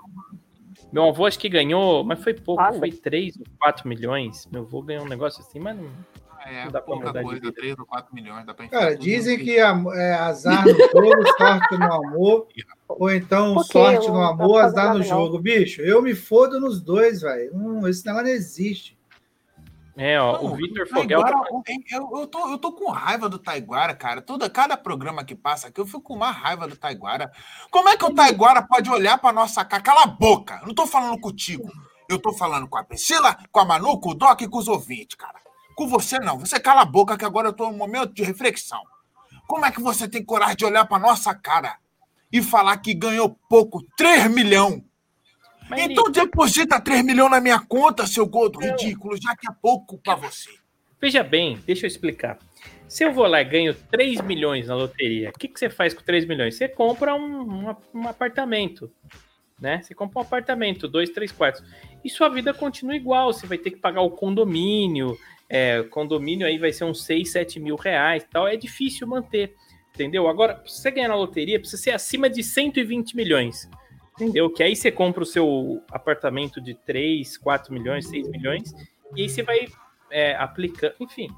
Meu 0.91 1.03
avô 1.09 1.25
acho 1.25 1.37
que 1.39 1.49
ganhou, 1.49 2.03
mas 2.03 2.21
foi 2.23 2.33
pouco. 2.33 2.61
Olha. 2.61 2.77
Foi 2.79 2.91
3 2.91 3.37
ou 3.37 3.45
4 3.59 3.87
milhões. 3.87 4.47
Meu 4.51 4.61
avô 4.61 4.81
ganhou 4.81 5.05
um 5.05 5.07
negócio 5.07 5.41
assim, 5.41 5.59
mas 5.59 5.77
não. 5.77 5.89
É, 6.45 6.65
Não 6.65 6.71
dá 6.71 6.81
pra 6.81 6.95
mudar 6.95 7.11
de 7.11 7.21
coisa, 7.25 7.41
vida. 7.41 7.53
3 7.53 7.77
ou 7.77 7.85
4 7.85 8.15
milhões, 8.15 8.45
dá 8.45 8.53
pra 8.53 8.67
Cara, 8.67 8.95
dizem 8.97 9.37
no 9.37 9.43
que 9.43 9.57
é 9.57 10.13
azar 10.13 10.65
no 10.65 10.73
jogo, 10.73 11.27
sorte 11.37 11.77
no 11.77 11.93
amor, 11.93 12.47
ou 12.87 13.11
então 13.11 13.55
quê? 13.57 13.63
sorte 13.71 14.07
no 14.09 14.21
amor, 14.21 14.59
azar 14.63 14.95
no 14.95 15.03
jogo. 15.03 15.37
Bicho, 15.37 15.81
eu 15.81 16.01
me 16.01 16.15
fodo 16.15 16.59
nos 16.59 16.81
dois, 16.81 17.21
velho. 17.21 17.51
Hum, 17.53 17.87
esse 17.87 18.03
negócio 18.05 18.25
não 18.27 18.33
existe. 18.33 18.97
É, 20.01 20.17
ó, 20.17 20.39
o 20.39 20.49
Não, 20.51 20.55
Vitor 20.55 20.88
Fogel. 20.88 21.21
Taiguara, 21.21 21.49
eu, 21.91 22.09
eu, 22.19 22.26
tô, 22.26 22.49
eu 22.49 22.57
tô 22.57 22.71
com 22.71 22.89
raiva 22.89 23.27
do 23.27 23.38
Taiguara, 23.38 23.93
cara. 23.93 24.21
Toda, 24.21 24.49
cada 24.49 24.77
programa 24.77 25.26
que 25.26 25.35
passa 25.35 25.67
aqui, 25.67 25.81
eu 25.81 25.85
fico 25.85 26.01
com 26.01 26.13
uma 26.13 26.31
raiva 26.31 26.69
do 26.69 26.77
Taiguara. 26.77 27.30
Como 27.69 27.89
é 27.89 27.97
que 27.97 28.05
o 28.05 28.15
Taiguara 28.15 28.61
pode 28.65 28.89
olhar 28.89 29.17
pra 29.17 29.34
nossa 29.34 29.65
cara? 29.65 29.84
Cala 29.84 30.03
a 30.03 30.07
boca! 30.07 30.59
Eu 30.61 30.67
não 30.67 30.73
tô 30.73 30.88
falando 30.88 31.19
contigo. 31.19 31.69
Eu 32.07 32.17
tô 32.17 32.31
falando 32.31 32.65
com 32.65 32.77
a 32.77 32.84
Priscila, 32.84 33.38
com 33.51 33.59
a 33.59 33.65
Manu, 33.65 33.99
com 33.99 34.11
o 34.11 34.13
Doc 34.13 34.39
e 34.39 34.47
com 34.47 34.59
os 34.59 34.69
ouvintes, 34.69 35.17
cara. 35.17 35.38
Com 35.76 35.85
você 35.85 36.17
não. 36.17 36.39
Você 36.39 36.61
cala 36.61 36.84
a 36.84 36.85
boca 36.85 37.17
que 37.17 37.26
agora 37.26 37.49
eu 37.49 37.53
tô 37.53 37.69
num 37.69 37.77
momento 37.77 38.13
de 38.13 38.23
reflexão. 38.23 38.81
Como 39.45 39.65
é 39.65 39.71
que 39.71 39.81
você 39.81 40.07
tem 40.07 40.23
coragem 40.23 40.55
de 40.55 40.65
olhar 40.65 40.85
pra 40.85 40.97
nossa 40.97 41.35
cara 41.35 41.76
e 42.31 42.41
falar 42.41 42.77
que 42.77 42.93
ganhou 42.93 43.38
pouco, 43.49 43.84
3 43.97 44.31
milhões? 44.31 44.81
Mas 45.69 45.83
ele- 45.83 45.93
Então 45.93 46.11
deposita 46.11 46.79
3 46.81 47.03
milhões 47.03 47.31
na 47.31 47.39
minha 47.39 47.59
conta, 47.59 48.07
seu 48.07 48.25
gordo 48.25 48.59
ridículo, 48.59 49.15
já 49.21 49.35
que 49.35 49.47
é 49.49 49.53
pouco 49.61 49.97
pra 49.97 50.15
você. 50.15 50.49
Veja 51.01 51.23
bem, 51.23 51.59
deixa 51.65 51.85
eu 51.85 51.87
explicar. 51.87 52.37
Se 52.87 53.03
eu 53.03 53.13
vou 53.13 53.25
lá 53.27 53.39
e 53.41 53.45
ganho 53.45 53.73
3 53.73 54.19
milhões 54.21 54.67
na 54.67 54.75
loteria, 54.75 55.29
o 55.29 55.33
que, 55.33 55.47
que 55.47 55.59
você 55.59 55.69
faz 55.69 55.93
com 55.93 56.01
3 56.01 56.25
milhões? 56.25 56.55
Você 56.55 56.67
compra 56.67 57.13
um, 57.15 57.69
um- 57.69 57.75
um 57.93 58.07
apartamento, 58.07 58.91
né? 59.61 59.81
Você 59.81 59.93
compra 59.93 60.19
um 60.19 60.21
apartamento, 60.23 60.87
dois, 60.87 61.09
três 61.11 61.31
quartos. 61.31 61.63
E 62.03 62.09
sua 62.09 62.29
vida 62.29 62.53
continua 62.53 62.95
igual. 62.95 63.31
Você 63.31 63.45
vai 63.45 63.57
ter 63.57 63.71
que 63.71 63.77
pagar 63.77 64.01
o 64.01 64.09
condomínio. 64.09 65.17
É, 65.47 65.79
o 65.81 65.89
condomínio 65.89 66.45
aí 66.47 66.57
vai 66.57 66.73
ser 66.73 66.83
uns 66.83 67.03
6, 67.05 67.31
7 67.31 67.59
mil 67.59 67.75
reais 67.75 68.23
e 68.23 68.27
tal. 68.27 68.47
É 68.47 68.55
difícil 68.55 69.07
manter, 69.07 69.53
entendeu? 69.93 70.27
Agora, 70.27 70.55
pra 70.55 70.63
você 70.67 70.89
ganhar 70.91 71.09
na 71.09 71.15
loteria, 71.15 71.59
precisa 71.59 71.81
ser 71.81 71.91
acima 71.91 72.29
de 72.29 72.43
120 72.43 73.15
milhões. 73.15 73.69
Entendeu? 74.19 74.49
Que 74.49 74.63
aí 74.63 74.75
você 74.75 74.91
compra 74.91 75.23
o 75.23 75.25
seu 75.25 75.81
apartamento 75.89 76.59
de 76.59 76.73
3, 76.73 77.37
4 77.37 77.73
milhões, 77.73 78.05
6 78.07 78.27
milhões. 78.29 78.73
E 79.15 79.21
aí 79.21 79.29
você 79.29 79.41
vai 79.41 79.67
é, 80.11 80.35
aplicando. 80.35 80.93
Enfim. 80.99 81.29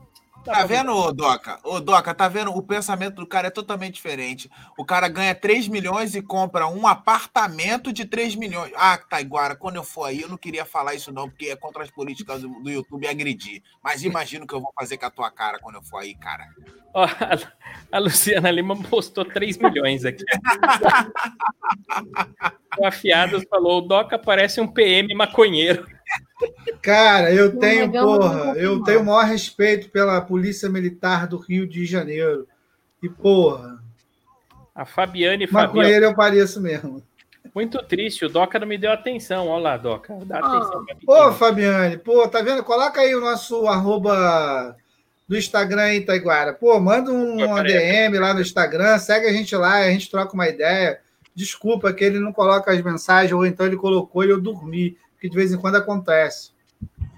Tá 0.44 0.54
pra- 0.54 0.66
vendo, 0.66 0.92
ô 0.92 1.12
Doca? 1.14 1.60
Ô, 1.64 1.80
Doca, 1.80 2.14
tá 2.16 2.28
vendo? 2.28 2.50
O 2.52 2.64
pensamento 2.64 3.16
do 3.16 3.28
cara 3.28 3.48
é 3.48 3.52
totalmente 3.52 3.94
diferente. 3.96 4.50
O 4.78 4.84
cara 4.84 5.08
ganha 5.08 5.36
3 5.36 5.68
milhões 5.68 6.16
e 6.16 6.22
compra 6.22 6.68
um 6.68 6.88
apartamento 6.88 7.94
de 7.94 8.06
3 8.06 8.36
milhões. 8.36 8.72
Ah, 8.76 8.98
Taiguara, 8.98 9.56
quando 9.56 9.76
eu 9.76 9.84
for 9.84 10.06
aí, 10.06 10.22
eu 10.22 10.30
não 10.30 10.38
queria 10.38 10.66
falar 10.66 10.96
isso 10.96 11.12
não, 11.12 11.30
porque 11.30 11.48
é 11.48 11.56
contra 11.56 11.84
as 11.84 11.92
políticas 11.92 12.42
do, 12.42 12.50
do 12.62 12.70
YouTube 12.72 13.08
agredir. 13.08 13.62
Mas 13.84 14.04
imagino 14.04 14.48
que 14.48 14.54
eu 14.54 14.62
vou 14.62 14.74
fazer 14.80 14.98
com 14.98 15.06
a 15.06 15.12
tua 15.12 15.30
cara 15.30 15.60
quando 15.60 15.76
eu 15.76 15.84
for 15.84 16.00
aí, 16.00 16.16
cara. 16.16 16.48
Ó, 16.94 17.06
a, 17.06 17.38
a 17.92 18.00
Luciana 18.00 18.50
Lima 18.52 18.76
postou 18.84 19.24
3 19.24 19.58
milhões 19.58 20.04
aqui. 20.04 20.24
o 22.78 22.86
Afiados 22.86 23.44
falou: 23.50 23.78
o 23.78 23.82
Doca 23.82 24.18
parece 24.20 24.60
um 24.60 24.68
PM 24.68 25.14
maconheiro. 25.14 25.86
Cara, 26.82 27.32
eu 27.32 27.58
tenho, 27.58 27.92
porra, 27.92 28.54
eu 28.58 28.82
tenho 28.84 29.02
o 29.02 29.06
maior 29.06 29.26
respeito 29.26 29.90
pela 29.90 30.20
Polícia 30.22 30.70
Militar 30.70 31.28
do 31.28 31.38
Rio 31.38 31.68
de 31.68 31.86
Janeiro. 31.86 32.48
E, 33.04 33.10
porra, 33.10 33.80
A 34.74 34.86
Fabiane 34.86 35.48
Fabiano. 35.48 35.74
maconheiro 35.76 36.06
eu 36.06 36.16
pareço 36.16 36.62
mesmo. 36.62 37.04
Muito 37.54 37.78
triste, 37.84 38.24
o 38.24 38.30
Doca 38.30 38.58
não 38.60 38.68
me 38.68 38.78
deu 38.78 38.92
atenção. 38.92 39.48
Olha 39.48 39.62
lá, 39.64 39.78
Doca. 39.78 40.16
Dá 40.26 40.40
Ah. 40.40 40.58
atenção 40.58 40.86
pra 41.06 41.28
Ô. 41.28 41.32
Fabiane, 41.34 41.98
pô, 41.98 42.28
tá 42.28 42.42
vendo? 42.42 42.64
Coloca 42.64 43.02
aí 43.02 43.14
o 43.14 43.20
nosso 43.20 43.68
arroba 43.68 44.76
do 45.28 45.38
Instagram 45.38 45.82
aí, 45.84 46.02
Taiguara. 46.02 46.54
Pô, 46.54 46.80
manda 46.80 47.12
um, 47.12 47.38
Pô. 47.38 47.62
DM 47.64 48.18
lá 48.20 48.34
no 48.34 48.42
Instagram, 48.42 48.98
segue 49.00 49.28
a 49.28 49.34
gente 49.34 49.56
lá, 49.56 49.76
a 49.78 49.90
gente 49.92 50.10
troca 50.10 50.34
uma 50.34 50.48
ideia. 50.48 51.00
Desculpa 51.36 51.92
que 51.94 52.04
ele 52.04 52.20
não 52.20 52.32
coloca 52.34 52.72
as 52.72 52.82
mensagens, 52.82 53.32
ou 53.34 53.46
então 53.46 53.66
ele 53.66 53.78
colocou 53.78 54.24
e 54.24 54.30
eu 54.30 54.40
dormi, 54.40 54.98
que 55.22 55.30
de 55.30 55.36
vez 55.36 55.54
em 55.54 55.58
quando 55.58 55.76
acontece. 55.76 56.52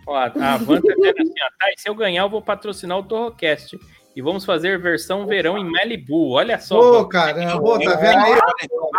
Ó, 0.05 0.15
a 0.15 0.27
Van 0.57 0.81
tá 0.81 0.93
dizendo 0.93 1.21
assim: 1.21 1.33
ó, 1.41 1.49
tá, 1.57 1.71
e 1.71 1.79
se 1.79 1.89
eu 1.89 1.95
ganhar, 1.95 2.23
eu 2.23 2.29
vou 2.29 2.41
patrocinar 2.41 2.97
o 2.99 3.03
Torrocast. 3.03 3.79
E 4.15 4.21
vamos 4.21 4.45
fazer 4.45 4.77
versão 4.79 5.25
verão 5.25 5.57
em 5.57 5.63
Malibu. 5.67 6.31
Olha 6.33 6.59
só. 6.59 6.77
Ô, 6.79 6.93
Van. 7.03 7.09
caramba, 7.09 7.63
ô, 7.63 7.79
tá 7.79 7.95
vendo 7.95 8.19
aí? 8.19 8.39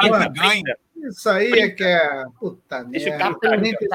Brinca, 0.00 0.28
ganha. 0.30 0.76
Isso 0.96 1.28
aí 1.28 1.52
é 1.52 1.68
que 1.68 1.84
é. 1.84 2.24
Puta 2.40 2.82
Deixa 2.84 3.10
eu 3.10 3.18
merda. 3.18 3.38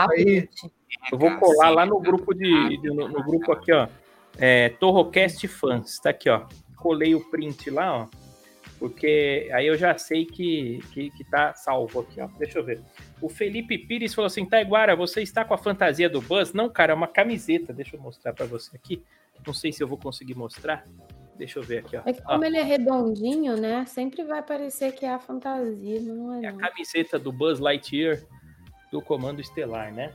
print. 0.07 0.71
Eu 1.11 1.17
vou 1.17 1.35
colar 1.37 1.69
lá 1.71 1.85
no 1.85 1.99
grupo 1.99 2.33
de, 2.33 2.77
de- 2.77 2.89
no, 2.93 3.07
no 3.09 3.23
grupo 3.23 3.51
aqui, 3.51 3.71
ó. 3.73 3.87
É, 4.37 4.69
Torrocast 4.69 5.45
Fans. 5.47 5.99
Tá 5.99 6.11
aqui, 6.11 6.29
ó. 6.29 6.43
Colei 6.77 7.15
o 7.15 7.29
print 7.29 7.69
lá, 7.71 8.01
ó. 8.03 8.07
Porque 8.79 9.49
aí 9.53 9.67
eu 9.67 9.75
já 9.77 9.97
sei 9.97 10.25
que, 10.25 10.79
que, 10.93 11.11
que 11.11 11.23
tá 11.25 11.53
salvo 11.53 11.99
aqui, 11.99 12.21
ó. 12.21 12.27
Deixa 12.39 12.59
eu 12.59 12.63
ver. 12.63 12.81
O 13.21 13.27
Felipe 13.27 13.77
Pires 13.77 14.13
falou 14.13 14.27
assim: 14.27 14.45
Taiguara, 14.45 14.95
você 14.95 15.21
está 15.21 15.43
com 15.43 15.53
a 15.53 15.57
fantasia 15.57 16.09
do 16.09 16.21
Buzz? 16.21 16.53
Não, 16.53 16.69
cara, 16.69 16.93
é 16.93 16.95
uma 16.95 17.07
camiseta. 17.07 17.73
Deixa 17.73 17.97
eu 17.97 18.01
mostrar 18.01 18.31
pra 18.33 18.45
você 18.45 18.73
aqui. 18.75 19.03
Não 19.45 19.53
sei 19.53 19.73
se 19.73 19.83
eu 19.83 19.87
vou 19.87 19.97
conseguir 19.97 20.33
mostrar. 20.33 20.85
Deixa 21.35 21.59
eu 21.59 21.63
ver 21.63 21.79
aqui, 21.79 21.97
ó. 21.97 22.01
É 22.05 22.13
que 22.13 22.21
Ó, 22.25 22.33
como 22.33 22.45
ele 22.45 22.57
é 22.57 22.63
redondinho, 22.63 23.57
né? 23.57 23.85
Sempre 23.85 24.23
vai 24.23 24.41
parecer 24.41 24.93
que 24.93 25.05
é 25.05 25.13
a 25.13 25.19
fantasia, 25.19 26.01
não 26.01 26.33
é 26.33 26.45
é 26.45 26.47
a 26.47 26.51
não. 26.51 26.59
camiseta 26.59 27.19
do 27.19 27.31
Buzz 27.31 27.59
Lightyear 27.59 28.21
do 28.91 29.01
Comando 29.01 29.41
Estelar, 29.41 29.93
né? 29.93 30.13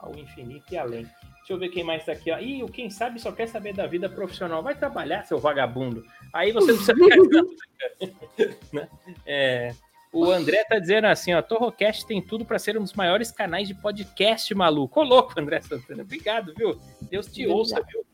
Ao 0.00 0.16
infinito 0.16 0.72
e 0.72 0.78
além. 0.78 1.02
Deixa 1.38 1.52
eu 1.52 1.58
ver 1.58 1.70
quem 1.70 1.82
mais 1.82 2.04
tá 2.04 2.12
aqui, 2.12 2.30
ó. 2.30 2.38
Ih, 2.38 2.62
o 2.62 2.68
quem 2.68 2.90
sabe 2.90 3.20
só 3.20 3.32
quer 3.32 3.46
saber 3.46 3.72
da 3.74 3.86
vida 3.86 4.08
profissional. 4.08 4.62
Vai 4.62 4.74
trabalhar, 4.74 5.24
seu 5.24 5.38
vagabundo. 5.38 6.04
Aí 6.32 6.52
você 6.52 6.72
não 6.72 6.78
precisa 6.78 6.94
ficar 6.94 8.72
né? 8.72 8.88
É, 9.26 9.74
o 10.12 10.24
André 10.24 10.64
tá 10.64 10.78
dizendo 10.78 11.06
assim, 11.06 11.32
ó, 11.34 11.40
Torrocast 11.40 12.06
tem 12.06 12.20
tudo 12.20 12.44
para 12.44 12.58
ser 12.58 12.76
um 12.76 12.82
dos 12.82 12.94
maiores 12.94 13.30
canais 13.30 13.68
de 13.68 13.74
podcast, 13.74 14.52
maluco. 14.54 15.00
Ô, 15.00 15.04
louco, 15.04 15.38
André 15.38 15.60
Santana. 15.60 16.02
Obrigado, 16.02 16.52
viu? 16.54 16.78
Deus 17.02 17.26
te 17.26 17.42
Obrigado. 17.42 17.56
ouça, 17.56 17.82
viu? 17.82 18.04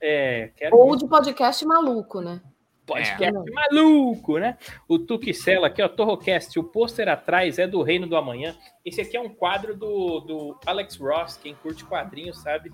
É, 0.00 0.50
Ou 0.70 0.94
de 0.96 1.06
podcast 1.06 1.64
maluco, 1.64 2.20
né? 2.20 2.40
podcast 2.86 3.50
maluco, 3.52 4.38
né? 4.38 4.56
O 4.88 4.98
Tuquicela 4.98 5.66
aqui, 5.66 5.82
ó, 5.82 5.88
Torrocast, 5.88 6.56
o 6.58 6.64
pôster 6.64 7.08
atrás 7.08 7.58
é 7.58 7.66
do 7.66 7.82
Reino 7.82 8.06
do 8.06 8.16
Amanhã. 8.16 8.56
Esse 8.84 9.00
aqui 9.00 9.16
é 9.16 9.20
um 9.20 9.28
quadro 9.28 9.76
do, 9.76 10.20
do 10.20 10.60
Alex 10.64 10.96
Ross, 10.96 11.36
quem 11.36 11.54
curte 11.54 11.84
quadrinhos 11.84 12.40
sabe. 12.40 12.72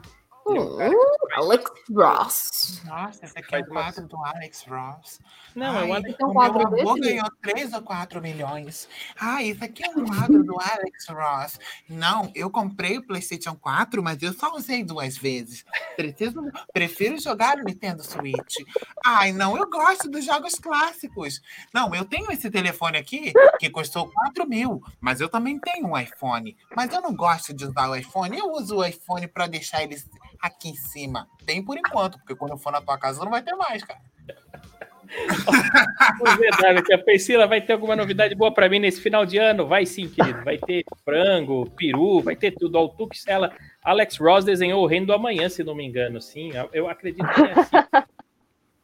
É 0.81 0.91
que 0.91 0.97
faz- 0.97 1.33
Alex 1.35 1.71
Ross. 1.95 2.83
Nossa, 2.85 3.25
esse 3.25 3.39
aqui 3.39 3.55
é 3.55 3.61
o 3.61 3.67
quadro 3.67 4.07
do 4.07 4.17
Alex 4.25 4.65
Ross. 4.69 5.21
Não, 5.55 5.67
é 5.79 5.85
o 5.85 5.85
Ai, 5.85 5.91
Alex 5.93 6.17
Tem 6.17 6.27
um 6.27 6.31
o 6.31 6.33
quadro 6.35 6.71
meu 6.71 6.81
avô 6.81 6.95
ganhou 7.01 7.27
3 7.41 7.73
ou 7.73 7.83
4 7.83 8.21
milhões. 8.21 8.89
Ah, 9.19 9.43
isso 9.43 9.65
aqui 9.65 9.85
é 9.85 9.91
um 9.91 10.05
quadro 10.05 10.43
do 10.45 10.61
Alex 10.61 11.07
Ross. 11.09 11.59
Não, 11.89 12.31
eu 12.35 12.51
comprei 12.51 12.99
o 12.99 13.07
PlayStation 13.07 13.55
4, 13.55 14.03
mas 14.03 14.23
eu 14.23 14.33
só 14.33 14.55
usei 14.55 14.85
duas 14.85 15.17
vezes. 15.17 15.65
Preciso, 15.97 16.43
prefiro 16.73 17.19
jogar 17.19 17.57
no 17.57 17.65
Nintendo 17.65 18.03
Switch. 18.03 18.57
Ai, 19.05 19.33
não, 19.33 19.57
eu 19.57 19.69
gosto 19.71 20.11
dos 20.11 20.25
jogos 20.25 20.55
clássicos. 20.57 21.41
Não, 21.73 21.95
eu 21.95 22.05
tenho 22.05 22.31
esse 22.31 22.51
telefone 22.51 22.99
aqui 22.99 23.33
que 23.59 23.71
custou 23.71 24.11
4 24.11 24.47
mil, 24.47 24.83
mas 25.01 25.21
eu 25.21 25.29
também 25.29 25.59
tenho 25.59 25.87
um 25.89 25.99
iPhone. 25.99 26.57
Mas 26.77 26.93
eu 26.93 27.01
não 27.01 27.15
gosto 27.15 27.55
de 27.55 27.65
usar 27.65 27.89
o 27.89 27.97
iPhone. 27.97 28.37
Eu 28.37 28.51
uso 28.53 28.77
o 28.79 28.85
iPhone 28.85 29.27
para 29.29 29.47
deixar 29.47 29.83
ele 29.83 29.97
aqui 30.43 30.71
em 30.71 30.75
cima. 30.75 31.29
Tem 31.47 31.65
por 31.65 31.79
enquanto, 31.79 32.19
porque 32.19 32.35
quando 32.35 32.51
eu 32.51 32.59
for 32.59 32.73
na 32.73 32.81
tua 32.81 32.99
casa 32.99 33.25
não 33.25 33.31
vai 33.31 33.43
ter 33.43 33.55
mais, 33.55 33.83
cara. 33.85 34.01
É 36.27 36.37
verdade, 36.37 36.83
que 36.83 36.95
a 36.95 36.99
Priscila 36.99 37.47
vai 37.47 37.61
ter 37.61 37.75
alguma 37.75 37.95
novidade 37.95 38.35
boa 38.35 38.53
pra 38.53 38.69
mim 38.69 38.79
nesse 38.79 39.01
final 39.01 39.27
de 39.27 39.37
ano? 39.37 39.67
Vai 39.67 39.85
sim, 39.85 40.09
querido. 40.09 40.43
Vai 40.43 40.57
ter 40.57 40.85
frango, 41.05 41.69
peru, 41.77 42.23
vai 42.23 42.35
ter 42.35 42.53
tudo. 42.53 42.77
Ó, 42.77 42.85
O 42.85 42.89
Tuxela, 42.89 43.53
Alex 43.85 44.17
Ross 44.17 44.45
desenhou 44.45 44.83
o 44.83 44.87
Reino 44.87 45.07
do 45.07 45.13
Amanhã, 45.13 45.49
se 45.51 45.63
não 45.63 45.75
me 45.75 45.85
engano, 45.85 46.21
sim. 46.21 46.53
Eu 46.73 46.89
acredito 46.89 47.27
que 47.27 47.43
é 47.43 47.53
assim. 47.53 47.77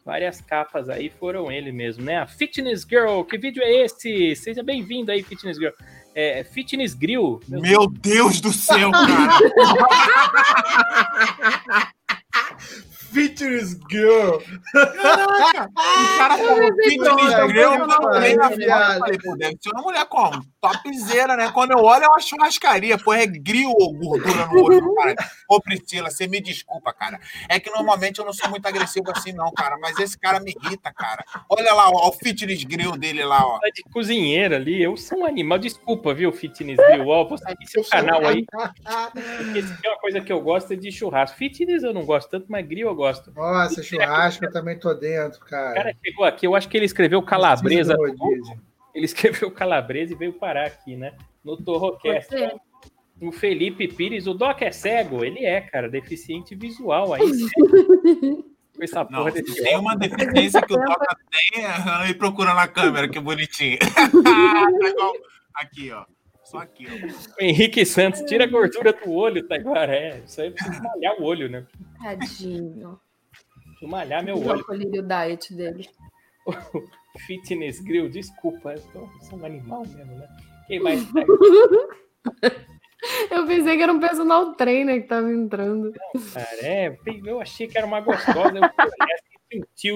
Várias 0.05 0.41
capas 0.41 0.89
aí 0.89 1.11
foram 1.11 1.53
ele 1.53 1.71
mesmo, 1.71 2.03
né? 2.03 2.17
A 2.19 2.27
Fitness 2.27 2.83
Girl, 2.83 3.23
que 3.23 3.37
vídeo 3.37 3.63
é 3.63 3.85
esse? 3.85 4.35
Seja 4.37 4.63
bem-vindo 4.63 5.13
aí, 5.13 5.23
Fitness 5.23 5.59
Girl. 5.59 5.75
É, 6.21 6.43
Fitness 6.43 6.95
Grill. 6.95 7.39
Meu 7.47 7.61
Meu 7.61 7.87
Deus 7.87 8.41
do 8.41 8.53
céu, 8.53 8.91
cara! 8.91 9.39
Fitness 13.13 13.79
Girl. 13.91 14.39
Caraca! 14.73 15.71
O 15.99 16.19
cara 16.19 16.37
falou 16.37 16.77
grill, 16.77 17.05
eu 17.05 17.89
falei 17.89 18.37
na 18.37 18.51
falei, 18.51 19.19
pô, 19.19 19.37
deve 19.37 19.57
ser 19.61 19.71
uma 19.71 19.83
mulher 19.83 20.05
como? 20.07 20.45
Topzera, 20.61 21.37
né? 21.37 21.51
Quando 21.53 21.73
eu 21.73 21.79
olho, 21.79 22.05
é 22.05 22.09
uma 22.09 22.21
churrascaria, 22.21 22.99
pô, 22.99 23.13
é 23.13 23.27
grill 23.27 23.71
ou 23.71 23.95
gordura 23.95 24.47
no 24.47 24.63
olho, 24.65 24.95
cara. 24.97 25.15
Ô, 25.49 25.61
Priscila, 25.61 26.11
você 26.11 26.27
me 26.27 26.41
desculpa, 26.41 26.93
cara. 26.93 27.21
É 27.49 27.59
que 27.59 27.71
normalmente 27.71 28.19
eu 28.19 28.25
não 28.25 28.33
sou 28.33 28.51
muito 28.51 28.67
agressivo 28.67 29.11
assim, 29.11 29.33
não, 29.33 29.51
cara, 29.53 29.79
mas 29.81 29.99
esse 29.99 30.19
cara 30.19 30.41
me 30.41 30.55
irrita, 30.63 30.93
cara. 30.93 31.25
Olha 31.49 31.73
lá, 31.73 31.89
ó, 31.89 32.09
o 32.09 32.13
fitness 32.13 32.65
grill 32.65 32.97
dele 32.97 33.25
lá, 33.25 33.45
ó. 33.45 33.59
Tá 33.59 33.69
de 33.75 33.83
cozinheiro 33.85 34.55
ali, 34.57 34.83
eu 34.83 34.97
sou 34.97 35.21
um 35.21 35.27
animal. 35.27 35.59
Desculpa, 35.59 36.15
viu, 36.15 36.33
Fitness 36.33 36.77
Grill? 36.77 37.07
Ó, 37.07 37.25
vou 37.25 37.39
seguir 37.39 37.67
seu 37.67 37.85
canal 37.85 38.25
aí. 38.27 38.45
Porque 39.13 39.63
se 39.63 39.81
tem 39.81 39.91
uma 39.91 40.01
coisa 40.01 40.21
que 40.21 40.33
eu 40.33 40.41
gosto 40.41 40.73
é 40.73 40.77
de 40.77 40.91
churrasco. 40.91 41.37
Fitness 41.37 41.83
eu 41.83 41.95
não 41.95 42.05
gosto 42.05 42.29
tanto, 42.29 42.47
mas 42.49 42.67
grill 42.67 42.89
eu 42.89 42.95
gosto. 42.99 43.33
Nossa, 43.33 43.81
churrasco 43.81 44.45
eu 44.45 44.51
também 44.51 44.77
tô 44.77 44.93
dentro, 44.93 45.41
O 45.41 45.45
cara. 45.45 45.75
cara 45.75 45.97
chegou 46.05 46.25
aqui, 46.25 46.47
eu 46.47 46.57
acho 46.57 46.69
que 46.69 46.77
ele 46.77 46.87
escreveu 46.87 47.23
calabresa. 47.23 47.95
Ele 48.93 49.05
escreveu 49.05 49.51
calabresa 49.53 50.13
e 50.13 50.17
veio 50.17 50.33
parar 50.33 50.67
aqui, 50.67 50.97
né? 50.97 51.15
No 51.45 51.57
Torrocast. 51.57 52.29
Ser. 52.29 52.57
O 53.21 53.31
Felipe 53.31 53.87
Pires, 53.89 54.27
o 54.27 54.35
Doc 54.35 54.63
é 54.63 54.73
cego? 54.73 55.25
Ele 55.25 55.45
é, 55.45 55.61
cara, 55.61 55.89
deficiente 55.89 56.55
visual. 56.57 57.15
Aí 57.15 57.23
sim. 57.33 57.49
Com 58.77 58.85
essa 58.85 59.01
Não, 59.05 59.19
porra 59.19 59.33
desse 59.33 59.61
tem 59.63 59.77
uma 59.77 59.97
deficiência 59.97 60.63
que 60.63 60.73
o 60.73 60.77
Toca 60.81 61.17
tem, 61.31 61.65
aí 61.65 62.15
procura 62.15 62.55
na 62.55 62.69
câmera, 62.69 63.09
que 63.09 63.21
bonitinho. 63.21 63.79
Tá 65.59 65.65
aqui, 65.65 65.91
ó. 65.91 66.05
Só 66.51 66.59
aqui, 66.59 66.87
ó. 66.87 67.41
O 67.41 67.45
Henrique 67.45 67.85
Santos, 67.85 68.23
tira 68.23 68.45
a 68.45 68.47
gordura 68.47 68.93
do 68.93 69.11
olho, 69.13 69.47
Taiguara. 69.47 69.95
É, 69.95 70.19
isso 70.25 70.41
aí 70.41 70.51
precisa 70.51 70.83
malhar 70.83 71.15
o 71.21 71.25
olho, 71.25 71.49
né? 71.49 71.67
Tadinho. 72.03 72.99
Preciso 73.65 73.91
malhar 73.91 74.23
meu 74.25 74.37
O 74.37 74.47
olho. 74.47 74.65
colírio 74.65 75.03
diet 75.03 75.55
dele. 75.55 75.89
Fitness 77.27 77.81
Grill, 77.81 78.09
desculpa, 78.09 78.75
eu 78.95 79.09
sou 79.23 79.39
um 79.39 79.45
animal 79.45 79.81
mesmo, 79.87 80.15
né? 80.17 80.29
Quem 80.67 80.81
mais 80.81 81.03
tá 81.13 81.21
Eu 83.31 83.47
pensei 83.47 83.77
que 83.77 83.83
era 83.83 83.93
um 83.93 84.01
personal 84.01 84.55
trainer 84.55 85.03
que 85.03 85.09
tava 85.09 85.31
entrando. 85.33 85.93
cara? 86.33 86.47
É, 86.63 86.97
eu 87.27 87.41
achei 87.41 87.67
que 87.67 87.77
era 87.77 87.87
uma 87.87 88.01
gostosa, 88.01 88.57
eu 88.57 88.63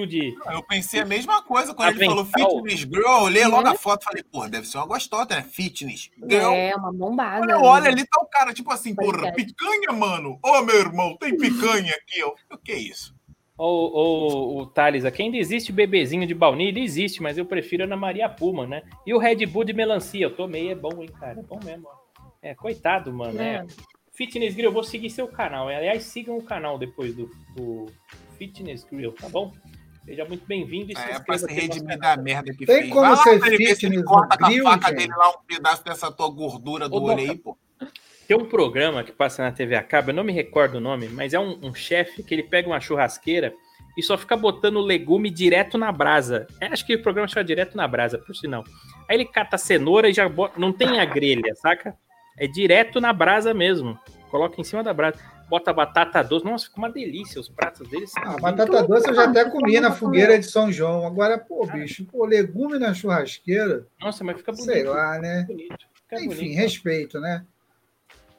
de. 0.07 0.35
Eu 0.51 0.63
pensei 0.63 0.99
a 0.99 1.05
mesma 1.05 1.41
coisa 1.43 1.73
quando 1.73 1.95
ele 1.95 2.05
falou 2.05 2.25
fitness 2.25 2.79
girl. 2.81 3.01
Eu 3.01 3.23
olhei 3.23 3.45
logo 3.45 3.67
a 3.67 3.75
foto 3.75 4.01
e 4.01 4.05
falei, 4.05 4.23
porra, 4.23 4.49
deve 4.49 4.67
ser 4.67 4.77
uma 4.77 4.87
gostosa, 4.87 5.27
né? 5.29 5.43
Fitness 5.43 6.09
girl. 6.27 6.51
É, 6.51 6.75
uma 6.75 6.91
bombada. 6.91 7.43
Olha, 7.43 7.59
olha 7.59 7.89
ali, 7.89 8.05
tá 8.05 8.21
o 8.21 8.25
cara, 8.25 8.53
tipo 8.53 8.71
assim, 8.71 8.95
Pois 8.95 9.11
porra, 9.11 9.27
é. 9.27 9.31
picanha, 9.31 9.91
mano. 9.91 10.39
Ô, 10.43 10.61
meu 10.61 10.77
irmão, 10.77 11.15
tem 11.17 11.37
picanha 11.37 11.93
aqui, 11.93 12.23
ó. 12.23 12.33
O 12.53 12.57
que 12.57 12.71
é 12.71 12.79
isso? 12.79 13.15
O, 13.57 13.65
o, 13.65 14.61
o 14.61 14.65
Thales 14.65 15.05
aqui, 15.05 15.21
ainda 15.21 15.37
existe 15.37 15.71
bebezinho 15.71 16.25
de 16.25 16.33
baunilha? 16.33 16.79
Existe, 16.79 17.21
mas 17.21 17.37
eu 17.37 17.45
prefiro 17.45 17.83
Ana 17.83 17.95
Maria 17.95 18.27
Puma, 18.27 18.65
né? 18.65 18.81
E 19.05 19.13
o 19.13 19.19
Red 19.19 19.45
Bull 19.45 19.63
de 19.63 19.73
melancia, 19.73 20.25
eu 20.25 20.35
tomei, 20.35 20.71
é 20.71 20.75
bom, 20.75 21.01
hein, 21.01 21.09
cara? 21.19 21.39
É 21.39 21.43
bom 21.43 21.59
mesmo, 21.63 21.87
ó. 21.87 22.03
É, 22.41 22.55
coitado, 22.55 23.13
mano. 23.13 23.39
É. 23.39 23.57
É. 23.57 23.65
Fitness 24.11 24.53
Grill, 24.53 24.69
eu 24.69 24.73
vou 24.73 24.83
seguir 24.83 25.09
seu 25.09 25.27
canal. 25.27 25.69
Aliás, 25.69 26.03
sigam 26.03 26.37
o 26.37 26.43
canal 26.43 26.77
depois 26.77 27.15
do, 27.15 27.29
do 27.55 27.87
Fitness 28.37 28.83
Grill, 28.89 29.11
tá 29.13 29.29
bom? 29.29 29.53
Seja 30.05 30.25
muito 30.25 30.45
bem-vindo 30.45 30.91
e 30.91 30.95
se 30.97 31.01
É, 31.01 31.19
pra 31.19 31.37
se 31.37 31.45
redimir 31.51 31.97
da 31.97 32.17
merda 32.17 32.51
que 32.53 32.65
Tem 32.65 32.81
fez. 32.81 32.89
como 32.89 33.01
Vai 33.01 33.11
lá 33.11 33.17
ser 33.23 33.39
pra 33.39 33.47
ele 33.47 33.57
ver 33.57 33.75
se 33.75 33.85
ele 33.85 33.95
fitness 33.97 34.03
corta 34.05 34.37
com 34.37 34.45
a 34.45 34.51
faca 34.63 34.87
gente? 34.89 34.97
dele 34.97 35.13
lá 35.15 35.29
um 35.29 35.45
pedaço 35.47 35.83
dessa 35.85 36.11
tua 36.11 36.29
gordura 36.29 36.89
do 36.89 36.95
Ô, 36.95 37.03
olho 37.03 37.17
Doca, 37.17 37.31
aí, 37.31 37.37
pô. 37.37 37.57
Tem 38.27 38.37
um 38.37 38.45
programa 38.45 39.03
que 39.03 39.11
passa 39.11 39.43
na 39.43 39.51
TV 39.51 39.75
a 39.75 39.83
cabo, 39.83 40.09
eu 40.11 40.13
não 40.15 40.23
me 40.23 40.31
recordo 40.33 40.75
o 40.75 40.81
nome, 40.81 41.07
mas 41.09 41.33
é 41.33 41.39
um, 41.39 41.57
um 41.63 41.73
chefe 41.73 42.23
que 42.23 42.33
ele 42.33 42.43
pega 42.43 42.67
uma 42.67 42.79
churrasqueira 42.79 43.53
e 43.97 44.01
só 44.03 44.17
fica 44.17 44.35
botando 44.35 44.79
legume 44.81 45.29
direto 45.29 45.77
na 45.77 45.91
brasa. 45.91 46.47
É, 46.59 46.67
acho 46.67 46.85
que 46.85 46.95
o 46.95 47.01
programa 47.01 47.27
chama 47.27 47.43
direto 47.45 47.75
na 47.77 47.87
brasa, 47.87 48.17
por 48.17 48.35
sinal. 48.35 48.63
Aí 49.09 49.15
ele 49.17 49.25
cata 49.25 49.55
a 49.55 49.59
cenoura 49.59 50.09
e 50.09 50.13
já 50.13 50.27
bota. 50.27 50.59
Não 50.59 50.71
tem 50.73 50.99
a 50.99 51.05
grelha, 51.05 51.53
saca? 51.55 51.95
É 52.37 52.47
direto 52.47 52.99
na 52.99 53.13
brasa 53.13 53.53
mesmo. 53.53 53.97
Coloca 54.31 54.59
em 54.59 54.63
cima 54.63 54.81
da 54.83 54.93
brasa. 54.93 55.19
Bota 55.49 55.71
batata 55.73 56.21
doce. 56.23 56.45
Nossa, 56.45 56.65
fica 56.65 56.77
uma 56.77 56.89
delícia. 56.91 57.39
Os 57.39 57.49
pratos 57.49 57.87
deles 57.89 58.11
são. 58.11 58.23
Ah, 58.23 58.37
batata 58.39 58.83
doce 58.83 59.09
eu 59.09 59.15
já 59.15 59.25
até 59.25 59.49
comi 59.49 59.79
na 59.79 59.91
fogueira 59.91 60.37
de 60.39 60.45
São 60.45 60.71
João. 60.71 61.05
Agora, 61.05 61.37
pô, 61.37 61.65
bicho, 61.67 62.05
pô, 62.05 62.25
legume 62.25 62.79
na 62.79 62.93
churrasqueira, 62.93 63.87
Nossa, 63.99 64.23
mas 64.23 64.37
fica 64.37 64.51
bonito. 64.51 64.71
sei 64.71 64.83
lá, 64.83 65.19
né? 65.19 65.43
bonito. 65.47 65.75
Fica 65.93 66.17
Enfim, 66.17 66.27
bonito. 66.27 66.55
respeito, 66.57 67.19
né? 67.19 67.45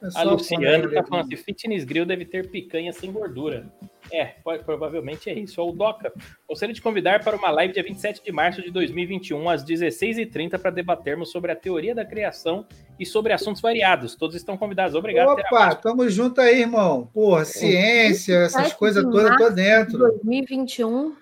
É 0.01 0.09
A 0.19 0.23
Luciana 0.23 0.65
tá 0.65 0.71
legume. 0.77 1.07
falando 1.07 1.23
assim: 1.33 1.35
fitness 1.37 1.83
grill 1.83 2.05
deve 2.05 2.25
ter 2.25 2.49
picanha 2.49 2.91
sem 2.93 3.11
gordura. 3.11 3.71
É, 4.11 4.25
pode- 4.43 4.63
provavelmente 4.63 5.29
é 5.29 5.33
isso. 5.33 5.59
Ó, 5.61 5.69
O 5.69 5.71
Doca, 5.71 6.13
gostaria 6.47 6.75
de 6.75 6.81
convidar 6.81 7.23
para 7.23 7.35
uma 7.35 7.49
live 7.49 7.73
dia 7.73 7.81
27 7.81 8.23
de 8.23 8.31
março 8.31 8.61
de 8.61 8.69
2021, 8.69 9.49
às 9.49 9.63
16h30, 9.63 10.59
para 10.59 10.69
debatermos 10.69 11.31
sobre 11.31 11.51
a 11.51 11.55
teoria 11.55 11.95
da 11.95 12.05
criação 12.05 12.67
e 12.99 13.05
sobre 13.05 13.33
assuntos 13.33 13.61
variados. 13.61 14.13
Todos 14.15 14.35
estão 14.35 14.57
convidados. 14.57 14.93
Obrigado. 14.95 15.29
Opa, 15.29 15.73
tamo 15.75 16.07
junto 16.09 16.39
aí, 16.39 16.61
irmão. 16.61 17.09
Porra, 17.13 17.45
ciência, 17.45 18.35
essas 18.45 18.55
27 18.63 18.77
coisas 18.77 19.03
todas, 19.03 19.37
tô 19.37 19.49
dentro. 19.49 19.97
2021. 19.97 21.15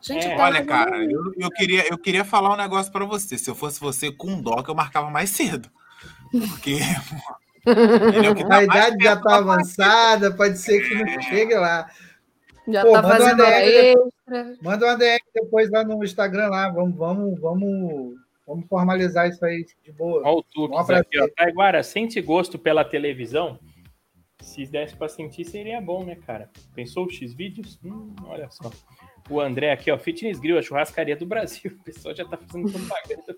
Gente, 0.00 0.26
É, 0.26 0.36
Olha, 0.36 0.64
cara, 0.64 1.02
eu, 1.04 1.32
eu 1.36 1.50
queria, 1.50 1.88
eu 1.88 1.96
queria 1.98 2.24
falar 2.24 2.52
um 2.52 2.56
negócio 2.56 2.92
pra 2.92 3.04
você. 3.04 3.36
Se 3.38 3.48
eu 3.50 3.54
fosse 3.54 3.80
você 3.80 4.12
com 4.12 4.28
um 4.32 4.40
doc, 4.42 4.68
eu 4.68 4.74
marcava 4.74 5.10
mais 5.10 5.30
cedo. 5.30 5.68
Porque. 6.30 6.78
é 7.66 8.34
tá 8.48 8.56
A 8.56 8.64
idade 8.64 9.04
já 9.04 9.16
tá 9.16 9.22
da 9.22 9.36
avançada, 9.36 10.32
pode 10.32 10.58
ser 10.58 10.86
que 10.86 10.94
não 10.94 11.20
chegue 11.22 11.54
lá. 11.54 11.88
Já 12.68 12.82
Pô, 12.82 12.92
tá 12.92 13.02
manda 13.02 13.08
uma 13.08 13.18
fazendo 13.18 13.42
hora 13.42 13.60
DM. 13.60 13.76
extra. 13.76 14.56
Manda 14.62 14.86
uma 14.86 14.96
DM 14.96 15.20
depois 15.34 15.70
lá 15.70 15.84
no 15.84 16.04
Instagram 16.04 16.48
lá. 16.48 16.70
Vamos, 16.70 16.96
vamos, 16.96 17.40
vamos, 17.40 18.14
vamos 18.46 18.66
formalizar 18.68 19.28
isso 19.28 19.44
aí 19.44 19.66
de 19.84 19.92
boa. 19.92 20.22
Olha 20.24 20.36
o 20.36 20.42
Tux 20.42 20.90
aqui, 20.90 21.20
ó. 21.20 21.28
Taiguara, 21.36 21.82
sente 21.82 22.20
gosto 22.20 22.58
pela 22.58 22.84
televisão? 22.84 23.58
Se 24.40 24.66
desse 24.66 24.96
pra 24.96 25.08
sentir, 25.08 25.44
seria 25.44 25.80
bom, 25.80 26.04
né, 26.04 26.16
cara? 26.16 26.50
Pensou 26.74 27.06
os 27.06 27.14
X-Vídeos? 27.14 27.78
Hum, 27.84 28.14
olha 28.26 28.48
só. 28.50 28.70
O 29.30 29.40
André 29.40 29.72
aqui, 29.72 29.90
ó. 29.90 29.98
Fitness 29.98 30.38
Grill, 30.40 30.58
a 30.58 30.62
churrascaria 30.62 31.16
do 31.16 31.26
Brasil. 31.26 31.72
O 31.80 31.84
pessoal 31.84 32.14
já 32.14 32.24
tá 32.24 32.36
fazendo 32.36 32.70
propaganda. 32.70 33.36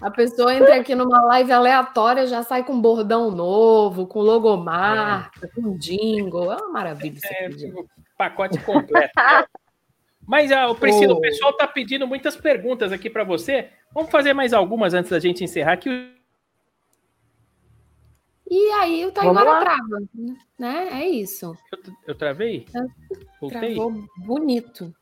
A 0.00 0.10
pessoa 0.10 0.54
entra 0.54 0.76
aqui 0.76 0.94
numa 0.94 1.22
live 1.26 1.52
aleatória, 1.52 2.26
já 2.26 2.42
sai 2.42 2.64
com 2.64 2.80
bordão 2.80 3.30
novo, 3.30 4.06
com 4.06 4.20
logomarca, 4.20 5.48
com 5.54 5.76
jingle. 5.76 6.52
É 6.52 6.56
uma 6.56 6.68
maravilha 6.72 7.16
isso 7.16 7.26
É, 7.26 7.46
aqui, 7.46 7.58
gente. 7.58 7.80
o 7.80 7.86
pacote 8.16 8.58
completo. 8.60 9.12
né? 9.16 9.44
Mas, 10.26 10.52
ah, 10.52 10.68
o 10.68 10.74
Priscila, 10.76 11.14
Ô. 11.14 11.16
o 11.16 11.20
pessoal 11.20 11.52
tá 11.54 11.66
pedindo 11.66 12.06
muitas 12.06 12.36
perguntas 12.36 12.92
aqui 12.92 13.10
pra 13.10 13.24
você. 13.24 13.70
Vamos 13.92 14.10
fazer 14.10 14.32
mais 14.32 14.52
algumas 14.52 14.94
antes 14.94 15.10
da 15.10 15.18
gente 15.18 15.42
encerrar 15.42 15.72
aqui. 15.72 16.14
E 18.48 18.70
aí 18.72 19.04
o 19.06 19.12
lá. 19.32 19.60
trava, 19.60 20.02
né? 20.58 20.88
É 21.02 21.08
isso. 21.08 21.54
Eu, 21.72 21.78
eu 22.08 22.14
travei? 22.14 22.66
Voltei? 23.40 23.74
Travou 23.74 24.04
bonito. 24.18 24.94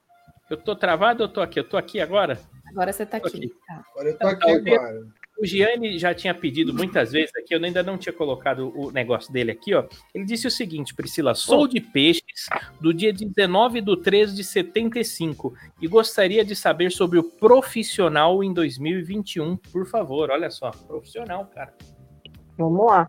Eu 0.51 0.57
tô 0.57 0.74
travado 0.74 1.23
ou 1.23 1.28
eu 1.28 1.32
tô 1.32 1.40
aqui? 1.40 1.61
Eu 1.61 1.69
tô 1.69 1.77
aqui 1.77 2.01
agora? 2.01 2.39
Agora 2.70 2.93
você 2.93 3.07
tá 3.07 3.20
Tô 3.20 3.28
aqui. 3.28 3.36
aqui. 3.39 3.55
Tá. 3.66 3.85
Agora 3.90 4.09
eu 4.09 4.19
tô 4.19 4.27
aqui 4.27 4.51
agora. 4.51 5.07
O 5.40 5.47
Gianni 5.47 5.99
já 5.99 6.12
tinha 6.12 6.35
pedido 6.35 6.74
muitas 6.74 7.12
vezes 7.12 7.31
aqui, 7.36 7.55
eu 7.55 7.62
ainda 7.62 7.81
não 7.81 7.97
tinha 7.97 8.12
colocado 8.12 8.73
o 8.77 8.90
negócio 8.90 9.32
dele 9.32 9.53
aqui, 9.53 9.73
ó. 9.73 9.86
Ele 10.12 10.24
disse 10.24 10.49
o 10.49 10.51
seguinte, 10.51 10.93
Priscila: 10.93 11.32
sou 11.32 11.69
de 11.69 11.81
peixes 11.81 12.49
do 12.81 12.93
dia 12.93 13.12
19 13.12 13.81
do 13.81 13.97
13 13.97 14.35
de 14.35 14.43
75 14.43 15.55
e 15.81 15.86
gostaria 15.86 16.45
de 16.45 16.57
saber 16.57 16.90
sobre 16.90 17.20
o 17.20 17.23
profissional 17.23 18.43
em 18.43 18.53
2021, 18.53 19.57
por 19.57 19.86
favor. 19.86 20.28
Olha 20.31 20.51
só, 20.51 20.73
profissional, 20.73 21.47
cara. 21.47 21.73
Vamos 22.57 22.86
lá. 22.86 23.09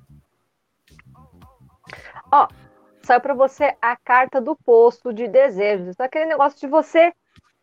Ó, 2.31 2.47
saiu 3.01 3.21
para 3.21 3.33
você 3.33 3.75
a 3.81 3.97
carta 3.97 4.39
do 4.39 4.55
posto 4.55 5.11
de 5.11 5.27
desejos. 5.27 5.99
Aquele 5.99 6.25
negócio 6.25 6.59
de 6.59 6.67
você 6.67 7.11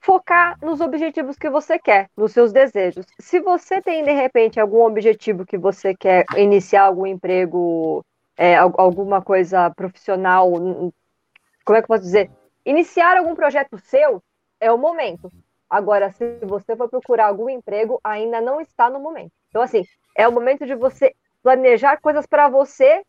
focar 0.07 0.57
nos 0.63 0.81
objetivos 0.81 1.37
que 1.37 1.51
você 1.51 1.81
quer, 1.81 2.09
nos 2.17 2.31
seus 2.31 2.53
desejos. 2.53 3.05
Se 3.19 3.41
você 3.41 3.83
tem, 3.83 4.05
de 4.05 4.13
repente, 4.13 4.61
algum 4.61 4.83
objetivo 4.85 5.45
que 5.45 5.59
você 5.59 5.97
quer 5.97 6.25
iniciar 6.37 6.85
algum 6.85 7.05
emprego, 7.05 8.05
é, 8.37 8.55
al- 8.55 8.73
alguma 8.79 9.21
coisa 9.21 9.69
profissional, 9.71 10.49
como 10.53 11.77
é 11.77 11.81
que 11.81 11.85
eu 11.85 11.89
posso 11.89 12.05
dizer? 12.05 12.31
Iniciar 12.65 13.17
algum 13.17 13.35
projeto 13.35 13.77
seu 13.79 14.23
é 14.61 14.71
o 14.71 14.79
momento. 14.79 15.33
Agora, 15.69 16.13
se 16.13 16.39
você 16.43 16.77
for 16.77 16.89
procurar 16.89 17.27
algum 17.27 17.51
emprego, 17.51 18.01
ainda 18.05 18.41
não 18.41 18.61
está 18.61 18.89
no 18.89 19.01
momento. 19.01 19.33
Então, 19.49 19.61
assim, 19.61 19.83
é 20.17 20.29
o 20.29 20.33
momento 20.33 20.65
de 20.65 20.77
você 20.77 21.13
planejar 21.43 21.97
coisas 22.01 22.27
para 22.27 22.49
você, 22.49 23.03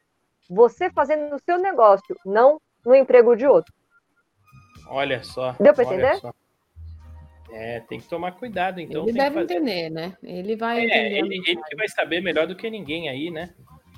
você 0.50 0.90
fazendo 0.90 1.30
no 1.30 1.40
seu 1.46 1.60
negócio, 1.60 2.16
não 2.26 2.60
no 2.84 2.96
emprego 2.96 3.36
de 3.36 3.46
outro. 3.46 3.72
Olha 4.90 5.24
só. 5.24 5.56
Deu 5.60 5.76
olha 5.78 5.84
entender? 5.84 6.16
só. 6.16 6.34
É, 7.52 7.80
tem 7.82 8.00
que 8.00 8.08
tomar 8.10 8.34
cuidado, 8.34 8.80
então. 8.82 9.04
ele 9.08 9.14
tem 9.14 9.14
que 9.14 9.30
deve 9.30 9.36
fazer- 9.48 9.54
entender, 9.62 9.90
né? 9.90 10.18
Ele 10.22 10.56
vai 10.56 10.80
É, 10.80 10.84
entender. 10.86 11.18
ele, 11.20 11.36
ele 11.48 11.76
vai 11.78 11.88
saber 11.88 12.22
melhor 12.22 12.46
do 12.48 12.56
que 12.56 12.70
ninguém 12.70 13.08
aí, 13.10 13.32
né? 13.32 13.54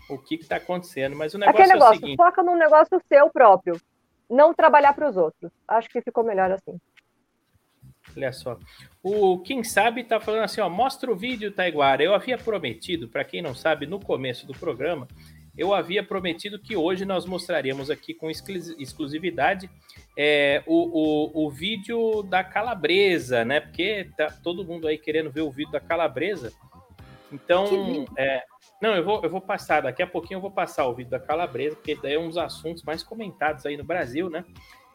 O 0.10 0.18
que 0.18 0.38
que 0.38 0.46
tá 0.46 0.58
acontecendo. 0.58 1.16
Mas 1.16 1.34
o 1.34 1.38
negócio 1.38 1.60
Aquele 1.62 1.74
é 1.74 1.76
o 1.76 1.80
negócio, 1.80 2.00
seguinte. 2.00 2.18
foca 2.18 2.44
num 2.44 2.56
negócio 2.56 3.02
seu 3.08 3.30
próprio. 3.30 3.80
Não 4.30 4.54
trabalhar 4.54 4.94
para 4.94 5.10
os 5.10 5.18
outros. 5.18 5.52
Acho 5.68 5.90
que 5.90 6.02
ficou 6.02 6.24
melhor 6.24 6.52
assim. 6.52 6.80
Olha 8.16 8.32
só. 8.34 8.58
O 9.04 9.40
Quem 9.40 9.64
Sabe 9.64 10.04
tá 10.04 10.20
falando 10.20 10.44
assim, 10.44 10.62
ó, 10.62 10.70
mostra 10.70 11.12
o 11.12 11.16
vídeo, 11.16 11.52
Taiguara. 11.52 12.04
Eu 12.04 12.14
havia 12.14 12.38
prometido, 12.38 13.08
para 13.08 13.24
quem 13.24 13.42
não 13.42 13.54
sabe, 13.56 13.86
no 13.86 14.00
começo 14.00 14.46
do 14.48 14.54
programa, 14.54 15.08
eu 15.60 15.74
havia 15.74 16.02
prometido 16.02 16.58
que 16.58 16.76
hoje 16.76 17.04
nós 17.06 17.26
mostraríamos 17.26 17.90
aqui 17.90 18.14
com 18.14 18.32
exclus- 18.32 18.76
exclusividade 18.80 19.70
é, 20.18 20.64
o, 20.66 21.36
o, 21.36 21.46
o 21.46 21.50
vídeo 21.50 22.24
da 22.24 22.44
Calabresa, 22.44 23.44
né? 23.44 23.60
Porque 23.60 24.10
tá 24.18 24.28
todo 24.44 24.64
mundo 24.64 24.88
aí 24.88 24.98
querendo 24.98 25.30
ver 25.30 25.42
o 25.42 25.52
vídeo 25.52 25.72
da 25.72 25.80
Calabresa. 25.80 26.54
Então, 27.32 28.06
é, 28.18 28.44
não, 28.82 28.96
eu 28.96 29.04
vou, 29.04 29.22
eu 29.22 29.30
vou 29.30 29.42
passar, 29.42 29.82
daqui 29.82 30.02
a 30.02 30.08
pouquinho 30.08 30.38
eu 30.38 30.42
vou 30.42 30.52
passar 30.52 30.88
o 30.88 30.96
vídeo 30.96 31.12
da 31.12 31.20
Calabresa, 31.20 31.76
porque 31.76 31.96
daí 32.02 32.14
é 32.14 32.20
um 32.20 32.28
dos 32.28 32.38
assuntos 32.38 32.82
mais 32.84 33.04
comentados 33.04 33.66
aí 33.66 33.76
no 33.78 33.84
Brasil, 33.84 34.30
né? 34.30 34.44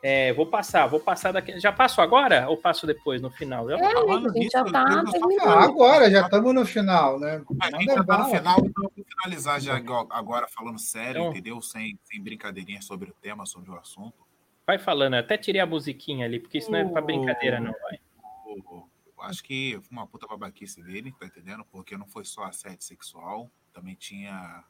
É, 0.07 0.35
vou 0.35 0.45
passar, 0.47 0.87
vou 0.87 1.01
passar 1.01 1.33
daqui. 1.33 1.59
Já 1.59 1.73
passo 1.73 2.03
agora 2.03 2.47
ou 2.51 2.59
passo 2.59 2.87
depois, 2.87 3.23
no 3.23 3.31
final? 3.31 3.71
É, 3.71 3.75
amigo, 3.75 4.29
a 4.29 4.33
gente 4.35 4.51
já 4.53 4.63
tá 4.63 4.83
Ah, 4.87 5.11
terminando. 5.11 5.49
agora, 5.49 6.11
já 6.11 6.21
estamos 6.27 6.55
no 6.55 6.67
final, 6.67 7.19
né? 7.19 7.43
A 7.59 7.71
gente 7.71 7.87
Manda 7.87 7.95
já 7.95 8.05
tá 8.05 8.19
no 8.19 8.25
final, 8.27 8.59
então 8.67 8.91
finalizar 9.03 9.61
já 9.63 9.77
agora 10.11 10.47
falando 10.47 10.79
sério, 10.79 11.21
Então- 11.23 11.31
entendeu? 11.31 11.63
Sem, 11.63 11.99
sem 12.05 12.23
brincadeirinhas 12.23 12.85
sobre 12.85 13.09
o 13.11 13.15
tema, 13.15 13.47
sobre 13.47 13.71
o 13.71 13.77
assunto. 13.79 14.27
Vai 14.67 14.79
falando, 14.79 15.15
eu 15.15 15.21
até 15.21 15.39
tirei 15.39 15.63
a 15.63 15.67
musiquinha 15.67 16.27
ali, 16.27 16.39
porque 16.39 16.59
isso 16.59 16.71
não 16.71 16.79
é 16.81 16.85
pra 16.85 17.01
brincadeira, 17.01 17.59
não, 17.59 17.73
vai. 17.73 17.99
Eu 18.47 19.23
acho 19.23 19.43
que 19.43 19.79
foi 19.81 19.89
uma 19.91 20.07
puta 20.07 20.27
babaquice 20.27 20.83
dele, 20.83 21.15
tá 21.19 21.25
entendendo? 21.25 21.65
Porque 21.73 21.97
não 21.97 22.07
foi 22.07 22.27
só 22.27 22.45
assédio 22.45 22.85
sexual, 22.85 23.51
também 23.73 23.95
tinha 23.95 24.63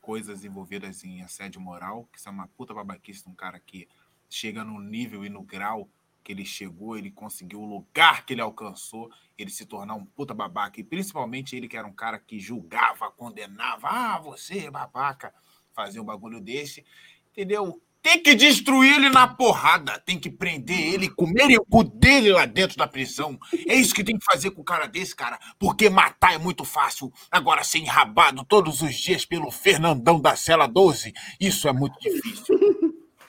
coisas 0.00 0.44
envolvidas 0.44 1.04
em 1.04 1.22
assédio 1.22 1.60
moral, 1.60 2.08
que 2.12 2.18
isso 2.18 2.28
é 2.28 2.32
uma 2.32 2.48
puta 2.48 2.74
babaquice 2.74 3.22
de 3.22 3.30
um 3.30 3.34
cara 3.34 3.60
que 3.60 3.88
chega 4.28 4.64
no 4.64 4.80
nível 4.80 5.24
e 5.24 5.28
no 5.28 5.42
grau 5.42 5.88
que 6.24 6.32
ele 6.32 6.44
chegou, 6.44 6.96
ele 6.96 7.10
conseguiu 7.10 7.60
o 7.60 7.66
lugar 7.66 8.24
que 8.24 8.32
ele 8.32 8.40
alcançou, 8.40 9.10
ele 9.36 9.50
se 9.50 9.66
tornar 9.66 9.94
um 9.94 10.06
puta 10.06 10.32
babaca, 10.32 10.80
e 10.80 10.84
principalmente 10.84 11.54
ele 11.54 11.68
que 11.68 11.76
era 11.76 11.86
um 11.86 11.92
cara 11.92 12.18
que 12.18 12.40
julgava, 12.40 13.10
condenava, 13.10 13.88
ah, 13.88 14.18
você 14.18 14.70
babaca, 14.70 15.34
fazer 15.74 16.00
um 16.00 16.04
bagulho 16.04 16.40
desse, 16.40 16.84
entendeu? 17.30 17.80
Tem 18.00 18.22
que 18.22 18.34
destruir 18.34 18.96
ele 18.96 19.08
na 19.08 19.26
porrada, 19.26 19.98
tem 19.98 20.18
que 20.18 20.28
prender 20.28 20.78
ele, 20.78 21.08
comerem 21.08 21.56
o 21.56 21.64
cu 21.64 21.82
dele 21.82 22.32
lá 22.32 22.44
dentro 22.44 22.76
da 22.76 22.86
prisão. 22.86 23.38
É 23.66 23.74
isso 23.74 23.94
que 23.94 24.04
tem 24.04 24.18
que 24.18 24.24
fazer 24.24 24.50
com 24.50 24.60
um 24.60 24.64
cara 24.64 24.86
desse, 24.86 25.16
cara, 25.16 25.38
porque 25.58 25.88
matar 25.88 26.34
é 26.34 26.38
muito 26.38 26.64
fácil. 26.64 27.10
Agora, 27.30 27.64
ser 27.64 27.78
enrabado 27.78 28.44
todos 28.44 28.82
os 28.82 28.94
dias 28.94 29.24
pelo 29.24 29.50
Fernandão 29.50 30.20
da 30.20 30.36
Cela 30.36 30.66
12, 30.66 31.14
isso 31.40 31.66
é 31.66 31.72
muito 31.72 31.98
difícil. 31.98 32.83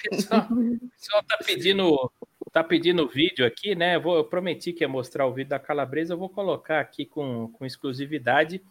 Pessoal, 0.09 0.47
o 0.51 0.89
pessoal 0.89 1.23
tá 1.23 1.37
pedindo, 1.45 2.11
tá 2.51 2.63
pedindo 2.63 3.07
vídeo 3.07 3.45
aqui, 3.45 3.75
né? 3.75 3.95
Eu, 3.95 4.01
vou, 4.01 4.15
eu 4.17 4.23
prometi 4.25 4.73
que 4.73 4.83
ia 4.83 4.87
mostrar 4.87 5.25
o 5.25 5.33
vídeo 5.33 5.49
da 5.49 5.59
Calabresa, 5.59 6.13
eu 6.13 6.17
vou 6.17 6.29
colocar 6.29 6.79
aqui 6.79 7.05
com, 7.05 7.49
com 7.49 7.65
exclusividade. 7.65 8.63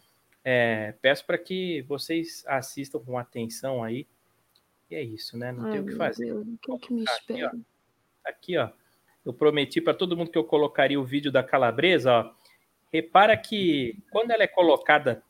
É, 0.43 0.93
peço 1.01 1.25
para 1.25 1.37
que 1.37 1.81
vocês 1.83 2.43
assistam 2.47 2.99
com 2.99 3.17
atenção 3.17 3.83
aí. 3.83 4.07
E 4.89 4.95
é 4.95 5.01
isso, 5.01 5.37
né? 5.37 5.51
Não 5.51 5.63
tem 5.63 5.73
Ai, 5.73 5.79
o 5.79 5.85
que 5.85 5.95
fazer. 5.95 6.25
Deus, 6.25 6.47
o 6.47 6.57
que, 6.61 6.71
é 6.71 6.77
que 6.77 6.93
me 6.93 7.01
Aqui, 7.01 7.11
ó. 7.11 7.15
espera? 7.17 7.51
Aqui, 8.23 8.57
ó. 8.57 8.69
Eu 9.25 9.33
prometi 9.33 9.81
para 9.81 9.93
todo 9.95 10.15
mundo 10.15 10.29
que 10.29 10.37
eu 10.37 10.43
colocaria 10.43 10.99
o 10.99 11.03
vídeo 11.05 11.31
da 11.31 11.43
Calabresa, 11.43 12.11
ó. 12.13 12.31
Repara 12.93 13.35
que 13.35 13.97
quando 14.11 14.31
ela 14.31 14.43
é 14.43 14.47
colocada 14.47 15.23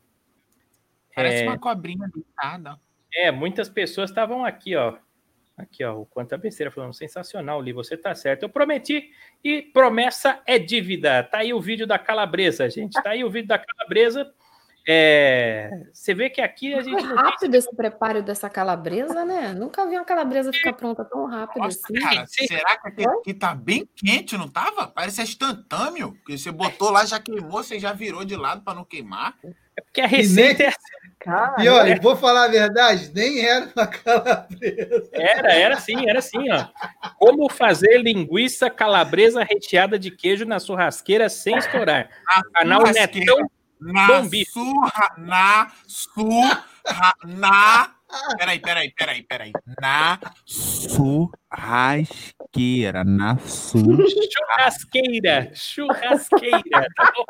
Parece 1.15 1.44
É. 1.44 1.48
uma 1.48 1.57
cobrinha 1.57 2.10
deitada. 2.14 2.77
É, 3.14 3.32
muitas 3.32 3.69
pessoas 3.69 4.10
estavam 4.10 4.44
aqui, 4.44 4.76
ó. 4.76 4.98
Aqui, 5.57 5.84
ó, 5.86 5.95
o 6.02 6.06
quanta 6.06 6.38
besteira 6.38 6.69
falando, 6.69 6.94
sensacional, 6.94 7.61
Li, 7.61 7.72
você 7.72 7.95
tá 7.95 8.14
certo. 8.14 8.44
Eu 8.44 8.49
prometi 8.49 9.10
e 9.44 9.61
promessa 9.61 10.41
é 10.45 10.60
dívida. 10.60 11.23
Tá 11.23 11.38
aí 11.40 11.53
o 11.53 11.61
vídeo 11.61 11.88
da 11.88 11.98
Calabresa, 11.98 12.69
gente. 12.69 13.02
Tá 13.02 13.11
aí 13.11 13.23
o 13.23 13.30
vídeo 13.30 13.48
da 13.48 13.57
Calabresa. 13.57 14.34
É, 14.88 15.88
Você 15.91 16.14
vê 16.14 16.30
que 16.30 16.40
aqui 16.41 16.73
a 16.73 16.84
Foi 16.84 16.91
gente 16.91 17.02
não 17.02 17.15
tem 17.15 17.26
rápido 17.26 17.56
esse 17.56 17.76
preparo 17.76 18.22
dessa 18.22 18.48
calabresa, 18.48 19.26
né? 19.26 19.52
Nunca 19.52 19.84
vi 19.88 19.95
uma 19.95 20.06
calabresa 20.06 20.53
ficar 20.53 20.73
pronta 20.73 21.03
tão 21.03 21.26
rápido 21.26 21.64
Nossa, 21.64 21.80
assim. 21.84 21.94
cara, 21.99 22.27
sim. 22.27 22.45
será 22.45 22.77
que 22.77 23.03
aqui, 23.03 23.34
tá 23.34 23.56
bem 23.56 23.90
quente, 23.95 24.38
não 24.38 24.48
tava? 24.48 24.88
Parece 24.88 25.23
instantâneo. 25.23 26.11
Porque 26.14 26.38
você 26.38 26.52
botou 26.52 26.91
lá, 26.91 27.03
já 27.03 27.19
queimou, 27.19 27.64
você 27.64 27.80
já 27.80 27.94
virou 27.94 28.23
de 28.23 28.36
lado 28.36 28.61
para 28.61 28.76
não 28.76 28.86
queimar. 28.86 29.36
É 29.76 29.82
porque 29.82 30.02
a 30.02 30.07
receita 30.07 30.64
é- 30.64 30.73
Cara, 31.26 31.56
E 31.64 31.68
olha, 31.68 31.99
vou 31.99 32.15
falar 32.15 32.45
a 32.45 32.47
verdade, 32.47 33.11
nem 33.15 33.43
era 33.43 33.68
uma 33.76 33.88
calabresa. 34.06 35.10
era, 35.11 35.53
era 35.53 35.73
assim, 35.76 36.07
era 36.07 36.19
assim, 36.19 36.52
ó. 36.52 36.68
Como 37.18 37.49
fazer 37.49 37.97
linguiça 37.97 38.69
calabresa 38.69 39.43
recheada 39.43 39.97
de 39.97 40.11
queijo 40.11 40.45
na 40.45 40.60
churrasqueira 40.60 41.27
sem 41.27 41.57
estourar. 41.57 42.10
Canal 42.53 42.81
Churrasqueira. 42.85 43.34
Netão 43.35 43.49
Na 43.81 44.23
surra, 44.53 45.15
na 45.18 45.72
surra, 45.88 46.64
na... 47.26 47.89
Peraí, 48.38 48.60
peraí, 48.60 48.91
peraí, 48.95 49.23
peraí. 49.23 49.52
Na 49.81 50.19
Churrasqueira, 50.45 53.03
na 53.03 53.35
surra. 53.39 54.03
churrasqueira, 54.07 55.52
churrasqueira, 55.56 56.88
tá 56.95 57.11
bom? 57.15 57.26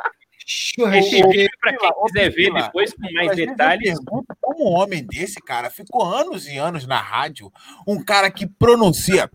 Vídeo, 0.46 1.50
para 1.60 1.76
quem 1.76 1.92
quiser 2.06 2.30
ver 2.30 2.54
depois 2.54 2.94
com 2.94 3.12
mais 3.14 3.36
detalhes, 3.36 3.98
Como 4.40 4.70
um 4.70 4.74
homem 4.74 5.04
desse, 5.04 5.42
cara, 5.42 5.72
ficou 5.72 6.04
anos 6.04 6.48
e 6.48 6.58
anos 6.58 6.86
na 6.86 7.00
rádio, 7.00 7.52
um 7.88 8.04
cara 8.04 8.30
que 8.30 8.46
pronuncia 8.46 9.30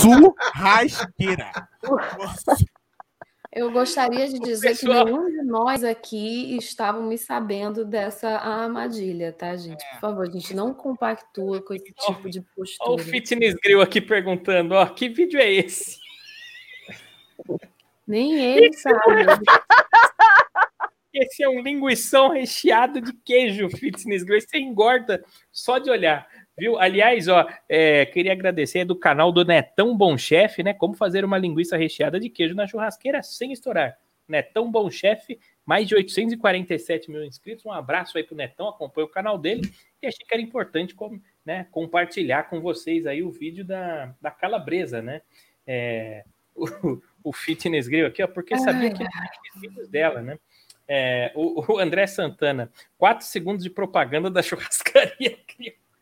churrasqueira. 0.00 1.50
Eu 3.52 3.70
gostaria 3.70 4.26
de 4.26 4.40
dizer 4.40 4.70
Pessoal. 4.70 5.04
que 5.04 5.12
nenhum 5.12 5.30
de 5.30 5.42
nós 5.42 5.84
aqui 5.84 6.56
estávamos 6.56 7.20
sabendo 7.20 7.84
dessa 7.84 8.30
armadilha, 8.30 9.32
tá, 9.32 9.54
gente? 9.54 9.84
Por 9.92 10.00
favor, 10.00 10.26
a 10.26 10.30
gente 10.30 10.54
não 10.54 10.74
compactua 10.74 11.62
com 11.62 11.72
esse 11.72 11.92
tipo 11.92 12.28
de 12.28 12.38
Olha 12.40 12.46
o 12.48 12.56
postura. 12.56 13.04
Fitness 13.04 13.54
Grill 13.62 13.80
aqui 13.80 14.00
perguntando, 14.00 14.74
ó, 14.74 14.86
que 14.86 15.08
vídeo 15.08 15.38
é 15.38 15.52
esse? 15.52 16.00
Nem 18.08 18.34
ele 18.34 18.72
sabe. 18.72 18.98
Esse 21.14 21.44
é 21.44 21.48
um 21.48 21.62
linguição 21.62 22.30
recheado 22.30 23.00
de 23.00 23.12
queijo, 23.12 23.70
Fitness 23.70 24.24
Grill. 24.24 24.40
Você 24.40 24.58
engorda 24.58 25.24
só 25.52 25.78
de 25.78 25.88
olhar, 25.88 26.26
viu? 26.58 26.76
Aliás, 26.76 27.28
ó, 27.28 27.46
é, 27.68 28.04
queria 28.04 28.32
agradecer 28.32 28.80
é 28.80 28.84
do 28.84 28.96
canal 28.96 29.30
do 29.30 29.44
Netão 29.44 29.96
Bom 29.96 30.18
Chefe, 30.18 30.64
né? 30.64 30.74
Como 30.74 30.94
fazer 30.94 31.24
uma 31.24 31.38
linguiça 31.38 31.76
recheada 31.76 32.18
de 32.18 32.28
queijo 32.28 32.56
na 32.56 32.66
churrasqueira 32.66 33.22
sem 33.22 33.52
estourar. 33.52 33.96
Netão 34.26 34.68
Bom 34.68 34.90
Chefe, 34.90 35.38
mais 35.64 35.86
de 35.86 35.94
847 35.94 37.08
mil 37.08 37.24
inscritos. 37.24 37.64
Um 37.64 37.70
abraço 37.70 38.18
aí 38.18 38.24
pro 38.24 38.34
Netão, 38.34 38.68
acompanha 38.68 39.06
o 39.06 39.10
canal 39.10 39.38
dele. 39.38 39.72
E 40.02 40.08
achei 40.08 40.26
que 40.26 40.34
era 40.34 40.42
importante 40.42 40.96
né, 41.46 41.68
compartilhar 41.70 42.50
com 42.50 42.60
vocês 42.60 43.06
aí 43.06 43.22
o 43.22 43.30
vídeo 43.30 43.64
da, 43.64 44.12
da 44.20 44.32
calabresa, 44.32 45.00
né? 45.00 45.22
É, 45.64 46.24
o, 46.56 47.00
o 47.22 47.32
Fitness 47.32 47.86
Grill 47.86 48.06
aqui, 48.06 48.20
ó, 48.20 48.26
porque 48.26 48.58
sabia 48.58 48.92
que 48.92 49.04
vídeos 49.60 49.88
dela, 49.88 50.20
né? 50.20 50.38
É, 50.86 51.32
o, 51.34 51.72
o 51.72 51.78
André 51.78 52.06
Santana, 52.06 52.70
quatro 52.98 53.26
segundos 53.26 53.62
de 53.62 53.70
propaganda 53.70 54.30
da 54.30 54.42
churrascaria. 54.42 55.38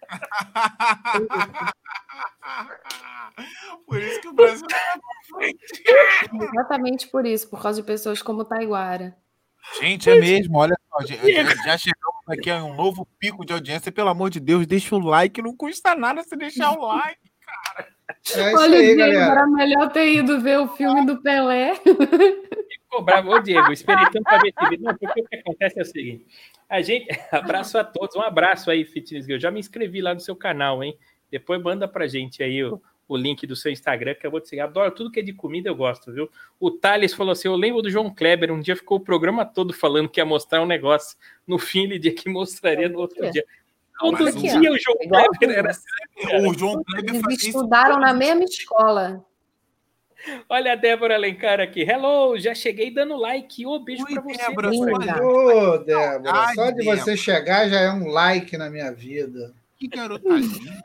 Por 3.87 4.03
isso 4.03 4.21
que 4.21 4.29
o 4.29 4.33
Brasil 4.33 4.67
Exatamente 6.53 7.09
por 7.09 7.25
isso, 7.25 7.49
por 7.49 7.63
causa 7.63 7.81
de 7.81 7.87
pessoas 7.87 8.21
como 8.21 8.45
Taiguara. 8.45 9.17
Gente, 9.81 10.11
é 10.11 10.17
mesmo, 10.19 10.59
olha 10.59 10.77
só, 10.89 11.07
já, 11.07 11.79
chegamos 11.79 12.23
aqui 12.29 12.51
a 12.51 12.63
um 12.65 12.75
novo 12.75 13.07
pico 13.19 13.45
de 13.45 13.53
audiência. 13.53 13.93
Pelo 13.93 14.09
amor 14.09 14.29
de 14.29 14.41
Deus, 14.41 14.67
deixa 14.67 14.95
o 14.95 14.99
like, 14.99 15.41
não 15.41 15.57
custa 15.57 15.95
nada 15.95 16.23
você 16.23 16.37
deixar 16.37 16.73
o 16.73 16.85
like. 16.85 17.32
É 18.37 18.49
isso 18.53 18.59
Olha, 18.61 18.79
aí, 18.79 18.85
Diego, 18.87 18.99
galera. 18.99 19.33
era 19.33 19.47
melhor 19.47 19.93
ter 19.93 20.13
ido 20.13 20.41
ver 20.41 20.59
o 20.61 20.69
filme 20.69 21.07
do 21.07 21.21
Pelé. 21.23 21.75
Ficou 21.77 23.03
bravo, 23.03 23.31
ô 23.31 23.39
Diego, 23.41 23.73
esperei 23.73 24.05
tanto 24.07 24.23
pra 24.25 24.39
ver 24.39 24.53
esse 24.57 24.71
vídeo. 24.71 24.85
Não, 24.85 24.97
porque 24.97 25.21
o 25.21 25.25
que 25.29 25.37
acontece 25.37 25.79
é 25.79 25.83
o 25.83 25.87
seguinte: 25.87 26.27
a 26.69 26.81
gente, 26.81 27.07
abraço 27.33 27.79
a 27.79 27.85
todos, 27.85 28.15
um 28.17 28.23
abraço 28.23 28.71
aí, 28.71 28.85
Fitness 28.85 29.25
Girl. 29.27 29.39
Já 29.39 29.51
me 29.51 29.61
inscrevi 29.61 30.01
lá 30.01 30.15
no 30.15 30.21
seu 30.21 30.37
canal, 30.37 30.83
hein? 30.83 30.97
Depois 31.31 31.61
manda 31.63 31.89
pra 31.89 32.07
gente 32.07 32.43
aí 32.43 32.63
o, 32.63 32.81
o 33.09 33.17
link 33.17 33.47
do 33.47 33.57
seu 33.57 33.73
Instagram, 33.73 34.15
que 34.15 34.27
eu 34.27 34.31
vou 34.31 34.41
te 34.41 34.49
seguir. 34.49 34.61
Adoro 34.61 34.91
tudo 34.91 35.11
que 35.11 35.21
é 35.21 35.23
de 35.23 35.33
comida, 35.33 35.69
eu 35.71 35.75
gosto, 35.75 36.13
viu? 36.13 36.29
O 36.61 36.71
Thales 36.71 37.15
falou 37.15 37.33
assim: 37.33 37.49
eu 37.49 37.57
lembro 37.57 37.81
do 37.83 37.91
João 37.91 38.15
Kleber, 38.15 38.53
um 38.53 38.61
dia 38.61 38.77
ficou 38.77 38.99
o 38.99 39.05
programa 39.05 39.45
todo 39.47 39.73
falando 39.73 40.09
que 40.09 40.21
ia 40.21 40.25
mostrar 40.27 40.61
um 40.63 40.67
negócio. 40.67 41.17
No 41.47 41.59
fim, 41.59 41.85
ele 41.85 41.99
disse 41.99 42.17
que 42.17 42.29
mostraria 42.29 42.89
no 42.89 42.99
outro 42.99 43.25
É. 43.25 43.31
dia. 43.31 43.45
Todo 43.99 44.25
Mas 44.25 44.35
dia 44.35 44.55
ó, 44.71 44.75
o 44.75 44.79
João 44.79 44.97
Kleber 45.09 45.59
era 45.59 45.71
assim. 45.71 45.85
O 46.49 46.55
João 46.59 46.83
Kleber 46.85 47.11
Eles 47.11 47.23
fazia 47.23 47.37
isso 47.37 47.47
estudaram 47.49 47.99
na 48.01 48.13
mesma 48.13 48.45
escola. 48.45 49.25
Olha 50.49 50.73
a 50.73 50.77
Débora 50.77 51.15
Alencar 51.15 51.61
aqui. 51.61 51.83
Hello, 51.83 52.39
já 52.39 52.55
cheguei 52.55 52.93
dando 52.93 53.17
like. 53.17 53.67
Ô, 53.67 53.79
beijo 53.81 54.05
Oi, 54.05 54.15
pra 54.15 54.23
você. 54.23 54.39
Débora. 54.47 55.25
Ô, 55.25 55.79
Débora, 55.79 56.33
Ai, 56.33 56.55
só 56.55 56.71
de 56.71 56.77
Débora. 56.77 56.97
você 56.97 57.17
chegar 57.17 57.69
já 57.69 57.81
é 57.81 57.91
um 57.91 58.07
like 58.09 58.57
na 58.57 58.71
minha 58.71 58.93
vida. 58.93 59.53
Que 59.77 59.89
garota 59.89 60.29
linda. 60.29 60.81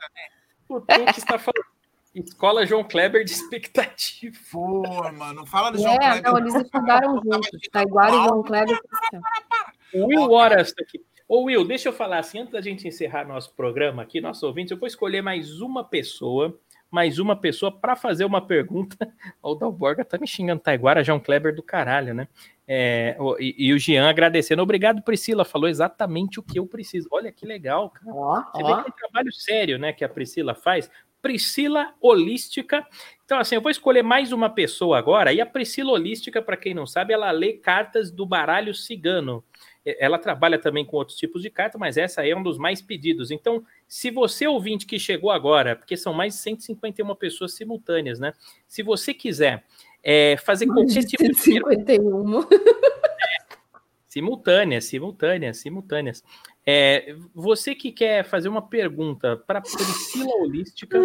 O 0.68 0.80
Tuque 0.80 1.18
está 1.18 1.38
falando. 1.38 1.66
Escola 2.14 2.66
João 2.66 2.82
Kleber 2.82 3.24
de 3.24 3.30
expectativa. 3.32 4.36
Pô, 4.50 4.82
mano, 5.12 5.46
fala 5.46 5.70
do 5.70 5.78
João 5.78 5.94
É, 5.94 5.98
Kleber. 5.98 6.22
não, 6.24 6.38
eles 6.38 6.54
estudaram 6.56 7.22
juntos. 7.22 7.50
Taiguara 7.70 8.10
e 8.16 8.24
João 8.24 8.42
Kleber. 8.42 8.80
O 9.94 10.06
Will 10.06 10.30
Horas 10.32 10.68
está 10.68 10.82
aqui. 10.82 11.00
Ô, 11.28 11.42
Will, 11.42 11.62
deixa 11.62 11.90
eu 11.90 11.92
falar 11.92 12.20
assim, 12.20 12.38
antes 12.38 12.52
da 12.54 12.60
gente 12.62 12.88
encerrar 12.88 13.28
nosso 13.28 13.54
programa 13.54 14.00
aqui, 14.02 14.18
nossos 14.18 14.42
ouvintes, 14.42 14.70
eu 14.70 14.78
vou 14.78 14.86
escolher 14.86 15.20
mais 15.20 15.60
uma 15.60 15.84
pessoa, 15.84 16.58
mais 16.90 17.18
uma 17.18 17.36
pessoa 17.36 17.70
para 17.70 17.94
fazer 17.94 18.24
uma 18.24 18.40
pergunta. 18.40 18.96
O 19.42 19.54
Dalborga 19.54 20.06
tá 20.06 20.16
me 20.16 20.26
xingando, 20.26 20.62
Taiguara, 20.62 21.04
João 21.04 21.20
Kleber 21.20 21.54
do 21.54 21.62
caralho, 21.62 22.14
né? 22.14 22.28
É, 22.66 23.14
e, 23.38 23.66
e 23.68 23.72
o 23.74 23.78
Jean 23.78 24.08
agradecendo. 24.08 24.62
Obrigado, 24.62 25.02
Priscila. 25.02 25.44
Falou 25.44 25.68
exatamente 25.68 26.40
o 26.40 26.42
que 26.42 26.58
eu 26.58 26.66
preciso. 26.66 27.08
Olha 27.10 27.30
que 27.30 27.44
legal, 27.44 27.90
cara. 27.90 28.06
Ó, 28.10 28.42
Você 28.52 28.62
vê 28.62 28.70
ó. 28.70 28.82
que 28.82 28.88
é 28.88 28.92
um 28.92 28.96
trabalho 28.96 29.32
sério, 29.32 29.78
né, 29.78 29.92
que 29.92 30.04
a 30.04 30.08
Priscila 30.08 30.54
faz. 30.54 30.90
Priscila 31.20 31.92
Holística. 32.00 32.86
Então, 33.24 33.38
assim, 33.38 33.54
eu 33.54 33.60
vou 33.60 33.70
escolher 33.70 34.02
mais 34.02 34.32
uma 34.32 34.48
pessoa 34.48 34.98
agora. 34.98 35.32
E 35.32 35.40
a 35.40 35.46
Priscila 35.46 35.92
Holística, 35.92 36.40
para 36.40 36.56
quem 36.56 36.72
não 36.72 36.86
sabe, 36.86 37.12
ela 37.12 37.30
lê 37.30 37.54
cartas 37.54 38.10
do 38.10 38.24
baralho 38.24 38.74
cigano. 38.74 39.44
Ela 39.84 40.18
trabalha 40.18 40.58
também 40.58 40.84
com 40.84 40.96
outros 40.96 41.16
tipos 41.16 41.40
de 41.40 41.50
carta, 41.50 41.78
mas 41.78 41.96
essa 41.96 42.20
aí 42.20 42.30
é 42.30 42.36
um 42.36 42.42
dos 42.42 42.58
mais 42.58 42.82
pedidos. 42.82 43.30
Então, 43.30 43.64
se 43.86 44.10
você 44.10 44.46
ouvinte 44.46 44.86
que 44.86 44.98
chegou 44.98 45.30
agora, 45.30 45.74
porque 45.74 45.96
são 45.96 46.12
mais 46.12 46.34
de 46.34 46.40
151 46.40 47.14
pessoas 47.14 47.54
simultâneas, 47.54 48.18
né? 48.18 48.32
Se 48.66 48.82
você 48.82 49.14
quiser 49.14 49.64
é, 50.02 50.36
fazer 50.36 50.66
qualquer 50.66 51.04
tipo 51.04 51.24
de 51.24 51.34
51. 51.34 52.46
Simultâneas, 54.08 54.86
simultâneas, 54.86 55.58
simultâneas. 55.58 56.24
É, 56.66 57.14
você 57.34 57.74
que 57.74 57.92
quer 57.92 58.24
fazer 58.24 58.48
uma 58.48 58.62
pergunta 58.62 59.36
para 59.36 59.60
Priscila 59.60 60.34
Holística, 60.40 60.98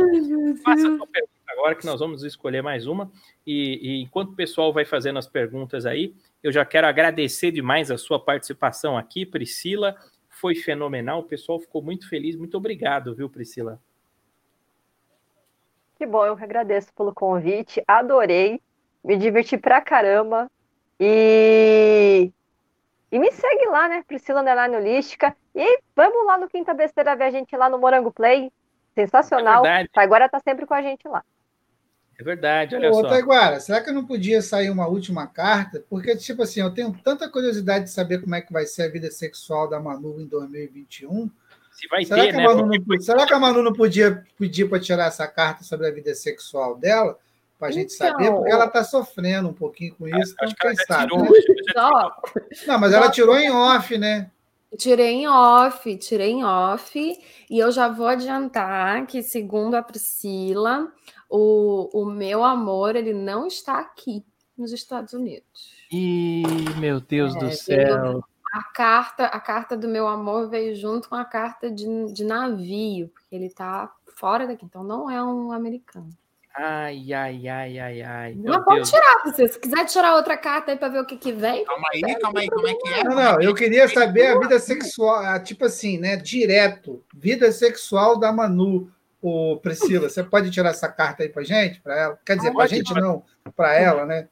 faça 0.63 0.87
a 0.87 0.97
sua 0.97 1.07
pergunta 1.07 1.33
agora 1.49 1.75
que 1.75 1.85
nós 1.85 1.99
vamos 1.99 2.23
escolher 2.23 2.63
mais 2.63 2.87
uma. 2.87 3.11
E, 3.45 3.79
e 3.81 4.01
enquanto 4.01 4.31
o 4.31 4.35
pessoal 4.35 4.71
vai 4.71 4.85
fazendo 4.85 5.19
as 5.19 5.27
perguntas 5.27 5.85
aí, 5.85 6.15
eu 6.43 6.51
já 6.51 6.65
quero 6.65 6.85
agradecer 6.85 7.51
demais 7.51 7.89
a 7.89 7.97
sua 7.97 8.19
participação 8.19 8.97
aqui, 8.97 9.25
Priscila. 9.25 9.95
Foi 10.27 10.53
fenomenal, 10.53 11.19
o 11.19 11.23
pessoal 11.23 11.59
ficou 11.59 11.81
muito 11.81 12.09
feliz. 12.09 12.35
Muito 12.35 12.57
obrigado, 12.57 13.15
viu, 13.15 13.29
Priscila? 13.29 13.79
Que 15.95 16.05
bom, 16.05 16.25
eu 16.25 16.35
que 16.35 16.43
agradeço 16.43 16.93
pelo 16.93 17.13
convite, 17.13 17.81
adorei, 17.87 18.59
me 19.01 19.15
diverti 19.15 19.57
pra 19.57 19.79
caramba. 19.79 20.51
E, 20.99 22.29
e 23.09 23.19
me 23.19 23.31
segue 23.31 23.65
lá, 23.67 23.87
né? 23.87 24.03
Priscila 24.05 24.41
Underline 24.41 24.75
Holística. 24.75 25.35
E 25.55 25.79
vamos 25.95 26.25
lá 26.25 26.37
no 26.37 26.49
Quinta 26.49 26.73
Besteira 26.73 27.15
ver 27.15 27.25
a 27.25 27.31
gente 27.31 27.55
lá 27.55 27.69
no 27.69 27.77
Morango 27.77 28.11
Play. 28.11 28.51
Sensacional. 28.93 29.65
É 29.65 29.77
verdade. 29.77 29.89
Agora 29.95 30.27
tá 30.27 30.39
sempre 30.39 30.65
com 30.65 30.73
a 30.73 30.81
gente 30.81 31.07
lá. 31.07 31.23
É 32.19 32.23
verdade, 32.23 32.75
olha 32.75 32.91
Ô, 32.91 33.01
só. 33.01 33.09
Taiguara, 33.09 33.59
será 33.59 33.81
que 33.81 33.89
eu 33.89 33.93
não 33.93 34.05
podia 34.05 34.41
sair 34.41 34.69
uma 34.69 34.87
última 34.87 35.25
carta? 35.27 35.83
Porque, 35.89 36.15
tipo 36.15 36.43
assim, 36.43 36.61
eu 36.61 36.71
tenho 36.71 36.93
tanta 37.03 37.27
curiosidade 37.29 37.85
de 37.85 37.91
saber 37.91 38.21
como 38.21 38.35
é 38.35 38.41
que 38.41 38.53
vai 38.53 38.65
ser 38.65 38.83
a 38.83 38.89
vida 38.89 39.09
sexual 39.09 39.67
da 39.67 39.79
Manu 39.79 40.21
em 40.21 40.27
2021. 40.27 41.29
Se 41.71 41.87
vai 41.87 42.05
Será, 42.05 42.21
ter, 42.23 42.31
que, 42.31 42.37
né? 42.37 42.45
a 42.45 42.47
Manu 42.47 42.67
Porque 42.69 42.95
não, 42.97 43.01
será 43.01 43.25
que 43.25 43.33
a 43.33 43.39
Manu 43.39 43.63
não 43.63 43.73
podia 43.73 44.23
pedir 44.37 44.69
para 44.69 44.79
tirar 44.79 45.05
essa 45.07 45.27
carta 45.27 45.63
sobre 45.63 45.87
a 45.87 45.91
vida 45.91 46.13
sexual 46.13 46.75
dela? 46.77 47.17
Para 47.57 47.69
a 47.69 47.71
gente 47.71 47.93
Então, 47.95 48.07
saber, 48.09 48.31
porque 48.31 48.51
ela 48.51 48.65
está 48.65 48.83
sofrendo 48.83 49.49
um 49.49 49.53
pouquinho 49.53 49.95
com 49.95 50.07
isso, 50.07 50.33
então 50.33 50.45
acho 50.47 50.55
que 50.55 50.67
ela 50.67 50.75
quem 50.75 50.85
já 50.87 50.95
sabe. 50.95 51.11
tirou, 51.11 51.23
né? 51.23 51.39
Não, 52.67 52.79
mas 52.79 52.93
ela 52.93 53.09
tirou 53.09 53.37
em 53.37 53.49
off, 53.49 53.97
né? 53.97 54.29
Tirei 54.77 55.11
em 55.11 55.27
off, 55.27 55.97
tirei 55.97 56.31
em 56.31 56.43
off, 56.43 56.99
e 57.49 57.59
eu 57.59 57.71
já 57.71 57.87
vou 57.87 58.07
adiantar 58.07 59.05
que, 59.05 59.21
segundo 59.21 59.75
a 59.75 59.83
Priscila, 59.83 60.91
o, 61.35 61.89
o 61.91 62.05
meu 62.05 62.43
amor 62.43 62.95
ele 62.95 63.11
não 63.11 63.47
está 63.47 63.79
aqui 63.79 64.23
nos 64.55 64.71
Estados 64.71 65.13
Unidos. 65.13 65.73
Ih, 65.91 66.43
meu 66.79 67.01
Deus 67.01 67.35
É, 67.35 67.39
do 67.39 67.51
céu. 67.51 68.23
A 68.53 68.63
carta, 68.65 69.25
a 69.25 69.39
carta 69.39 69.75
do 69.75 69.87
meu 69.87 70.07
amor 70.07 70.47
veio 70.47 70.75
junto 70.75 71.09
com 71.09 71.15
a 71.15 71.25
carta 71.25 71.71
de, 71.71 72.13
de 72.13 72.23
navio, 72.23 73.07
porque 73.07 73.35
ele 73.35 73.47
está 73.47 73.91
fora 74.15 74.45
daqui, 74.45 74.63
então 74.63 74.83
não 74.83 75.09
é 75.09 75.23
um 75.23 75.51
americano. 75.51 76.09
Ai, 76.55 77.11
ai, 77.11 77.47
ai, 77.47 77.79
ai, 77.79 78.01
ai. 78.03 78.35
Mas 78.37 78.63
pode 78.63 78.75
Deus. 78.75 78.91
tirar, 78.91 79.23
você. 79.25 79.47
Se 79.47 79.59
quiser 79.59 79.85
tirar 79.85 80.15
outra 80.15 80.37
carta 80.37 80.69
aí 80.71 80.77
para 80.77 80.89
ver 80.89 80.99
o 80.99 81.05
que, 81.07 81.17
que 81.17 81.31
vem, 81.31 81.65
Calma 81.65 81.87
aí, 81.91 82.19
calma 82.19 82.39
aí, 82.41 82.47
como 82.47 82.67
é 82.67 82.75
que 82.75 82.89
é? 82.89 83.03
Não, 83.03 83.15
não, 83.15 83.41
eu 83.41 83.55
queria 83.55 83.87
saber 83.87 84.27
a 84.27 84.39
vida 84.39 84.59
sexual, 84.59 85.15
ah, 85.25 85.39
tipo 85.39 85.65
assim, 85.65 85.97
né? 85.97 86.15
Direto. 86.15 87.03
Vida 87.11 87.51
sexual 87.51 88.19
da 88.19 88.31
Manu. 88.31 88.91
Ô, 89.23 89.55
Priscila, 89.55 90.09
você 90.09 90.21
pode 90.21 90.51
tirar 90.51 90.71
essa 90.71 90.91
carta 90.91 91.23
aí 91.23 91.29
pra 91.29 91.43
gente? 91.43 91.79
Pra 91.79 91.97
ela? 91.97 92.19
Quer 92.25 92.35
dizer, 92.35 92.51
pra 92.51 92.63
Pode, 92.63 92.75
gente 92.75 92.93
não, 92.93 93.23
pra 93.55 93.73
ela, 93.73 94.05
né? 94.05 94.27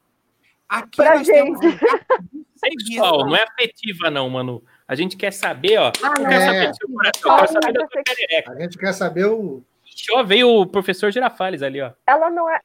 Aqui 0.68 0.98
Pra 0.98 1.16
nós 1.16 1.26
temos 1.26 1.58
um 1.58 2.44
Sexual, 2.56 3.24
não 3.24 3.34
é 3.34 3.42
afetiva, 3.42 4.10
não, 4.10 4.28
Manu. 4.28 4.62
A 4.86 4.94
gente 4.94 5.16
quer 5.16 5.32
saber, 5.32 5.78
ó. 5.78 5.90
Ah, 6.02 6.20
não. 6.20 6.30
É. 6.30 6.40
saber 6.44 6.72
do 6.72 7.22
coração, 7.22 7.32
eu 7.32 7.38
quero 7.38 7.52
saber 7.52 7.72
da 7.72 7.88
sua 7.88 8.02
perereca. 8.04 8.52
A 8.52 8.60
gente 8.60 8.76
quer 8.76 8.92
saber 8.92 9.24
o. 9.24 9.62
Ixi, 9.86 10.12
ó, 10.12 10.22
veio 10.22 10.60
o 10.60 10.66
professor 10.66 11.10
Girafales 11.10 11.62
ali, 11.62 11.80
ó. 11.80 11.92
Ela 12.06 12.28
não 12.28 12.50
é. 12.50 12.60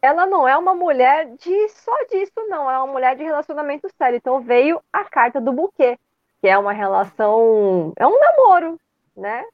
Ela 0.00 0.24
não 0.24 0.48
é 0.48 0.56
uma 0.56 0.74
mulher 0.74 1.26
de 1.36 1.68
só 1.68 1.94
disso, 2.10 2.32
não. 2.48 2.70
É 2.70 2.78
uma 2.78 2.90
mulher 2.90 3.14
de 3.14 3.22
relacionamento 3.22 3.90
sério. 3.98 4.16
Então 4.16 4.40
veio 4.40 4.80
a 4.90 5.04
carta 5.04 5.38
do 5.38 5.52
buquê, 5.52 5.98
que 6.40 6.48
é 6.48 6.56
uma 6.56 6.72
relação. 6.72 7.92
É 7.94 8.06
um 8.06 8.18
namoro, 8.18 8.80
né? 9.14 9.44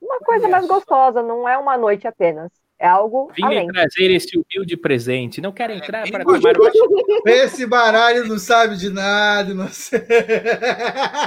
Uma 0.00 0.18
coisa 0.20 0.44
Olha 0.44 0.52
mais 0.52 0.66
gostosa, 0.66 1.22
não 1.22 1.48
é 1.48 1.56
uma 1.58 1.76
noite 1.76 2.06
apenas. 2.06 2.50
É 2.78 2.86
algo 2.86 3.30
Vim 3.34 3.42
além. 3.44 3.66
trazer 3.66 4.08
esse 4.12 4.38
humilde 4.38 4.76
presente. 4.76 5.40
Não 5.40 5.50
quero 5.50 5.72
entrar 5.72 6.04
bem 6.04 6.12
para 6.12 6.24
tomar 6.24 6.38
Esse 7.26 7.66
baralho 7.66 8.24
não 8.28 8.38
sabe 8.38 8.76
de 8.76 8.88
nada, 8.88 9.52
não 9.52 9.66
sei. 9.68 10.00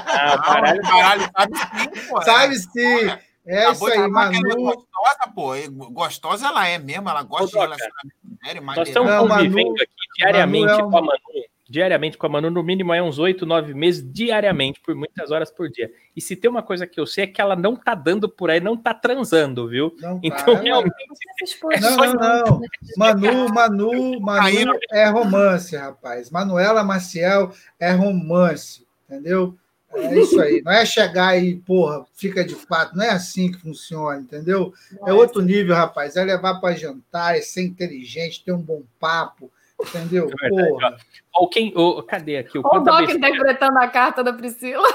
Ah, 0.07 0.35
Não, 0.35 0.41
caralho. 0.43 0.81
caralho, 0.81 1.29
sabe 1.35 1.57
sim, 1.99 2.07
pô. 2.09 2.21
Sabe 2.21 2.55
sim. 2.55 3.31
É 3.45 3.71
isso 3.71 3.85
aí, 3.87 3.97
é 3.99 4.07
Manu. 4.07 4.39
gostosa, 4.55 5.31
pô. 5.35 5.55
E 5.55 5.67
Gostosa 5.67 6.47
ela 6.47 6.67
é 6.67 6.77
mesmo, 6.77 7.09
ela 7.09 7.23
gosta 7.23 7.45
Ô, 7.45 7.47
de 7.47 7.57
relacionamento 7.57 8.15
sério, 8.45 8.63
mas 8.63 8.77
Nós 8.77 8.87
estamos 8.87 9.11
Não, 9.11 9.27
convivendo 9.27 9.55
Manu- 9.57 9.75
aqui 9.75 9.93
diariamente 10.17 10.65
Manu 10.67 10.79
é 10.79 10.85
um- 10.85 10.91
com 10.91 10.97
a 10.97 11.01
Manu. 11.01 11.19
Diariamente 11.71 12.17
com 12.17 12.25
a 12.25 12.29
Manu, 12.29 12.49
no 12.51 12.61
mínimo 12.61 12.93
é 12.93 13.01
uns 13.01 13.17
oito, 13.17 13.45
nove 13.45 13.73
meses, 13.73 14.05
diariamente, 14.11 14.81
por 14.81 14.93
muitas 14.93 15.31
horas 15.31 15.49
por 15.49 15.69
dia. 15.69 15.89
E 16.13 16.19
se 16.19 16.35
tem 16.35 16.51
uma 16.51 16.61
coisa 16.61 16.85
que 16.85 16.99
eu 16.99 17.07
sei 17.07 17.23
é 17.23 17.27
que 17.27 17.39
ela 17.39 17.55
não 17.55 17.77
tá 17.77 17.95
dando 17.95 18.27
por 18.27 18.49
aí, 18.49 18.59
não 18.59 18.75
tá 18.75 18.93
transando, 18.93 19.69
viu? 19.69 19.95
Não, 20.01 20.19
tá. 20.19 20.19
Então, 20.21 20.53
Ela- 20.55 20.61
realmente, 20.61 20.93
Não, 21.81 21.95
não, 21.95 22.13
não. 22.13 22.61
Manu, 22.97 23.53
Manu, 23.53 24.19
Manu 24.19 24.79
é 24.91 25.07
romance, 25.07 25.77
rapaz. 25.77 26.29
Manuela 26.29 26.83
Maciel 26.83 27.53
é 27.79 27.91
romance, 27.91 28.85
entendeu? 29.09 29.55
É 29.93 30.19
isso 30.19 30.41
aí. 30.41 30.61
Não 30.65 30.73
é 30.73 30.85
chegar 30.85 31.29
aí, 31.29 31.55
porra, 31.55 32.05
fica 32.13 32.43
de 32.43 32.55
quatro. 32.55 32.97
Não 32.97 33.05
é 33.05 33.11
assim 33.11 33.49
que 33.49 33.59
funciona, 33.59 34.19
entendeu? 34.19 34.73
É 35.05 35.13
outro 35.13 35.41
nível, 35.41 35.73
rapaz. 35.73 36.17
É 36.17 36.23
levar 36.23 36.55
para 36.59 36.75
jantar, 36.75 37.37
é 37.37 37.41
ser 37.41 37.63
inteligente, 37.63 38.43
ter 38.43 38.51
um 38.51 38.61
bom 38.61 38.83
papo, 38.99 39.49
entendeu? 39.87 40.29
É 40.41 40.49
Porra. 40.49 40.97
Ou 41.33 41.47
quem. 41.49 41.71
ou- 41.75 42.01
cadê 42.03 42.37
aqui? 42.37 42.57
O 42.57 42.61
o 42.61 42.63
quanta, 42.63 42.91
Doc 42.91 42.99
besteira, 43.01 43.27
interpretando 43.29 43.77
a 43.79 43.87
carta 43.87 44.23
da 44.23 44.33
Priscila. 44.33 44.87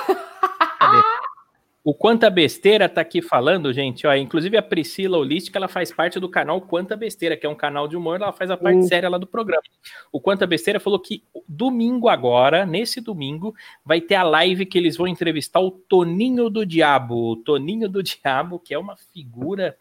o 1.85 1.95
quanta 1.95 2.29
besteira 2.29 2.89
tá 2.89 3.01
aqui 3.01 3.23
falando, 3.23 3.73
gente. 3.73 4.07
Ó, 4.07 4.15
inclusive 4.15 4.57
a 4.57 4.63
Priscila 4.63 5.19
Holística, 5.19 5.57
ela 5.57 5.69
faz 5.69 5.93
parte 5.93 6.19
do 6.19 6.29
canal 6.29 6.61
Quanta 6.61 6.97
Besteira, 6.97 7.37
que 7.37 7.47
é 7.47 7.49
um 7.49 7.55
canal 7.55 7.87
de 7.87 7.97
humor, 7.97 8.17
ela 8.21 8.33
faz 8.33 8.51
a 8.51 8.57
parte 8.57 8.79
Hum. 8.79 8.83
séria 8.83 9.09
lá 9.09 9.19
do 9.19 9.27
programa. 9.27 9.63
O 10.11 10.21
Quanta 10.21 10.47
Besteira 10.47 10.81
falou 10.81 10.99
que 10.99 11.23
domingo 11.49 12.09
agora, 12.09 12.67
nesse 12.67 13.01
domingo, 13.01 13.55
vai 13.85 14.01
ter 14.01 14.17
a 14.17 14.25
live 14.25 14.67
que 14.67 14.77
eles 14.77 14.97
vão 14.97 15.07
entrevistar 15.07 15.61
o 15.61 15.71
Toninho 15.71 16.51
do 16.51 16.67
Diabo. 16.67 17.31
O 17.33 17.37
Toninho 17.37 17.89
do 17.89 18.03
Diabo, 18.03 18.59
que 18.59 18.75
é 18.75 18.79
uma 18.79 18.97
figura 18.97 19.77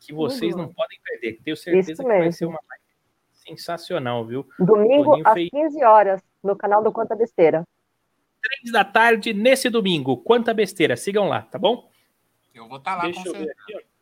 que 0.00 0.12
vocês 0.12 0.54
não 0.56 0.68
podem 0.72 0.98
perder. 1.02 1.38
Tenho 1.44 1.56
certeza 1.56 1.92
Isso 1.92 2.02
que 2.02 2.08
vai 2.08 2.32
ser 2.32 2.46
uma 2.46 2.58
live 2.68 2.83
sensacional, 3.46 4.24
viu? 4.26 4.46
Domingo 4.58 5.04
Toninho 5.10 5.28
às 5.28 5.34
fez- 5.34 5.50
15 5.50 5.84
horas, 5.84 6.20
no 6.42 6.56
canal 6.56 6.82
do 6.82 6.92
Quanta 6.92 7.14
Besteira. 7.14 7.64
Três 8.42 8.72
da 8.72 8.84
tarde 8.84 9.32
nesse 9.32 9.70
domingo. 9.70 10.18
Quanta 10.18 10.52
besteira. 10.52 10.96
Sigam 10.96 11.28
lá, 11.28 11.42
tá 11.42 11.58
bom? 11.58 11.90
eu 12.54 12.68
vou 12.68 12.76
estar 12.78 12.94
lá 12.96 13.04
Deixa 13.04 13.22
com 13.22 13.28
eu 13.28 13.32
ver 13.32 13.38
certeza. 13.46 13.56
aqui, 13.62 13.76
ó. 13.76 13.94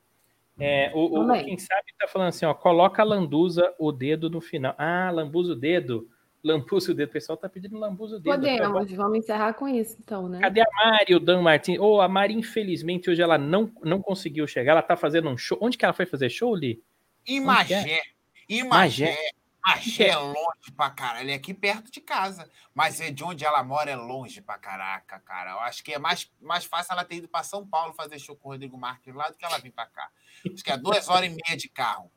É, 0.59 0.93
o, 0.95 1.21
o- 1.23 1.33
quem 1.45 1.57
sabe 1.59 1.87
tá 1.99 2.07
falando 2.07 2.29
assim, 2.29 2.45
ó, 2.45 2.53
coloca 2.53 3.01
a 3.01 3.05
lambuza 3.05 3.73
o 3.79 3.91
dedo 3.91 4.29
no 4.29 4.41
final. 4.41 4.75
Ah, 4.77 5.11
lambuza 5.11 5.53
o 5.53 5.57
dedo. 5.57 6.09
Lambuza 6.45 6.91
o 6.91 6.95
dedo. 6.95 7.09
O 7.09 7.13
pessoal 7.13 7.37
tá 7.37 7.49
pedindo 7.49 7.79
lambuza 7.79 8.17
o 8.17 8.19
dedo. 8.21 8.35
tá. 8.35 8.39
Podemos, 8.69 8.93
vamos 8.93 9.19
encerrar 9.19 9.55
com 9.55 9.67
isso, 9.69 9.97
então, 10.01 10.29
né? 10.29 10.41
Cadê 10.41 10.61
a 10.61 10.67
Mari, 10.85 11.15
o 11.15 11.21
Dan 11.21 11.41
Martins? 11.41 11.79
Ô, 11.79 12.01
a 12.01 12.09
Mari, 12.09 12.35
infelizmente, 12.35 13.09
hoje 13.09 13.23
ela 13.23 13.39
não, 13.39 13.71
não 13.83 14.03
conseguiu 14.03 14.47
chegar. 14.47 14.73
Ela 14.73 14.83
tá 14.83 14.97
fazendo 14.97 15.29
um 15.31 15.39
show. 15.39 15.57
Onde 15.61 15.79
que 15.79 15.85
ela 15.85 15.95
foi 15.95 16.05
fazer 16.05 16.29
show, 16.29 16.55
Li? 16.55 16.83
Em 17.27 17.43
que 17.65 17.75
é? 17.75 18.01
Em 18.49 18.63
Magé. 18.65 19.07
Magé. 19.07 19.33
Magé 19.65 20.09
é 20.09 20.17
longe 20.17 20.73
pra 20.77 20.91
caralho. 20.91 21.31
É 21.31 21.35
aqui 21.35 21.55
perto 21.55 21.91
de 21.91 22.01
casa. 22.01 22.51
Mas 22.75 23.01
é 23.01 23.11
de 23.11 23.23
onde 23.23 23.45
ela 23.45 23.63
mora 23.63 23.91
é 23.91 23.97
longe 23.97 24.41
pra 24.41 24.59
caraca, 24.59 25.21
cara. 25.21 25.53
Eu 25.53 25.61
acho 25.61 25.85
que 25.85 25.93
é 25.93 25.99
mais, 25.99 26.31
mais 26.41 26.65
fácil 26.65 26.93
ela 26.93 27.05
ter 27.05 27.17
ido 27.17 27.29
pra 27.29 27.43
São 27.43 27.67
Paulo 27.67 27.95
fazer 27.95 28.19
show 28.19 28.35
com 28.35 28.49
o 28.49 28.53
Rodrigo 28.53 28.77
Marques 28.77 29.15
lá 29.15 29.29
do 29.29 29.37
que 29.37 29.45
ela 29.45 29.59
vir 29.59 29.71
pra 29.71 29.87
cá. 29.87 30.11
Acho 30.53 30.65
que 30.65 30.71
é 30.71 30.77
duas 30.77 31.09
horas 31.09 31.27
e 31.27 31.31
meia 31.31 31.57
de 31.57 31.69
carro. 31.69 32.11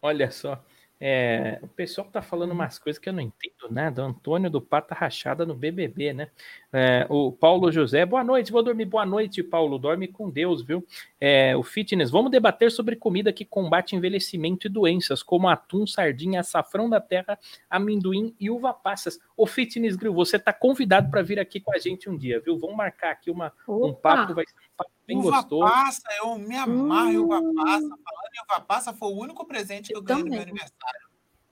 Olha 0.00 0.30
só. 0.30 0.62
É, 1.02 1.58
o 1.62 1.68
pessoal 1.68 2.06
tá 2.08 2.20
falando 2.20 2.50
umas 2.50 2.78
coisas 2.78 3.00
que 3.00 3.08
eu 3.08 3.12
não 3.12 3.22
entendo 3.22 3.70
nada. 3.70 4.02
O 4.02 4.06
Antônio 4.06 4.50
do 4.50 4.60
Pata 4.60 4.94
Rachada 4.94 5.46
no 5.46 5.54
BBB, 5.54 6.12
né? 6.12 6.30
É, 6.70 7.06
o 7.08 7.32
Paulo 7.32 7.72
José, 7.72 8.04
boa 8.04 8.22
noite, 8.22 8.52
vou 8.52 8.62
dormir. 8.62 8.84
Boa 8.84 9.06
noite, 9.06 9.42
Paulo. 9.42 9.78
Dorme 9.78 10.06
com 10.08 10.28
Deus, 10.28 10.62
viu? 10.62 10.86
É, 11.20 11.54
o 11.54 11.62
fitness, 11.62 12.10
vamos 12.10 12.30
debater 12.30 12.72
sobre 12.72 12.96
comida 12.96 13.30
que 13.30 13.44
combate 13.44 13.94
envelhecimento 13.94 14.66
e 14.66 14.70
doenças, 14.70 15.22
como 15.22 15.48
atum, 15.48 15.86
sardinha, 15.86 16.40
açafrão 16.40 16.88
da 16.88 16.98
terra, 16.98 17.38
amendoim 17.68 18.34
e 18.40 18.48
uva 18.48 18.72
passas. 18.72 19.18
O 19.36 19.46
Fitness 19.46 19.96
Grill, 19.96 20.14
você 20.14 20.36
está 20.36 20.50
convidado 20.52 21.10
para 21.10 21.20
vir 21.22 21.38
aqui 21.38 21.60
com 21.60 21.74
a 21.74 21.78
gente 21.78 22.08
um 22.08 22.16
dia, 22.16 22.40
viu? 22.40 22.58
Vamos 22.58 22.74
marcar 22.76 23.10
aqui 23.10 23.30
uma, 23.30 23.52
um 23.68 23.92
papo, 23.92 24.32
vai 24.34 24.46
ser 24.46 24.54
um 24.54 24.76
papo 24.76 24.90
bem 25.06 25.18
Uva 25.18 25.30
gostoso. 25.42 25.70
passa, 25.70 26.02
eu 26.22 26.38
me 26.38 26.56
amarro 26.56 27.10
em 27.10 27.18
uva 27.18 27.38
Hum. 27.38 27.54
passa. 27.54 27.80
Falando 27.88 28.34
em 28.34 28.42
uva 28.50 28.60
passa, 28.62 28.92
foi 28.94 29.08
o 29.12 29.16
único 29.20 29.44
presente 29.46 29.88
que 29.88 29.94
eu, 29.94 29.98
Eu 29.98 30.02
ganhei 30.02 30.22
no 30.24 30.30
meu 30.30 30.38
também. 30.38 30.52
aniversário. 30.54 31.00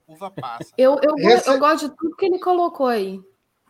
Uva 0.07 0.31
passa. 0.31 0.73
Eu, 0.79 0.99
eu, 1.03 1.15
Esse- 1.19 1.51
eu 1.51 1.59
gosto 1.59 1.91
de 1.91 1.95
tudo 1.95 2.17
que 2.17 2.25
ele 2.25 2.39
colocou 2.39 2.87
aí. 2.87 3.21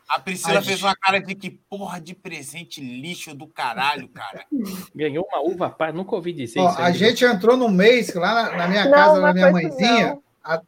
A 0.08 0.18
Priscila 0.18 0.56
Ai, 0.58 0.62
fez 0.64 0.78
gente. 0.78 0.84
uma 0.88 0.96
cara 0.96 1.20
de 1.20 1.34
que 1.34 1.50
porra 1.50 2.00
de 2.00 2.14
presente 2.14 2.80
lixo 2.80 3.34
do 3.34 3.46
caralho, 3.46 4.08
cara. 4.08 4.44
Ganhou 4.94 5.26
uma 5.30 5.42
uva 5.42 5.68
passa, 5.68 5.92
nunca 5.92 6.14
ouvi 6.14 6.32
dizer 6.32 6.60
Ó, 6.60 6.70
isso. 6.70 6.80
a 6.80 6.86
aí. 6.86 6.94
gente 6.94 7.24
entrou 7.24 7.56
no 7.56 7.68
mês 7.68 8.10
que 8.10 8.18
lá 8.18 8.34
na, 8.50 8.56
na 8.56 8.68
minha 8.68 8.84
Não, 8.86 8.90
casa, 8.92 9.20
na 9.20 9.32
minha 9.34 9.50
mãezinha, 9.52 10.18
a- 10.42 10.62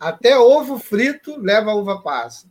até 0.00 0.38
ovo 0.38 0.78
frito 0.78 1.38
leva 1.38 1.74
uva 1.74 2.00
passa. 2.02 2.48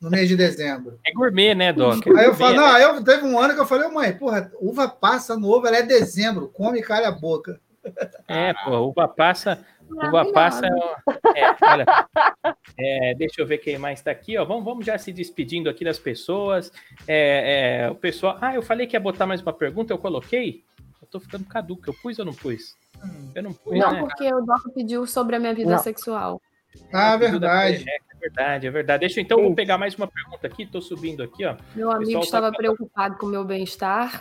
No 0.00 0.08
mês 0.08 0.28
de 0.30 0.34
dezembro. 0.34 0.98
É 1.06 1.12
gourmet, 1.12 1.54
né, 1.54 1.74
Doc? 1.74 2.06
É 2.06 2.20
Aí 2.20 2.24
eu 2.24 2.34
falo, 2.34 2.52
né? 2.52 2.56
não, 2.56 2.66
aí 2.74 2.82
eu, 2.82 3.04
teve 3.04 3.26
um 3.26 3.38
ano 3.38 3.52
que 3.52 3.60
eu 3.60 3.66
falei, 3.66 3.86
"Ô, 3.86 3.92
mãe, 3.92 4.16
porra, 4.16 4.50
uva 4.58 4.88
passa 4.88 5.36
no 5.36 5.46
ovo, 5.50 5.66
ela 5.66 5.76
é 5.76 5.82
dezembro, 5.82 6.48
come 6.48 6.78
e 6.78 6.82
calha 6.82 7.08
a 7.08 7.12
boca. 7.12 7.60
É, 8.26 8.54
pô, 8.64 8.78
uva 8.78 9.06
passa, 9.06 9.62
uva 9.90 10.32
passa. 10.32 10.66
É, 11.34 11.56
olha, 11.62 11.86
é, 12.78 13.14
deixa 13.14 13.40
eu 13.40 13.46
ver 13.46 13.58
quem 13.58 13.78
mais 13.78 13.98
está 13.98 14.10
aqui, 14.10 14.36
ó. 14.36 14.44
Vamos, 14.44 14.64
vamos 14.64 14.86
já 14.86 14.96
se 14.98 15.12
despedindo 15.12 15.68
aqui 15.68 15.84
das 15.84 15.98
pessoas. 15.98 16.72
É, 17.06 17.84
é, 17.86 17.90
o 17.90 17.94
pessoal. 17.94 18.38
Ah, 18.40 18.54
eu 18.54 18.62
falei 18.62 18.86
que 18.86 18.96
ia 18.96 19.00
botar 19.00 19.26
mais 19.26 19.42
uma 19.42 19.52
pergunta, 19.52 19.92
eu 19.92 19.98
coloquei. 19.98 20.64
Eu 21.00 21.08
tô 21.08 21.20
ficando 21.20 21.44
caduco. 21.44 21.82
Eu 21.86 21.94
pus 21.94 22.18
ou 22.18 22.24
não 22.24 22.34
pus? 22.34 22.76
Eu 23.34 23.42
não 23.42 23.52
pus, 23.52 23.78
Não, 23.78 23.92
né? 23.92 24.00
porque 24.00 24.32
o 24.32 24.40
Doc 24.40 24.74
pediu 24.74 25.06
sobre 25.06 25.36
a 25.36 25.38
minha 25.38 25.54
vida 25.54 25.70
Não. 25.70 25.78
sexual. 25.78 26.40
Ah, 26.92 27.16
Pediu 27.18 27.38
da- 27.40 27.48
verdade. 27.64 27.84
É, 27.88 27.96
é 27.96 28.18
verdade, 28.20 28.66
é 28.66 28.70
verdade. 28.70 29.00
Deixa 29.00 29.20
eu, 29.20 29.22
então, 29.24 29.40
vou 29.42 29.54
pegar 29.54 29.78
mais 29.78 29.94
uma 29.94 30.06
pergunta 30.06 30.46
aqui. 30.46 30.66
Tô 30.66 30.80
subindo 30.80 31.22
aqui, 31.22 31.44
ó. 31.44 31.56
Meu 31.74 31.90
amigo 31.90 32.12
tá 32.12 32.18
estava 32.20 32.46
falando- 32.46 32.56
preocupado 32.56 33.16
com 33.16 33.26
o 33.26 33.28
meu 33.28 33.44
bem-estar. 33.44 34.20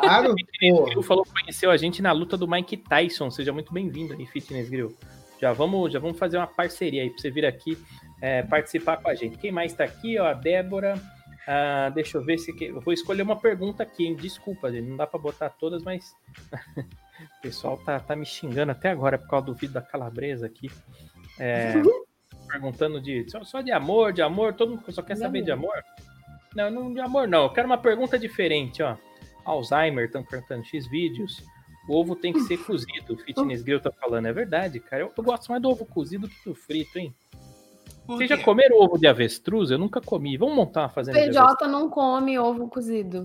Claro, 0.00 0.34
Fitness. 0.38 0.84
Grill 0.86 1.02
falou 1.02 1.24
que 1.24 1.32
conheceu 1.32 1.70
a 1.70 1.76
gente 1.76 2.02
na 2.02 2.12
luta 2.12 2.36
do 2.36 2.48
Mike 2.48 2.76
Tyson. 2.78 3.30
Seja 3.30 3.52
muito 3.52 3.72
bem-vindo 3.72 4.14
aí, 4.14 4.26
Fitness 4.26 4.68
Grill. 4.68 4.96
Já 5.40 5.52
vamos, 5.52 5.92
já 5.92 5.98
vamos 5.98 6.18
fazer 6.18 6.36
uma 6.36 6.46
parceria 6.48 7.02
aí 7.02 7.10
para 7.10 7.20
você 7.20 7.30
vir 7.30 7.46
aqui 7.46 7.78
é, 8.20 8.42
participar 8.42 8.96
com 8.96 9.08
a 9.08 9.14
gente. 9.14 9.38
Quem 9.38 9.52
mais 9.52 9.70
está 9.72 9.84
aqui? 9.84 10.18
Ó, 10.18 10.26
a 10.26 10.32
Débora. 10.34 11.00
Ah, 11.46 11.90
deixa 11.94 12.18
eu 12.18 12.24
ver 12.24 12.36
se. 12.38 12.52
Eu 12.62 12.80
vou 12.80 12.92
escolher 12.92 13.22
uma 13.22 13.36
pergunta 13.36 13.82
aqui, 13.82 14.04
hein? 14.06 14.14
Desculpa, 14.16 14.70
gente. 14.70 14.86
Não 14.88 14.96
dá 14.96 15.06
para 15.06 15.18
botar 15.20 15.48
todas, 15.48 15.82
mas. 15.82 16.12
o 16.76 17.40
pessoal 17.42 17.78
tá, 17.78 17.98
tá 18.00 18.14
me 18.16 18.26
xingando 18.26 18.72
até 18.72 18.90
agora 18.90 19.16
por 19.16 19.28
causa 19.28 19.46
do 19.46 19.54
vídeo 19.54 19.72
da 19.72 19.80
calabresa 19.80 20.44
aqui. 20.46 20.68
É, 21.38 21.72
perguntando 22.48 23.00
de. 23.00 23.28
Só, 23.30 23.44
só 23.44 23.60
de 23.60 23.70
amor, 23.72 24.12
de 24.12 24.22
amor. 24.22 24.54
Todo 24.54 24.70
mundo 24.70 24.92
só 24.92 25.02
quer 25.02 25.14
De 25.14 25.20
saber 25.20 25.42
de 25.42 25.50
amor. 25.50 25.72
amor? 25.72 25.84
Não, 26.54 26.70
não 26.70 26.92
de 26.92 27.00
amor, 27.00 27.28
não. 27.28 27.44
Eu 27.44 27.50
quero 27.50 27.66
uma 27.66 27.78
pergunta 27.78 28.18
diferente, 28.18 28.82
ó. 28.82 28.96
Alzheimer, 29.44 30.06
estão 30.06 30.22
perguntando 30.24 30.64
X 30.64 30.86
vídeos. 30.88 31.42
O 31.88 31.94
ovo 31.94 32.14
tem 32.14 32.32
que 32.32 32.40
ser 32.40 32.58
cozido. 32.58 33.14
O 33.14 33.16
Fitness 33.16 33.62
Grill 33.62 33.80
tá 33.80 33.90
falando. 33.90 34.26
É 34.26 34.32
verdade, 34.32 34.78
cara. 34.80 35.02
Eu, 35.02 35.12
eu 35.16 35.24
gosto 35.24 35.48
mais 35.48 35.62
do 35.62 35.70
ovo 35.70 35.86
cozido 35.86 36.26
do 36.26 36.34
que 36.34 36.44
do 36.44 36.54
frito, 36.54 36.98
hein? 36.98 37.14
Vocês 38.06 38.28
já 38.28 38.42
comeram 38.42 38.80
ovo 38.80 38.98
de 38.98 39.06
avestruz? 39.06 39.70
Eu 39.70 39.78
nunca 39.78 40.00
comi. 40.00 40.36
Vamos 40.36 40.54
montar 40.56 40.82
uma 40.82 40.88
fazenda 40.88 41.18
de 41.18 41.24
avestruz. 41.24 41.58
PJ 41.58 41.68
não 41.70 41.88
come 41.90 42.38
ovo 42.38 42.68
cozido. 42.68 43.24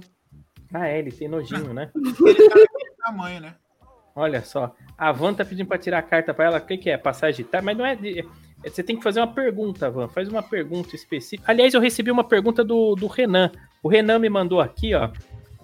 Ah, 0.74 0.88
é, 0.88 1.00
ele 1.00 1.12
tem 1.12 1.28
nojinho, 1.28 1.74
né? 1.74 1.92
Ele 1.96 2.14
tá 2.14 2.56
daquele 2.56 2.96
tamanho, 2.98 3.42
né? 3.42 3.56
Olha 4.16 4.44
só. 4.44 4.76
A 4.98 5.12
Van 5.12 5.34
tá 5.34 5.44
pedindo 5.44 5.68
pra 5.68 5.78
tirar 5.78 6.00
a 6.00 6.04
carta 6.04 6.34
pra 6.34 6.46
ela. 6.46 6.58
O 6.60 6.62
que, 6.66 6.78
que 6.78 6.90
é? 6.90 6.98
Passagem 6.98 7.46
de 7.46 7.62
Mas 7.62 7.78
não 7.78 7.86
é. 7.86 7.96
de- 7.96 8.20
é- 8.20 8.70
Você 8.70 8.84
tem 8.84 8.96
que 8.96 9.04
fazer 9.04 9.20
uma 9.20 9.34
pergunta, 9.34 9.90
Van. 9.90 10.08
Faz 10.08 10.28
uma 10.30 10.42
pergunta 10.44 10.96
específica. 10.96 11.52
Aliás, 11.52 11.74
eu 11.74 11.82
recebi 11.82 12.10
uma 12.12 12.24
pergunta 12.24 12.64
do, 12.64 12.96
do 12.96 13.08
Renan. 13.08 13.52
O 13.82 13.90
Renan 13.90 14.20
me 14.20 14.30
mandou 14.30 14.62
aqui, 14.62 14.94
ó. 14.94 15.10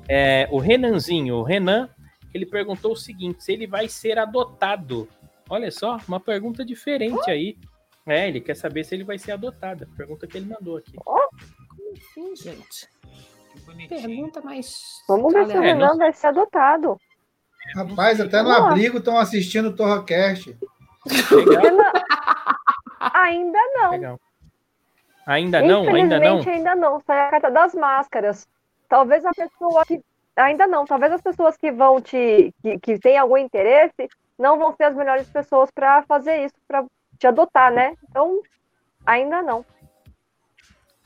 É, 0.07 0.47
o 0.51 0.57
Renanzinho, 0.57 1.35
o 1.35 1.43
Renan, 1.43 1.87
ele 2.33 2.45
perguntou 2.45 2.91
o 2.93 2.95
seguinte: 2.97 3.43
se 3.43 3.53
ele 3.53 3.67
vai 3.67 3.87
ser 3.87 4.17
adotado. 4.17 5.07
Olha 5.49 5.71
só, 5.71 5.97
uma 6.07 6.19
pergunta 6.19 6.65
diferente 6.65 7.29
aí. 7.29 7.57
É, 8.05 8.27
ele 8.27 8.41
quer 8.41 8.55
saber 8.55 8.83
se 8.83 8.95
ele 8.95 9.03
vai 9.03 9.17
ser 9.19 9.33
adotado. 9.33 9.83
A 9.91 9.95
pergunta 9.95 10.25
que 10.27 10.37
ele 10.37 10.47
mandou 10.47 10.77
aqui. 10.77 10.93
Sim, 12.13 12.35
gente. 12.35 12.87
Que 13.53 13.59
bonitinho. 13.61 14.01
Pergunta 14.01 14.41
mais. 14.41 14.73
Vamos 15.07 15.31
ver 15.33 15.47
se 15.47 15.57
o 15.57 15.63
É. 15.63 15.67
Renan 15.67 15.95
vai 15.95 16.11
ser 16.13 16.27
adotado. 16.27 16.97
Rapaz, 17.75 18.19
até 18.19 18.41
no 18.41 18.51
abrigo 18.51 18.97
estão 18.97 19.17
assistindo 19.17 19.69
o 19.69 19.75
Torrocast. 19.75 20.57
Ainda 23.13 23.59
não. 23.75 23.91
legal. 23.91 24.19
Ainda 25.25 25.61
não, 25.61 25.87
ainda 25.87 26.19
não. 26.19 26.39
Infelizmente, 26.39 26.49
ainda 26.49 26.75
não. 26.75 26.99
Sai 27.01 27.27
a 27.27 27.29
carta 27.29 27.51
das 27.51 27.75
máscaras. 27.75 28.47
Talvez 28.87 29.23
a 29.25 29.31
pessoa 29.31 29.85
que. 29.85 30.01
Ainda 30.35 30.65
não. 30.65 30.85
Talvez 30.85 31.13
as 31.13 31.21
pessoas 31.21 31.55
que 31.55 31.71
vão 31.71 32.01
te. 32.01 32.53
que, 32.61 32.79
que 32.79 32.99
têm 32.99 33.17
algum 33.17 33.37
interesse 33.37 34.09
não 34.37 34.57
vão 34.57 34.73
ser 34.75 34.85
as 34.85 34.95
melhores 34.95 35.29
pessoas 35.29 35.69
para 35.69 36.01
fazer 36.03 36.45
isso, 36.45 36.55
para 36.67 36.83
te 37.19 37.27
adotar, 37.27 37.71
né? 37.71 37.93
Então, 38.09 38.41
ainda 39.05 39.41
não. 39.41 39.63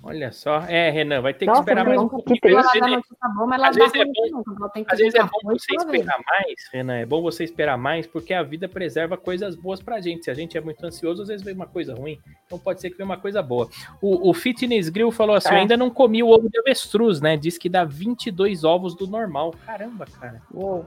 Olha 0.05 0.33
só. 0.33 0.59
É, 0.67 0.89
Renan, 0.89 1.21
vai 1.21 1.33
ter 1.33 1.39
que 1.39 1.45
Nossa, 1.45 1.61
esperar 1.61 1.85
mais 1.85 2.01
um 2.01 2.09
pouquinho. 2.09 2.37
que 2.41 2.47
Às 2.49 2.53
Ela 2.53 2.61
vezes 2.63 2.81
dá 2.81 2.87
é- 2.87 2.95
notícia 2.97 3.29
boa, 3.35 3.47
mas 3.47 3.57
ela 3.59 3.69
às 3.69 3.75
dá 3.77 3.83
vezes 3.83 3.95
é 3.95 4.03
ruim 4.03 4.13
bom- 4.31 4.43
também, 4.43 4.57
ela 4.59 4.69
tem 4.69 4.83
que 4.83 4.93
Às 4.93 4.99
vezes 4.99 5.15
é 5.15 5.23
bom 5.23 5.29
você 5.43 5.65
toda 5.77 5.91
vez. 5.91 6.01
esperar 6.03 6.23
mais, 6.27 6.55
Renan. 6.73 6.93
É 6.97 7.05
bom 7.05 7.21
você 7.21 7.43
esperar 7.45 7.77
mais, 7.77 8.05
porque 8.05 8.33
a 8.33 8.43
vida 8.43 8.67
preserva 8.67 9.15
coisas 9.15 9.55
boas 9.55 9.81
pra 9.81 10.01
gente. 10.01 10.25
Se 10.25 10.31
a 10.31 10.33
gente 10.33 10.57
é 10.57 10.61
muito 10.61 10.85
ansioso, 10.85 11.21
às 11.21 11.29
vezes 11.29 11.43
vem 11.45 11.55
uma 11.55 11.67
coisa 11.67 11.95
ruim. 11.95 12.19
Então 12.45 12.59
pode 12.59 12.81
ser 12.81 12.89
que 12.89 12.97
venha 12.97 13.05
uma 13.05 13.17
coisa 13.17 13.41
boa. 13.41 13.69
O, 14.01 14.29
o 14.29 14.33
Fitness 14.33 14.89
Grill 14.89 15.11
falou 15.11 15.35
assim: 15.35 15.49
É. 15.49 15.53
eu 15.53 15.57
ainda 15.59 15.77
não 15.77 15.89
comi 15.89 16.21
o 16.21 16.27
ovo 16.29 16.49
de 16.49 16.59
avestruz, 16.59 17.21
né? 17.21 17.37
Diz 17.37 17.57
que 17.57 17.69
dá 17.69 17.85
22 17.85 18.65
ovos 18.65 18.95
do 18.95 19.07
normal. 19.07 19.53
Caramba, 19.65 20.05
cara. 20.19 20.41
Uou. 20.53 20.85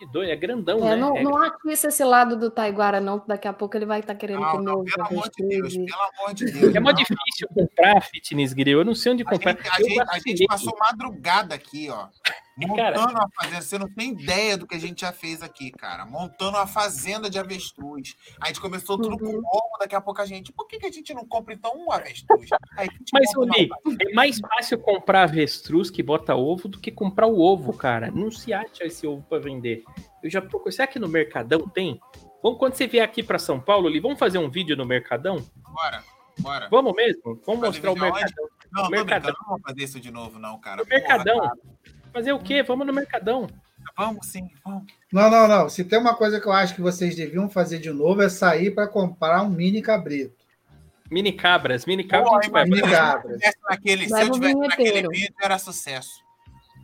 22, 0.00 0.28
é 0.28 0.36
grandão, 0.36 0.78
É, 0.78 0.90
né? 0.90 0.96
não, 0.96 1.16
É- 1.16 1.22
não 1.22 1.36
atiça 1.42 1.88
esse 1.88 2.04
lado 2.04 2.36
do 2.36 2.50
Taiguara, 2.50 3.00
não, 3.00 3.22
daqui 3.26 3.48
a 3.48 3.52
pouco 3.52 3.76
ele 3.76 3.86
vai 3.86 4.00
estar 4.00 4.14
querendo 4.14 4.40
Não, 4.40 4.50
comer 4.52 4.64
não, 4.64 4.84
pelo 4.84 5.06
amor 5.06 5.30
de 5.36 5.46
Deus, 5.48 5.74
pelo 5.76 6.02
amor 6.18 6.34
de 6.34 6.44
Deus. 6.52 6.74
É 6.74 6.80
mó 6.80 6.90
não. 6.90 6.94
difícil 6.96 7.48
comprar 7.54 8.00
Fitness 8.02 8.52
Grill. 8.52 8.78
Eu 8.78 8.84
não 8.84 8.94
sei 8.94 9.12
onde 9.12 9.22
A 9.22 9.26
comprar. 9.30 9.52
gente, 9.52 9.68
a, 9.68 9.82
gente, 9.82 10.00
a 10.00 10.18
gente 10.18 10.46
passou 10.46 10.76
madrugada 10.78 11.54
aqui, 11.54 11.88
ó. 11.90 12.06
Cara- 12.74 12.98
Montando 12.98 13.18
uma 13.18 13.28
fazenda. 13.40 13.62
Você 13.62 13.78
não 13.78 13.88
tem 13.88 14.10
ideia 14.12 14.56
do 14.56 14.66
que 14.66 14.74
a 14.74 14.80
gente 14.80 15.02
já 15.02 15.12
fez 15.12 15.42
aqui, 15.42 15.70
cara. 15.70 16.04
Montando 16.04 16.56
uma 16.56 16.66
fazenda 16.66 17.30
de 17.30 17.38
avestruz. 17.38 18.16
A 18.40 18.48
gente 18.48 18.60
começou 18.60 18.96
tudo 18.98 19.12
Uhum. 19.24 19.40
com 19.42 19.56
ovo, 19.56 19.78
daqui 19.78 19.94
a 19.94 20.00
pouco 20.00 20.20
a 20.20 20.26
gente. 20.26 20.52
Por 20.52 20.66
que, 20.66 20.78
que 20.78 20.86
a 20.86 20.90
gente 20.90 21.12
não 21.14 21.24
compra 21.26 21.54
então 21.54 21.72
um 21.76 21.92
avestruz? 21.92 22.50
A 22.52 22.58
Mas, 23.12 23.36
Uli, 23.36 23.68
fazenda. 23.84 24.04
é 24.10 24.12
mais 24.14 24.38
fácil 24.40 24.78
comprar 24.78 25.22
avestruz 25.24 25.90
que 25.90 26.02
bota 26.02 26.34
ovo 26.34 26.66
do 26.68 26.80
que 26.80 26.90
comprar 26.90 27.26
o 27.26 27.38
ovo, 27.40 27.72
cara. 27.72 28.10
Não 28.10 28.30
se 28.30 28.52
acha 28.52 28.84
esse 28.84 29.06
ovo 29.06 29.22
para 29.28 29.38
vender. 29.40 29.84
Eu 30.22 30.28
já 30.30 30.40
procurei. 30.42 30.72
Será 30.72 30.88
que 30.88 30.98
no 30.98 31.08
Mercadão 31.08 31.60
tem? 31.68 32.00
Vamos, 32.42 32.58
quando 32.58 32.74
você 32.74 32.86
vier 32.86 33.04
aqui 33.04 33.22
para 33.22 33.38
São 33.38 33.60
Paulo, 33.60 33.86
Uli, 33.86 34.00
vamos 34.00 34.18
fazer 34.18 34.38
um 34.38 34.48
vídeo 34.50 34.76
no 34.76 34.84
Mercadão? 34.86 35.36
Bora, 35.70 36.02
bora. 36.40 36.68
Vamos 36.70 36.92
mesmo? 36.94 37.40
Vamos 37.46 37.60
Fazer 37.60 37.86
mostrar 37.86 37.90
o? 37.92 37.96
Mercadão. 37.96 38.48
Não, 38.70 38.82
tô 38.84 38.90
Mercadão. 38.90 39.32
não 39.40 39.48
vamos 39.48 39.62
fazer 39.62 39.82
isso 39.84 39.98
de 40.00 40.10
novo, 40.10 40.38
não, 40.38 40.58
cara. 40.60 40.84
Porra, 40.84 40.98
Mercadão. 40.98 41.38
cara. 41.40 41.52
Fazer 42.18 42.32
o 42.32 42.38
quê? 42.40 42.64
Vamos 42.64 42.84
no 42.84 42.92
Mercadão. 42.92 43.46
Vamos 43.96 44.26
sim, 44.26 44.50
vamos. 44.64 44.84
Não, 45.12 45.30
não, 45.30 45.46
não. 45.46 45.68
Se 45.68 45.84
tem 45.84 45.98
uma 46.00 46.14
coisa 46.16 46.40
que 46.40 46.46
eu 46.48 46.52
acho 46.52 46.74
que 46.74 46.80
vocês 46.80 47.14
deviam 47.14 47.48
fazer 47.48 47.78
de 47.78 47.90
novo 47.92 48.20
é 48.22 48.28
sair 48.28 48.72
para 48.72 48.88
comprar 48.88 49.42
um 49.42 49.48
mini 49.48 49.80
cabrito. 49.80 50.34
Mini 51.08 51.32
cabras, 51.32 51.86
mini 51.86 52.02
cabras. 52.04 52.42
Gente 52.44 52.50
vai- 52.50 52.64
Mini 52.64 52.78
imagina, 52.78 52.88
se 52.88 52.94
eu 52.94 53.06
cabras. 53.12 53.32
tivesse 53.38 53.58
naquele, 53.70 54.08
se 54.08 54.20
eu 54.20 54.30
tivesse 54.32 54.54
naquele 54.56 55.08
vídeo, 55.08 55.34
era 55.40 55.58
sucesso. 55.58 56.10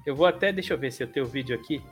Eu 0.07 0.15
vou 0.15 0.27
até, 0.27 0.53
deixa 0.53 0.73
eu 0.75 0.79
ver 0.79 0.93
se 0.93 1.03
eu 1.03 1.09
tenho 1.09 1.27
o 1.27 1.29
vídeo 1.29 1.55
aqui. 1.57 1.83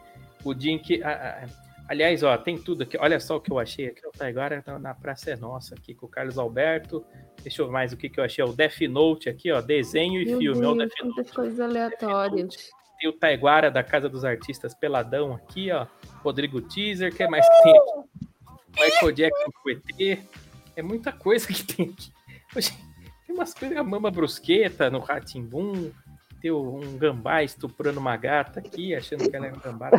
O 0.45 0.55
dia 0.55 0.73
em 0.73 0.79
que. 0.79 1.03
ah, 1.03 1.43
ah, 1.45 1.49
aliás, 1.89 2.23
ó, 2.23 2.37
tem 2.39 2.57
tudo 2.57 2.85
aqui. 2.85 2.97
Olha 2.99 3.19
só 3.21 3.37
o 3.37 3.41
que 3.41 3.51
eu 3.53 3.59
achei 3.59 3.89
aqui. 3.89 4.01
Tá 4.17 4.29
agora 4.29 4.63
na- 4.65 4.79
na 4.79 4.95
Praça 4.95 5.31
é 5.33 5.37
Nossa, 5.37 5.75
aqui 5.75 5.95
com 5.95 6.07
o 6.07 6.09
Carlos 6.09 6.39
Alberto. 6.39 7.05
Deixa 7.43 7.61
eu 7.61 7.67
ver 7.67 7.73
mais 7.73 7.93
o 7.93 7.97
que, 7.97 8.09
que 8.09 8.21
eu 8.21 8.25
achei. 8.25 8.43
O 8.45 8.53
Death 8.53 8.81
Note 8.89 9.29
aqui, 9.29 9.51
ó. 9.53 9.61
Desenho 9.61 10.23
e 10.23 10.27
Meu 10.27 10.39
filme. 10.39 10.65
Ó, 10.65 10.73
o 10.73 10.75
Deus, 10.77 10.91
Death 10.95 11.17
Note. 11.17 11.33
coisas 11.33 11.61
aleatórias. 11.61 12.71
Tem 13.03 13.11
o 13.11 13.13
Taiguara 13.13 13.69
da 13.69 13.83
Casa 13.83 14.09
dos 14.09 14.25
Artistas 14.25 14.75
Peladão 14.75 15.35
aqui, 15.35 15.73
ó. 15.73 15.89
Rodrigo 16.23 16.61
Teaser. 16.63 17.13
Que 17.13 17.27
mais 17.27 17.45
que 17.45 17.63
tem 17.65 17.77
aqui? 17.77 18.09
Michael 18.81 19.13
Jackson 19.13 19.51
com 19.61 19.71
ET. 19.71 20.25
É 20.77 20.83
muita 20.83 21.11
coisa 21.11 21.49
que 21.49 21.65
tem 21.65 21.87
aqui. 21.87 22.13
Tem 23.27 23.35
umas 23.35 23.53
coisas. 23.53 23.77
A 23.77 23.83
Mama 23.83 24.09
Brusqueta 24.09 24.89
no 24.89 25.01
Ratimbum. 25.01 25.91
Tem 26.41 26.53
um 26.53 26.97
gambá 26.97 27.43
estuprando 27.43 27.99
uma 27.99 28.17
gata 28.17 28.61
aqui, 28.61 28.95
achando 28.95 29.29
que 29.29 29.35
ela 29.35 29.49
é 29.49 29.53
um 29.53 29.59
gambá. 29.59 29.91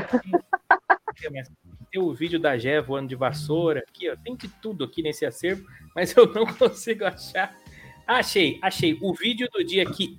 Tem 1.92 2.02
o 2.02 2.14
vídeo 2.14 2.40
da 2.40 2.58
Gé 2.58 2.80
voando 2.80 3.10
de 3.10 3.16
vassoura 3.16 3.82
aqui, 3.82 4.10
ó. 4.10 4.16
Tem 4.16 4.34
de 4.34 4.48
tudo 4.48 4.86
aqui 4.86 5.04
nesse 5.04 5.26
acervo, 5.26 5.68
mas 5.94 6.16
eu 6.16 6.26
não 6.34 6.46
consigo 6.56 7.04
achar. 7.04 7.54
Achei, 8.08 8.60
achei. 8.62 8.98
O 9.02 9.14
vídeo 9.14 9.50
do 9.52 9.62
dia 9.62 9.86
que 9.86 10.18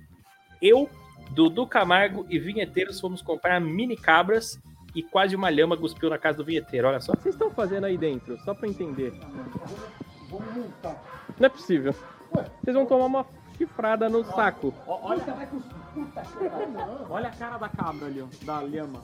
eu, 0.61 0.87
Dudu 1.31 1.67
Camargo 1.67 2.25
e 2.29 2.39
Vinheteiros 2.39 2.99
fomos 2.99 3.21
comprar 3.21 3.59
mini 3.59 3.97
cabras 3.97 4.59
e 4.95 5.03
quase 5.03 5.35
uma 5.35 5.49
lhama 5.49 5.75
cuspiu 5.75 6.09
na 6.09 6.17
casa 6.17 6.37
do 6.37 6.45
vinheteiro. 6.45 6.87
Olha 6.87 7.01
só. 7.01 7.11
O 7.11 7.17
que 7.17 7.23
vocês 7.23 7.35
estão 7.35 7.51
fazendo 7.51 7.83
aí 7.85 7.97
dentro? 7.97 8.37
Só 8.39 8.53
pra 8.53 8.67
entender. 8.67 9.13
Não 10.31 11.45
é 11.45 11.49
possível. 11.49 11.93
Vocês 12.31 12.75
vão 12.75 12.85
tomar 12.85 13.05
uma 13.05 13.25
chifrada 13.57 14.09
no 14.09 14.23
saco. 14.23 14.73
Olha, 14.87 15.23
olha 17.09 17.27
a 17.27 17.31
cara 17.31 17.57
da 17.57 17.69
cabra 17.69 18.07
ali, 18.07 18.21
ó, 18.21 18.27
da 18.45 18.61
lhama. 18.61 19.01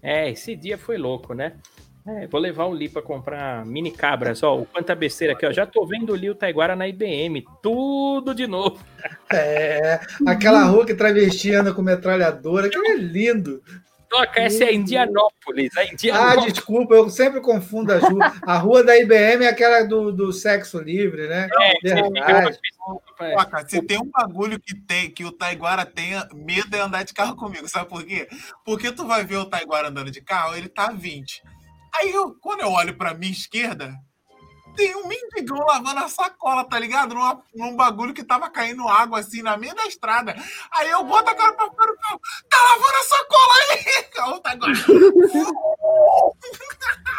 É, 0.00 0.30
esse 0.30 0.56
dia 0.56 0.78
foi 0.78 0.98
louco, 0.98 1.34
né? 1.34 1.58
É, 2.06 2.26
vou 2.26 2.40
levar 2.40 2.64
o 2.66 2.74
Li 2.74 2.88
pra 2.88 3.00
comprar 3.00 3.64
mini 3.64 3.90
cabras, 3.92 4.42
ó. 4.42 4.58
O 4.58 4.66
quanta 4.66 4.94
besteira 4.94 5.34
aqui, 5.34 5.46
ó. 5.46 5.52
Já 5.52 5.64
tô 5.64 5.86
vendo 5.86 6.12
o 6.12 6.16
Li 6.16 6.28
o 6.30 6.34
Taiguara 6.34 6.74
na 6.74 6.88
IBM. 6.88 7.44
Tudo 7.62 8.34
de 8.34 8.46
novo. 8.46 8.78
É, 9.32 10.00
aquela 10.26 10.64
rua 10.64 10.84
que 10.84 10.94
travesti 10.94 11.52
anda 11.54 11.72
com 11.72 11.80
metralhadora, 11.80 12.68
que 12.68 12.76
é 12.76 12.96
lindo. 12.96 13.62
Toca, 14.10 14.40
essa 14.42 14.64
é 14.64 14.68
a 14.68 14.72
Indianópolis. 14.74 15.74
A 15.76 15.80
Ah, 15.80 15.84
Indianópolis. 15.92 16.52
desculpa, 16.52 16.94
eu 16.94 17.08
sempre 17.08 17.40
confundo 17.40 17.92
as 17.92 18.02
ruas. 18.02 18.32
A 18.42 18.58
rua 18.58 18.84
da 18.84 18.94
IBM 18.98 19.44
é 19.44 19.48
aquela 19.48 19.84
do, 19.84 20.12
do 20.12 20.32
sexo 20.32 20.78
livre, 20.80 21.26
né? 21.28 21.48
É, 21.60 21.72
você. 21.80 22.58
É. 23.20 23.34
Cara, 23.36 23.66
se 23.68 23.80
tem 23.80 23.98
um 23.98 24.10
bagulho 24.10 24.58
que 24.60 24.74
tem 24.74 25.08
que 25.10 25.24
o 25.24 25.32
Taiguara 25.32 25.86
tenha 25.86 26.28
medo 26.34 26.76
é 26.76 26.80
andar 26.80 27.04
de 27.04 27.14
carro 27.14 27.36
comigo, 27.36 27.66
sabe 27.68 27.88
por 27.88 28.04
quê? 28.04 28.28
Porque 28.66 28.90
tu 28.92 29.06
vai 29.06 29.24
ver 29.24 29.36
o 29.36 29.46
Taiguara 29.46 29.88
andando 29.88 30.10
de 30.10 30.20
carro, 30.20 30.56
ele 30.56 30.68
tá 30.68 30.88
a 30.88 30.92
20. 30.92 31.42
Aí 31.94 32.10
eu, 32.12 32.34
quando 32.40 32.60
eu 32.60 32.70
olho 32.70 32.96
pra 32.96 33.14
minha 33.14 33.30
esquerda, 33.32 33.94
tem 34.76 34.96
um 34.96 35.06
mendigão 35.06 35.58
lavando 35.66 36.00
a 36.00 36.08
sacola, 36.08 36.64
tá 36.64 36.78
ligado? 36.78 37.14
Numa- 37.14 37.42
num 37.54 37.76
bagulho 37.76 38.14
que 38.14 38.24
tava 38.24 38.48
caindo 38.48 38.88
água 38.88 39.18
assim 39.20 39.42
na 39.42 39.56
meio 39.56 39.74
da 39.74 39.86
estrada. 39.86 40.34
Aí 40.72 40.88
eu 40.90 41.04
boto 41.04 41.28
a 41.28 41.34
cara 41.34 41.52
pra 41.52 41.66
fora 41.70 41.92
do 41.92 41.98
carro, 41.98 42.20
tá 42.48 42.56
lavando 42.70 42.96
a 42.96 43.02
sacola 43.02 43.52
aí! 43.70 44.02
O 44.22 44.38
Taiguara. 44.38 44.72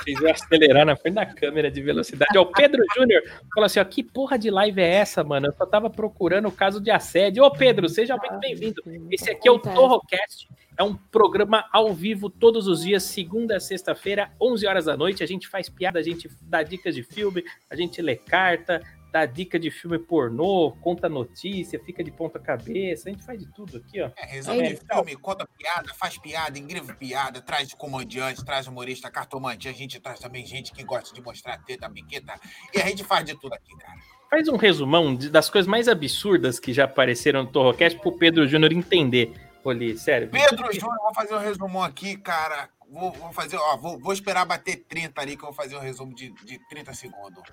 Vocês 0.03 0.19
vão 0.19 0.31
acelerar 0.31 0.85
na 0.85 0.95
frente 0.95 1.15
da 1.15 1.25
câmera 1.25 1.69
de 1.71 1.81
velocidade. 1.81 2.37
Ó, 2.37 2.41
o 2.41 2.51
Pedro 2.51 2.81
Júnior 2.95 3.21
falou 3.53 3.65
assim: 3.65 3.79
ó, 3.79 3.85
que 3.85 4.03
porra 4.03 4.37
de 4.37 4.49
live 4.49 4.81
é 4.81 4.95
essa, 4.95 5.23
mano? 5.23 5.47
Eu 5.47 5.53
só 5.57 5.65
tava 5.65 5.89
procurando 5.89 6.47
o 6.47 6.51
caso 6.51 6.79
de 6.81 6.91
assédio. 6.91 7.43
Ô, 7.43 7.51
Pedro, 7.51 7.87
seja 7.89 8.15
muito 8.17 8.37
bem-vindo. 8.39 8.81
Esse 9.11 9.31
aqui 9.31 9.47
é 9.47 9.51
o. 9.51 9.59
Torrocast. 9.59 10.47
É 10.77 10.83
um 10.83 10.95
programa 10.95 11.65
ao 11.71 11.93
vivo 11.93 12.29
todos 12.29 12.67
os 12.67 12.81
dias, 12.81 13.03
segunda 13.03 13.57
a 13.57 13.59
sexta-feira, 13.59 14.31
11 14.41 14.65
horas 14.65 14.85
da 14.85 14.97
noite. 14.97 15.23
A 15.23 15.27
gente 15.27 15.47
faz 15.47 15.69
piada, 15.69 15.99
a 15.99 16.03
gente 16.03 16.27
dá 16.41 16.63
dicas 16.63 16.95
de 16.95 17.03
filme, 17.03 17.43
a 17.69 17.75
gente 17.75 18.01
lê 18.01 18.15
carta, 18.15 18.81
dá 19.13 19.27
dica 19.27 19.59
de 19.59 19.69
filme 19.69 19.99
pornô, 19.99 20.71
conta 20.81 21.07
notícia, 21.07 21.79
fica 21.79 22.03
de 22.03 22.09
ponta 22.09 22.39
cabeça. 22.39 23.07
A 23.07 23.11
gente 23.11 23.23
faz 23.23 23.39
de 23.39 23.45
tudo 23.53 23.77
aqui, 23.77 24.01
ó. 24.01 24.09
É, 24.17 24.25
resume 24.25 24.63
É, 24.63 24.73
de 24.73 24.75
filme, 24.77 25.15
conta 25.17 25.47
piada, 25.55 25.93
faz 25.93 26.17
piada, 26.17 26.57
engriva 26.57 26.91
piada, 26.95 27.39
traz 27.39 27.71
comediante, 27.75 28.43
traz 28.43 28.65
humorista, 28.65 29.11
cartomante. 29.11 29.69
A 29.69 29.71
gente 29.71 29.99
traz 29.99 30.19
também 30.19 30.43
gente 30.43 30.73
que 30.73 30.83
gosta 30.83 31.13
de 31.13 31.21
mostrar 31.21 31.59
teta, 31.59 31.87
biqueta. 31.87 32.33
E 32.73 32.81
a 32.81 32.87
gente 32.87 33.03
faz 33.03 33.23
de 33.23 33.39
tudo 33.39 33.53
aqui, 33.53 33.77
cara. 33.77 33.99
Faz 34.31 34.47
um 34.47 34.57
resumão 34.57 35.13
das 35.15 35.47
coisas 35.47 35.67
mais 35.67 35.87
absurdas 35.87 36.59
que 36.59 36.73
já 36.73 36.85
apareceram 36.85 37.43
no 37.43 37.51
Torrocast 37.51 37.99
pro 37.99 38.17
Pedro 38.17 38.47
Júnior 38.47 38.73
entender. 38.73 39.31
Olhe, 39.63 39.97
sério. 39.97 40.29
Pedro 40.29 40.71
Júnior, 40.73 40.99
vou 41.01 41.13
fazer 41.13 41.35
um 41.35 41.39
resumão 41.39 41.83
aqui, 41.83 42.17
cara. 42.17 42.69
Vou, 42.89 43.11
vou 43.11 43.31
fazer, 43.31 43.57
ó, 43.57 43.77
vou, 43.77 43.97
vou 43.97 44.13
esperar 44.13 44.45
bater 44.45 44.75
30 44.87 45.19
ali, 45.19 45.37
que 45.37 45.43
eu 45.43 45.47
vou 45.47 45.55
fazer 45.55 45.75
um 45.75 45.79
resumo 45.79 46.13
de, 46.13 46.29
de 46.43 46.59
30 46.69 46.93
segundos. 46.93 47.43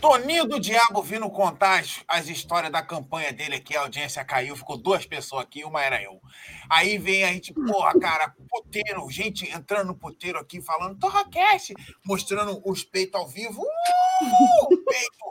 Toninho 0.00 0.46
do 0.46 0.60
Diabo 0.60 1.02
vindo 1.02 1.28
contar 1.30 1.80
as, 1.80 2.04
as 2.06 2.28
histórias 2.28 2.70
da 2.70 2.82
campanha 2.82 3.32
dele 3.32 3.56
aqui, 3.56 3.76
a 3.76 3.80
audiência 3.80 4.24
caiu, 4.24 4.54
ficou 4.54 4.76
duas 4.76 5.06
pessoas 5.06 5.42
aqui, 5.42 5.64
uma 5.64 5.82
era 5.82 6.02
eu. 6.02 6.20
Aí 6.68 6.98
vem 6.98 7.24
a 7.24 7.32
gente, 7.32 7.54
porra, 7.54 7.98
cara, 7.98 8.34
puteiro, 8.48 9.10
gente 9.10 9.50
entrando 9.50 9.88
no 9.88 9.94
puteiro 9.94 10.38
aqui, 10.38 10.60
falando 10.60 10.98
Torracast, 10.98 11.74
mostrando 12.04 12.60
os 12.64 12.84
peitos 12.84 13.18
ao 13.18 13.26
vivo. 13.26 13.62
Uh, 13.62 14.76
peito! 14.84 15.26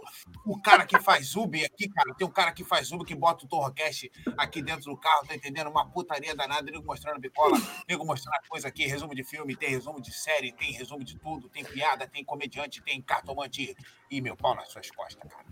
O 0.45 0.61
cara 0.61 0.85
que 0.85 0.99
faz 0.99 1.35
Uber 1.35 1.65
aqui, 1.65 1.89
cara, 1.89 2.13
tem 2.13 2.27
um 2.27 2.31
cara 2.31 2.51
que 2.51 2.63
faz 2.63 2.91
Uber 2.91 3.05
que 3.05 3.15
bota 3.15 3.45
o 3.45 3.47
Torrocast 3.47 4.11
aqui 4.37 4.61
dentro 4.61 4.91
do 4.91 4.97
carro, 4.97 5.25
tá 5.27 5.35
entendendo? 5.35 5.69
Uma 5.69 5.89
putaria 5.89 6.35
danada, 6.35 6.69
nego 6.71 6.85
mostrando 6.85 7.19
bicola, 7.19 7.57
nego 7.87 8.05
mostrando 8.05 8.35
coisa 8.47 8.67
aqui, 8.67 8.85
resumo 8.85 9.15
de 9.15 9.23
filme, 9.23 9.55
tem 9.55 9.69
resumo 9.69 9.99
de 9.99 10.13
série, 10.13 10.51
tem 10.51 10.71
resumo 10.71 11.03
de 11.03 11.17
tudo, 11.17 11.49
tem 11.49 11.63
piada, 11.63 12.07
tem 12.07 12.23
comediante, 12.23 12.81
tem 12.81 13.01
cartomante 13.01 13.75
e 14.09 14.21
meu 14.21 14.35
pau 14.35 14.55
nas 14.55 14.69
suas 14.69 14.89
costas, 14.91 15.31
cara. 15.31 15.45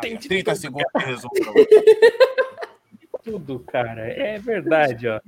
Tem 0.00 0.14
ó, 0.14 0.18
de 0.18 0.28
30 0.28 0.50
tudo, 0.50 0.60
segundos 0.60 0.92
pra 0.92 1.16
você. 1.16 1.28
Tudo, 3.24 3.58
cara. 3.60 4.06
É 4.06 4.38
verdade, 4.38 5.08
ó. 5.08 5.20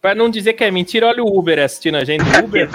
Pra 0.00 0.14
não 0.14 0.28
dizer 0.28 0.54
que 0.54 0.64
é 0.64 0.70
mentira, 0.70 1.06
olha 1.06 1.22
o 1.22 1.38
Uber 1.38 1.58
assistindo 1.60 1.96
a 1.96 2.04
gente. 2.04 2.22
O 2.24 2.44
Uber, 2.44 2.68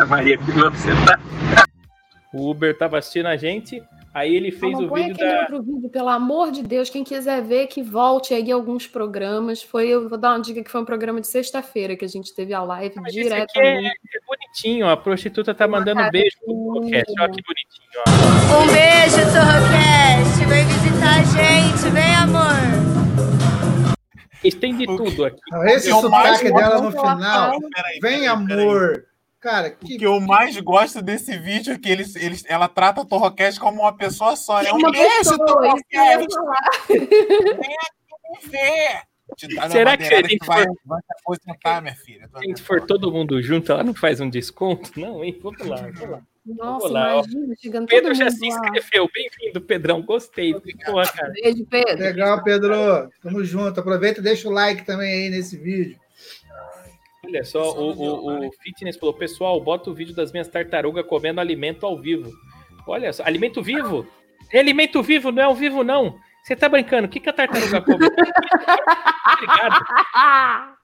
o 2.33 2.49
Uber 2.49 2.77
tava 2.77 2.97
assistindo 2.97 3.27
a 3.27 3.35
gente, 3.35 3.83
aí 4.13 4.35
ele 4.35 4.51
fez 4.51 4.73
Não, 4.73 4.85
o 4.85 4.93
vídeo 4.93 5.13
aquele 5.13 5.31
da. 5.31 5.39
outro 5.41 5.63
vídeo, 5.63 5.89
pelo 5.89 6.09
amor 6.09 6.51
de 6.51 6.63
Deus. 6.63 6.89
Quem 6.89 7.03
quiser 7.03 7.41
ver, 7.43 7.67
que 7.67 7.81
volte 7.81 8.33
aí 8.33 8.51
alguns 8.51 8.87
programas. 8.87 9.61
Foi, 9.61 9.87
eu 9.87 10.07
vou 10.07 10.17
dar 10.17 10.31
uma 10.31 10.41
dica 10.41 10.63
que 10.63 10.71
foi 10.71 10.81
um 10.81 10.85
programa 10.85 11.21
de 11.21 11.27
sexta-feira 11.27 11.95
que 11.95 12.05
a 12.05 12.07
gente 12.07 12.33
teve 12.33 12.53
a 12.53 12.63
live 12.63 12.95
esse 13.07 13.33
aqui 13.33 13.59
é, 13.59 13.87
é 13.87 13.91
bonitinho, 14.27 14.87
a 14.87 14.97
prostituta 14.97 15.53
tá 15.53 15.67
mandando 15.67 15.99
cara 15.99 16.11
beijo 16.11 16.37
pro 16.43 16.73
podcast. 16.73 17.13
Olha 17.19 17.31
que 17.31 17.41
bonitinho, 17.41 17.89
ó. 17.97 18.61
Um 18.61 18.67
beijo, 18.67 19.17
Torrocast. 19.33 20.45
Vem 20.47 20.65
visitar 20.65 21.19
a 21.19 21.23
gente, 21.23 21.89
vem, 21.91 22.15
amor. 22.15 22.79
Eles 24.43 24.55
têm 24.55 24.77
de 24.77 24.85
tudo 24.85 25.25
aqui. 25.25 25.39
Esse 25.65 25.89
sotaque 25.89 26.51
dela 26.51 26.81
no 26.81 26.91
final. 26.91 27.59
Vem, 27.59 27.69
peraí. 28.01 28.27
amor. 28.27 29.08
Cara, 29.39 29.69
O 29.81 29.85
que 29.85 29.97
que 29.97 30.05
eu 30.05 30.19
mais 30.19 30.59
gosto 30.59 31.01
desse 31.01 31.37
vídeo 31.37 31.73
é 31.73 31.77
que 31.79 31.89
eles, 31.89 32.13
eles, 32.15 32.43
ela 32.47 32.67
trata 32.67 33.01
a 33.01 33.05
Torrocast 33.05 33.57
como 33.59 33.81
uma 33.81 33.95
pessoa 33.95 34.35
só, 34.35 34.61
né? 34.61 34.71
Um 34.73 34.77
Uma 34.77 34.91
que. 34.91 34.97
Vem 36.89 38.51
ver! 38.51 39.01
Uma 39.57 39.69
Será 39.69 39.95
que 39.95 40.05
se 40.05 40.13
a 40.13 40.21
gente 40.27 40.45
vai, 40.45 40.63
for- 40.65 40.75
vai 40.85 40.99
se 41.01 41.07
aposentar, 41.19 41.81
minha 41.81 41.95
filha? 41.95 42.27
Se 42.27 42.37
a 42.37 42.41
gente 42.41 42.61
for 42.63 42.85
todo 42.85 43.11
mundo 43.11 43.41
junto, 43.41 43.71
ela 43.71 43.83
não 43.83 43.93
faz 43.93 44.19
um 44.19 44.29
desconto? 44.29 44.91
Não, 44.99 45.23
hein? 45.23 45.39
Vamos 45.41 45.65
lá, 45.67 45.77
vamos 45.77 46.09
lá. 46.09 46.21
Nossa, 46.45 46.87
Olá, 46.87 47.13
imagina, 47.13 47.55
chegando 47.61 47.87
Pedro 47.87 48.13
já 48.15 48.31
se 48.31 48.45
inscreveu. 48.45 49.07
Bem-vindo, 49.13 49.61
Pedrão. 49.61 50.01
Gostei. 50.01 50.53
Porra, 50.85 51.07
cara. 51.07 51.31
Beijo, 51.31 51.63
Pedro. 51.67 51.99
legal, 52.03 52.43
Pedro. 52.43 53.09
Tamo 53.21 53.43
junto. 53.43 53.79
Aproveita 53.79 54.19
e 54.19 54.23
deixa 54.23 54.49
o 54.49 54.51
like 54.51 54.83
também 54.83 55.25
aí 55.25 55.29
nesse 55.29 55.55
vídeo. 55.57 55.99
Olha 57.29 57.43
só, 57.43 57.71
o, 57.77 57.91
o, 57.91 58.47
o 58.47 58.51
Fitness 58.63 58.97
falou: 58.97 59.13
pessoal, 59.13 59.61
bota 59.61 59.89
o 59.89 59.93
vídeo 59.93 60.15
das 60.15 60.31
minhas 60.31 60.47
tartarugas 60.47 61.05
comendo 61.05 61.39
alimento 61.39 61.85
ao 61.85 61.97
vivo. 61.97 62.31
Olha 62.87 63.13
só, 63.13 63.23
alimento 63.23 63.61
vivo? 63.61 64.07
É 64.51 64.59
alimento 64.59 65.03
vivo, 65.03 65.31
não 65.31 65.43
é 65.43 65.45
ao 65.45 65.53
vivo, 65.53 65.83
não. 65.83 66.15
Você 66.43 66.55
tá 66.55 66.67
brincando? 66.67 67.05
O 67.07 67.09
que, 67.09 67.19
que 67.19 67.29
a 67.29 67.33
tartaruga 67.33 67.81
come? 67.81 68.05
Obrigado. 69.33 70.79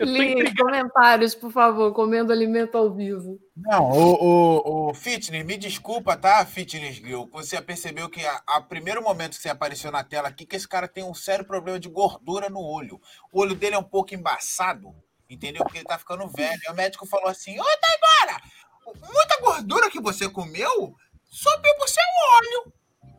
Li, 0.00 0.54
comentários, 0.56 1.34
por 1.34 1.50
favor, 1.50 1.92
comendo 1.92 2.32
alimento 2.32 2.76
ao 2.76 2.92
vivo. 2.92 3.38
Não, 3.56 3.90
o, 3.90 4.14
o, 4.14 4.90
o 4.90 4.94
Fitness, 4.94 5.44
me 5.44 5.56
desculpa, 5.56 6.16
tá, 6.16 6.44
Fitness 6.44 6.98
Grill? 6.98 7.28
Você 7.32 7.60
percebeu 7.60 8.08
que 8.08 8.24
a, 8.24 8.42
a 8.46 8.60
primeiro 8.60 9.02
momento 9.02 9.36
que 9.36 9.42
você 9.42 9.48
apareceu 9.48 9.90
na 9.90 10.02
tela 10.02 10.28
aqui, 10.28 10.46
que 10.46 10.56
esse 10.56 10.66
cara 10.66 10.88
tem 10.88 11.04
um 11.04 11.14
sério 11.14 11.44
problema 11.44 11.78
de 11.78 11.88
gordura 11.88 12.48
no 12.48 12.60
olho. 12.60 13.00
O 13.32 13.40
olho 13.40 13.54
dele 13.54 13.74
é 13.74 13.78
um 13.78 13.82
pouco 13.82 14.14
embaçado, 14.14 14.94
entendeu? 15.28 15.62
Porque 15.64 15.78
ele 15.78 15.84
tá 15.84 15.98
ficando 15.98 16.26
velho. 16.28 16.60
Aí 16.66 16.72
o 16.72 16.76
médico 16.76 17.06
falou 17.06 17.28
assim: 17.28 17.58
Ô, 17.58 17.64
Taiguara, 17.64 18.42
muita 19.12 19.40
gordura 19.40 19.90
que 19.90 20.00
você 20.00 20.28
comeu 20.28 20.94
subiu 21.30 21.74
pro 21.76 21.88
seu 21.88 22.04
olho. 22.36 22.72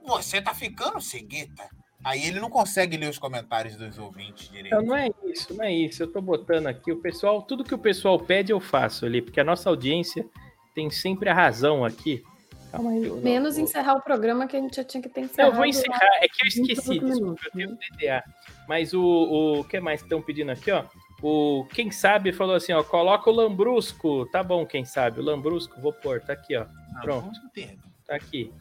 Você 0.05 0.41
tá 0.41 0.53
ficando 0.53 0.99
cegueta. 0.99 1.69
Aí 2.03 2.25
ele 2.25 2.39
não 2.39 2.49
consegue 2.49 2.95
ler 2.95 3.09
os 3.09 3.19
comentários 3.19 3.75
dos 3.75 3.97
ouvintes 3.97 4.49
direito. 4.49 4.75
Não, 4.75 4.83
não 4.83 4.95
é 4.95 5.09
isso, 5.25 5.53
não 5.53 5.63
é 5.63 5.73
isso. 5.73 6.01
Eu 6.01 6.11
tô 6.11 6.21
botando 6.21 6.67
aqui 6.67 6.91
o 6.91 7.01
pessoal, 7.01 7.41
tudo 7.41 7.63
que 7.63 7.75
o 7.75 7.77
pessoal 7.79 8.17
pede 8.17 8.53
eu 8.53 8.59
faço 8.59 9.05
ali, 9.05 9.21
porque 9.21 9.39
a 9.39 9.43
nossa 9.43 9.69
audiência 9.69 10.25
tem 10.73 10.89
sempre 10.89 11.29
a 11.29 11.33
razão 11.33 11.83
aqui. 11.83 12.23
Calma 12.71 12.91
aí. 12.91 13.09
Menos 13.09 13.57
encerrar 13.57 13.95
o 13.95 14.01
programa 14.01 14.47
que 14.47 14.55
a 14.55 14.61
gente 14.61 14.75
já 14.75 14.83
tinha 14.83 15.03
que 15.03 15.09
ter 15.09 15.21
Não, 15.21 15.27
encerrado. 15.27 15.51
eu 15.51 15.57
vou 15.57 15.65
encerrar. 15.65 16.09
É 16.21 16.27
que 16.27 16.45
eu 16.45 16.47
esqueci, 16.47 16.89
28 16.99 17.05
desculpa, 17.05 17.41
eu 17.45 17.51
tenho 17.51 17.77
DDA. 17.97 18.23
Mas 18.67 18.93
o, 18.93 19.01
o, 19.01 19.59
o 19.59 19.63
que 19.65 19.79
mais 19.79 20.01
estão 20.01 20.21
pedindo 20.21 20.51
aqui, 20.51 20.71
ó? 20.71 20.85
O 21.21 21.65
Quem 21.73 21.91
Sabe 21.91 22.31
falou 22.31 22.55
assim, 22.55 22.71
ó, 22.71 22.83
coloca 22.83 23.29
o 23.29 23.33
Lambrusco. 23.33 24.25
Tá 24.27 24.41
bom, 24.41 24.65
quem 24.65 24.85
sabe. 24.85 25.19
O 25.19 25.23
Lambrusco, 25.23 25.79
vou 25.81 25.91
pôr, 25.91 26.21
tá 26.21 26.33
aqui, 26.33 26.55
ó. 26.55 26.65
Pronto. 27.01 27.39
Tá 28.07 28.15
aqui. 28.15 28.51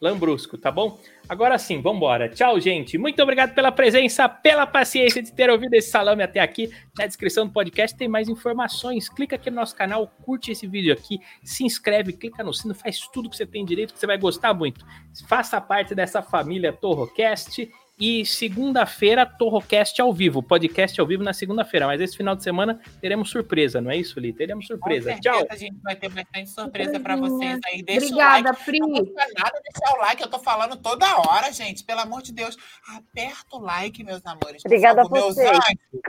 Lambrusco, 0.00 0.58
tá 0.58 0.70
bom? 0.70 1.00
Agora 1.26 1.56
sim, 1.58 1.80
vambora. 1.80 2.28
Tchau, 2.28 2.60
gente. 2.60 2.98
Muito 2.98 3.20
obrigado 3.22 3.54
pela 3.54 3.72
presença, 3.72 4.28
pela 4.28 4.66
paciência 4.66 5.22
de 5.22 5.32
ter 5.32 5.48
ouvido 5.48 5.72
esse 5.72 5.90
salame 5.90 6.22
até 6.22 6.38
aqui. 6.38 6.70
Na 6.98 7.06
descrição 7.06 7.46
do 7.46 7.52
podcast 7.52 7.96
tem 7.96 8.06
mais 8.06 8.28
informações. 8.28 9.08
Clica 9.08 9.36
aqui 9.36 9.48
no 9.48 9.56
nosso 9.56 9.74
canal, 9.74 10.06
curte 10.22 10.52
esse 10.52 10.66
vídeo 10.66 10.92
aqui, 10.92 11.18
se 11.42 11.64
inscreve, 11.64 12.12
clica 12.12 12.44
no 12.44 12.52
sino, 12.52 12.74
faz 12.74 13.00
tudo 13.08 13.30
que 13.30 13.36
você 13.36 13.46
tem 13.46 13.64
direito, 13.64 13.94
que 13.94 13.98
você 13.98 14.06
vai 14.06 14.18
gostar 14.18 14.52
muito. 14.52 14.84
Faça 15.26 15.58
parte 15.62 15.94
dessa 15.94 16.20
família 16.22 16.74
Torrocast 16.74 17.66
E 17.98 18.26
segunda-feira, 18.26 19.24
Torrocast 19.24 19.98
ao 20.02 20.12
vivo, 20.12 20.42
podcast 20.42 21.00
ao 21.00 21.06
vivo 21.06 21.22
na 21.22 21.32
segunda-feira. 21.32 21.86
Mas 21.86 21.98
esse 21.98 22.14
final 22.14 22.36
de 22.36 22.42
semana 22.42 22.78
teremos 23.00 23.30
surpresa, 23.30 23.80
não 23.80 23.90
é 23.90 23.96
isso, 23.96 24.20
Li? 24.20 24.34
Teremos 24.34 24.66
surpresa. 24.66 25.14
Com 25.14 25.20
Tchau. 25.20 25.38
certeza 25.38 25.54
A 25.54 25.56
gente 25.56 25.80
vai 25.82 25.96
ter 25.96 26.10
bastante 26.10 26.50
surpresa 26.50 27.00
pra 27.00 27.16
vocês 27.16 27.58
aí. 27.64 27.82
Deixa 27.82 28.06
Obrigada, 28.06 28.50
o 28.50 28.52
like. 28.52 28.64
Pri. 28.64 28.78
Não 28.80 28.90
custa 28.90 29.26
nada 29.38 29.62
deixar 29.62 29.96
o 29.96 30.00
like, 30.02 30.22
eu 30.22 30.28
tô 30.28 30.38
falando 30.38 30.76
toda 30.76 31.06
hora, 31.20 31.50
gente. 31.50 31.84
Pelo 31.84 32.00
amor 32.00 32.20
de 32.20 32.34
Deus. 32.34 32.54
Aperta 32.86 33.56
o 33.56 33.60
like, 33.60 34.04
meus 34.04 34.20
amores. 34.26 34.62
por 34.62 34.68
Obrigada 34.68 35.02
favor, 35.02 35.16
a 35.16 35.20
meus 35.22 35.34
vocês. 35.34 35.48
anjos. 35.48 36.02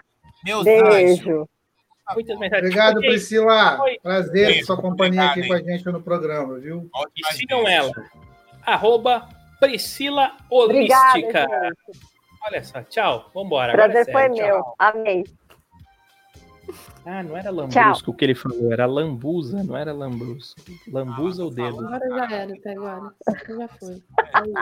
Meus 0.43 0.67
anjos. 0.67 0.89
Beijo. 0.89 1.49
Muitas 2.13 2.37
mensagens. 2.37 2.65
Obrigado, 2.65 2.99
Priscila. 2.99 3.81
Oi. 3.81 3.99
Prazer 4.03 4.47
Beijo, 4.47 4.65
sua 4.65 4.75
companhia 4.75 5.23
obrigado, 5.23 5.39
aqui 5.39 5.47
com 5.47 5.53
a 5.53 5.71
gente 5.71 5.85
no 5.85 6.01
programa, 6.01 6.59
viu? 6.59 6.89
E 7.15 7.33
sigam 7.33 7.65
ela. 7.65 7.93
Arroba 8.65 9.36
Priscila 9.59 10.35
Obrigada, 10.49 11.11
Holística. 11.13 11.39
gente. 11.41 11.99
Olha 12.45 12.63
só, 12.63 12.81
tchau. 12.83 13.31
Vambora. 13.33 13.73
agora 13.73 13.87
é 13.87 14.03
Prazer 14.03 14.13
foi 14.13 14.21
sério, 14.21 14.35
tchau. 14.35 14.45
meu. 14.45 14.75
Amei. 14.79 15.23
Ah, 17.05 17.23
não 17.23 17.37
era 17.37 17.49
lambrusco 17.49 18.11
o 18.11 18.13
que 18.13 18.25
ele 18.25 18.35
falou, 18.35 18.73
era 18.73 18.85
lambuza, 18.85 19.63
não 19.63 19.77
era 19.77 19.93
lambrusco. 19.93 20.59
Lambuza 20.91 21.45
o 21.45 21.49
dedo. 21.49 21.79
Agora 21.79 22.09
já 22.09 22.35
era, 22.35 22.53
até 22.53 22.71
agora. 22.71 23.13
Já 23.47 23.67
foi. 23.69 24.03